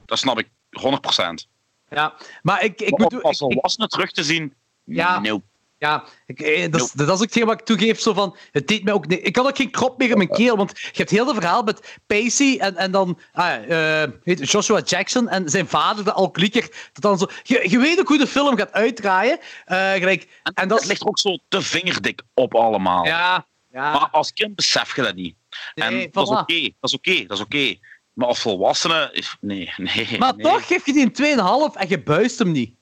Dat 0.05 0.17
snap 0.19 0.39
ik 0.39 0.49
100%. 0.69 1.47
Ja, 1.89 2.13
maar 2.41 2.63
ik, 2.63 2.81
ik 2.81 2.89
Maar 2.97 2.99
moet... 2.99 3.13
om 3.13 3.21
als 3.21 3.39
ik- 3.41 3.47
ik- 3.47 3.53
volwassene 3.53 3.87
terug 3.87 4.11
te 4.11 4.23
zien, 4.23 4.53
Ja. 4.83 5.19
nope. 5.19 5.45
Ja, 5.81 6.03
ik, 6.25 6.39
eh, 6.39 6.71
dat, 6.71 6.81
is, 6.81 6.91
dat 6.91 7.07
is 7.07 7.13
ook 7.13 7.21
hetgeen 7.21 7.45
wat 7.45 7.59
ik 7.59 7.65
toegeef. 7.65 7.99
Zo 7.99 8.13
van, 8.13 8.37
het 8.51 8.67
deed 8.67 8.83
mij 8.83 8.93
ook, 8.93 9.05
ik 9.05 9.35
had 9.35 9.47
ook 9.47 9.55
geen 9.55 9.71
krop 9.71 9.97
meer 9.97 10.09
in 10.09 10.17
mijn 10.17 10.29
keel. 10.29 10.57
Want 10.57 10.79
je 10.79 10.89
hebt 10.93 11.09
heel 11.09 11.25
het 11.25 11.35
verhaal 11.35 11.63
met 11.63 11.97
Pacey 12.07 12.59
en, 12.59 12.75
en 12.75 12.91
dan 12.91 13.19
ah, 13.33 14.01
eh, 14.03 14.09
heet 14.23 14.39
het 14.39 14.51
Joshua 14.51 14.81
Jackson 14.85 15.29
en 15.29 15.49
zijn 15.49 15.67
vader, 15.67 16.03
de 16.03 16.13
alcoholieker. 16.13 16.89
Dat 16.93 17.01
dan 17.01 17.17
zo, 17.17 17.27
je, 17.43 17.69
je 17.69 17.79
weet 17.79 17.99
ook 17.99 18.07
hoe 18.07 18.17
de 18.17 18.27
film 18.27 18.57
gaat 18.57 18.71
uitdraaien. 18.71 19.39
Eh, 19.65 19.91
gelijk, 19.91 20.27
En, 20.43 20.53
en 20.53 20.67
dat 20.67 20.79
dat 20.79 20.87
ligt 20.87 21.05
ook 21.05 21.19
zo 21.19 21.37
te 21.47 21.61
vingerdik 21.61 22.21
op 22.33 22.55
allemaal. 22.55 23.05
Ja, 23.05 23.45
ja. 23.71 23.91
Maar 23.91 24.09
als 24.11 24.33
kind 24.33 24.55
besef 24.55 24.95
je 24.95 25.01
dat 25.01 25.15
niet. 25.15 25.35
En 25.73 25.93
nee, 25.93 26.09
dat 26.11 26.29
is 26.29 26.35
oké, 26.35 26.61
dat 26.79 26.89
is 26.89 26.93
oké, 26.93 27.25
dat 27.25 27.37
is 27.37 27.43
oké. 27.43 27.75
Maar 28.13 28.27
als 28.27 28.39
volwassene, 28.39 29.23
nee, 29.39 29.73
nee. 29.77 30.17
Maar 30.17 30.35
nee. 30.35 30.45
toch 30.45 30.67
geef 30.67 30.85
je 30.85 30.93
die 30.93 31.25
een 31.25 31.71
2,5 31.73 31.79
en 31.79 31.89
je 31.89 32.01
buist 32.01 32.39
hem 32.39 32.51
niet. 32.51 32.73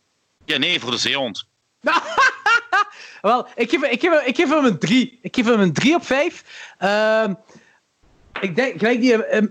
Ja, 0.46 0.58
nee, 0.58 0.80
voor 0.80 0.92
de 0.92 0.98
zeehond. 0.98 1.48
Wel, 3.22 3.48
ik 3.56 3.70
geef, 3.70 3.84
ik, 3.84 4.02
geef, 4.02 4.26
ik 4.26 4.36
geef 4.36 4.50
hem 4.50 4.66
een 4.66 4.80
3. 4.80 5.20
Ik 5.22 5.36
geef 5.36 5.46
hem 5.46 5.60
een 5.60 5.74
3 5.74 5.96
op 5.96 6.06
5. 6.06 6.44
Ehm, 6.78 7.34
ik 8.42 8.56
denk, 8.56 8.80
gelijk 8.80 9.02
die, 9.02 9.26
ehm, 9.26 9.48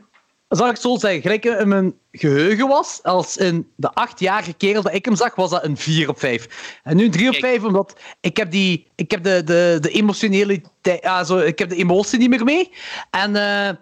zal 0.48 0.66
ik 0.66 0.72
het 0.72 0.80
zo 0.80 0.96
zeggen, 0.96 1.22
gelijk 1.22 1.44
in 1.44 1.68
mijn 1.68 1.94
geheugen 2.12 2.68
was, 2.68 3.02
als 3.02 3.36
in 3.36 3.72
de 3.76 3.92
achtjarige 3.94 4.52
kerel 4.52 4.82
dat 4.82 4.94
ik 4.94 5.04
hem 5.04 5.16
zag, 5.16 5.34
was 5.34 5.50
dat 5.50 5.64
een 5.64 5.76
4 5.76 6.08
op 6.08 6.18
5. 6.18 6.80
En 6.82 6.96
nu 6.96 7.04
een 7.04 7.10
3 7.10 7.26
op 7.26 7.32
Kijk. 7.32 7.44
5, 7.44 7.62
omdat 7.62 8.00
ik 8.20 8.36
heb, 8.36 8.50
die, 8.50 8.86
ik 8.94 9.10
heb 9.10 9.22
de, 9.22 9.44
de, 9.44 9.78
de 9.80 9.90
emotionele... 9.90 10.62
Ah, 11.02 11.24
zo, 11.24 11.38
ik 11.38 11.58
heb 11.58 11.68
de 11.68 11.76
emotie 11.76 12.18
niet 12.18 12.30
meer 12.30 12.44
mee. 12.44 12.72
En 13.10 13.36
eh, 13.36 13.74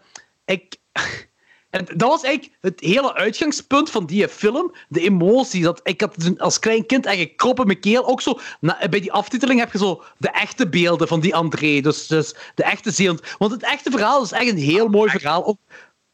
ik... 0.45 0.77
En 1.77 1.87
dat 1.97 2.09
was 2.09 2.23
eigenlijk 2.23 2.57
het 2.61 2.81
hele 2.81 3.15
uitgangspunt 3.15 3.91
van 3.91 4.07
die 4.07 4.29
film. 4.29 4.75
De 4.89 5.01
emotie. 5.01 5.63
Dat, 5.63 5.81
ik 5.83 6.01
had 6.01 6.21
toen 6.21 6.39
als 6.39 6.59
klein 6.59 6.87
kind 6.87 7.07
eigenlijk 7.07 7.37
krop 7.37 7.61
in 7.61 7.67
mijn 7.67 7.81
keel. 7.81 8.07
Ook 8.07 8.21
zo, 8.21 8.39
na- 8.61 8.79
bij 8.91 9.01
die 9.01 9.13
aftiteling 9.13 9.61
heb 9.61 9.73
je 9.73 9.79
zo 9.79 10.03
de 10.19 10.31
echte 10.31 10.69
beelden 10.69 11.09
van 11.09 11.21
die 11.21 11.35
André. 11.35 11.81
Dus, 11.81 12.07
dus 12.07 12.35
de 12.55 12.65
echte 12.65 12.91
zeehond. 12.91 13.21
Want 13.39 13.53
het 13.53 13.63
echte 13.63 13.91
verhaal 13.91 14.23
is 14.23 14.33
echt 14.33 14.49
een 14.49 14.57
heel 14.59 14.89
mooi 14.89 15.11
verhaal. 15.11 15.47
Ook, 15.47 15.59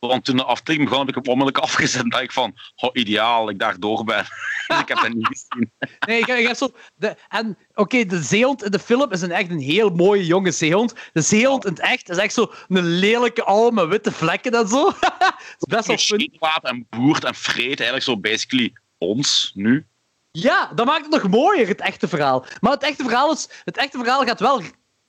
Want 0.08 0.24
toen 0.24 0.36
de 0.36 0.44
aflevering 0.44 0.84
begon, 0.88 1.06
heb 1.06 1.16
ik 1.16 1.24
hem 1.24 1.32
onmiddellijk 1.32 1.64
afgezet. 1.68 2.02
En 2.02 2.08
dacht 2.08 2.22
ik 2.22 2.32
van, 2.32 2.54
oh, 2.76 2.90
ideaal, 2.92 3.48
ik 3.50 3.58
daar 3.58 3.78
door 3.80 4.04
ben. 4.04 4.24
dus 4.66 4.78
ik 4.84 4.88
heb 4.88 4.98
dat 5.00 5.12
niet 5.12 5.26
gezien. 5.26 5.72
Nee, 6.06 6.18
ik, 6.18 6.26
heb- 6.26 6.38
ik 6.38 6.46
heb 6.46 6.56
zo... 6.56 6.70
De, 6.94 7.16
en 7.28 7.58
oké, 7.74 8.04
de 8.06 8.22
zeehond 8.22 8.64
in 8.64 8.70
de 8.70 8.78
film 8.78 9.12
is 9.12 9.20
een 9.22 9.30
echt 9.30 9.50
een 9.50 9.60
heel 9.60 9.90
mooie 9.90 10.26
jonge 10.26 10.50
zeehond. 10.50 10.94
De 11.12 11.20
zeehond 11.20 11.64
in 11.64 11.70
het 11.70 11.80
echt 11.80 12.08
is 12.10 12.16
echt 12.16 12.34
zo 12.34 12.52
een 12.68 12.84
lelijke 12.86 13.44
oude 13.44 13.74
met 13.74 13.88
witte 13.88 14.12
vlekken 14.12 14.52
en 14.52 14.68
zo. 14.68 14.90
Best 15.58 15.86
wel. 15.86 15.98
Scheetwater 15.98 16.68
en 16.70 16.86
boert 16.90 17.24
en 17.24 17.34
vreet 17.34 17.66
eigenlijk 17.80 18.02
zo 18.02 18.18
basically 18.18 18.72
ons 18.98 19.52
nu. 19.54 19.86
Ja, 20.30 20.72
dat 20.74 20.86
maakt 20.86 21.04
het 21.12 21.22
nog 21.22 21.30
mooier, 21.30 21.68
het 21.68 21.80
echte 21.80 22.08
verhaal. 22.08 22.44
Maar 22.60 22.72
het 22.72 22.82
echte 22.82 23.02
verhaal, 23.02 23.32
is, 23.32 23.48
het 23.64 23.76
echte 23.76 23.98
verhaal 23.98 24.24
gaat 24.24 24.40
wel 24.40 24.62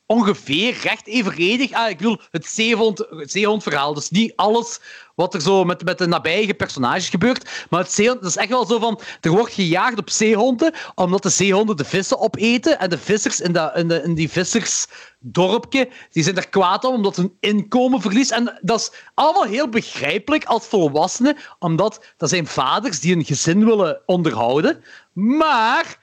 ongeveer 0.06 0.78
recht 0.82 1.08
evenredig. 1.08 1.72
Ah, 1.72 1.90
ik 1.90 1.98
bedoel, 1.98 2.20
het 2.32 2.46
zeehond, 2.46 3.08
zeehondverhaal. 3.10 3.94
Dus 3.94 4.10
niet 4.10 4.34
alles 4.36 4.80
wat 5.16 5.34
er 5.34 5.42
zo 5.42 5.64
met, 5.64 5.84
met 5.84 5.98
de 5.98 6.08
nabije 6.08 6.54
personages 6.54 7.10
gebeurt. 7.10 7.66
Maar 7.70 7.80
het 7.80 7.92
zeehond, 7.92 8.22
dat 8.22 8.30
is 8.30 8.38
echt 8.38 8.50
wel 8.50 8.66
zo 8.66 8.80
van... 8.80 9.00
Er 9.22 9.32
wordt 9.32 9.54
gejaagd 9.54 9.98
op 9.98 10.10
zeehonden, 10.10 10.74
omdat 10.96 11.24
de 11.24 11.30
zeehonden 11.30 11.78
de 11.78 11.86
vissen 11.86 12.20
opeten. 12.20 12.80
En 12.80 12.90
de 12.90 12.98
vissers 12.98 13.42
in, 13.42 13.54
dat 13.54 13.76
in, 13.78 13.88
de, 13.88 14.14
die 14.14 14.30
vissersdorpje, 14.30 15.90
die 16.12 16.24
zijn 16.24 16.38
er 16.38 16.50
kwaad 16.50 16.84
om, 16.84 16.94
omdat 16.94 17.16
hun 17.16 17.38
inkomen 17.40 18.02
verliest. 18.02 18.32
En 18.32 18.60
dat 18.62 18.80
is 18.80 18.92
allemaal 19.14 19.46
heel 19.46 19.70
begrijpelijk 19.70 20.46
als 20.46 20.66
volwassenen, 20.66 21.38
omdat 21.60 22.14
dat 22.18 22.30
zijn 22.30 22.48
vaders 22.48 23.00
die 23.00 23.16
een 23.16 23.26
gezin 23.26 23.66
willen 23.66 24.02
onderhouden. 24.06 24.84
Maar 25.14 26.00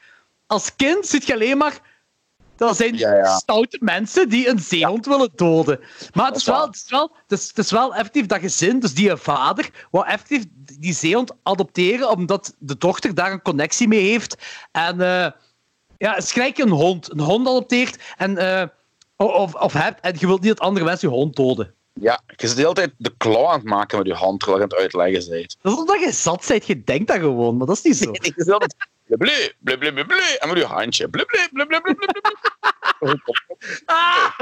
als 0.47 0.77
kind 0.77 1.07
zit 1.07 1.27
je 1.27 1.33
alleen 1.33 1.59
maar... 1.59 1.89
Dat 2.67 2.77
zijn 2.77 2.97
Ja, 2.97 3.15
ja. 3.15 3.37
stoute 3.37 3.79
mensen 3.81 4.29
die 4.29 4.49
een 4.49 4.59
zeehond 4.59 5.07
willen 5.07 5.31
doden. 5.35 5.81
Maar 6.13 6.27
het 6.27 6.37
is, 6.37 6.45
wel, 6.45 6.67
het, 6.67 6.75
is 6.75 6.87
wel, 6.89 7.17
het, 7.27 7.39
is, 7.39 7.49
het 7.49 7.59
is 7.59 7.71
wel 7.71 7.95
effectief 7.95 8.27
dat 8.27 8.41
gezin, 8.41 8.81
dus 8.81 8.95
die 8.95 9.17
vader, 9.17 9.71
wou 9.91 10.07
effectief 10.07 10.45
die 10.79 10.93
zeehond 10.93 11.33
adopteren, 11.43 12.11
omdat 12.11 12.55
de 12.59 12.77
dochter 12.79 13.15
daar 13.15 13.33
een 13.33 13.43
connectie 13.43 13.89
mee 13.89 14.09
heeft. 14.09 14.37
En 14.73 15.01
eh, 15.01 15.31
ja, 15.99 16.21
een 16.35 16.69
hond. 16.69 17.13
Een 17.13 17.21
hond 17.21 17.49
adopteert 17.49 18.03
en, 18.17 18.39
eh, 18.39 18.69
of, 19.17 19.55
of 19.55 19.73
hebt 19.73 20.01
en 20.01 20.17
je 20.19 20.27
wilt 20.27 20.41
niet 20.41 20.57
dat 20.57 20.67
andere 20.67 20.85
mensen 20.85 21.09
je 21.09 21.15
hond 21.15 21.37
doden. 21.37 21.75
Ja, 21.93 22.21
je 22.37 22.47
zit 22.47 22.57
de 22.57 22.63
hele 22.63 22.75
tijd 22.75 22.93
de 22.99 23.15
klauw 23.17 23.47
aan 23.47 23.59
het 23.59 23.69
maken 23.69 23.99
met 23.99 24.07
je 24.07 24.15
hand 24.15 24.41
terwijl 24.41 24.59
je 24.59 24.65
aan 24.65 24.71
het 24.71 24.81
uitleggen 24.81 25.31
bent. 25.31 25.57
Dat 25.63 25.73
is 25.73 25.79
omdat 25.79 26.01
je 26.01 26.13
zat 26.13 26.45
bent, 26.49 26.67
je 26.67 26.85
denkt 26.85 27.09
dat 27.09 27.19
gewoon, 27.19 27.57
maar 27.57 27.67
dat 27.67 27.77
is 27.77 27.83
niet 27.83 27.97
zo. 27.97 28.11
Je 28.21 28.33
zit 28.37 28.51
altijd 28.51 28.77
blublu, 29.19 29.91
blublu, 29.91 30.23
en 30.39 30.49
met 30.49 30.57
je 30.59 30.65
handje. 30.65 31.09
Blublu. 31.09 31.39
Ah! 33.87 34.39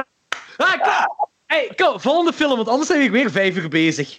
Ah, 0.57 0.83
kom. 0.83 1.29
Hey, 1.47 1.73
kom, 1.77 2.01
volgende 2.01 2.33
film, 2.33 2.57
want 2.57 2.69
anders 2.69 2.89
zijn 2.89 3.01
we 3.01 3.11
weer 3.11 3.31
vijf 3.31 3.57
uur 3.57 3.69
bezig. 3.69 4.19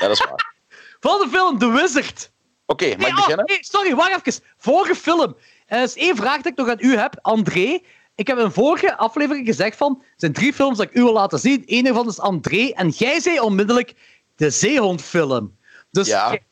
Ja, 0.00 0.08
dat 0.08 0.10
is 0.10 0.24
waar. 0.24 0.54
Volgende 1.00 1.36
film, 1.36 1.58
The 1.58 1.70
Wizard. 1.70 2.30
Oké, 2.66 2.96
mag 2.96 3.06
ik 3.06 3.12
oh, 3.12 3.14
beginnen? 3.16 3.44
nee, 3.44 3.58
sorry, 3.60 3.94
wacht 3.94 4.26
even. 4.26 4.42
Vorige 4.56 4.94
film. 4.94 5.36
Er 5.66 5.82
is 5.82 5.94
één 5.94 6.16
vraag 6.16 6.42
die 6.42 6.52
ik 6.52 6.58
nog 6.58 6.68
aan 6.68 6.76
u 6.80 6.96
heb. 6.96 7.18
André, 7.22 7.80
ik 8.14 8.26
heb 8.26 8.38
in 8.38 8.44
een 8.44 8.52
vorige 8.52 8.96
aflevering 8.96 9.46
gezegd 9.46 9.76
van... 9.76 9.98
Er 10.00 10.14
zijn 10.16 10.32
drie 10.32 10.52
films 10.52 10.76
dat 10.78 10.86
ik 10.86 10.94
u 10.94 11.02
wil 11.02 11.12
laten 11.12 11.38
zien. 11.38 11.62
Eén 11.66 11.84
daarvan 11.84 12.08
is 12.08 12.20
André. 12.20 12.68
En 12.68 12.88
jij 12.88 13.20
zei 13.20 13.40
onmiddellijk 13.40 13.94
de 14.36 14.50
Zeehondfilm. 14.50 15.58
Dus 15.90 16.06
Ja. 16.08 16.28
jij, 16.28 16.42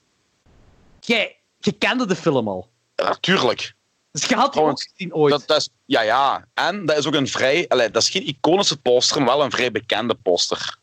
jij, 1.01 1.36
je 1.67 1.73
kende 1.73 2.07
de 2.07 2.17
film 2.17 2.49
al. 2.49 2.69
Ja, 2.95 3.09
Natuurlijk. 3.09 3.75
Dus 4.11 4.25
je 4.25 4.35
had 4.35 4.53
die 4.53 4.63
ook 4.63 4.83
gezien 4.83 5.15
ooit. 5.15 5.33
Dat, 5.33 5.47
dat 5.47 5.57
is, 5.57 5.69
ja, 5.85 6.01
ja. 6.01 6.47
En 6.55 6.87
dat 6.87 6.97
is 6.97 7.07
ook 7.07 7.15
een 7.15 7.29
vrij... 7.29 7.69
Allee, 7.69 7.91
dat 7.91 8.03
is 8.03 8.09
geen 8.09 8.27
iconische 8.27 8.77
poster, 8.77 9.23
maar 9.23 9.37
wel 9.37 9.45
een 9.45 9.51
vrij 9.51 9.71
bekende 9.71 10.15
poster. 10.15 10.79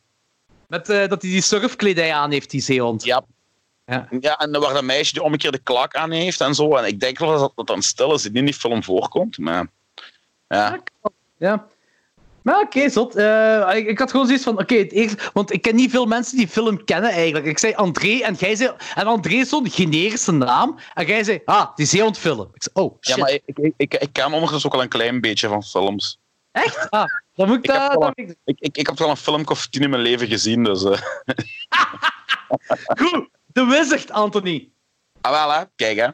Met, 0.67 0.89
eh, 0.89 1.07
dat 1.07 1.21
hij 1.21 1.31
die 1.31 1.41
surfkledij 1.41 2.13
aan 2.13 2.31
heeft, 2.31 2.49
die 2.49 2.61
zeehond. 2.61 3.03
Ja. 3.03 3.23
Ja. 3.85 4.07
Ja, 4.19 4.37
en 4.37 4.59
waar 4.59 4.73
dat 4.73 4.83
meisje 4.83 5.13
die 5.13 5.23
omgekeerde 5.23 5.57
klak 5.57 5.95
aan 5.95 6.11
heeft 6.11 6.41
en 6.41 6.55
zo. 6.55 6.75
En 6.75 6.85
ik 6.85 6.99
denk 6.99 7.19
wel 7.19 7.39
dat 7.39 7.51
dat 7.55 7.69
een 7.69 7.81
stil 7.81 8.13
is 8.13 8.21
die 8.21 8.31
niet 8.31 8.39
in 8.39 8.45
die 8.45 8.53
film 8.53 8.83
voorkomt. 8.83 9.37
Maar 9.37 9.67
ja, 10.47 10.79
Ja. 11.37 11.67
Maar 12.43 12.59
oké, 12.61 12.89
zot. 12.89 13.15
Eh, 13.15 13.69
ik, 13.75 13.87
ik 13.87 13.99
had 13.99 14.11
gewoon 14.11 14.25
zoiets 14.25 14.43
van, 14.43 14.59
oké, 14.59 14.75
het 14.75 14.91
eerste... 14.91 15.17
Want 15.33 15.51
ik 15.53 15.61
ken 15.61 15.75
niet 15.75 15.91
veel 15.91 16.05
mensen 16.05 16.37
die 16.37 16.47
film 16.47 16.83
kennen, 16.83 17.11
eigenlijk. 17.11 17.45
Ik 17.45 17.57
zei 17.59 17.73
André, 17.73 18.19
en 18.19 18.33
jij 18.33 18.55
zei... 18.55 18.71
En 18.95 19.05
André 19.07 19.33
is 19.33 19.49
zo'n 19.49 19.69
generische 19.69 20.31
naam. 20.31 20.79
En 20.93 21.05
jij 21.05 21.23
zei, 21.23 21.41
ah, 21.45 21.75
die 21.75 21.85
zeehondfilm. 21.85 22.51
Ik 22.53 22.63
zei, 22.63 22.85
oh, 22.85 22.97
shit. 22.99 23.15
ja 23.15 23.21
maar 23.21 23.31
ik, 23.31 23.41
ik, 23.45 23.73
ik, 23.77 23.93
ik 23.93 24.09
ken 24.13 24.33
ondertussen 24.33 24.69
ook 24.71 24.75
al 24.75 24.81
een 24.83 24.89
klein 24.89 25.21
beetje 25.21 25.47
van 25.47 25.63
films. 25.63 26.19
Echt? 26.51 26.89
Ah, 26.89 27.05
dan 27.33 27.47
moet 27.47 27.57
ik 27.57 27.63
Ik 27.63 27.71
heb 27.71 27.79
dat... 27.91 28.01
dan 28.01 28.11
een- 28.15 28.37
ik- 28.45 28.59
Ik, 28.59 28.77
ik, 28.77 28.87
heb 28.87 28.97
wel 28.97 29.09
een 29.09 29.17
film 29.17 29.41
of 29.45 29.67
tien 29.67 29.81
in 29.81 29.89
mijn 29.89 30.01
leven 30.01 30.27
gezien, 30.27 30.63
dus... 30.63 30.83
eh. 30.83 31.01
Goed, 32.99 33.29
The 33.53 33.65
Wizard, 33.65 34.11
Anthony. 34.11 34.71
Ah, 35.21 35.31
wel 35.31 35.51
hè. 35.59 35.63
Kijk 35.75 35.97
hè. 35.97 36.07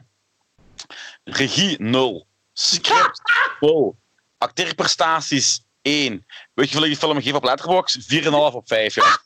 Regie 1.24 1.76
0. 1.82 2.26
Script 2.52 3.20
0. 3.60 3.96
Acteerprestaties 4.38 5.64
1. 5.82 6.26
Weet 6.54 6.68
je 6.70 6.76
hoeveel 6.76 6.82
ik 6.82 6.88
die 6.88 6.96
film 7.08 7.22
geef 7.22 7.34
op 7.34 7.44
Letterboxd? 7.44 8.14
4,5 8.24 8.30
op 8.32 8.68
5, 8.68 8.94
ja. 8.94 9.04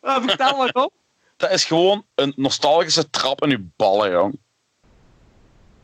Ah, 0.00 0.24
vertel 0.24 0.56
maar 0.56 0.70
op. 0.72 0.92
Dat 1.36 1.50
is 1.50 1.64
gewoon 1.64 2.06
een 2.14 2.32
nostalgische 2.36 3.10
trap 3.10 3.42
in 3.42 3.50
je 3.50 3.68
ballen, 3.76 4.10
jong. 4.10 4.38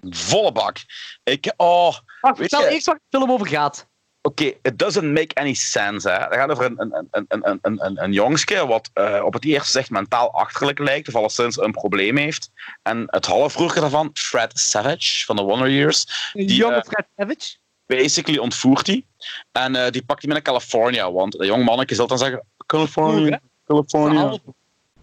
Volle 0.03 0.53
bak. 0.53 0.77
Ik, 1.25 1.53
oh, 1.57 1.97
Wacht, 2.21 2.39
Weet 2.39 2.49
vertel 2.49 2.69
je- 2.69 2.75
eerst 2.75 2.87
waar 2.87 2.95
de 3.09 3.19
film 3.19 3.31
over 3.31 3.47
gaat. 3.47 3.87
Oké, 4.23 4.45
it 4.45 4.79
doesn't 4.79 5.13
make 5.13 5.35
any 5.35 5.55
sense. 5.55 6.11
Hè. 6.11 6.17
Het 6.19 6.35
gaat 6.35 6.51
over 6.51 6.65
een, 6.65 6.81
een, 6.81 7.09
een, 7.11 7.27
een, 7.29 7.59
een, 7.63 8.03
een, 8.03 8.13
jongske 8.13 8.67
wat 8.67 8.91
eh, 8.93 9.23
op 9.25 9.33
het 9.33 9.45
eerste 9.45 9.71
zicht 9.71 9.91
mentaal 9.91 10.33
achterlijk 10.33 10.79
lijkt, 10.79 11.09
of 11.09 11.15
alleszins 11.15 11.57
een 11.61 11.73
probleem 11.73 12.17
heeft. 12.17 12.51
En 12.83 13.05
het 13.07 13.27
halfbroertje 13.27 13.81
daarvan, 13.81 14.11
Fred 14.15 14.59
Savage 14.59 15.25
van 15.25 15.37
de 15.37 15.43
Wonder 15.43 15.71
Years, 15.71 16.31
Een 16.33 16.47
Die, 16.47 16.57
jonge 16.57 16.75
eh, 16.75 16.83
Fred 16.85 17.07
Savage. 17.17 17.57
Basically 17.87 18.39
ontvoert 18.39 18.87
hij. 18.87 19.05
En 19.53 19.77
eh, 19.77 19.91
die 19.91 20.05
pakt 20.05 20.23
hij 20.23 20.33
mee 20.33 20.43
naar 20.43 20.53
California, 20.55 21.13
want 21.13 21.33
de 21.33 21.47
jong 21.47 21.65
manneke 21.65 21.95
zal 21.95 22.07
dan 22.07 22.19
zeggen, 22.19 22.45
California, 22.67 23.41
California. 23.67 24.21
Verhaal. 24.21 24.55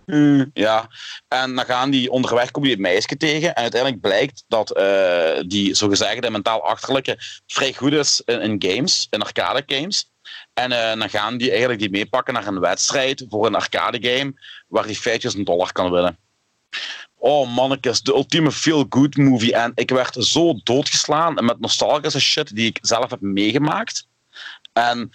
Mm, 0.05 0.51
ja, 0.53 0.87
en 1.27 1.55
dan 1.55 1.65
gaan 1.65 1.89
die 1.89 2.11
onderweg 2.11 2.51
komen 2.51 2.69
die 2.69 2.77
het 2.77 2.87
meisje 2.87 3.17
tegen. 3.17 3.55
En 3.55 3.61
uiteindelijk 3.61 4.01
blijkt 4.01 4.43
dat 4.47 4.71
eh, 4.71 5.43
die 5.47 5.73
zogezegde 5.73 6.29
mentaal 6.29 6.63
achterlijke 6.63 7.17
vrij 7.47 7.73
goed 7.73 7.93
is 7.93 8.21
in, 8.25 8.41
in 8.41 8.63
games, 8.67 9.07
in 9.09 9.21
arcade 9.21 9.63
games. 9.65 10.11
En 10.53 10.71
eh, 10.71 10.99
dan 10.99 11.09
gaan 11.09 11.37
die 11.37 11.49
eigenlijk 11.49 11.79
die 11.79 11.89
meepakken 11.89 12.33
naar 12.33 12.47
een 12.47 12.59
wedstrijd 12.59 13.25
voor 13.29 13.45
een 13.45 13.55
arcade 13.55 14.09
game 14.09 14.33
waar 14.67 14.87
die 14.87 14.99
5000 14.99 15.45
dollar 15.45 15.71
kan 15.71 15.91
winnen. 15.91 16.17
Oh 17.25 17.47
mannetjes, 17.55 18.01
de 18.01 18.13
ultieme 18.13 18.51
feel-good 18.51 19.15
movie. 19.17 19.53
En 19.55 19.71
ik 19.75 19.89
werd 19.89 20.15
zo 20.25 20.59
doodgeslaan 20.63 21.45
met 21.45 21.59
nostalgische 21.59 22.19
shit 22.19 22.55
die 22.55 22.65
ik 22.67 22.77
zelf 22.81 23.09
heb 23.09 23.21
meegemaakt. 23.21 24.07
En 24.73 25.11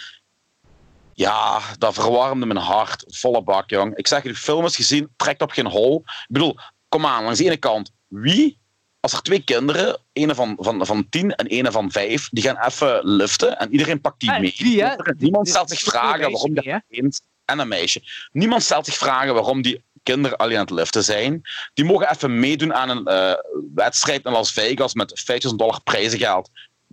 ja, 1.14 1.60
dat 1.78 1.94
verwarmde 1.94 2.46
mijn 2.46 2.58
hart. 2.58 3.04
Volle 3.08 3.42
bak, 3.42 3.70
jong. 3.70 3.96
Ik 3.96 4.06
zeg 4.06 4.22
je, 4.22 4.28
de 4.28 4.34
film 4.34 4.64
is 4.64 4.76
gezien, 4.76 5.08
trekt 5.16 5.42
op 5.42 5.50
geen 5.50 5.66
hol. 5.66 6.02
Ik 6.06 6.26
bedoel, 6.28 6.56
kom 6.88 7.06
aan, 7.06 7.22
langs 7.24 7.38
de 7.38 7.44
ene 7.44 7.56
kant, 7.56 7.90
wie, 8.06 8.58
als 9.00 9.12
er 9.12 9.22
twee 9.22 9.44
kinderen, 9.44 9.98
ene 10.12 10.34
van, 10.34 10.56
van, 10.60 10.86
van 10.86 11.08
tien 11.08 11.34
en 11.34 11.46
ene 11.46 11.70
van 11.72 11.90
vijf, 11.90 12.28
die 12.30 12.42
gaan 12.42 12.58
even 12.66 13.00
liften 13.02 13.58
en 13.58 13.72
iedereen 13.72 14.00
pakt 14.00 14.20
die 14.20 14.30
Ah, 14.30 14.40
mee. 14.40 14.54
die? 14.56 14.84
Niemand 15.18 15.48
stelt 15.48 15.68
zich 15.68 15.80
vragen 15.80 16.30
waarom 16.30 16.54
die- 16.54 16.62
dat 16.72 16.82
kind 16.88 17.20
en 17.44 17.58
een 17.58 17.68
meisje. 17.68 18.02
Niemand 18.32 18.62
stelt 18.62 18.84
zich 18.86 18.96
vragen 18.96 19.34
waarom 19.34 19.62
die 19.62 19.82
kinderen 20.12 20.38
alleen 20.38 20.56
aan 20.56 20.62
het 20.62 20.70
liften 20.70 21.04
zijn. 21.04 21.42
Die 21.74 21.84
mogen 21.84 22.10
even 22.10 22.40
meedoen 22.40 22.74
aan 22.74 22.88
een 22.88 23.06
eh, 23.06 23.32
wedstrijd 23.74 24.24
in 24.24 24.32
Las 24.32 24.52
Vegas 24.52 24.94
met 24.94 25.20
5000 25.24 25.60
dollar 25.60 25.82
prijzengeld. 25.82 26.50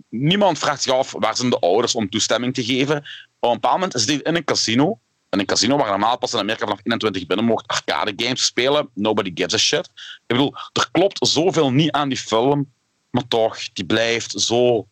Niemand 0.08 0.58
vraagt 0.58 0.82
zich 0.82 0.92
af 0.92 1.12
waar 1.18 1.36
zijn 1.36 1.50
de 1.50 1.58
ouders 1.58 1.94
om 1.94 2.08
toestemming 2.08 2.54
te 2.54 2.64
geven. 2.64 2.96
Op 2.96 3.48
een 3.48 3.60
bepaald 3.60 3.74
moment 3.74 3.94
is 3.94 4.06
dit 4.06 4.22
in 4.22 4.36
een 4.36 4.44
casino. 4.44 4.98
In 5.30 5.38
een 5.38 5.46
casino 5.46 5.76
waar 5.76 5.88
normaal 5.88 6.18
pas 6.18 6.32
in 6.32 6.38
Amerika 6.38 6.64
vanaf 6.64 6.80
21 6.82 7.26
binnen 7.26 7.46
mocht 7.46 7.66
arcade 7.66 8.12
games 8.16 8.44
spelen. 8.44 8.88
Nobody 8.94 9.30
gives 9.34 9.54
a 9.54 9.58
shit. 9.58 9.86
Ik 9.86 10.26
bedoel, 10.26 10.54
er 10.72 10.88
klopt 10.92 11.28
zoveel 11.28 11.72
niet 11.72 11.90
aan 11.90 12.08
die 12.08 12.18
film. 12.18 12.72
Maar 13.10 13.28
toch, 13.28 13.72
die 13.72 13.84
blijft 13.84 14.40
zo 14.40 14.86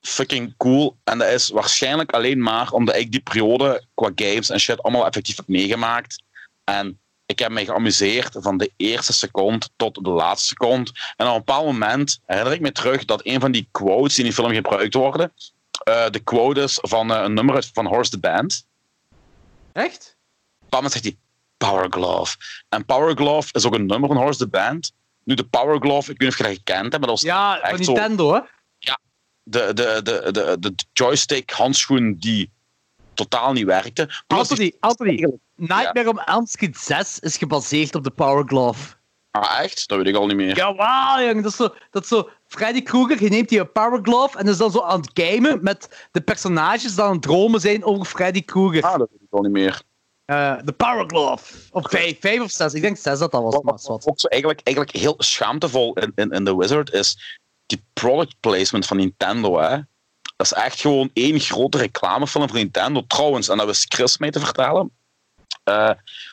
fucking 0.00 0.54
cool. 0.56 0.96
En 1.04 1.18
dat 1.18 1.28
is 1.28 1.48
waarschijnlijk 1.48 2.12
alleen 2.12 2.42
maar 2.42 2.70
omdat 2.72 2.96
ik 2.96 3.10
die 3.10 3.20
periode 3.20 3.84
qua 3.94 4.10
games 4.14 4.50
en 4.50 4.60
shit 4.60 4.82
allemaal 4.82 5.06
effectief 5.06 5.36
heb 5.36 5.48
meegemaakt. 5.48 6.22
En 6.64 7.00
ik 7.32 7.38
heb 7.38 7.50
mij 7.50 7.64
geamuseerd 7.64 8.36
van 8.40 8.56
de 8.56 8.72
eerste 8.76 9.12
seconde 9.12 9.68
tot 9.76 9.94
de 10.04 10.10
laatste 10.10 10.46
seconde. 10.48 10.90
En 11.16 11.26
op 11.26 11.32
een 11.32 11.38
bepaald 11.38 11.64
moment 11.66 12.18
herinner 12.26 12.52
ik 12.52 12.60
me 12.60 12.72
terug 12.72 13.04
dat 13.04 13.20
een 13.26 13.40
van 13.40 13.52
die 13.52 13.68
quotes 13.70 14.14
die 14.14 14.24
in 14.24 14.30
die 14.30 14.32
film 14.40 14.52
gebruikt 14.54 14.94
worden, 14.94 15.32
eh, 15.84 16.10
de 16.10 16.18
quote 16.20 16.60
is 16.62 16.78
van 16.80 17.12
eh, 17.12 17.22
een 17.22 17.34
nummer 17.34 17.64
van 17.72 17.86
Horse 17.86 18.10
the 18.10 18.18
Band. 18.18 18.66
Echt? 19.72 19.96
Op 19.96 20.60
een 20.60 20.68
bepaald 20.78 20.82
moment 20.82 20.92
zegt 20.92 21.04
hij 21.04 21.16
Power 21.56 21.86
Glove. 21.90 22.36
En 22.68 22.84
Power 22.84 23.16
Glove 23.16 23.48
is 23.52 23.66
ook 23.66 23.74
een 23.74 23.86
nummer 23.86 24.08
van 24.08 24.18
Horse 24.18 24.38
the 24.38 24.48
Band. 24.48 24.92
Nu, 25.24 25.34
de 25.34 25.44
Power 25.44 25.78
Glove, 25.80 26.10
ik 26.10 26.18
weet 26.18 26.28
niet 26.28 26.28
of 26.30 26.36
je 26.36 26.42
dat 26.42 26.52
gekend 26.52 26.80
hebt, 26.80 26.90
maar 26.98 27.00
dat 27.00 27.10
was 27.10 27.20
Ja, 27.22 27.58
van 27.60 27.68
echt 27.70 27.84
zo- 27.84 27.92
Nintendo, 27.92 28.34
hè? 28.34 28.40
de, 29.44 29.72
de, 29.74 30.00
de, 30.02 30.28
de, 30.32 30.56
de 30.60 30.74
joystick 30.92 31.50
handschoen 31.50 32.16
die 32.18 32.50
totaal 33.14 33.52
niet 33.52 33.64
werkte. 33.64 34.08
Plus 34.26 34.48
die- 34.48 34.76
Anthony. 34.80 35.38
Nightmare 35.68 36.08
on 36.08 36.20
Elm 36.20 36.46
Street 36.46 36.76
6 36.76 37.18
is 37.18 37.36
gebaseerd 37.36 37.94
op 37.94 38.04
de 38.04 38.10
Power 38.10 38.44
Glove. 38.46 38.94
Ah, 39.30 39.60
echt? 39.60 39.88
Dat 39.88 39.98
weet 39.98 40.06
ik 40.06 40.14
al 40.14 40.26
niet 40.26 40.36
meer. 40.36 40.56
Jawel, 40.56 41.26
jongen. 41.26 41.42
Dat 41.42 41.52
is 41.52 41.56
zo, 41.56 41.74
dat 41.90 42.02
is 42.02 42.08
zo 42.08 42.28
Freddy 42.46 42.82
Krueger, 42.82 43.22
je 43.22 43.28
neemt 43.28 43.48
die 43.48 43.64
Power 43.64 44.00
Glove 44.02 44.38
en 44.38 44.48
is 44.48 44.56
dan 44.56 44.70
zo 44.70 44.80
aan 44.80 45.00
het 45.00 45.10
gamen 45.14 45.58
met 45.62 46.08
de 46.10 46.20
personages 46.20 46.94
die 46.94 47.04
aan 47.04 47.12
het 47.12 47.22
dromen 47.22 47.60
zijn 47.60 47.84
over 47.84 48.04
Freddy 48.04 48.44
Krueger. 48.44 48.82
Ah, 48.82 48.98
dat 48.98 49.08
weet 49.10 49.20
ik 49.20 49.28
al 49.30 49.42
niet 49.42 49.52
meer. 49.52 49.82
Eh, 50.24 50.56
De 50.64 50.72
Power 50.72 51.04
Glove. 51.06 51.54
Of 51.70 51.90
vijf, 51.90 52.20
vijf 52.20 52.40
of 52.40 52.50
zes. 52.50 52.74
Ik 52.74 52.82
denk 52.82 52.96
zes 52.96 53.18
dat 53.18 53.30
dat 53.30 53.42
was. 53.42 53.58
Wat, 53.62 53.80
is 53.80 53.86
wat. 53.86 54.06
ook 54.06 54.20
zo 54.20 54.26
eigenlijk, 54.26 54.60
eigenlijk 54.64 54.96
heel 54.96 55.14
schaamtevol 55.18 55.92
in, 55.92 56.12
in, 56.14 56.30
in 56.30 56.44
The 56.44 56.56
Wizard 56.56 56.92
is 56.92 57.38
die 57.66 57.84
product 57.92 58.34
placement 58.40 58.86
van 58.86 58.96
Nintendo. 58.96 59.60
Hè? 59.60 59.76
Dat 60.36 60.46
is 60.46 60.52
echt 60.52 60.80
gewoon 60.80 61.10
één 61.12 61.40
grote 61.40 61.78
reclamefilm 61.78 62.48
voor 62.48 62.56
Nintendo. 62.56 63.02
Trouwens, 63.06 63.48
en 63.48 63.56
dat 63.56 63.66
wist 63.66 63.94
Chris 63.94 64.18
mee 64.18 64.30
te 64.30 64.40
vertellen. 64.40 64.90
Eh, 65.64 65.90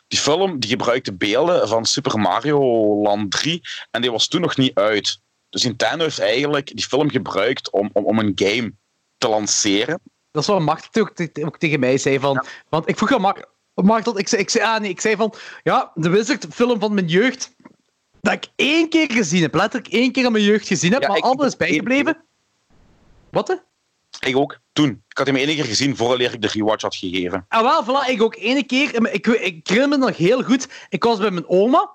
die 0.08 0.18
film 0.18 0.58
die 0.58 0.70
gebruikte 0.70 1.12
beelden 1.12 1.68
van 1.68 1.84
Super 1.84 2.18
Mario 2.20 2.60
Land 3.02 3.30
3 3.30 3.62
en 3.90 4.00
die 4.00 4.10
was 4.10 4.28
toen 4.28 4.40
nog 4.40 4.56
niet 4.56 4.74
uit. 4.74 5.20
Dus 5.48 5.64
Nintendo 5.64 6.04
heeft 6.04 6.18
eigenlijk 6.18 6.76
die 6.76 6.84
film 6.84 7.10
gebruikt 7.10 7.70
om, 7.70 7.90
om, 7.92 8.04
om 8.04 8.18
een 8.18 8.32
game 8.34 8.72
te 9.18 9.28
lanceren. 9.28 10.00
Dat 10.30 10.42
is 10.42 10.48
wat 10.48 10.60
Martel 10.60 11.02
ook, 11.02 11.12
ook 11.44 11.58
tegen 11.58 11.80
mij 11.80 11.98
zei. 11.98 12.18
Van, 12.18 12.46
Want 12.68 12.88
ik 12.88 12.96
vroeg 12.96 13.12
aan 13.12 13.20
Mar 13.20 13.48
Martel, 13.74 14.18
ik 14.18 14.28
zei, 14.28 14.42
ik, 14.42 14.50
zei, 14.50 14.64
ah, 14.64 14.80
nee, 14.80 14.90
ik 14.90 15.00
zei 15.00 15.16
van, 15.16 15.34
ja, 15.62 15.90
de 15.94 16.08
Wizard, 16.08 16.46
film 16.50 16.80
van 16.80 16.94
mijn 16.94 17.06
jeugd, 17.06 17.54
dat 18.20 18.32
ik 18.32 18.46
één 18.56 18.88
keer 18.88 19.12
gezien 19.12 19.42
heb. 19.42 19.54
Letterlijk 19.54 19.92
één 19.92 20.12
keer 20.12 20.24
in 20.24 20.32
mijn 20.32 20.44
jeugd 20.44 20.66
gezien 20.66 20.92
heb, 20.92 21.02
Ja, 21.02 21.08
maar 21.08 21.20
altijd 21.20 21.48
is 21.48 21.56
bijgebleven. 21.56 22.24
Wat? 23.30 23.64
Ik 24.20 24.36
ook, 24.36 24.58
toen. 24.72 25.02
Ik 25.08 25.18
had 25.18 25.26
hem 25.26 25.36
één 25.36 25.46
keer 25.46 25.64
gezien 25.64 25.96
voordat 25.96 26.32
ik 26.32 26.42
de 26.42 26.48
rewatch 26.52 26.82
had 26.82 26.96
gegeven. 26.96 27.44
Ah, 27.48 27.62
wel, 27.62 27.84
voilà, 27.84 28.08
ik 28.10 28.22
ook 28.22 28.36
ene 28.36 28.64
keer. 28.64 28.94
Ik, 28.94 29.06
ik, 29.12 29.26
ik 29.26 29.68
herinner 29.68 29.98
me 29.98 30.06
nog 30.06 30.16
heel 30.16 30.42
goed. 30.42 30.68
Ik 30.88 31.04
was 31.04 31.18
bij 31.18 31.30
mijn 31.30 31.48
oma. 31.48 31.90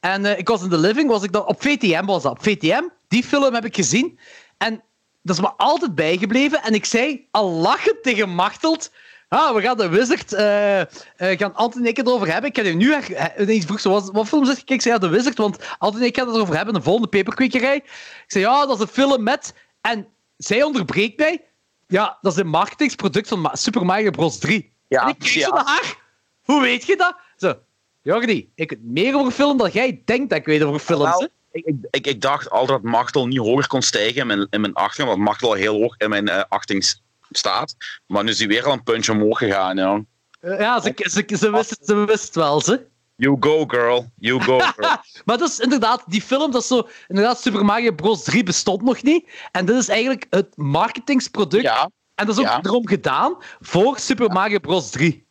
En 0.00 0.24
eh, 0.24 0.38
ik 0.38 0.48
was 0.48 0.62
in 0.62 0.68
de 0.68 0.78
living. 0.78 1.08
Was 1.10 1.22
ik 1.22 1.32
dan, 1.32 1.46
op 1.46 1.62
VTM 1.62 2.04
was 2.04 2.22
dat. 2.22 2.32
Op 2.32 2.42
VTM. 2.42 2.82
Die 3.08 3.24
film 3.24 3.54
heb 3.54 3.64
ik 3.64 3.74
gezien. 3.74 4.18
En 4.58 4.82
dat 5.22 5.36
is 5.36 5.42
me 5.42 5.50
altijd 5.56 5.94
bijgebleven. 5.94 6.62
En 6.62 6.74
ik 6.74 6.84
zei 6.84 7.26
al 7.30 7.50
lachend 7.50 8.02
tegen 8.02 8.28
Machteld. 8.28 8.90
Ah, 9.28 9.54
we 9.54 9.60
gaan 9.60 9.76
de 9.76 9.88
Wizard. 9.88 10.32
eh, 10.32 10.80
eh, 10.80 10.86
gaan 11.16 11.54
Anton 11.54 11.80
en 11.82 11.88
ik 11.88 11.96
het 11.96 12.08
over 12.08 12.32
hebben. 12.32 12.50
Ik 12.50 12.56
ga 12.56 12.62
je 12.62 12.74
nu. 12.74 12.92
eh, 12.92 13.24
ineens 13.38 13.64
vroeg 13.64 13.80
ze, 13.80 13.88
wat, 13.88 14.10
wat 14.12 14.28
film 14.28 14.44
zeg 14.44 14.58
ik? 14.58 14.70
Ik 14.70 14.82
zei 14.82 14.98
de 14.98 15.08
Wizard. 15.08 15.38
Want 15.38 15.58
Anton 15.78 16.00
en 16.00 16.06
ik 16.06 16.16
gaan 16.16 16.26
het 16.26 16.36
erover 16.36 16.56
hebben. 16.56 16.74
De 16.74 16.82
volgende 16.82 17.08
peperkwekerij. 17.08 17.76
Ik 17.76 18.24
zei 18.26 18.44
ja, 18.44 18.66
dat 18.66 18.76
is 18.76 18.82
een 18.82 18.88
film 18.92 19.22
met. 19.22 19.54
En 19.80 20.06
zij 20.36 20.62
onderbreekt 20.62 21.18
mij. 21.18 21.42
Ja, 21.88 22.18
dat 22.20 22.32
is 22.32 22.38
een 22.38 22.46
marketingsproduct 22.48 23.28
van 23.28 23.50
Super 23.52 23.84
Mario 23.84 24.10
Bros. 24.10 24.38
3. 24.38 24.72
Ja, 24.88 25.02
en 25.02 25.08
ik 25.08 25.18
kijk 25.18 25.30
zo 25.30 25.38
ja. 25.38 25.48
naar 25.48 25.64
haar. 25.64 25.96
Hoe 26.42 26.60
weet 26.60 26.86
je 26.86 26.96
dat? 26.96 27.16
Zo, 27.36 27.54
Jordi, 28.02 28.50
ik 28.54 28.70
weet 28.70 28.82
meer 28.82 29.16
over 29.16 29.32
film 29.32 29.58
dan 29.58 29.70
jij 29.70 30.02
denkt 30.04 30.30
dat 30.30 30.38
ik 30.38 30.44
weet 30.44 30.62
over 30.62 30.80
films. 30.80 31.28
Ik, 31.52 31.64
ik, 31.64 31.74
ik, 31.90 32.06
ik 32.06 32.20
dacht 32.20 32.50
altijd 32.50 32.82
dat 32.82 32.90
Machtel 32.90 33.26
niet 33.26 33.38
hoger 33.38 33.66
kon 33.66 33.82
stijgen 33.82 34.20
in 34.20 34.26
mijn, 34.26 34.46
in 34.50 34.60
mijn 34.60 34.74
achting, 34.74 35.08
want 35.08 35.20
Machtel 35.20 35.48
al 35.48 35.54
heel 35.54 35.80
hoog 35.80 35.96
in 35.96 36.08
mijn 36.08 36.28
eh, 36.28 36.42
achting 36.48 36.94
staat. 37.30 37.76
Maar 38.06 38.24
nu 38.24 38.30
is 38.30 38.38
hij 38.38 38.48
weer 38.48 38.66
al 38.66 38.72
een 38.72 38.82
puntje 38.82 39.12
omhoog 39.12 39.38
gegaan. 39.38 39.76
Ja. 39.76 40.02
Eh, 40.40 40.58
Ja, 40.58 40.80
ze, 40.80 40.92
ze, 40.96 41.36
ze, 41.36 41.50
wist, 41.50 41.78
ze 41.82 42.04
wist 42.04 42.34
wel, 42.34 42.60
ze. 42.60 42.86
You 43.18 43.36
go, 43.40 43.64
girl. 43.66 44.10
You 44.18 44.40
go, 44.42 44.58
girl. 44.76 44.96
Maar 45.24 45.38
dat 45.38 45.48
is 45.50 45.58
inderdaad, 45.58 46.04
die 46.06 46.22
film, 46.22 46.50
dat 46.50 46.62
is 46.62 46.68
zo... 46.68 46.88
Inderdaad, 47.08 47.40
Super 47.40 47.64
Mario 47.64 47.92
Bros. 47.92 48.22
3 48.22 48.42
bestond 48.42 48.82
nog 48.82 49.02
niet. 49.02 49.30
En 49.52 49.66
dit 49.66 49.76
is 49.76 49.88
eigenlijk 49.88 50.26
het 50.30 50.56
marketingsproduct. 50.56 51.62
ja, 51.62 51.90
En 52.14 52.26
dat 52.26 52.38
is 52.38 52.40
ook 52.40 52.48
ja. 52.48 52.62
erom 52.62 52.88
gedaan 52.88 53.36
voor 53.60 53.98
Super 53.98 54.30
Mario 54.30 54.58
Bros. 54.58 54.90
3. 54.90 55.26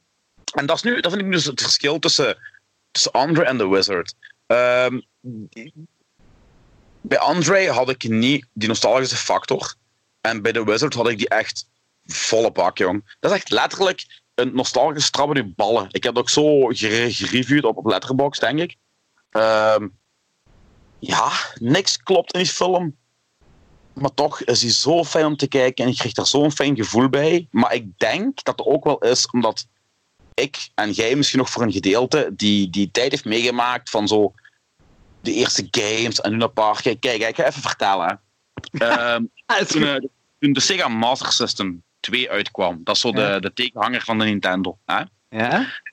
en 0.53 0.65
dat, 0.65 0.75
is 0.75 0.81
nu, 0.81 1.01
dat 1.01 1.11
vind 1.11 1.23
ik 1.23 1.27
nu 1.27 1.35
dus 1.35 1.45
het 1.45 1.61
verschil 1.61 1.99
tussen, 1.99 2.37
tussen 2.91 3.11
Andre 3.11 3.43
en 3.45 3.57
The 3.57 3.69
Wizard. 3.69 4.13
Ehm, 4.47 4.99
bij 7.01 7.19
Andre 7.19 7.71
had 7.71 7.89
ik 7.89 8.09
niet 8.09 8.45
die 8.53 8.67
nostalgische 8.67 9.15
factor. 9.15 9.73
En 10.21 10.41
bij 10.41 10.51
The 10.51 10.65
Wizard 10.65 10.93
had 10.93 11.09
ik 11.09 11.17
die 11.17 11.29
echt 11.29 11.69
volle 12.05 12.51
bak, 12.51 12.77
jong. 12.77 13.15
Dat 13.19 13.31
is 13.31 13.37
echt 13.37 13.49
letterlijk 13.49 14.05
een 14.39 14.51
nostalgische 14.53 15.11
trap 15.11 15.35
in 15.35 15.45
je 15.45 15.53
ballen. 15.55 15.87
Ik 15.91 16.03
heb 16.03 16.15
het 16.15 16.21
ook 16.21 16.29
zo 16.29 16.65
gere- 16.65 17.13
gereviewd 17.13 17.63
op, 17.63 17.85
Letterboxd, 17.85 18.41
denk 18.41 18.59
ik. 18.59 18.75
Ehm, 19.29 19.87
ja, 20.99 21.31
niks 21.59 21.97
klopt 21.97 22.33
in 22.33 22.39
die 22.39 22.49
film. 22.49 22.95
Maar 23.93 24.13
toch 24.13 24.41
is 24.41 24.61
hij 24.61 24.71
zo 24.71 25.03
fijn 25.03 25.25
om 25.25 25.37
te 25.37 25.47
kijken 25.47 25.85
en 25.85 25.91
ik 25.91 25.97
krijg 25.97 26.13
daar 26.13 26.27
zo'n 26.27 26.51
fijn 26.51 26.75
gevoel 26.75 27.09
bij. 27.09 27.47
Maar 27.51 27.73
ik 27.73 27.99
denk 27.99 28.43
dat 28.43 28.59
het 28.59 28.67
ook 28.67 28.83
wel 28.83 28.97
is 28.97 29.29
omdat 29.29 29.67
ik 30.33 30.69
en 30.75 30.91
jij 30.91 31.15
misschien 31.15 31.39
nog 31.39 31.49
voor 31.49 31.61
een 31.61 31.71
gedeelte 31.71 32.29
die, 32.33 32.69
die 32.69 32.91
tijd 32.91 33.11
heeft 33.11 33.25
meegemaakt 33.25 33.89
van 33.89 34.07
zo 34.07 34.33
de 35.21 35.33
eerste 35.33 35.67
games 35.71 36.21
en 36.21 36.31
Luna 36.31 36.47
Park. 36.47 36.81
Kijk, 36.81 36.99
kijk, 36.99 37.21
ik 37.21 37.35
ga 37.35 37.45
even 37.45 37.61
vertellen. 37.61 38.21
toen, 39.67 39.83
eh, 39.83 39.95
toen 40.39 40.53
de 40.53 40.59
Sega 40.59 40.87
Master 40.87 41.31
System 41.31 41.83
2 41.99 42.29
uitkwam, 42.29 42.79
dat 42.83 42.95
is 42.95 43.01
zo 43.01 43.11
Ja. 43.15 43.33
de, 43.33 43.39
de 43.41 43.53
tegenhanger 43.53 44.01
van 44.01 44.19
de 44.19 44.25
Nintendo. 44.25 44.77
Hè? 44.85 45.01
Ja? 45.29 45.49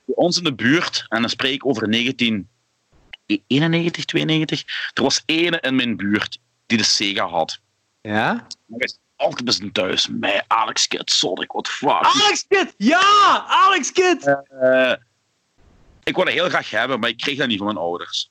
Bij 0.07 0.15
ons 0.15 0.37
in 0.39 0.45
de 0.45 0.55
buurt, 0.55 1.05
en 1.09 1.21
dan 1.21 1.31
spreek 1.31 1.55
ik 1.55 1.67
over 1.67 1.91
1991, 1.91 4.05
92, 4.05 4.65
er 4.95 5.03
was 5.03 5.23
ene 5.27 5.61
in 5.61 5.75
mijn 5.75 5.97
buurt 5.97 6.39
die 6.67 6.79
de 6.79 6.85
Sega 6.85 7.27
had. 7.27 7.59
Ja? 8.01 8.47
Altijd 9.17 9.45
bij 9.45 9.55
zijn 9.55 9.73
thuis. 9.73 10.09
Met 10.11 10.45
Alex 10.47 10.89
Kidd, 10.89 11.11
Sonic, 11.11 11.53
what 11.53 11.69
fuck. 11.69 11.91
Alex 11.91 12.45
Kidd! 12.49 12.75
Ja! 12.77 13.45
Alex 13.49 13.93
Kidd! 13.93 14.27
Eh, 14.61 14.93
ik 16.03 16.17
wilde 16.17 16.31
heel 16.31 16.49
graag 16.49 16.71
hebben, 16.71 17.01
maar 17.01 17.09
ik 17.09 17.17
kreeg 17.17 17.39
dat 17.39 17.49
niet 17.49 17.57
van 17.59 17.67
mijn 17.67 17.79
ouders. 17.79 18.31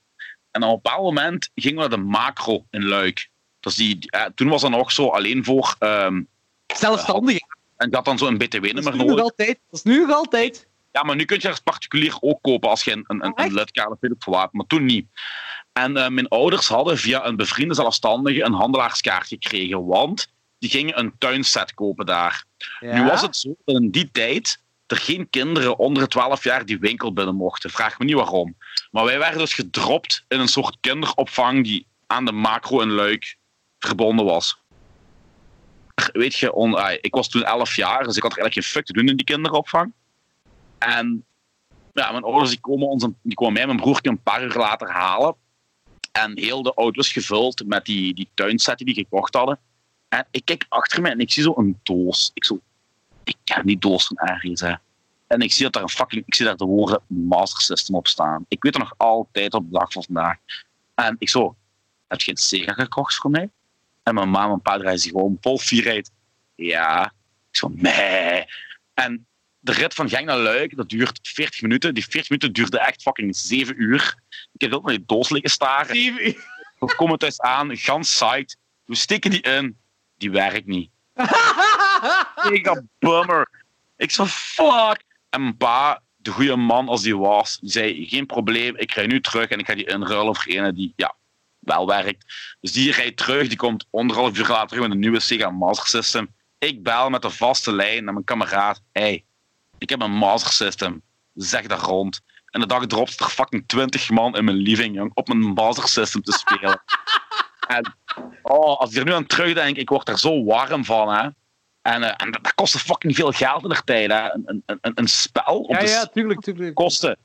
En 0.52 0.64
op 0.64 0.70
een 0.70 0.76
bepaald 0.82 1.04
moment 1.04 1.50
gingen 1.56 1.82
we 1.84 1.88
naar 1.88 1.98
de 1.98 2.04
macro 2.06 2.66
in 2.70 2.86
Luik. 2.86 3.30
Dus 3.60 3.76
die, 3.76 4.12
eh, 4.12 4.26
toen 4.36 4.48
was 4.50 4.62
dat 4.62 4.72
nog 4.72 4.92
zo 4.92 5.08
alleen 5.08 5.44
voor. 5.44 5.76
ehm, 5.80 6.22
Zelfstandig. 6.68 7.38
En 7.84 7.96
had 7.96 8.06
dan 8.06 8.18
zo 8.18 8.28
een 8.28 8.38
Dat 8.38 8.54
is 8.54 8.60
BTW-nummer 8.60 8.96
nu 8.96 9.06
nog 9.06 9.20
altijd. 9.20 9.60
Dat 9.70 9.80
is 9.80 9.84
nu 9.84 10.00
nog 10.00 10.16
altijd. 10.16 10.68
Ja, 10.92 11.04
maar 11.04 11.16
nu 11.16 11.26
kun 11.26 11.38
je 11.42 11.50
als 11.50 11.60
particulier 11.60 12.18
ook 12.20 12.42
kopen 12.42 12.70
als 12.70 12.84
je 12.84 12.92
een, 12.92 13.04
een, 13.08 13.32
een, 13.36 13.58
hebt 13.58 14.24
verwaard, 14.24 14.54
maar 14.54 14.66
toen 14.66 14.86
niet. 14.86 15.08
En 15.74 15.98
eh, 15.98 16.08
mijn 16.08 16.28
ouders 16.28 16.68
hadden 16.68 16.98
via 16.98 17.26
een 17.26 17.36
bevriende 17.36 17.74
zelfstandige 17.74 18.44
een 18.44 18.54
handelaarskaart 18.54 19.28
gekregen, 19.28 19.86
want 19.86 20.32
die 20.60 20.70
gingen 20.70 21.00
een 21.00 21.14
tuinset 21.18 21.74
kopen 21.74 22.06
daar. 22.06 22.46
Ja? 22.80 22.96
Nu 22.96 23.06
was 23.06 23.22
het 23.22 23.36
zo 23.36 23.56
dat 23.66 23.76
in 23.76 23.90
die 23.90 24.10
tijd 24.12 24.62
er 24.88 24.98
geen 24.98 25.30
kinderen 25.30 25.78
onder 25.78 26.04
de 26.04 26.10
12 26.10 26.44
jaar 26.44 26.66
die 26.66 26.80
winkel 26.80 27.14
binnen 27.14 27.36
mochten. 27.36 27.70
Vraag 27.70 28.00
me 28.00 28.06
niet 28.06 28.16
waarom. 28.16 28.56
Maar 28.92 29.06
wij 29.06 29.20
werden 29.20 29.40
dus 29.40 29.54
gedropt 29.54 30.26
in 30.28 30.40
een 30.40 30.48
soort 30.48 30.78
kinderopvang 30.80 31.64
die 31.64 31.86
aan 32.08 32.26
de 32.26 32.32
macro 32.32 32.82
in 32.82 32.92
Luik 32.92 33.36
verbonden 33.80 34.26
was. 34.26 34.63
Weet 36.14 36.36
je, 36.36 36.98
ik 37.02 37.16
was 37.16 37.30
toen 37.30 37.44
11 37.44 37.76
jaar, 37.76 38.04
dus 38.04 38.18
ik 38.18 38.24
had 38.24 38.38
eigenlijk 38.38 38.54
geen 38.54 38.64
fuck 38.64 38.86
te 38.86 38.94
doen 38.94 39.08
in 39.08 39.16
die 39.16 39.26
kinderopvang. 39.26 39.94
En 40.78 41.26
ja, 41.94 42.12
mijn 42.12 42.24
ouders 42.24 42.50
die 42.50 42.60
komen, 42.60 42.88
ons, 42.88 43.08
die 43.22 43.36
komen 43.36 43.54
mij 43.54 43.62
en 43.62 43.68
mijn 43.68 43.80
broertje 43.80 44.10
een 44.10 44.22
paar 44.22 44.44
uur 44.44 44.54
later 44.54 44.90
halen. 44.90 45.36
En 46.12 46.40
heel 46.40 46.64
de 46.64 46.74
auto 46.74 47.00
is 47.00 47.12
gevuld 47.12 47.66
met 47.66 47.86
die, 47.86 48.14
die 48.14 48.30
tuinset 48.34 48.78
die 48.78 48.86
die 48.86 48.96
gekocht 48.96 49.34
hadden. 49.34 49.60
En 50.10 50.28
ik 50.32 50.46
kijk 50.46 50.66
achter 50.70 51.02
me 51.02 51.10
en 51.10 51.20
ik 51.20 51.32
zie 51.32 51.44
zo 51.44 51.54
een 51.58 51.80
doos. 51.84 52.32
Ik 52.34 52.46
zo, 52.46 52.60
ik 53.24 53.36
ken 53.44 53.66
die 53.66 53.78
doos 53.78 54.08
van 54.08 54.18
ergens, 54.18 54.62
hè. 54.62 54.74
En 55.28 55.42
ik 55.42 55.52
zie 55.52 55.64
dat 55.64 55.74
daar 55.74 55.84
een 55.84 55.90
fucking, 55.90 56.24
ik 56.26 56.36
zie 56.36 56.46
daar 56.46 56.58
de 56.58 56.66
woorden 56.66 57.02
Master 57.08 57.62
System 57.62 57.96
op 57.96 58.08
staan. 58.08 58.46
Ik 58.48 58.64
weet 58.64 58.74
er 58.74 58.80
nog 58.80 58.94
altijd 58.98 59.54
op 59.54 59.64
de 59.72 59.78
dag 59.78 59.92
van 59.92 60.04
vandaag. 60.04 60.38
En 60.96 61.16
ik 61.20 61.30
zo, 61.30 61.56
heb 62.08 62.22
je 62.22 62.32
een 62.32 62.38
Sega 62.38 62.74
gekocht 62.74 63.16
voor 63.16 63.32
mij? 63.32 63.50
En 64.04 64.14
mijn 64.14 64.30
ma 64.30 64.42
en 64.42 64.48
mijn 64.48 64.62
pa 64.62 64.78
draaien 64.78 65.00
zich 65.00 65.12
gewoon 65.12 65.38
vol 65.42 65.58
fierheid. 65.58 66.12
Ja. 66.56 67.06
Ik 67.50 67.58
zo, 67.58 67.72
nee. 67.74 68.46
En 68.94 69.28
de 69.60 69.72
rit 69.72 69.94
van 69.94 70.10
Genk 70.10 70.26
naar 70.26 70.38
Luik, 70.38 70.76
dat 70.76 70.90
duurt 70.90 71.20
40 71.22 71.62
minuten. 71.62 71.94
Die 71.94 72.04
40 72.04 72.30
minuten 72.30 72.54
duurde 72.54 72.80
echt 72.80 73.02
fucking 73.02 73.36
7 73.36 73.82
uur. 73.82 74.16
Ik 74.54 74.62
heb 74.62 74.74
ook 74.74 74.86
naar 74.86 74.96
die 74.96 75.06
doos 75.06 75.30
liggen 75.30 75.52
staren. 75.52 75.96
We 76.80 76.96
komen 76.96 77.18
thuis 77.18 77.42
aan, 77.42 77.78
gans 77.78 78.10
psyched. 78.10 78.58
We 78.86 78.96
steken 78.96 79.30
die 79.30 79.42
in. 79.42 79.78
Die 80.18 80.32
werkt 80.32 80.66
niet. 80.66 80.90
Mega 82.50 82.84
bummer. 83.00 83.50
Ik 83.98 84.12
zo, 84.12 84.26
fuck. 84.26 85.04
En 85.30 85.42
mijn 85.42 85.58
pa, 85.58 86.02
de 86.16 86.32
goede 86.32 86.56
man 86.56 86.88
als 86.88 87.02
die 87.02 87.18
was, 87.18 87.60
die 87.60 87.70
zei, 87.70 88.08
geen 88.08 88.26
probleem, 88.26 88.78
ik 88.78 88.92
rij 88.92 89.08
nu 89.08 89.22
terug 89.22 89.50
en 89.50 89.60
ik 89.60 89.66
ga 89.66 89.76
die 89.76 89.86
inruilen 89.86 90.36
voor 90.36 90.74
die, 90.74 90.94
ja, 90.96 91.16
wel 91.66 91.88
werkt. 91.88 92.26
Dus 92.62 92.72
die 92.72 92.92
rijdt 92.92 93.18
terug, 93.18 93.48
die 93.48 93.58
komt 93.58 93.86
anderhalf 93.92 94.38
uur 94.38 94.48
later 94.48 94.68
terug 94.68 94.84
met 94.84 94.92
een 94.92 95.00
nieuwe 95.00 95.20
Sega 95.20 95.50
Master 95.50 95.88
System. 95.88 96.36
Ik 96.58 96.84
bel 96.84 97.10
met 97.10 97.22
de 97.22 97.30
vaste 97.30 97.74
lijn 97.74 98.04
naar 98.04 98.14
mijn 98.14 98.26
kameraad. 98.26 98.82
hey, 98.92 99.26
ik 99.78 99.90
heb 99.90 100.02
een 100.02 100.12
Master 100.12 100.52
System. 100.52 101.02
Zeg 101.34 101.68
dat 101.68 101.82
rond. 101.82 102.22
En 102.46 102.60
de 102.60 102.68
dag 102.68 102.84
erop 102.84 103.10
zit 103.10 103.20
er 103.20 103.30
fucking 103.30 103.68
20 103.68 104.10
man 104.10 104.36
in 104.36 104.46
mijn 104.46 104.58
living, 104.58 104.96
jong, 104.96 105.12
op 105.14 105.28
mijn 105.28 105.40
Master 105.40 105.88
System 105.88 106.22
te 106.22 106.32
spelen. 106.32 106.84
en 107.78 107.96
oh, 108.42 108.80
als 108.80 108.92
ik 108.92 108.98
er 108.98 109.06
nu 109.06 109.14
aan 109.14 109.26
terugdenk, 109.26 109.78
ik 109.78 109.90
word 109.90 110.10
er 110.10 110.20
zo 110.20 110.44
warm 110.44 110.86
van, 110.86 111.14
hè. 111.14 111.30
En, 111.82 112.04
eh, 112.04 112.14
en 112.18 112.32
dat, 112.32 112.44
dat 112.44 112.54
kostte 112.54 112.80
fucking 112.80 113.16
veel 113.16 113.32
geld 113.32 113.64
in 113.64 113.70
de 113.70 113.82
tijd. 113.86 114.12
Hè. 114.12 114.34
Een, 114.34 114.64
een, 114.66 114.78
een, 114.82 114.92
een 114.96 115.08
spel 115.08 115.60
op 115.60 115.72
Ja, 115.72 115.82
ja, 115.82 116.06
tuurlijk, 116.06 116.42
tuurlijk. 116.42 116.76
kostte 116.76 117.18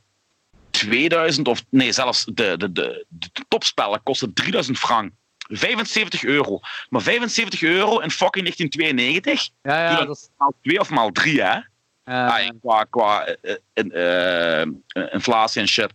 2000 0.79 1.49
of 1.49 1.65
nee, 1.71 1.93
zelfs 1.93 2.25
de, 2.25 2.57
de, 2.57 2.73
de, 2.73 3.07
de 3.09 3.45
topspellen 3.49 4.03
kosten 4.03 4.33
3000 4.33 4.79
frank. 4.79 5.13
75 5.49 6.25
euro. 6.25 6.61
Maar 6.89 7.03
75 7.03 7.63
euro 7.63 7.99
in 7.99 8.11
fucking 8.11 8.45
1992? 8.45 9.49
Ja, 9.63 9.91
ja, 9.91 10.05
dat 10.05 10.17
is... 10.17 10.29
Maal 10.37 10.55
2 10.63 10.81
of 10.81 10.91
maal 10.91 11.11
3, 11.11 11.43
hè? 11.43 11.59
Ah, 12.09 12.49
qua 12.61 12.85
qua 12.85 13.27
eh, 13.27 13.57
eh, 13.73 14.61
eh, 14.63 14.69
inflatie 15.13 15.61
en 15.61 15.69
shit. 15.69 15.93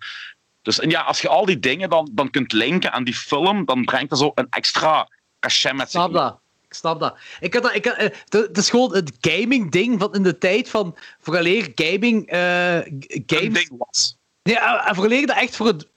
Dus 0.62 0.80
en 0.80 0.90
ja, 0.90 1.02
als 1.02 1.22
je 1.22 1.28
al 1.28 1.46
die 1.46 1.60
dingen 1.60 1.90
dan, 1.90 2.10
dan 2.12 2.30
kunt 2.30 2.52
linken 2.52 2.92
aan 2.92 3.04
die 3.04 3.14
film, 3.14 3.66
dan 3.66 3.84
brengt 3.84 4.10
dat 4.10 4.20
zo 4.20 4.32
een 4.36 4.48
extra 4.50 5.10
cachet 5.40 5.74
met 5.74 5.92
zich 5.92 6.02
snap 6.02 6.14
dat. 6.14 6.40
Ik 6.68 6.74
snap 6.74 7.00
dat. 7.00 7.18
Ik 7.40 7.54
had 7.54 7.64
dat, 7.64 7.76
ik 7.76 7.86
had, 7.86 7.98
het 8.30 8.58
is 8.58 8.70
gewoon 8.70 8.94
het 8.94 9.18
gaming-ding 9.22 10.00
van 10.00 10.14
in 10.14 10.24
de 10.24 10.38
tijd 10.38 10.70
van 10.70 10.98
vooraleer 11.20 11.72
gaming 11.76 12.32
Een 12.32 13.24
games. 13.26 13.70
was. 13.78 14.18
Nee, 14.44 14.60
eh, 14.60 14.88
en 14.90 14.96
vooraleer 14.96 15.28
dat 15.28 15.36
echt 15.38 15.56
voor, 15.56 15.68
het, 15.68 15.88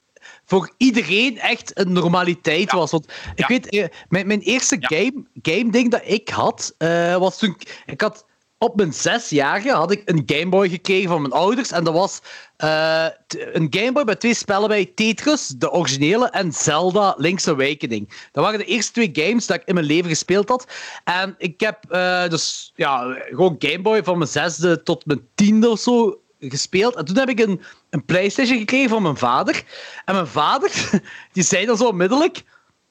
voor 0.45 0.71
iedereen 0.77 1.39
echt 1.39 1.79
een 1.79 1.93
normaliteit 1.93 2.73
was. 2.73 2.91
Want 2.91 3.07
ik 3.35 3.39
Ja. 3.39 3.47
weet, 3.47 3.69
eh, 3.69 3.87
mijn, 4.09 4.27
mijn 4.27 4.41
eerste 4.41 4.77
Ja. 4.81 4.89
game, 4.89 5.25
game-ding 5.43 5.91
dat 5.91 6.03
ik 6.05 6.29
had, 6.29 6.75
eh, 6.79 7.17
was 7.17 7.39
toen 7.39 7.57
ik- 7.87 8.01
had. 8.01 8.25
Op 8.59 8.77
mijn 8.77 8.93
zesjarige 8.93 9.71
had 9.71 9.91
ik 9.91 10.03
een 10.05 10.23
Game 10.27 10.49
Boy 10.49 10.69
gekregen 10.69 11.09
van 11.09 11.21
mijn 11.21 11.33
ouders. 11.33 11.71
En 11.71 11.85
dat 11.85 11.95
was 11.95 12.21
eh, 12.57 13.07
een 13.53 13.67
Game 13.71 13.93
Boy 13.93 14.03
met 14.05 14.21
twee 14.21 14.35
spellen 14.35 14.69
bij 14.69 14.93
Tetris, 14.95 15.47
de 15.49 15.71
originele, 15.71 16.29
en 16.31 16.53
Zelda 16.53 17.15
Link's 17.19 17.49
Awakening. 17.49 18.29
Dat 18.33 18.45
waren 18.45 18.59
de 18.59 18.65
eerste 18.65 18.93
twee 18.93 19.11
games 19.13 19.47
dat 19.47 19.57
ik 19.57 19.63
in 19.67 19.75
mijn 19.75 19.87
leven 19.87 20.09
gespeeld 20.11 20.49
had. 20.49 20.67
En 21.05 21.35
ik 21.39 21.61
heb 21.61 21.79
eh, 21.91 22.29
dus 22.29 22.73
ja, 22.75 23.17
gewoon 23.31 23.57
Game 23.59 23.83
Boy 23.83 24.05
van 24.05 24.19
mijn 24.19 24.31
zesde 24.31 24.83
tot 24.83 25.07
mijn 25.07 25.29
tiende 25.35 25.69
of 25.71 25.81
zo 25.81 26.21
gespeeld. 26.39 26.95
En 26.95 27.05
toen 27.05 27.17
heb 27.17 27.29
ik 27.29 27.41
een, 27.41 27.63
een 27.91 28.05
PlayStation 28.05 28.59
gekregen 28.59 28.89
van 28.89 29.03
mijn 29.03 29.17
vader. 29.17 29.65
En 30.05 30.15
mijn 30.15 30.27
vader, 30.27 30.91
die 31.33 31.43
zei 31.43 31.67
dan 31.67 31.77
zo 31.77 31.89
onmiddellijk: 31.89 32.43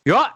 Ja, 0.03 0.35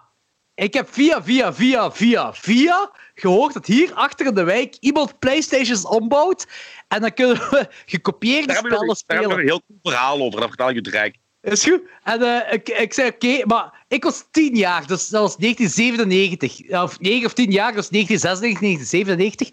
ik 0.55 0.73
heb 0.73 0.93
via, 0.93 1.23
via, 1.23 1.53
via, 1.53 1.91
via, 1.91 2.33
via 2.33 2.91
gehoord 3.15 3.53
dat 3.53 3.65
hier 3.65 3.93
achter 3.93 4.25
in 4.25 4.33
de 4.33 4.43
wijk 4.43 4.75
iemand 4.79 5.19
PlayStations 5.19 5.85
ombouwt. 5.85 6.47
En 6.87 7.01
dan 7.01 7.13
kunnen 7.13 7.37
we 7.37 7.67
gekopieerde 7.85 8.47
Daar 8.47 8.55
spellen 8.55 8.77
daar 8.77 8.79
hebben 8.79 8.95
we 8.95 8.95
spelen. 8.95 9.31
een 9.31 9.45
heel 9.45 9.61
cool 9.67 9.79
verhaal 9.81 10.21
over, 10.21 10.39
dat 10.39 10.47
vertel 10.47 10.69
ik 10.69 10.75
je 10.75 10.81
direct. 10.81 11.17
Is 11.41 11.63
goed. 11.63 11.81
En 12.03 12.21
eh, 12.21 12.53
ik, 12.53 12.69
ik 12.69 12.93
zei 12.93 13.09
oké, 13.09 13.45
maar 13.45 13.85
ik 13.87 14.03
was 14.03 14.25
10 14.31 14.55
jaar, 14.55 14.87
dus 14.87 15.09
dat 15.09 15.21
was 15.21 15.37
1997. 15.37 16.67
Ja, 16.67 16.83
Of 16.83 16.99
9 16.99 17.25
of 17.25 17.33
10 17.33 17.51
jaar, 17.51 17.73
dus 17.73 17.89
1996, 17.89 18.59
1997. 18.59 19.49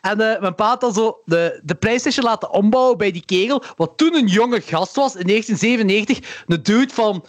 En 0.00 0.34
eh, 0.34 0.40
mijn 0.40 0.54
pa 0.54 0.66
had 0.68 0.80
dan 0.80 0.94
zo 0.94 1.22
de, 1.24 1.60
de 1.64 1.74
PlayStation 1.74 2.24
laten 2.24 2.50
ombouwen 2.50 2.98
bij 2.98 3.10
die 3.10 3.24
kerel, 3.24 3.62
wat 3.76 3.92
toen 3.96 4.14
een 4.14 4.26
jonge 4.26 4.60
gast 4.60 4.94
was 4.94 5.14
in 5.14 5.26
1997. 5.26 6.44
Een 6.46 6.62
dude 6.62 6.94
van 6.94 7.24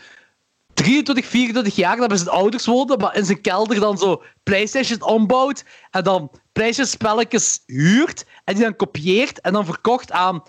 23, 0.73 1.25
24 1.25 1.75
jaar, 1.75 1.97
dat 1.97 2.07
bij 2.07 2.17
zijn 2.17 2.29
ouders 2.29 2.65
woonde, 2.65 2.97
maar 2.97 3.15
in 3.15 3.25
zijn 3.25 3.41
kelder 3.41 3.79
dan 3.79 3.97
zo 3.97 4.23
PlayStation 4.43 5.01
ombouwt 5.01 5.63
en 5.91 6.03
dan 6.03 6.31
PlayStation 6.51 6.93
spelletjes 6.93 7.63
huurt 7.65 8.25
en 8.43 8.53
die 8.53 8.63
dan 8.63 8.75
kopieert 8.75 9.41
en 9.41 9.53
dan 9.53 9.65
verkocht 9.65 10.11
aan 10.11 10.43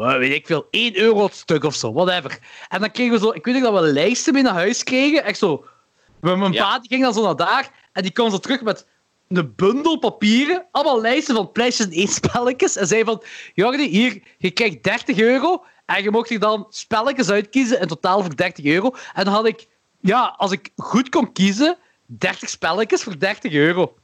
weet 0.00 0.32
ik 0.32 0.46
veel, 0.46 0.66
1 0.70 0.96
euro 0.98 1.24
het 1.24 1.34
stuk 1.34 1.64
of 1.64 1.74
zo, 1.74 1.92
whatever. 1.92 2.38
En 2.68 2.80
dan 2.80 2.90
kregen 2.90 3.12
we 3.12 3.18
zo, 3.18 3.30
ik 3.30 3.44
weet 3.44 3.54
niet 3.54 3.64
dat 3.64 3.72
we 3.80 3.80
lijsten 3.92 4.32
mee 4.32 4.42
naar 4.42 4.52
huis 4.52 4.84
kregen, 4.84 5.24
echt 5.24 5.38
zo. 5.38 5.64
Mijn 6.20 6.52
Ja. 6.52 6.64
pa 6.64 6.78
die 6.78 6.88
ging 6.88 7.02
dan 7.02 7.14
zo 7.14 7.22
naar 7.22 7.36
daar 7.36 7.70
en 7.92 8.02
die 8.02 8.12
kwam 8.12 8.30
zo 8.30 8.38
terug 8.38 8.60
met 8.62 8.86
een 9.28 9.52
bundel 9.56 9.98
papieren, 9.98 10.66
allemaal 10.70 11.00
lijsten 11.00 11.34
van 11.34 11.52
PlayStation 11.52 11.94
1 11.94 12.08
spelletjes 12.08 12.76
en 12.76 12.86
zei 12.86 13.04
van, 13.04 13.22
Jordi, 13.54 13.88
hier, 13.88 14.22
je 14.38 14.50
krijgt 14.50 14.82
30 14.82 15.18
euro 15.18 15.64
en 15.86 16.02
je 16.02 16.10
mocht 16.10 16.30
er 16.30 16.38
dan 16.38 16.66
spelletjes 16.70 17.30
uitkiezen, 17.30 17.80
in 17.80 17.86
totaal 17.86 18.22
voor 18.22 18.36
30 18.36 18.64
euro. 18.64 18.94
En 19.14 19.24
dan 19.24 19.34
had 19.34 19.46
ik, 19.46 19.66
ja, 20.00 20.34
als 20.36 20.52
ik 20.52 20.70
goed 20.76 21.08
kon 21.08 21.32
kiezen, 21.32 21.76
30 22.06 22.48
spelletjes 22.48 23.02
voor 23.02 23.18
30 23.18 23.52
euro. 23.52 23.94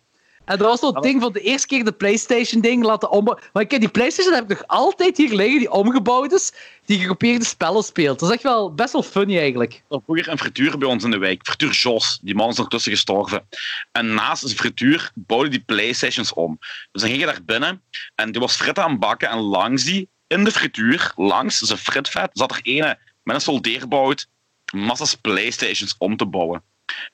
En 0.47 0.59
dat 0.59 0.67
was 0.67 0.81
zo'n 0.81 1.01
ding 1.03 1.21
van 1.21 1.33
de 1.33 1.41
eerste 1.41 1.67
keer 1.67 1.85
de 1.85 1.93
PlayStation-ding 1.93 2.85
laten 2.85 3.11
ombouwen. 3.11 3.45
Maar 3.53 3.63
ik 3.63 3.71
heb 3.71 3.81
die 3.81 3.89
PlayStation 3.89 4.35
heb 4.35 4.43
ik 4.43 4.49
nog 4.49 4.67
altijd 4.67 5.17
hier 5.17 5.35
liggen, 5.35 5.59
die 5.59 5.71
omgebouwd 5.71 6.33
is, 6.33 6.53
die 6.85 6.99
gekopieerde 6.99 7.45
spellen 7.45 7.83
speelt. 7.83 8.19
Dat 8.19 8.29
is 8.29 8.35
echt 8.35 8.45
wel 8.45 8.75
best 8.75 8.93
wel 8.93 9.03
funny 9.03 9.39
eigenlijk. 9.39 9.83
Er 9.89 10.01
vroeger 10.05 10.29
een 10.29 10.39
frituur 10.39 10.79
bij 10.79 10.89
ons 10.89 11.05
in 11.05 11.11
de 11.11 11.19
wijk, 11.19 11.47
frituur 11.47 11.71
Jos. 11.71 12.19
Die 12.23 12.35
man 12.35 12.49
is 12.49 12.57
ondertussen 12.57 12.93
gestorven. 12.93 13.49
En 13.93 14.15
naast 14.15 14.43
zijn 14.43 14.57
frituur 14.57 15.11
bouwde 15.15 15.49
die 15.49 15.63
Playstations 15.67 16.33
om. 16.33 16.59
Dus 16.93 17.03
dan 17.03 17.11
ging 17.11 17.21
je 17.21 17.27
daar 17.27 17.45
binnen 17.45 17.83
en 18.15 18.33
die 18.33 18.41
was 18.41 18.57
frit 18.57 18.79
aan 18.79 18.91
het 18.91 19.01
bakken. 19.01 19.29
En 19.29 19.39
langs 19.39 19.85
die, 19.85 20.09
in 20.27 20.45
de 20.45 20.51
frituur, 20.51 21.13
langs 21.17 21.59
zijn 21.59 21.79
fritvet, 21.79 22.31
zat 22.33 22.51
er 22.51 22.61
ene 22.63 22.99
met 23.23 23.35
een 23.35 23.41
soldeerbout 23.41 24.29
massas 24.73 25.15
Playstations 25.15 25.95
om 25.99 26.17
te 26.17 26.27
bouwen. 26.27 26.63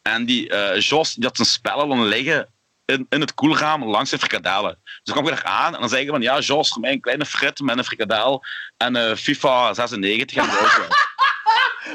En 0.02 0.25
die 0.25 0.49
eh, 0.49 0.81
Jos 0.81 1.15
die 1.15 1.25
had 1.25 1.36
zijn 1.36 1.49
spellen 1.49 1.89
dan 1.89 2.07
liggen 2.07 2.49
in, 2.85 3.07
in 3.09 3.20
het 3.20 3.35
koelraam 3.35 3.85
langs 3.85 4.11
de 4.11 4.19
frikadellen. 4.19 4.78
Dus 4.83 5.01
dan 5.15 5.23
kwam 5.25 5.36
ik 5.36 5.43
aan 5.44 5.75
en 5.75 5.81
dan 5.81 5.89
zei 5.89 6.02
ik 6.02 6.09
van 6.09 6.23
ja, 6.23 6.39
Jos, 6.39 6.69
voor 6.69 6.81
mij 6.81 6.93
een 6.93 7.01
kleine 7.01 7.27
frit 7.27 7.61
met 7.61 7.78
een 7.78 7.85
frikadel 7.85 8.44
en 8.77 8.97
eh, 8.97 9.17
FIFA 9.17 9.75
96 9.75 10.36
en 10.36 10.44
zo. 10.44 10.83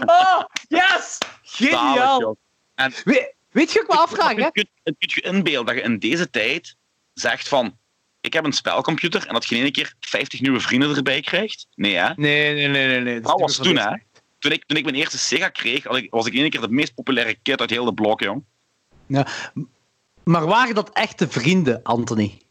Oh, 0.05 0.41
yes! 0.67 1.17
Geniaal! 1.43 2.37
En 2.75 2.93
We- 3.03 3.33
weet 3.51 3.71
je 3.71 3.83
wat 3.87 3.87
ik 3.89 3.93
me 3.95 4.01
afvraag, 4.01 4.35
hè? 4.35 4.43
Het 4.43 4.53
kunt, 4.97 5.13
je 5.13 5.21
inbeelden 5.21 5.65
dat 5.75 5.83
je 5.83 5.89
in 5.91 5.99
deze 5.99 6.29
tijd 6.29 6.75
zegt 7.13 7.47
van 7.47 7.77
ik 8.21 8.33
heb 8.33 8.45
een 8.45 8.53
spelcomputer 8.53 9.27
en 9.27 9.33
dat 9.33 9.45
je 9.45 9.55
in 9.55 9.61
één 9.63 9.71
keer 9.71 9.93
50 9.99 10.41
nieuwe 10.41 10.59
vrienden 10.59 10.95
erbij 10.95 11.21
krijgt. 11.21 11.67
Nee, 11.75 11.95
hè? 11.95 12.13
Nee, 12.15 12.53
nee, 12.53 12.67
nee, 12.67 12.87
nee. 12.87 12.99
nee. 12.99 13.19
Dat 13.19 13.39
was 13.39 13.55
toen, 13.55 13.77
hè? 13.77 13.95
Toen 14.39 14.51
ik, 14.51 14.63
toen 14.65 14.77
ik 14.77 14.83
mijn 14.83 14.95
eerste 14.95 15.17
Sega 15.17 15.49
kreeg, 15.49 15.85
ik- 15.85 16.11
was 16.11 16.25
ik 16.25 16.33
in 16.33 16.41
één 16.41 16.49
keer 16.49 16.61
de 16.61 16.69
meest 16.69 16.93
populaire 16.95 17.35
kid 17.41 17.59
uit 17.59 17.69
heel 17.69 17.85
de 17.85 17.93
blok, 17.93 18.21
jong. 18.21 18.43
Ja. 19.07 19.27
Maar 20.27 20.45
waren 20.45 20.75
dat 20.75 20.89
echte 20.93 21.27
vrienden, 21.29 21.79
Anthony? 21.83 22.41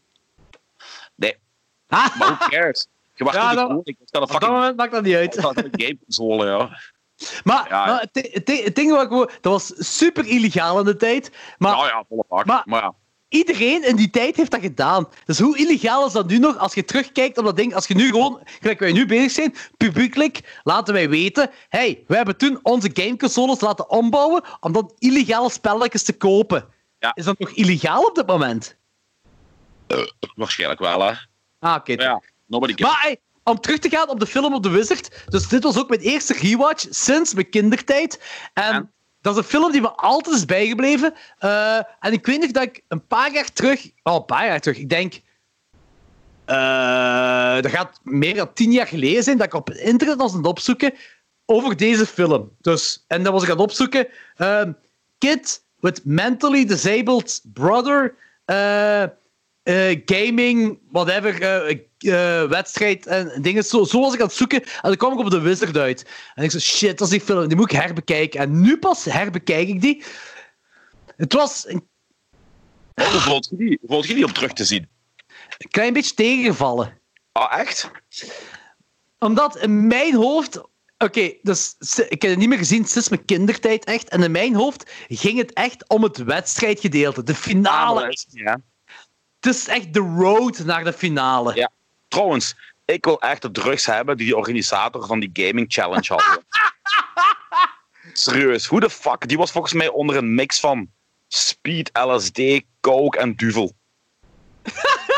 Nee, 1.15 1.35
Ah, 1.87 2.15
maar 2.17 2.35
who 2.37 2.47
cares? 2.47 2.87
Je 3.15 3.23
wacht 3.23 3.35
Ja, 3.35 3.53
dat- 3.53 3.67
koning. 3.67 3.85
Ik 3.87 3.95
een 3.99 4.19
dat 4.19 4.31
fucking 4.31 4.51
moment 4.51 4.77
maakt 4.77 4.91
dat 4.91 5.03
niet 5.03 5.15
uit. 5.15 5.35
gameconsole, 5.71 6.45
ja. 6.45 6.57
Maar, 7.43 7.65
Ja, 7.69 7.85
ja. 7.85 7.85
maar 7.85 8.01
het, 8.11 8.29
het, 8.33 8.45
ding- 8.45 8.63
het 8.63 8.75
ding 8.75 8.91
wat 8.91 9.03
ik 9.03 9.09
wou- 9.09 9.29
dat 9.41 9.51
was 9.51 9.95
super 9.97 10.25
illegaal 10.25 10.79
in 10.79 10.85
de 10.85 10.95
tijd. 10.95 11.31
Maar 11.57 11.71
Nou 11.71 11.87
ja, 11.87 12.03
volle 12.09 12.23
bak. 12.27 12.45
maar- 12.45 12.61
Maar, 12.65 12.81
ja, 12.81 12.93
iedereen 13.29 13.83
in 13.87 13.95
die 13.95 14.09
tijd 14.09 14.35
heeft 14.35 14.51
dat 14.51 14.61
gedaan. 14.61 15.07
Dus 15.25 15.39
hoe 15.39 15.57
illegaal 15.57 16.05
is 16.05 16.11
dat 16.13 16.27
nu 16.27 16.37
nog 16.37 16.57
als 16.57 16.73
je 16.73 16.85
terugkijkt 16.85 17.37
op 17.37 17.45
dat 17.45 17.55
ding? 17.55 17.75
Als 17.75 17.87
je 17.87 17.95
nu 17.95 18.07
gewoon, 18.07 18.39
gelijk 18.59 18.79
wij 18.79 18.91
nu 18.91 19.05
bezig 19.05 19.31
zijn, 19.31 19.55
publiekelijk 19.77 20.59
laten 20.63 20.93
wij 20.93 21.09
weten: 21.09 21.49
hey, 21.69 22.03
wij 22.07 22.17
hebben 22.17 22.37
toen 22.37 22.59
onze 22.63 22.89
gameconsoles 22.93 23.59
laten 23.61 23.89
ombouwen 23.89 24.43
om 24.59 24.71
dan 24.71 24.91
illegale 24.97 25.49
spelletjes 25.49 26.03
te 26.03 26.17
kopen. 26.17 26.75
Ja. 26.99 27.11
Is 27.15 27.25
dat 27.25 27.39
nog 27.39 27.49
illegaal 27.49 28.03
op 28.05 28.15
dit 28.15 28.27
moment? 28.27 28.75
waarschijnlijk 30.35 30.79
wel, 30.79 31.01
hè. 31.01 31.13
Ah, 31.59 31.75
oké. 31.75 31.95
Maar 31.95 32.05
ja, 32.05 32.21
nobody 32.45 32.73
cares. 32.73 32.93
Maar 32.93 33.01
hey, 33.01 33.19
om 33.43 33.59
terug 33.59 33.79
te 33.79 33.89
gaan 33.89 34.09
op 34.09 34.19
de 34.19 34.27
film 34.27 34.53
op 34.53 34.63
The 34.63 34.69
Wizard. 34.69 35.23
Dus 35.29 35.47
dit 35.47 35.63
was 35.63 35.77
ook 35.77 35.89
mijn 35.89 36.01
eerste 36.01 36.33
rewatch 36.33 36.85
sinds 36.89 37.33
mijn 37.33 37.49
kindertijd. 37.49 38.23
En 38.53 38.73
En? 38.73 38.91
dat 39.21 39.33
is 39.33 39.39
een 39.39 39.47
film 39.47 39.71
die 39.71 39.81
me 39.81 39.91
altijd 39.91 40.35
is 40.35 40.45
bijgebleven. 40.45 41.13
Eh, 41.37 41.75
en 41.99 42.13
ik 42.13 42.25
weet 42.25 42.41
nog 42.41 42.51
dat 42.51 42.63
ik 42.63 42.81
een 42.87 43.07
paar 43.07 43.33
jaar 43.33 43.53
terug... 43.53 43.89
Oh, 44.03 44.13
een 44.15 44.25
paar 44.25 44.45
jaar 44.45 44.59
terug. 44.59 44.77
Ik 44.77 44.89
denk... 44.89 45.21
eh, 46.45 47.61
dat 47.61 47.71
gaat 47.71 47.99
meer 48.03 48.35
dan 48.35 48.53
tien 48.53 48.71
jaar 48.71 48.87
geleden 48.87 49.23
zijn 49.23 49.37
dat 49.37 49.45
ik 49.45 49.53
op 49.53 49.67
het 49.67 49.77
internet 49.77 50.17
was 50.17 50.31
aan 50.31 50.37
het 50.37 50.47
opzoeken 50.47 50.93
over 51.45 51.77
deze 51.77 52.05
film. 52.05 52.51
Dus, 52.61 53.03
en 53.07 53.23
dan 53.23 53.33
was 53.33 53.43
ik 53.43 53.49
aan 53.49 53.55
het 53.55 53.65
opzoeken... 53.65 54.07
ehm, 54.35 54.71
kid 55.17 55.65
with 55.79 56.05
mentally 56.05 56.65
disabled 56.65 57.41
brother... 57.43 58.15
eh, 58.45 59.03
eh, 59.67 60.01
gaming, 60.05 60.79
whatever, 60.91 61.41
eh, 61.41 62.49
wedstrijd 62.49 63.05
en 63.05 63.41
dingen. 63.41 63.63
Zo, 63.63 63.83
zo 63.83 63.99
was 63.99 64.13
ik 64.13 64.19
aan 64.19 64.27
het 64.27 64.35
zoeken 64.35 64.63
en 64.63 64.69
dan 64.81 64.95
kwam 64.95 65.13
ik 65.13 65.19
op 65.19 65.29
de 65.29 65.39
Wizard 65.39 65.77
uit. 65.77 66.05
En 66.35 66.43
ik 66.43 66.51
zo, 66.51 66.59
shit, 66.59 66.97
dat 66.97 67.07
is 67.07 67.13
die 67.13 67.21
film, 67.21 67.47
die 67.47 67.57
moet 67.57 67.71
ik 67.71 67.77
herbekijken. 67.77 68.39
En 68.39 68.61
nu 68.61 68.77
pas 68.77 69.05
herbekijk 69.05 69.67
ik 69.67 69.81
die. 69.81 70.03
Het 71.15 71.33
was 71.33 71.67
een 71.67 71.87
Hoe 72.95 73.05
voelt 73.05 73.47
je 73.49 73.55
die? 73.55 73.79
Je 74.07 74.13
die 74.13 74.25
om 74.25 74.33
terug 74.33 74.53
te 74.53 74.65
zien? 74.65 74.87
klein 75.69 75.93
beetje 75.93 76.13
tegengevallen. 76.13 76.99
Ah, 77.31 77.59
echt? 77.59 77.91
Omdat 79.19 79.57
in 79.57 79.87
mijn 79.87 80.15
hoofd... 80.15 80.61
Oké, 80.97 81.33
dus 81.41 81.75
ik 82.09 82.21
heb 82.21 82.31
het 82.31 82.39
niet 82.39 82.49
meer 82.49 82.57
gezien 82.57 82.85
sinds 82.85 83.09
mijn 83.09 83.25
kindertijd, 83.25 83.85
echt. 83.85 84.09
En 84.09 84.23
in 84.23 84.31
mijn 84.31 84.55
hoofd 84.55 84.91
ging 85.07 85.37
het 85.37 85.53
echt 85.53 85.89
om 85.89 86.03
het 86.03 86.17
wedstrijdgedeelte, 86.17 87.23
de 87.23 87.35
finale. 87.35 88.17
Ja. 88.29 88.61
Het 89.39 89.55
is 89.55 89.67
echt 89.67 89.93
de 89.93 89.99
road 89.99 90.59
naar 90.59 90.83
de 90.83 90.93
finale. 90.93 91.55
Ja. 91.55 91.71
Trouwens, 92.07 92.55
ik 92.85 93.05
wil 93.05 93.21
echt 93.21 93.41
de 93.41 93.51
drugs 93.51 93.85
hebben 93.85 94.17
die 94.17 94.27
de 94.27 94.37
organisator 94.37 95.05
van 95.05 95.19
die 95.19 95.29
gaming 95.33 95.65
challenge 95.69 96.13
hadden. 96.13 96.45
Serieus, 98.13 98.65
hoe 98.65 98.79
de 98.79 98.89
fuck? 98.89 99.27
Die 99.27 99.37
was 99.37 99.51
volgens 99.51 99.73
mij 99.73 99.87
onder 99.87 100.15
een 100.15 100.35
mix 100.35 100.59
van 100.59 100.89
speed, 101.27 101.89
LSD, 101.93 102.41
coke 102.81 103.17
en 103.17 103.35
duvel. 103.35 103.75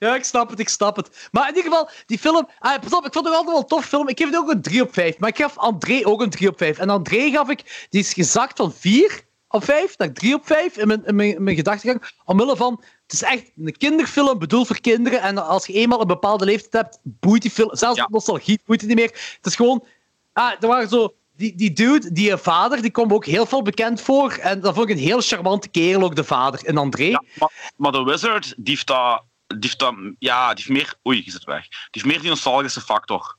Ja, 0.00 0.14
ik 0.14 0.24
snap 0.24 0.50
het, 0.50 0.58
ik 0.58 0.68
snap 0.68 0.96
het. 0.96 1.28
Maar 1.30 1.48
in 1.48 1.56
ieder 1.56 1.70
geval, 1.70 1.88
die 2.06 2.18
film... 2.18 2.48
Ah, 2.58 2.80
pas 2.80 2.92
op, 2.92 3.06
ik 3.06 3.12
vond 3.12 3.26
het 3.26 3.34
altijd 3.34 3.46
wel 3.46 3.58
een 3.58 3.66
tof 3.66 3.84
film. 3.84 4.08
Ik 4.08 4.18
geef 4.18 4.26
het 4.28 4.36
ook 4.38 4.50
een 4.50 4.62
3 4.62 4.82
op 4.82 4.92
5. 4.92 5.18
Maar 5.18 5.28
ik 5.28 5.36
gaf 5.36 5.56
André 5.58 6.00
ook 6.06 6.20
een 6.20 6.30
3 6.30 6.48
op 6.48 6.58
5. 6.58 6.78
En 6.78 6.90
André 6.90 7.30
gaf 7.30 7.48
ik... 7.48 7.86
Die 7.90 8.00
is 8.00 8.12
gezakt 8.12 8.56
van 8.56 8.72
4 8.72 9.20
op 9.48 9.64
5 9.64 9.98
naar 9.98 10.12
3 10.12 10.34
op 10.34 10.46
5 10.46 10.76
in 10.76 10.86
mijn, 10.86 11.04
in 11.04 11.14
mijn, 11.14 11.34
in 11.34 11.42
mijn 11.42 11.56
gedachtegang. 11.56 12.12
Omwille 12.24 12.56
van... 12.56 12.82
Het 13.02 13.12
is 13.12 13.22
echt 13.22 13.50
een 13.56 13.76
kinderfilm, 13.76 14.38
bedoeld 14.38 14.66
voor 14.66 14.80
kinderen. 14.80 15.20
En 15.20 15.46
als 15.46 15.66
je 15.66 15.72
eenmaal 15.72 16.00
een 16.00 16.06
bepaalde 16.06 16.44
leeftijd 16.44 16.84
hebt, 16.84 16.98
boeit 17.02 17.42
die 17.42 17.50
film... 17.50 17.76
Zelfs 17.76 17.96
Ja. 17.98 18.06
nostalgie 18.10 18.60
boeit 18.66 18.80
het 18.80 18.88
niet 18.88 18.98
meer. 18.98 19.34
Het 19.36 19.46
is 19.46 19.56
gewoon... 19.56 19.84
Ah, 20.32 20.52
er 20.60 20.68
waren 20.68 20.88
zo... 20.88 21.14
Die, 21.36 21.56
die 21.56 21.72
dude, 21.72 22.12
die 22.12 22.36
vader, 22.36 22.82
die 22.82 22.90
kwam 22.90 23.12
ook 23.12 23.26
heel 23.26 23.46
veel 23.46 23.62
bekend 23.62 24.00
voor. 24.00 24.32
En 24.32 24.60
dat 24.60 24.74
vond 24.74 24.88
ik 24.88 24.96
een 24.96 25.02
heel 25.02 25.20
charmante 25.20 25.68
kerel, 25.68 26.02
ook 26.02 26.16
de 26.16 26.24
vader. 26.24 26.64
En 26.64 26.76
André... 26.76 27.04
Ja, 27.04 27.24
maar, 27.38 27.72
maar 27.76 27.92
de 27.92 28.02
Wizard, 28.02 28.54
die 28.56 28.74
heeft 28.74 28.86
dat... 28.86 29.22
Die 29.58 29.58
heeft 29.60 29.78
dat 29.78 29.94
ja, 30.18 30.54
die 30.54 30.64
heeft 30.64 30.78
meer... 30.78 30.94
Oei, 31.06 31.22
je 31.24 31.30
zit 31.30 31.44
weg. 31.44 31.68
Die 31.68 31.88
heeft 31.90 32.06
meer 32.06 32.20
die 32.20 32.28
nostalgische 32.28 32.80
factor. 32.80 33.36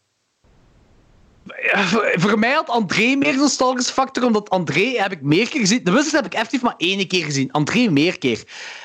Ja, 1.61 1.83
voor, 2.19 2.39
mij 2.39 2.51
had 2.51 2.69
André 2.69 3.15
meer 3.15 3.29
een 3.29 3.37
nostalgische 3.37 3.93
factor, 3.93 4.23
omdat 4.23 4.49
André 4.49 5.01
heb 5.01 5.11
ik 5.11 5.21
meer 5.21 5.49
keer 5.49 5.59
gezien. 5.59 5.83
De 5.83 5.91
Wizard 5.91 6.11
heb 6.11 6.25
ik 6.25 6.33
effectief 6.33 6.61
maar 6.61 6.73
één 6.77 7.07
keer 7.07 7.23
gezien. 7.23 7.51
André 7.51 7.89
meer 7.89 8.17
keer. 8.17 8.43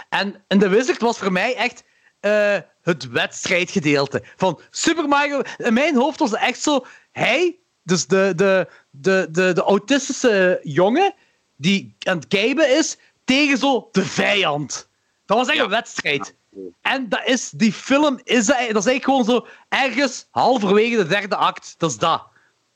En, 0.08 0.44
en 0.48 0.58
de 0.58 0.68
Wizard 0.68 1.00
was 1.00 1.18
voor 1.18 1.32
mij 1.32 1.54
echt 1.56 1.84
eh, 2.20 2.58
het 2.82 3.10
wedstrijdgedeelte. 3.10 4.22
Van 4.36 4.60
Super 4.70 5.08
Mario... 5.08 5.42
In 5.56 5.74
mijn 5.74 5.96
hoofd 5.96 6.18
was 6.18 6.30
het 6.30 6.40
echt 6.40 6.60
zo... 6.62 6.86
Hij, 7.12 7.58
dus 7.82 8.06
de, 8.06 8.32
de, 8.36 8.68
de, 8.90 9.28
de, 9.30 9.52
de 9.52 9.62
autistische 9.62 10.60
jongen, 10.62 11.14
die 11.56 11.96
aan 11.98 12.16
het 12.16 12.28
kijben 12.28 12.76
is, 12.76 12.96
tegen 13.24 13.58
zo 13.58 13.88
de 13.92 14.04
vijand. 14.04 14.88
Dat 15.26 15.36
was 15.36 15.46
echt 15.46 15.56
Ja. 15.56 15.62
een 15.62 15.70
wedstrijd. 15.70 16.34
En 16.80 17.08
dat 17.08 17.22
is, 17.24 17.50
die 17.50 17.72
film 17.72 18.20
is, 18.24 18.46
dat, 18.46 18.56
dat 18.56 18.66
is 18.84 18.86
eigenlijk 18.86 19.04
gewoon 19.04 19.24
zo 19.24 19.46
ergens 19.68 20.26
halverwege 20.30 20.96
de 20.96 21.06
derde 21.06 21.36
act. 21.36 21.74
Dat 21.78 21.90
is 21.90 21.98
dat. 21.98 22.22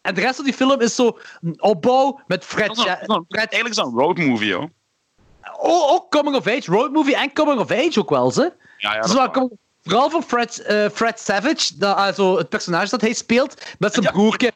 En 0.01 0.15
de 0.15 0.21
rest 0.21 0.37
van 0.37 0.45
die 0.45 0.55
film 0.55 0.81
is 0.81 0.95
zo 0.95 1.19
een 1.43 1.63
opbouw 1.63 2.21
met 2.27 2.45
Fred. 2.45 2.67
Dat 2.67 2.77
is 2.77 2.85
een- 2.85 3.07
dat 3.07 3.19
is 3.21 3.25
Fred 3.29 3.53
Eigenlijk 3.53 3.69
is 3.69 3.77
dat 3.77 3.87
een 3.87 3.99
roadmovie, 3.99 4.55
hoor. 4.55 4.69
oh, 5.59 5.93
ook 5.93 6.11
coming 6.11 6.37
of 6.37 6.47
age, 6.47 6.71
road 6.71 6.93
movie 6.93 7.17
en 7.17 7.33
coming 7.33 7.61
of 7.61 7.71
age 7.71 8.01
ook 8.01 8.11
wel, 8.11 8.31
ze. 8.31 8.53
Ja, 8.79 8.95
ja, 8.95 9.15
wel 9.15 9.31
com- 9.31 9.59
vooral 9.83 10.11
voor 10.11 10.23
Fred, 10.23 10.59
eh, 10.59 10.89
Fred 10.89 11.21
Savage, 11.21 11.77
dat, 11.79 11.97
also 11.97 12.37
het 12.39 12.49
personage 12.49 12.89
dat 12.89 13.01
hij 13.01 13.13
speelt, 13.13 13.63
met 13.79 13.93
zijn 13.95 14.13
broertje. 14.13 14.53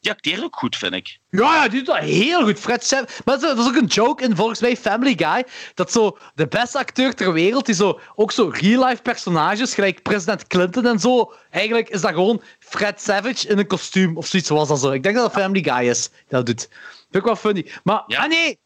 Die 0.00 0.10
acteert 0.12 0.42
ook 0.42 0.56
goed, 0.56 0.76
vind 0.76 0.92
ik. 0.94 1.18
Ja, 1.30 1.54
ja, 1.54 1.68
die 1.68 1.78
doet 1.78 1.86
dat 1.86 2.04
heel 2.04 2.42
goed. 2.44 2.58
Fred 2.58 2.84
Savage. 2.84 3.22
Maar 3.24 3.38
dat 3.40 3.58
is 3.58 3.66
ook 3.66 3.76
een 3.76 3.86
joke 3.86 4.24
in 4.24 4.36
volgens 4.36 4.60
mij 4.60 4.76
Family 4.76 5.14
Guy. 5.16 5.44
Dat 5.74 5.92
zo 5.92 6.18
de 6.34 6.46
beste 6.46 6.78
acteur 6.78 7.14
ter 7.14 7.32
wereld, 7.32 7.66
die 7.66 7.74
zo, 7.74 8.00
ook 8.14 8.32
zo 8.32 8.50
real-life 8.54 9.02
personages, 9.02 9.74
gelijk 9.74 10.02
president 10.02 10.46
Clinton 10.46 10.86
en 10.86 10.98
zo. 10.98 11.32
Eigenlijk 11.50 11.88
is 11.88 12.00
dat 12.00 12.10
gewoon 12.10 12.42
Fred 12.58 13.00
Savage 13.00 13.48
in 13.48 13.58
een 13.58 13.66
kostuum 13.66 14.16
of 14.16 14.26
zoiets 14.26 14.48
was 14.48 14.68
dat 14.68 14.80
zo. 14.80 14.90
Ik 14.90 15.02
denk 15.02 15.14
dat 15.14 15.32
dat 15.32 15.42
Family 15.42 15.62
Guy 15.62 15.88
is 15.88 16.08
die 16.08 16.18
dat 16.28 16.46
doet. 16.46 16.68
Vind 16.70 17.14
ik 17.14 17.24
wel 17.24 17.36
funny. 17.36 17.72
Maar, 17.84 18.02
Ja. 18.06 18.22
ah 18.22 18.28
nee! 18.28 18.58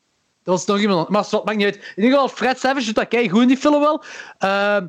Dat 0.44 0.54
was 0.54 0.64
nog 0.66 0.78
iemand. 0.80 1.08
Maar 1.08 1.22
het 1.22 1.44
maakt 1.44 1.56
niet 1.56 1.66
uit. 1.66 1.76
In 1.76 2.02
ieder 2.02 2.10
geval, 2.20 2.28
Fred 2.36 2.58
Savage 2.60 2.86
doet 2.86 2.94
dat 2.94 3.08
kei 3.08 3.28
goed 3.28 3.42
in 3.42 3.48
die 3.48 3.56
film 3.56 3.80
wel. 3.80 4.04
Ehm, 4.38 4.86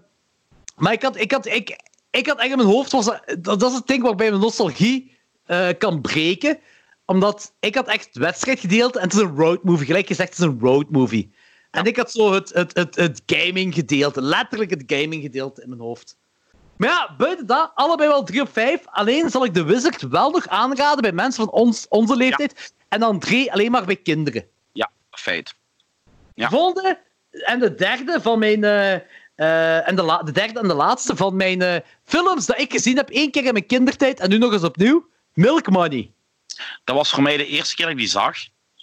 maar 0.76 0.94
ik 0.94 1.02
had, 1.02 1.18
ik 1.20 1.32
had, 1.32 1.46
ik, 1.46 1.80
ik 2.12 2.28
had 2.28 2.40
echt 2.40 2.50
in 2.50 2.58
mijn 2.58 2.70
hoofd, 2.70 2.92
was 2.92 3.06
dat, 3.06 3.24
dat 3.40 3.60
dat 3.60 3.70
is 3.72 3.76
het 3.78 3.88
ding 3.88 4.04
waarbij 4.04 4.30
mijn 4.30 4.42
nostalgie 4.42 5.13
eh, 5.46 5.68
kan 5.78 6.02
breken. 6.02 6.60
Omdat 7.06 7.54
ik 7.60 7.76
had 7.76 7.88
echt 7.88 8.06
het 8.06 8.16
wedstrijdgedeelte 8.18 9.00
en 9.00 9.04
het 9.06 9.14
is 9.14 9.20
een 9.20 9.36
roadmovie. 9.36 9.86
Gelijk 9.86 10.08
gezegd, 10.08 10.30
het 10.30 10.40
is 10.40 10.46
een 10.46 10.60
roadmovie. 10.62 11.34
En 11.72 11.86
ik 11.86 11.98
had 11.98 12.12
zo 12.12 12.34
het, 12.34 12.54
het, 12.54 12.76
het, 12.78 12.96
het 12.96 13.22
gaming 13.26 13.74
gedeelte, 13.74 14.22
letterlijk 14.22 14.70
het 14.70 14.84
gaming 14.88 15.22
gedeelte 15.22 15.62
in 15.62 15.70
mijn 15.70 15.82
hoofd. 15.82 16.18
Maar 16.78 16.90
ja, 16.90 17.16
buiten 17.18 17.46
dat, 17.48 17.72
allebei 17.76 18.10
wel 18.10 18.24
3 18.24 18.42
op 18.42 18.50
5. 18.54 18.82
Alleen 18.86 19.30
zal 19.30 19.46
ik 19.46 19.54
de 19.54 19.64
Wizard 19.64 20.02
wel 20.02 20.30
nog 20.32 20.48
aanraden 20.48 21.02
bij 21.02 21.12
mensen 21.12 21.44
van 21.44 21.54
ons, 21.54 21.86
onze 21.90 22.16
leeftijd. 22.16 22.74
En 22.90 23.00
dan 23.00 23.20
3 23.20 23.52
alleen 23.54 23.72
maar 23.72 23.86
bij 23.86 23.96
kinderen. 23.96 24.46
Ja, 24.72 24.92
feit. 25.12 25.54
Ja. 26.34 26.50
De 26.50 26.56
volgende 26.56 27.00
en 27.32 27.60
de 27.60 27.76
derde 27.76 28.22
van 28.22 28.40
mijn. 28.40 28.64
eh, 28.64 28.94
eh, 29.36 29.88
en 29.88 29.96
de, 29.96 30.04
la- 30.04 30.24
de 30.24 30.32
derde 30.32 30.60
en 30.60 30.68
de 30.68 30.74
laatste 30.74 31.16
van 31.16 31.36
mijn 31.36 31.84
films 32.04 32.46
dat 32.46 32.60
ik 32.60 32.72
gezien 32.72 32.98
heb, 32.98 33.10
één 33.10 33.32
keer 33.32 33.46
in 33.46 33.54
mijn 33.54 33.66
kindertijd 33.66 34.20
en 34.20 34.30
nu 34.30 34.38
nog 34.38 34.54
eens 34.54 34.64
opnieuw. 34.64 35.08
Milk 35.34 35.70
Money. 35.70 36.12
Dat 36.84 36.96
was 36.96 37.10
voor 37.10 37.24
mij 37.24 37.38
de 37.38 37.46
eerste 37.46 37.76
keer 37.76 37.86
dat 37.86 37.94
ik 37.94 38.00
die 38.00 38.10
zag. 38.10 38.38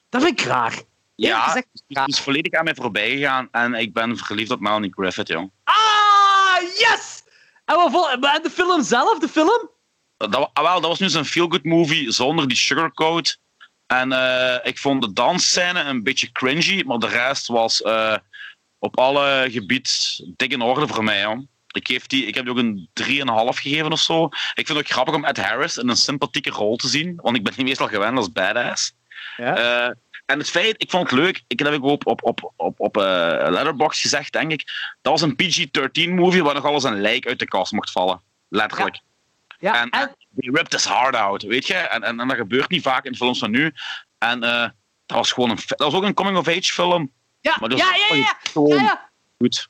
Dat 0.09 0.23
vind 0.23 0.41
ik 0.41 0.47
raar. 0.47 0.83
Ja, 1.15 1.43
gezegd, 1.43 1.67
het 1.89 2.09
is 2.09 2.21
volledig 2.21 2.53
aan 2.53 2.65
mij 2.65 2.75
voorbij 2.75 3.11
gegaan 3.11 3.49
en 3.51 3.75
ik 3.75 3.93
ben 3.93 4.17
verliefd 4.17 4.51
op 4.51 4.61
Melanie 4.61 4.93
Griffith, 4.93 5.29
jong. 5.29 5.51
Ah, 5.65 6.61
yes! 6.79 7.23
En, 7.65 8.43
de 8.43 8.51
film 8.53 8.83
zelf, 8.83 9.19
de 9.19 9.29
film? 9.29 9.71
Dat, 10.17 10.51
ah, 10.53 10.65
wel, 10.65 10.81
dat 10.81 10.91
was 10.91 10.99
nu 10.99 11.09
zo'n 11.09 11.25
feel-good 11.25 11.65
movie 11.65 12.11
zonder 12.11 12.49
die 12.49 12.57
sugarcoat. 12.57 13.39
En 13.87 14.13
eh, 14.13 14.57
ik 14.63 14.79
vond 14.79 15.03
de 15.03 15.13
dansscène 15.13 15.81
een 15.81 16.03
beetje 16.03 16.33
cringy, 16.33 16.83
maar 16.87 16.99
de 16.99 17.07
rest 17.07 17.47
was 17.47 17.83
eh, 17.83 18.17
op 18.79 18.99
alle 18.99 19.49
gebied 19.51 20.21
dik 20.37 20.53
in 20.53 20.61
orde 20.61 20.89
voor 20.89 21.05
mij. 21.05 21.25
Hoor. 21.25 21.45
Ik, 21.73 21.87
geef 21.87 22.07
die, 22.07 22.27
ik 22.27 22.35
heb 22.35 22.45
die 22.45 22.53
ook 22.53 22.59
een 22.59 22.89
3,5 23.03 23.07
gegeven 23.61 23.93
of 23.93 24.01
zo. 24.01 24.25
Ik 24.25 24.67
vind 24.67 24.69
het 24.69 24.79
ook 24.79 24.89
grappig 24.89 25.15
om 25.15 25.25
Ed 25.25 25.37
Harris 25.37 25.77
in 25.77 25.89
een 25.89 25.97
sympathieke 25.97 26.51
rol 26.51 26.77
te 26.77 26.89
zien, 26.89 27.17
want 27.17 27.37
ik 27.37 27.45
ben 27.45 27.55
die 27.55 27.65
meestal 27.65 27.89
gewend 27.89 28.17
als 28.17 28.33
badass. 28.33 28.93
Ja. 29.37 29.57
Eh, 29.57 29.95
en 30.27 30.39
het 30.39 30.51
feit, 30.51 30.83
ik 30.83 30.91
vond 30.91 31.11
het 31.11 31.19
leuk, 31.19 31.43
ik, 31.47 31.59
dat 31.59 31.67
heb 31.67 31.77
ik 31.77 31.85
op, 31.85 32.07
op, 32.07 32.25
op, 32.25 32.53
op, 32.57 32.81
op 32.81 32.97
eh, 32.97 33.03
Letterboxd 33.49 34.01
gezegd, 34.01 34.33
denk 34.33 34.53
ik. 34.53 34.65
Dat 35.03 35.21
was 35.21 35.23
een 35.23 35.37
PG-13 35.37 36.15
movie 36.15 36.43
waar 36.43 36.55
nog 36.55 36.65
alles 36.65 36.85
een 36.85 37.01
lijk 37.01 37.27
uit 37.27 37.39
de 37.39 37.49
kast 37.49 37.73
mocht 37.73 37.91
vallen. 37.91 38.21
Letterlijk. 38.49 39.01
ja, 39.59 39.81
En, 39.81 39.91
en, 39.91 40.17
die 40.31 40.51
ripped 40.51 40.73
his 40.73 40.85
heart 40.85 41.15
out, 41.15 41.43
weet 41.43 41.67
je? 41.67 41.75
En, 41.75 42.03
en, 42.03 42.21
en 42.21 42.29
dat 42.29 42.37
gebeurt 42.37 42.69
niet 42.69 42.83
vaak 42.83 43.05
in 43.05 43.17
films 43.17 43.39
van 43.39 43.51
nu. 43.51 43.75
En 44.19 44.43
eh, 44.43 44.69
dat 45.07 45.17
was 45.17 45.33
gewoon 45.33 45.51
een... 45.51 45.59
Dat 45.67 45.79
was 45.79 45.95
ook 45.95 46.03
een 46.03 46.15
coming-of-age 46.15 46.73
film. 46.73 47.13
ja, 47.41 47.57
maar 47.61 47.69
dat 47.69 47.79
ja, 47.79 47.95
ja, 47.95 48.17
ja, 48.17 48.35
ja. 48.75 49.11
Goed. 49.39 49.69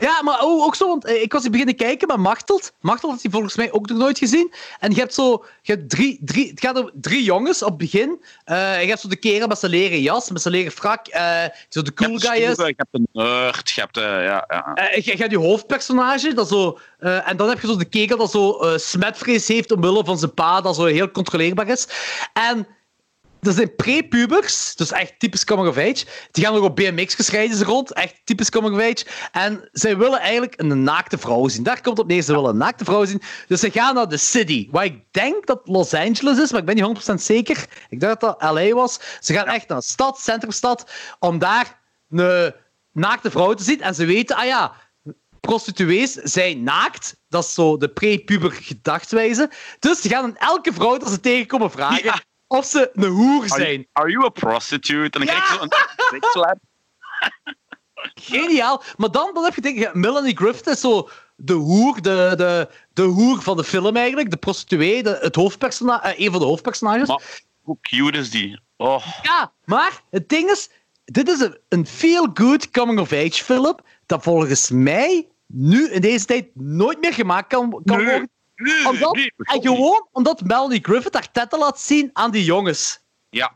Ja, 0.00 0.22
maar 0.22 0.38
ook, 0.40 0.62
ook 0.62 0.74
zo, 0.74 0.88
want 0.88 1.04
eh, 1.04 1.22
ik 1.22 1.32
was 1.32 1.42
hier 1.42 1.50
beginnen 1.50 1.76
kijken 1.76 2.08
met 2.08 2.16
Machteld. 2.16 2.72
Machteld 2.80 3.12
had 3.12 3.22
hij 3.22 3.30
volgens 3.30 3.56
mij 3.56 3.72
ook 3.72 3.88
nog 3.88 3.98
nooit 3.98 4.18
gezien. 4.18 4.52
En 4.78 4.90
je 4.90 4.98
hebt 5.00 5.14
zo, 5.14 5.44
je 5.62 5.72
hebt 5.72 5.90
drie, 5.90 6.18
drie, 6.20 6.48
het 6.48 6.60
gaat 6.60 6.78
om 6.78 6.90
drie 6.94 7.22
jongens 7.22 7.62
op 7.62 7.68
het 7.68 7.78
begin. 7.78 8.24
Eh, 8.44 8.82
je 8.82 8.88
hebt 8.88 9.00
zo 9.00 9.08
de 9.08 9.16
kerel 9.16 9.46
met 9.46 9.58
zijn 9.58 9.72
leren 9.72 10.00
jas, 10.00 10.30
met 10.30 10.42
zijn 10.42 10.54
leren 10.54 10.72
frak, 10.72 11.04
die 11.04 11.12
zo 11.68 11.82
de 11.82 11.94
cool 11.94 12.18
guy 12.18 12.34
de 12.34 12.42
is. 12.42 12.56
Je 12.56 12.74
hebt 12.76 12.88
een 12.90 13.08
nerd, 13.12 13.70
je 13.70 13.80
hebt... 13.80 13.96
eh, 13.96 14.04
ja, 14.04 14.44
ja. 14.48 14.90
Je, 14.94 15.02
je 15.04 15.16
hebt 15.16 15.30
je 15.30 15.38
hoofdpersonage, 15.38 16.34
dat 16.34 16.48
zo, 16.48 16.78
en 16.98 17.36
dan 17.36 17.48
heb 17.48 17.60
je 17.60 17.66
zo 17.66 17.76
de 17.76 17.84
kerel 17.84 18.16
dat 18.16 18.30
zo 18.30 18.58
smetvrees 18.76 19.48
heeft 19.48 19.72
omwille 19.72 20.04
van 20.04 20.18
zijn 20.18 20.34
pa, 20.34 20.60
dat 20.60 20.74
zo 20.74 20.84
heel 20.84 21.10
controleerbaar 21.10 21.68
is. 21.68 21.88
En 22.32 22.66
er 23.40 23.52
zijn 23.52 23.74
prepubers, 23.76 24.74
dus 24.74 24.92
echt 24.92 25.18
typisch 25.18 25.44
coming 25.44 25.68
of 25.68 25.76
age. 25.76 26.04
Die 26.30 26.44
gaan 26.44 26.54
nog 26.54 26.64
op 26.64 26.76
BMX 26.76 27.28
rijden 27.28 27.56
ze 27.56 27.64
rond, 27.64 27.92
echt 27.92 28.20
typisch 28.24 28.50
coming 28.50 28.74
of 28.74 28.80
age. 28.80 29.06
En 29.32 29.68
zij 29.72 29.96
willen 29.96 30.20
eigenlijk 30.20 30.60
een 30.60 30.82
naakte 30.82 31.18
vrouw 31.18 31.48
zien. 31.48 31.62
Daar 31.62 31.80
komt 31.80 31.96
het 31.96 31.98
op 31.98 32.06
neer, 32.06 32.22
ze 32.22 32.32
willen 32.32 32.50
een 32.50 32.56
naakte 32.56 32.84
vrouw 32.84 33.04
zien. 33.04 33.22
Dus 33.48 33.60
ze 33.60 33.70
gaan 33.70 33.94
naar 33.94 34.08
de 34.08 34.16
city, 34.16 34.68
waar 34.70 34.84
ik 34.84 35.04
denk 35.10 35.46
dat 35.46 35.60
Los 35.64 35.94
Angeles 35.94 36.38
is, 36.38 36.50
maar 36.50 36.60
ik 36.60 36.66
ben 36.66 36.74
niet 36.74 37.08
100% 37.10 37.14
zeker. 37.14 37.66
Ik 37.88 38.00
dacht 38.00 38.20
dat 38.20 38.40
dat 38.40 38.50
LA 38.52 38.72
was. 38.72 38.98
Ze 39.20 39.32
gaan 39.32 39.46
echt 39.46 39.68
naar 39.68 39.78
de 39.78 39.84
stad, 39.84 40.20
centrumstad, 40.20 40.90
om 41.18 41.38
daar 41.38 41.80
een 42.10 42.54
naakte 42.92 43.30
vrouw 43.30 43.54
te 43.54 43.62
zien. 43.62 43.80
En 43.82 43.94
ze 43.94 44.04
weten, 44.04 44.36
ah 44.36 44.46
ja, 44.46 44.72
prostituees 45.40 46.12
zijn 46.12 46.62
naakt. 46.62 47.16
Dat 47.28 47.44
is 47.44 47.54
zo 47.54 47.76
de 47.76 47.88
pre-puber 47.88 48.52
gedachtwijze. 48.52 49.50
Dus 49.78 50.00
ze 50.00 50.08
gaan 50.08 50.24
aan 50.24 50.36
elke 50.36 50.72
vrouw 50.72 50.96
dat 50.96 51.10
ze 51.10 51.20
tegenkomen 51.20 51.70
vragen 51.70 52.04
Ja. 52.04 52.20
Of 52.48 52.64
ze 52.66 52.90
een 52.94 53.04
hoer 53.10 53.48
zijn. 53.48 53.86
are 53.92 54.10
you 54.10 54.24
a 54.24 54.28
prostitute? 54.28 55.18
En 55.18 55.26
dan 55.26 55.34
Ja. 55.34 55.40
krijg 55.40 55.48
je 55.52 55.56
zo'n 55.58 55.70
seksslap. 56.20 56.58
Geniaal. 58.14 58.82
Maar 58.96 59.10
dan, 59.10 59.30
dan 59.34 59.44
heb 59.44 59.54
je 59.54 59.60
denk 59.60 59.78
ik, 59.78 59.94
Melanie 59.94 60.36
Griffith 60.36 60.66
is 60.66 60.80
zo 60.80 61.08
de 61.36 61.52
hoer, 61.52 61.94
de, 62.02 62.32
de, 62.36 62.68
de 62.92 63.02
hoer 63.02 63.42
van 63.42 63.56
de 63.56 63.64
film 63.64 63.96
eigenlijk. 63.96 64.30
De 64.30 64.36
prostituee, 64.36 65.02
de, 65.02 65.18
het 65.20 65.34
hoofdpersona 65.34 66.02
eh, 66.02 66.24
een 66.26 66.30
van 66.30 66.40
de 66.40 66.46
hoofdpersonages. 66.46 67.08
Maar 67.08 67.40
hoe 67.62 67.78
cute 67.80 68.18
is 68.18 68.30
die? 68.30 68.60
Oh, 68.76 69.06
Ja, 69.22 69.52
maar 69.64 70.00
het 70.10 70.28
ding 70.28 70.50
is, 70.50 70.70
dit 71.04 71.28
is 71.28 71.40
een, 71.40 71.58
een 71.68 71.86
feel-good 71.86 72.70
coming-of-age 72.70 73.44
film 73.44 73.76
dat 74.06 74.22
volgens 74.22 74.70
mij 74.70 75.26
nu 75.46 75.90
in 75.90 76.00
deze 76.00 76.24
tijd 76.24 76.46
nooit 76.54 77.00
meer 77.00 77.12
gemaakt 77.14 77.48
kan, 77.48 77.70
kan 77.84 77.96
Nee. 77.96 78.06
worden. 78.06 78.30
Omdat, 78.86 79.14
nee, 79.14 79.32
en 79.36 79.60
gewoon 79.62 80.08
omdat 80.12 80.42
Melanie 80.42 80.82
Griffith 80.82 81.14
haar 81.14 81.30
tetten 81.30 81.58
laat 81.58 81.80
zien 81.80 82.10
aan 82.12 82.30
die 82.30 82.44
jongens. 82.44 83.00
Ja. 83.30 83.52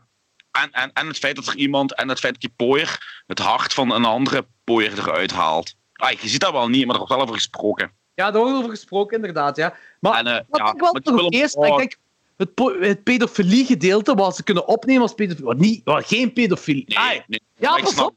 En, 0.51 0.71
en, 0.71 0.93
en 0.93 1.07
het 1.07 1.17
feit 1.17 1.35
dat 1.35 1.47
er 1.47 1.55
iemand, 1.55 1.95
en 1.95 2.09
het 2.09 2.19
feit 2.19 2.33
dat 2.33 2.41
die 2.41 2.53
pooier 2.67 3.23
het 3.27 3.39
hart 3.39 3.73
van 3.73 3.91
een 3.91 4.05
andere 4.05 4.45
pooier 4.63 4.99
eruit 4.99 5.31
haalt. 5.31 5.75
Ah, 5.93 6.11
je 6.11 6.27
ziet 6.27 6.39
dat 6.41 6.51
wel 6.51 6.67
niet, 6.69 6.81
maar 6.85 6.91
er 6.91 6.97
wordt 6.97 7.13
wel 7.13 7.21
over 7.21 7.35
gesproken. 7.35 7.91
Ja, 8.13 8.31
daar 8.31 8.41
wordt 8.41 8.57
over 8.57 8.69
gesproken, 8.69 9.15
inderdaad. 9.15 9.55
Ja. 9.55 9.75
Maar 9.99 10.19
En, 10.19 10.27
eh, 10.27 10.39
wat 10.49 10.59
ja, 10.59 10.73
ik 10.73 10.79
wel 10.79 10.93
nog 10.93 11.19
film- 11.19 11.31
eerst, 11.33 11.55
oh. 11.55 11.67
ik 11.67 11.77
denk, 11.77 11.97
het, 12.37 12.49
het 12.79 13.03
pedofilie-gedeelte, 13.03 14.13
wat 14.15 14.35
ze 14.35 14.43
kunnen 14.43 14.67
opnemen 14.67 15.01
als 15.01 15.13
pedofilie, 15.13 15.45
wat 15.45 15.57
niet, 15.57 15.81
wat 15.83 16.05
geen 16.07 16.33
pedofilie. 16.33 16.83
Nee, 16.87 17.23
nee. 17.27 17.41
ja, 17.57 17.75
pas 17.77 17.91
snap- 17.91 18.07
op. 18.07 18.15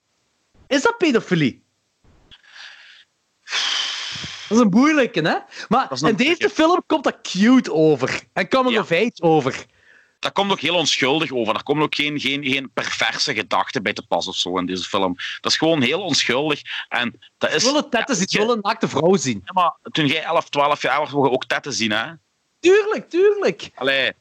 Is 0.67 0.83
dat 0.83 0.99
pedofilie? 0.99 1.65
Dat 4.49 4.58
is 4.58 4.65
een 4.65 4.70
moeilijke, 4.70 5.20
hè? 5.20 5.36
Maar 5.68 5.86
een 5.91 6.08
in 6.08 6.16
deze 6.16 6.50
film 6.50 6.83
komt 6.86 7.05
dat 7.05 7.18
cute 7.23 7.73
over. 7.73 8.20
En 8.33 8.49
coming 8.49 8.75
Ja. 8.75 8.81
of 8.81 8.91
age 8.92 9.12
over. 9.23 9.65
Dat 10.18 10.33
komt 10.33 10.50
ook 10.50 10.60
heel 10.60 10.75
onschuldig 10.75 11.33
over. 11.33 11.55
Er 11.55 11.62
komen 11.62 11.83
ook 11.83 11.94
geen, 11.94 12.20
geen, 12.20 12.44
geen 12.44 12.70
perverse 12.75 13.34
gedachten 13.34 13.83
bij 13.83 13.92
te 13.92 14.07
pas 14.07 14.26
of 14.26 14.36
zo 14.36 14.58
in 14.58 14.66
deze 14.66 14.84
film. 14.84 15.15
Dat 15.41 15.52
is 15.52 15.58
gewoon 15.58 15.83
heel 15.83 16.00
onschuldig. 16.00 16.60
En 16.89 17.18
dat 17.39 17.52
is... 17.55 17.62
Ze 17.62 17.68
willen 17.68 17.91
tetten 17.91 18.16
zien, 18.16 18.28
ze 18.28 18.36
Ja, 18.36 18.42
willen 18.42 18.57
een 18.57 18.62
naakte 18.62 18.89
vrouw 18.89 19.16
zien. 19.16 19.42
Ja, 19.44 19.52
maar 19.52 19.76
toen 19.92 20.07
jij 20.07 20.23
11, 20.23 20.49
12 20.49 20.83
jaar 20.83 20.99
was, 21.00 21.10
je 21.10 21.16
ook 21.16 21.44
tetten 21.44 21.73
zien, 21.73 21.91
hè? 21.91 22.07
Tuurlijk, 22.60 23.10
tuurlijk. 23.10 23.70
Allee. 23.75 24.12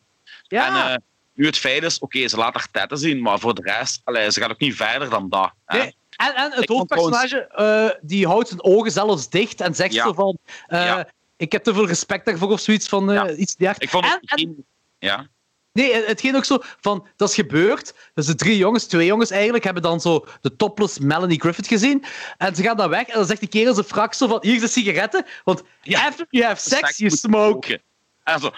Ja. 0.48 0.68
En 0.68 0.92
eh, 0.92 0.98
nu 1.34 1.46
het 1.46 1.58
feit 1.58 1.84
is, 1.84 2.00
oké, 2.00 2.28
ze 2.28 2.38
laat 2.38 2.54
haar 2.54 2.68
tetten 2.72 2.98
zien, 2.98 3.22
maar 3.22 3.40
voor 3.40 3.54
de 3.56 3.62
rest, 3.62 4.02
allee, 4.04 4.32
ze 4.32 4.42
gaat 4.42 4.52
ook 4.52 4.60
niet 4.60 4.76
verder 4.76 5.10
dan 5.10 5.30
dat. 5.30 5.52
Hè? 5.66 5.78
Nee. 5.78 5.96
En, 6.16 6.36
en 6.36 6.52
het 6.52 6.62
Ik 6.64 6.70
hoofdpersonage 6.70 7.48
eh, 7.48 7.90
die 8.02 8.28
houdt 8.28 8.48
zijn 8.48 8.64
ogen 8.64 8.92
zelfs 8.92 9.30
dicht 9.30 9.62
en 9.62 9.76
zegt 9.76 9.94
Ja. 9.94 10.04
zo 10.04 10.14
van... 10.14 10.38
Ja. 10.68 11.08
Ik 11.38 11.52
heb 11.52 11.64
te 11.64 11.74
veel 11.74 11.88
respect 11.88 12.26
daarvoor 12.26 12.52
of 12.52 12.60
zoiets 12.60 12.88
van 12.88 13.10
eh, 13.10 13.16
Ja. 13.16 13.30
iets 13.32 13.56
dergelijks. 13.56 13.94
Ik 13.94 14.02
vond 14.02 14.20
het 14.22 14.40
En- 14.40 14.66
Ja. 15.00 15.28
Nee, 15.72 15.94
het- 15.94 16.06
het 16.06 16.22
ging 16.22 16.36
ook 16.36 16.46
zo 16.46 16.60
van, 16.82 17.08
dat 17.16 17.30
is 17.30 17.36
gebeurd. 17.36 17.94
Dus 18.14 18.26
de 18.26 18.36
drie 18.36 18.58
jongens, 18.58 18.86
twee 18.86 19.06
jongens 19.06 19.30
eigenlijk, 19.30 19.64
hebben 19.64 19.84
dan 19.84 20.02
zo 20.02 20.26
de 20.42 20.56
topless 20.56 21.00
Melanie 21.00 21.40
Griffith 21.40 21.68
gezien. 21.68 22.04
En 22.38 22.56
ze 22.56 22.62
gaan 22.64 22.78
dan 22.78 22.90
weg 22.90 23.08
en 23.08 23.14
dan 23.16 23.26
zegt 23.26 23.40
die 23.40 23.50
kerel 23.50 23.74
zijn 23.74 23.86
frak 23.86 24.14
zo 24.14 24.28
van, 24.28 24.38
hier 24.42 24.56
is 24.56 24.62
de 24.62 24.68
sigaretten. 24.68 25.26
Want 25.44 25.64
Ja. 25.82 26.08
after 26.08 26.26
you 26.30 26.46
have 26.46 26.70
sex, 26.70 26.98
you 26.98 27.12
smoke. 27.12 27.82
En 28.24 28.40
zo, 28.40 28.52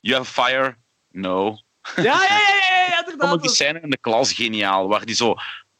you 0.00 0.16
have 0.16 0.32
fire? 0.42 0.76
No. 1.10 1.58
Ja, 1.96 2.02
ja, 2.02 2.02
ja, 2.02 2.18
ja, 2.28 2.86
ja, 2.88 2.98
Ik 2.98 3.04
vond 3.04 3.10
inderdaad. 3.12 3.42
die 3.42 3.50
scène 3.50 3.80
in 3.80 3.90
de 3.90 3.98
klas 3.98 4.32
geniaal, 4.32 4.88
waar 4.88 5.04
die 5.04 5.14
zo 5.14 5.34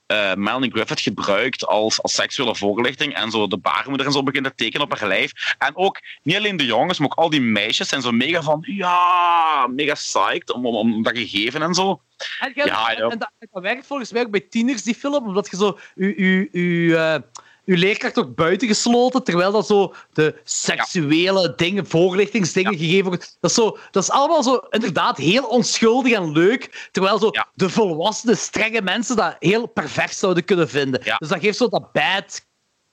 eh 0.06 0.34
Melanie 0.34 0.70
Griffith 0.70 1.00
gebruikt 1.00 1.66
als, 1.66 2.02
als 2.02 2.14
seksuele 2.14 2.56
voorlichting 2.56 3.14
en 3.14 3.30
zo 3.30 3.46
de 3.46 3.58
baarmoeder 3.58 4.06
en 4.06 4.12
zo 4.12 4.22
begint 4.22 4.44
te 4.44 4.54
tekenen 4.54 4.86
op 4.86 4.98
haar 4.98 5.08
lijf. 5.08 5.54
En 5.58 5.76
ook, 5.76 6.00
niet 6.22 6.36
alleen 6.36 6.56
de 6.56 6.64
jongens, 6.64 6.98
maar 6.98 7.08
ook 7.08 7.14
al 7.18 7.30
die 7.30 7.40
meisjes 7.40 7.88
zijn 7.88 8.02
zo 8.02 8.10
mega 8.12 8.42
van, 8.42 8.64
ja, 8.66 9.66
mega 9.70 9.94
psyched 9.94 10.52
om, 10.52 10.66
om, 10.66 10.74
om 10.76 11.02
dat 11.02 11.16
gegeven 11.16 11.62
en 11.62 11.74
zo. 11.74 12.00
En, 12.40 12.52
Ja, 12.54 12.94
en- 12.94 13.18
dat, 13.18 13.30
dat 13.50 13.62
werkt 13.62 13.86
volgens 13.86 14.12
mij 14.12 14.22
ook 14.22 14.30
bij 14.30 14.40
tieners, 14.40 14.82
die 14.82 14.94
film, 14.94 15.26
omdat 15.26 15.50
je 15.50 15.56
zo 15.56 15.78
je, 15.94 16.22
je, 16.22 16.48
je, 16.60 17.22
je 17.66 17.76
leerkracht 17.76 18.18
ook 18.18 18.34
buiten 18.34 18.68
gesloten, 18.68 19.24
terwijl 19.24 19.52
dat 19.52 19.66
zo 19.66 19.94
de 20.12 20.40
seksuele 20.44 21.52
dingen, 21.56 21.86
voorlichtingsdingen 21.86 22.78
gegeven 22.78 23.04
worden. 23.04 23.26
Dat 23.40 23.50
is, 23.50 23.56
zo, 23.56 23.78
dat 23.90 24.02
is 24.02 24.10
allemaal 24.10 24.42
zo 24.42 24.56
inderdaad 24.70 25.16
heel 25.16 25.44
onschuldig 25.44 26.12
en 26.12 26.32
leuk, 26.32 26.88
terwijl 26.92 27.18
zo 27.18 27.28
Ja. 27.32 27.48
de 27.54 27.70
volwassene, 27.70 28.34
strenge 28.34 28.82
mensen 28.82 29.16
dat 29.16 29.36
heel 29.38 29.66
pervers 29.66 30.18
zouden 30.18 30.44
kunnen 30.44 30.68
vinden. 30.68 31.00
Ja. 31.04 31.16
Dus 31.16 31.28
dat 31.28 31.40
geeft 31.40 31.56
zo 31.56 31.68
dat 31.68 31.92
bad 31.92 32.46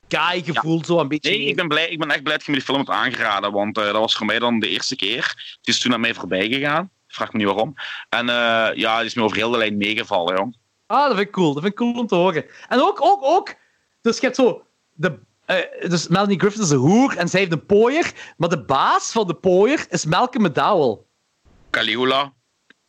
guy 0.07 0.43
gevoel 0.43 0.85
zo 0.85 0.99
een 0.99 1.07
beetje. 1.07 1.29
Nee, 1.29 1.45
ik 1.47 1.55
ben, 1.55 1.67
blij, 1.67 1.89
ik 1.89 1.99
ben 1.99 2.11
echt 2.11 2.23
blij 2.23 2.35
dat 2.37 2.45
je 2.45 2.51
me 2.51 2.57
die 2.57 2.65
film 2.65 2.77
hebt 2.77 2.89
aangeraden, 2.89 3.51
want 3.51 3.77
eh, 3.77 3.83
dat 3.83 3.95
was 3.95 4.15
voor 4.15 4.25
mij 4.25 4.39
dan 4.39 4.59
de 4.59 4.69
eerste 4.69 4.95
keer. 4.95 5.55
Het 5.57 5.67
is 5.67 5.79
toen 5.79 5.93
aan 5.93 6.01
mij 6.01 6.13
voorbij 6.13 6.47
gegaan. 6.47 6.89
Vraag 7.07 7.31
me 7.31 7.37
niet 7.37 7.47
waarom. 7.47 7.73
En 8.09 8.29
eh, 8.29 8.69
ja, 8.75 8.97
die 8.97 9.05
is 9.05 9.13
me 9.13 9.23
over 9.23 9.37
heel 9.37 9.51
de 9.51 9.57
lijn 9.57 9.77
meegevallen, 9.77 10.35
joh. 10.35 10.53
Ah, 10.87 11.07
dat 11.07 11.15
vind 11.15 11.27
ik 11.27 11.33
cool. 11.33 11.53
Dat 11.53 11.61
vind 11.63 11.73
ik 11.73 11.79
cool 11.79 11.93
om 11.99 12.07
te 12.07 12.15
horen. 12.15 12.45
En 12.69 12.81
ook, 12.81 13.05
ook, 13.05 13.23
ook. 13.23 13.55
Dus 14.03 14.15
je 14.15 14.25
hebt 14.25 14.35
zo. 14.35 14.65
De, 14.93 15.19
eh, 15.45 15.89
dus 15.89 16.07
Melanie 16.07 16.39
Griffith 16.39 16.61
is 16.61 16.69
een 16.69 16.77
hoer 16.77 17.17
en 17.17 17.29
zij 17.29 17.39
heeft 17.39 17.51
een 17.51 17.65
pooier. 17.65 18.11
Maar 18.37 18.49
de 18.49 18.63
baas 18.63 19.11
van 19.11 19.27
de 19.27 19.33
pooier 19.33 19.85
is 19.89 20.05
Malcolm 20.05 20.43
McDowell. 20.43 20.97
Caligula, 21.69 22.33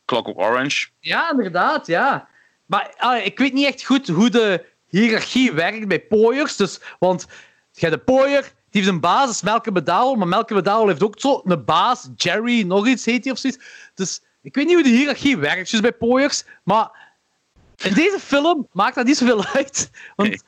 Clockwork 0.05 0.39
Orange. 0.39 0.89
Ja, 1.01 1.31
inderdaad, 1.31 1.87
ja. 1.87 2.29
Maar 2.67 2.95
ah, 2.97 3.25
ik 3.25 3.39
weet 3.39 3.53
niet 3.53 3.67
echt 3.67 3.85
goed 3.85 4.09
hoe 4.09 4.31
de 4.31 4.65
hiërarchie 4.87 5.53
werkt 5.53 5.89
bij 5.89 6.01
pooiers. 6.01 6.57
Dus, 6.57 6.81
want 6.99 7.27
je 7.73 7.87
hebt 7.87 7.99
een 7.99 8.05
pooier, 8.05 8.43
die 8.43 8.53
heeft 8.83 8.89
een 8.89 9.01
baas, 9.01 9.31
is 9.31 9.43
Malcolm 9.43 9.77
McDowell. 9.77 10.17
Maar 10.17 10.29
Malcolm 10.29 10.61
McDowell 10.61 10.89
heeft 10.89 11.03
ook 11.03 11.21
zo 11.21 11.41
een 11.45 11.65
baas, 11.65 12.09
Jerry, 12.17 12.63
nog 12.63 12.87
iets 12.87 13.05
heet 13.05 13.25
hij 13.25 13.33
of 13.33 13.39
zoiets. 13.39 13.65
Dus 13.95 14.23
ik 14.43 14.55
weet 14.55 14.67
niet 14.67 14.75
hoe 14.75 14.83
de 14.83 14.89
hiërarchie 14.89 15.37
werkt 15.37 15.71
dus 15.71 15.81
bij 15.81 15.93
pooiers. 15.93 16.45
Maar 16.63 16.91
in 17.77 17.95
deze 17.95 18.19
film 18.21 18.69
maakt 18.73 18.95
dat 18.95 19.07
niet 19.07 19.17
zoveel 19.17 19.45
uit. 19.55 19.91
Want 20.17 20.29
Nee. 20.29 20.41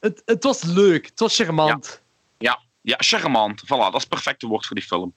Het, 0.00 0.22
het 0.24 0.44
was 0.44 0.62
leuk, 0.62 1.06
het 1.06 1.20
was 1.20 1.36
charmant. 1.36 2.02
Ja, 2.38 2.60
ja, 2.82 2.96
charmant. 2.98 3.62
Voilà, 3.64 3.68
dat 3.68 3.94
is 3.94 4.00
het 4.00 4.08
perfecte 4.08 4.46
woord 4.46 4.66
voor 4.66 4.76
die 4.76 4.84
film. 4.84 5.14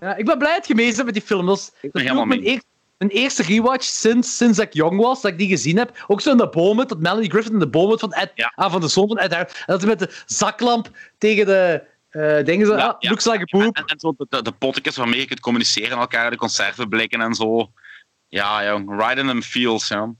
Ja, 0.00 0.16
ik 0.16 0.24
ben 0.24 0.38
blij 0.38 0.54
dat 0.54 0.66
je 0.66 0.74
mee 0.74 0.92
bent 0.92 1.04
met 1.04 1.14
die 1.14 1.22
film. 1.22 1.46
Dat 1.46 1.74
helemaal 1.92 2.24
mijn, 2.24 2.62
eerste 3.08 3.42
rewatch 3.42 3.84
sinds, 3.84 4.36
sinds 4.36 4.56
dat 4.56 4.66
ik 4.66 4.72
jong 4.72 5.00
was, 5.00 5.20
dat 5.22 5.30
ik 5.30 5.38
die 5.38 5.48
gezien 5.48 5.76
heb. 5.76 6.04
Ook 6.06 6.20
zo 6.20 6.30
in 6.30 6.36
de 6.36 6.48
bomen, 6.48 6.88
dat 6.88 7.00
Melanie 7.00 7.30
Griffith 7.30 7.52
in 7.52 7.58
de 7.58 7.68
bomen 7.68 7.98
van, 7.98 8.12
Ed, 8.12 8.30
Ja. 8.34 8.52
ah, 8.54 8.72
van 8.72 8.80
de 8.80 8.88
zoon 8.88 9.08
van 9.08 9.18
Ed 9.18 9.32
Harris. 9.32 9.52
En 9.54 9.64
dat 9.66 9.80
hij 9.80 9.88
met 9.88 9.98
de 9.98 10.22
zaklamp 10.26 10.90
tegen 11.18 11.46
de 11.46 11.82
eh 12.10 12.44
dingen 12.44 12.66
zo, 12.66 12.76
Ja, 12.76 12.86
ah, 12.86 12.96
ja. 12.98 13.08
looks 13.08 13.24
like 13.24 13.38
a 13.38 13.40
En, 13.40 13.64
poop. 13.64 13.76
en, 13.76 13.84
en 13.84 14.00
zo 14.00 14.14
de, 14.16 14.42
de, 14.42 14.52
pottekens 14.52 14.96
waarmee 14.96 15.20
je 15.20 15.26
kunt 15.26 15.40
communiceren 15.40 15.88
met 15.88 15.98
elkaar, 15.98 16.30
de 16.30 16.36
conservenblikken 16.36 17.20
en 17.20 17.34
zo. 17.34 17.70
Ja, 18.28 18.64
jong. 18.66 18.90
Right 18.96 19.18
in 19.18 19.26
them 19.26 19.42
feels, 19.42 19.88
ja. 19.88 20.12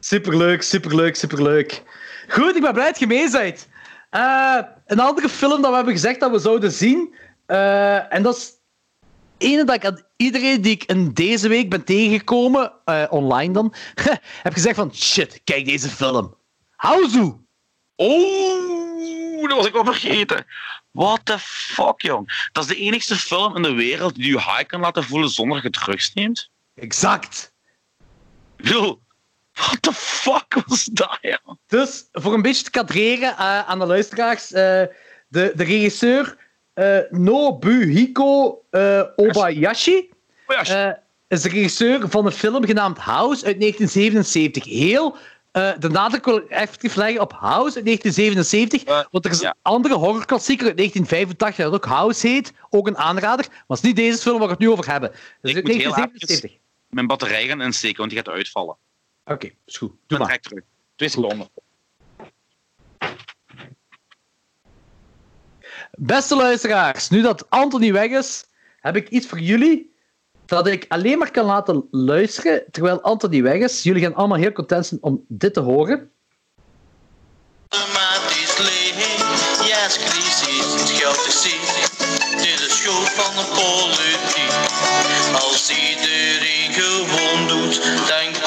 Superleuk, 0.00 0.62
superleuk, 0.62 1.16
superleuk. 1.16 1.82
Goed, 2.28 2.56
ik 2.56 2.62
ben 2.62 2.72
blij 2.72 2.86
dat 2.86 2.98
je 2.98 3.06
mee 3.06 3.30
bent. 3.30 3.68
Eh, 4.10 4.58
een 4.86 5.00
andere 5.00 5.28
film 5.28 5.60
dat 5.60 5.70
we 5.70 5.76
hebben 5.76 5.94
gezegd 5.94 6.20
dat 6.20 6.30
we 6.30 6.38
zouden 6.38 6.72
zien, 6.72 7.14
eh, 7.46 8.12
en 8.12 8.22
dat 8.22 8.36
is 8.36 8.52
ene 9.38 9.64
dat 9.64 9.74
ik 9.74 9.84
aan 9.84 10.02
iedereen 10.16 10.60
die 10.60 10.72
ik 10.72 10.84
in 10.84 11.12
deze 11.12 11.48
week 11.48 11.70
ben 11.70 11.84
tegengekomen, 11.84 12.72
eh, 12.84 13.04
online 13.10 13.52
dan, 13.52 13.74
heb 14.42 14.52
gezegd 14.52 14.76
van, 14.76 14.94
shit, 14.94 15.40
kijk 15.44 15.64
deze 15.64 15.88
film. 15.88 16.36
Houzu! 16.76 17.32
Oh, 17.96 19.48
dat 19.48 19.56
was 19.56 19.66
ik 19.66 19.74
al 19.74 19.84
vergeten. 19.84 20.46
What 20.90 21.20
the 21.24 21.38
fuck, 21.38 22.02
jong. 22.02 22.48
Dat 22.52 22.62
is 22.62 22.68
de 22.68 22.76
enigste 22.76 23.16
film 23.16 23.56
in 23.56 23.62
de 23.62 23.72
wereld 23.72 24.14
die 24.14 24.26
je 24.26 24.38
high 24.38 24.66
kan 24.66 24.80
laten 24.80 25.04
voelen 25.04 25.28
zonder 25.28 25.62
dat 25.62 25.74
je 25.74 25.80
drugs 25.80 26.14
neemt. 26.14 26.50
Exact. 26.74 27.52
Yo, 28.56 29.00
what 29.58 29.82
the 29.82 29.92
fuck 29.92 30.62
was 30.66 30.84
dat? 30.84 31.18
Dus 31.66 32.08
voor 32.12 32.34
een 32.34 32.42
beetje 32.42 32.64
te 32.64 32.70
kadreren 32.70 33.30
eh, 33.36 33.68
aan 33.68 33.78
de 33.78 33.86
luisteraars, 33.86 34.52
eh, 34.52 34.62
de, 35.28 35.52
de 35.54 35.64
regisseur 35.64 36.36
eh, 36.74 36.98
Nobuhiko 37.10 38.62
Obayashi 39.16 40.08
is 41.28 41.42
de 41.42 41.48
regisseur 41.48 42.08
van 42.08 42.26
een 42.26 42.32
film 42.32 42.64
genaamd 42.66 42.98
House 42.98 43.44
uit 43.44 43.60
1977. 43.60 44.64
Heel 44.64 45.16
de 45.78 45.88
nadruk 45.88 46.24
wil 46.24 46.36
ik 46.36 46.48
effectief 46.48 46.94
leggen 46.94 47.20
op 47.20 47.32
House 47.32 47.76
uit 47.76 47.84
1977, 47.84 48.82
Eh, 48.84 49.04
want 49.10 49.24
er 49.24 49.30
is 49.30 49.42
een 49.42 49.54
andere 49.62 49.94
horrorklassieker 49.94 50.66
uit 50.66 50.76
1985 50.76 51.64
dat 51.64 51.74
ook 51.74 51.84
House 51.84 52.26
heet, 52.26 52.52
ook 52.70 52.86
een 52.86 52.96
aanrader, 52.98 53.46
maar 53.48 53.64
het 53.66 53.78
is 53.78 53.82
niet 53.82 53.96
deze 53.96 54.18
film 54.18 54.38
waar 54.38 54.46
we 54.46 54.52
het 54.52 54.62
nu 54.62 54.70
over 54.70 54.90
hebben. 54.90 55.10
Dus 55.10 55.50
Ik 55.50 55.56
uit 55.56 55.64
moet 55.64 55.74
heel 55.76 55.92
1977. 55.94 56.50
mijn 56.88 57.06
batterij 57.06 57.46
gaan 57.46 57.60
insteken, 57.62 57.98
want 57.98 58.10
die 58.10 58.18
gaat 58.18 58.28
uitvallen. 58.28 58.76
Oké, 59.28 59.50
is 59.64 59.76
goed. 59.76 59.92
Doe 60.06 60.18
Dan 60.18 60.26
maar. 60.26 60.38
terug. 60.40 60.64
Twee 60.96 61.08
seconden. 61.08 61.48
Beste 65.92 66.36
luisteraars, 66.36 67.08
nu 67.08 67.22
dat 67.22 67.50
Anthony 67.50 67.92
weg 67.92 68.10
is, 68.10 68.44
heb 68.80 68.96
ik 68.96 69.08
iets 69.08 69.26
voor 69.26 69.38
jullie 69.40 69.94
dat 70.46 70.66
ik 70.66 70.84
alleen 70.88 71.18
maar 71.18 71.30
kan 71.30 71.44
laten 71.44 71.88
luisteren 71.90 72.64
terwijl 72.70 73.00
Anthony 73.00 73.42
weg 73.42 73.60
is. 73.60 73.82
Jullie 73.82 74.02
gaan 74.02 74.14
allemaal 74.14 74.38
heel 74.38 74.52
content 74.52 74.86
zijn 74.86 75.02
om 75.02 75.24
dit 75.28 75.54
te 75.54 75.60
horen. 75.60 76.10
automatisch 77.68 78.58
leeg. 78.58 78.86
Ja, 79.68 79.86
is 79.86 79.96
crisis, 79.98 80.80
het 80.80 80.90
geld 80.90 81.26
is 81.26 81.42
ziek. 81.42 81.62
Dit 82.30 82.60
is 82.60 82.76
schuld 82.78 83.08
van 83.10 83.34
de 83.34 83.46
politiek. 83.60 84.52
Als 85.34 85.70
iedereen 85.70 86.72
gewoon 86.72 87.48
doet, 87.48 87.82
dan 88.08 88.37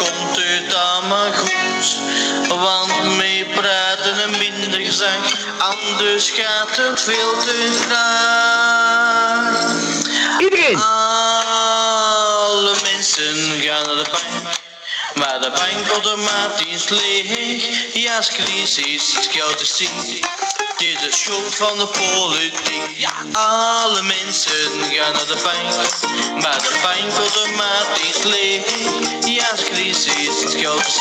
minder 4.29 4.79
gezang, 4.79 5.23
anders 5.57 6.29
gaat 6.29 6.77
het 6.77 7.01
veel 7.01 7.39
te 7.39 7.79
traag. 7.87 9.71
Iedereen! 10.39 10.81
Alle 10.81 12.75
mensen 12.83 13.61
gaan 13.61 13.85
naar 13.85 13.95
de 14.03 14.09
bank, 14.11 14.55
maar 15.15 15.39
de 15.41 15.49
bank 15.49 15.87
automatisch 15.91 16.89
leeg. 16.89 17.93
Ja, 17.93 18.17
is 18.17 18.27
crisis, 18.27 19.15
het 19.15 19.29
geld 19.31 19.61
is 19.61 19.77
ziek. 19.77 20.25
Dit 20.81 21.01
is 21.09 21.19
schuld 21.19 21.55
van 21.55 21.77
de 21.77 21.87
politiek. 21.87 22.97
Ja, 22.97 23.13
alle 23.33 24.01
mensen 24.01 24.69
gaan 24.91 25.13
naar 25.13 25.27
de 25.27 25.39
bank, 25.43 25.73
maar 26.43 26.61
de 26.67 26.79
bank 26.83 27.11
automatisch 27.17 28.23
leeg. 28.23 28.65
Ja, 29.25 29.53
is 29.53 29.63
crisis, 29.63 30.05
is 30.05 30.51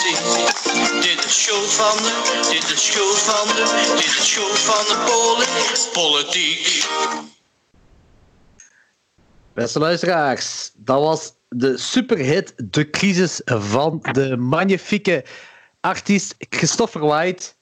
ziek. 0.02 1.02
Dit 1.02 1.24
is 1.24 1.42
schuld 1.42 1.72
van 1.72 1.96
de, 1.96 2.48
dit 2.50 2.70
is 2.70 2.86
schuld 2.86 3.18
van 3.18 3.46
de, 3.56 3.94
dit 3.96 4.04
is 4.04 4.30
schuld 4.32 4.58
van 4.58 4.84
de 4.84 4.96
poli- 5.06 5.92
politiek. 5.92 6.86
Beste 9.54 9.78
luisteraars, 9.78 10.70
dat 10.74 11.00
was 11.00 11.32
de 11.48 11.78
superhit 11.78 12.52
De 12.56 12.90
Crisis 12.90 13.40
van 13.44 13.98
de 14.12 14.36
magnifieke 14.36 15.24
artiest 15.80 16.34
Christopher 16.38 17.06
White. 17.06 17.58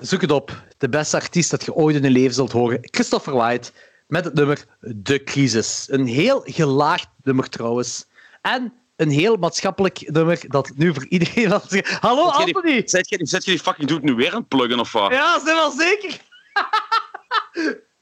Zoek 0.00 0.20
het 0.20 0.30
op. 0.30 0.62
de 0.78 0.88
beste 0.88 1.16
artiest 1.16 1.50
dat 1.50 1.64
je 1.64 1.74
ooit 1.74 1.96
in 1.96 2.02
je 2.02 2.10
leven 2.10 2.34
zult 2.34 2.52
horen. 2.52 2.78
Christopher 2.82 3.34
White 3.34 3.70
met 4.06 4.24
het 4.24 4.34
nummer 4.34 4.64
De 4.80 5.24
Crisis. 5.24 5.86
Een 5.90 6.06
heel 6.06 6.40
gelaagd 6.44 7.08
nummer 7.22 7.48
trouwens. 7.48 8.06
En 8.42 8.72
een 8.96 9.10
heel 9.10 9.36
maatschappelijk 9.36 10.10
nummer 10.10 10.40
dat 10.48 10.70
nu 10.74 10.94
voor 10.94 11.06
iedereen... 11.06 11.50
Hallo 12.00 12.24
Zet 12.32 12.34
Anthony! 12.34 12.82
Zet 12.84 13.08
je, 13.08 13.18
zet 13.26 13.44
je 13.44 13.50
die 13.50 13.60
fucking 13.60 13.88
dude 13.88 14.04
nu 14.04 14.14
weer 14.14 14.32
aan 14.32 14.38
het 14.40 14.48
pluggen 14.48 14.80
of 14.80 14.92
wat? 14.92 15.10
Ja, 15.12 15.40
zijn 15.44 15.56
wel 15.56 15.70
zeker. 15.70 16.20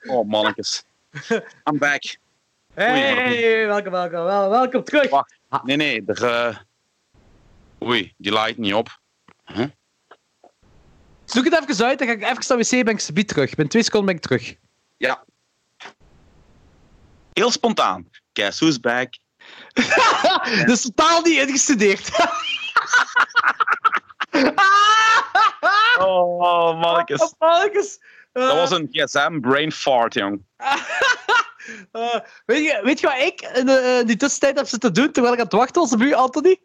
Oh, 0.09 0.29
mannetjes. 0.29 0.85
I'm 1.71 1.79
back. 1.79 2.17
Hey, 2.75 3.67
welkom, 3.67 3.93
welkom, 3.93 4.23
wel- 4.25 4.51
welkom 4.51 4.85
terug. 4.85 5.11
Wacht. 5.11 5.35
Nee, 5.65 5.77
nee. 5.77 6.03
Er, 6.07 6.25
eh, 6.25 6.57
Oei, 7.85 8.13
die 8.17 8.33
laait 8.33 8.59
niet 8.59 8.75
op. 8.75 8.99
Zoek 11.27 11.45
het 11.45 11.69
even 11.69 11.87
uit, 11.87 11.99
dan 11.99 12.09
ga 12.09 12.15
ik 12.15 12.23
even 12.23 12.45
naar 12.49 12.59
wc 12.59 12.71
ben 12.71 12.95
ik 12.95 13.01
subiet 13.01 13.29
terug. 13.29 13.49
Binnen 13.49 13.69
twee 13.69 13.83
seconden 13.83 14.07
ben 14.07 14.17
ik 14.17 14.23
terug. 14.23 14.57
Ja. 14.97 15.25
Heel 17.33 17.51
spontaan. 17.51 18.11
Guess 18.33 18.61
who's 18.61 18.81
back? 18.81 19.15
Dat 19.73 20.69
is 20.69 20.83
totaal 20.95 21.23
niet 21.23 21.39
ingestudeerd. 21.39 22.11
Oh, 25.99 26.81
mannetjes. 26.81 27.35
Mannetjes. 27.39 28.01
Dat 28.33 28.55
was 28.55 28.71
een 28.71 28.89
GSM 28.91 29.41
brain 29.41 29.73
fart, 29.73 30.15
jong. 30.15 30.43
Weet, 32.47 32.65
je, 32.65 32.81
weet 32.83 33.01
je 33.01 33.07
wat 33.07 33.19
ik 33.19 33.41
in 33.41 33.67
de, 33.67 33.73
eh, 33.73 34.07
die 34.07 34.17
tussentijd 34.17 34.57
heb 34.57 34.67
zitten 34.67 34.93
doen 34.93 35.13
terwijl 35.13 35.35
ik 35.35 35.41
aan 35.41 35.45
het 35.45 35.55
wachten 35.55 35.83
was 35.83 35.93
op 35.93 36.01
u, 36.01 36.13
Anthony? 36.13 36.61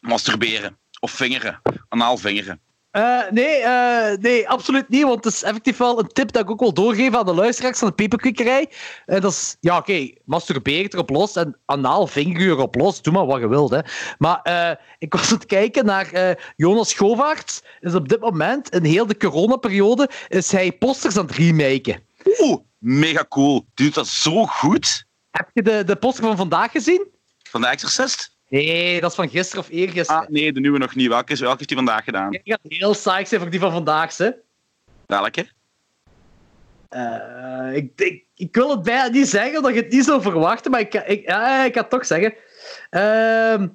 Masturberen. 0.00 0.78
Of 1.00 1.10
vingeren. 1.10 1.60
Anaal 1.88 2.16
vingeren. 2.16 2.60
Eh, 2.94 3.30
nee, 3.30 3.56
eh, 3.56 4.18
nee, 4.18 4.48
absoluut 4.48 4.88
niet. 4.88 5.02
Want 5.02 5.24
het 5.24 5.32
is 5.32 5.42
effectief 5.42 5.76
wel 5.76 5.98
een 5.98 6.08
tip 6.08 6.32
dat 6.32 6.42
ik 6.42 6.50
ook 6.50 6.60
wil 6.60 6.72
doorgeven 6.72 7.18
aan 7.18 7.26
de 7.26 7.34
luisteraars 7.34 7.78
van 7.78 7.88
de 7.88 7.94
peperkwekerij. 7.94 8.70
En 9.06 9.20
dat 9.20 9.32
is, 9.32 9.56
ja, 9.60 9.76
oké, 9.76 10.10
masturbeer 10.24 10.94
erop 10.94 11.10
los 11.10 11.36
en 11.36 11.58
anaal 11.64 12.06
vinger 12.06 12.40
je 12.40 12.48
erop 12.48 12.74
los. 12.74 13.02
Doe 13.02 13.12
maar 13.12 13.26
wat 13.26 13.40
je 13.40 13.48
wilt, 13.48 13.70
hè. 13.70 13.80
Maar 14.18 14.40
eh, 14.42 14.70
ik 14.98 15.12
was 15.12 15.30
aan 15.30 15.36
het 15.36 15.46
kijken 15.46 15.84
naar 15.84 16.12
eh, 16.12 16.34
Jonas 16.56 16.90
Schovaerts. 16.90 17.62
Is 17.80 17.94
op 17.94 18.08
dit 18.08 18.20
moment, 18.20 18.70
in 18.70 18.84
heel 18.84 19.06
de 19.06 19.16
coronaperiode, 19.16 20.10
is 20.28 20.52
hij 20.52 20.72
posters 20.72 21.16
aan 21.16 21.26
het 21.26 21.36
remaken. 21.36 22.02
Oeh, 22.40 22.58
mega 22.78 23.24
cool. 23.28 23.66
Die 23.74 23.86
doet 23.86 23.94
dat 23.94 24.06
zo 24.06 24.46
goed. 24.46 25.04
Heb 25.30 25.50
je 25.52 25.62
de, 25.62 25.84
de 25.84 25.96
poster 25.96 26.24
van 26.24 26.36
vandaag 26.36 26.70
gezien? 26.70 27.06
Van 27.42 27.60
de 27.60 27.66
Exorcist? 27.66 28.33
Nee, 28.48 29.00
dat 29.00 29.10
is 29.10 29.16
van 29.16 29.28
gisteren 29.28 29.64
of 29.64 29.70
eergisteren. 29.70 30.22
Ah, 30.22 30.28
nee, 30.28 30.52
de 30.52 30.60
nieuwe 30.60 30.78
nog 30.78 30.94
niet. 30.94 31.08
Welke, 31.08 31.32
is- 31.32 31.40
welke 31.40 31.56
heeft 31.56 31.68
hij 31.70 31.78
vandaag 31.78 32.04
gedaan? 32.04 32.32
Ik 32.32 32.40
ga 32.44 32.58
heel 32.62 32.90
psyched 32.92 33.28
zijn 33.28 33.40
voor 33.40 33.50
die 33.50 33.60
van 33.60 33.72
vandaag, 33.72 34.16
hè. 34.16 34.30
Welke? 35.06 35.46
Eh, 36.88 37.70
ik, 37.74 37.92
ik, 38.00 38.24
ik 38.34 38.54
wil 38.54 38.70
het 38.70 38.82
bijna 38.82 39.06
niet 39.08 39.28
zeggen, 39.28 39.56
omdat 39.56 39.74
je 39.74 39.80
het 39.80 39.92
niet 39.92 40.04
zou 40.04 40.22
verwachten, 40.22 40.70
maar 40.70 40.80
ik, 40.80 40.94
ik, 40.94 41.26
ja, 41.28 41.64
ik 41.64 41.74
ga 41.74 41.80
het 41.80 41.90
toch 41.90 42.06
zeggen. 42.06 42.34
Ehm, 42.90 43.68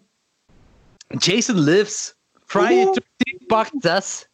Jason 1.18 1.60
Lives. 1.60 2.16
Friday 2.46 2.84
Oeh. 2.84 2.96
13, 3.18 3.48
part 3.48 3.72
6. 3.80 4.29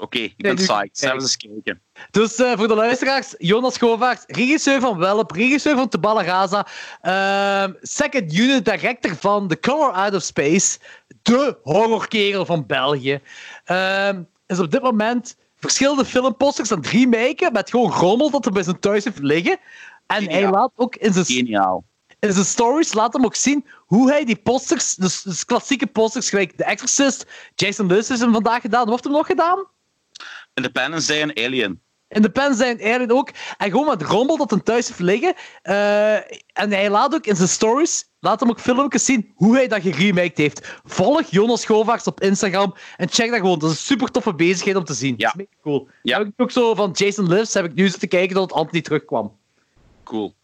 Oké, 0.00 0.18
ik 0.18 0.34
ben 0.36 0.54
nu- 0.54 0.62
psyched. 0.62 0.98
Kijk. 1.00 1.14
we 1.14 1.20
eens 1.20 1.36
kijken. 1.36 1.80
Dus 2.10 2.36
eh, 2.36 2.52
voor 2.56 2.68
de 2.68 2.74
luisteraars, 2.74 3.34
Jonas 3.38 3.78
Govaerts, 3.78 4.24
regisseur 4.26 4.80
van 4.80 4.98
Welp, 4.98 5.30
regisseur 5.30 5.76
van 5.76 5.88
Tabala 5.88 6.22
Raza, 6.22 6.66
ehm, 7.00 7.72
second 7.80 8.34
unit 8.34 8.64
director 8.64 9.16
van 9.16 9.48
The 9.48 9.60
Color 9.60 9.92
Out 9.92 10.14
of 10.14 10.22
Space, 10.22 10.78
de 11.22 11.58
horrorkerel 11.62 12.44
van 12.46 12.66
België, 12.66 13.20
ehm, 13.64 14.22
is 14.46 14.58
op 14.58 14.70
dit 14.70 14.82
moment 14.82 15.36
verschillende 15.56 16.04
filmposters 16.04 16.72
aan 16.72 16.78
het 16.78 16.86
remaken 16.86 17.52
met 17.52 17.70
gewoon 17.70 17.92
grommel 17.92 18.30
dat 18.30 18.46
er 18.46 18.52
bij 18.52 18.62
zijn 18.62 18.78
thuis 18.80 19.04
heeft 19.04 19.18
liggen. 19.18 19.58
En 20.06 20.30
hij 20.30 20.50
laat 20.50 20.72
ook 20.76 20.96
in 20.96 21.12
zijn, 21.12 21.24
Geniaal. 21.24 21.84
in 22.18 22.32
zijn 22.32 22.44
stories 22.44 22.92
laat 22.94 23.12
hem 23.12 23.24
ook 23.24 23.34
zien 23.34 23.64
hoe 23.76 24.10
hij 24.10 24.24
die 24.24 24.36
posters, 24.36 24.94
dus, 24.94 25.22
dus 25.22 25.44
klassieke 25.44 25.86
posters, 25.86 26.28
gelijk 26.28 26.52
The 26.56 26.64
Exorcist, 26.64 27.26
Jason 27.54 27.86
Lewis 27.86 28.08
heeft 28.08 28.20
hem 28.20 28.32
vandaag 28.32 28.60
gedaan. 28.60 28.80
Wat 28.80 28.90
heeft 28.90 29.04
hem 29.04 29.12
nog 29.12 29.26
gedaan? 29.26 29.66
Independence 30.60 31.06
Day 31.06 31.22
en 31.22 31.44
Alien. 31.44 31.80
In 32.10 32.22
de 32.22 32.30
pen 32.30 32.54
zijn 32.54 32.82
Aaron 32.82 33.10
ook. 33.10 33.30
En 33.58 33.70
gewoon 33.70 33.86
met 33.86 34.02
rommel 34.02 34.36
dat 34.36 34.50
hem 34.50 34.62
thuis 34.62 34.88
heeft 34.88 35.00
liggen. 35.00 35.34
Eh, 35.62 36.14
en 36.52 36.70
hij 36.70 36.90
laat 36.90 37.14
ook 37.14 37.26
in 37.26 37.36
zijn 37.36 37.48
stories, 37.48 38.08
laat 38.20 38.40
hem 38.40 38.48
ook 38.48 38.60
filmpjes 38.60 39.04
zien 39.04 39.32
hoe 39.34 39.54
hij 39.54 39.68
dat 39.68 39.82
geremaked 39.82 40.38
heeft. 40.38 40.80
Volg 40.84 41.30
Jonas 41.30 41.64
Govaerts 41.64 42.06
op 42.06 42.20
Instagram 42.20 42.74
en 42.96 43.08
check 43.08 43.30
dat 43.30 43.40
gewoon. 43.40 43.58
Dat 43.58 43.70
is 43.70 43.76
een 43.76 43.82
super 43.82 44.10
toffe 44.10 44.34
bezigheid 44.34 44.76
om 44.76 44.84
te 44.84 44.94
zien. 44.94 45.14
Ja. 45.16 45.30
Dat 45.30 45.40
is 45.40 45.46
mega 45.46 45.62
cool. 45.62 45.88
Ja. 46.02 46.18
Heb 46.18 46.26
ik 46.26 46.32
ook 46.36 46.50
zo 46.50 46.74
van 46.74 46.90
Jason 46.92 47.28
Lives 47.28 47.54
heb 47.54 47.64
ik 47.64 47.74
nu 47.74 47.88
zitten 47.88 48.08
kijken 48.08 48.36
tot 48.36 48.52
Anthony 48.52 48.82
terugkwam. 48.82 49.36
Cool. 50.04 50.34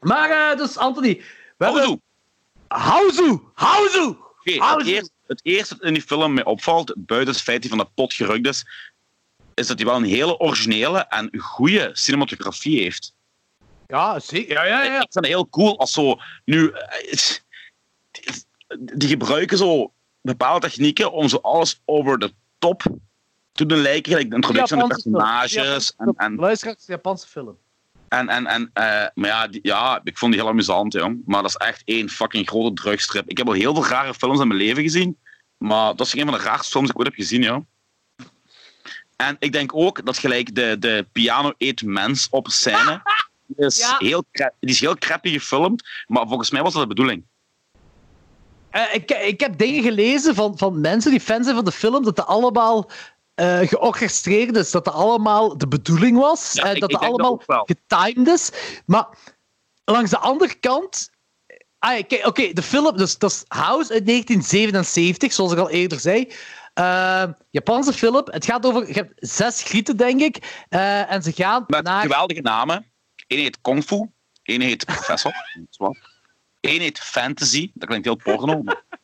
Maar 0.00 0.30
eh, 0.30 0.58
dus 0.58 0.76
Anthony, 0.76 1.22
we 1.56 1.64
hebben... 1.64 2.00
Houdoe. 2.68 3.40
Oké, 4.40 4.52
het, 4.52 4.58
Houdoe. 4.58 4.92
eerste, 4.92 5.12
het 5.26 5.40
eerste 5.42 5.76
dat 5.76 5.86
in 5.86 5.92
die 5.94 6.02
film 6.02 6.34
mij 6.34 6.44
opvalt, 6.44 6.94
buiten 6.96 7.32
het 7.32 7.42
feit 7.42 7.62
dat 7.62 7.70
hij 7.70 7.78
van 7.78 7.86
de 7.86 7.92
pot 7.94 8.12
gerukt 8.12 8.46
is, 8.46 8.64
is 9.54 9.66
dat 9.66 9.78
hij 9.78 9.86
wel 9.86 9.96
een 9.96 10.04
hele 10.04 10.38
originele 10.38 10.98
en 10.98 11.38
goede 11.38 11.90
cinematografie 11.92 12.80
heeft. 12.80 13.14
Ja, 13.86 14.18
zeker. 14.18 14.52
Ja, 14.54 14.64
ja, 14.64 14.82
Ik 14.82 14.88
ja. 14.90 14.96
vind 14.98 15.14
het 15.14 15.26
heel 15.26 15.48
cool 15.48 15.78
als 15.78 15.92
zo 15.92 16.18
nu. 16.44 16.70
eh, 16.70 17.14
Die, 18.94 19.08
gebruiken 19.08 19.58
zo 19.58 19.92
bepaalde 20.20 20.66
technieken 20.68 21.12
om 21.12 21.28
zo 21.28 21.36
alles 21.36 21.80
over 21.84 22.18
de 22.18 22.32
top 22.58 22.82
te 23.52 23.66
doen 23.66 23.78
lijken. 23.78 24.12
Gelijk 24.12 24.28
de 24.30 24.34
introductie 24.36 24.76
van 24.78 24.88
de 24.88 24.94
Japanse 24.94 25.02
film. 25.10 25.14
personages. 25.14 25.94
En, 25.96 26.14
en, 26.16 26.34
Luisteraars, 26.34 26.86
Japanse 26.86 27.26
film. 27.26 27.56
en, 28.08 28.28
en, 28.28 28.46
en 28.46 28.70
eh, 28.72 29.06
maar 29.14 29.28
ja, 29.30 29.46
die- 29.48 29.60
ja, 29.62 30.00
ik 30.04 30.18
vond 30.18 30.32
die 30.32 30.40
heel 30.40 30.50
amusant, 30.50 30.92
jong. 30.92 31.22
Maar 31.26 31.42
dat 31.42 31.50
is 31.50 31.56
echt 31.56 31.82
één 31.84 32.08
fucking 32.08 32.48
grote 32.48 32.82
drugstrip. 32.82 33.28
Ik 33.28 33.38
heb 33.38 33.46
al 33.46 33.52
heel 33.52 33.74
veel 33.74 33.86
rare 33.86 34.14
films 34.14 34.40
in 34.40 34.46
mijn 34.48 34.60
leven 34.60 34.82
gezien. 34.82 35.18
Maar 35.56 35.96
dat 35.96 36.06
is 36.06 36.14
een 36.14 36.24
van 36.28 36.38
de 36.38 36.44
raarste 36.44 36.70
films 36.70 36.86
die 36.86 36.94
ik 36.94 36.98
ooit 36.98 37.08
heb 37.16 37.26
gezien, 37.26 37.42
ja. 37.42 37.62
En 39.20 39.36
ik 39.38 39.52
denk 39.52 39.74
ook 39.74 40.04
dat 40.06 40.18
gelijk 40.18 40.54
de, 40.54 40.76
de 40.78 41.06
piano 41.12 41.52
eet 41.58 41.82
mens 41.82 42.26
op 42.30 42.48
scène. 42.48 43.00
Die 43.46 43.66
is, 43.66 43.78
Ja. 43.78 43.96
heel, 43.98 44.24
die 44.60 44.70
is 44.70 44.80
heel 44.80 44.96
crappy 44.98 45.30
gefilmd, 45.32 45.88
maar 46.06 46.26
volgens 46.28 46.50
mij 46.50 46.62
was 46.62 46.72
dat 46.72 46.82
de 46.82 46.88
bedoeling. 46.88 47.22
Eh, 48.70 48.82
ik, 48.94 49.10
ik 49.10 49.40
heb 49.40 49.58
dingen 49.58 49.82
gelezen 49.82 50.34
van, 50.34 50.58
van 50.58 50.80
mensen 50.80 51.10
die 51.10 51.20
fan 51.20 51.42
zijn 51.44 51.54
van 51.56 51.64
de 51.64 51.72
film, 51.72 52.04
dat 52.04 52.16
dat 52.16 52.26
allemaal 52.26 52.90
eh 53.34 53.58
georchestreerd 53.60 54.56
is, 54.56 54.70
dat 54.70 54.84
dat 54.84 54.94
allemaal 54.94 55.58
de 55.58 55.68
bedoeling 55.68 56.18
was, 56.18 56.52
Ja, 56.52 56.62
en 56.64 56.74
ik- 56.74 56.80
dat 56.80 56.90
ik 56.90 56.98
dat 56.98 57.00
denk 57.08 57.18
dat 57.18 57.28
allemaal 57.46 57.64
getimed 57.66 58.28
is. 58.28 58.50
Maar 58.86 59.06
langs 59.84 60.10
de 60.10 60.18
andere 60.18 60.54
kant. 60.54 61.10
Ah, 61.78 61.98
Oké, 62.24 62.52
de 62.52 62.62
film, 62.62 62.96
dus, 62.96 63.18
dat 63.18 63.30
is 63.30 63.44
House 63.48 63.92
uit 63.92 64.06
1977, 64.06 65.32
zoals 65.32 65.52
ik 65.52 65.58
al 65.58 65.70
eerder 65.70 66.00
zei. 66.00 66.32
Eh, 66.80 67.24
Japanse 67.50 67.92
film. 67.92 68.14
Het 68.24 68.44
gaat 68.44 68.66
over. 68.66 68.86
Je 68.86 68.92
hebt 68.92 69.12
zes 69.16 69.62
grieten, 69.62 69.96
denk 69.96 70.20
ik. 70.20 70.64
eh, 70.68 71.12
en 71.12 71.22
ze 71.22 71.32
gaan 71.32 71.64
Met 71.66 71.84
naar. 71.84 72.02
geweldige 72.02 72.40
namen. 72.40 72.86
Eén 73.26 73.38
heet 73.38 73.60
Kung 73.60 73.84
Fu, 73.84 74.10
één 74.42 74.60
heet 74.60 74.84
Professor. 74.84 75.32
Eén 76.60 76.80
heet 76.80 76.98
Fantasy, 76.98 77.70
dat 77.74 77.88
klinkt 77.88 78.06
heel 78.06 78.16
porno. 78.16 78.62
maar- 78.62 78.82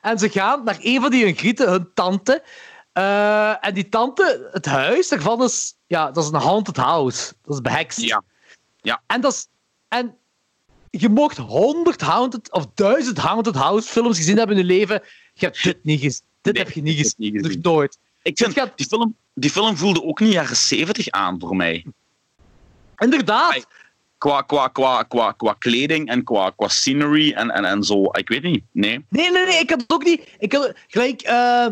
En 0.00 0.18
ze 0.18 0.28
gaan 0.28 0.64
naar 0.64 0.76
een 0.80 1.00
van 1.00 1.10
die 1.10 1.24
hun 1.24 1.34
grieten, 1.36 1.70
hun 1.70 1.90
tante. 1.94 2.42
Eh, 2.92 3.66
en 3.66 3.74
die 3.74 3.88
tante, 3.88 4.48
het 4.52 4.66
huis 4.66 5.08
daarvan 5.08 5.42
is, 5.42 5.74
ja, 5.86 6.10
dat 6.10 6.24
is 6.24 6.30
een 6.30 6.40
haunted 6.40 6.76
house. 6.76 7.32
Dat 7.42 7.54
is 7.54 7.60
behekst. 7.60 8.00
Ja, 8.80 9.02
En, 9.06 9.20
dat 9.20 9.32
is, 9.32 9.46
en 9.88 10.16
je 10.90 11.08
mocht 11.08 11.36
honderd 11.36 12.00
haunted 12.00 12.52
of 12.52 12.66
duizend 12.74 13.18
haunted 13.18 13.54
house 13.54 13.88
films 13.88 14.16
gezien 14.16 14.36
hebben 14.38 14.56
in 14.56 14.66
je 14.66 14.72
leven. 14.74 15.02
Je 15.32 15.44
hebt 15.46 15.62
dit 15.62 15.84
niet 15.84 16.00
gezien. 16.00 16.28
Dit 16.40 16.54
Nee, 16.54 16.62
heb 16.64 16.72
je 16.72 16.82
niet 16.82 16.96
gezien. 16.96 17.32
niet 17.32 17.42
Nog 17.42 17.74
nooit. 17.74 17.98
ik 18.22 18.38
vind, 18.38 18.52
gaat- 18.52 18.72
die, 18.76 18.86
film, 18.86 19.16
die 19.34 19.50
film 19.50 19.76
voelde 19.76 20.02
ook 20.02 20.20
niet 20.20 20.32
jaren 20.32 20.56
70 20.56 21.08
aan 21.08 21.40
voor 21.40 21.56
mij. 21.56 21.84
Inderdaad. 22.98 23.66
Qua, 24.18 24.42
qua, 24.42 24.68
qua, 24.68 25.02
qua, 25.02 25.32
qua 25.32 25.52
kleding 25.58 26.08
en 26.08 26.24
qua, 26.24 26.50
qua 26.56 26.68
scenery 26.68 27.32
en, 27.32 27.50
en, 27.50 27.64
en 27.64 27.82
zo. 27.82 28.04
Ik 28.04 28.28
weet 28.28 28.42
niet. 28.42 28.64
Nee. 28.72 29.04
Nee, 29.08 29.30
nee, 29.30 29.46
nee, 29.46 29.58
ik 29.58 29.70
had 29.70 29.80
het 29.80 29.92
ook 29.92 30.04
niet. 30.04 30.28
Ik 30.38 30.52
had 30.52 30.72
gelijk. 30.88 31.20
eh 31.22 31.66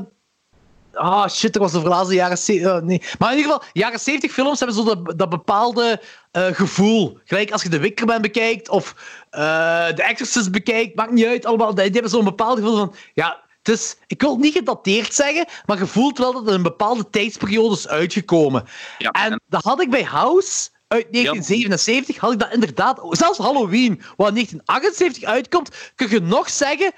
Ah, 0.92 1.28
shit, 1.28 1.54
er 1.54 1.60
was 1.60 1.72
de 1.72 1.80
laatste 1.82 2.14
jaren 2.14 2.38
70. 2.38 2.82
nee. 2.82 3.02
Maar 3.18 3.30
in 3.32 3.36
ieder 3.36 3.52
geval, 3.52 3.68
jaren 3.72 4.00
70 4.00 4.32
films 4.32 4.58
hebben 4.58 4.76
zo 4.76 4.84
dat, 4.84 5.18
dat 5.18 5.28
bepaalde 5.28 6.00
eh, 6.30 6.46
gevoel. 6.46 7.18
Gelijk 7.24 7.50
als 7.50 7.62
je 7.62 7.68
de 7.68 7.78
Wickerman 7.78 8.20
bekijkt 8.22 8.68
of 8.68 8.94
eh 9.30 9.86
The 9.86 10.02
Exorcist 10.02 10.50
bekijkt, 10.52 10.94
maakt 10.96 11.12
niet 11.12 11.26
uit. 11.26 11.46
Allemaal, 11.46 11.74
die 11.74 11.84
hebben 11.84 12.10
zo'n 12.10 12.24
bepaald 12.24 12.58
gevoel 12.58 12.76
van. 12.76 12.94
Ja, 13.14 13.40
is, 13.68 13.96
ik 14.06 14.20
wil 14.20 14.30
het 14.30 14.40
niet 14.40 14.52
gedateerd 14.52 15.14
zeggen, 15.14 15.46
maar 15.66 15.78
je 15.78 15.86
voelt 15.86 16.18
wel 16.18 16.32
dat 16.32 16.44
het 16.46 16.54
een 16.54 16.62
bepaalde 16.62 17.10
tijdsperiode 17.10 17.74
is 17.74 17.88
uitgekomen. 17.88 18.64
Ja, 18.98 19.10
En 19.10 19.40
dat 19.46 19.64
had 19.64 19.82
ik 19.82 19.90
bij 19.90 20.04
House 20.04 20.68
uit 20.88 21.06
1977, 21.12 22.16
had 22.16 22.32
ik 22.32 22.38
dat 22.38 22.52
inderdaad. 22.52 23.00
Zelfs 23.10 23.38
Halloween, 23.38 24.02
wat 24.16 24.28
in 24.28 24.34
1978 24.34 25.24
uitkomt, 25.24 25.92
kun 25.94 26.10
je 26.10 26.20
nog 26.20 26.50
zeggen. 26.50 26.92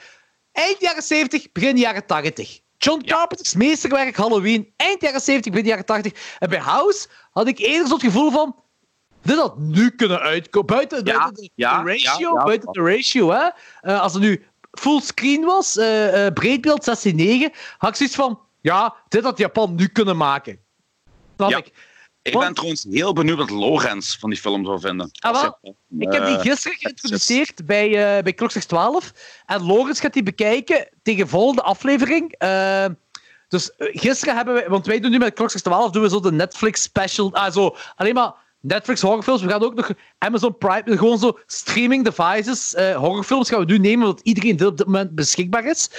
Eind 0.52 0.80
jaren 0.80 1.02
70, 1.02 1.52
begin 1.52 1.76
jaren 1.76 2.06
80. 2.06 2.60
John 2.78 3.04
Carpenter's 3.04 3.54
meesterwerk 3.54 4.16
Halloween, 4.16 4.72
eind 4.76 5.02
jaren 5.02 5.20
70, 5.20 5.52
begin 5.52 5.66
jaren 5.68 5.84
80. 5.84 6.36
En 6.38 6.48
bij 6.48 6.58
House 6.58 7.06
had 7.30 7.48
ik 7.48 7.58
eerder 7.58 7.86
zo 7.86 7.94
het 7.94 8.02
gevoel 8.02 8.30
van. 8.30 8.56
Dit 9.22 9.36
had 9.36 9.58
nu 9.58 9.90
kunnen 9.90 10.20
uitkomen. 10.20 10.66
Buiten, 10.66 11.04
Ja, 11.04 11.18
buiten 11.18 11.42
de, 11.42 11.50
ja, 11.54 11.82
de 11.82 11.90
ratio, 11.90 12.36
buiten 12.36 12.72
de 12.72 12.80
ratio, 12.80 13.30
hè. 13.30 13.48
Eh, 13.80 14.00
als 14.00 14.12
het 14.12 14.22
nu 14.22 14.46
fullscreen 14.70 15.44
was, 15.44 15.76
eh 15.76 16.26
eh 16.26 16.32
breedbeeld 16.32 16.84
16.9, 16.84 17.54
had 17.78 17.90
ik 17.90 17.96
zoiets 17.96 18.14
van. 18.14 18.40
Ja, 18.60 18.94
dit 19.08 19.22
had 19.24 19.38
Japan 19.38 19.74
nu 19.74 19.86
kunnen 19.86 20.16
maken. 20.16 20.58
Snap 21.36 21.50
Ja. 21.50 21.56
ik. 21.56 21.72
Ik 22.22 22.32
Want- 22.32 22.44
ben 22.44 22.54
trouwens 22.54 22.86
heel 22.90 23.12
benieuwd 23.12 23.38
wat 23.38 23.50
Lorenz 23.50 24.18
van 24.18 24.30
die 24.30 24.38
film 24.38 24.64
zou 24.64 24.80
vinden. 24.80 25.10
Ah, 25.18 25.32
wel. 25.42 25.58
Ik 25.98 26.12
heb 26.12 26.26
die 26.26 26.36
eh, 26.36 26.40
gisteren 26.40 26.78
geïntroduceerd 26.78 27.66
bij, 27.66 28.16
eh 28.16 28.22
bij 28.22 28.32
Klokslag 28.32 28.64
12. 28.64 29.12
En 29.46 29.62
Lorenz 29.66 30.00
gaat 30.00 30.12
die 30.12 30.22
bekijken 30.22 30.88
tegen 31.02 31.28
volgende 31.28 31.62
aflevering. 31.62 32.34
Dus 33.48 33.70
gisteren 33.76 34.36
hebben 34.36 34.54
we... 34.54 34.64
Want 34.68 34.86
wij 34.86 35.00
doen 35.00 35.10
nu 35.10 35.18
met 35.18 35.34
Klokslag 35.34 35.62
12 35.62 35.90
doen 35.90 36.02
we 36.02 36.08
zo 36.08 36.20
de 36.20 36.32
Netflix 36.32 36.82
special. 36.82 37.34
Ah, 37.34 37.52
zo, 37.52 37.76
alleen 37.96 38.14
maar 38.14 38.34
Netflix 38.60 39.00
horrorfilms. 39.00 39.42
We 39.42 39.48
gaan 39.48 39.62
ook 39.62 39.74
nog 39.74 39.90
Amazon 40.18 40.58
Prime... 40.58 40.82
Gewoon 40.84 41.18
zo 41.18 41.38
streaming 41.46 42.04
devices. 42.04 42.74
eh, 42.74 42.96
horrorfilms 42.96 43.48
gaan 43.48 43.58
we 43.58 43.64
nu 43.64 43.78
nemen, 43.78 44.06
omdat 44.06 44.24
iedereen 44.24 44.56
dit 44.56 44.66
op 44.66 44.76
dit 44.76 44.86
moment 44.86 45.14
beschikbaar 45.14 45.64
is. 45.64 45.90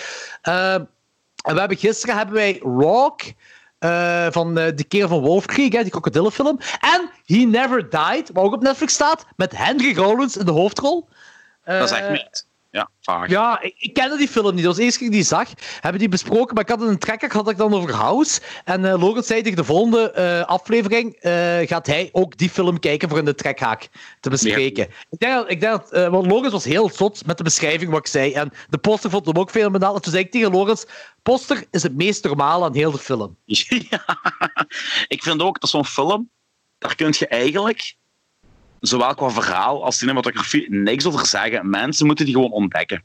Eh, 0.41 0.73
en 0.73 0.89
we 1.53 1.59
hebben 1.59 1.77
gisteren 1.77 2.17
hebben 2.17 2.35
wij 2.35 2.59
Rock... 2.63 3.21
eh, 3.79 4.27
van 4.29 4.53
de 4.55 4.85
keer 4.87 5.07
van 5.07 5.19
Wolfkrieg, 5.19 5.73
hè, 5.73 5.81
die 5.81 5.91
krokodillenfilm. 5.91 6.59
En 6.79 7.09
He 7.25 7.35
Never 7.35 7.89
Died, 7.89 8.29
wat 8.33 8.43
ook 8.43 8.53
op 8.53 8.61
Netflix 8.61 8.93
staat, 8.93 9.25
met 9.35 9.57
Henry 9.57 9.95
Rollins 9.95 10.37
in 10.37 10.45
de 10.45 10.51
hoofdrol. 10.51 11.07
Dat 11.65 11.91
is 11.91 11.97
echt 11.97 12.09
niet. 12.09 12.49
Ja, 12.71 12.89
vaag. 13.01 13.29
Ja, 13.29 13.61
ik, 13.61 13.73
ik 13.77 13.93
kende 13.93 14.17
die 14.17 14.27
film 14.27 14.55
niet. 14.55 14.63
Dat 14.63 14.65
was 14.65 14.75
de 14.75 14.83
eerste 14.83 14.99
keer 14.99 15.11
die 15.11 15.23
zag. 15.23 15.49
Hebben 15.79 15.99
die 15.99 16.09
besproken, 16.09 16.53
maar 16.53 16.63
ik 16.63 16.69
had 16.69 16.81
een 16.81 16.97
trekker 16.97 17.33
had 17.33 17.49
ik 17.49 17.57
dan 17.57 17.73
over 17.73 17.93
House. 17.93 18.41
En 18.65 18.85
eh 18.85 19.01
Logan 19.01 19.23
zei 19.23 19.41
tegen 19.41 19.57
de 19.57 19.63
volgende 19.63 20.11
eh, 20.11 20.45
aflevering 20.45 21.15
eh, 21.15 21.31
gaat 21.67 21.87
hij 21.87 22.09
ook 22.11 22.37
die 22.37 22.49
film 22.49 22.79
kijken 22.79 23.09
voor 23.09 23.17
in 23.17 23.25
de 23.25 23.35
trekhaak 23.35 23.89
te 24.19 24.29
bespreken. 24.29 24.87
Ik 25.09 25.19
denk 25.19 25.33
dat, 25.33 25.49
ik 25.49 25.59
denk 25.59 25.91
dat 25.91 26.09
want 26.09 26.27
Logan 26.27 26.51
was 26.51 26.63
heel 26.63 26.89
zot 26.89 27.25
met 27.25 27.37
de 27.37 27.43
beschrijving 27.43 27.91
wat 27.91 27.99
ik 27.99 28.07
zei. 28.07 28.33
En 28.33 28.51
de 28.69 28.77
poster 28.77 29.09
vond 29.09 29.25
hem 29.25 29.37
ook 29.37 29.51
fenomenaal. 29.51 29.95
En 29.95 30.01
toen 30.01 30.11
zei 30.11 30.23
ik 30.23 30.31
tegen 30.31 30.51
Logans, 30.51 30.85
poster 31.23 31.65
is 31.71 31.83
het 31.83 31.95
meest 31.95 32.23
normale 32.23 32.65
aan 32.65 32.75
heel 32.75 32.91
de 32.91 32.97
film. 32.97 33.37
Ja. 33.89 34.05
Ik 35.07 35.23
vind 35.23 35.41
ook 35.41 35.59
dat 35.59 35.69
zo'n 35.69 35.85
film, 35.85 36.29
daar 36.77 36.95
kun 36.95 37.13
je 37.17 37.27
eigenlijk, 37.27 37.95
zowel 38.81 39.13
qua 39.15 39.29
verhaal 39.29 39.83
als 39.83 39.97
cinematografie, 39.97 40.69
niks 40.69 41.05
over 41.05 41.25
zeggen. 41.25 41.69
Mensen 41.69 42.05
moeten 42.05 42.25
die 42.25 42.33
gewoon 42.33 42.51
ontdekken. 42.51 43.03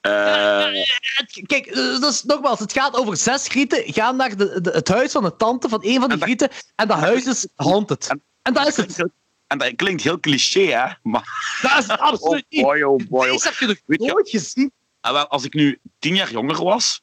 Het- 0.00 1.42
Kijk, 1.46 1.66
is, 1.66 2.22
nogmaals, 2.22 2.58
het 2.58 2.72
gaat 2.72 2.96
over 2.96 3.16
zes 3.16 3.48
grieten 3.48 3.92
gaan 3.92 4.16
naar 4.16 4.36
de, 4.36 4.60
de- 4.60 4.70
het 4.70 4.88
huis 4.88 5.12
van 5.12 5.22
de 5.22 5.36
tante 5.36 5.68
van 5.68 5.78
een 5.84 6.00
van 6.00 6.02
die 6.02 6.02
En 6.02 6.08
dat- 6.18 6.22
grieten. 6.22 6.48
En 6.74 6.88
dat 6.88 6.98
huis 6.98 7.24
is 7.26 7.46
haunted. 7.56 8.06
en- 8.08 8.22
En 8.42 8.52
dat 8.52 8.66
is 8.66 8.76
het. 8.76 9.04
en 9.46 9.58
dat 9.58 9.74
klinkt 9.76 10.02
heel 10.02 10.20
cliché, 10.20 10.60
hè? 10.60 10.92
Maar 11.02 11.58
Dat 11.62 11.78
is 11.78 11.86
het 11.86 12.00
absoluut 12.10 12.44
oh 12.44 12.50
niet. 12.50 12.62
boy, 12.62 12.82
oh 12.82 13.00
boy. 13.08 13.26
oh. 13.26 13.32
Deze 13.32 13.48
heb 13.48 13.56
je 13.58 13.66
nog 13.66 13.76
Weet 13.86 14.02
je- 14.02 14.10
nooit 14.12 14.30
gezien. 14.30 14.72
En 15.00 15.12
wel, 15.12 15.26
als 15.28 15.44
ik 15.44 15.54
nu 15.54 15.78
tien 15.98 16.14
jaar 16.14 16.30
jonger 16.30 16.64
was, 16.64 17.02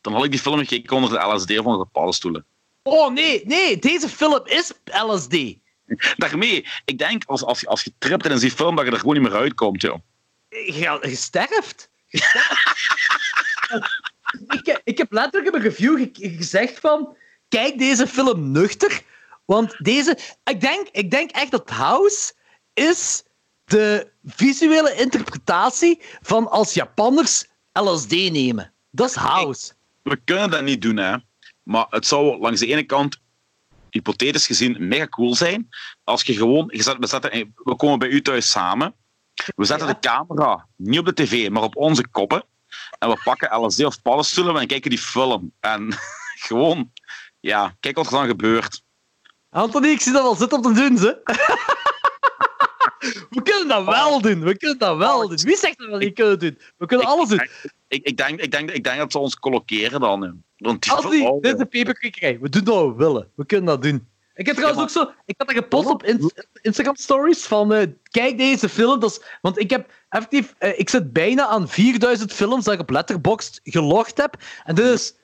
dan 0.00 0.12
had 0.12 0.24
ik 0.24 0.30
die 0.30 0.40
film 0.40 0.58
gekeken 0.58 0.96
onder 0.96 1.10
de 1.10 1.34
LSD 1.34 1.54
van 1.62 1.78
de 1.78 1.86
paddenstoelen. 1.92 2.44
Oh 2.82 3.12
nee, 3.12 3.42
nee, 3.46 3.78
deze 3.78 4.08
film 4.08 4.40
is 4.44 4.72
LSD. 4.84 5.54
Daarmee, 6.16 6.66
ik 6.84 6.98
denk 6.98 7.22
als, 7.26 7.42
als, 7.44 7.60
je- 7.60 7.66
als 7.66 7.82
je 7.82 7.92
tript 7.98 8.26
in 8.26 8.38
die 8.38 8.50
film, 8.50 8.76
dat 8.76 8.84
je 8.84 8.90
er 8.90 8.98
gewoon 8.98 9.14
niet 9.20 9.22
meer 9.30 9.38
uitkomt, 9.40 9.82
joh. 9.82 9.98
Je, 10.48 10.98
je 11.02 11.14
sterft. 11.16 11.90
Je 12.06 12.18
sterft. 12.18 12.64
ik, 14.58 14.66
heb- 14.66 14.80
ik 14.84 14.98
heb 14.98 15.12
letterlijk 15.12 15.54
in 15.54 15.60
mijn 15.60 15.72
review 15.74 15.98
ge- 15.98 16.34
gezegd 16.36 16.80
van... 16.80 17.16
Kijk 17.48 17.78
deze 17.78 18.06
film 18.06 18.50
nuchter. 18.52 19.02
Want 19.44 19.74
deze... 19.84 20.18
Ik 20.44 20.60
denk, 20.60 20.88
ik 20.92 21.10
denk 21.10 21.30
echt 21.30 21.50
dat 21.50 21.70
House 21.70 22.32
is 22.74 23.22
de 23.64 24.10
visuele 24.24 24.94
interpretatie 24.94 26.00
van 26.22 26.48
als 26.50 26.74
Japanners 26.74 27.44
LSD 27.72 28.10
nemen. 28.10 28.72
Dat 28.90 29.08
is 29.08 29.14
House. 29.14 29.72
We 30.02 30.18
kunnen 30.24 30.50
dat 30.50 30.62
niet 30.62 30.82
doen, 30.82 30.96
hè. 30.96 31.16
Maar 31.62 31.86
het 31.90 32.06
zou 32.06 32.38
langs 32.38 32.60
de 32.60 32.66
ene 32.66 32.82
kant, 32.82 33.20
hypothetisch 33.96 34.46
gezien, 34.46 34.76
mega 34.88 35.06
cool 35.06 35.34
zijn. 35.34 35.68
Als 36.04 36.22
je 36.22 36.34
gewoon... 36.34 36.64
Je 36.72 36.82
zet, 36.82 36.96
we, 36.98 37.06
zetten, 37.06 37.52
we 37.54 37.76
komen 37.76 37.98
bij 37.98 38.08
u 38.08 38.22
thuis 38.22 38.50
samen. 38.50 38.94
We 39.56 39.64
zetten 39.64 39.86
Ja. 39.86 39.92
de 39.92 39.98
camera 39.98 40.66
niet 40.76 40.98
op 40.98 41.06
de 41.06 41.14
tv, 41.14 41.48
maar 41.50 41.62
op 41.62 41.76
onze 41.76 42.08
koppen. 42.08 42.44
En 42.98 43.08
we 43.08 43.20
pakken 43.24 43.60
LSD 43.60 43.84
of 43.84 44.02
paddenstoelen 44.02 44.56
en 44.56 44.66
kijken 44.66 44.90
die 44.90 44.98
film. 44.98 45.52
En 45.60 45.94
gewoon... 46.46 46.92
Ja, 47.40 47.76
kijk 47.80 47.96
wat 47.96 48.06
er 48.06 48.12
dan 48.12 48.26
gebeurt. 48.26 48.82
Anthony, 49.50 49.88
ik 49.88 50.00
zie 50.00 50.12
dat 50.12 50.22
wel 50.22 50.34
zitten 50.34 50.58
om 50.64 50.74
te 50.74 50.80
doen, 50.80 50.98
ze. 50.98 51.20
We 53.30 53.42
kunnen 53.42 53.68
dat 53.68 53.84
wel 53.84 54.20
doen. 54.20 54.40
We 54.40 54.56
kunnen 54.56 54.78
dat 54.78 54.96
wel 54.96 55.28
doen. 55.28 55.36
Wie 55.36 55.56
zegt 55.56 55.78
dat 55.78 55.88
we 55.90 55.96
niet 55.96 56.14
kunnen 56.14 56.38
doen? 56.38 56.58
We 56.76 56.86
kunnen 56.86 57.06
alles 57.06 57.28
doen. 57.28 57.48
Ik, 57.88 58.04
ik, 58.04 58.16
denk, 58.16 58.40
ik, 58.40 58.50
denk, 58.50 58.70
ik 58.70 58.84
denk 58.84 58.98
dat 58.98 59.12
ze 59.12 59.18
ons 59.18 59.38
colloceren 59.38 60.00
dan. 60.00 60.42
Want 60.56 60.82
die 60.82 60.92
film- 60.92 61.26
oh, 61.26 61.42
dit 61.42 61.52
is 61.52 61.58
de 61.58 61.66
peperkwekerij. 61.66 62.38
We 62.40 62.48
doen 62.48 62.64
wat 62.64 62.86
we 62.86 62.94
willen. 63.04 63.30
We 63.34 63.46
kunnen 63.46 63.66
dat 63.66 63.82
doen. 63.82 64.08
Ik 64.34 64.46
heb 64.46 64.56
trouwens 64.56 64.82
ook 64.82 64.90
zo... 64.90 65.12
Ik 65.24 65.34
had 65.38 65.46
dat 65.48 65.56
gepost 65.56 65.88
op 65.88 66.02
in- 66.02 66.32
Instagram 66.62 66.96
stories 66.96 67.46
van... 67.46 67.72
eh, 67.72 67.86
kijk 68.10 68.38
deze 68.38 68.68
film. 68.68 69.00
Dat 69.00 69.10
is, 69.10 69.20
want 69.40 69.58
ik 69.58 69.70
heb 69.70 69.90
effectief... 70.08 70.54
eh, 70.58 70.78
ik 70.78 70.88
zit 70.88 71.12
bijna 71.12 71.46
aan 71.46 71.68
4000 71.68 72.32
films 72.32 72.64
dat 72.64 72.74
ik 72.74 72.80
op 72.80 72.90
Letterboxd 72.90 73.60
gelogd 73.64 74.16
heb. 74.16 74.36
En 74.64 74.74
dit 74.74 74.84
is 74.84 75.14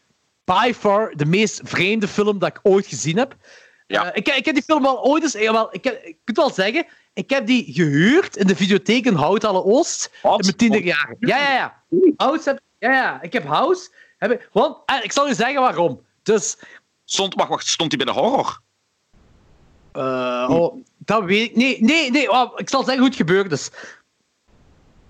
by 0.44 0.72
far 0.76 1.12
de 1.16 1.26
meest 1.26 1.60
vreemde 1.64 2.08
film 2.08 2.38
dat 2.38 2.48
ik 2.48 2.60
ooit 2.62 2.86
gezien 2.86 3.16
heb. 3.16 3.36
Ja. 3.86 4.04
Eh, 4.04 4.16
ik, 4.16 4.28
ik 4.28 4.44
heb 4.44 4.54
die 4.54 4.64
film 4.64 4.86
al 4.86 5.04
ooit 5.04 5.22
eens... 5.22 5.32
Jawel, 5.32 5.68
ik, 5.74 5.84
heb, 5.84 6.02
ik 6.04 6.16
moet 6.24 6.36
wel 6.36 6.50
zeggen... 6.50 6.86
Ik 7.14 7.30
heb 7.30 7.46
die 7.46 7.72
gehuurd 7.72 8.36
in 8.36 8.46
de 8.46 8.56
videotheek 8.56 9.04
in 9.06 9.14
Houthalle 9.14 9.64
Oost. 9.64 10.10
Wat? 10.22 10.38
In 10.38 10.44
mijn 10.44 10.56
tienerjaren. 10.56 11.16
Ja, 11.20 11.38
ja, 11.38 11.52
ja. 11.52 11.82
House 12.16 12.48
heb, 12.48 12.60
ja, 12.78 12.90
ja. 12.92 13.22
Ik 13.22 13.32
heb 13.32 13.44
House... 13.46 13.90
Heb 14.18 14.30
ik, 14.30 14.48
want, 14.52 14.76
eh, 14.86 14.96
ik 15.04 15.12
zal 15.12 15.26
je 15.28 15.34
zeggen 15.34 15.60
waarom. 15.60 16.00
Dus... 16.22 16.56
Stond, 17.04 17.34
wacht, 17.34 17.48
wacht, 17.48 17.66
stond 17.66 17.92
hij 17.96 18.04
bij 18.04 18.14
de 18.14 18.20
horror? 18.20 18.60
Eh, 19.92 20.46
oh, 20.50 20.82
dat 20.98 21.24
weet 21.24 21.50
ik. 21.50 21.56
Nee, 21.56 21.76
nee, 21.80 22.10
nee. 22.10 22.30
oh, 22.30 22.52
ik 22.56 22.68
zal 22.68 22.80
zeggen 22.82 22.98
hoe 22.98 23.08
het 23.08 23.16
gebeurd 23.16 23.52
is. 23.52 23.70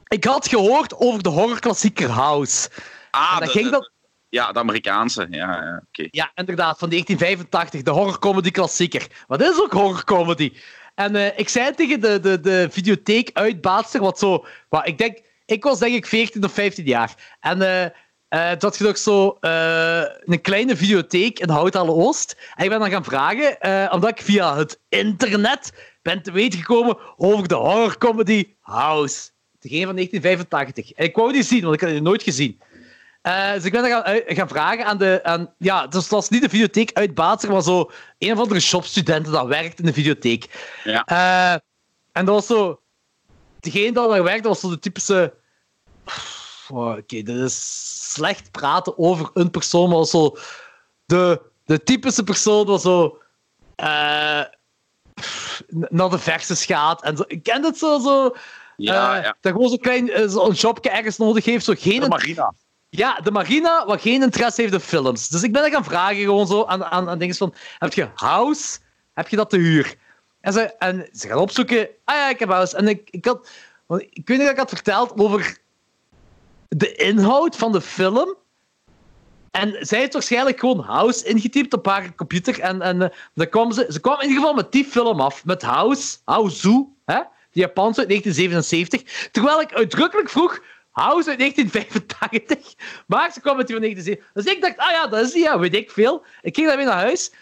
Ik 0.08 0.24
had 0.24 0.48
gehoord 0.48 0.94
over 0.96 1.22
de 1.22 1.28
horrorklassieker 1.28 2.08
House. 2.10 2.70
Ah, 3.10 3.36
En 3.40 3.46
de- 3.46 3.50
ging 3.52 3.64
de- 3.64 3.70
dat- 3.70 3.90
Ja, 4.28 4.52
de 4.52 4.58
Amerikaanse. 4.58 5.26
Ja, 5.30 5.62
ja 5.62 5.82
oké. 5.88 6.08
Ja, 6.10 6.30
inderdaad, 6.34 6.78
van 6.78 6.88
1985, 6.88 7.82
de 7.82 7.90
horrorcomedy 7.90 8.50
klassieker. 8.50 9.06
Wat 9.26 9.40
is 9.42 9.60
ook 9.60 9.72
horrorcomedy? 9.72 10.52
En 10.94 11.16
eh, 11.16 11.38
ik 11.38 11.48
zei 11.48 11.74
tegen 11.74 12.00
de, 12.00 12.20
de, 12.20 12.40
de 12.40 12.68
videotheek 12.70 13.30
uitbaatster, 13.32 14.00
wat 14.00 14.18
zo... 14.18 14.44
Wat, 14.68 14.86
ik 14.86 14.98
denk, 14.98 15.18
ik 15.46 15.64
was 15.64 15.78
denk 15.78 15.94
ik 15.94 16.06
14 16.06 16.44
of 16.44 16.52
15 16.52 16.84
jaar. 16.84 17.36
En 17.40 17.62
eh 17.62 17.90
eh, 18.32 18.50
toen 18.50 18.68
had 18.68 18.78
je 18.78 18.84
nog 18.84 18.98
zo 18.98 19.36
een 19.40 20.40
kleine 20.40 20.76
videotheek 20.76 21.38
in 21.38 21.48
Houthalle 21.48 21.92
Oost. 21.92 22.36
En 22.54 22.64
ik 22.64 22.70
ben 22.70 22.78
dan 22.78 22.90
gaan 22.90 23.04
vragen, 23.04 23.92
omdat 23.92 24.10
ik 24.10 24.22
via 24.22 24.56
het 24.56 24.80
internet 24.88 25.72
ben 26.02 26.22
te 26.22 26.32
weten 26.32 26.58
gekomen 26.58 26.98
over 27.16 27.48
de 27.48 27.54
horrorcomedy 27.54 28.54
House. 28.60 29.30
Degene 29.58 29.84
van 29.84 29.94
1985. 29.94 30.92
En 30.92 31.04
ik 31.04 31.16
wou 31.16 31.32
die 31.32 31.42
zien, 31.42 31.62
want 31.62 31.74
ik 31.74 31.80
had 31.80 31.90
die 31.90 32.00
nooit 32.00 32.22
gezien. 32.22 32.60
Eh, 33.22 33.52
dus 33.52 33.64
ik 33.64 33.72
ben 33.72 33.82
dan 33.82 33.90
gaan, 33.90 34.02
uit- 34.02 34.24
gaan 34.26 34.48
vragen 34.48 34.84
aan 34.84 34.98
de... 34.98 35.20
Aan, 35.22 35.54
ja, 35.58 35.86
dus 35.86 36.02
het 36.02 36.10
was 36.10 36.28
niet 36.28 36.42
de 36.42 36.48
videotheek 36.48 36.92
uit 36.92 37.14
Baatser, 37.14 37.50
maar 37.52 37.62
zo 37.62 37.90
een 38.18 38.32
of 38.32 38.38
andere 38.38 38.60
shopstudenten 38.60 39.32
dat 39.32 39.46
werkt 39.46 39.78
in 39.78 39.86
de 39.86 39.92
videotheek. 39.92 40.70
Ja. 40.84 41.04
Eh, 41.04 41.60
en 42.12 42.24
dat 42.24 42.34
was 42.34 42.46
zo... 42.46 42.80
Degene 43.60 43.92
dat 43.92 44.10
daar 44.10 44.22
werkte 44.22 44.48
was 44.48 44.60
zo 44.60 44.68
de 44.68 44.78
typische... 44.78 45.34
Oh, 46.68 46.86
Oké, 46.86 47.22
dit 47.22 47.28
is 47.28 48.12
slecht 48.12 48.50
praten 48.50 48.98
over 48.98 49.30
een 49.34 49.50
persoon, 49.50 49.88
maar 49.88 49.98
was 49.98 50.10
zo... 50.10 50.36
De, 51.06 51.40
de 51.64 51.82
typische 51.82 52.24
persoon 52.24 52.66
was 52.66 52.82
zo... 52.82 53.18
eh, 53.74 53.86
naar 55.68 56.10
de 56.10 56.18
verses 56.18 56.64
gaat. 56.64 57.02
En 57.02 57.16
zo. 57.16 57.24
Ik 57.26 57.42
ken 57.42 57.64
het 57.64 57.78
zo... 57.78 57.98
zo 57.98 58.34
Ja, 58.76 59.16
eh, 59.16 59.22
ja. 59.22 59.36
Dat 59.40 59.52
gewoon 59.52 59.68
zo'n 59.68 59.78
klein 59.78 60.10
eh, 60.10 60.28
zo 60.28 60.48
een 60.48 60.56
shopje 60.56 60.90
ergens 60.90 61.16
nodig 61.16 61.44
heeft. 61.44 61.64
Zo 61.64 61.74
geen 61.76 62.08
Marina. 62.08 62.54
Ja, 62.94 63.20
de 63.22 63.30
Marina, 63.30 63.86
wat 63.86 64.00
geen 64.00 64.22
interesse 64.22 64.60
heeft 64.60 64.72
in 64.72 64.80
films. 64.80 65.28
Dus 65.28 65.42
ik 65.42 65.52
ben 65.52 65.70
gaan 65.70 65.84
vragen 65.84 66.16
gewoon 66.16 66.46
zo 66.46 66.64
aan, 66.64 66.84
aan, 66.84 67.08
aan 67.08 67.18
dingen 67.18 67.34
van... 67.34 67.54
Heb 67.78 67.92
je 67.92 68.08
House? 68.14 68.78
Heb 69.12 69.28
je 69.28 69.36
dat 69.36 69.50
te 69.50 69.56
huur? 69.56 69.94
En 70.40 70.52
ze, 70.52 70.60
en 70.60 71.08
ze 71.12 71.28
gaan 71.28 71.38
opzoeken... 71.38 71.88
Ah 72.04 72.16
ja, 72.16 72.28
ik 72.28 72.38
heb 72.38 72.48
House. 72.48 72.76
En 72.76 72.88
ik, 72.88 73.08
ik 73.10 73.24
had... 73.24 73.48
Ik 73.88 74.28
weet 74.28 74.38
niet 74.38 74.40
dat 74.40 74.50
ik 74.50 74.56
had 74.56 74.68
verteld 74.68 75.18
over 75.18 75.58
de 76.68 76.94
inhoud 76.94 77.56
van 77.56 77.72
de 77.72 77.80
film. 77.80 78.36
En 79.50 79.76
zij 79.80 79.98
heeft 79.98 80.12
waarschijnlijk 80.12 80.60
gewoon 80.60 80.80
House 80.80 81.24
ingetypt 81.24 81.72
op 81.72 81.86
haar 81.86 82.14
computer. 82.14 82.60
En, 82.60 82.82
en 82.82 83.02
eh, 83.02 83.08
dan 83.34 83.48
kwam 83.48 83.72
ze, 83.72 83.86
ze 83.88 84.00
kwam 84.00 84.20
in 84.20 84.28
ieder 84.28 84.38
geval 84.38 84.54
met 84.54 84.72
die 84.72 84.84
film 84.84 85.20
af. 85.20 85.44
Met 85.44 85.62
House, 85.62 86.16
House, 86.24 86.86
hè? 87.04 87.20
die 87.52 87.62
Japanse 87.62 88.00
uit 88.00 88.08
1977. 88.08 89.28
Terwijl 89.30 89.60
ik 89.60 89.72
uitdrukkelijk 89.72 90.30
vroeg, 90.30 90.60
House 90.92 91.28
uit 91.28 91.38
1985, 91.38 92.74
maar 93.06 93.32
ze 93.32 93.40
kwam 93.40 93.56
met 93.56 93.66
die 93.66 93.76
van 93.76 93.84
1970. 93.84 94.32
Dus 94.32 94.54
ik 94.54 94.62
dacht, 94.62 94.76
ah 94.76 94.90
ja, 94.90 95.06
dat 95.06 95.26
is 95.26 95.32
die, 95.32 95.58
weet 95.58 95.74
ik 95.74 95.90
veel. 95.90 96.24
Ik 96.42 96.54
ging 96.54 96.66
daarmee 96.66 96.86
naar 96.86 96.94
huis 96.94 97.32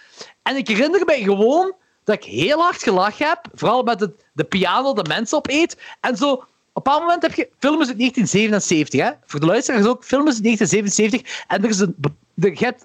en 0.42 0.56
ik 0.56 0.68
herinner 0.68 1.04
me 1.04 1.22
gewoon 1.22 1.74
dat 2.04 2.14
ik 2.14 2.24
heel 2.24 2.58
hard 2.58 2.82
gelachen 2.82 3.28
heb, 3.28 3.40
vooral 3.54 3.82
met 3.82 4.08
de 4.32 4.44
piano 4.44 4.94
dat 4.94 5.08
mensen 5.08 5.38
opeet. 5.38 5.76
En 6.00 6.16
zo, 6.16 6.32
op 6.32 6.40
een 6.40 6.48
bepaald 6.72 7.00
moment 7.00 7.22
heb 7.22 7.34
je 7.34 7.48
films 7.58 7.88
uit 7.88 7.98
1977, 7.98 9.00
hè? 9.00 9.10
voor 9.24 9.40
de 9.40 9.46
luisteraars 9.46 9.86
ook, 9.86 10.04
films 10.04 10.34
uit 10.34 10.42
1977. 10.42 11.44
En 11.46 11.62
er 11.62 11.68
is 11.68 11.78
een, 11.78 12.76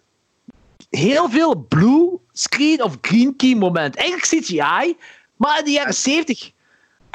heel 0.90 1.30
veel 1.30 1.56
blue 1.56 2.20
screen 2.32 2.84
of 2.84 2.98
green 3.02 3.36
key 3.36 3.56
moment. 3.56 3.96
Eigenlijk 3.96 4.28
CGI, 4.28 4.98
maar 5.36 5.60
in 5.60 5.66
de 5.66 5.72
jaren 5.72 5.94
70. 5.94 6.52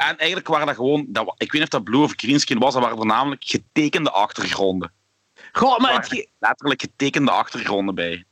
En 0.09 0.17
eigenlijk 0.17 0.47
waren 0.47 0.65
dat 0.65 0.75
gewoon, 0.75 1.05
dat, 1.07 1.33
ik 1.37 1.51
weet 1.51 1.61
niet 1.61 1.61
of 1.61 1.69
dat 1.79 1.83
blue 1.83 2.01
of 2.01 2.13
greenskin 2.15 2.59
was, 2.59 2.73
dat 2.73 2.81
waren 2.81 2.97
voornamelijk 2.97 3.43
getekende 3.43 4.11
achtergronden. 4.11 4.91
Goh, 5.51 5.79
maar 5.79 5.93
het, 5.93 6.27
letterlijk 6.39 6.81
getekende 6.81 7.31
achtergronden 7.31 7.95
bij. 7.95 8.25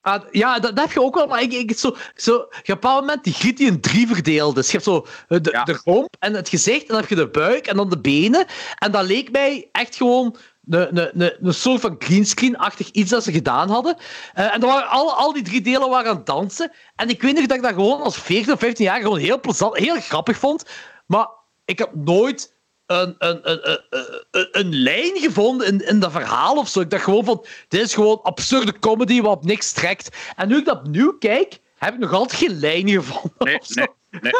Ah, 0.00 0.22
ja, 0.30 0.58
dat, 0.58 0.76
dat 0.76 0.84
heb 0.84 0.92
je 0.92 1.02
ook 1.02 1.14
wel, 1.14 1.26
maar 1.26 1.42
ik, 1.42 1.52
ik, 1.52 1.78
zo, 1.78 1.96
zo, 2.14 2.32
je 2.32 2.38
hebt 2.38 2.52
op 2.52 2.68
een 2.68 2.74
bepaald 2.74 3.00
moment 3.00 3.24
die 3.24 3.32
griet 3.32 3.56
die 3.56 3.66
in 3.66 3.80
drie 3.80 4.06
verdeeld. 4.06 4.54
Dus 4.54 4.66
je 4.66 4.72
hebt 4.72 4.84
zo 4.84 5.06
eh, 5.28 5.38
de, 5.42 5.50
Ja. 5.50 5.64
de 5.64 5.80
romp 5.84 6.16
en 6.18 6.34
het 6.34 6.48
gezicht, 6.48 6.80
en 6.80 6.86
dan 6.86 6.96
heb 6.96 7.08
je 7.08 7.14
de 7.14 7.28
buik 7.28 7.66
en 7.66 7.76
dan 7.76 7.90
de 7.90 7.98
benen. 7.98 8.46
En 8.78 8.92
dat 8.92 9.04
leek 9.04 9.30
mij 9.30 9.68
echt 9.72 9.96
gewoon 9.96 10.36
een, 10.68 10.98
een, 10.98 11.22
een, 11.22 11.46
een 11.46 11.54
soort 11.54 11.80
van 11.80 11.96
greenscreen-achtig 11.98 12.90
iets 12.90 13.10
dat 13.10 13.24
ze 13.24 13.32
gedaan 13.32 13.68
hadden. 13.70 13.96
Eh, 14.34 14.54
en 14.54 14.60
waren 14.60 14.88
al, 14.88 15.14
al 15.14 15.32
die 15.32 15.42
drie 15.42 15.60
delen 15.60 15.88
waren 15.88 16.10
aan 16.10 16.16
het 16.16 16.26
dansen. 16.26 16.72
En 16.96 17.08
ik 17.08 17.22
weet 17.22 17.34
nog 17.34 17.46
dat 17.46 17.56
ik 17.56 17.62
dat 17.62 17.72
gewoon 17.74 18.02
als 18.02 18.18
14 18.18 18.52
of 18.52 18.58
15 18.58 18.84
jaar 18.84 19.00
gewoon 19.00 19.18
heel 19.18 19.40
plezant, 19.40 19.76
heel 19.76 20.00
grappig 20.00 20.38
vond. 20.38 20.64
Maar 21.06 21.28
ik 21.64 21.78
heb 21.78 21.94
nooit 21.94 22.54
een, 22.86 23.14
een, 23.18 23.50
een, 23.50 23.84
een, 24.30 24.48
een, 24.50 24.74
lijn 24.74 25.16
gevonden 25.16 25.66
in, 25.66 25.86
in 25.86 26.00
dat 26.00 26.12
verhaal 26.12 26.56
of 26.56 26.68
zo. 26.68 26.80
Ik 26.80 26.90
dacht 26.90 27.04
gewoon 27.04 27.24
van, 27.24 27.44
dit 27.68 27.80
is 27.80 27.94
gewoon 27.94 28.22
absurde 28.22 28.78
comedy 28.78 29.20
wat 29.20 29.36
op 29.36 29.44
niks 29.44 29.72
trekt. 29.72 30.16
En 30.36 30.48
nu 30.48 30.56
ik 30.56 30.64
dat 30.64 30.78
opnieuw 30.78 31.18
kijk, 31.18 31.60
heb 31.78 31.94
ik 31.94 32.00
nog 32.00 32.12
altijd 32.12 32.40
geen 32.40 32.58
lijn 32.58 32.88
gevonden. 32.88 33.32
Nee, 33.38 33.58
of 33.58 33.66
zo. 33.66 33.80
nee, 34.10 34.20
nee, 34.20 34.32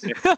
nee, 0.00 0.14
nee. 0.22 0.36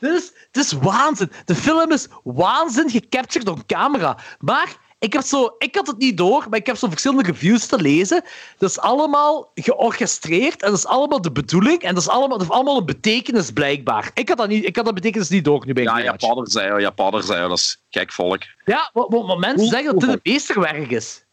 Dit 0.50 0.64
is 0.64 0.72
waanzin. 0.72 1.32
De 1.44 1.54
film 1.54 1.92
is 1.92 2.08
waanzin 2.22 2.90
gecaptured 2.90 3.46
door 3.46 3.66
camera. 3.66 4.18
Maar 4.38 4.76
ik, 5.02 5.12
heb 5.12 5.22
zo, 5.22 5.54
ik 5.58 5.74
had 5.74 5.86
het 5.86 5.98
niet 5.98 6.16
door, 6.16 6.46
maar 6.50 6.58
ik 6.58 6.66
heb 6.66 6.76
zo 6.76 6.88
verschillende 6.88 7.22
reviews 7.30 7.66
te 7.66 7.80
lezen. 7.80 8.24
Dat 8.58 8.70
is 8.70 8.78
allemaal 8.78 9.50
georchestreerd 9.54 10.62
en 10.62 10.68
dat 10.68 10.78
is 10.78 10.86
allemaal 10.86 11.20
de 11.20 11.32
bedoeling 11.32 11.82
en 11.82 11.94
dat 11.94 12.02
is 12.02 12.08
allemaal, 12.08 12.28
dat 12.28 12.40
heeft 12.40 12.52
allemaal 12.52 12.76
een 12.76 12.86
betekenis 12.86 13.50
blijkbaar. 13.50 14.10
Ik 14.14 14.28
had 14.28 14.38
dat, 14.38 14.48
niet, 14.48 14.64
ik 14.64 14.76
had 14.76 14.84
dat 14.84 14.94
betekenis 14.94 15.28
niet 15.28 15.44
door 15.44 15.66
nu 15.66 15.72
bij 15.72 15.82
Ja. 15.82 16.02
Japaner 16.02 16.50
zei 16.50 16.68
ja, 16.68 16.80
Japaner 16.80 17.22
zei 17.22 17.48
dat 17.48 17.58
is 17.58 17.82
gek 17.90 18.12
volk. 18.12 18.42
Ja, 18.64 18.90
maar, 18.92 19.06
maar- 19.08 19.24
maar 19.24 19.38
mensen 19.38 19.66
zeggen 19.66 19.92
dat 19.92 20.00
dit 20.00 20.10
een 20.10 20.20
meesterwerk 20.32 20.90
is. 20.90 21.24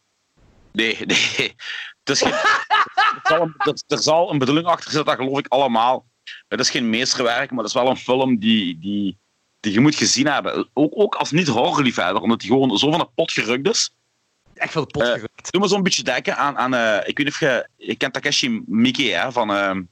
Nee, 0.72 0.98
nee. 1.06 1.54
Het 2.04 2.16
is 2.16 2.20
geen, 2.22 2.32
er, 2.32 3.20
zal 3.22 3.40
een, 3.42 3.54
er, 3.58 3.82
er 3.86 3.98
zal 4.02 4.30
een 4.30 4.38
bedoeling 4.38 4.66
achter 4.66 4.90
zitten, 4.90 5.04
dat 5.16 5.24
geloof 5.24 5.38
ik 5.38 5.46
allemaal. 5.48 6.06
Het 6.48 6.60
is 6.60 6.70
geen 6.70 6.90
meesterwerk, 6.90 7.50
maar 7.50 7.58
het 7.58 7.68
is 7.74 7.80
wel 7.82 7.88
een 7.90 7.96
film 7.96 8.38
die, 8.38 8.78
die, 8.78 9.18
die 9.60 9.72
je 9.72 9.80
moet 9.80 9.94
gezien 9.94 10.26
hebben. 10.26 10.68
Ook, 10.74 10.92
ook 10.94 11.14
als 11.14 11.30
niet-horrorliefhebber, 11.30 12.22
omdat 12.22 12.40
die 12.40 12.50
gewoon 12.50 12.78
zo 12.78 12.90
van 12.90 12.98
de 13.00 13.08
pot 13.14 13.32
gerukt 13.32 13.68
is. 13.68 13.90
Echt 14.54 14.72
van 14.72 14.82
de 14.82 14.88
pot 14.88 15.02
Eh, 15.02 15.12
gerukt. 15.12 15.52
Doe 15.52 15.60
me 15.60 15.68
zo'n 15.68 15.82
beetje 15.82 16.02
denken 16.02 16.36
aan... 16.36 16.58
aan 16.58 16.74
eh, 16.74 17.08
ik 17.08 17.16
weet 17.16 17.26
niet 17.26 17.34
of 17.34 17.40
je... 17.40 17.68
Je 17.76 17.96
kent 17.96 18.12
Takeshi 18.12 18.62
Miike, 18.66 19.02
hè? 19.02 19.32
Van... 19.32 19.50
ehm, 19.54 19.82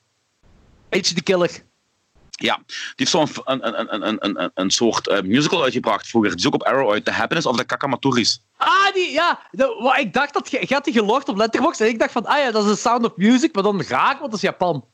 H. 0.91 0.99
the 1.01 1.23
Killer. 1.23 1.51
ja, 2.31 2.57
die 2.67 2.75
heeft 2.95 3.11
zo'n 3.11 3.29
een, 3.45 3.67
een, 3.67 3.95
een, 3.95 4.07
een, 4.25 4.41
een, 4.43 4.51
een 4.55 4.71
soort 4.71 5.09
eh, 5.09 5.23
musical 5.23 5.63
uitgebracht 5.63 6.09
vroeger. 6.09 6.31
Die 6.31 6.41
is 6.41 6.47
ook 6.47 6.55
op 6.55 6.63
Arrow 6.63 6.93
uit. 6.93 7.05
The 7.05 7.11
Happiness 7.11 7.47
of 7.47 7.57
the 7.57 7.65
Kakamaturis. 7.65 8.43
Ah, 8.57 8.95
die, 8.95 9.11
ja. 9.13 9.41
De, 9.51 9.77
wat, 9.81 9.99
ik 9.99 10.13
dacht 10.13 10.33
dat 10.33 10.51
je, 10.51 10.67
had 10.69 10.85
die 10.85 10.93
gelogd 10.93 11.29
op 11.29 11.37
Letterboxd 11.37 11.81
en 11.81 11.87
ik 11.89 11.99
dacht 11.99 12.13
van, 12.13 12.27
ah 12.27 12.39
ja, 12.39 12.51
dat 12.51 12.65
is 12.65 12.71
de 12.71 12.77
Sound 12.77 13.05
of 13.05 13.17
Music, 13.17 13.55
maar 13.55 13.63
dan 13.63 13.83
raar, 13.83 14.19
want 14.19 14.31
dat 14.31 14.35
is 14.35 14.41
Japan. 14.41 14.85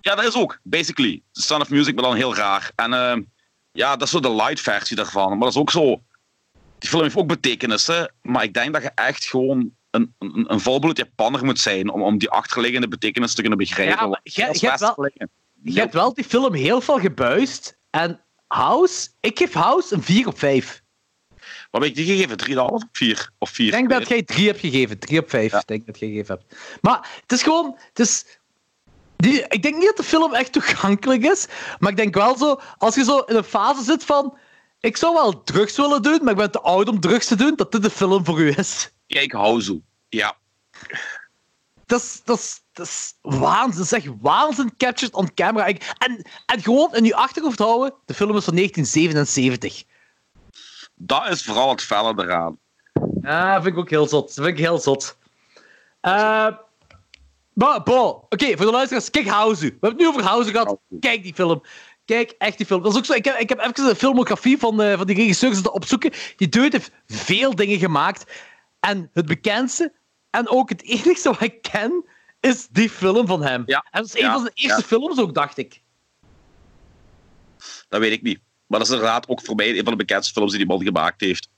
Ja, 0.00 0.14
dat 0.14 0.24
is 0.24 0.34
ook, 0.34 0.58
basically. 0.62 1.22
The 1.32 1.42
Sound 1.42 1.62
of 1.62 1.70
Music, 1.70 1.94
maar 1.94 2.04
dan 2.04 2.14
heel 2.14 2.34
raar. 2.34 2.72
En 2.74 2.92
ehm, 2.92 3.22
ja, 3.72 3.96
dat 3.96 4.02
is 4.02 4.10
zo 4.10 4.20
de 4.20 4.34
light 4.34 4.60
versie 4.60 4.96
daarvan. 4.96 5.28
Maar 5.28 5.38
dat 5.38 5.48
is 5.48 5.56
ook 5.56 5.70
zo... 5.70 6.00
Die 6.78 6.90
film 6.90 7.02
heeft 7.02 7.16
ook 7.16 7.26
betekenissen, 7.26 8.12
maar 8.22 8.42
ik 8.42 8.54
denk 8.54 8.72
dat 8.72 8.82
je 8.82 8.90
echt 8.94 9.24
gewoon 9.24 9.70
een, 9.90 10.14
een, 10.18 10.52
een 10.52 10.60
volbloed 10.60 10.96
Japanner 10.96 11.44
moet 11.44 11.58
zijn 11.60 11.90
om, 11.90 12.02
om 12.02 12.18
die 12.18 12.30
achterliggende 12.30 12.88
betekenis 12.88 13.34
te 13.34 13.40
kunnen 13.40 13.58
begrijpen. 13.58 14.08
Ja, 14.22 14.50
jij 14.52 14.70
hebt 14.70 14.80
wel- 14.80 15.10
Je 15.62 15.88
wel 15.90 16.14
die 16.14 16.24
film 16.24 16.54
heel 16.54 16.80
veel 16.80 16.98
gebuist. 16.98 17.78
En 17.90 18.20
House, 18.46 19.08
ik 19.20 19.38
geef 19.38 19.52
House 19.52 19.94
een 19.94 20.02
4 20.02 20.26
op 20.26 20.38
5. 20.38 20.82
Wat 21.70 21.82
heb 21.82 21.90
ik 21.90 21.94
die 21.96 22.06
gegeven? 22.06 22.36
3,5 22.50 22.54
of 22.56 22.82
4? 22.92 23.30
Of 23.38 23.50
4? 23.50 23.66
Ik 23.66 23.72
denk 23.72 23.90
dat 23.90 24.08
jij 24.08 24.22
3 24.22 24.46
hebt 24.46 24.60
gegeven. 24.60 24.98
3 24.98 25.18
op 25.20 25.30
5, 25.30 25.52
Ja. 25.52 25.62
denk 25.66 25.86
dat 25.86 25.98
je 25.98 26.06
gegeven 26.06 26.38
hebt. 26.38 26.56
Maar 26.80 27.08
het 27.20 27.32
is 27.32 27.42
gewoon... 27.42 27.76
Het 27.88 27.98
is, 27.98 28.38
die, 29.22 29.44
ik 29.48 29.62
denk 29.62 29.74
niet 29.74 29.86
dat 29.86 29.96
de 29.96 30.02
film 30.02 30.34
echt 30.34 30.52
toegankelijk 30.52 31.22
is. 31.24 31.46
Maar 31.78 31.90
ik 31.90 31.96
denk 31.96 32.14
wel 32.14 32.36
zo... 32.36 32.60
Als 32.78 32.94
je 32.94 33.04
zo 33.04 33.18
in 33.18 33.36
een 33.36 33.44
fase 33.44 33.82
zit 33.82 34.04
van... 34.04 34.38
Ik 34.80 34.96
zou 34.96 35.14
wel 35.14 35.42
drugs 35.42 35.76
willen 35.76 36.02
doen, 36.02 36.18
maar 36.22 36.30
ik 36.32 36.38
ben 36.38 36.50
te 36.50 36.60
oud 36.60 36.88
om 36.88 37.00
drugs 37.00 37.26
te 37.26 37.36
doen. 37.36 37.56
Dat 37.56 37.72
dit 37.72 37.82
de 37.82 37.90
film 37.90 38.24
voor 38.24 38.40
u 38.40 38.54
is. 38.56 38.90
Kijk, 39.06 39.32
Houzu. 39.32 39.80
Ja. 40.08 40.34
Dat 41.86 42.00
is, 42.00 42.20
dat 42.24 42.38
is, 42.38 42.60
dat 42.72 42.86
is 42.86 43.14
waanzin. 43.20 43.76
Dat 43.76 43.84
is 43.84 43.92
echt 43.92 44.06
waanzin 44.20 44.76
captured 44.76 45.14
on 45.14 45.34
camera. 45.34 45.66
Ik- 45.66 45.92
En, 45.98 46.26
en 46.46 46.62
gewoon 46.62 46.94
in 46.94 47.04
je 47.04 47.14
achterhoofd 47.16 47.58
houden, 47.58 47.94
de 48.04 48.14
film 48.14 48.36
is 48.36 48.44
van 48.44 48.54
1977. 48.54 49.84
Dat 50.94 51.28
is 51.28 51.44
vooral 51.44 51.70
het 51.70 51.82
felle 51.82 52.12
eraan. 52.16 52.58
Ja, 53.22 53.52
dat 53.54 53.62
vind 53.62 53.74
ik 53.74 53.80
ook 53.80 53.90
heel 53.90 54.08
zot. 54.08 54.34
Dat 54.34 54.44
vind 54.44 54.58
ik 54.58 54.64
heel 54.64 54.78
zot. 54.78 55.16
Eh 56.00 56.46
maar, 57.54 57.82
Bo, 57.82 58.26
oké, 58.28 58.56
voor 58.56 58.66
de 58.66 58.72
luisteraars, 58.72 59.10
kijk 59.10 59.26
House. 59.28 59.60
We 59.60 59.66
hebben 59.70 59.90
het 59.90 59.98
nu 59.98 60.08
over 60.08 60.22
House 60.22 60.50
gehad. 60.50 60.78
Kijk 61.00 61.22
die 61.22 61.34
film. 61.34 61.62
Kijk 62.04 62.34
echt 62.38 62.56
die 62.56 62.66
film. 62.66 62.82
Dat 62.82 62.92
is 62.92 62.98
ook 62.98 63.04
zo, 63.04 63.12
ik, 63.12 63.24
heb, 63.24 63.38
ik 63.38 63.48
heb 63.48 63.58
even 63.58 63.86
de 63.86 63.96
filmografie 63.96 64.58
van, 64.58 64.82
eh, 64.82 64.96
van 64.96 65.06
die 65.06 65.16
regisseurs 65.16 65.54
zitten 65.54 65.72
opzoeken. 65.72 66.12
Die 66.36 66.48
dude 66.48 66.76
heeft 66.76 66.90
veel 67.06 67.54
dingen 67.54 67.78
gemaakt. 67.78 68.32
En 68.80 69.10
het 69.12 69.26
bekendste, 69.26 69.92
en 70.30 70.48
ook 70.48 70.68
het 70.68 70.82
enigste 70.82 71.28
wat 71.28 71.40
ik 71.40 71.62
ken, 71.62 72.04
is 72.40 72.66
die 72.68 72.90
film 72.90 73.26
van 73.26 73.42
hem. 73.42 73.62
Ja. 73.66 73.86
En 73.90 74.00
dat 74.00 74.04
is 74.04 74.14
een 74.14 74.20
Ja. 74.26 74.32
van 74.32 74.40
zijn 74.40 74.52
eerste 74.54 74.80
Ja. 74.80 74.86
films 74.86 75.18
ook, 75.18 75.34
dacht 75.34 75.58
ik. 75.58 75.80
Dat 77.88 78.00
weet 78.00 78.12
ik 78.12 78.22
niet. 78.22 78.40
Maar 78.66 78.78
dat 78.78 78.88
is 78.88 78.94
inderdaad 78.94 79.28
ook 79.28 79.44
voor 79.44 79.54
mij 79.54 79.68
een 79.68 79.84
van 79.84 79.92
de 79.92 79.96
bekendste 80.04 80.32
films 80.32 80.50
die 80.50 80.58
die 80.58 80.68
man 80.68 80.82
gemaakt 80.82 81.20
heeft. 81.20 81.48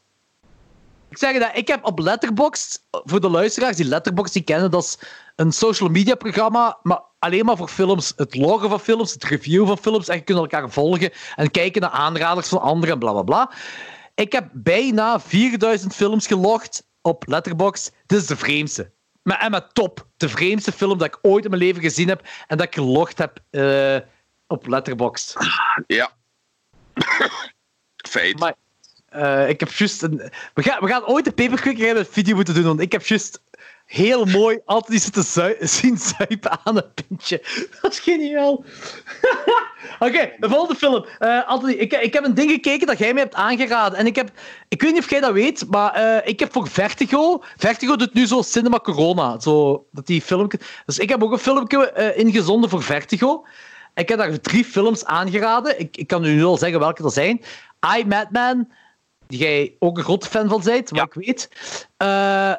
Ik 1.14 1.20
zeg 1.20 1.38
dat, 1.38 1.50
ik 1.54 1.68
heb 1.68 1.84
op 1.84 1.98
Letterboxd, 1.98 2.86
voor 2.90 3.20
de 3.20 3.28
luisteraars 3.28 3.76
die 3.76 3.84
Letterboxd 3.84 4.32
die 4.32 4.42
kennen, 4.42 4.70
dat 4.70 4.82
is 4.82 4.98
een 5.36 5.52
social 5.52 5.88
media 5.88 6.14
programma, 6.14 6.78
maar 6.82 7.02
alleen 7.18 7.44
maar 7.44 7.56
voor 7.56 7.68
films. 7.68 8.12
Het 8.16 8.34
loggen 8.34 8.68
van 8.68 8.80
films, 8.80 9.12
het 9.12 9.24
review 9.24 9.66
van 9.66 9.78
films, 9.78 10.08
en 10.08 10.16
je 10.16 10.22
kunt 10.22 10.38
elkaar 10.38 10.70
volgen 10.70 11.12
en 11.34 11.50
kijken 11.50 11.80
naar 11.80 11.90
aanraders 11.90 12.48
van 12.48 12.60
anderen 12.60 12.94
en 12.94 12.98
bla 12.98 13.12
bla 13.12 13.22
bla. 13.22 13.52
Ik 14.14 14.32
heb 14.32 14.48
bijna 14.52 15.20
4000 15.20 15.94
films 15.94 16.26
gelogd 16.26 16.86
op 17.00 17.26
Letterboxd. 17.26 17.92
Dit 18.06 18.20
is 18.20 18.26
de 18.26 18.36
vreemdste. 18.36 18.92
Maar, 19.22 19.38
en 19.40 19.50
met 19.50 19.74
top. 19.74 20.06
De 20.16 20.28
vreemdste 20.28 20.72
film 20.72 20.98
dat 20.98 21.06
ik 21.06 21.18
ooit 21.22 21.44
in 21.44 21.50
mijn 21.50 21.62
leven 21.62 21.82
gezien 21.82 22.08
heb 22.08 22.28
en 22.46 22.56
dat 22.56 22.66
ik 22.66 22.74
gelogd 22.74 23.18
heb 23.18 23.38
eh, 23.50 23.96
op 24.46 24.66
Letterboxd. 24.66 25.36
Ja. 25.86 26.10
Feit. 28.08 28.38
Maar 28.38 28.54
eh, 29.14 29.48
ik 29.48 29.60
heb 29.60 29.72
juist 29.72 30.02
een... 30.02 30.30
We 30.54 30.62
gaan, 30.62 30.80
we 30.80 30.88
gaan 30.88 31.06
ooit 31.06 31.26
een 31.26 31.34
paperquick 31.34 32.06
video 32.10 32.34
moeten 32.34 32.54
doen, 32.54 32.64
want 32.64 32.80
ik 32.80 32.92
heb 32.92 33.06
juist 33.06 33.42
heel 33.86 34.24
mooi 34.24 34.60
altijd 34.64 35.02
zitten 35.02 35.22
zui- 35.22 35.56
zien 35.76 35.98
zuipen 35.98 36.58
aan 36.64 36.76
een 36.76 36.92
pintje. 36.94 37.42
Dat 37.82 37.92
is 37.92 37.98
geniaal. 37.98 38.64
Oké, 40.06 40.32
de 40.38 40.48
volgende 40.48 40.74
film. 40.74 41.06
Anthony, 41.46 41.72
ik, 41.72 41.92
ik 41.92 42.12
heb 42.12 42.24
een 42.24 42.34
ding 42.34 42.50
gekeken 42.50 42.86
dat 42.86 42.98
jij 42.98 43.12
mij 43.12 43.22
hebt 43.22 43.34
aangeraden. 43.34 43.98
En 43.98 44.06
ik 44.06 44.16
heb... 44.16 44.30
Ik 44.68 44.82
weet 44.82 44.92
niet 44.92 45.02
of 45.02 45.10
jij 45.10 45.20
dat 45.20 45.32
weet, 45.32 45.66
maar 45.70 45.92
eh, 45.92 46.28
ik 46.28 46.40
heb 46.40 46.52
voor 46.52 46.68
Vertigo... 46.68 47.42
Vertigo 47.56 47.96
doet 47.96 48.14
nu 48.14 48.26
zo 48.26 48.42
Cinema 48.42 48.78
Corona. 48.78 49.40
Zo, 49.40 49.86
dat 49.90 50.06
die 50.06 50.22
filmpje... 50.22 50.58
Dus 50.86 50.98
ik 50.98 51.08
heb 51.08 51.22
ook 51.22 51.32
een 51.32 51.38
filmpje 51.38 52.12
ingezonden 52.16 52.70
voor 52.70 52.82
Vertigo. 52.82 53.44
Ik 53.94 54.08
heb 54.08 54.18
daar 54.18 54.40
drie 54.40 54.64
films 54.64 55.04
aangeraden. 55.04 55.80
Ik, 55.80 55.96
ik 55.96 56.06
kan 56.06 56.24
u 56.24 56.34
nu 56.34 56.44
al 56.44 56.56
zeggen 56.56 56.80
welke 56.80 57.02
dat 57.02 57.12
zijn. 57.12 57.40
I, 57.96 58.04
Madman, 58.06 58.68
jij 59.38 59.76
ook 59.78 59.98
een 59.98 60.04
grote 60.04 60.28
fan 60.28 60.48
van 60.48 60.62
bent, 60.64 60.90
wat 60.90 60.98
Ja. 60.98 61.04
ik 61.04 61.14
weet. 61.26 61.48
Eh, 61.96 62.54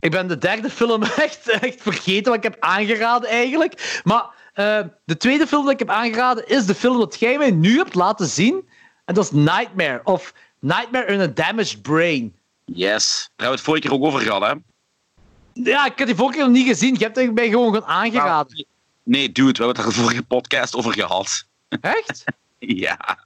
ik 0.00 0.10
ben 0.10 0.26
de 0.28 0.38
derde 0.38 0.70
film 0.70 1.02
echt, 1.26 1.48
echt 1.48 1.82
vergeten 1.82 2.24
wat 2.32 2.44
ik 2.44 2.52
heb 2.52 2.56
aangeraden 2.60 3.28
eigenlijk. 3.28 4.00
Maar 4.04 4.24
eh, 4.54 4.80
de 5.04 5.16
tweede 5.16 5.46
film 5.46 5.62
dat 5.64 5.72
ik 5.72 5.78
heb 5.78 5.90
aangeraden 5.90 6.48
is 6.48 6.66
de 6.66 6.74
film 6.74 6.98
dat 6.98 7.18
jij 7.18 7.38
mij 7.38 7.50
nu 7.50 7.76
hebt 7.76 7.94
laten 7.94 8.26
zien. 8.26 8.68
En 9.04 9.14
dat 9.14 9.24
is 9.24 9.30
Nightmare. 9.30 10.00
Of 10.04 10.34
Nightmare 10.58 11.06
in 11.06 11.20
a 11.20 11.26
Damaged 11.26 11.82
Brain. 11.82 12.36
Yes. 12.64 13.14
Daar 13.18 13.28
hebben 13.28 13.46
we 13.46 13.54
het 13.54 13.60
vorige 13.60 13.82
keer 13.86 13.92
ook 13.96 14.04
over 14.04 14.20
gehad, 14.20 14.42
hè? 14.42 14.52
Ja, 15.52 15.86
ik 15.86 15.98
heb 15.98 16.06
die 16.06 16.16
vorige 16.16 16.36
keer 16.36 16.44
nog 16.46 16.54
niet 16.56 16.66
gezien. 16.66 16.94
Je 16.98 17.04
hebt 17.04 17.16
het 17.16 17.34
mij 17.34 17.48
gewoon 17.48 17.84
aangeraden. 17.84 18.66
Nee, 19.02 19.32
dude, 19.32 19.52
we 19.52 19.64
hebben 19.64 19.76
het 19.76 19.78
er 19.78 19.84
de 19.98 20.00
vorige 20.00 20.22
podcast 20.22 20.76
over 20.76 20.92
gehad. 20.92 21.44
Echt? 21.80 22.24
Ja. 22.58 23.18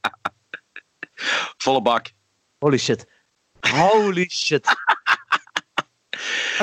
Volle 1.57 1.83
bak. 1.83 2.07
Holy 2.65 2.79
shit. 2.79 3.07
Holy 3.61 4.29
shit. 4.29 4.67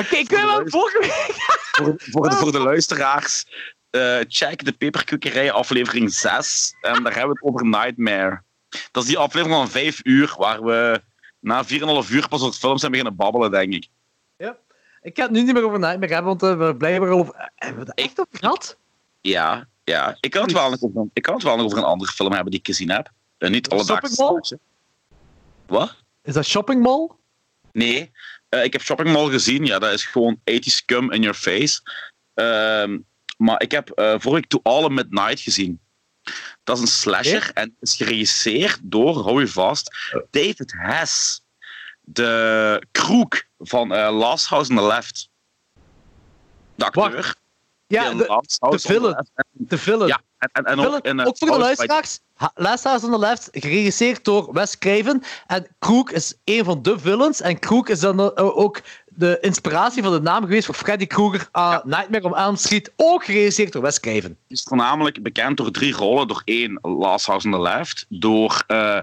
Oké, 0.00 0.16
ik 0.16 0.28
weet 0.28 0.40
wel 0.40 0.62
vorige 0.64 0.98
week. 1.00 1.34
voor, 1.72 1.94
voor, 2.12 2.28
de, 2.28 2.36
voor 2.36 2.52
de 2.52 2.58
luisteraars, 2.58 3.46
eh, 3.90 4.18
check 4.28 4.64
de 4.64 4.72
Peperkukkerij 4.72 5.52
aflevering 5.52 6.12
6. 6.12 6.74
En 6.80 7.02
daar 7.02 7.12
hebben 7.14 7.34
we 7.34 7.38
het 7.40 7.42
over 7.42 7.66
Nightmare. 7.66 8.42
Dat 8.90 9.02
is 9.02 9.08
die 9.08 9.18
aflevering 9.18 9.58
van 9.58 9.68
5 9.68 10.00
uur, 10.02 10.34
waar 10.38 10.62
we 10.62 11.02
na 11.38 11.64
4,5 11.64 12.10
uur 12.10 12.28
pas 12.28 12.42
over 12.42 12.58
films 12.58 12.80
zijn 12.80 12.92
beginnen 12.92 13.16
babbelen, 13.16 13.50
denk 13.50 13.72
ik. 13.72 13.88
Ja. 14.36 14.56
Ik 15.02 15.16
ga 15.16 15.22
het 15.22 15.32
nu 15.32 15.42
niet 15.42 15.54
meer 15.54 15.64
over 15.64 15.78
Nightmare 15.78 16.14
hebben, 16.14 16.38
want 16.38 16.60
uh, 16.60 16.66
we 16.66 16.76
blijven 16.76 17.08
over... 17.08 17.50
Hebben 17.54 17.84
we 17.84 17.90
het 17.90 17.98
echt 17.98 18.20
over 18.20 18.38
gehad? 18.38 18.76
Ja, 19.20 19.68
ja. 19.84 20.16
Ik 20.20 20.30
kan, 20.30 20.42
het 20.42 20.52
wel 20.52 20.70
nog 20.70 20.82
over, 20.82 21.06
ik 21.12 21.22
kan 21.22 21.34
het 21.34 21.42
wel 21.42 21.56
nog 21.56 21.64
over 21.64 21.78
een 21.78 21.84
andere 21.84 22.12
film 22.12 22.32
hebben 22.32 22.50
die 22.50 22.60
ik 22.60 22.66
gezien 22.66 22.90
heb. 22.90 23.10
Uh, 23.38 23.50
niet. 23.50 23.68
Shopping 23.72 24.16
Mall? 24.16 24.58
Wat? 25.72 25.96
Is 26.22 26.34
dat 26.34 26.46
Shopping 26.46 26.82
Mall? 26.82 27.10
Nee. 27.72 28.10
Uh, 28.50 28.64
ik 28.64 28.72
heb 28.72 28.82
Shopping 28.82 29.12
Mall 29.12 29.30
gezien. 29.30 29.64
Ja, 29.64 29.78
dat 29.78 29.92
is 29.92 30.04
gewoon 30.04 30.40
80 30.44 30.72
scum 30.72 31.12
in 31.12 31.20
your 31.20 31.36
face. 31.36 31.80
Uh, 32.34 32.98
maar 33.36 33.62
ik 33.62 33.70
heb 33.70 33.98
uh, 33.98 34.14
vorige 34.18 34.46
To 34.46 34.60
All 34.62 34.84
in 34.84 34.94
Midnight 34.94 35.40
gezien. 35.40 35.80
Dat 36.64 36.76
is 36.76 36.82
een 36.82 36.88
slasher 36.88 37.40
Nee? 37.40 37.52
en 37.52 37.76
is 37.80 37.96
geregisseerd 37.96 38.78
door, 38.82 39.22
hou 39.22 39.40
je 39.40 39.48
vast, 39.48 39.96
David 40.30 40.72
Hess. 40.76 41.44
De 42.00 42.86
kroek 42.90 43.46
van 43.58 43.92
uh, 43.92 44.18
Last 44.18 44.46
House 44.46 44.70
on 44.70 44.76
the 44.76 44.86
Left. 44.86 45.28
De 46.74 46.84
acteur. 46.84 47.34
Ja, 47.86 48.10
in 48.10 48.16
de, 48.16 48.24
de 48.24 48.68
the 48.68 48.78
villain. 48.78 49.26
De 49.52 49.78
villain. 49.78 50.08
Ja, 50.08 50.20
en, 50.38 50.48
en, 50.52 50.64
en 50.64 50.78
Villain, 50.78 50.94
ook, 50.94 51.04
in, 51.04 51.18
uh, 51.18 51.26
ook 51.26 51.38
voor 51.38 51.50
de 51.50 51.58
luisteraars. 51.58 52.18
House 52.82 53.06
on 53.06 53.12
the 53.12 53.18
Left, 53.18 53.48
geregisseerd 53.52 54.24
door 54.24 54.52
Wes 54.52 54.78
Craven. 54.78 55.22
En 55.46 55.66
Krook 55.78 56.10
is 56.10 56.34
een 56.44 56.64
van 56.64 56.82
de 56.82 56.98
villains. 56.98 57.40
En 57.40 57.58
Krook 57.58 57.88
is 57.88 58.00
dan 58.00 58.20
uh, 58.20 58.30
ook 58.36 58.80
de 59.06 59.38
inspiratie 59.40 60.02
van 60.02 60.12
de 60.12 60.20
naam 60.20 60.42
geweest 60.42 60.66
voor 60.66 60.74
Freddy 60.74 61.06
Krueger 61.06 61.48
aan 61.50 61.80
Nightmare 61.84 62.24
on 62.24 62.36
Elm 62.36 62.56
Street. 62.56 62.92
Ook 62.96 63.24
geregisseerd 63.24 63.72
door 63.72 63.82
Wes 63.82 64.00
Craven. 64.00 64.36
Is 64.48 64.62
voornamelijk 64.62 65.22
bekend 65.22 65.56
door 65.56 65.70
drie 65.70 65.92
rollen. 65.92 66.28
Door 66.28 66.42
één, 66.44 66.78
Last 66.82 67.26
House 67.26 67.46
on 67.46 67.52
the 67.52 67.60
Left. 67.60 68.06
Door 68.08 68.64
uh, 68.68 68.98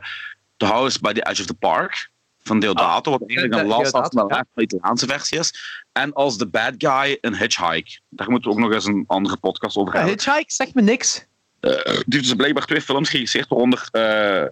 The 0.57 0.65
House 0.65 0.99
by 1.01 1.13
the 1.13 1.29
Edge 1.29 1.41
of 1.41 1.47
the 1.47 1.53
Park. 1.53 2.09
Van 2.49 2.59
Deodato, 2.59 3.11
wat 3.11 3.29
eigenlijk 3.29 3.61
een 3.61 3.67
Last 3.67 3.91
the 3.91 4.25
Left, 4.27 4.45
een 4.53 4.63
Italiaanse 4.63 5.07
versie 5.07 5.39
is. 5.39 5.53
En 5.91 6.13
als 6.13 6.37
de 6.37 6.47
bad 6.47 6.73
guy 6.77 7.17
in 7.21 7.33
Hitchhike. 7.33 7.99
Daar 8.09 8.29
moeten 8.29 8.49
we 8.49 8.55
ook 8.55 8.63
nog 8.63 8.73
eens 8.73 8.85
een 8.85 9.03
andere 9.07 9.37
podcast 9.37 9.77
over 9.77 9.93
hebben. 9.93 10.11
Hitchhike 10.11 10.53
zegt 10.53 10.73
me 10.73 10.81
niks. 10.81 11.25
Uh, 11.61 11.71
die 11.83 11.93
heeft 11.93 12.07
dus 12.09 12.33
blijkbaar 12.33 12.65
twee 12.65 12.81
films 12.81 13.09
geregisseerd, 13.09 13.47
waaronder 13.47 13.89
uh, 13.91 14.45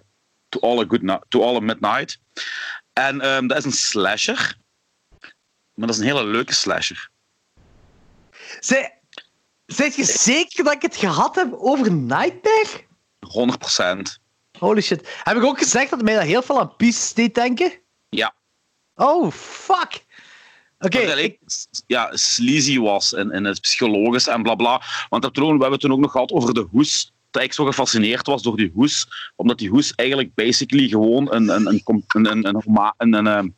to, 0.48 0.60
All 0.60 0.78
a 0.78 0.84
Good 0.88 1.24
to 1.28 1.42
All 1.42 1.56
a 1.56 1.60
Midnight. 1.60 2.18
En 2.92 3.28
um, 3.28 3.46
dat 3.46 3.56
is 3.58 3.64
een 3.64 3.72
slasher. 3.72 4.56
Maar 5.74 5.86
dat 5.86 5.96
is 5.96 5.98
een 5.98 6.06
hele 6.06 6.24
leuke 6.24 6.54
slasher. 6.54 7.08
Zij, 8.60 8.98
Zijt 9.66 9.94
je 9.94 10.04
zeker 10.04 10.64
dat 10.64 10.72
ik 10.72 10.82
het 10.82 10.96
gehad 10.96 11.34
heb 11.34 11.52
over 11.52 11.92
Nightmare? 11.92 12.86
100%. 14.18 14.26
Holy 14.58 14.80
shit. 14.80 15.08
Heb 15.22 15.36
ik 15.36 15.42
ook 15.42 15.58
gezegd 15.58 15.90
dat 15.90 16.02
mij 16.02 16.14
dat 16.14 16.22
heel 16.22 16.42
veel 16.42 16.58
aan 16.58 16.76
Pieces 16.76 17.12
deed 17.12 17.34
denken? 17.34 17.72
Ja. 18.08 18.34
Oh, 18.94 19.30
fuck! 19.30 20.04
Oké. 20.78 20.98
Ik... 20.98 21.38
Ja, 21.86 22.16
sleazy 22.16 22.78
was 22.78 23.14
en, 23.14 23.30
en 23.30 23.44
het 23.44 23.60
psychologisch 23.60 24.26
en 24.26 24.42
blabla. 24.42 24.76
Bla. 24.76 24.86
Want 25.08 25.36
we 25.36 25.42
hebben 25.42 25.72
het 25.72 25.80
toen 25.80 25.92
ook 25.92 25.98
nog 25.98 26.12
gehad 26.12 26.32
over 26.32 26.54
de 26.54 26.66
hoes. 26.70 27.12
Dat 27.30 27.42
ik 27.42 27.52
zo 27.52 27.64
gefascineerd 27.64 28.26
was 28.26 28.42
door 28.42 28.56
die 28.56 28.70
hoes. 28.74 29.06
Omdat 29.36 29.58
die 29.58 29.68
hoes 29.68 29.94
eigenlijk 29.94 30.34
basically 30.34 30.88
gewoon 30.88 31.32
een, 31.34 31.48
een, 31.48 31.66
een, 31.66 31.82
een, 31.84 32.46
een, 32.96 33.26
ehm, 33.26 33.48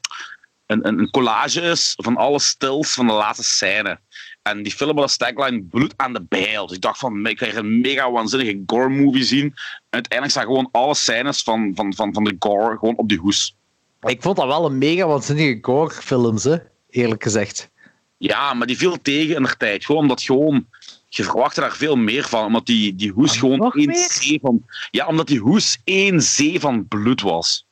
een, 0.67 0.87
een, 0.87 0.99
een 0.99 1.11
collage 1.11 1.61
is 1.61 1.93
van 1.97 2.17
alle 2.17 2.39
stils 2.39 2.95
van 2.95 3.07
de 3.07 3.13
laatste 3.13 3.45
scène. 3.45 4.01
En 4.43 4.63
die 4.63 4.73
film 4.73 4.95
had 4.95 5.03
als 5.03 5.17
tagline 5.17 5.63
bloed 5.63 5.95
aan 5.97 6.13
de 6.13 6.23
bijl. 6.23 6.67
Dus 6.67 6.77
ik 6.77 6.83
dacht 6.83 6.99
van, 6.99 7.27
ik 7.27 7.37
krijg 7.37 7.55
een 7.55 7.81
mega 7.81 8.11
waanzinnige 8.11 8.63
gore 8.67 8.89
movie 8.89 9.25
zien. 9.25 9.47
En 9.47 9.55
uiteindelijk 9.91 10.39
staan 10.39 10.55
gewoon 10.55 10.69
alle 10.73 10.95
scènes 10.95 11.43
van, 11.43 11.73
van, 11.75 11.95
van, 11.95 12.13
van 12.13 12.25
de 12.25 12.37
gore 12.39 12.79
gewoon 12.79 12.97
op 12.97 13.09
die 13.09 13.19
hoes. 13.19 13.57
Ik 14.01 14.23
vond 14.23 14.37
dat 14.37 14.47
wel 14.47 14.65
een 14.65 14.79
mega 14.79 15.07
waanzinnige 15.07 15.59
gore 15.63 15.91
films, 15.91 16.45
hè? 16.45 16.57
eerlijk 16.91 17.23
gezegd. 17.23 17.71
Ja, 18.17 18.55
maar 18.55 18.67
die 18.67 18.77
viel 18.77 19.01
tegen 19.03 19.37
in 19.37 19.43
de 19.43 19.57
tijd. 19.57 19.85
Gewoon 19.85 20.01
omdat 20.01 20.23
gewoon... 20.23 20.67
Je 21.09 21.25
verwachtte 21.25 21.61
daar 21.61 21.77
veel 21.77 21.97
meer 21.97 22.29
van, 22.29 22.45
omdat 22.45 22.67
die, 22.67 22.95
die 22.95 23.13
hoes 23.13 23.33
Ah, 23.33 23.39
gewoon 23.39 23.73
één 23.73 23.95
zee 23.95 24.39
van... 24.43 24.65
Ja, 24.91 25.07
omdat 25.07 25.27
die 25.27 25.39
hoes 25.39 25.81
één 25.85 26.23
zee 26.23 26.61
van 26.61 26.89
bloed 26.89 27.21
was. 27.21 27.67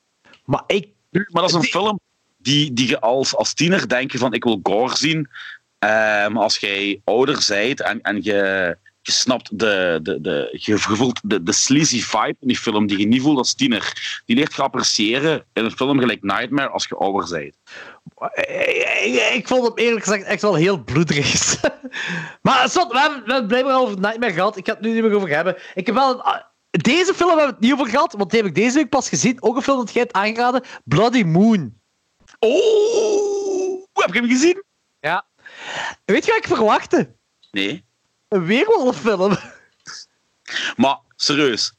Maar 0.45 0.63
ik... 0.67 0.89
Maar 1.11 1.29
dat 1.33 1.49
is 1.49 1.53
een 1.53 1.61
die... 1.61 1.71
film 1.71 2.01
die, 2.39 2.73
die 2.73 2.89
je 2.89 3.01
als, 3.01 3.35
als 3.35 3.55
tiener 3.55 3.89
denk 3.89 4.13
je 4.13 4.19
van, 4.19 4.33
ik 4.33 4.45
wil 4.45 4.61
gore 4.63 4.97
zien. 4.97 5.19
Uh, 5.19 5.91
maar 6.29 6.43
als 6.43 6.59
jij 6.59 7.01
ouder 7.05 7.45
bent 7.49 7.81
en, 7.81 8.01
en 8.01 8.23
je, 8.23 8.77
je 9.09 9.15
snapt 9.15 9.59
de, 9.59 9.99
de, 10.03 10.21
de, 10.21 10.49
je 10.61 10.79
voelt 10.79 11.21
de, 11.25 11.43
de 11.43 11.53
sleazy 11.53 12.03
vibe 12.03 12.37
in 12.41 12.49
die 12.49 12.57
film 12.57 12.87
die 12.87 12.99
je 12.99 13.07
niet 13.07 13.23
voelt 13.23 13.39
als 13.39 13.55
tiener, 13.55 14.21
die 14.25 14.37
leert 14.37 14.55
je 14.55 14.63
appreciëren 14.63 15.45
in 15.53 15.65
een 15.65 15.77
film 15.77 15.99
gelijk 15.99 16.23
Nightmare 16.23 16.69
als 16.69 16.87
je 16.89 16.95
ouder 16.95 17.29
bent. 17.31 17.57
Ik, 19.05 19.31
ik 19.35 19.49
vond 19.49 19.65
het 19.65 19.79
eerlijk 19.79 20.05
gezegd 20.05 20.25
echt 20.25 20.43
wel 20.43 20.55
heel 20.55 20.85
bloederig. 20.85 21.61
maar 22.43 22.69
stop, 22.69 22.93
we 22.93 23.01
hebben, 23.01 23.25
we 23.25 23.33
hebben 23.33 23.49
blijkbaar 23.49 23.81
over 23.81 24.01
Nightmare 24.01 24.33
gehad. 24.33 24.57
Ik 24.57 24.67
ga 24.67 24.73
het 24.73 24.81
nu 24.81 24.93
niet 24.93 25.03
meer 25.03 25.15
over 25.15 25.29
hebben. 25.29 25.57
Ik 25.75 25.87
heb 25.87 25.95
wel 25.95 26.11
een, 26.11 26.43
deze 26.71 27.15
film 27.15 27.29
hebben 27.29 27.47
we 27.47 27.53
het 27.53 27.61
niet 27.61 27.73
over 27.73 27.89
gehad, 27.89 28.13
want 28.13 28.31
die 28.31 28.41
heb 28.41 28.49
ik 28.49 28.55
deze 28.55 28.75
week 28.75 28.89
pas 28.89 29.09
gezien. 29.09 29.43
Ook 29.43 29.57
een 29.57 29.63
film 29.63 29.79
dat 29.79 29.93
jij 29.93 30.03
hebt 30.03 30.15
aangeraden, 30.15 30.63
Bloody 30.85 31.23
Moon. 31.23 31.75
Oh, 32.39 33.87
heb 33.93 34.15
je 34.15 34.21
hem 34.21 34.29
gezien? 34.29 34.63
Ja. 35.01 35.27
Weet 36.05 36.25
je 36.25 36.31
wat 36.31 36.41
ik 36.41 36.57
verwachtte? 36.57 37.17
Nee. 37.51 37.87
Een 38.29 38.45
weerwolffilm. 38.45 39.37
Maar, 40.77 40.99
serieus. 41.17 41.73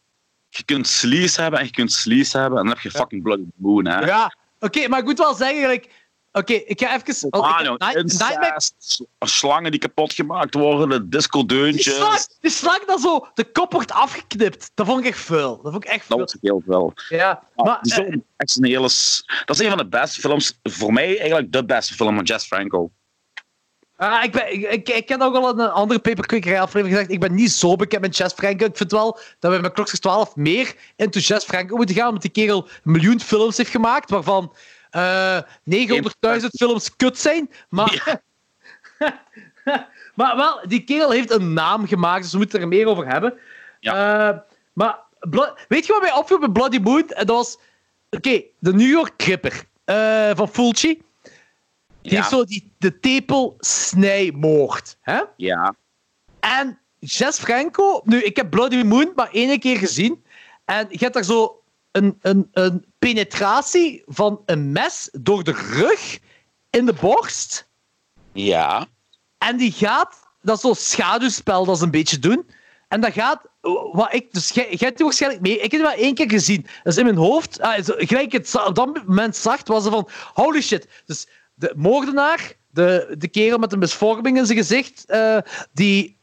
Je 0.50 0.64
kunt 0.64 0.88
sleaze 0.88 1.42
hebben 1.42 1.60
en 1.60 1.66
je 1.66 1.72
kunt 1.72 1.92
sleaze 1.92 2.38
hebben 2.38 2.60
en 2.60 2.66
dan 2.66 2.74
heb 2.74 2.84
je 2.84 2.92
fucking 2.92 3.24
Bloody 3.24 3.46
Moon, 3.56 3.86
hè? 3.86 4.00
Ja. 4.00 4.36
Oké, 4.60 4.66
okay, 4.66 4.88
maar 4.88 5.00
ik 5.00 5.06
moet 5.06 5.18
wel 5.18 5.34
zeggen, 5.34 5.70
like, 5.70 5.88
Oké, 6.32 6.54
okay, 6.54 6.64
ik 6.68 6.80
ga 6.80 6.96
even... 6.96 7.34
Oh, 7.34 7.42
ah, 7.42 7.78
Nightmare... 7.78 8.62
Slangen 9.20 9.72
die 9.72 9.80
kapot 9.80 10.14
gemaakt 10.14 10.54
worden, 10.54 10.90
de 10.90 11.08
disco-deuntjes... 11.08 11.86
Die 11.86 11.94
slang, 11.94 12.28
die 12.40 12.52
slang 12.52 12.86
dat 12.86 13.02
zo 13.02 13.28
de 13.34 13.52
kop 13.52 13.72
wordt 13.72 13.92
afgeknipt. 13.92 14.72
Dat 14.74 14.86
vond 14.86 15.00
ik 15.00 15.06
echt 15.06 15.20
vuil. 15.20 15.62
Dat 15.62 15.72
vond 15.72 15.84
ik 15.84 15.90
echt 15.90 16.06
vuil. 16.06 16.20
Dat 16.20 16.32
was 16.32 16.42
heel 16.42 16.62
veel. 16.66 16.94
Ja, 17.10 17.44
maar... 17.56 17.80
Die 17.82 18.06
uh, 18.06 18.18
echt 18.38 18.58
een 18.58 18.66
hele... 18.66 18.90
Dat 19.46 19.60
is 19.60 19.60
een 19.60 19.70
van 19.70 19.78
de 19.78 19.88
beste 19.88 20.20
films. 20.20 20.60
Voor 20.64 20.94
mij 20.94 21.20
eigenlijk 21.20 21.52
de 21.52 21.66
beste 21.66 21.94
film 21.94 22.16
van 22.16 22.24
Jess 22.24 22.46
Franco. 22.46 22.92
Uh, 24.00 24.24
ik, 24.24 24.32
ben, 24.32 24.54
ik, 24.54 24.72
ik, 24.72 24.90
ik 24.90 25.10
heb 25.10 25.22
ook 25.22 25.36
al 25.36 25.60
een 25.60 25.70
andere 25.70 26.00
paperquickerij 26.00 26.62
aflevering 26.62 26.98
gezegd. 26.98 27.12
Ik 27.12 27.20
ben 27.20 27.36
niet 27.36 27.52
zo 27.52 27.76
bekend 27.76 28.02
met 28.02 28.18
Jess 28.18 28.34
Franco. 28.34 28.66
Ik 28.66 28.78
vind 28.78 28.92
wel 28.92 29.20
dat 29.40 29.56
we 29.56 29.60
met 29.60 29.72
Kloksters 29.72 30.02
12 30.02 30.36
meer 30.36 30.76
into 30.96 31.20
Jess 31.20 31.46
Franco 31.46 31.76
moeten 31.76 31.96
gaan. 31.96 32.08
Omdat 32.08 32.22
die 32.22 32.32
kerel 32.32 32.64
een 32.64 32.92
miljoen 32.92 33.20
films 33.20 33.58
heeft 33.58 33.70
gemaakt. 33.70 34.10
Waarvan 34.10 34.54
uh, 34.92 35.40
900.000 35.40 36.46
films 36.50 36.96
kut 36.96 37.18
zijn. 37.18 37.50
Maar, 37.70 38.22
ja. 39.00 39.18
maar 40.16 40.36
wel, 40.36 40.60
die 40.68 40.84
kerel 40.84 41.12
heeft 41.12 41.32
een 41.32 41.54
naam 41.54 41.88
gemaakt. 41.88 42.24
Dus 42.24 42.32
we 42.32 42.38
moeten 42.38 42.62
er 42.62 42.68
meer 42.68 42.88
over 42.88 43.08
hebben. 43.08 43.34
Ja. 43.80 44.30
Uh, 44.30 44.38
maar 44.74 45.00
weet 45.68 45.86
je 45.86 45.94
wat 45.94 46.02
mij 46.02 46.14
opviel 46.14 46.40
bij 46.40 46.50
Bloody 46.50 46.80
Moon? 46.80 47.04
Dat 47.08 47.28
was... 47.28 47.58
Oké, 48.12 48.28
okay, 48.28 48.46
de 48.60 48.74
New 48.74 48.90
York 48.90 49.16
Cripper 49.18 49.64
uh, 49.86 50.32
van 50.36 50.50
Fulci. 50.50 51.02
Die 52.10 52.18
ja. 52.18 52.24
heeft 52.24 52.36
zo 52.36 52.44
die, 52.44 52.74
de 52.78 53.00
tepelsnijmoord. 53.00 54.98
Hè? 55.02 55.22
Ja. 55.38 55.76
En 56.40 56.80
Jess 57.00 57.40
Franco... 57.40 58.02
Nu, 58.04 58.24
ik 58.24 58.36
heb 58.36 58.50
Bloody 58.50 58.84
Moon 58.84 59.12
maar 59.16 59.30
één 59.32 59.60
keer 59.60 59.78
gezien. 59.78 60.24
En 60.66 60.88
je 60.90 60.98
hebt 60.98 61.14
daar 61.14 61.24
zo 61.24 61.62
een, 61.92 62.18
een, 62.22 62.48
een 62.52 62.86
penetratie 63.00 64.04
van 64.06 64.42
een 64.46 64.72
mes 64.72 65.10
door 65.12 65.44
de 65.44 65.52
rug 65.52 66.20
in 66.70 66.86
de 66.86 66.94
borst. 66.94 67.70
Ja. 68.34 68.88
En 69.38 69.58
die 69.58 69.72
gaat... 69.72 70.28
Dat 70.42 70.56
is 70.56 70.62
zo'n 70.62 70.76
schaduwspel 70.76 71.66
dat 71.66 71.78
ze 71.78 71.84
een 71.84 71.92
beetje 71.92 72.20
doen. 72.20 72.50
En 72.88 73.02
dat 73.02 73.14
gaat... 73.14 73.42
Wat 73.92 74.14
ik, 74.14 74.34
dus 74.34 74.50
jij, 74.50 74.68
jij 74.70 74.88
hebt 74.88 75.02
waarschijnlijk 75.02 75.42
mee. 75.42 75.60
Ik 75.60 75.72
heb 75.72 75.82
het 75.82 75.90
maar 75.90 76.00
één 76.00 76.14
keer 76.14 76.30
gezien. 76.30 76.62
Dat 76.84 76.94
is 76.94 76.98
in 76.98 77.06
mijn 77.06 77.18
hoofd... 77.18 77.62
Ah, 77.62 77.86
gelijk 77.86 78.32
het 78.32 78.56
op 78.66 78.76
dat 78.76 79.06
moment 79.08 79.36
zag, 79.36 79.62
was 79.64 79.86
er 79.86 79.92
van... 79.92 80.10
Holy 80.34 80.62
shit. 80.62 80.88
Dus 81.06 81.28
de 81.60 81.74
moordenaar, 81.76 82.54
de, 82.70 83.16
de 83.18 83.28
kerel 83.28 83.58
met 83.58 83.74
een 83.74 83.80
misvorming 83.80 84.38
in 84.38 84.46
zijn 84.46 84.58
gezicht, 84.58 85.04
uh, 85.08 85.38
die 85.74 86.18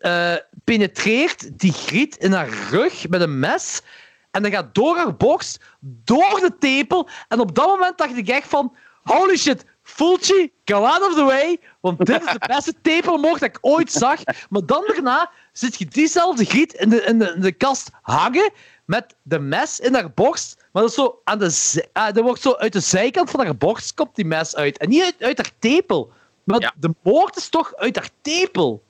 uh, 0.00 0.34
penetreert 0.64 1.58
die 1.58 1.72
griet 1.72 2.16
in 2.16 2.32
haar 2.32 2.48
rug 2.70 3.08
met 3.08 3.20
een 3.20 3.38
mes. 3.38 3.82
En 4.30 4.42
dat 4.42 4.52
gaat 4.52 4.74
door 4.74 4.96
haar 4.96 5.16
borst, 5.16 5.60
door 5.80 6.40
de 6.40 6.56
tepel. 6.58 7.08
En 7.28 7.40
op 7.40 7.54
dat 7.54 7.66
moment 7.66 7.98
dacht 7.98 8.16
ik 8.16 8.28
echt 8.28 8.48
van... 8.48 8.76
Holy 9.02 9.36
shit, 9.36 9.64
Fulci, 9.82 10.52
go 10.64 10.84
out 10.84 11.02
of 11.02 11.14
the 11.14 11.24
way. 11.24 11.60
Want 11.80 12.06
dit 12.06 12.22
is 12.24 12.32
de 12.32 12.46
beste 12.54 12.74
tepelmoord 12.82 13.40
dat 13.40 13.48
ik 13.48 13.58
ooit 13.60 13.92
zag. 13.92 14.20
Maar 14.48 14.66
dan 14.66 14.84
daarna 14.86 15.30
zit 15.52 15.78
je 15.78 15.86
diezelfde 15.86 16.44
griet 16.44 16.72
in 16.72 16.88
de, 16.88 17.02
in 17.02 17.18
de, 17.18 17.32
in 17.34 17.40
de 17.40 17.52
kast 17.52 17.90
hangen 18.02 18.52
met 18.84 19.14
de 19.22 19.38
mes 19.38 19.80
in 19.80 19.94
haar 19.94 20.10
borst. 20.10 20.65
Maar 20.76 20.84
dat 20.84 20.94
is 20.94 21.00
zo 21.00 21.20
aan 21.24 21.38
de 21.38 21.88
ah, 21.92 22.14
dat 22.14 22.24
wordt 22.24 22.42
zo 22.42 22.52
uit 22.54 22.72
de 22.72 22.80
zijkant 22.80 23.30
van 23.30 23.44
haar 23.44 23.56
borst 23.56 23.94
komt 23.94 24.14
die 24.14 24.24
mes 24.24 24.56
uit. 24.56 24.78
En 24.78 24.88
niet 24.88 25.02
uit, 25.02 25.22
uit 25.22 25.36
haar 25.36 25.50
tepel. 25.58 26.12
Maar 26.44 26.60
Ja. 26.60 26.74
de 26.76 26.94
moord 27.02 27.36
is 27.36 27.48
toch 27.48 27.74
uit 27.74 27.96
haar 27.96 28.08
tepel. 28.20 28.82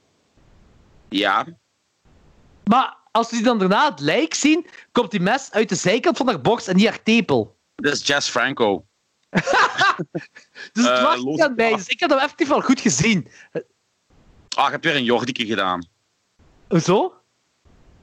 Ja, 1.08 1.46
Maar 2.64 2.96
als 3.12 3.30
we 3.30 3.36
die 3.36 3.44
dan 3.44 3.58
daarna 3.58 3.90
het 3.90 4.00
lijk 4.00 4.34
zien, 4.34 4.66
komt 4.92 5.10
die 5.10 5.20
mes 5.20 5.50
uit 5.52 5.68
de 5.68 5.74
zijkant 5.74 6.16
van 6.16 6.26
haar 6.26 6.40
borst 6.40 6.68
en 6.68 6.76
niet 6.76 6.88
haar 6.88 7.02
tepel. 7.02 7.56
dat 7.74 7.92
is 7.92 8.06
Jess 8.06 8.28
Franco. 8.28 8.86
Dus 10.72 10.84
het 10.84 10.98
Eh, 10.98 11.14
niet 11.22 11.42
aan 11.42 11.54
mij. 11.54 11.74
Dus 11.74 11.86
ik 11.86 12.00
heb 12.00 12.10
hem 12.10 12.18
effectief 12.18 12.48
wel 12.48 12.60
goed 12.60 12.80
gezien. 12.80 13.28
Ah, 14.56 14.66
ik 14.66 14.72
heb 14.72 14.82
weer 14.82 14.96
een 14.96 15.04
Jordike 15.04 15.46
gedaan. 15.46 15.86
Hoezo? 16.68 17.14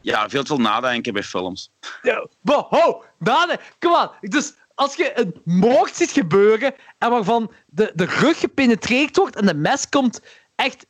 Ja, 0.04 0.30
veel 0.30 0.42
te 0.42 0.48
veel 0.48 0.64
nadenken 0.64 1.14
bij 1.14 1.24
films. 1.24 1.72
Ja, 2.02 2.28
wow, 2.42 2.72
ho, 2.72 3.04
Dane, 3.20 3.60
kom 3.80 3.94
aan. 3.94 4.12
Dus 4.22 4.54
als 4.76 4.96
je 4.96 5.20
een 5.20 5.42
moord 5.44 5.96
ziet 5.96 6.12
gebeuren 6.12 6.76
en 6.98 7.10
waarvan 7.10 7.52
de, 7.66 7.92
de 7.96 8.06
rug 8.06 8.40
gepenetreerd 8.40 9.18
wordt 9.18 9.36
en 9.36 9.46
de 9.46 9.54
mes 9.54 9.90
komt 9.90 10.22
echt 10.56 10.86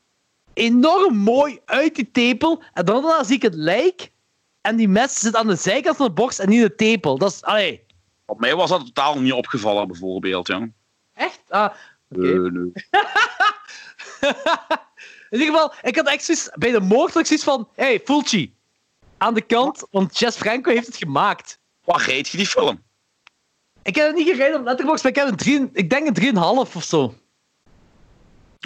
enorm 0.53 1.15
mooi 1.15 1.59
uit 1.65 1.95
die 1.95 2.11
tepel 2.11 2.63
en 2.73 2.85
dan 2.85 3.01
daarna 3.01 3.23
zie 3.23 3.35
ik 3.35 3.41
het 3.41 3.55
lijk 3.55 4.11
en 4.61 4.75
die 4.75 4.87
mes 4.87 5.19
zit 5.19 5.35
aan 5.35 5.47
de 5.47 5.55
zijkant 5.55 5.95
van 5.95 6.05
de 6.05 6.13
borst 6.13 6.39
en 6.39 6.49
niet 6.49 6.61
in 6.61 6.67
de 6.67 6.75
tepel. 6.75 7.17
Dat 7.17 7.31
is, 7.31 7.43
allee, 7.43 7.85
Op 8.25 8.39
mij 8.39 8.55
was 8.55 8.69
dat 8.69 8.85
totaal 8.85 9.19
niet 9.19 9.33
opgevallen, 9.33 9.87
bijvoorbeeld. 9.87 10.47
Ja. 10.47 10.69
echt? 11.13 11.41
Ah. 11.49 11.73
Nee, 12.07 12.33
nee. 12.33 12.71
In 15.29 15.39
ieder 15.39 15.53
geval, 15.53 15.73
ik 15.81 15.95
had 15.95 16.07
echt 16.07 16.23
zoiets, 16.23 16.49
bij 16.53 16.71
de 16.71 16.79
moord 16.79 17.13
had 17.13 17.21
ik 17.21 17.27
zoiets 17.27 17.45
van, 17.45 17.69
hey, 17.75 18.01
Fulci, 18.03 18.55
aan 19.23 19.33
de 19.33 19.41
kant, 19.41 19.87
want 19.91 20.19
Jess 20.19 20.37
Franco 20.37 20.71
heeft 20.71 20.87
het 20.87 20.97
gemaakt. 20.97 21.59
Wat 21.83 22.01
reed 22.01 22.27
je 22.27 22.37
die 22.37 22.47
film? 22.47 22.83
Ik 23.83 23.95
heb 23.95 24.07
het 24.07 24.15
niet 24.15 24.27
gereden 24.27 24.59
op 24.59 24.65
Letterboxd, 24.65 25.03
maar 25.03 25.11
ik 25.11 25.17
heb 25.17 25.27
een 25.27 25.35
3, 25.35 25.69
ik 25.73 25.89
denk 25.89 26.17
een 26.17 26.35
3,5 26.35 26.75
of 26.75 26.83
zo. 26.83 27.15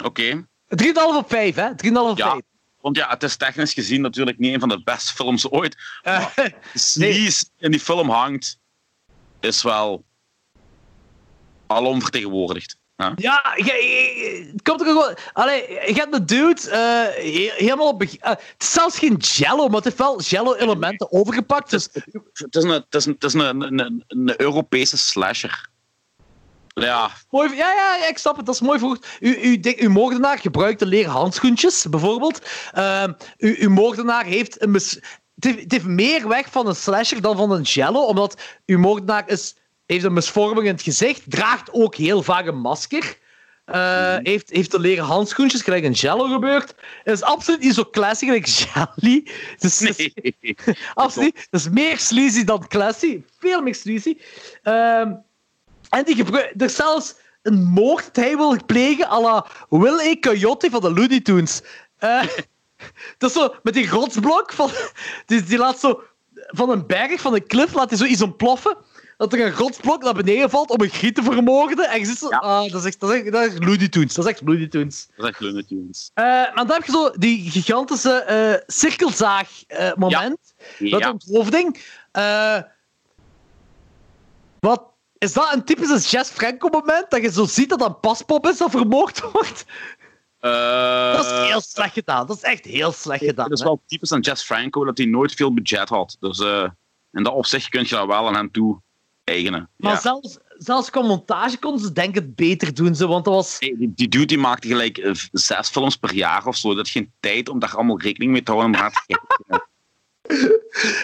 Oké. 0.04 0.46
3,5 0.68 0.92
op 0.94 1.28
5, 1.28 1.54
hè? 1.54 1.70
3,5 1.70 2.10
op 2.10 2.18
Ja. 2.18 2.30
5. 2.30 2.42
Want 2.80 2.96
ja, 2.96 3.08
het 3.08 3.22
is 3.22 3.36
technisch 3.36 3.72
gezien 3.72 4.00
natuurlijk 4.00 4.38
niet 4.38 4.54
een 4.54 4.60
van 4.60 4.68
de 4.68 4.82
beste 4.82 5.14
films 5.14 5.50
ooit. 5.50 5.76
Eh, 6.02 6.26
De 6.36 6.78
sleaze 6.78 7.44
die 7.44 7.64
in 7.64 7.70
die 7.70 7.80
film 7.80 8.10
hangt, 8.10 8.58
is 9.40 9.62
wel 9.62 10.04
alom 11.66 12.00
vertegenwoordigd. 12.00 12.78
Ja? 12.98 13.12
ja, 13.16 13.52
je, 13.56 13.64
je- 13.64 14.50
het 14.52 14.62
komt 14.62 14.80
er 14.80 14.86
gewoon... 14.86 15.16
Allee, 15.32 15.62
je 15.70 15.92
hebt 15.94 16.14
een 16.14 16.26
dude 16.26 16.60
eh, 16.70 16.78
he- 17.14 17.52
helemaal 17.56 17.88
op... 17.88 18.02
eh, 18.02 18.08
het 18.20 18.40
is 18.58 18.72
zelfs 18.72 18.98
geen 18.98 19.16
jello, 19.16 19.66
maar 19.66 19.74
het 19.76 19.84
heeft 19.84 19.98
wel 19.98 20.20
jello-elementen 20.20 21.12
overgepakt. 21.12 21.70
Dus, 21.70 21.88
Het 22.32 22.56
is 22.56 22.62
een, 22.64 22.70
het 22.70 22.94
is 22.94 23.06
een, 23.06 23.12
het 23.12 23.24
is 23.24 23.34
een, 23.34 23.78
een, 24.08 24.34
Europese 24.40 24.96
slasher. 24.98 25.68
Ja, 26.74 27.10
mooi, 27.30 27.54
ja, 27.56 27.72
ja, 27.74 28.06
ik 28.08 28.18
snap 28.18 28.36
het. 28.36 28.46
Dat 28.46 28.54
is 28.54 28.60
mooi 28.60 28.78
verwoord. 28.78 29.06
U, 29.20 29.36
u, 29.42 29.60
uw 29.76 29.90
moordenaar 29.90 30.38
gebruikte 30.38 30.86
leren 30.86 31.10
handschoentjes, 31.10 31.86
bijvoorbeeld. 31.90 32.40
Ehm, 32.72 33.12
u, 33.38 33.56
uw 33.60 33.70
moordenaar 33.70 34.24
heeft 34.24 34.62
een... 34.62 34.72
het, 34.74 35.00
heeft, 35.38 35.60
het 35.60 35.72
heeft 35.72 35.84
meer 35.86 36.28
weg 36.28 36.50
van 36.50 36.66
een 36.66 36.74
slasher 36.76 37.20
dan 37.20 37.36
van 37.36 37.50
een 37.50 37.62
jello, 37.62 38.00
omdat 38.04 38.40
uw 38.66 38.78
moordenaar 38.78 39.28
is, 39.28 39.54
heeft 39.88 40.04
een 40.04 40.12
misvorming 40.12 40.66
in 40.66 40.72
het 40.72 40.82
gezicht, 40.82 41.22
draagt 41.26 41.72
ook 41.72 41.94
heel 41.94 42.22
vaak 42.22 42.46
een 42.46 42.58
masker. 42.60 43.16
eh, 43.64 44.16
heeft, 44.22 44.50
heeft 44.50 44.70
de 44.70 44.80
leren 44.80 45.04
handschoentjes, 45.04 45.62
gelijk 45.62 45.84
een 45.84 45.92
jello 45.92 46.24
gebeurt. 46.32 46.74
Het 47.04 47.14
is 47.14 47.22
absoluut 47.22 47.60
niet 47.60 47.74
zo 47.74 47.84
classy 47.90 48.24
gelijk 48.24 48.46
jelly. 48.46 49.30
Dus, 49.58 49.78
het 49.78 49.98
is- 49.98 50.10
nee. 50.40 50.56
Absoluut. 50.94 51.46
Dat 51.50 51.60
is 51.60 51.68
meer 51.68 51.98
sleazy 51.98 52.44
dan 52.44 52.68
classy. 52.68 53.22
Veel 53.38 53.62
meer 53.62 53.74
sleazy. 53.74 54.16
Ehm, 54.62 55.12
en 55.88 56.04
die 56.04 56.14
gebruikt 56.14 56.62
er 56.62 56.70
zelfs 56.70 57.14
een 57.42 57.62
moord 57.62 58.04
dat 58.04 58.24
hij 58.24 58.36
wil 58.36 58.64
plegen 58.66 59.10
à 59.10 59.20
la 59.20 59.46
Will 59.68 59.98
E. 59.98 60.18
Coyote 60.18 60.70
van 60.70 60.80
de 60.80 60.92
Looney 60.92 61.20
Tunes. 61.20 61.62
Eh, 61.98 62.22
dat 63.18 63.30
is 63.30 63.36
zo 63.36 63.54
met 63.62 63.74
die 63.74 63.88
rotsblok 63.88 64.52
van... 64.52 64.70
Die, 65.26 65.42
die 65.42 65.58
laat 65.58 65.78
zo 65.80 66.02
van 66.34 66.70
een 66.70 66.86
berg, 66.86 67.20
van 67.20 67.34
een 67.34 67.46
klif, 67.46 67.74
laat 67.74 67.88
hij 67.88 67.98
zo 67.98 68.04
iets 68.04 68.22
ontploffen. 68.22 68.76
Dat 69.18 69.32
er 69.32 69.40
een 69.46 69.52
rotsblok 69.52 70.02
naar 70.02 70.14
beneden 70.14 70.50
valt 70.50 70.70
om 70.70 70.80
een 70.80 70.88
griet 70.90 71.14
te 71.14 71.22
vermoorden. 71.22 71.88
En 71.88 71.98
je 71.98 72.04
zit 72.06 72.18
zo... 72.18 72.28
Ja. 72.30 72.36
Ah, 72.38 72.70
dat 72.72 72.80
is 72.80 72.86
echt, 72.86 73.00
dat 73.00 73.10
is 73.10 73.16
echt, 73.22 73.32
dat 73.32 73.42
is 73.44 73.48
echt 73.52 73.64
Looney 73.64 73.88
Tunes. 73.88 74.14
Dat 74.14 74.24
is 74.24 74.30
echt 74.30 74.42
Looney 74.44 74.68
Tunes. 74.68 75.08
Dat 75.16 75.24
is 75.24 75.30
echt 75.30 75.40
Looney 75.40 75.62
Tunes. 75.62 76.10
Eh, 76.14 76.24
maar 76.24 76.54
dan 76.54 76.70
heb 76.70 76.84
je 76.84 76.92
zo 76.92 77.10
die 77.10 77.50
gigantische 77.50 78.10
eh 78.12 78.54
cirkelzaag-moment. 78.66 80.38
Dat 80.78 81.00
Ja. 81.00 81.10
onthoofding. 81.10 81.84
Eh, 82.12 82.58
wat, 84.60 84.82
is 85.18 85.32
dat 85.32 85.54
een 85.54 85.64
typisch 85.64 86.10
Jess 86.10 86.30
Franco-moment? 86.30 87.06
Dat 87.10 87.22
je 87.22 87.32
zo 87.32 87.44
ziet 87.44 87.68
dat 87.68 87.78
dat 87.78 87.88
een 87.88 88.00
paspop 88.00 88.46
is 88.46 88.58
dat 88.58 88.70
vermoord 88.70 89.20
wordt? 89.32 89.64
Eh, 90.38 91.12
Dat 91.12 91.24
is 91.24 91.30
heel 91.48 91.60
slecht 91.60 91.92
gedaan. 91.92 92.26
Dat 92.26 92.36
is 92.36 92.42
echt 92.42 92.64
heel 92.64 92.92
slecht 92.92 93.24
gedaan. 93.24 93.44
Het 93.50 93.58
is 93.58 93.64
wel 93.64 93.82
typisch 93.86 94.12
aan 94.12 94.20
Jess 94.20 94.44
Franco 94.44 94.84
dat 94.84 94.98
hij 94.98 95.06
nooit 95.06 95.32
veel 95.32 95.54
budget 95.54 95.88
had. 95.88 96.16
Dus 96.20 96.38
eh, 96.38 96.68
in 97.12 97.22
dat 97.22 97.32
opzicht 97.32 97.68
kun 97.68 97.82
je 97.82 97.88
dat 97.88 98.06
wel 98.06 98.26
aan 98.26 98.34
hem 98.34 98.50
toe 98.50 98.80
Maar 99.76 99.92
Ja. 99.92 100.00
zelfs, 100.00 100.38
zelfs 100.48 100.90
qua 100.90 101.02
montage 101.02 101.58
konden 101.58 101.80
ze 101.80 101.92
denk 101.92 102.08
ik 102.08 102.14
het 102.14 102.34
beter 102.36 102.74
doen. 102.74 102.94
Zo, 102.94 103.08
want 103.08 103.24
dat 103.24 103.34
was... 103.34 103.56
Hey, 103.58 103.74
die, 103.78 103.92
die 103.94 104.08
dude 104.08 104.24
die 104.26 104.38
maakte 104.38 104.68
gelijk 104.68 104.98
eh, 104.98 105.12
zes 105.32 105.68
films 105.68 105.96
per 105.96 106.14
jaar 106.14 106.46
of 106.46 106.56
zo. 106.56 106.74
Dat 106.74 106.86
is 106.86 106.92
geen 106.92 107.12
tijd 107.20 107.48
om 107.48 107.58
daar 107.58 107.74
allemaal 107.74 108.00
rekening 108.00 108.32
mee 108.32 108.42
te 108.42 108.52
houden. 108.52 108.80
om 108.82 108.90
te. 108.90 109.20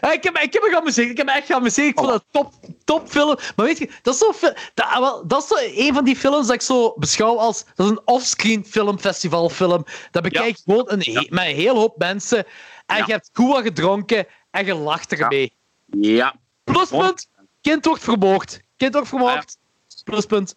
Ja, 0.01 0.13
ik, 0.13 0.23
heb, 0.25 0.37
ik 0.39 0.53
heb 0.53 0.63
me 0.63 0.69
geamuseerd. 0.71 1.11
Ik 1.11 1.17
heb 1.17 1.27
me 1.27 1.33
echt 1.33 1.47
geamuseerd. 1.47 1.89
Ik 1.89 1.95
vond 1.99 2.09
dat 2.09 2.25
een 2.25 2.41
top, 2.43 2.53
topfilm. 2.85 3.37
Maar 3.57 3.67
weet 3.67 3.79
je, 3.79 3.91
dat 4.03 4.15
is, 4.15 4.21
zo, 4.21 4.33
dat, 4.75 4.87
ah, 4.87 4.99
wel, 4.99 5.27
dat 5.27 5.43
is 5.43 5.49
zo 5.49 5.55
een 5.87 5.95
van 5.95 6.05
die 6.05 6.17
films 6.17 6.47
dat 6.47 6.55
ik 6.55 6.61
zo 6.63 6.95
beschouw 6.97 7.37
als... 7.39 7.65
Dat 7.75 7.87
is 7.87 7.93
een 7.93 8.01
offscreen 8.05 8.65
filmfestivalfilm. 8.65 9.85
Dat 10.11 10.23
bekijk 10.23 10.57
je 10.57 10.63
gewoon 10.65 10.85
een, 10.87 11.01
Ja. 11.13 11.21
met 11.29 11.47
een 11.47 11.55
heel 11.55 11.77
hoop 11.77 11.99
mensen. 11.99 12.45
En 12.87 12.97
Ja. 12.97 13.05
je 13.07 13.13
hebt 13.13 13.31
goed 13.33 13.53
wat 13.53 13.63
gedronken 13.63 14.27
en 14.51 14.67
je 14.67 14.75
lacht 14.75 15.13
ermee. 15.13 15.53
ja. 15.87 16.35
Pluspunt. 16.65 17.29
Kind 17.65 17.85
wordt 17.85 18.03
vermoord. 18.03 18.61
Kind 18.77 18.93
wordt 18.93 19.09
vermoord. 19.09 19.57
Pluspunt. 20.05 20.55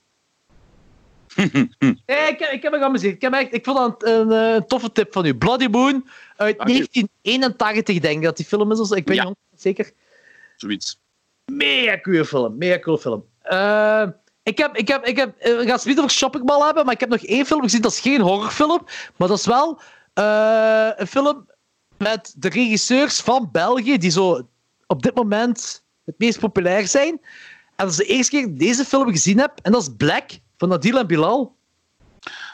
Nee, 2.05 2.27
ik, 2.29 2.39
heb- 2.39 2.51
ik 2.51 2.61
heb 2.63 2.71
me 2.71 2.77
geamuseerd. 2.77 3.13
Ik, 3.15 3.21
heb 3.21 3.33
echt, 3.33 3.53
ik 3.53 3.65
vond 3.65 3.77
dat 3.77 4.03
een, 4.05 4.31
een, 4.31 4.65
toffe 4.67 4.91
tip 4.91 5.13
van 5.13 5.25
u. 5.25 5.35
Bloody 5.35 5.67
Moon 5.67 6.07
uit 6.35 6.57
Dank 6.57 6.69
u. 6.69 6.73
1981, 6.73 7.99
denk 7.99 8.17
ik 8.17 8.23
dat 8.23 8.37
die 8.37 8.45
film 8.45 8.71
is. 8.71 8.79
of. 8.79 8.95
Ik 8.95 9.05
ben 9.05 9.15
Ja. 9.15 9.23
jong, 9.23 9.35
zeker. 9.55 9.91
Zoiets. 10.55 10.99
Mega 11.45 11.99
coole 11.99 12.25
film. 12.25 12.57
Mega 12.57 12.79
coole 12.79 12.99
film. 12.99 13.25
Eh, 13.41 14.07
ik 14.43 14.57
heb, 14.57 14.75
ik 14.77 14.87
heb, 14.87 15.05
ik 15.05 15.17
heb, 15.17 15.37
eh, 15.37 15.55
we 15.57 15.63
gaan 15.65 15.75
het 15.75 15.85
niet 15.85 15.97
over 15.97 16.11
Shopping 16.11 16.43
Mall 16.43 16.65
hebben, 16.65 16.85
maar 16.85 16.93
ik 16.93 16.99
heb 16.99 17.09
nog 17.09 17.23
één 17.23 17.45
film 17.45 17.61
gezien. 17.61 17.81
Dat 17.81 17.91
is 17.91 17.99
geen 17.99 18.21
horrorfilm, 18.21 18.85
maar 19.15 19.27
dat 19.27 19.37
is 19.37 19.45
wel 19.45 19.79
eh, 20.13 20.89
een 20.95 21.07
film 21.07 21.49
met 21.97 22.33
de 22.37 22.49
regisseurs 22.49 23.19
van 23.21 23.49
België, 23.51 23.97
die 23.97 24.11
zo 24.11 24.47
op 24.87 25.01
dit 25.03 25.15
moment 25.15 25.83
het 26.07 26.19
meest 26.19 26.39
populair 26.39 26.87
zijn. 26.87 27.11
En 27.75 27.85
dat 27.85 27.89
is 27.89 27.95
de 27.95 28.05
eerste 28.05 28.31
keer 28.31 28.41
dat 28.41 28.49
ik 28.51 28.59
deze 28.59 28.85
film 28.85 29.09
gezien 29.11 29.39
heb, 29.39 29.59
en 29.61 29.71
dat 29.71 29.81
is 29.81 29.89
Black 29.97 30.29
van 30.57 30.71
Adil 30.73 30.97
en 30.97 31.07
Bilal. 31.07 31.55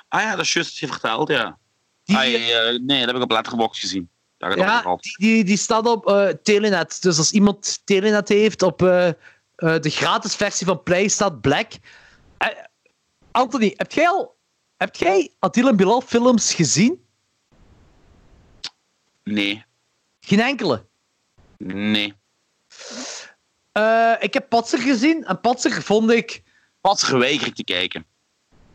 Ah 0.07 0.21
ja, 0.21 0.31
dat 0.35 0.45
is 0.45 0.53
juist 0.53 0.77
je 0.79 0.87
verteld, 0.87 1.27
ja. 1.29 1.57
Die, 2.03 2.17
Ah, 2.17 2.23
eh, 2.25 2.79
nee, 2.79 2.99
dat 2.99 3.07
heb 3.07 3.15
ik 3.15 3.21
op 3.21 3.31
Letterboxd 3.31 3.79
gezien. 3.81 4.09
Daar 4.37 4.57
ja, 4.57 4.95
die, 4.99 5.15
die, 5.17 5.43
die 5.43 5.57
staat 5.57 5.85
op 5.87 6.07
eh, 6.07 6.27
Telenet. 6.27 7.01
Dus 7.01 7.17
als 7.17 7.31
iemand 7.31 7.81
Telenet 7.85 8.29
heeft 8.29 8.61
op 8.61 8.81
eh, 8.81 9.09
de 9.55 9.89
gratis 9.89 10.35
versie 10.35 10.65
van 10.67 10.83
Play 10.83 11.07
staat 11.07 11.41
Black. 11.41 11.71
Anthony, 13.31 13.73
heb 13.77 13.91
jij 13.91 14.07
al 14.07 14.35
heb 14.77 14.95
jij 14.95 15.31
Adil 15.39 15.67
en 15.67 15.75
Bilal 15.75 16.01
films 16.01 16.53
gezien? 16.53 17.05
Nee, 19.23 19.65
Geen 20.19 20.39
enkele. 20.39 20.85
nee. 21.57 22.13
Eh, 23.73 24.13
ik 24.19 24.33
heb 24.33 24.49
Patser 24.49 24.79
gezien 24.79 25.25
en 25.25 25.41
Patser 25.41 25.81
vond 25.81 26.11
ik. 26.11 26.43
Pas 26.81 27.03
geweiger 27.03 27.47
ik 27.47 27.55
te 27.55 27.63
kijken. 27.63 28.05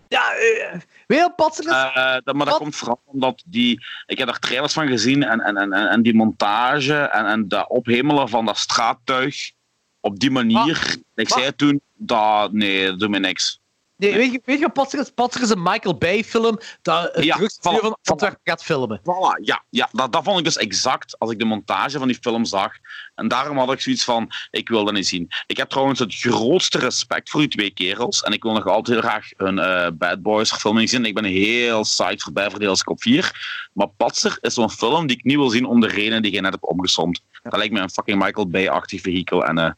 Ja, 0.08 0.32
eh, 0.32 0.72
weet 1.06 1.18
je 1.18 1.24
wat 1.24 1.36
Patser 1.36 1.64
is? 1.64 1.70
Eh, 1.70 2.16
dat, 2.24 2.34
maar 2.34 2.46
dat 2.46 2.56
komt 2.56 2.76
vooral 2.76 3.00
omdat 3.04 3.42
die... 3.46 3.86
Ik 4.06 4.18
heb 4.18 4.26
daar 4.26 4.38
trailers 4.38 4.72
van 4.72 4.86
gezien 4.86 5.22
en, 5.22 5.40
en, 5.40 5.56
en, 5.56 5.72
en 5.72 6.02
die 6.02 6.14
montage 6.14 6.94
en, 6.94 7.26
en 7.26 7.48
dat 7.48 7.68
ophemelen 7.68 8.28
van 8.28 8.44
dat 8.44 8.58
straattuig 8.58 9.52
op 10.00 10.18
die 10.18 10.30
manier. 10.30 10.96
Ik 11.14 11.28
zei 11.28 11.54
toen, 11.54 11.80
dat, 11.94 12.52
nee, 12.52 12.86
dat 12.86 12.98
doet 12.98 13.10
me 13.10 13.18
niks. 13.18 13.60
Nee, 13.98 14.14
weet, 14.14 14.32
je, 14.32 14.40
weet 14.44 14.58
je 14.58 14.64
wat 14.64 15.14
Patser 15.14 15.42
is? 15.42 15.50
Een 15.50 15.62
Michael 15.62 15.96
Bay 15.96 16.24
film 16.24 16.58
dat 16.82 17.14
het 17.14 17.24
Ja, 17.24 17.38
van. 17.60 17.96
Antwerpen 18.02 18.40
gaat 18.44 18.64
filmen. 18.64 19.00
Voilà, 19.00 19.42
ja, 19.42 19.64
ja 19.70 19.88
dat, 19.92 20.12
dat 20.12 20.24
vond 20.24 20.38
ik 20.38 20.44
dus 20.44 20.56
exact 20.56 21.18
als 21.18 21.30
ik 21.30 21.38
de 21.38 21.44
montage 21.44 21.98
van 21.98 22.08
die 22.08 22.18
film 22.20 22.44
zag. 22.44 22.72
En 23.14 23.28
daarom 23.28 23.58
had 23.58 23.72
ik 23.72 23.80
zoiets 23.80 24.04
van, 24.04 24.30
ik 24.50 24.68
wil 24.68 24.84
dat 24.84 24.94
niet 24.94 25.06
zien. 25.06 25.28
Ik 25.46 25.56
heb 25.56 25.68
trouwens 25.68 25.98
het 25.98 26.14
grootste 26.14 26.78
respect 26.78 27.30
voor 27.30 27.40
die 27.40 27.48
twee 27.48 27.70
kerels. 27.70 28.22
En 28.22 28.32
ik 28.32 28.42
wil 28.42 28.52
nog 28.52 28.66
altijd 28.66 29.00
heel 29.00 29.10
graag 29.10 29.28
een 29.36 29.58
eh, 29.58 29.90
Bad 29.94 30.22
Boys 30.22 30.48
verfilming 30.48 30.88
zien. 30.88 31.04
Ik 31.04 31.14
ben 31.14 31.24
heel 31.24 31.80
psyched 31.82 32.22
voor 32.22 32.32
Hills 32.58 32.84
Cop 32.84 33.02
4. 33.02 33.68
Maar 33.72 33.88
Patser 33.88 34.38
is 34.40 34.54
zo'n 34.54 34.70
film 34.70 35.06
die 35.06 35.16
ik 35.16 35.24
niet 35.24 35.36
wil 35.36 35.48
zien 35.48 35.64
om 35.64 35.80
de 35.80 35.86
reden 35.86 36.22
die 36.22 36.32
je 36.32 36.40
net 36.40 36.52
hebt 36.52 36.66
omgesomd. 36.66 37.20
Dat 37.42 37.56
lijkt 37.56 37.72
me 37.72 37.80
een 37.80 37.90
fucking 37.90 38.22
Michael 38.24 38.48
Bay-achtig 38.48 39.00
vehikel. 39.00 39.44
En 39.44 39.58
eh, 39.58 39.70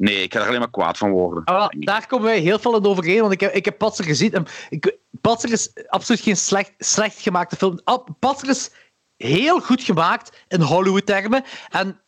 Nee, 0.00 0.22
ik 0.22 0.32
ga 0.32 0.40
er 0.40 0.46
alleen 0.46 0.58
maar 0.58 0.70
kwaad 0.70 0.98
van 0.98 1.10
worden. 1.10 1.44
Ah, 1.44 1.66
daar 1.70 2.06
komen 2.06 2.26
wij 2.26 2.38
heel 2.38 2.58
veel 2.58 2.76
in 2.76 2.84
overeen, 2.84 3.20
want 3.20 3.32
ik 3.32 3.40
heb, 3.40 3.52
ik 3.54 3.64
heb 3.64 3.78
Patser 3.78 4.04
gezien. 4.04 4.32
En 4.32 4.46
ik, 4.68 4.96
Patser 5.20 5.52
is 5.52 5.70
absoluut 5.86 6.20
geen 6.20 6.36
slecht, 6.36 6.72
slecht 6.78 7.20
gemaakte 7.20 7.56
film. 7.56 7.80
Patser 8.18 8.48
is 8.48 8.70
heel 9.16 9.60
goed 9.60 9.82
gemaakt 9.82 10.44
in 10.48 10.60
Hollywood-termen. 10.60 11.44
En 11.70 12.00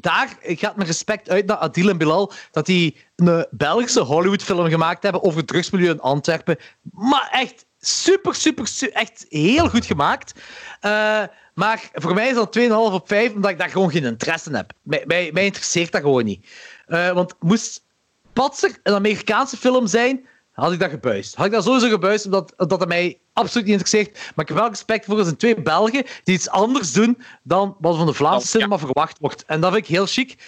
daar 0.00 0.36
gaat 0.42 0.76
mijn 0.76 0.88
respect 0.88 1.28
uit 1.28 1.46
naar 1.46 1.56
Adil 1.56 1.88
en 1.88 1.98
Bilal, 1.98 2.32
dat 2.50 2.66
die 2.66 2.96
een 3.16 3.46
Belgische 3.50 4.00
Hollywood-film 4.00 4.68
gemaakt 4.68 5.02
hebben 5.02 5.22
over 5.22 5.38
het 5.38 5.48
drugsmilieu 5.48 5.90
in 5.90 6.00
Antwerpen. 6.00 6.56
Maar 6.90 7.28
echt 7.32 7.66
super, 7.80 8.34
super, 8.34 8.66
su- 8.66 8.86
echt 8.86 9.26
heel 9.28 9.68
goed 9.68 9.86
gemaakt. 9.86 10.32
Eh, 10.80 11.22
maar 11.54 11.90
voor 11.92 12.14
mij 12.14 12.28
is 12.28 12.34
dat 12.34 12.52
2,5 12.58 12.70
op 12.94 13.08
5, 13.08 13.32
omdat 13.32 13.50
ik 13.50 13.58
daar 13.58 13.70
gewoon 13.70 13.90
geen 13.90 14.04
interesse 14.04 14.48
in 14.48 14.54
heb. 14.56 14.72
Mij, 14.82 15.30
mij 15.32 15.44
interesseert 15.44 15.92
dat 15.92 16.00
gewoon 16.00 16.24
niet. 16.24 16.46
Eh, 16.88 17.10
want 17.10 17.34
moest 17.40 17.84
Patser 18.32 18.78
een 18.82 18.94
Amerikaanse 18.94 19.56
film 19.56 19.86
zijn, 19.86 20.26
had 20.52 20.72
ik 20.72 20.78
dat 20.78 20.90
gebuist. 20.90 21.34
Had 21.34 21.46
ik 21.46 21.52
dat 21.52 21.64
sowieso 21.64 21.88
gebuist, 21.88 22.24
omdat, 22.24 22.52
het 22.56 22.88
mij 22.88 23.20
absoluut 23.32 23.66
niet 23.66 23.78
interesseert. 23.78 24.12
Maar 24.14 24.44
ik 24.44 24.48
heb 24.48 24.56
wel 24.56 24.68
respect 24.68 25.04
voor, 25.04 25.22
zijn 25.22 25.36
twee 25.36 25.62
Belgen 25.62 26.04
die 26.24 26.34
iets 26.34 26.48
anders 26.48 26.92
doen 26.92 27.22
dan 27.42 27.76
wat 27.80 27.96
van 27.96 28.06
de 28.06 28.12
Vlaamse 28.12 28.38
Oh, 28.46 28.52
ja. 28.52 28.58
cinema 28.58 28.78
verwacht 28.78 29.18
wordt. 29.18 29.44
En 29.44 29.60
dat 29.60 29.72
vind 29.72 29.84
ik 29.84 29.90
heel 29.90 30.06
chic. 30.06 30.38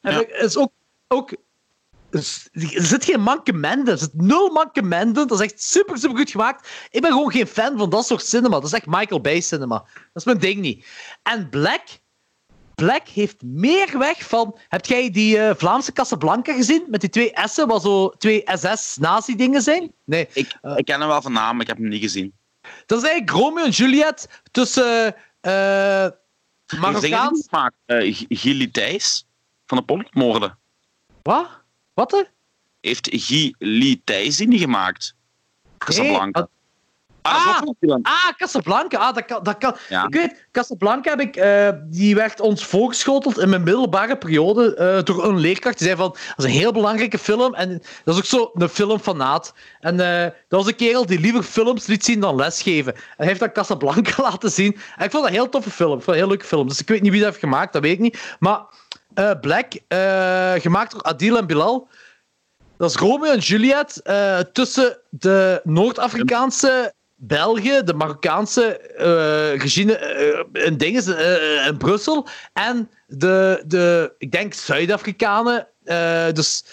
En 0.00 0.12
Ja. 0.12 0.18
er 0.18 0.44
is 0.44 0.56
ook... 0.56 0.72
ook 1.08 1.32
er 2.10 2.40
zit 2.60 3.04
geen 3.04 3.20
mankementen. 3.20 3.92
Er 3.92 3.98
zit 3.98 4.14
nul 4.14 4.50
mankementen. 4.50 5.28
Dat 5.28 5.40
is 5.40 5.50
echt 5.50 5.62
super, 5.62 5.98
super 5.98 6.16
goed 6.16 6.30
gemaakt. 6.30 6.68
Ik 6.90 7.00
ben 7.00 7.10
gewoon 7.12 7.30
geen 7.30 7.46
fan 7.46 7.78
van 7.78 7.90
dat 7.90 8.06
soort 8.06 8.24
cinema. 8.24 8.54
Dat 8.54 8.64
is 8.64 8.72
echt 8.72 8.86
Michael 8.86 9.20
Bay 9.20 9.40
cinema. 9.40 9.76
Dat 9.76 10.08
is 10.14 10.24
mijn 10.24 10.38
ding 10.38 10.60
niet. 10.60 10.86
En 11.22 11.48
Black... 11.48 11.82
Black 12.80 13.08
heeft 13.08 13.42
meer 13.42 13.98
weg 13.98 14.28
van... 14.28 14.58
Heb 14.68 14.86
jij 14.86 15.10
die 15.10 15.38
eh, 15.38 15.54
Vlaamse 15.56 15.92
Casablanca 15.92 16.52
gezien? 16.52 16.84
Met 16.88 17.00
die 17.00 17.10
twee 17.10 17.30
S'en, 17.34 17.66
wat 17.68 17.82
zo 17.82 18.08
twee 18.08 18.42
SS-nazi-dingen 18.44 19.62
zijn? 19.62 19.92
Nee. 20.04 20.28
Ik, 20.32 20.58
Eh. 20.62 20.72
ik 20.76 20.84
ken 20.84 20.98
hem 21.00 21.08
wel 21.08 21.22
van 21.22 21.32
naam, 21.32 21.52
maar 21.52 21.60
ik 21.62 21.66
heb 21.68 21.76
hem 21.76 21.88
niet 21.88 22.02
gezien. 22.02 22.32
Dat 22.86 23.02
is 23.02 23.08
eigenlijk 23.08 23.38
Romeo 23.38 23.64
en 23.64 23.70
Juliet 23.70 24.28
tussen... 24.50 25.14
eh 25.40 26.06
Marokkaans... 26.80 27.48
Uh, 27.86 28.16
Gilly 28.28 28.66
Thijs 28.66 29.26
van 29.66 29.78
de 29.78 29.84
Pollockmoorden. 29.84 30.58
Wat? 31.22 31.48
Wat? 31.94 32.30
Heeft 32.80 33.08
Gilly 33.12 34.00
Thijs 34.04 34.36
die 34.36 34.48
niet 34.48 34.60
gemaakt? 34.60 35.14
Casablanca. 35.78 36.40
Nee, 36.40 36.48
ah. 37.30 37.62
Ah, 38.02 38.36
Casablanca. 38.36 38.98
Ah, 38.98 39.14
dat 39.14 39.24
kan. 39.24 39.42
Dat 39.42 39.58
kan. 39.58 39.76
Ja. 39.88 40.06
Ik 40.06 40.14
weet, 40.14 40.46
Casablanca 40.52 41.10
heb 41.10 41.20
ik, 41.20 41.36
eh, 41.36 41.68
die 41.84 42.14
werd 42.14 42.40
ons 42.40 42.64
voorgeschoteld 42.64 43.38
in 43.38 43.48
mijn 43.48 43.62
middelbare 43.62 44.16
periode 44.16 44.74
eh, 44.74 45.02
door 45.02 45.24
een 45.24 45.38
leerkracht. 45.38 45.78
Die 45.78 45.86
zei 45.86 45.98
van, 45.98 46.10
dat 46.10 46.34
is 46.36 46.44
een 46.44 46.58
heel 46.58 46.72
belangrijke 46.72 47.18
film. 47.18 47.54
En 47.54 47.82
dat 48.04 48.14
is 48.14 48.20
ook 48.20 48.26
zo 48.26 48.50
een 48.54 48.68
filmfanaat. 48.68 49.54
En 49.80 50.00
eh, 50.00 50.22
dat 50.22 50.58
was 50.60 50.66
een 50.66 50.76
kerel 50.76 51.06
die 51.06 51.20
liever 51.20 51.42
films 51.42 51.86
liet 51.86 52.04
zien 52.04 52.20
dan 52.20 52.36
lesgeven. 52.36 52.94
En 52.94 53.00
hij 53.16 53.26
heeft 53.26 53.40
dat 53.40 53.52
Casablanca 53.52 54.22
laten 54.30 54.50
zien. 54.50 54.76
En 54.96 55.04
ik 55.04 55.10
vond 55.10 55.22
dat 55.22 55.26
een 55.32 55.38
heel 55.38 55.48
toffe 55.48 55.70
film. 55.70 55.98
Ik 55.98 56.02
vond 56.02 56.06
dat 56.06 56.14
een 56.14 56.20
heel 56.20 56.30
leuke 56.30 56.46
film. 56.46 56.68
Dus 56.68 56.80
ik 56.80 56.88
weet 56.88 57.02
niet 57.02 57.10
wie 57.10 57.20
dat 57.20 57.28
heeft 57.28 57.44
gemaakt, 57.44 57.72
dat 57.72 57.82
weet 57.82 57.92
ik 57.92 57.98
niet. 57.98 58.36
Maar 58.38 58.62
Black, 59.40 59.72
gemaakt 60.62 60.92
door 60.92 61.02
Adil 61.02 61.36
en 61.36 61.46
Bilal. 61.46 61.88
Dat 62.76 62.90
is 62.90 62.96
Romeo 62.96 63.32
en 63.32 63.38
Juliet 63.38 64.02
tussen 64.52 64.98
de 65.10 65.60
Noord-Afrikaanse 65.64 66.94
België, 67.22 67.82
de 67.84 67.94
Marokkaanse 67.94 68.78
eh 68.78 69.60
regime 69.60 69.96
eh, 69.96 70.66
in, 70.66 70.78
in 71.66 71.76
Brussel 71.76 72.26
en 72.52 72.90
de, 73.06 73.62
de 73.66 74.14
ik 74.18 74.32
denk, 74.32 74.54
Zuid-Afrikanen. 74.54 75.68
eh, 75.84 76.26
dus, 76.32 76.64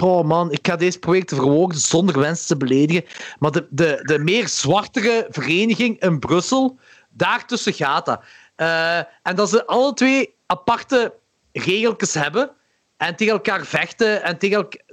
oh 0.00 0.24
man, 0.24 0.52
ik 0.52 0.66
ga 0.66 0.76
deze 0.76 0.98
project 0.98 1.34
verwoorden 1.34 1.78
zonder 1.80 2.18
wensen 2.18 2.46
te 2.46 2.56
beledigen. 2.56 3.04
Maar 3.38 3.50
de, 3.50 3.66
de, 3.70 4.00
de 4.02 4.18
meer 4.18 4.48
zwartere 4.48 5.26
vereniging 5.30 6.00
in 6.00 6.18
Brussel, 6.18 6.78
daartussen 7.10 7.72
gaat 7.72 8.06
dat. 8.06 8.22
Eh, 8.56 8.98
en 8.98 9.34
dat 9.34 9.48
ze 9.48 9.66
alle 9.66 9.92
twee 9.94 10.34
aparte 10.46 11.14
regeltjes 11.52 12.14
hebben 12.14 12.50
en 12.96 13.16
tegen 13.16 13.32
elkaar 13.32 13.64
vechten 13.64 14.22
en 14.22 14.38
tegen 14.38 14.56
elkaar. 14.56 14.90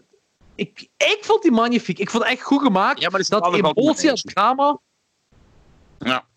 Ik, 0.59 0.87
ik 0.97 1.17
vond 1.21 1.41
die 1.41 1.51
magnifiek. 1.51 1.99
Ik 1.99 2.09
vond 2.09 2.23
het 2.23 2.31
echt 2.31 2.41
goed 2.41 2.61
gemaakt. 2.61 3.01
Ja, 3.01 3.09
maar 3.09 3.23
dat 3.27 3.53
emotie 3.53 4.09
goed. 4.09 4.33
drama. 4.33 4.79
Ja. 5.99 6.27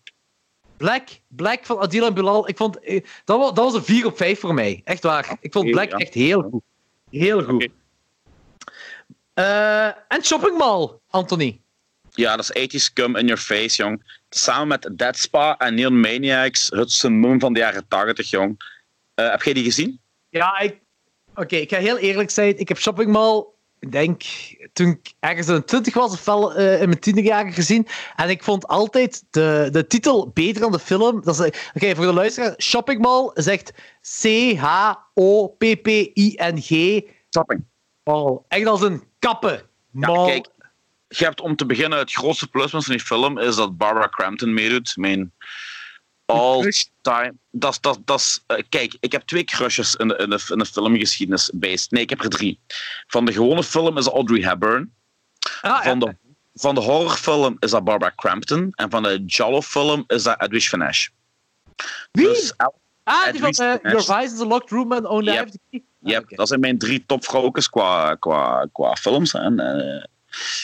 Black, 0.77 1.07
Black 1.27 1.65
van 1.65 1.79
Adil 1.79 2.05
en 2.05 2.13
Bilal. 2.13 2.49
Ik 2.49 2.57
vond, 2.57 2.79
eh, 2.79 3.03
dat, 3.25 3.37
was, 3.39 3.53
dat 3.53 3.63
was 3.63 3.73
een 3.73 3.83
4 3.83 4.05
op 4.05 4.17
5 4.17 4.39
voor 4.39 4.53
mij. 4.53 4.81
Echt 4.83 5.03
waar. 5.03 5.37
Ik 5.39 5.51
vond 5.53 5.71
Black 5.71 5.89
ja. 5.89 5.97
echt 5.97 6.13
heel 6.13 6.41
goed. 6.41 6.61
Heel 7.09 7.43
goed. 7.43 7.69
Eh, 9.33 9.85
en 9.85 10.23
Shopping 10.23 10.57
Mall, 10.57 10.99
Anthony. 11.09 11.61
ja, 12.11 12.35
dat 12.35 12.55
is 12.55 12.89
80s 12.89 12.93
cum 12.93 13.15
in 13.15 13.25
your 13.25 13.41
face, 13.41 13.83
jong. 13.83 14.19
Samen 14.29 14.67
met 14.67 14.89
Dead 14.97 15.17
Spa 15.17 15.57
en 15.57 15.75
Neon 15.75 15.99
Maniacs, 15.99 16.69
het 16.69 16.91
summum 16.91 17.39
van 17.39 17.53
de 17.53 17.59
jaren 17.59 17.87
80, 17.87 18.29
jong. 18.29 18.57
Eh, 19.15 19.29
heb 19.29 19.43
jij 19.43 19.53
die 19.53 19.63
gezien? 19.63 19.99
Ja, 20.29 20.59
ik... 20.59 20.81
Oké, 21.35 21.55
ik 21.55 21.69
ga 21.69 21.77
heel 21.77 21.97
eerlijk 21.97 22.29
zijn. 22.29 22.57
Ik 22.57 22.67
heb 22.67 22.79
Shopping 22.79 23.11
Mall, 23.11 23.45
ik 23.83 23.91
denk, 23.91 24.23
toen 24.73 24.87
ik 24.87 25.13
ergens 25.19 25.47
in 25.47 25.55
de 25.55 25.63
20 25.63 25.93
was, 25.93 26.11
of 26.13 26.25
wel 26.25 26.53
eh, 26.53 26.81
in 26.81 26.87
mijn 26.87 26.99
tienerjaren 26.99 27.53
gezien. 27.53 27.87
En 28.15 28.29
ik 28.29 28.43
vond 28.43 28.67
altijd 28.67 29.23
de, 29.29 29.69
de 29.71 29.87
titel 29.87 30.31
beter 30.33 30.61
dan 30.61 30.71
de 30.71 30.79
film. 30.79 31.21
Is, 31.25 31.39
Oké, 31.73 31.95
voor 31.95 32.05
de 32.05 32.13
luisteraar. 32.13 32.53
Shopping 32.57 33.01
Mall 33.01 33.31
zegt 33.33 33.73
C-H-O-P-P-I-N-G. 34.21 34.61
Shopping. 37.29 37.63
Mall. 38.03 38.39
Echt 38.47 38.65
als 38.65 38.81
een 38.81 39.03
kappen. 39.19 39.61
Ja, 39.91 40.07
Mall. 40.07 40.27
kijk. 40.27 40.47
Je 41.07 41.23
hebt 41.23 41.41
om 41.41 41.55
te 41.55 41.65
beginnen, 41.65 41.99
het 41.99 42.13
grootste 42.13 42.47
pluspunt 42.47 42.85
van 42.85 42.95
die 42.95 43.05
film 43.05 43.37
is 43.37 43.55
dat 43.55 43.77
Barbara 43.77 44.09
Crampton 44.09 44.53
meedoet. 44.53 44.93
Mijn 44.97 45.33
all 46.25 46.71
time. 47.01 47.33
Dat, 47.51 47.77
dat, 47.81 47.99
dat 48.05 48.43
eh, 48.47 48.63
kijk, 48.69 48.97
ik 48.99 49.11
heb 49.11 49.21
twee 49.21 49.43
crushes 49.43 49.95
in 49.95 50.07
de, 50.07 50.15
in 50.15 50.29
de, 50.29 50.45
in 50.47 50.57
de 50.57 50.65
filmgeschiedenis 50.65 51.51
based. 51.53 51.91
Nee, 51.91 52.03
ik 52.03 52.09
heb 52.09 52.23
er 52.23 52.29
drie. 52.29 52.59
Van 53.07 53.25
de 53.25 53.31
gewone 53.31 53.63
film 53.63 53.97
is 53.97 54.07
Audrey 54.07 54.41
Hepburn. 54.41 54.93
Ah, 55.61 55.83
Van 55.83 55.99
ja. 55.99 56.05
de, 56.05 56.15
van 56.53 56.75
de 56.75 56.81
horrorfilm 56.81 57.55
is 57.59 57.71
dat 57.71 57.83
Barbara 57.83 58.13
Crampton. 58.15 58.71
En 58.75 58.89
van 58.89 59.03
de 59.03 59.23
Giallo-film 59.27 60.03
is 60.07 60.23
dat 60.23 60.41
Edwige 60.41 60.67
Finch. 60.69 61.07
Wie? 62.11 62.27
Dus, 62.27 62.53
ah, 63.03 63.31
die 63.31 63.39
van 63.41 63.49
eh. 63.49 63.91
Your 63.91 64.03
Vice 64.03 64.33
is 64.33 64.39
a 64.39 64.45
Locked 64.45 64.69
Room 64.69 64.91
and 64.91 65.05
Only 65.05 65.31
Yep. 65.31 65.37
Have 65.37 65.51
the 65.51 65.59
Key. 65.69 65.79
Ah, 66.03 66.09
Yep, 66.09 66.23
oké. 66.23 66.35
dat 66.35 66.47
zijn 66.47 66.59
mijn 66.59 66.77
drie 66.77 67.03
topvrouwtjes 67.05 67.69
qua, 67.69 68.15
qua, 68.15 68.67
qua 68.71 68.95
films. 68.95 69.33
En, 69.33 69.59
eh, 69.59 70.03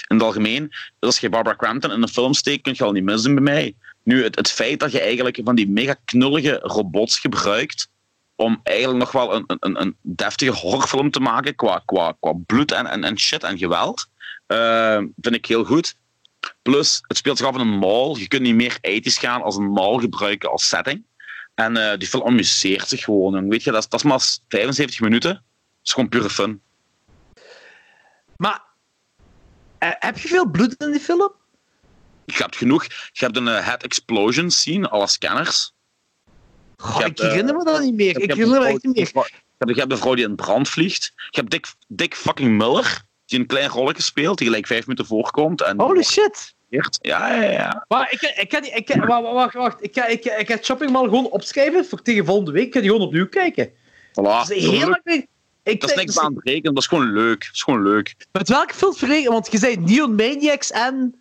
in 0.07 0.15
het 0.15 0.21
algemeen, 0.21 0.67
dus 0.69 0.79
als 0.99 1.19
je 1.19 1.29
Barbara 1.29 1.55
Crampton 1.55 1.91
in 1.91 2.01
een 2.01 2.07
film 2.07 2.33
steekt, 2.33 2.61
kun 2.61 2.73
je 2.75 2.83
al 2.83 2.91
niet 2.91 3.03
misdoen 3.03 3.33
bij 3.33 3.43
mij. 3.43 3.75
Nu, 4.09 4.23
het, 4.23 4.35
het 4.35 4.51
feit 4.51 4.79
dat 4.79 4.91
je 4.91 4.99
eigenlijk 4.99 5.39
van 5.43 5.55
die 5.55 5.69
mega 5.69 5.95
knullige 6.05 6.59
robots 6.63 7.19
gebruikt 7.19 7.89
om 8.35 8.59
eigenlijk 8.63 8.99
nog 8.99 9.11
wel 9.11 9.33
een, 9.33 9.43
een, 9.47 9.81
een 9.81 9.95
deftige 10.01 10.51
horrorfilm 10.51 11.11
te 11.11 11.19
maken 11.19 11.55
qua, 11.55 11.81
qua, 11.85 12.15
qua 12.19 12.33
bloed 12.45 12.71
en, 12.71 12.85
en, 12.85 13.03
en 13.03 13.19
shit 13.19 13.43
en 13.43 13.57
geweld, 13.57 14.07
eh, 14.45 14.97
vind 15.21 15.35
ik 15.35 15.45
heel 15.45 15.63
goed. 15.63 15.95
Plus, 16.61 17.01
het 17.07 17.17
speelt 17.17 17.37
zich 17.37 17.47
af 17.47 17.53
in 17.53 17.59
een 17.59 17.77
mall. 17.77 18.15
Je 18.17 18.27
kunt 18.27 18.41
niet 18.41 18.55
meer 18.55 18.77
ethisch 18.81 19.17
gaan 19.17 19.41
als 19.41 19.55
een 19.55 19.71
mall 19.71 19.99
gebruiken 19.99 20.51
als 20.51 20.67
setting. 20.67 21.03
En 21.55 21.77
eh, 21.77 21.97
die 21.97 22.07
film 22.07 22.23
amuseert 22.23 22.87
zich 22.87 23.03
gewoon. 23.03 23.35
En 23.35 23.49
weet 23.49 23.63
je, 23.63 23.71
dat 23.71 23.93
is, 23.93 24.03
maar 24.03 24.37
75 24.47 24.99
minuten. 24.99 25.43
Is 25.83 25.91
gewoon 25.91 26.09
pure 26.09 26.29
fun. 26.29 26.61
Maar 28.37 28.61
eh, 29.77 29.89
heb 29.99 30.17
je 30.17 30.27
veel 30.27 30.49
bloed 30.49 30.75
in 30.77 30.91
die 30.91 31.01
film? 31.01 31.37
Je 32.35 32.43
hebt 32.43 32.55
genoeg. 32.55 32.83
Je 33.11 33.25
hebt 33.25 33.37
een 33.37 33.47
eh, 33.47 33.65
head 33.65 33.83
explosion 33.83 34.51
scene, 34.51 34.89
alle 34.89 35.07
scanners. 35.07 35.73
Goh, 36.77 37.05
ik 37.05 37.19
eh, 37.19 37.27
herinner 37.27 37.55
me 37.55 37.63
dat 37.63 37.81
niet 37.81 37.95
meer. 37.95 38.19
Ik 38.21 38.31
herinner 38.31 38.59
me 38.59 38.65
echt 38.65 38.83
niet 38.83 38.95
meer. 38.95 39.11
Je 39.13 39.65
hebt, 39.65 39.73
je 39.73 39.79
hebt 39.79 39.91
een 39.91 39.97
vrouw 39.97 40.15
die 40.15 40.25
in 40.25 40.35
brand 40.35 40.69
vliegt. 40.69 41.13
Je 41.15 41.39
hebt 41.39 41.51
Dick, 41.51 41.67
Dick 41.87 42.15
fucking 42.15 42.57
Miller, 42.57 43.01
die 43.25 43.39
een 43.39 43.45
klein 43.45 43.69
rolletje 43.69 44.03
speelt, 44.03 44.37
die 44.37 44.47
gelijk 44.47 44.67
vijf 44.67 44.87
minuten 44.87 45.05
voorkomt. 45.05 45.61
En 45.61 45.81
Holy 45.81 46.03
shit. 46.03 46.57
Ja, 46.69 46.89
ja, 47.01 47.41
ja. 47.41 47.85
Maar 47.87 48.11
ik, 48.11 48.21
ik, 48.21 48.53
ik, 48.89 49.03
wacht, 49.05 49.23
wacht, 49.23 49.53
wacht. 49.53 49.83
Ik, 49.83 49.93
ga, 49.93 50.05
ik, 50.05 50.25
ik 50.25 50.51
ga 50.51 50.57
Shopping 50.61 50.91
Mall 50.91 51.03
gewoon 51.03 51.29
opschrijven 51.29 51.85
voor 51.85 52.01
tegen 52.01 52.25
volgende 52.25 52.51
week. 52.51 52.67
Ik 52.67 52.73
ga 52.73 52.79
die 52.79 52.89
gewoon 52.89 53.05
opnieuw 53.05 53.27
kijken. 53.27 53.69
Voilà. 53.69 54.13
Dat 54.13 54.49
is 54.49 54.63
heel 54.63 54.79
geleden. 54.79 55.27
Ik 55.63 55.81
Dat 55.81 55.89
is 55.89 55.95
niks 55.95 56.19
aan 56.19 56.35
het 56.35 56.43
rekenen, 56.43 56.73
dat 56.73 56.83
is 56.83 56.89
gewoon 56.89 57.11
leuk. 57.11 57.45
Dat 57.45 57.53
is 57.53 57.63
gewoon 57.63 57.83
leuk. 57.83 58.15
Met 58.31 58.49
welke 58.49 58.73
films 58.73 58.97
verrekenen? 58.97 59.31
Want 59.31 59.51
je 59.51 59.57
zei 59.57 59.75
Neon 59.77 60.15
Maniacs 60.15 60.71
en... 60.71 61.18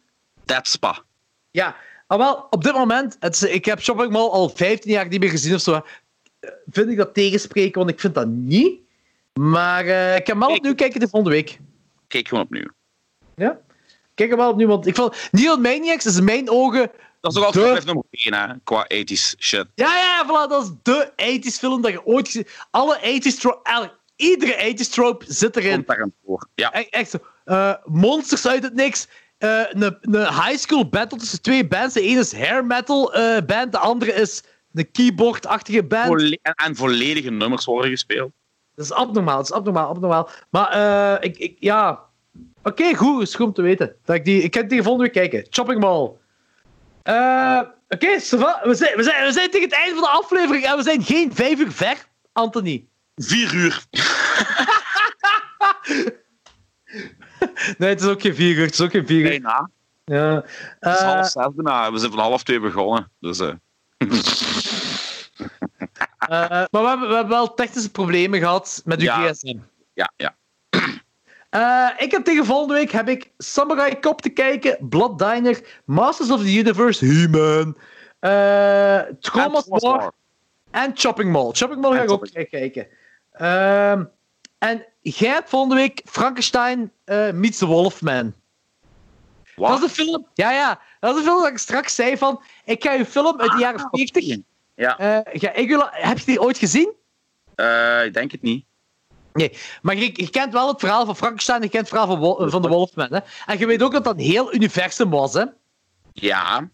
Dead 0.48 0.68
Spa. 0.68 1.02
Ja, 1.50 1.76
maar 2.06 2.18
wel, 2.18 2.46
op 2.50 2.62
dit 2.64 2.72
moment... 2.72 3.16
Het 3.20 3.42
ik 3.42 3.64
heb 3.64 3.82
Shopping 3.82 4.12
Mall 4.12 4.28
al 4.28 4.48
15 4.48 4.90
jaar 4.90 5.08
niet 5.08 5.20
meer 5.20 5.30
gezien 5.30 5.54
of 5.54 5.60
zo. 5.60 5.72
Eh, 6.40 6.50
Vind 6.70 6.88
ik 6.90 6.96
dat 6.96 7.14
tegenspreken, 7.14 7.78
want 7.78 7.90
ik 7.90 8.00
vind 8.00 8.14
dat 8.14 8.26
niet. 8.26 8.80
Maar 9.40 9.86
eh, 9.86 10.16
ik 10.16 10.26
hem 10.26 10.38
wel 10.38 10.48
opnieuw 10.54 10.74
kijken 10.74 11.00
de 11.00 11.08
volgende 11.08 11.34
week. 11.36 11.58
Kijk 12.06 12.28
gewoon 12.28 12.44
opnieuw. 12.44 12.68
Ja? 13.36 13.60
Kijk 14.14 14.28
hem 14.28 14.38
wel 14.38 14.50
opnieuw, 14.50 14.68
want 14.68 14.86
ik 14.86 14.94
vond... 14.94 15.28
Neon 15.30 15.60
Maniacs 15.60 16.06
is 16.06 16.16
in 16.16 16.24
mijn 16.24 16.50
ogen... 16.50 16.90
Dat 17.20 17.32
is 17.32 17.38
De- 17.38 17.44
altijd 17.46 17.64
blijft 17.64 17.86
nummer 17.86 18.04
1, 18.10 18.34
hè, 18.34 18.54
qua 18.64 18.86
ethisch 18.86 19.34
shit. 19.38 19.66
Ja, 19.74 19.96
ja, 19.98 20.24
voilà, 20.26 20.48
dat 20.50 20.62
is 20.64 20.70
de 20.82 21.12
80s 21.16 21.58
film 21.58 21.82
dat 21.82 21.92
je 21.92 22.06
ooit 22.06 22.26
gezien 22.26 22.46
Alle 22.70 22.98
80s... 22.98 23.38
tro- 23.40 23.60
el- 23.62 23.90
iedere 24.16 24.72
80s 24.74 24.90
trope 24.90 25.24
zit 25.28 25.56
erin. 25.56 25.72
Komt 25.74 25.86
daarin 25.86 26.14
voor. 26.24 26.48
Ja. 26.54 26.72
Echt, 26.72 26.88
echt 26.88 27.10
zo. 27.10 27.18
eh, 27.44 27.74
monsters 27.84 28.46
uit 28.46 28.62
het 28.62 28.74
niks. 28.74 29.08
Eh, 29.38 29.60
een, 29.68 29.98
een 30.00 30.20
high 30.20 30.56
school 30.56 30.88
battle 30.88 31.18
tussen 31.18 31.42
twee 31.42 31.66
bands. 31.66 31.94
De 31.94 32.00
ene 32.00 32.20
is 32.20 32.32
hair 32.32 32.64
metal 32.64 33.14
eh, 33.14 33.42
band, 33.46 33.72
de 33.72 33.78
andere 33.78 34.12
is 34.12 34.42
een 34.72 34.90
keyboard-achtige 34.90 35.84
band. 35.84 36.06
Volle- 36.06 36.38
en, 36.42 36.54
en 36.54 36.76
volledige 36.76 37.30
nummers 37.30 37.64
worden 37.64 37.90
gespeeld. 37.90 38.32
Dat 38.74 38.84
is 38.84 38.92
abnormaal, 38.92 39.36
dat 39.36 39.44
is 39.44 39.52
abnormaal, 39.52 39.88
abnormaal. 39.88 40.30
Maar 40.50 40.68
eh, 40.68 41.24
ik, 41.28 41.36
ik, 41.38 41.56
ja... 41.60 42.00
Oké, 42.62 42.94
goed, 42.94 43.22
is 43.22 43.34
goed 43.34 43.46
om 43.46 43.52
te 43.52 43.62
weten. 43.62 43.94
Dat 44.04 44.16
ik, 44.16 44.24
die, 44.24 44.42
ik 44.42 44.50
kan 44.50 44.68
die 44.68 44.82
volgende 44.82 45.10
week 45.10 45.30
kijken. 45.30 45.46
Chopping 45.50 45.80
Mall. 45.80 46.10
Eh, 47.02 47.60
Oké, 47.88 48.06
we, 48.06 48.20
zijn, 48.20 48.40
we, 48.96 49.02
zijn, 49.02 49.26
we 49.26 49.32
zijn 49.32 49.50
tegen 49.50 49.68
het 49.68 49.72
einde 49.72 49.94
van 49.94 50.02
de 50.02 50.08
aflevering 50.08 50.64
en 50.64 50.76
we 50.76 50.82
zijn 50.82 51.02
geen 51.02 51.34
vijf 51.34 51.58
uur 51.58 51.72
ver, 51.72 51.96
Anthony. 52.32 52.86
Vier 53.16 53.54
uur. 53.54 53.84
Nee, 57.78 57.88
het 57.88 58.00
is 58.00 58.06
ook 58.06 58.20
geen 58.20 58.34
vier 58.34 58.56
uur, 58.56 58.64
het 58.64 58.72
is 58.72 58.80
ook 58.80 58.90
geen 58.90 59.06
vier 59.06 59.20
uur. 59.20 59.28
Bijna. 59.28 59.70
Ja. 60.04 60.34
Het 60.80 60.94
is 60.94 61.00
Eh, 61.00 61.14
half 61.14 61.26
zes 61.28 61.46
bijna. 61.54 61.92
We 61.92 61.98
zijn 61.98 62.10
van 62.10 62.20
half 62.20 62.42
twee 62.42 62.60
begonnen. 62.60 63.10
Dus, 63.20 63.38
eh, 63.40 63.48
eh, 66.18 66.66
maar 66.70 66.82
we 66.82 66.88
hebben, 66.88 67.08
we 67.08 67.14
hebben 67.14 67.28
wel 67.36 67.54
technische 67.54 67.90
problemen 67.90 68.38
gehad 68.38 68.82
met 68.84 68.98
uw 68.98 69.04
Ja. 69.04 69.32
gsm. 69.32 69.56
ja, 69.94 70.12
ja. 70.16 70.36
Eh, 71.50 71.88
ik 71.98 72.10
heb 72.10 72.24
tegen 72.24 72.44
volgende 72.44 72.74
week 72.74 72.90
heb 72.90 73.08
ik 73.08 73.30
Samurai 73.38 73.98
Cop 73.98 74.22
te 74.22 74.28
kijken, 74.28 74.88
Blood 74.88 75.18
Diner, 75.18 75.80
Masters 75.84 76.30
of 76.30 76.40
the 76.40 76.56
Universe, 76.58 77.04
He-Man, 77.06 77.76
eh 78.18 79.00
Thomas 79.20 79.68
En 79.68 79.78
War 79.80 80.12
Chopping 80.94 81.32
Mall. 81.32 81.50
Chopping 81.52 81.80
Mall 81.80 81.94
ga 81.96 82.02
ik 82.02 82.10
ook 82.10 82.28
kijken. 82.50 82.86
Ehm, 83.32 84.04
en 84.58 84.84
jij 85.16 85.32
hebt 85.32 85.48
volgende 85.48 85.74
week 85.74 86.02
Frankenstein 86.04 86.92
eh, 87.04 87.30
meets 87.30 87.58
the 87.58 87.66
Wolfman. 87.66 88.34
Wat? 89.56 89.68
Dat 89.68 89.78
is 89.78 89.84
een 89.98 90.04
film. 90.04 90.26
Ja, 90.34 90.50
ja. 90.52 90.80
Dat 91.00 91.10
is 91.12 91.16
een 91.20 91.26
film 91.26 91.42
dat 91.42 91.50
ik 91.50 91.58
straks 91.58 91.94
zei 91.94 92.16
van. 92.16 92.42
Ik 92.64 92.82
ga 92.82 92.92
je 92.92 93.06
film 93.06 93.40
uit 93.40 93.50
de 93.52 93.58
jaren 93.58 93.80
Ah, 93.80 93.88
40. 93.90 94.24
oké. 94.24 94.42
Ja, 94.74 94.98
eh, 94.98 95.52
ik 95.62 95.68
wil- 95.68 95.88
heb 95.90 96.18
je 96.18 96.24
die 96.24 96.40
ooit 96.40 96.58
gezien? 96.58 96.92
eh, 97.54 98.04
ik 98.04 98.14
denk 98.14 98.30
het 98.32 98.42
niet. 98.42 98.66
Maar 99.82 99.96
je, 99.96 100.10
je 100.14 100.30
kent 100.30 100.52
wel 100.52 100.68
het 100.68 100.80
verhaal 100.80 101.06
van 101.06 101.16
Frankenstein, 101.16 101.62
je 101.62 101.68
kent 101.68 101.90
het 101.90 101.98
verhaal 101.98 102.36
van, 102.36 102.50
van 102.50 102.62
de 102.62 102.68
Wolfman. 102.68 103.12
Hè? 103.12 103.18
En 103.46 103.58
je 103.58 103.66
weet 103.66 103.82
ook 103.82 103.92
dat 103.92 104.04
dat 104.04 104.14
een 104.14 104.20
heel 104.24 104.54
universum 104.54 105.10
was. 105.10 105.32
Hè? 105.34 105.44
Ja, 106.12 106.68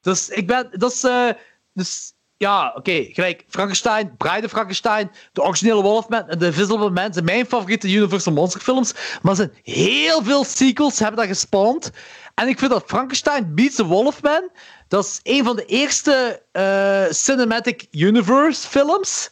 Dus 0.00 0.28
ik 0.28 0.46
ben. 0.46 0.68
Dat 0.72 0.92
is, 0.92 1.04
eh, 1.04 1.28
dus 1.72 2.13
ja, 2.36 2.72
oké. 2.76 3.06
gelijk. 3.10 3.44
Frankenstein, 3.48 4.16
Bride 4.16 4.44
of 4.44 4.50
Frankenstein, 4.50 5.10
de 5.32 5.42
originele 5.42 5.82
Wolfman 5.82 6.28
en 6.28 6.38
de 6.38 6.46
Invisible 6.46 6.90
Man 6.90 7.12
zijn 7.12 7.24
mijn 7.24 7.46
favoriete 7.46 7.88
Universal 7.92 8.32
Monster 8.32 8.60
films. 8.60 8.92
Maar 9.22 9.32
er 9.32 9.36
zijn 9.36 9.52
heel 9.62 10.22
veel 10.22 10.44
sequels 10.44 10.98
hebben 10.98 11.16
dat 11.16 11.26
gespawned. 11.28 11.92
En 12.34 12.48
ik 12.48 12.58
vind 12.58 12.70
dat 12.70 12.84
Frankenstein 12.86 13.54
Beats 13.54 13.74
the 13.74 13.84
Wolfman. 13.84 14.50
Dat 14.88 15.04
is 15.04 15.20
een 15.22 15.44
van 15.44 15.56
de 15.56 15.64
eerste 15.64 16.42
eh, 16.52 17.04
Cinematic 17.10 17.86
Universe 17.90 18.68
films. 18.68 19.30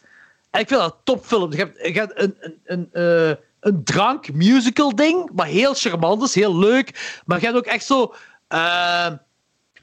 En 0.51 0.59
ik 0.59 0.67
vind 0.67 0.79
dat 0.79 0.91
een 0.91 0.99
topfilm. 1.03 1.51
Je 1.51 1.57
hebt, 1.77 2.19
een, 2.21 2.35
een, 2.39 2.59
een, 2.65 2.89
eh, 2.91 3.35
een 3.59 3.83
drank 3.83 4.33
musical 4.33 4.95
ding, 4.95 5.29
maar 5.35 5.45
heel 5.47 5.73
charmant 5.73 6.23
is, 6.23 6.35
heel 6.35 6.57
leuk. 6.57 7.21
Maar 7.25 7.39
je 7.39 7.45
hebt 7.45 7.57
ook 7.57 7.65
echt 7.65 7.85
zo. 7.85 8.13
eh, 8.47 9.11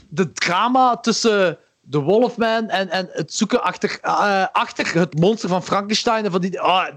de 0.09 0.33
drama 0.33 0.97
tussen 0.97 1.59
de 1.81 1.99
Wolfman 1.99 2.69
en, 2.69 2.89
en 2.89 3.09
het 3.13 3.35
zoeken 3.35 3.63
achter, 3.63 3.99
eh, 4.03 4.47
achter 4.53 4.95
het 4.95 5.19
monster 5.19 5.49
van 5.49 5.63
Frankenstein. 5.63 6.25
En 6.25 6.31
van 6.31 6.41
die, 6.41 6.61
ah, 6.61 6.89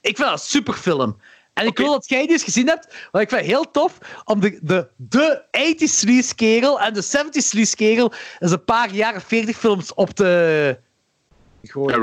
ik 0.00 0.16
vind 0.16 0.18
dat 0.18 0.32
een 0.32 0.38
superfilm. 0.38 1.20
En 1.52 1.66
ik 1.66 1.76
wil 1.76 1.92
dat 1.92 2.08
jij 2.08 2.22
die 2.22 2.30
eens 2.30 2.44
gezien 2.44 2.66
hebt, 2.68 2.94
want 3.10 3.24
ik 3.24 3.30
vind 3.30 3.40
het 3.40 3.50
heel 3.50 3.70
tof 3.70 3.98
om 4.24 4.40
de, 4.40 4.58
de, 4.62 4.88
de 4.96 5.42
80s 5.76 5.92
sleaze 5.92 6.34
kerel 6.34 6.80
en 6.80 6.94
de 6.94 7.02
70s 7.04 7.30
sleaze 7.46 7.76
kerel 7.76 8.12
eens 8.38 8.50
een 8.52 8.64
paar 8.64 8.90
jaren 8.90 9.20
40 9.20 9.56
films 9.58 9.94
op 9.94 10.10
te 10.10 10.78
gooien. 11.62 11.94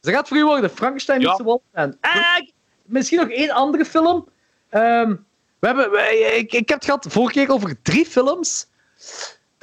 Ze 0.00 0.10
gaat 0.12 0.28
voor 0.28 0.36
u 0.36 0.44
worden, 0.44 0.70
Frankenstein 0.70 1.20
Ja. 1.20 1.34
the 1.34 1.42
Wolfman. 1.42 1.96
En 2.00 2.52
misschien 2.84 3.18
nog 3.18 3.28
één 3.28 3.50
andere 3.50 3.84
film. 3.84 4.28
Ehm, 4.68 5.14
we 5.58 5.66
hebben, 5.66 5.90
we- 5.90 6.34
ik, 6.36 6.52
ik 6.52 6.68
heb 6.68 6.78
het 6.78 6.84
gehad 6.84 7.06
vorige 7.08 7.32
keer 7.32 7.50
over 7.50 7.82
drie 7.82 8.06
films 8.06 8.66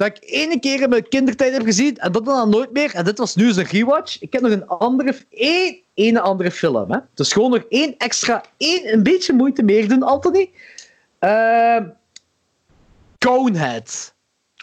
dat 0.00 0.16
ik 0.16 0.30
ene 0.30 0.60
keer 0.60 0.80
in 0.80 0.88
mijn 0.88 1.08
kindertijd 1.08 1.52
heb 1.52 1.62
gezien 1.62 1.96
en 1.96 2.12
dat 2.12 2.24
dan 2.24 2.50
nooit 2.50 2.72
meer. 2.72 2.94
En 2.94 3.04
dit 3.04 3.18
was 3.18 3.34
nu 3.34 3.46
eens 3.46 3.56
een 3.56 3.64
rewatch. 3.64 4.20
Ik 4.20 4.32
heb 4.32 4.42
nog 4.42 4.50
een 4.50 4.66
andere, 4.66 5.14
één 5.30 5.78
ene 5.94 6.20
andere 6.20 6.50
film. 6.50 6.92
Hè. 6.92 6.98
Dus 7.14 7.32
gewoon 7.32 7.50
nog 7.50 7.64
één 7.68 7.94
extra, 7.96 8.44
één, 8.56 8.92
een 8.92 9.02
beetje 9.02 9.32
moeite 9.32 9.62
meer 9.62 9.88
doen, 9.88 10.02
Anthony. 10.02 10.50
Ehm 11.18 11.84
Conehead. 13.18 14.14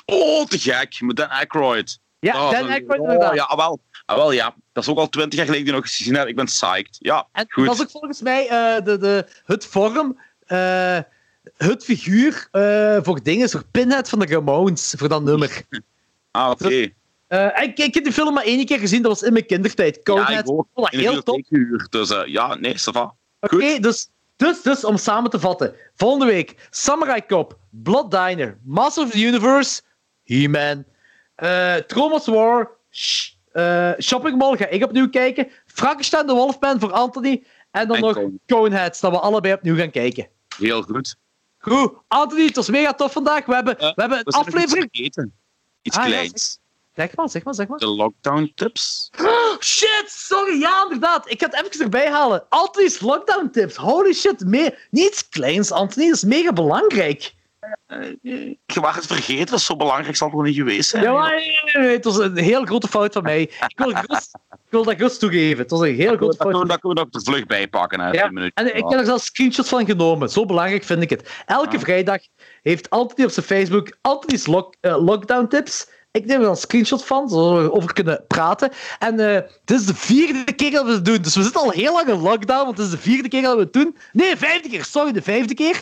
Oh, 0.05 0.45
te 0.45 0.59
gek. 0.59 1.01
Met 1.01 1.15
Dan 1.15 1.29
Aykroyd. 1.29 1.99
Ja, 2.19 2.45
Oh, 2.45 2.51
Dan 2.51 2.69
Aykroyd 2.69 2.99
oh, 2.99 3.05
inderdaad. 3.05 3.35
Ja, 3.35 3.43
ah, 3.43 3.57
wel. 3.57 3.79
Ah, 4.05 4.15
wel, 4.15 4.31
ja. 4.31 4.55
Dat 4.73 4.83
is 4.83 4.89
ook 4.89 4.97
al 4.97 5.09
twintig 5.09 5.37
jaar 5.37 5.45
geleden 5.45 5.65
die 5.65 5.75
nog 5.75 5.87
gezien 5.87 6.15
heb. 6.15 6.27
Ik 6.27 6.35
ben 6.35 6.45
psyched. 6.45 6.97
Ja, 6.99 7.27
En 7.31 7.45
goed. 7.49 7.65
dat 7.65 7.75
is 7.75 7.81
ook 7.81 7.89
volgens 7.91 8.21
mij 8.21 8.47
eh, 8.47 8.83
de, 8.85 8.97
de, 8.97 9.25
het 9.45 9.65
vorm, 9.65 10.19
eh, 10.45 10.99
het 11.57 11.83
figuur 11.83 12.47
eh, 12.51 12.97
voor 13.01 13.23
dingen, 13.23 13.49
voor 13.49 13.63
Pinhead 13.71 14.09
van 14.09 14.19
de 14.19 14.25
Ramones, 14.25 14.93
voor 14.97 15.09
dat 15.09 15.23
nummer. 15.23 15.61
Ah, 16.31 16.49
oké. 16.49 16.89
Eh, 17.27 17.63
ik, 17.63 17.77
ik 17.77 17.93
heb 17.93 18.03
die 18.03 18.13
film 18.13 18.33
maar 18.33 18.43
één 18.43 18.65
keer 18.65 18.79
gezien, 18.79 19.01
dat 19.01 19.11
was 19.11 19.21
in 19.23 19.33
mijn 19.33 19.45
kindertijd. 19.45 19.95
Ja, 19.95 20.01
Conehead, 20.03 20.39
ik 20.39 20.45
vond 20.45 20.67
dat 20.73 20.91
de 20.91 20.97
heel 20.97 21.23
top. 21.23 21.41
Dus 21.89 22.09
eh, 22.09 22.21
ja, 22.25 22.55
nee, 22.55 22.73
ça 22.73 22.91
va. 22.93 23.13
Oké, 23.39 23.79
dus, 23.79 24.09
dus, 24.35 24.61
dus 24.61 24.83
om 24.83 24.97
samen 24.97 25.29
te 25.29 25.39
vatten. 25.39 25.73
Volgende 25.95 26.25
week, 26.25 26.67
Samurai 26.69 27.25
Cop, 27.27 27.57
Blood 27.69 28.11
Diner, 28.11 28.57
Master 28.63 29.03
of 29.03 29.11
the 29.11 29.19
Universe, 29.25 29.81
He-Man, 30.23 30.85
Tromas 31.87 32.25
War, 32.27 32.71
Sh- 32.89 33.29
Shopping 33.99 34.37
Mall 34.37 34.57
ga 34.57 34.67
ik 34.67 34.83
opnieuw 34.83 35.09
kijken, 35.09 35.47
Frankenstein 35.65 36.27
the 36.27 36.33
Wolfman 36.33 36.79
voor 36.79 36.91
Anthony, 36.91 37.43
en 37.71 37.87
dan 37.87 37.95
En 37.95 38.01
nog 38.01 38.13
Conehead. 38.13 38.39
Conehead, 38.47 39.01
dat 39.01 39.11
we 39.11 39.19
allebei 39.19 39.53
opnieuw 39.53 39.75
gaan 39.75 39.91
kijken. 39.91 40.27
Heel 40.57 40.81
goed. 40.81 41.15
Goed, 41.67 41.93
Anthony, 42.07 42.45
het 42.45 42.55
was 42.55 42.69
mega 42.69 42.93
tof 42.93 43.11
vandaag. 43.11 43.45
We 43.45 43.53
hebben, 43.55 43.75
Ja, 43.79 43.91
we 43.95 44.01
hebben 44.01 44.17
een 44.17 44.23
We 44.23 44.29
iets 44.29 44.37
aflevering. 44.37 44.87
vergeten. 44.91 45.33
Iets 45.81 45.97
Ah, 45.97 46.03
ja, 46.03 46.09
kleins. 46.09 46.59
Zeg 46.95 47.15
maar, 47.15 47.29
zeg 47.29 47.43
maar, 47.43 47.53
zeg 47.53 47.67
maar. 47.67 47.77
De 47.79 47.87
lockdown 47.87 48.51
tips. 48.55 49.11
Oh, 49.21 49.59
shit, 49.59 50.03
sorry, 50.07 50.59
ja, 50.59 50.83
inderdaad. 50.83 51.29
Ik 51.31 51.39
ga 51.41 51.45
het 51.49 51.65
even 51.65 51.83
erbij 51.83 52.09
halen. 52.11 52.45
Anthony's 52.49 52.99
lockdown 52.99 53.49
tips. 53.51 53.75
Holy 53.75 54.13
shit, 54.13 54.45
me 54.45 54.77
niets 54.91 55.29
kleins, 55.29 55.71
Anthony. 55.71 56.05
Dat 56.07 56.15
is 56.15 56.23
mega 56.23 56.53
belangrijk. 56.53 57.33
Eh, 57.87 57.99
Je 58.65 58.79
was 58.81 58.95
het 58.95 59.05
vergeten, 59.05 59.45
dat 59.45 59.59
is 59.59 59.65
zo 59.65 59.75
belangrijk, 59.75 60.15
zal 60.15 60.27
het 60.27 60.35
wel 60.35 60.45
niet 60.45 60.55
geweest 60.55 60.89
zijn. 60.89 61.03
Ja, 61.03 61.11
maar, 61.13 61.31
nee, 61.35 61.83
nee, 61.85 61.95
het 61.95 62.03
was 62.03 62.17
een 62.17 62.37
heel 62.37 62.65
grote 62.65 62.87
fout 62.87 63.13
van 63.13 63.23
mij. 63.23 63.41
Ik 63.41 63.73
wil, 63.75 63.89
gerust, 63.93 64.35
ik 64.51 64.57
wil 64.69 64.83
dat 64.83 64.95
gerust 64.95 65.19
toegeven. 65.19 65.57
Het 65.57 65.71
was 65.71 65.79
een 65.81 65.95
heel 65.95 66.07
dat, 66.09 66.17
grote 66.17 66.37
fout. 66.37 66.67
dat 66.67 66.79
kunnen 66.79 67.03
we 67.03 67.09
nog 67.11 67.23
er 67.23 67.31
vlug 67.33 67.45
bij 67.45 67.67
pakken. 67.67 67.99
Hè, 67.99 68.11
Ja, 68.11 68.29
en 68.53 68.75
ik 68.75 68.83
heb 68.89 68.99
er 68.99 69.05
zelfs 69.05 69.25
screenshots 69.25 69.69
van 69.69 69.85
genomen. 69.85 70.29
Zo 70.29 70.45
belangrijk 70.45 70.83
vind 70.83 71.01
ik 71.01 71.09
het. 71.09 71.29
Elke 71.45 71.75
Ah. 71.75 71.81
vrijdag 71.81 72.19
heeft 72.61 72.89
Anthony 72.89 73.25
op 73.25 73.31
zijn 73.31 73.45
Facebook 73.45 73.97
Anthony's 74.01 74.45
lock, 74.45 74.75
eh, 74.79 75.03
lockdown 75.05 75.47
tips. 75.47 75.87
Ik 76.11 76.25
neem 76.25 76.35
er 76.37 76.41
dan 76.41 76.51
een 76.51 76.57
screenshot 76.57 77.05
van, 77.05 77.29
zodat 77.29 77.57
we 77.57 77.63
erover 77.63 77.93
kunnen 77.93 78.23
praten. 78.27 78.71
En 78.99 79.19
eh, 79.35 79.41
dit 79.65 79.79
is 79.79 79.85
de 79.85 79.95
vierde 79.95 80.53
keer 80.53 80.71
dat 80.71 80.85
we 80.85 80.91
het 80.91 81.05
doen. 81.05 81.21
Dus 81.21 81.35
we 81.35 81.43
zitten 81.43 81.61
al 81.61 81.69
heel 81.69 81.93
lang 81.93 82.07
in 82.07 82.21
lockdown, 82.21 82.65
want 82.65 82.77
het 82.77 82.85
is 82.85 82.91
de 82.91 82.97
vierde 82.97 83.27
keer 83.29 83.41
dat 83.41 83.55
we 83.55 83.61
het 83.61 83.73
doen. 83.73 83.97
Nee, 84.13 84.35
vijfde 84.35 84.69
keer. 84.69 84.83
Sorry, 84.83 85.11
de 85.11 85.21
vijfde 85.21 85.53
keer. 85.53 85.81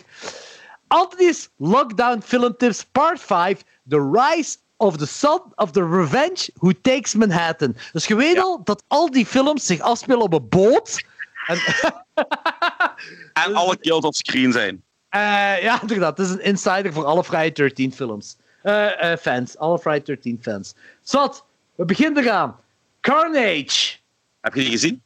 Anthony's 0.88 1.48
Lockdown 1.58 2.22
Film 2.22 2.56
Tips 2.56 2.84
Part 2.84 3.20
5. 3.20 3.64
The 3.88 4.10
Rise 4.12 4.58
of 4.76 4.96
the 4.96 5.06
Son 5.06 5.40
of 5.54 5.70
the 5.70 5.88
Revenge 5.88 6.50
Who 6.60 6.72
Takes 6.82 7.14
Manhattan. 7.14 7.76
Dus 7.92 8.06
je 8.06 8.14
weet 8.16 8.34
Ja. 8.34 8.40
al 8.42 8.64
dat 8.64 8.82
al 8.88 9.10
die 9.10 9.26
films 9.26 9.66
zich 9.66 9.80
afspelen 9.80 10.20
op 10.20 10.32
een 10.32 10.48
boot. 10.48 11.04
En, 11.46 11.58
En 13.44 13.54
alle 13.54 13.76
kills 13.76 14.04
op 14.04 14.14
screen 14.14 14.52
zijn. 14.52 14.82
Eh, 15.08 15.62
ja, 15.62 15.80
inderdaad. 15.80 16.18
Het 16.18 16.26
is 16.26 16.32
een 16.32 16.42
insider 16.42 16.92
voor 16.92 17.04
alle 17.04 17.24
Friday 17.24 17.52
13 17.52 17.92
films. 17.92 18.36
Eh, 18.62 19.12
eh, 19.12 19.18
fans. 19.18 19.58
Alle 19.58 19.78
Friday 19.78 20.02
13 20.02 20.38
fans. 20.42 20.74
Zat, 21.02 21.44
we 21.74 21.84
beginnen 21.84 22.22
eraan. 22.24 22.56
Carnage. 23.00 23.96
Heb 24.40 24.54
je 24.54 24.60
die 24.60 24.70
gezien? 24.70 25.02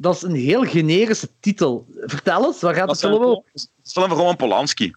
Dat 0.00 0.14
is 0.14 0.22
een 0.22 0.34
heel 0.34 0.64
generische 0.64 1.28
titel. 1.40 1.86
Vertel 2.00 2.46
eens, 2.46 2.60
waar 2.60 2.74
gaat 2.74 2.86
Dat 2.86 3.00
het 3.00 3.04
is 3.04 3.10
film 3.10 3.24
over? 3.24 3.42
dat 3.44 3.54
is 3.54 3.68
een 3.82 3.90
film 3.90 4.08
van 4.08 4.16
Roman 4.16 4.36
Polanski. 4.36 4.94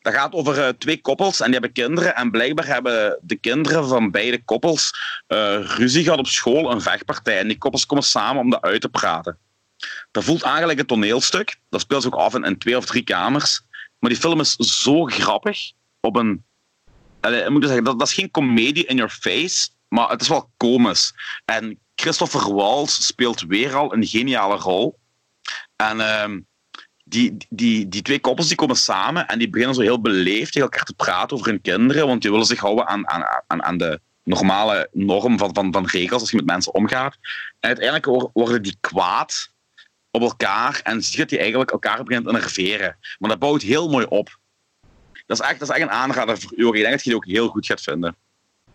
Dat 0.00 0.14
gaat 0.14 0.32
over 0.32 0.62
eh, 0.62 0.68
twee 0.68 1.00
koppels 1.00 1.38
en 1.38 1.44
die 1.44 1.52
hebben 1.52 1.72
kinderen. 1.72 2.16
En 2.16 2.30
blijkbaar 2.30 2.66
hebben 2.66 3.18
de 3.22 3.36
kinderen 3.36 3.88
van 3.88 4.10
beide 4.10 4.44
koppels 4.44 4.90
eh, 5.26 5.58
ruzie 5.60 6.02
gehad 6.02 6.18
op 6.18 6.26
school, 6.26 6.70
een 6.70 6.80
vechtpartij. 6.80 7.38
En 7.38 7.48
die 7.48 7.58
koppels 7.58 7.86
komen 7.86 8.04
samen 8.04 8.42
om 8.42 8.50
dat 8.50 8.62
uit 8.62 8.80
te 8.80 8.88
praten. 8.88 9.38
Dat 10.10 10.24
voelt 10.24 10.42
eigenlijk 10.42 10.78
een 10.78 10.86
toneelstuk. 10.86 11.56
Dat 11.70 11.80
speelt 11.80 12.02
zich 12.02 12.12
ook 12.12 12.20
af 12.20 12.34
in, 12.34 12.44
in 12.44 12.58
twee 12.58 12.76
of 12.76 12.84
drie 12.84 13.02
kamers. 13.02 13.60
Maar 13.98 14.10
die 14.10 14.18
film 14.18 14.40
is 14.40 14.56
zo 14.56 15.04
grappig. 15.04 15.72
Op 16.00 16.16
een. 16.16 16.44
Ik 17.20 17.48
moet 17.48 17.64
zeggen, 17.64 17.84
dat, 17.84 17.98
dat 17.98 18.08
is 18.08 18.14
geen 18.14 18.30
comedie 18.30 18.86
in 18.86 18.96
your 18.96 19.10
face, 19.10 19.68
maar 19.88 20.08
het 20.08 20.20
is 20.20 20.28
wel 20.28 20.50
komisch. 20.56 21.12
En 21.44 21.78
Christopher 21.94 22.54
Waltz 22.54 23.00
speelt 23.04 23.40
weer 23.40 23.74
al 23.74 23.92
een 23.94 24.06
geniale 24.06 24.56
rol. 24.56 24.98
En 25.76 26.00
ehm, 26.00 26.40
die, 27.04 27.36
die, 27.48 27.88
die 27.88 28.02
twee 28.02 28.20
koppels 28.20 28.48
die 28.48 28.56
komen 28.56 28.76
samen 28.76 29.26
en 29.28 29.38
die 29.38 29.50
beginnen 29.50 29.74
zo 29.74 29.80
heel 29.80 30.00
beleefd 30.00 30.52
tegen 30.52 30.68
elkaar 30.68 30.84
te 30.84 30.94
praten 30.94 31.36
over 31.36 31.48
hun 31.48 31.60
kinderen, 31.60 32.06
want 32.06 32.22
die 32.22 32.30
willen 32.30 32.46
zich 32.46 32.60
houden 32.60 32.86
aan, 32.86 33.08
aan, 33.08 33.42
aan, 33.46 33.62
aan 33.62 33.78
de 33.78 34.00
normale 34.22 34.88
norm 34.92 35.38
van, 35.38 35.54
van, 35.54 35.72
van 35.72 35.86
regels 35.86 36.20
als 36.20 36.30
je 36.30 36.36
met 36.36 36.46
mensen 36.46 36.74
omgaat. 36.74 37.14
En 37.60 37.68
uiteindelijk 37.68 38.04
wor- 38.04 38.30
worden 38.32 38.62
die 38.62 38.76
kwaad 38.80 39.52
op 40.10 40.22
elkaar 40.22 40.80
en 40.82 41.02
zie 41.02 41.12
je 41.12 41.18
dat 41.18 41.28
die 41.28 41.38
eigenlijk 41.38 41.70
elkaar 41.70 42.02
begint 42.04 42.26
te 42.26 42.32
nerveren. 42.32 42.96
Maar 43.18 43.30
dat 43.30 43.38
bouwt 43.38 43.62
heel 43.62 43.88
mooi 43.90 44.06
op. 44.08 44.38
Dat 45.26 45.40
is 45.40 45.46
echt, 45.46 45.58
dat 45.58 45.68
is 45.68 45.74
echt 45.74 45.84
een 45.84 45.94
aanrader 45.94 46.38
voor 46.38 46.52
u. 46.56 46.66
Ik 46.66 46.72
denk 46.72 46.90
dat 46.90 47.02
je 47.02 47.08
die 47.10 47.16
ook 47.16 47.26
heel 47.26 47.48
goed 47.48 47.66
gaat 47.66 47.80
vinden. 47.80 48.16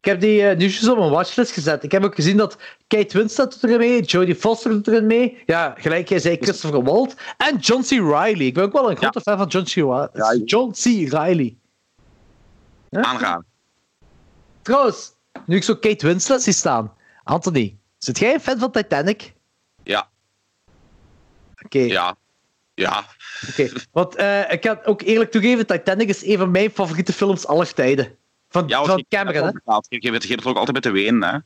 Ik 0.01 0.05
heb 0.05 0.21
die 0.21 0.43
nieuwsjes 0.43 0.87
op 0.89 0.97
mijn 0.97 1.09
watchlist 1.11 1.51
gezet. 1.51 1.83
Ik 1.83 1.91
heb 1.91 2.03
ook 2.03 2.15
gezien 2.15 2.37
dat 2.37 2.57
Kate 2.87 3.17
Winslet 3.17 3.51
doet 3.51 3.63
erin 3.63 3.77
mee, 3.77 4.01
Jodie 4.01 4.35
Foster 4.35 4.71
doet 4.71 4.87
erin 4.87 5.05
mee. 5.07 5.43
Ja, 5.45 5.73
gelijk 5.77 6.09
jij 6.09 6.19
zei, 6.19 6.37
Christopher 6.41 6.83
Walt. 6.83 7.15
En 7.37 7.57
John 7.57 7.81
C. 7.81 7.89
Reilly. 7.89 8.45
Ik 8.45 8.53
ben 8.53 8.63
ook 8.63 8.73
wel 8.73 8.89
een 8.91 8.97
grote 8.97 9.21
fan 9.21 9.37
van 9.37 9.47
John 9.47 9.65
C. 9.65 9.73
Ri- 9.73 10.19
Ja, 10.21 10.31
ik- 10.31 10.49
John 10.49 10.71
C. 10.71 11.11
Reilly. 11.11 11.57
Ja? 12.89 13.01
Aanraden. 13.01 13.45
Trouwens, 14.61 15.11
nu 15.45 15.55
ik 15.55 15.63
zo 15.63 15.75
Kate 15.75 16.05
Winslet 16.07 16.41
zie 16.43 16.53
staan. 16.53 16.93
Anthony, 17.23 17.77
zit 17.97 18.19
jij 18.19 18.33
een 18.33 18.39
fan 18.39 18.59
van 18.59 18.71
Titanic? 18.71 19.33
Ja, 19.83 20.09
Oké, 21.65 21.79
ja, 21.79 22.15
ja. 22.73 23.05
oké. 23.49 23.69
Want 23.91 24.15
eh, 24.15 24.51
ik 24.51 24.61
kan 24.61 24.83
ook 24.85 25.01
eerlijk 25.01 25.31
toegeven, 25.31 25.67
Titanic 25.67 26.07
is 26.09 26.25
een 26.25 26.37
van 26.37 26.51
mijn 26.51 26.69
favoriete 26.71 27.13
films 27.13 27.47
aller 27.47 27.73
tijden. 27.73 28.17
Van, 28.49 28.67
ja 28.67 28.83
van 28.83 29.05
Cameron, 29.09 29.61
hè? 29.65 29.73
Je, 29.87 30.11
bent 30.11 30.29
er 30.29 30.47
ook 30.47 30.57
altijd 30.57 30.71
bij 30.71 30.81
te 30.81 30.91
wenen, 30.91 31.29
hè? 31.29 31.37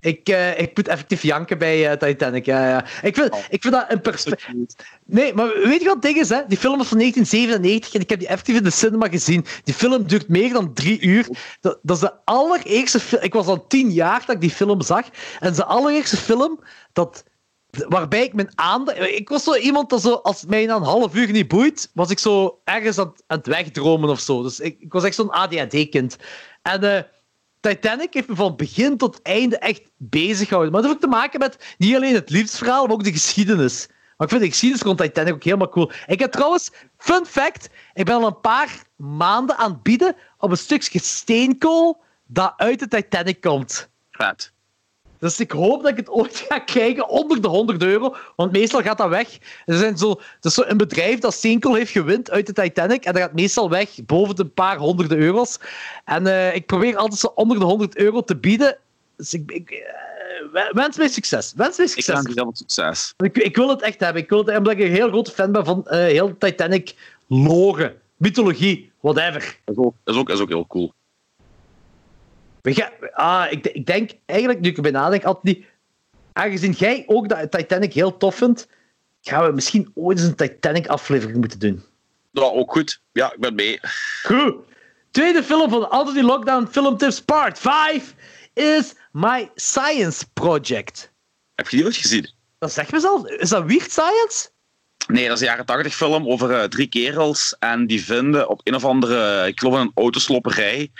Ik, 0.00 0.28
eh, 0.28 0.58
ik 0.58 0.76
moet 0.76 0.88
effectief 0.88 1.22
janken 1.22 1.58
bij 1.58 1.90
eh, 1.90 1.96
Titanic. 1.96 2.44
Ja, 2.44 2.68
ja. 2.68 2.84
Ik, 3.02 3.14
vind, 3.14 3.30
Oh. 3.32 3.38
ik 3.48 3.62
vind 3.62 3.74
dat 3.74 3.84
een 3.88 4.00
perspectief. 4.00 4.66
Nee, 5.06 5.34
maar 5.34 5.46
weet 5.46 5.80
je 5.80 5.84
wat 5.84 5.94
het 5.94 6.02
ding 6.02 6.16
is? 6.16 6.28
Hè? 6.28 6.40
Die 6.48 6.58
film 6.58 6.80
is 6.80 6.88
van 6.88 6.98
1997 6.98 7.94
en 7.94 8.00
ik 8.00 8.10
heb 8.10 8.18
die 8.18 8.28
effectief 8.28 8.56
in 8.56 8.62
de 8.62 8.70
cinema 8.70 9.08
gezien. 9.08 9.44
Die 9.64 9.74
film 9.74 10.06
duurt 10.06 10.28
meer 10.28 10.52
dan 10.52 10.74
drie 10.74 11.00
uur. 11.00 11.26
Dat, 11.60 11.78
dat 11.82 11.96
is 11.96 12.02
de 12.02 12.12
allereerste 12.24 13.00
film. 13.00 13.22
Ik 13.22 13.32
was 13.32 13.46
al 13.46 13.66
tien 13.66 13.90
jaar 13.90 14.20
dat 14.26 14.34
ik 14.34 14.40
die 14.40 14.50
film 14.50 14.82
zag. 14.82 15.04
En 15.04 15.12
het 15.38 15.50
is 15.50 15.56
de 15.56 15.64
allereerste 15.64 16.16
film 16.16 16.60
dat, 16.92 17.24
waarbij 17.70 18.22
ik 18.22 18.32
mijn 18.34 18.50
aandacht. 18.54 18.98
Ik 18.98 19.28
was 19.28 19.44
zo 19.44 19.54
iemand 19.54 19.90
dat 19.90 20.02
zo, 20.02 20.12
als 20.12 20.40
het 20.40 20.50
mij 20.50 20.66
na 20.66 20.76
een 20.76 20.82
half 20.82 21.14
uur 21.14 21.30
niet 21.30 21.48
boeit, 21.48 21.90
was 21.94 22.10
ik 22.10 22.18
zo 22.18 22.60
ergens 22.64 22.98
aan, 22.98 23.12
aan 23.26 23.36
het 23.38 23.46
wegdromen 23.46 24.08
of 24.08 24.20
zo. 24.20 24.42
Dus 24.42 24.60
ik, 24.60 24.80
ik 24.80 24.92
was 24.92 25.04
echt 25.04 25.14
zo'n 25.14 25.30
ADHD-kind. 25.30 26.16
En. 26.62 26.82
eh, 26.96 27.02
Titanic 27.60 28.14
heeft 28.14 28.28
me 28.28 28.34
van 28.34 28.56
begin 28.56 28.96
tot 28.96 29.22
einde 29.22 29.58
echt 29.58 29.82
bezig 29.96 30.48
gehouden. 30.48 30.72
Maar 30.72 30.82
dat 30.82 30.90
heeft 30.90 31.04
ook 31.04 31.10
te 31.10 31.16
maken 31.18 31.38
met 31.40 31.74
niet 31.78 31.94
alleen 31.94 32.14
het 32.14 32.30
liefdesverhaal, 32.30 32.82
maar 32.86 32.94
ook 32.94 33.04
de 33.04 33.12
geschiedenis. 33.12 33.86
Maar 33.88 34.26
ik 34.26 34.28
vind 34.28 34.40
de 34.40 34.48
geschiedenis 34.48 34.84
rond 34.84 34.98
Titanic 34.98 35.34
ook 35.34 35.44
helemaal 35.44 35.68
cool. 35.68 35.90
Ik 36.06 36.18
heb 36.18 36.32
trouwens, 36.32 36.70
fun 36.96 37.26
fact, 37.26 37.68
ik 37.94 38.04
ben 38.04 38.14
al 38.14 38.26
een 38.26 38.40
paar 38.40 38.82
maanden 38.96 39.56
aan 39.56 39.70
het 39.72 39.82
bieden 39.82 40.16
op 40.38 40.50
een 40.50 40.56
stukje 40.56 41.00
steenkool 41.02 42.02
dat 42.26 42.52
uit 42.56 42.78
de 42.78 42.88
Titanic 42.88 43.40
komt. 43.40 43.88
Vet. 44.10 44.52
Dus 45.20 45.40
ik 45.40 45.50
hoop 45.50 45.82
dat 45.82 45.90
ik 45.90 45.96
het 45.96 46.08
ooit 46.10 46.36
ga 46.48 46.58
krijgen 46.58 47.08
onder 47.08 47.42
de 47.42 47.48
100 47.48 47.82
euro, 47.82 48.14
want 48.36 48.52
meestal 48.52 48.82
gaat 48.82 48.98
dat 48.98 49.08
weg. 49.08 49.38
Er 49.66 49.78
zijn 49.78 49.98
zo, 49.98 50.10
er 50.10 50.36
is 50.40 50.54
zo 50.54 50.62
een 50.66 50.76
bedrijf 50.76 51.18
dat 51.18 51.34
steenkool 51.34 51.74
heeft 51.74 51.90
gewint 51.90 52.30
uit 52.30 52.46
de 52.46 52.52
Titanic 52.52 53.04
en 53.04 53.12
dat 53.12 53.22
gaat 53.22 53.32
meestal 53.32 53.70
weg 53.70 53.90
boven 54.06 54.36
de 54.36 54.44
paar 54.44 54.76
honderden 54.76 55.18
euro's. 55.18 55.58
En 56.04 56.26
eh, 56.26 56.54
ik 56.54 56.66
probeer 56.66 56.96
altijd 56.96 57.20
zo 57.20 57.32
onder 57.34 57.58
de 57.58 57.64
100 57.64 57.96
euro 57.96 58.20
te 58.22 58.36
bieden. 58.36 58.76
Dus 59.16 59.34
ik, 59.34 59.50
ik 59.50 59.70
eh, 59.70 60.62
wens 60.72 60.96
mij 60.96 61.08
succes. 61.08 61.52
Wens 61.56 61.76
mij 61.76 61.86
Ik 61.86 61.92
succes. 61.92 62.14
wens 62.14 62.26
je 62.26 62.32
heel 62.34 62.42
veel 62.42 62.56
succes. 62.56 63.14
Ik, 63.16 63.38
ik 63.38 63.56
wil 63.56 63.68
het 63.68 63.82
echt 63.82 64.00
hebben. 64.00 64.22
Ik 64.22 64.28
wil 64.28 64.44
het, 64.44 64.56
omdat 64.56 64.72
ik 64.72 64.80
een 64.80 64.90
heel 64.90 65.08
grote 65.08 65.30
fan 65.30 65.52
ben 65.52 65.64
van 65.64 65.86
eh, 65.86 65.98
heel 65.98 66.38
Titanic 66.38 66.94
lore, 67.26 67.96
mythologie, 68.16 68.92
whatever. 69.00 69.58
Dat 69.64 69.76
is 69.76 69.84
ook, 69.84 69.94
is 70.04 70.16
ook, 70.16 70.30
is 70.30 70.40
ook 70.40 70.48
heel 70.48 70.66
cool. 70.66 70.92
We 72.62 72.74
gaan- 72.74 72.92
ah, 73.12 73.46
ik, 73.52 73.66
ik 73.66 73.86
denk 73.86 74.10
eigenlijk, 74.26 74.60
nu 74.60 74.68
ik 74.68 74.76
erbij 74.76 74.90
nadenk, 74.90 75.24
Anthony, 75.24 75.64
aangezien 76.32 76.72
jij 76.72 77.04
ook 77.06 77.28
dat 77.28 77.50
Titanic 77.50 77.92
heel 77.92 78.16
tof 78.16 78.34
vindt, 78.34 78.68
gaan 79.20 79.46
we 79.46 79.52
misschien 79.52 79.90
ooit 79.94 80.18
eens 80.18 80.26
een 80.26 80.34
Titanic-aflevering 80.34 81.38
moeten 81.38 81.58
doen. 81.58 81.82
Ja, 82.32 82.42
ook 82.42 82.72
goed. 82.72 83.00
Ja, 83.12 83.32
ik 83.32 83.40
ben 83.40 83.54
mee. 83.54 83.78
Goed. 84.22 84.54
Tweede 85.10 85.42
film 85.42 85.70
van 85.70 85.90
Anthony 85.90 86.20
Lockdown 86.20 86.66
Filmtips 86.70 87.20
Part 87.22 87.58
5 87.58 88.14
is 88.54 88.94
My 89.12 89.50
Science 89.54 90.24
Project. 90.32 91.12
Heb 91.54 91.68
je 91.68 91.76
die 91.76 91.86
ooit 91.86 91.96
gezien? 91.96 92.30
Dat 92.58 92.72
zeg 92.72 92.92
me 92.92 93.00
zelf. 93.00 93.26
Is 93.26 93.48
dat 93.48 93.64
Weird 93.64 93.90
Science? 93.90 94.48
Nee, 95.06 95.26
dat 95.26 95.34
is 95.34 95.40
een 95.40 95.46
jaren 95.48 95.66
80 95.66 95.94
film 95.94 96.28
over 96.28 96.50
eh, 96.50 96.64
drie 96.64 96.86
kerels. 96.86 97.56
En 97.58 97.86
die 97.86 98.04
vinden 98.04 98.48
op 98.48 98.60
een 98.64 98.74
of 98.74 98.84
andere, 98.84 99.46
ik 99.46 99.58
geloof 99.58 99.74
in 99.74 99.80
een 99.80 99.92
autoslopperij, 99.94 100.90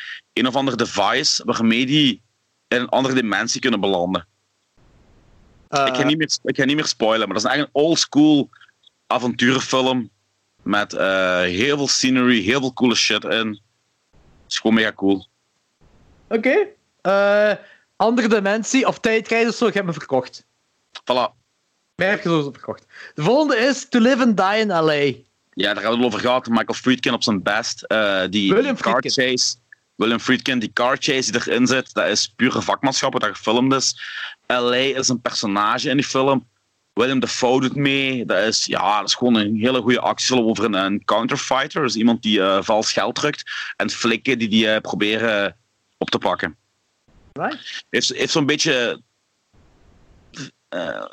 een 0.41 0.47
of 0.47 0.57
ander 0.57 0.77
device 0.77 1.45
waarmee 1.45 1.87
die 1.87 2.23
in 2.69 2.81
een 2.81 2.89
andere 2.89 3.15
dimensie 3.15 3.61
kunnen 3.61 3.81
belanden. 3.81 4.27
ik, 5.69 5.95
ga 5.95 6.03
niet 6.03 6.19
meer, 6.19 6.39
ik 6.43 6.57
ga 6.57 6.65
niet 6.65 6.77
meer 6.77 6.87
spoilen, 6.87 7.27
maar 7.27 7.37
dat 7.37 7.45
is 7.45 7.51
eigenlijk 7.51 7.77
een 7.77 7.83
old-school 7.83 8.49
avonturenfilm. 9.07 10.11
Met 10.63 10.93
eh, 10.93 11.41
heel 11.41 11.77
veel 11.77 11.89
scenery, 11.89 12.41
heel 12.41 12.61
veel 12.61 12.73
coole 12.73 12.95
shit 12.95 13.25
in. 13.25 13.61
Is 14.49 14.59
gewoon 14.59 14.77
mega 14.77 14.93
cool. 14.93 15.27
Oké. 16.29 16.67
Eh, 17.01 17.53
andere 17.97 18.29
dimensie 18.29 18.87
of 18.87 18.99
tijdreizen 18.99 19.51
of 19.51 19.57
zo, 19.57 19.67
ik 19.67 19.75
heb 19.75 19.85
me 19.85 19.93
verkocht. 19.93 20.45
Voilà. 21.01 21.39
Mij 21.95 22.09
heb 22.09 22.23
je 22.23 22.29
zo 22.29 22.43
verkocht. 22.43 22.87
De 23.15 23.23
volgende 23.23 23.57
is 23.57 23.89
To 23.89 23.99
Live 23.99 24.23
and 24.23 24.37
Die 24.37 24.59
in 24.59 24.69
L.A. 24.69 25.29
Ja, 25.53 25.75
daar 25.75 25.83
hebben 25.83 25.91
we 25.91 25.97
het 25.97 26.05
over 26.05 26.21
gehad. 26.21 26.49
Michael 26.49 26.75
Friedkin 26.75 27.13
op 27.13 27.23
zijn 27.23 27.43
best. 27.43 27.83
Eh, 27.83 28.23
die, 28.31 28.53
William 28.53 28.77
car 28.77 28.93
Friedkin. 28.93 29.31
chase. 29.31 29.57
William 30.01 30.21
Friedkin, 30.21 30.59
die 30.59 30.73
car 30.73 30.97
chase 30.97 31.33
die 31.33 31.41
erin 31.41 31.67
zit, 31.67 31.93
dat 31.95 32.09
is 32.09 32.29
pure 32.37 32.63
vakmanschap 32.63 33.13
wat 33.13 33.23
daar 33.23 33.35
gefilmd 33.35 33.73
is. 33.73 33.91
L.A. 34.47 34.97
is 34.99 35.09
een 35.09 35.21
personage 35.21 35.89
in 35.89 35.97
die 35.97 36.07
film. 36.07 36.49
William 36.93 37.21
Dafoe 37.21 37.61
doet 37.61 37.77
mee. 37.77 38.25
Dat 38.25 38.39
is, 38.39 38.65
ja, 38.65 38.99
dat 38.99 39.09
is 39.09 39.15
gewoon 39.15 39.35
een 39.35 39.57
hele 39.57 39.81
goede 39.81 40.01
actiefilm 40.01 40.47
over 40.47 40.65
een, 40.65 40.75
een 40.75 41.05
counterfighter. 41.05 41.83
Dus 41.83 41.97
iemand 41.97 42.23
die 42.23 42.43
eh, 42.43 42.63
vals 42.63 42.93
geld 42.93 43.15
drukt. 43.15 43.43
En 43.77 43.91
flikken 43.91 44.39
die 44.39 44.49
die 44.49 44.71
eh, 44.71 44.81
proberen 44.81 45.57
op 45.99 46.11
te 46.11 46.19
pakken. 46.19 46.57
Right? 47.33 47.85
Heeft, 47.91 48.09
heeft 48.09 48.33
zo'n 48.33 48.47
beetje... 48.47 49.03
eh, 50.69 51.05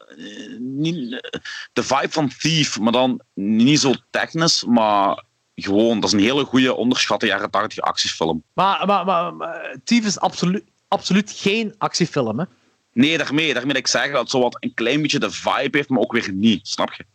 niet, 0.60 1.30
de 1.74 1.84
vibe 1.84 2.10
van 2.10 2.32
Thief, 2.40 2.80
maar 2.80 2.92
dan 2.92 3.22
niet 3.34 3.80
zo 3.80 3.94
technisch, 4.10 4.64
maar 4.64 5.24
gewoon, 5.64 6.00
dat 6.00 6.10
is 6.10 6.16
een 6.16 6.26
hele 6.26 6.46
goede 6.46 6.74
onderschatte 6.74 7.26
jaren 7.26 7.50
80 7.50 7.80
actiefilm. 7.80 8.44
Maar, 8.54 8.86
maar, 8.86 9.06
maar, 9.06 9.34
maar 9.34 9.76
Thief 9.84 10.06
is 10.06 10.20
absoluut, 10.20 10.64
absoluut 10.88 11.32
geen 11.32 11.76
actiefilm, 11.78 12.40
hè? 12.40 12.46
Nee, 12.94 13.18
daarmee, 13.18 13.54
daarmee 13.54 13.74
dat 13.74 13.82
ik 13.82 13.88
zeg 13.88 14.12
dat 14.12 14.22
het 14.22 14.30
zo 14.30 14.40
wat 14.40 14.58
een 14.60 14.74
klein 14.74 15.02
beetje 15.02 15.20
de 15.20 15.32
vibe 15.32 15.78
heeft, 15.78 15.90
maar 15.90 16.02
ook 16.02 16.12
weer 16.12 16.32
niet, 16.32 16.68
snap 16.68 16.94
je? 16.94 17.06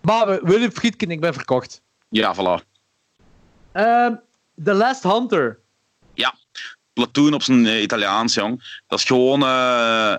Maar 0.00 0.44
William 0.44 0.70
Friedkin, 0.70 1.10
ik 1.10 1.20
ben 1.20 1.34
verkocht. 1.34 1.82
Ja, 2.08 2.34
voilà. 2.34 2.64
Ehm, 3.72 4.14
The 4.64 4.74
Last 4.74 5.02
Hunter. 5.02 5.64
Platoon 6.96 7.34
op 7.34 7.42
zijn 7.42 7.66
eh, 7.66 7.82
Italiaans, 7.82 8.34
jong. 8.34 8.80
Dat 8.86 8.98
is 8.98 9.04
gewoon 9.04 9.42
eh 9.42 10.14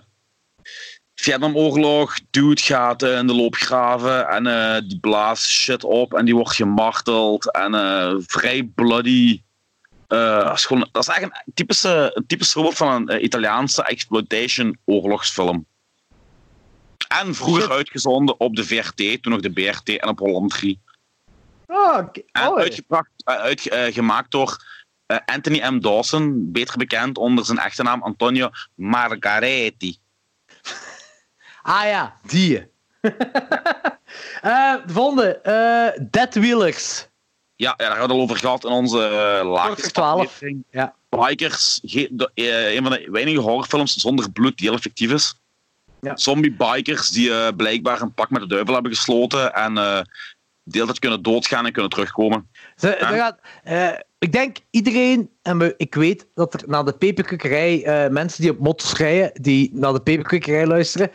Vietnamoorlog, 1.20 2.20
dude 2.30 2.62
gaat 2.62 3.02
in 3.02 3.28
de 3.28 3.34
loopgraven 3.34 4.28
en 4.28 4.48
eh, 4.48 4.82
die 4.88 5.00
blaast 5.00 5.46
shit 5.46 5.84
op 5.84 6.14
en 6.14 6.26
die 6.26 6.36
wordt 6.36 6.56
gemarteld 6.56 7.52
en 7.52 7.74
eh, 7.74 8.16
vrij 8.20 8.64
bloody. 8.64 9.42
Eh, 10.08 10.44
dat, 10.44 10.58
is 10.58 10.66
gewoon, 10.66 10.88
dat 10.92 11.02
is 11.02 11.10
eigenlijk 11.10 11.42
een 11.46 11.54
typische, 11.54 12.12
een 12.14 12.26
typisch 12.26 12.52
voorbeeld 12.52 12.78
van 12.78 13.10
een 13.10 13.24
Italiaanse 13.24 13.84
exploitation 13.84 14.78
oorlogsfilm. 14.86 15.66
En 17.08 17.36
vroeger 17.36 17.62
Shit. 17.62 17.72
uitgezonden 17.72 18.40
op 18.40 18.56
de 18.56 18.64
VRT, 18.64 19.22
toen 19.22 19.32
nog 19.32 19.42
de 19.42 19.52
BRT 19.52 19.90
en 19.90 20.08
op 20.08 20.20
Holland 20.20 20.50
3. 20.50 20.80
Oh, 21.68 21.98
oké. 21.98 22.22
En 22.32 22.56
uitgebracht, 22.56 23.10
eh, 23.24 23.36
uit, 23.36 23.68
eh, 23.68 23.94
gemaakt 23.94 24.32
door 24.32 24.66
Anthony 25.26 25.60
M. 25.60 25.80
Dawson, 25.80 26.52
beter 26.52 26.78
bekend 26.78 27.18
onder 27.18 27.46
zijn 27.46 27.58
echte 27.58 27.84
naam 27.84 28.04
Antonio 28.04 28.50
Margaretti. 28.76 29.98
Ah 31.68 31.84
ja, 31.86 32.18
die. 32.28 32.68
Eh, 34.42 34.74
de 34.86 34.94
volgende. 34.94 35.38
eh 35.42 36.04
Dead 36.12 36.36
Wheelers. 36.36 37.08
Ja, 37.56 37.70
ja, 37.70 37.76
daar 37.78 37.88
hebben 37.88 37.98
we 37.98 38.04
het 38.04 38.12
al 38.12 38.22
over 38.22 38.38
gehad 38.38 38.64
in 38.64 38.70
onze 38.72 39.10
uh, 39.44 39.66
Korte 39.66 39.92
12. 39.92 40.40
Ja. 40.72 40.94
Bikers, 41.10 41.80
ge- 41.84 42.08
de- 42.12 42.32
eh, 42.34 42.74
een 42.76 42.84
van 42.84 42.92
de 42.92 43.08
weinige 43.12 43.40
horrorfilms 43.40 43.96
zonder 43.96 44.32
bloed 44.32 44.58
die 44.58 44.68
heel 44.68 44.78
effectief 44.78 45.12
is. 45.12 45.40
Ja. 46.02 46.18
Zombie 46.18 46.52
bikers 46.56 47.10
die 47.10 47.32
eh, 47.34 47.48
blijkbaar 47.56 48.02
een 48.02 48.14
pak 48.14 48.30
met 48.30 48.42
de 48.42 48.48
duivel 48.48 48.74
hebben 48.74 48.92
gesloten 48.96 49.54
en 49.54 49.78
eh, 49.78 50.00
de 50.64 50.72
hele 50.74 50.86
tijd 50.86 51.00
kunnen 51.00 51.22
doodgaan 51.22 51.66
en 51.66 51.72
kunnen 51.72 51.92
terugkomen. 51.92 52.48
Ze, 52.76 52.96
er 52.96 53.16
gaat, 53.18 53.40
eh, 53.64 53.90
ik 54.20 54.32
denk 54.32 54.58
iedereen, 54.70 55.30
en 55.42 55.58
we- 55.58 55.74
ik 55.78 55.96
weet 55.96 56.28
dat 56.36 56.54
er 56.54 56.62
naar 56.66 56.86
de 56.86 56.94
peperkukkerij 56.94 57.84
eh, 57.84 58.10
mensen 58.10 58.42
die 58.42 58.52
op 58.52 58.60
motto's 58.60 58.94
rijden, 58.94 59.32
die 59.42 59.70
naar 59.74 59.94
de 59.94 60.02
peperkukkerij 60.02 60.66
luisteren. 60.68 61.12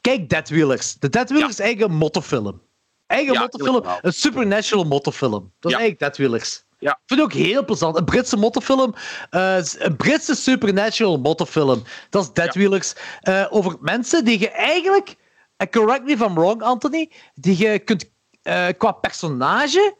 Kijk 0.00 0.28
Dead 0.28 0.48
Wheelers. 0.48 0.94
De 0.94 1.08
Dead 1.08 1.28
Wheelers 1.28 1.52
is 1.52 1.58
eigenlijk 1.58 1.92
een 1.92 1.98
mottofilm. 1.98 2.62
Eigen 3.06 3.32
Ja, 3.32 3.40
mottofilm, 3.40 3.84
een 4.00 4.12
supernatural 4.12 4.84
mottofilm. 4.84 5.52
Dat 5.60 5.70
is 5.70 5.76
Ja. 5.76 5.78
eigenlijk 5.78 5.98
Dead 5.98 6.16
Wheelers. 6.16 6.64
Ja. 6.78 6.90
Ik 6.90 6.98
vind 7.06 7.20
het 7.20 7.28
ook 7.32 7.32
heel 7.46 7.64
plezant. 7.64 7.96
Een 7.96 8.04
Britse 8.04 8.36
mottofilm, 8.36 8.94
eh, 9.30 9.56
een 9.78 9.96
Britse 9.96 10.34
supernatural 10.34 11.18
mottofilm. 11.18 11.82
Dat 12.10 12.22
is 12.22 12.32
Dead 12.32 12.54
Ja. 12.54 12.60
Wheelers. 12.60 12.94
Eh, 13.20 13.46
over 13.50 13.76
mensen 13.80 14.24
die 14.24 14.38
je 14.38 14.50
eigenlijk, 14.50 15.16
en 15.56 15.70
correct 15.70 16.04
me 16.04 16.10
if 16.10 16.20
I'm 16.20 16.34
wrong, 16.34 16.62
Anthony, 16.62 17.10
die 17.34 17.58
je 17.58 17.78
kunt 17.78 18.10
eh, 18.42 18.66
qua 18.78 18.92
personage 18.92 19.96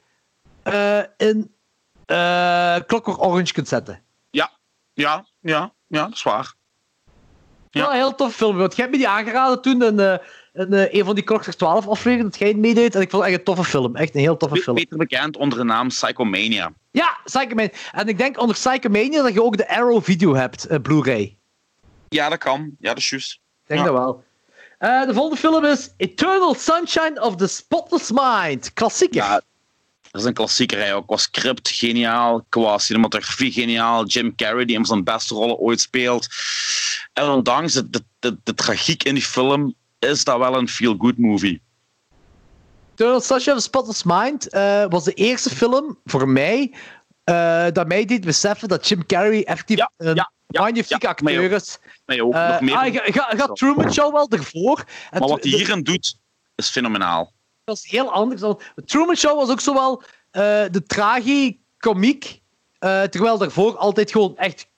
in 1.16 1.54
Clockwork 2.86 3.22
Orange 3.22 3.52
kunt 3.52 3.68
zetten. 3.68 4.02
Ja, 4.30 4.50
ja, 4.92 5.26
ja, 5.40 5.72
ja, 5.86 6.04
dat 6.04 6.12
is 6.14 6.22
waar. 6.22 6.54
Ja. 7.70 7.86
Een 7.90 7.96
heel 7.96 8.14
tof 8.14 8.34
film. 8.34 8.56
Want 8.56 8.76
jij 8.76 8.84
hebt 8.84 8.96
me 8.96 9.02
die 9.04 9.12
aangeraden 9.12 9.62
toen 9.62 9.82
in, 9.82 10.00
eh, 10.00 10.14
in 10.52 10.72
eh, 10.72 10.94
een 10.94 11.04
van 11.04 11.14
die 11.14 11.24
Klokslag 11.24 11.54
12 11.54 11.88
afleveringen 11.88 12.30
dat 12.30 12.38
jij 12.38 12.54
meedeed. 12.54 12.94
En 12.94 13.00
ik 13.00 13.10
vond 13.10 13.22
het 13.22 13.30
echt 13.32 13.38
een 13.40 13.54
toffe 13.54 13.64
film. 13.70 13.96
Echt 13.96 14.14
een 14.14 14.20
heel 14.20 14.36
toffe 14.36 14.56
film. 14.56 14.76
Beter 14.76 14.96
bekend 14.98 15.36
onder 15.36 15.58
de 15.58 15.64
naam 15.64 15.88
Psychomania. 15.88 16.72
Ja, 16.90 17.18
Psychomania. 17.24 17.70
En 17.92 18.08
ik 18.08 18.18
denk 18.18 18.40
onder 18.40 18.56
Psychomania 18.56 19.22
dat 19.22 19.32
je 19.32 19.42
ook 19.42 19.56
de 19.56 19.68
Arrow 19.68 20.02
video 20.02 20.34
hebt, 20.34 20.66
eh, 20.66 20.78
Blu-ray. 20.82 21.36
Ja, 22.08 22.28
dat 22.28 22.38
kan. 22.38 22.70
Ja, 22.78 22.88
dat 22.88 22.98
is 22.98 23.10
juist. 23.10 23.32
Ik 23.32 23.40
denk 23.66 23.80
Ja. 23.80 23.86
dat 23.86 23.94
wel. 23.94 24.24
De 25.06 25.14
volgende 25.14 25.36
film 25.36 25.64
is 25.64 25.94
Eternal 25.96 26.54
Sunshine 26.54 27.22
of 27.22 27.36
the 27.36 27.46
Spotless 27.46 28.10
Mind. 28.12 28.72
Klassieker. 28.72 29.16
Ja, 29.22 29.40
dat 30.10 30.20
is 30.20 30.26
een 30.26 30.34
klassieker. 30.34 30.78
Hè. 30.84 30.94
ook. 30.94 31.06
Qua 31.06 31.16
script 31.16 31.70
geniaal, 31.70 32.46
qua 32.48 32.78
cinematografie 32.78 33.52
geniaal. 33.52 34.06
Jim 34.06 34.34
Carrey, 34.34 34.64
die 34.64 34.76
een 34.76 34.86
van 34.86 34.94
zijn 34.94 35.04
beste 35.04 35.34
rollen 35.34 35.58
ooit 35.58 35.80
speelt. 35.80 36.26
En 37.12 37.24
ondanks 37.28 37.72
de, 37.72 37.90
de, 37.90 38.04
de, 38.18 38.38
de 38.44 38.54
tragiek 38.54 39.02
in 39.02 39.14
die 39.14 39.22
film, 39.24 39.74
is 39.98 40.24
dat 40.24 40.38
wel 40.38 40.56
een 40.56 40.68
feel-good 40.68 41.18
movie. 41.18 41.60
Eternal 42.94 43.20
Sunshine 43.20 43.56
of 43.56 43.62
Spotless 43.62 44.02
Mind 44.02 44.48
eh, 44.48 44.84
was 44.88 45.04
de 45.04 45.12
eerste 45.14 45.50
film 45.50 45.98
voor 46.04 46.28
mij 46.28 46.74
eh, 47.24 47.66
dat 47.72 47.86
mij 47.88 48.04
deed 48.04 48.24
beseffen 48.24 48.68
dat 48.68 48.88
Jim 48.88 49.06
Carrey 49.06 49.44
effectief 49.44 49.76
Ja, 49.76 49.90
een 49.96 50.14
ja, 50.14 50.32
ja, 50.46 50.60
magnifieke 50.60 51.06
ja, 51.06 51.16
mij 51.22 51.34
acteur 51.38 51.52
is. 51.52 51.78
Nee, 52.06 52.24
ook 52.24 52.34
Eh, 52.34 52.48
nog 52.50 52.60
meer. 52.60 52.76
ah, 52.76 52.86
je, 52.86 53.02
je 53.12 53.36
had 53.36 53.56
Truman 53.56 53.92
Show 53.92 54.12
wel 54.12 54.28
ervoor. 54.28 54.84
En 55.10 55.20
maar 55.20 55.28
wat 55.28 55.42
hij 55.42 55.52
hierin 55.52 55.82
doet, 55.82 56.18
is 56.54 56.68
fenomenaal. 56.68 57.32
Dat 57.64 57.78
was 57.78 57.86
heel 57.90 58.10
anders. 58.12 58.40
Dan, 58.40 58.60
de 58.74 58.84
Truman 58.84 59.16
Show 59.16 59.36
was 59.36 59.50
ook 59.50 59.60
zowel 59.60 60.02
eh 60.30 60.64
de 60.70 60.82
tragicomiek, 60.86 62.40
eh 62.78 63.02
terwijl 63.02 63.38
daarvoor 63.38 63.76
altijd 63.76 64.10
gewoon 64.10 64.36
echt 64.36 64.68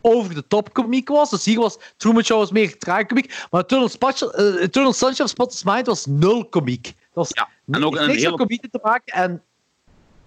over 0.00 0.34
de 0.34 0.46
top 0.46 0.72
komiek 0.72 1.08
was. 1.08 1.30
Dus 1.30 1.44
hier 1.44 1.60
was 1.60 1.78
Truman 1.96 2.22
Show 2.24 2.38
was 2.38 2.50
meer 2.50 2.78
tragicomiek. 2.78 3.46
Maar 3.50 3.62
Eternal, 3.62 3.88
Spatio- 3.88 4.28
eh, 4.30 4.62
Eternal 4.62 4.92
Sunshine 4.92 5.24
of 5.24 5.30
Spotless 5.30 5.64
Mind 5.64 5.86
was 5.86 6.06
nul 6.06 6.48
komiek. 6.48 6.82
Dat 6.84 6.94
was 7.12 7.28
Ja, 7.32 7.48
en 7.70 7.84
ook 7.84 7.96
een 7.96 8.06
niks 8.06 8.22
hele- 8.22 8.46
te 8.70 8.78
maken. 8.82 9.12
En 9.14 9.42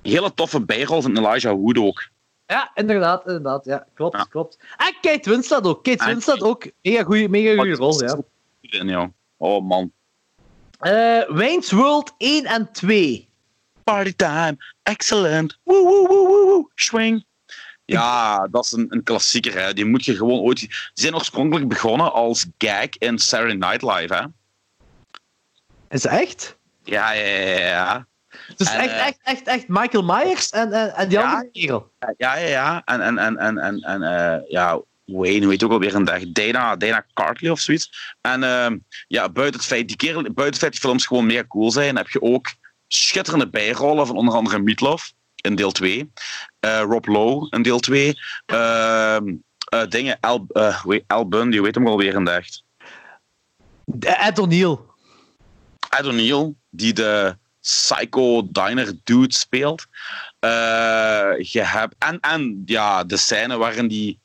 Hele 0.01 0.33
toffe 0.33 0.61
bijrol 0.61 1.01
van 1.01 1.17
Elijah 1.17 1.53
Wood 1.55 1.77
ook. 1.77 2.07
ja, 2.45 2.71
inderdaad, 2.73 3.25
inderdaad. 3.27 3.65
Ja, 3.65 3.87
klopt, 3.93 4.17
Ja. 4.17 4.23
klopt. 4.23 4.57
En 4.77 4.95
Kate 5.01 5.29
Winslet 5.29 5.63
ook. 5.65 5.83
Kate 5.83 6.03
En- 6.03 6.09
Winslet 6.09 6.41
ook. 6.43 6.65
Mega 6.81 7.03
goede 7.03 7.29
mega 7.29 7.55
goeie 7.55 7.75
rol, 7.75 8.03
ja. 8.61 9.11
Oh 9.37 9.63
man. 9.67 9.91
Eh 10.79 11.21
Wayne's 11.27 11.71
World 11.71 12.13
1 12.17 12.45
en 12.45 12.71
2. 12.71 13.27
Party 13.83 14.13
time, 14.15 14.57
excellent. 14.83 15.57
Woe, 15.63 15.83
woe, 15.83 16.07
woe, 16.07 16.27
woe, 16.27 16.45
woe. 16.45 16.69
Swing. 16.75 17.25
Ja, 17.85 18.47
dat 18.47 18.65
is 18.65 18.71
een, 18.71 18.85
een 18.89 19.03
klassieker. 19.03 19.59
Hè. 19.61 19.73
Die 19.73 19.85
moet 19.85 20.05
je 20.05 20.15
gewoon 20.15 20.39
ooit... 20.39 20.59
Die 20.59 20.69
zijn 20.93 21.15
oorspronkelijk 21.15 21.67
begonnen 21.67 22.13
als 22.13 22.45
gag 22.57 22.89
in 22.97 23.19
Saturday 23.19 23.55
Night 23.55 23.81
Live. 23.81 24.13
Hè. 24.13 24.23
Is 25.89 26.03
het 26.03 26.11
echt? 26.11 26.57
Ja, 26.83 27.11
ja, 27.11 27.25
ja, 27.25 27.57
ja. 27.57 28.07
Dus 28.55 28.73
En, 28.73 28.79
echt, 28.79 28.91
eh, 28.91 29.05
echt, 29.07 29.19
echt, 29.23 29.47
echt 29.47 29.67
Michael 29.67 30.03
Myers 30.03 30.49
en, 30.49 30.73
en, 30.73 30.95
en 30.95 31.09
die 31.09 31.17
Ja. 31.17 31.23
andere 31.31 31.51
kerel. 31.51 31.91
Ja, 32.17 32.35
ja, 32.37 32.47
ja. 32.47 32.81
En, 32.85 33.01
en, 33.01 33.17
en, 33.17 33.37
en, 33.37 33.57
en, 33.57 33.79
en 33.81 34.03
eh, 34.03 34.49
ja, 34.49 34.79
Wayne, 35.11 35.41
hoe 35.41 35.49
heet 35.51 35.63
ook 35.63 35.71
alweer 35.71 35.95
een 35.95 36.03
dag? 36.03 36.21
Dana, 36.31 36.75
Dana 36.75 37.05
Cartley 37.13 37.51
of 37.51 37.59
zoiets. 37.59 38.15
En 38.21 38.43
ehm, 38.43 38.77
ja, 39.07 39.29
buiten 39.29 39.59
het 39.59 39.69
feit, 39.69 39.87
die 39.87 39.97
kerel, 39.97 40.21
buiten 40.21 40.45
het 40.45 40.57
feit 40.57 40.71
die 40.71 40.81
films 40.81 41.05
gewoon 41.05 41.25
mega 41.25 41.43
cool 41.47 41.71
zijn, 41.71 41.95
heb 41.95 42.09
je 42.09 42.21
ook 42.21 42.47
schitterende 42.87 43.49
bijrollen 43.49 44.07
van 44.07 44.15
onder 44.15 44.33
andere 44.33 44.59
Meatloaf 44.59 45.11
in 45.35 45.55
deel 45.55 45.71
2. 45.71 46.11
eh, 46.59 46.81
Rob 46.81 47.05
Lowe 47.05 47.47
in 47.49 47.61
deel 47.61 47.79
2. 47.79 48.13
ehm, 48.45 49.33
eh, 49.69 49.87
dingen, 49.87 50.17
Al, 50.19 50.45
eh, 50.47 50.83
Al 51.07 51.27
Bundy, 51.27 51.61
heet 51.61 51.75
hem 51.75 51.87
alweer 51.87 52.23
de 52.23 52.31
echt? 52.31 52.63
Ed 53.99 54.39
O'Neill. 54.39 54.77
Ed 55.89 56.05
O'Neill, 56.05 56.53
die 56.69 56.93
de 56.93 57.37
Psycho 57.61 58.47
Diner 58.51 58.93
Dude 59.03 59.33
speelt. 59.33 59.85
Eh, 60.39 61.31
je 61.37 61.61
hebt, 61.61 61.95
en, 61.97 62.19
en 62.19 62.61
ja, 62.65 63.03
de 63.03 63.17
scène 63.17 63.57
waarin 63.57 63.87
die 63.87 64.19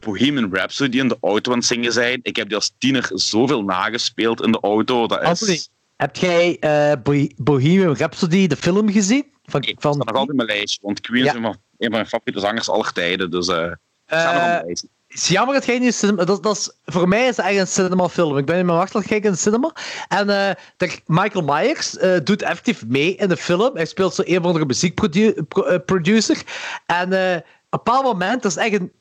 Bohemian 0.00 0.54
Rhapsody 0.54 0.98
in 0.98 1.08
de 1.08 1.16
auto 1.20 1.50
aan 1.52 1.58
het 1.58 1.66
zingen 1.66 1.92
zijn. 1.92 2.20
Ik 2.22 2.36
heb 2.36 2.46
die 2.46 2.56
als 2.56 2.72
tiener 2.78 3.10
zoveel 3.14 3.62
nagespeeld 3.62 4.42
in 4.42 4.52
de 4.52 4.60
auto. 4.60 5.06
Dat 5.06 5.20
Anthony, 5.20 5.52
is... 5.52 5.68
heb 5.96 6.16
jij 6.16 6.56
eh, 6.60 6.92
Bo- 7.02 7.26
Bohemian 7.36 7.94
Rhapsody, 7.96 8.46
de 8.46 8.56
film, 8.56 8.90
gezien? 8.92 9.26
Van, 9.44 9.62
Ik 9.62 9.80
van, 9.80 9.98
nog 9.98 10.06
altijd 10.06 10.28
in 10.28 10.36
mijn 10.36 10.48
lijstje, 10.48 10.78
want 10.82 11.00
Queen 11.00 11.24
Ja. 11.24 11.30
is 11.30 11.36
een 11.36 11.42
van, 11.42 11.50
een 11.52 11.58
van 11.78 11.90
mijn 11.90 12.06
favoriete 12.06 12.40
zangers 12.40 12.68
aller 12.68 12.92
tijden. 12.92 13.30
Dus 13.30 13.46
mijn 13.46 13.76
lijstje. 14.06 14.88
Het 15.08 15.18
is 15.18 15.28
jammer 15.28 15.54
dat 15.54 15.66
jij 15.66 15.78
niet... 15.78 15.94
cinema- 15.94 16.24
Dat, 16.24 16.42
dat 16.42 16.56
is, 16.56 16.70
voor 16.84 17.08
mij 17.08 17.26
is 17.26 17.36
het 17.36 17.46
echt 17.46 17.58
een 17.58 17.66
cinemafilm. 17.66 18.36
Ik 18.38 18.44
ben 18.44 18.58
in 18.58 18.66
mijn 18.66 18.78
wachtelijk 18.78 19.06
kijken 19.08 19.26
in 19.28 19.32
de 19.34 19.38
cinema. 19.40 19.72
En 20.08 20.30
eh, 20.30 20.90
Michael 21.06 21.44
Myers 21.44 21.96
eh, 21.96 22.16
doet 22.24 22.42
effectief 22.42 22.86
mee 22.86 23.14
in 23.14 23.28
de 23.28 23.36
film. 23.36 23.76
Hij 23.76 23.86
speelt 23.86 24.14
zo 24.14 24.22
een 24.24 24.38
of 24.38 24.44
andere 24.44 24.66
muziekproducer. 24.66 26.42
En 26.86 27.06
op 27.06 27.12
een 27.12 27.42
bepaald 27.70 28.04
moment, 28.04 28.42
dat 28.42 28.50
is 28.50 28.56
echt 28.56 28.72
een... 28.80 28.92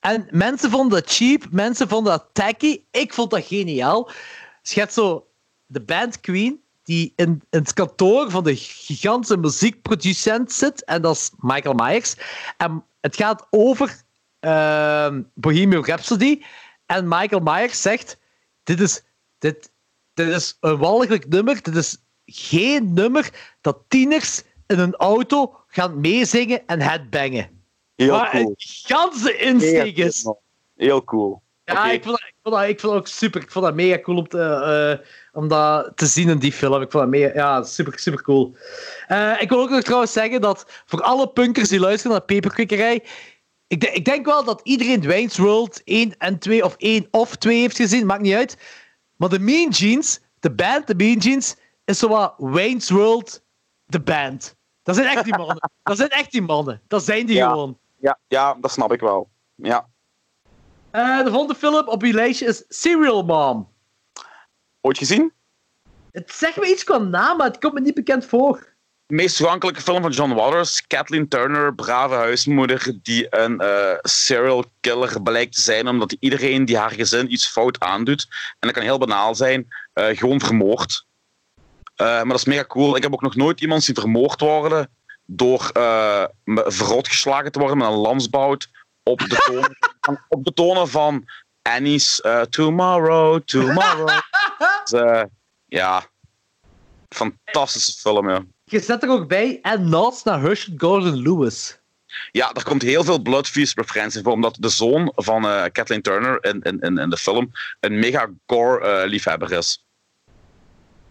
En 0.00 0.26
mensen 0.30 0.70
vonden 0.70 1.00
dat 1.00 1.12
cheap, 1.12 1.46
mensen 1.50 1.88
vonden 1.88 2.12
dat 2.12 2.28
tacky. 2.32 2.80
Ik 2.90 3.14
vond 3.14 3.30
dat 3.30 3.44
geniaal. 3.44 4.10
Hebt 4.62 4.92
zo 4.92 5.26
de 5.66 5.80
band 5.80 6.20
Queen, 6.20 6.60
die 6.82 7.12
in, 7.16 7.42
het 7.50 7.72
kantoor 7.72 8.30
van 8.30 8.44
de 8.44 8.56
gigantische 8.56 9.36
muziekproducent 9.36 10.52
zit. 10.52 10.84
En 10.84 11.02
dat 11.02 11.16
is 11.16 11.30
Michael 11.38 11.74
Myers. 11.74 12.14
En 12.56 12.84
het 13.00 13.16
gaat 13.16 13.46
over 13.50 14.02
ehm, 14.40 15.22
Bohemian 15.34 15.84
Rhapsody. 15.84 16.42
En 16.86 17.08
Michael 17.08 17.40
Myers 17.40 17.82
zegt: 17.82 18.18
Dit 18.62 18.80
is, 18.80 19.02
dit, 19.38 19.70
dit 20.14 20.28
is 20.28 20.56
een 20.60 20.78
walgelijk 20.78 21.28
nummer. 21.28 21.62
Dit 21.62 21.76
is 21.76 21.96
geen 22.24 22.92
nummer 22.92 23.54
dat 23.60 23.78
tieners 23.88 24.42
in 24.66 24.78
een 24.78 24.94
auto 24.96 25.56
gaan 25.66 26.00
meezingen 26.00 26.66
en 26.66 26.80
headbangen. 26.80 27.59
Heel 28.04 28.26
een 28.32 28.54
gigantische 28.56 29.36
insteek 29.36 29.96
is. 29.96 30.24
Heel 30.76 31.04
cool. 31.04 31.42
Ja, 31.64 31.90
ik, 31.90 32.02
vond 32.04 32.16
dat, 32.18 32.26
ik, 32.28 32.34
vond 32.42 32.54
dat, 32.54 32.68
ik 32.68 32.80
vond 32.80 32.92
dat 32.92 33.00
ook 33.02 33.08
super. 33.08 33.42
Ik 33.42 33.50
vond 33.50 33.64
dat 33.64 33.74
mega 33.74 33.98
cool 34.00 34.16
om, 34.18 34.28
te, 34.28 34.38
eh, 34.42 35.06
om 35.40 35.48
dat 35.48 35.92
te 35.94 36.06
zien 36.06 36.28
in 36.28 36.38
die 36.38 36.52
film. 36.52 36.72
Ik 36.82 36.90
vond 36.90 37.02
dat 37.02 37.08
mega, 37.08 37.34
ja, 37.34 37.62
super, 37.62 37.98
super 37.98 38.22
cool. 38.22 38.56
Eh, 39.06 39.32
ik 39.40 39.48
wil 39.48 39.58
ook 39.60 39.70
nog 39.70 39.82
trouwens 39.82 40.12
zeggen 40.12 40.40
dat 40.40 40.82
voor 40.86 41.02
alle 41.02 41.28
punkers 41.28 41.68
die 41.68 41.80
luisteren 41.80 42.12
naar 42.16 42.24
Peperkikkerij, 42.26 43.04
ik, 43.66 43.80
de- 43.80 43.92
ik 43.92 44.04
denk 44.04 44.26
wel 44.26 44.44
dat 44.44 44.60
iedereen 44.64 45.06
Wayne's 45.06 45.38
World 45.38 45.80
1 45.84 46.16
en 46.18 46.38
2 46.38 46.64
of 46.64 46.74
1 46.78 47.08
of 47.10 47.36
2 47.36 47.60
heeft 47.60 47.76
gezien, 47.76 48.06
maakt 48.06 48.22
niet 48.22 48.34
uit. 48.34 48.56
Maar 49.16 49.28
de 49.28 49.38
Mean 49.38 49.70
Jeans, 49.70 50.20
de 50.40 50.50
band, 50.50 50.86
de 50.86 50.94
Mean 50.94 51.18
Jeans, 51.18 51.56
is 51.84 51.98
zo 51.98 52.08
wat 52.08 52.34
Wayne's 52.36 52.90
World, 52.90 53.42
de 53.86 54.00
band. 54.00 54.56
Dat 54.82 54.94
zijn 54.94 55.08
echt 55.08 55.24
die 55.24 55.36
mannen. 55.36 55.70
Dat 55.82 55.96
zijn 55.96 56.08
echt 56.10 56.30
die 56.32 56.42
mannen. 56.42 56.80
Dat 56.88 57.04
zijn 57.04 57.26
die 57.26 57.36
Ja. 57.36 57.48
gewoon. 57.50 57.78
Ja, 58.00 58.18
ja, 58.28 58.54
dat 58.60 58.70
snap 58.70 58.92
ik 58.92 59.00
wel. 59.00 59.30
Ja. 59.54 59.88
Eh, 60.90 61.24
de 61.24 61.30
volgende 61.30 61.54
film 61.54 61.88
op 61.88 62.02
uw 62.02 62.12
lijstje 62.12 62.46
is 62.46 62.64
Serial 62.68 63.24
Mom. 63.24 63.68
Ooit 64.80 64.98
gezien? 64.98 65.32
Het 66.12 66.32
zegt 66.32 66.56
me 66.56 66.66
iets 66.66 66.84
qua 66.84 66.98
naam, 66.98 67.36
maar 67.36 67.46
het 67.46 67.58
komt 67.58 67.74
me 67.74 67.80
niet 67.80 67.94
bekend 67.94 68.26
voor. 68.26 68.68
De 69.06 69.14
meest 69.14 69.36
toegankelijke 69.36 69.80
film 69.80 70.02
van 70.02 70.10
John 70.10 70.34
Waters. 70.34 70.86
Kathleen 70.86 71.28
Turner, 71.28 71.74
brave 71.74 72.14
huismoeder, 72.14 72.98
die 73.02 73.26
een 73.30 73.60
eh, 73.60 73.98
serial 74.00 74.64
killer 74.80 75.22
blijkt 75.22 75.54
te 75.54 75.60
zijn, 75.60 75.88
omdat 75.88 76.16
iedereen 76.20 76.64
die 76.64 76.76
haar 76.76 76.90
gezin 76.90 77.32
iets 77.32 77.48
fout 77.48 77.80
aandoet, 77.80 78.26
en 78.30 78.56
dat 78.58 78.72
kan 78.72 78.82
heel 78.82 78.98
banaal 78.98 79.34
zijn, 79.34 79.68
eh, 79.92 80.16
gewoon 80.16 80.40
vermoord. 80.40 81.08
Maar 81.96 82.26
dat 82.26 82.36
is 82.36 82.44
mega 82.44 82.64
cool. 82.64 82.96
Ik 82.96 83.02
heb 83.02 83.12
ook 83.12 83.22
nog 83.22 83.36
nooit 83.36 83.60
iemand 83.60 83.82
zien 83.82 83.94
vermoord 83.94 84.40
worden 84.40 84.90
door 85.32 85.70
eh, 85.72 86.24
verrot 86.44 87.08
geslagen 87.08 87.52
te 87.52 87.58
worden 87.58 87.78
met 87.78 87.86
een 87.86 87.94
lamsbout 87.94 88.68
op 89.02 89.18
de 89.18 89.36
tonen 89.36 89.76
van, 90.00 90.18
op 90.28 90.44
de 90.44 90.52
tonen 90.52 90.88
van 90.88 91.24
Annie's 91.62 92.20
eh, 92.20 92.40
Tomorrow, 92.40 93.40
Tomorrow. 93.44 94.08
Dus, 94.84 95.00
eh, 95.00 95.22
ja, 95.66 96.06
fantastische 97.08 98.00
film, 98.00 98.30
ja. 98.30 98.44
je 98.64 98.80
zet 98.80 99.02
er 99.02 99.08
ook 99.08 99.28
bij 99.28 99.58
en 99.62 99.88
naast 99.88 100.24
naar 100.24 100.40
Herschel 100.40 100.74
Gordon 100.76 101.22
Lewis. 101.22 101.78
Ja, 102.32 102.52
er 102.52 102.64
komt 102.64 102.82
heel 102.82 103.04
veel 103.04 103.22
Bloodfeast 103.22 103.78
referenties 103.78 104.22
voor, 104.22 104.32
omdat 104.32 104.56
de 104.60 104.68
zoon 104.68 105.12
van 105.14 105.42
Kathleen 105.72 106.02
Turner 106.02 106.44
in, 106.44 106.62
in, 106.62 106.98
in, 106.98 107.10
de 107.10 107.16
film 107.16 107.50
een 107.80 107.98
mega 107.98 108.30
gore-liefhebber 108.46 109.52
is. 109.52 109.84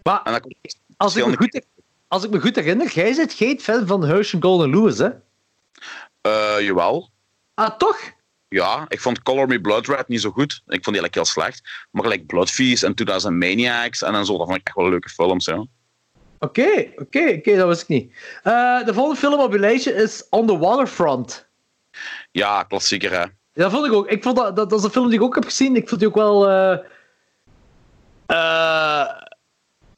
Maar 0.02 0.22
En 0.22 0.32
dan 0.32 0.40
komt 0.40 0.56
als 0.96 1.16
ik, 1.16 1.26
me 1.26 1.36
goed, 1.36 1.62
als 2.10 2.24
ik 2.24 2.30
me 2.30 2.40
goed 2.40 2.56
herinner, 2.56 2.88
jij 2.92 3.12
zit 3.12 3.32
geen 3.32 3.60
fan 3.60 3.86
van 3.86 4.04
Herschel 4.04 4.40
Gordon 4.40 4.70
Lewis, 4.70 4.98
hè? 4.98 5.08
Eh, 6.20 6.56
jawel. 6.60 7.10
Ah, 7.54 7.76
toch? 7.76 7.98
Ja, 8.48 8.84
ik 8.88 9.00
vond 9.00 9.22
Color 9.22 9.46
Me 9.46 9.60
Blood 9.60 9.86
Red 9.86 10.08
niet 10.08 10.20
zo 10.20 10.30
goed. 10.30 10.52
Ik 10.52 10.84
vond 10.84 10.96
die 10.96 11.00
eigenlijk 11.02 11.14
heel 11.14 11.24
slecht. 11.24 11.86
Maar 11.90 12.02
gelijk 12.02 12.26
Bloodfeast 12.26 12.82
en 12.82 12.94
2000 12.94 13.34
Maniacs 13.34 14.02
en 14.02 14.12
dan 14.12 14.26
zo, 14.26 14.36
dat 14.38 14.46
vond 14.46 14.58
ik 14.58 14.66
echt 14.66 14.76
wel 14.76 14.88
leuke 14.88 15.08
films. 15.08 15.44
Ja. 15.44 15.64
Oké, 16.38 16.92
oké, 16.96 17.34
oké, 17.38 17.56
dat 17.56 17.68
wist 17.68 17.82
ik 17.82 17.88
niet. 17.88 18.12
Eh, 18.42 18.84
de 18.84 18.94
volgende 18.94 19.20
film 19.20 19.40
op 19.40 19.52
je 19.52 19.58
lijstje 19.58 19.92
is 19.94 20.26
On 20.30 20.46
the 20.46 20.58
Waterfront. 20.58 21.48
ja, 22.30 22.62
klassieker 22.62 23.10
hè. 23.10 23.20
Ja, 23.52 23.62
dat 23.62 23.70
vond 23.72 23.86
ik 23.86 23.92
ook. 23.92 24.08
Ik 24.08 24.22
vond 24.22 24.36
dat, 24.36 24.56
dat, 24.56 24.70
dat 24.70 24.78
is 24.78 24.84
een 24.84 24.90
film 24.90 25.06
die 25.08 25.18
ik 25.18 25.24
ook 25.24 25.34
heb 25.34 25.44
gezien. 25.44 25.76
Ik 25.76 25.88
vond 25.88 26.00
die 26.00 26.08
ook 26.08 26.14
wel. 26.14 26.48
eh, 26.48 26.78
eh, 28.26 29.06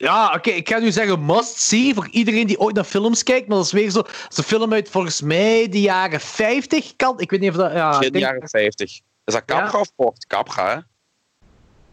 ja, 0.02 0.32
oké, 0.34 0.50
ik 0.50 0.68
ga 0.68 0.78
nu 0.78 0.92
zeggen 0.92 1.24
must 1.26 1.60
see 1.60 1.94
voor 1.94 2.08
iedereen 2.10 2.46
die 2.46 2.58
ooit 2.58 2.74
naar 2.74 2.84
films 2.84 3.22
kijkt. 3.22 3.48
Maar 3.48 3.56
dat 3.56 3.66
is 3.66 3.72
weer 3.72 3.90
zo. 3.90 4.02
Dat 4.02 4.26
is 4.30 4.36
een 4.36 4.44
film 4.44 4.72
uit 4.72 4.88
volgens 4.90 5.20
mij 5.20 5.68
de 5.68 5.80
jaren 5.80 6.20
50 6.20 6.96
kan. 6.96 7.20
Ik 7.20 7.30
weet 7.30 7.40
niet 7.40 7.50
of 7.50 7.56
dat. 7.56 7.72
Ja, 7.72 7.98
denk- 7.98 8.16
jaren 8.16 8.48
50. 8.48 8.90
Is 9.24 9.34
dat 9.34 9.44
Capra 9.44 9.70
Ja. 9.72 9.80
of 9.80 9.94
Port? 9.94 10.26
Capra, 10.26 10.68
hè? 10.74 10.80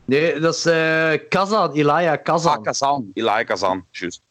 Nee, 0.05 0.39
dat 0.39 0.55
is 0.55 0.65
eh 0.65 1.11
Kazan, 1.29 1.71
Elia 1.73 2.15
Kazan. 2.15 2.57
Ah, 2.57 2.63
Kazan. 2.63 3.11
Eli 3.13 3.43
Kazan, 3.43 3.85
juist. 3.91 4.21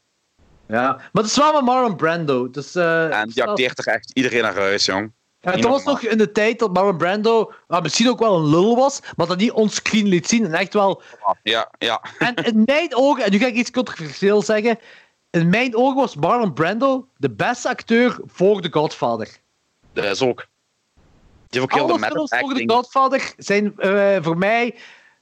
Ja, 0.69 0.83
maar 0.93 1.23
het 1.23 1.25
is 1.25 1.37
wel 1.37 1.53
met 1.53 1.63
Marlon 1.65 1.97
Brando. 1.97 2.51
Dus, 2.51 2.75
eh, 2.75 3.21
En 3.21 3.29
die 3.29 3.45
acteert 3.45 3.79
er 3.79 3.87
echt 3.93 4.11
iedereen 4.15 4.43
naar 4.43 4.55
huis, 4.55 4.85
jong. 4.85 5.13
Ja, 5.41 5.53
dat 5.53 5.65
was 5.65 5.85
nog 5.85 6.03
in 6.03 6.19
de 6.19 6.33
tijd 6.33 6.59
dat 6.59 6.73
Marlon 6.73 6.97
Brando 6.97 7.53
ah, 7.67 7.83
misschien 7.83 8.09
ook 8.09 8.19
wel 8.19 8.37
een 8.37 8.49
lul 8.49 8.77
was, 8.77 9.01
maar 9.17 9.27
dat 9.27 9.39
niet 9.39 9.51
onscreen 9.53 10.07
liet 10.07 10.29
zien. 10.29 10.45
En 10.45 10.53
echt 10.53 10.73
wel. 10.75 11.03
Ja, 11.43 11.71
ja. 11.79 12.03
En 12.19 12.35
in 12.35 12.63
mijn 12.67 12.97
ogen, 12.97 13.25
en 13.25 13.31
nu 13.31 13.39
ga 13.39 13.47
ik 13.47 13.55
iets 13.55 13.71
controversieel 13.71 14.43
zeggen. 14.43 14.79
In 15.31 15.49
mijn 15.49 15.77
ogen 15.77 15.97
was 15.97 16.17
Marlon 16.17 16.53
Brando 16.53 17.09
de 17.17 17.31
beste 17.31 17.69
acteur 17.69 18.21
voor 18.27 18.61
The 18.61 18.69
Godfather. 18.73 19.37
Dat 19.93 20.05
is 20.05 20.23
ook. 20.23 20.47
Die 21.49 21.61
heeft 21.61 21.63
ook 21.63 21.79
heel 21.79 21.89
Alle 21.89 22.01
de 22.01 22.07
films 22.07 22.37
voor 22.39 22.55
The. 22.55 22.65
Godfather 22.67 23.33
zijn 23.37 23.77
eh, 23.79 24.17
voor 24.21 24.39
mij. 24.39 24.75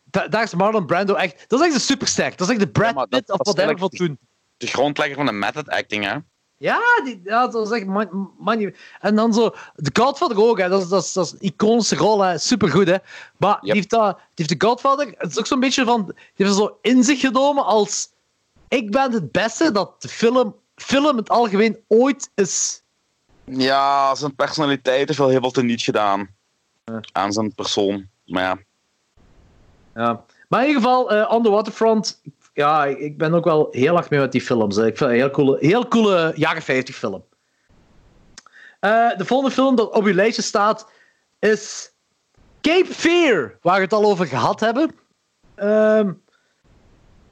da- 0.05 0.29
daar 0.29 0.43
is 0.43 0.55
Marlon 0.55 0.87
Brando 0.87 1.15
echt. 1.15 1.45
Dat 1.49 1.61
is 1.61 1.67
echt 1.67 1.75
een 1.75 1.81
superster. 1.81 2.31
Dat 2.37 2.41
is 2.41 2.49
echt 2.49 2.61
de 2.61 2.69
Brad 2.69 2.95
Ja, 2.95 3.05
Pitt 3.05 3.31
of 3.31 3.37
dat 3.37 3.47
is 3.47 3.53
whatever 3.53 3.79
van 3.79 3.89
toen. 3.89 4.19
De 4.57 4.67
grondlegger 4.67 5.17
van 5.17 5.27
de 5.27 5.33
method 5.33 5.69
acting, 5.69 6.05
hè. 6.05 6.17
Ja, 6.59 6.81
die, 7.05 7.21
ja, 7.25 7.47
dat 7.47 7.67
is 7.67 7.73
echt. 7.79 7.87
Man, 7.87 8.31
man- 8.39 8.75
en 9.01 9.15
dan 9.15 9.35
zo. 9.35 9.51
The 9.75 9.91
Godfather 10.01 10.43
ook, 10.43 10.59
hè. 10.59 10.69
Dat, 10.69 10.83
is, 10.83 10.89
dat, 10.89 11.03
is, 11.03 11.13
dat 11.13 11.27
is 11.27 11.33
een 11.33 11.41
iconische 11.41 11.97
rol, 11.97 12.21
hè. 12.21 12.39
Supergoed, 12.39 12.87
hè. 12.87 12.97
Maar 13.37 13.61
die, 13.61 13.73
heeft 13.73 13.91
dat, 13.91 14.17
die 14.17 14.47
heeft 14.47 14.61
The 14.61 14.67
Godfather. 14.67 15.15
Het 15.19 15.31
is 15.31 15.39
ook 15.39 15.47
zo'n 15.47 15.61
beetje 15.61 15.85
van. 15.85 16.05
Die 16.05 16.47
heeft 16.47 16.57
zo 16.59 16.79
in 16.83 17.05
zich 17.05 17.21
genomen 17.21 17.65
als. 17.65 18.09
Ik 18.69 18.91
ben 18.91 19.13
het 19.13 19.33
beste 19.33 19.73
dat 19.73 20.03
de 20.03 20.09
film, 20.09 20.55
film 20.75 21.17
het 21.17 21.29
algemeen 21.29 21.79
ooit 21.89 22.31
is. 22.35 22.83
Ja, 23.45 24.15
zijn 24.15 24.35
personaliteit 24.35 25.07
heeft 25.07 25.19
wel 25.19 25.29
heel 25.29 25.41
veel 25.41 25.51
teniet 25.51 25.83
gedaan. 25.83 26.35
Aan 27.13 27.33
zijn 27.33 27.55
persoon. 27.55 28.09
Maar 28.25 28.43
ja. 28.43 28.59
Ja. 29.95 30.25
Maar 30.49 30.61
in 30.61 30.67
ieder 30.67 30.83
geval, 30.83 31.11
eh 31.11 31.33
On 31.33 31.43
the 31.43 31.51
Waterfront. 31.51 32.21
Ja, 32.57 32.85
ik- 32.85 33.19
ben 33.19 33.35
ook 33.35 33.45
wel 33.45 33.69
heel 33.71 33.97
erg 33.97 34.11
mee 34.11 34.21
met 34.21 34.33
die 34.33 34.41
films. 34.41 34.77
Hè. 34.77 34.87
Ik 34.87 34.97
vind 34.97 35.11
het 35.11 35.19
een 35.19 35.25
heel 35.25 35.31
coole, 35.31 35.57
heel 35.61 35.89
coole 35.89 36.33
jaren 36.37 36.63
50 36.63 36.97
film. 36.97 37.25
Eh, 38.81 39.17
de 39.17 39.25
volgende 39.25 39.55
film 39.55 39.77
dat 39.77 39.93
op 39.93 40.05
uw 40.05 40.15
lijstje 40.15 40.43
staat 40.43 40.91
is 41.39 41.93
Cape 42.61 42.95
Fear, 42.95 43.59
waar 43.63 43.77
we 43.77 43.83
het 43.83 43.93
al 43.93 44.05
over 44.05 44.27
gehad 44.27 44.61
hebben. 44.61 44.91
Ehm, 45.55 46.13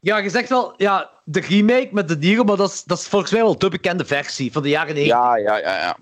ja, 0.01 0.17
je 0.19 0.31
zegt 0.31 0.49
wel, 0.49 0.75
ja, 0.77 1.11
de 1.25 1.41
remake 1.41 1.89
met 1.93 2.09
de 2.09 2.19
dieren, 2.19 2.47
maar 2.47 2.57
dat 2.57 2.71
is, 2.71 2.85
dat 2.85 2.99
is 2.99 3.07
volgens 3.09 3.33
mij 3.33 3.43
wel 3.43 3.59
de 3.59 3.69
bekende 3.69 4.05
versie 4.05 4.53
van 4.53 4.63
de 4.63 4.69
jaren 4.69 4.95
90. 4.95 5.17
Ja, 5.17 5.37
ja, 5.37 5.57
ja, 5.57 5.79
ja. 5.81 5.97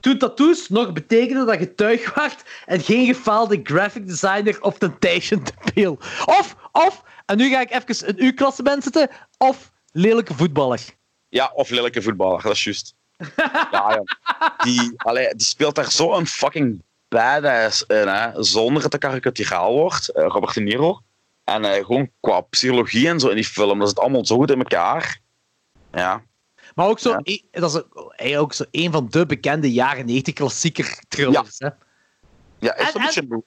Toen 0.00 0.18
tattoos 0.18 0.68
nog 0.68 0.92
betekende 0.92 1.44
dat 1.44 1.58
je 1.58 1.74
tuig 1.74 2.14
werd 2.14 2.42
en 2.66 2.80
geen 2.80 3.06
gefaalde 3.06 3.60
graphic 3.62 4.06
designer 4.06 4.62
of 4.62 4.78
Temptation 4.78 5.42
te 5.44 5.52
veel. 5.74 5.98
Of, 6.24 6.56
of, 6.72 7.02
en 7.32 7.38
nu 7.38 7.48
ga 7.50 7.60
ik 7.60 7.70
even 7.70 8.08
een 8.08 8.24
U-klassement 8.24 8.82
zitten, 8.82 9.10
of 9.38 9.72
lelijke 9.92 10.34
voetballer. 10.34 10.80
Ja, 11.28 11.50
of 11.54 11.70
lelijke 11.70 12.02
voetballer, 12.02 12.42
dat 12.42 12.52
is 12.52 12.64
juist. 12.64 12.94
ja. 13.70 14.02
Die, 14.64 14.92
allee, 14.96 15.34
die 15.34 15.46
speelt 15.46 15.74
daar 15.74 15.90
zo'n 15.90 16.26
fucking 16.26 16.82
badass 17.08 17.82
in, 17.82 18.08
hè. 18.08 18.42
Zonder 18.44 18.82
dat 18.82 18.92
het 18.92 19.00
karikaturaal 19.00 19.72
wordt. 19.72 20.08
eh, 20.08 20.24
Robert 20.28 20.54
De 20.54 20.60
Niro. 20.60 21.00
En 21.44 21.64
eh, 21.64 21.84
gewoon 21.84 22.10
qua 22.20 22.40
psychologie 22.40 23.08
en 23.08 23.20
zo 23.20 23.28
in 23.28 23.34
die 23.34 23.44
film, 23.44 23.78
dat 23.78 23.88
zit 23.88 23.98
allemaal 23.98 24.26
zo 24.26 24.36
goed 24.36 24.50
in 24.50 24.58
elkaar. 24.58 25.20
Ja. 25.92 26.22
Maar 26.74 26.86
ook 26.88 26.98
zo, 26.98 27.10
Ja. 27.10 27.20
e- 27.22 27.40
dat 27.50 27.70
is 27.74 27.82
ook, 27.82 28.14
ook 28.36 28.52
zo 28.52 28.64
een 28.70 28.92
van 28.92 29.06
de 29.10 29.26
bekende 29.26 29.72
jaren 29.72 30.06
90 30.06 30.34
klassieker 30.34 30.98
thrillers. 31.08 31.58
Hè? 31.58 31.68
Ja, 32.58 32.76
is 32.76 32.94
een 32.94 33.00
beetje, 33.02 33.42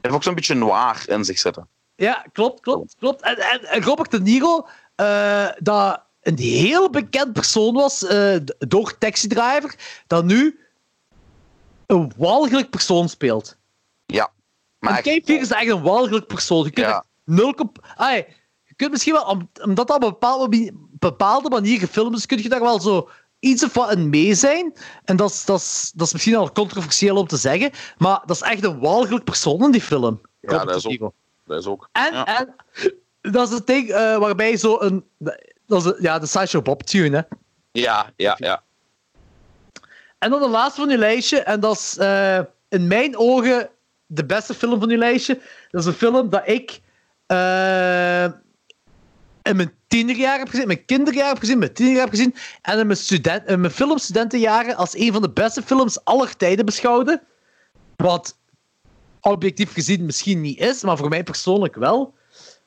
heeft 0.00 0.14
ook 0.14 0.22
zo'n 0.22 0.34
beetje 0.34 0.54
noir 0.54 1.02
in 1.06 1.24
zich 1.24 1.38
zitten. 1.38 1.68
Ja, 2.00 2.26
klopt, 2.32 2.60
klopt, 2.60 2.94
klopt. 2.98 3.22
En, 3.22 3.36
en, 3.38 3.64
en 3.64 3.82
Robert 3.82 4.10
De 4.10 4.20
Niro, 4.20 4.66
eh, 4.94 5.48
dat 5.58 6.02
een 6.22 6.38
heel 6.38 6.90
bekend 6.90 7.32
persoon 7.32 7.74
was 7.74 8.06
eh, 8.06 8.36
door 8.58 8.98
Taxi 8.98 9.28
Driver, 9.28 9.74
dat 10.06 10.24
nu 10.24 10.60
een 11.86 12.12
walgelijk 12.16 12.70
persoon 12.70 13.08
speelt. 13.08 13.56
Ja. 14.06 14.30
Maar 14.78 14.96
en 14.96 15.02
Cape 15.02 15.32
is 15.32 15.50
echt 15.50 15.68
een 15.70 15.82
walgelijk 15.82 16.26
persoon. 16.26 16.64
Je 16.64 16.70
kunt 16.70 16.86
Ja. 16.86 17.04
nul 17.24 17.54
je 18.64 18.74
kunt 18.76 18.90
misschien 18.90 19.12
wel, 19.12 19.24
om- 19.24 19.50
omdat 19.62 19.88
dat 19.88 19.96
op 19.96 20.02
een 20.02 20.08
bepaalde, 20.10 20.72
bepaalde 20.90 21.48
manier 21.48 21.78
gefilmd 21.78 22.16
is, 22.16 22.26
kun 22.26 22.42
je 22.42 22.48
daar 22.48 22.60
wel 22.60 22.80
zo 22.80 23.08
iets 23.38 23.64
of 23.64 23.74
wat 23.74 23.92
in 23.92 24.08
mee 24.10 24.34
zijn. 24.34 24.74
En 25.04 25.16
dat 25.16 25.30
is, 25.30 25.44
dat, 25.44 25.60
is, 25.60 25.92
dat 25.94 26.06
is 26.06 26.12
misschien 26.12 26.36
al 26.36 26.52
controversieel 26.52 27.16
om 27.16 27.26
te 27.26 27.36
zeggen, 27.36 27.70
maar 27.98 28.22
dat 28.26 28.36
is 28.36 28.42
echt 28.42 28.64
een 28.64 28.78
walgelijk 28.78 29.24
persoon 29.24 29.62
in 29.64 29.70
die 29.70 29.80
film. 29.80 30.20
Ja, 30.40 30.50
Robert 30.58 30.82
dat 30.82 30.90
is. 30.90 30.98
Dat 31.50 31.60
is 31.60 31.66
ook. 31.66 31.88
En, 31.92 32.12
ja. 32.12 32.38
en 32.38 32.54
dat 33.32 33.48
is 33.48 33.54
het 33.54 33.66
ding 33.66 33.88
eh, 33.88 34.16
waarbij 34.16 34.56
zo 34.56 34.80
een... 34.80 35.04
Dat 35.66 35.86
is 35.86 35.92
ja, 35.98 36.18
de 36.18 36.26
Sideshow 36.26 36.62
Bob 36.62 36.82
tune, 36.82 37.16
hè. 37.16 37.36
Ja, 37.72 38.12
ja, 38.16 38.34
ja. 38.38 38.62
En 40.18 40.30
dan 40.30 40.40
de 40.40 40.48
laatste 40.48 40.80
van 40.80 40.90
uw 40.90 40.96
lijstje, 40.96 41.40
en 41.40 41.60
dat 41.60 41.76
is 41.76 41.96
eh, 41.98 42.38
in 42.68 42.86
mijn 42.86 43.16
ogen 43.16 43.70
de 44.06 44.24
beste 44.24 44.54
film 44.54 44.80
van 44.80 44.90
uw 44.90 44.98
lijstje. 44.98 45.40
Dat 45.70 45.80
is 45.80 45.86
een 45.86 45.92
film 45.92 46.30
dat 46.30 46.48
ik 46.48 46.80
eh, 47.26 48.24
in 49.42 49.56
mijn 49.56 49.72
tienerjaren 49.86 50.38
heb 50.38 50.48
gezien, 50.48 50.66
mijn 50.66 50.84
kinderjaren 50.84 51.28
heb 51.28 51.38
gezien, 51.38 51.58
mijn 51.58 51.72
tienerjaren 51.72 52.10
heb 52.10 52.18
gezien, 52.18 52.34
en 52.62 52.78
in 52.78 52.86
mijn, 52.86 52.98
student, 52.98 53.48
in 53.48 53.60
mijn 53.60 53.72
filmstudentenjaren 53.72 54.76
als 54.76 54.96
een 54.96 55.12
van 55.12 55.22
de 55.22 55.30
beste 55.30 55.62
films 55.62 56.04
aller 56.04 56.36
tijden 56.36 56.64
beschouwde. 56.64 57.22
Wat 57.96 58.38
objectief 59.20 59.72
gezien 59.72 60.04
misschien 60.04 60.40
niet 60.40 60.58
is, 60.58 60.82
maar 60.82 60.96
voor 60.96 61.08
mij 61.08 61.22
persoonlijk 61.22 61.74
wel. 61.74 62.14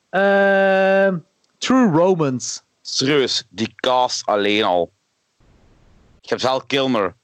Eh, 0.09 1.14
True 1.57 1.91
Romance. 1.91 2.61
Serieus, 2.82 3.43
die 3.49 3.73
cast 3.75 4.25
alleen 4.25 4.64
al. 4.64 4.91
Je 6.22 6.30
hebt 6.30 6.41
Val 6.41 6.65
Kilmer, 6.65 7.15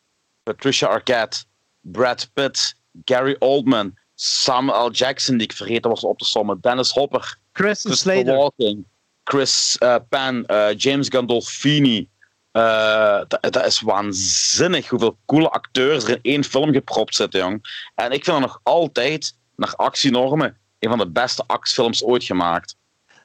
Patricia 0.43 0.87
Arquette, 0.87 1.43
Brad 1.81 2.29
Pitt, 2.33 2.75
Gary 3.05 3.35
Oldman, 3.39 3.97
Samuel 4.15 4.87
L. 4.87 4.91
Jackson, 4.91 5.37
die 5.37 5.47
ik 5.47 5.53
vergeten 5.53 5.89
was 5.89 6.03
op 6.03 6.17
te 6.17 6.25
sommen, 6.25 6.61
Dennis 6.61 6.91
Hopper, 6.91 7.37
Christopher 7.53 7.97
Slater. 7.97 8.35
Walken, 8.35 8.85
Chris 9.23 9.77
eh, 9.77 9.95
Penn, 10.09 10.45
eh, 10.45 10.77
James 10.77 11.07
Gandolfini. 11.09 12.09
Eh, 12.51 13.21
dat, 13.27 13.53
dat 13.53 13.65
is 13.65 13.81
waanzinnig 13.81 14.89
hoeveel 14.89 15.17
coole 15.25 15.49
acteurs 15.49 16.03
er 16.03 16.09
in 16.09 16.19
één 16.21 16.43
film 16.43 16.71
gepropt 16.73 17.15
zitten, 17.15 17.39
jong. 17.39 17.87
En 17.95 18.05
ik 18.11 18.23
vind 18.23 18.25
dat 18.25 18.39
nog 18.39 18.59
altijd, 18.63 19.33
naar 19.55 19.73
actienormen, 19.75 20.57
een 20.79 20.89
van 20.89 20.97
de 20.97 21.09
beste 21.09 21.43
actiefilms 21.47 22.03
ooit 22.03 22.23
gemaakt. 22.23 22.75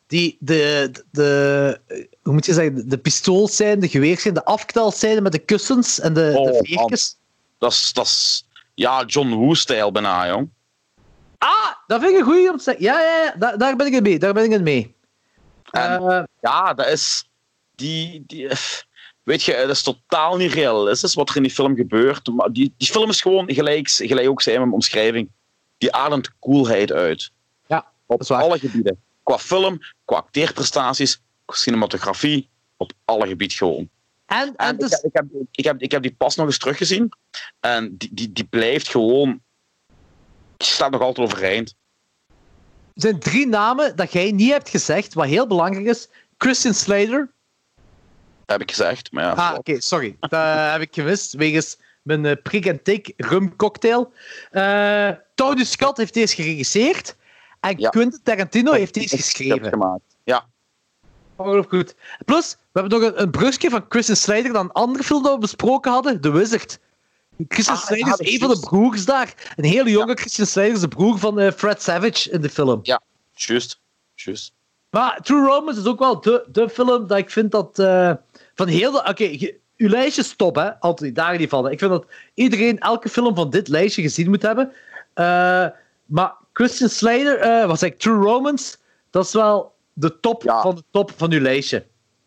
die, 0.06 0.36
de, 0.40 0.90
de, 1.10 1.80
hoe 2.22 2.32
moet 2.32 2.46
je 2.46 2.52
zeggen, 2.52 2.74
de, 2.74 2.86
de 2.86 2.98
pistoolscène, 2.98 3.76
de 3.80 3.88
geweerscène, 3.88 4.34
de 4.34 4.44
afknalscène 4.44 5.20
met 5.20 5.32
de 5.32 5.38
kussens 5.38 6.00
en 6.00 6.14
de, 6.14 6.32
Oh, 6.36 6.46
de 6.52 6.60
veertjes. 6.64 7.16
Dat 7.58 7.72
is, 7.72 7.92
dat 7.92 8.06
is 8.06 8.46
ja, 8.74 9.04
John 9.04 9.28
Woo-stijl 9.34 9.92
bijna, 9.92 10.28
jong. 10.28 10.50
Ah, 11.38 11.72
dat 11.86 12.00
vind 12.00 12.12
ik 12.12 12.18
een 12.18 12.24
goeie 12.24 12.50
om 12.50 12.56
te 12.56 12.62
zeggen. 12.62 12.84
Ja, 12.84 13.00
ja, 13.00 13.22
ja 13.24 13.34
daar, 13.38 13.58
daar 13.58 13.76
ben 13.76 13.86
ik 13.86 13.92
het 13.94 14.02
mee. 14.02 14.18
Daar 14.18 14.32
ben 14.34 14.44
ik 14.44 14.50
het 14.52 14.62
mee. 14.62 14.94
En- 15.70 16.08
Eh, 16.10 16.22
Ja, 16.40 16.74
dat 16.74 16.86
is. 16.86 17.28
Die, 17.74 18.22
die, 18.26 18.48
weet 19.24 19.42
je, 19.42 19.52
het 19.52 19.70
is 19.70 19.82
totaal 19.82 20.36
niet 20.36 20.52
realistisch 20.52 21.14
wat 21.14 21.30
er 21.30 21.36
in 21.36 21.42
die 21.42 21.50
film 21.50 21.76
gebeurt. 21.76 22.28
Maar 22.28 22.52
die, 22.52 22.74
die 22.76 22.88
film 22.88 23.08
is 23.08 23.20
gewoon, 23.20 23.52
gelijk, 23.52 23.88
gelijk 23.88 24.28
ook 24.28 24.42
zei 24.42 24.54
in 24.54 24.60
mijn 24.60 24.74
omschrijving, 24.74 25.28
die 25.78 25.92
ademt 25.92 26.38
coolheid 26.38 26.92
uit. 26.92 27.30
Ja, 27.66 27.92
Op 28.06 28.22
alle 28.22 28.58
gebieden. 28.58 29.02
Qua 29.22 29.38
film, 29.38 29.78
qua 30.04 30.16
acteerprestaties, 30.16 31.20
qua 31.44 31.56
cinematografie, 31.56 32.48
op 32.76 32.92
alle 33.04 33.26
gebieden 33.26 33.56
gewoon. 33.56 33.88
En, 34.26 34.38
en 34.38 34.54
En 34.56 34.74
ik, 34.74 34.80
dus, 34.80 34.90
heb, 34.90 35.02
ik, 35.02 35.12
heb, 35.12 35.26
ik, 35.50 35.64
heb, 35.64 35.80
ik 35.80 35.90
heb 35.90 36.02
die 36.02 36.14
pas 36.14 36.36
nog 36.36 36.46
eens 36.46 36.58
teruggezien. 36.58 37.12
En 37.60 37.96
die, 37.96 38.10
die, 38.12 38.32
die 38.32 38.44
blijft 38.44 38.88
gewoon... 38.88 39.42
Die 40.56 40.68
staat 40.68 40.90
nog 40.90 41.00
altijd 41.00 41.26
overeind. 41.26 41.74
er 42.94 43.00
zijn 43.00 43.18
drie 43.18 43.46
namen 43.46 43.96
dat 43.96 44.12
jij 44.12 44.32
niet 44.32 44.50
hebt 44.50 44.68
gezegd, 44.68 45.14
wat 45.14 45.26
heel 45.26 45.46
belangrijk 45.46 45.86
is. 45.86 46.08
Christian 46.38 46.74
Slater. 46.74 47.33
Heb 48.46 48.60
ik 48.60 48.70
gezegd. 48.70 49.12
Maar 49.12 49.24
ja, 49.24 49.32
Ah, 49.32 49.54
oké, 49.58 49.80
sorry. 49.80 50.16
Dat 50.20 50.30
heb 50.72 50.80
ik 50.80 50.94
gemist, 50.94 51.32
wegens 51.32 51.76
mijn 52.02 52.24
uh, 52.24 52.32
prik 52.42 52.66
en 52.66 52.82
tik 52.82 53.12
rum 53.16 53.56
cocktail. 53.56 54.12
Eh 54.50 55.08
Tony 55.34 55.64
Scott 55.64 55.96
heeft 55.96 56.14
deze 56.14 56.34
geregisseerd. 56.34 57.16
En 57.60 57.74
Ja. 57.78 57.88
Quentin 57.88 58.20
Tarantino 58.22 58.72
heeft 58.72 58.94
deze 58.94 59.16
geschreven. 59.16 59.68
gemaakt. 59.68 60.16
Ja. 60.24 60.46
Ongelooflijk 61.36 61.68
goed. 61.74 61.94
Plus, 62.24 62.56
we 62.72 62.80
hebben 62.80 63.00
nog 63.00 63.10
een, 63.10 63.22
een 63.22 63.30
brugje 63.30 63.70
van 63.70 63.84
Christian 63.88 64.16
Slater 64.16 64.52
dan 64.52 64.64
een 64.64 64.72
andere 64.72 65.04
film 65.04 65.22
dat 65.22 65.32
we 65.34 65.38
besproken 65.38 65.92
hadden, 65.92 66.20
The 66.20 66.30
Wizard. 66.32 66.78
Christian 67.48 67.76
Ah, 67.76 67.98
ja, 67.98 68.14
is 68.18 68.32
een 68.32 68.38
van 68.38 68.48
de 68.48 68.60
broers 68.60 69.04
daar. 69.04 69.34
Een 69.56 69.64
hele 69.64 69.90
jonge 69.90 70.14
Christian 70.14 70.46
Slater 70.46 70.72
is 70.72 70.80
de 70.80 70.88
broer 70.88 71.18
van 71.18 71.40
eh, 71.40 71.52
Fred 71.52 71.82
Savage 71.82 72.30
in 72.30 72.40
de 72.40 72.50
film. 72.50 72.80
Juist. 73.32 73.80
Juist. 74.14 74.52
Maar 74.90 75.20
True 75.22 75.46
Romance 75.46 75.80
is 75.80 75.86
ook 75.86 75.98
wel 75.98 76.20
de, 76.20 76.46
de 76.52 76.68
film 76.68 77.06
dat 77.06 77.18
ik 77.18 77.30
vind 77.30 77.50
dat 77.50 77.78
eh, 77.78 78.12
van 78.54 78.68
heel 78.68 78.92
de... 78.92 78.98
Oké, 79.08 79.24
je- 79.24 79.58
uw 79.76 79.88
lijstje 79.88 80.22
is 80.22 80.36
top, 80.36 80.54
hè. 80.56 80.80
Altijd, 80.80 81.14
daar 81.14 81.38
niet 81.38 81.48
van. 81.48 81.70
Ik 81.70 81.78
vind 81.78 81.90
dat 81.90 82.06
iedereen 82.34 82.78
elke 82.78 83.08
film 83.08 83.34
van 83.34 83.50
dit 83.50 83.68
lijstje 83.68 84.02
gezien 84.02 84.28
moet 84.30 84.42
hebben. 84.42 84.72
Eh, 85.14 85.66
maar 86.04 86.32
Christian 86.52 86.88
Slater, 86.88 87.38
eh 87.38 87.66
was 87.66 87.82
ik 87.82 87.98
True 87.98 88.16
Romance, 88.24 88.76
dat 89.10 89.24
is 89.24 89.32
wel 89.32 89.72
de 89.92 90.20
top 90.20 90.42
Ja. 90.42 90.60
van 90.60 90.74
de 90.74 90.82
top 90.90 91.12
van 91.16 91.32
uw 91.32 91.40
lijstje. 91.40 91.86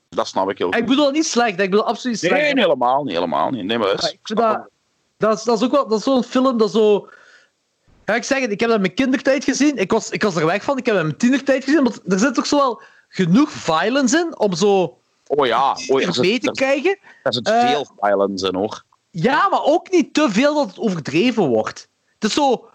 Dat 0.10 0.28
snap 0.28 0.50
ik 0.50 0.58
heel 0.58 0.68
Ik 0.68 0.74
goed. 0.76 0.86
bedoel 0.86 1.04
dat 1.04 1.14
niet 1.14 1.26
slecht, 1.26 1.60
ik 1.60 1.70
bedoel 1.70 1.86
absoluut 1.88 2.22
Nee, 2.22 2.32
slecht. 2.32 2.54
nee, 2.54 2.64
helemaal 2.64 3.04
niet. 3.04 3.14
Helemaal 3.14 3.50
niet. 3.50 3.66
Nee, 3.66 3.78
maar 3.78 3.88
dat 3.88 3.96
Maar 4.02 4.06
is... 4.06 4.12
ik 4.12 4.20
vind 4.24 4.40
dat, 4.40 4.70
dat, 5.18 5.38
is, 5.38 5.44
dat 5.44 5.58
is 5.58 5.64
ook 5.66 5.72
wel 5.72 5.88
dat 5.88 5.98
is 5.98 6.04
zo'n 6.04 6.24
film 6.24 6.58
dat 6.58 6.72
zo. 6.72 7.10
Ja, 8.06 8.16
ik 8.16 8.24
zeg 8.24 8.40
het, 8.42 8.52
ik 8.52 8.60
heb 8.60 8.68
dat 8.70 8.78
in 8.78 8.84
mijn 8.84 8.94
kindertijd 8.94 9.44
gezien. 9.44 9.78
Ik 9.78 9.92
was, 9.92 10.10
ik 10.10 10.24
was 10.24 10.36
er 10.36 10.46
weg 10.46 10.64
van. 10.64 10.78
Ik 10.78 10.86
heb 10.86 10.94
dat 10.96 11.04
in 11.04 11.10
mijn 11.10 11.20
tienertijd 11.20 11.64
gezien. 11.64 11.84
Want 11.84 12.02
er 12.12 12.20
zit 12.20 12.34
toch 12.34 12.46
zo 12.46 12.58
wel 12.58 12.82
genoeg 13.10 13.52
violence 13.52 14.18
in 14.18 14.40
om 14.40 14.54
zo 14.56 14.98
Oh 15.28 15.46
ja. 15.46 15.72
Oh, 15.88 16.02
ja 16.02 16.12
mee 16.16 16.32
zit, 16.32 16.42
te 16.42 16.52
krijgen. 16.52 16.98
er 17.24 17.34
zit 17.34 17.48
Eh, 17.48 17.70
veel 17.70 17.88
violence 18.00 18.48
in, 18.48 18.56
hoor. 18.56 18.84
Ja, 19.10 19.48
maar 19.50 19.64
ook 19.64 19.92
niet 19.92 20.14
te 20.14 20.30
veel 20.30 20.56
dat 20.56 20.68
het 20.68 20.80
overdreven 20.80 21.48
wordt. 21.48 21.90
Het 22.14 22.24
is 22.24 22.34
zo 22.34 22.70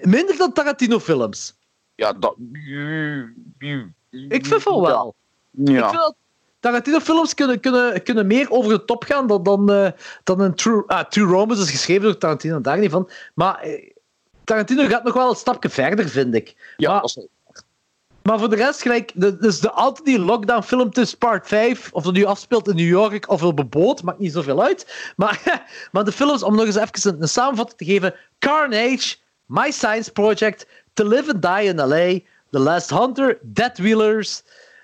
minder 0.00 0.36
dan 0.36 0.52
Tarantino-films. 0.52 1.56
Ja, 1.94 2.12
dat... 2.12 2.36
Ik 4.10 4.46
vind 4.46 4.62
van 4.62 4.80
wel. 4.80 5.14
Ja. 5.50 5.84
Ik 5.84 5.88
vind 5.88 6.02
dat 6.02 6.14
Tarantino-films 6.60 7.34
kunnen, 7.34 7.60
kunnen, 7.60 8.02
kunnen 8.02 8.26
meer 8.26 8.50
over 8.50 8.78
de 8.78 8.84
top 8.84 9.04
gaan 9.04 9.26
dan, 9.26 9.42
dan, 9.42 9.70
eh, 9.70 9.90
dan 10.24 10.40
een 10.40 10.54
True, 10.54 10.82
ah, 10.86 11.04
True 11.04 11.26
Romance 11.26 11.62
is 11.62 11.70
geschreven 11.70 12.02
door 12.02 12.18
Tarantino, 12.18 12.60
daar 12.60 12.78
niet 12.78 12.90
van. 12.90 13.10
Maar 13.34 13.58
eh, 13.60 13.90
Tarantino 14.44 14.86
gaat 14.86 15.04
nog 15.04 15.14
wel 15.14 15.30
een 15.30 15.36
stapje 15.36 15.68
verder, 15.68 16.08
vind 16.08 16.34
ik. 16.34 16.74
Ja, 16.76 16.92
maar, 16.92 17.00
dat 17.00 17.16
is 17.16 17.26
maar 18.28 18.38
voor 18.38 18.50
de 18.50 18.56
rest, 18.56 18.82
gelijk, 18.82 19.12
de, 19.14 19.36
dus 19.36 19.60
de 19.60 19.70
Anthony 19.70 20.16
Lockdown-film 20.16 20.90
tussen 20.90 21.18
part 21.18 21.46
5, 21.46 21.88
of 21.92 22.02
dat 22.02 22.12
nu 22.12 22.24
afspeelt 22.24 22.68
in 22.68 22.76
New 22.76 22.88
York 22.88 23.28
of 23.28 23.42
op 23.42 23.58
een 23.58 23.68
boot, 23.68 24.02
maakt 24.02 24.18
niet 24.18 24.32
zoveel 24.32 24.62
uit. 24.62 25.12
Maar, 25.16 25.64
maar 25.92 26.04
de 26.04 26.12
films, 26.12 26.42
om 26.42 26.56
nog 26.56 26.66
eens 26.66 26.76
even 26.76 27.12
een, 27.12 27.22
een 27.22 27.28
samenvatting 27.28 27.78
te 27.78 27.84
geven: 27.84 28.14
Carnage, 28.38 29.16
My 29.46 29.70
Science 29.70 30.12
Project, 30.12 30.66
To 30.92 31.04
Live 31.04 31.32
and 31.32 31.42
Die 31.42 31.64
in 31.64 31.76
LA, 31.76 32.20
The 32.50 32.58
Last 32.58 32.90
Hunter, 32.90 33.38
Dead 33.42 33.78
Wheelers. 33.78 34.42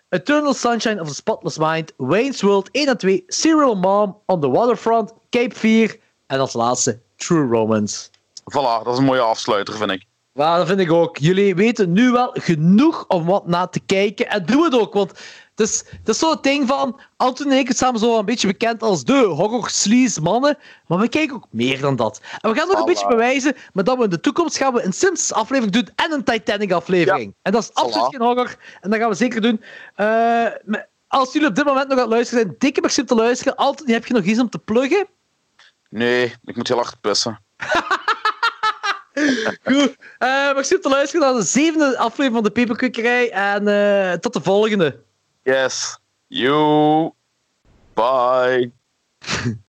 Eternal 0.09 0.55
Sunshine 0.55 1.01
of 1.01 1.09
the 1.09 1.15
Spotless 1.15 1.59
Mind, 1.59 1.93
Wayne's 1.97 2.43
World 2.43 2.69
1 2.73 2.89
en 2.89 2.97
2, 2.97 3.25
Serial 3.27 3.75
Mom, 3.75 4.17
On 4.27 4.41
the 4.41 4.49
Waterfront, 4.49 5.13
Cape 5.31 5.55
Fear 5.55 5.97
en 6.27 6.41
als 6.41 6.53
laatste 6.53 7.01
True 7.17 7.47
Romance. 7.49 8.09
Voilà, 8.53 8.85
dat 8.85 8.93
is 8.93 8.99
een 8.99 9.05
mooie 9.05 9.21
afsluiter, 9.21 9.77
vind 9.77 9.91
ik. 9.91 10.05
Ja, 10.35 10.57
dat 10.57 10.67
vind 10.67 10.81
ik 10.81 10.93
ook. 10.93 11.17
Jullie 11.19 11.55
weten 11.55 11.93
nu 11.93 12.11
wel 12.11 12.31
genoeg 12.33 13.05
om 13.09 13.25
wat 13.25 13.47
na 13.47 13.67
te 13.67 13.81
kijken. 13.87 14.29
En 14.29 14.47
doe 14.47 14.65
het 14.65 14.79
ook, 14.79 14.93
want 14.95 15.11
het 15.55 15.69
is, 15.69 15.85
het 15.99 16.09
is 16.09 16.19
zo'n 16.19 16.39
ding 16.41 16.69
van... 16.69 17.01
Anton 17.17 17.51
en 17.51 17.59
ik 17.59 17.65
zijn 17.65 17.77
samen 17.77 18.01
zo 18.01 18.19
een 18.19 18.25
beetje 18.25 18.47
bekend 18.47 18.83
als 18.83 19.05
de 19.05 19.13
horror 19.19 19.69
sleaze 19.71 20.21
mannen. 20.21 20.59
Maar 20.87 20.99
we 20.99 21.09
kijken 21.09 21.37
ook 21.37 21.47
meer 21.51 21.81
dan 21.81 21.97
dat. 21.97 22.21
En 22.41 22.51
we 22.51 22.57
gaan 22.59 22.69
nog 22.69 22.77
een 22.77 22.83
Voilà. 22.83 22.87
beetje 22.87 23.07
bewijzen, 23.07 23.57
maar 23.73 23.85
dat 23.85 23.97
we 23.99 24.05
in 24.05 24.11
de 24.11 24.21
toekomst 24.21 24.57
gaan 24.57 24.73
we 24.75 24.83
een 24.85 24.93
Simpsons 24.93 25.33
aflevering 25.33 25.73
doen 25.75 25.89
en 25.97 26.13
een 26.13 26.25
Titanic 26.25 26.73
aflevering. 26.73 27.35
En 27.43 27.53
dat 27.53 27.63
is 27.63 27.75
absoluut 27.75 28.07
geen 28.11 28.23
horror. 28.27 28.57
En 28.81 28.91
dat 28.91 28.99
gaan 28.99 29.09
we 29.09 29.15
zeker 29.15 29.41
doen. 29.41 29.63
Eh, 29.95 30.47
als 31.09 31.33
jullie 31.33 31.49
op 31.49 31.55
dit 31.55 31.65
moment 31.65 31.89
nog 31.89 31.97
aan 31.99 32.05
het 32.05 32.13
luisteren 32.13 32.45
zijn, 32.45 32.55
dikke 32.59 32.81
merci 32.81 33.01
om 33.01 33.07
te 33.07 33.15
luisteren. 33.15 33.57
Anton, 33.57 33.89
heb 33.89 34.07
je 34.07 34.15
nog 34.15 34.25
iets 34.25 34.41
om 34.41 34.51
te 34.51 34.59
pluggen? 34.59 35.07
Nee, 35.91 36.35
ik 36.45 36.57
moet 36.57 36.69
heel 36.69 36.77
hard 36.77 37.01
pissen. 37.01 37.41
Goed. 39.71 39.97
Eh 40.19 40.55
merci 40.55 40.75
om 40.75 40.81
te 40.81 40.89
luisteren 40.89 41.27
naar 41.27 41.41
de 41.41 41.47
zevende 41.47 41.99
aflevering 41.99 42.35
van 42.35 42.43
de 42.43 42.51
Peperkukkerij. 42.51 43.31
En 43.31 43.69
eh, 43.69 44.13
tot 44.13 44.33
de 44.33 44.41
volgende. 44.41 45.03
Yes. 45.43 45.99
You. 46.27 47.11
Bye. 47.95 48.73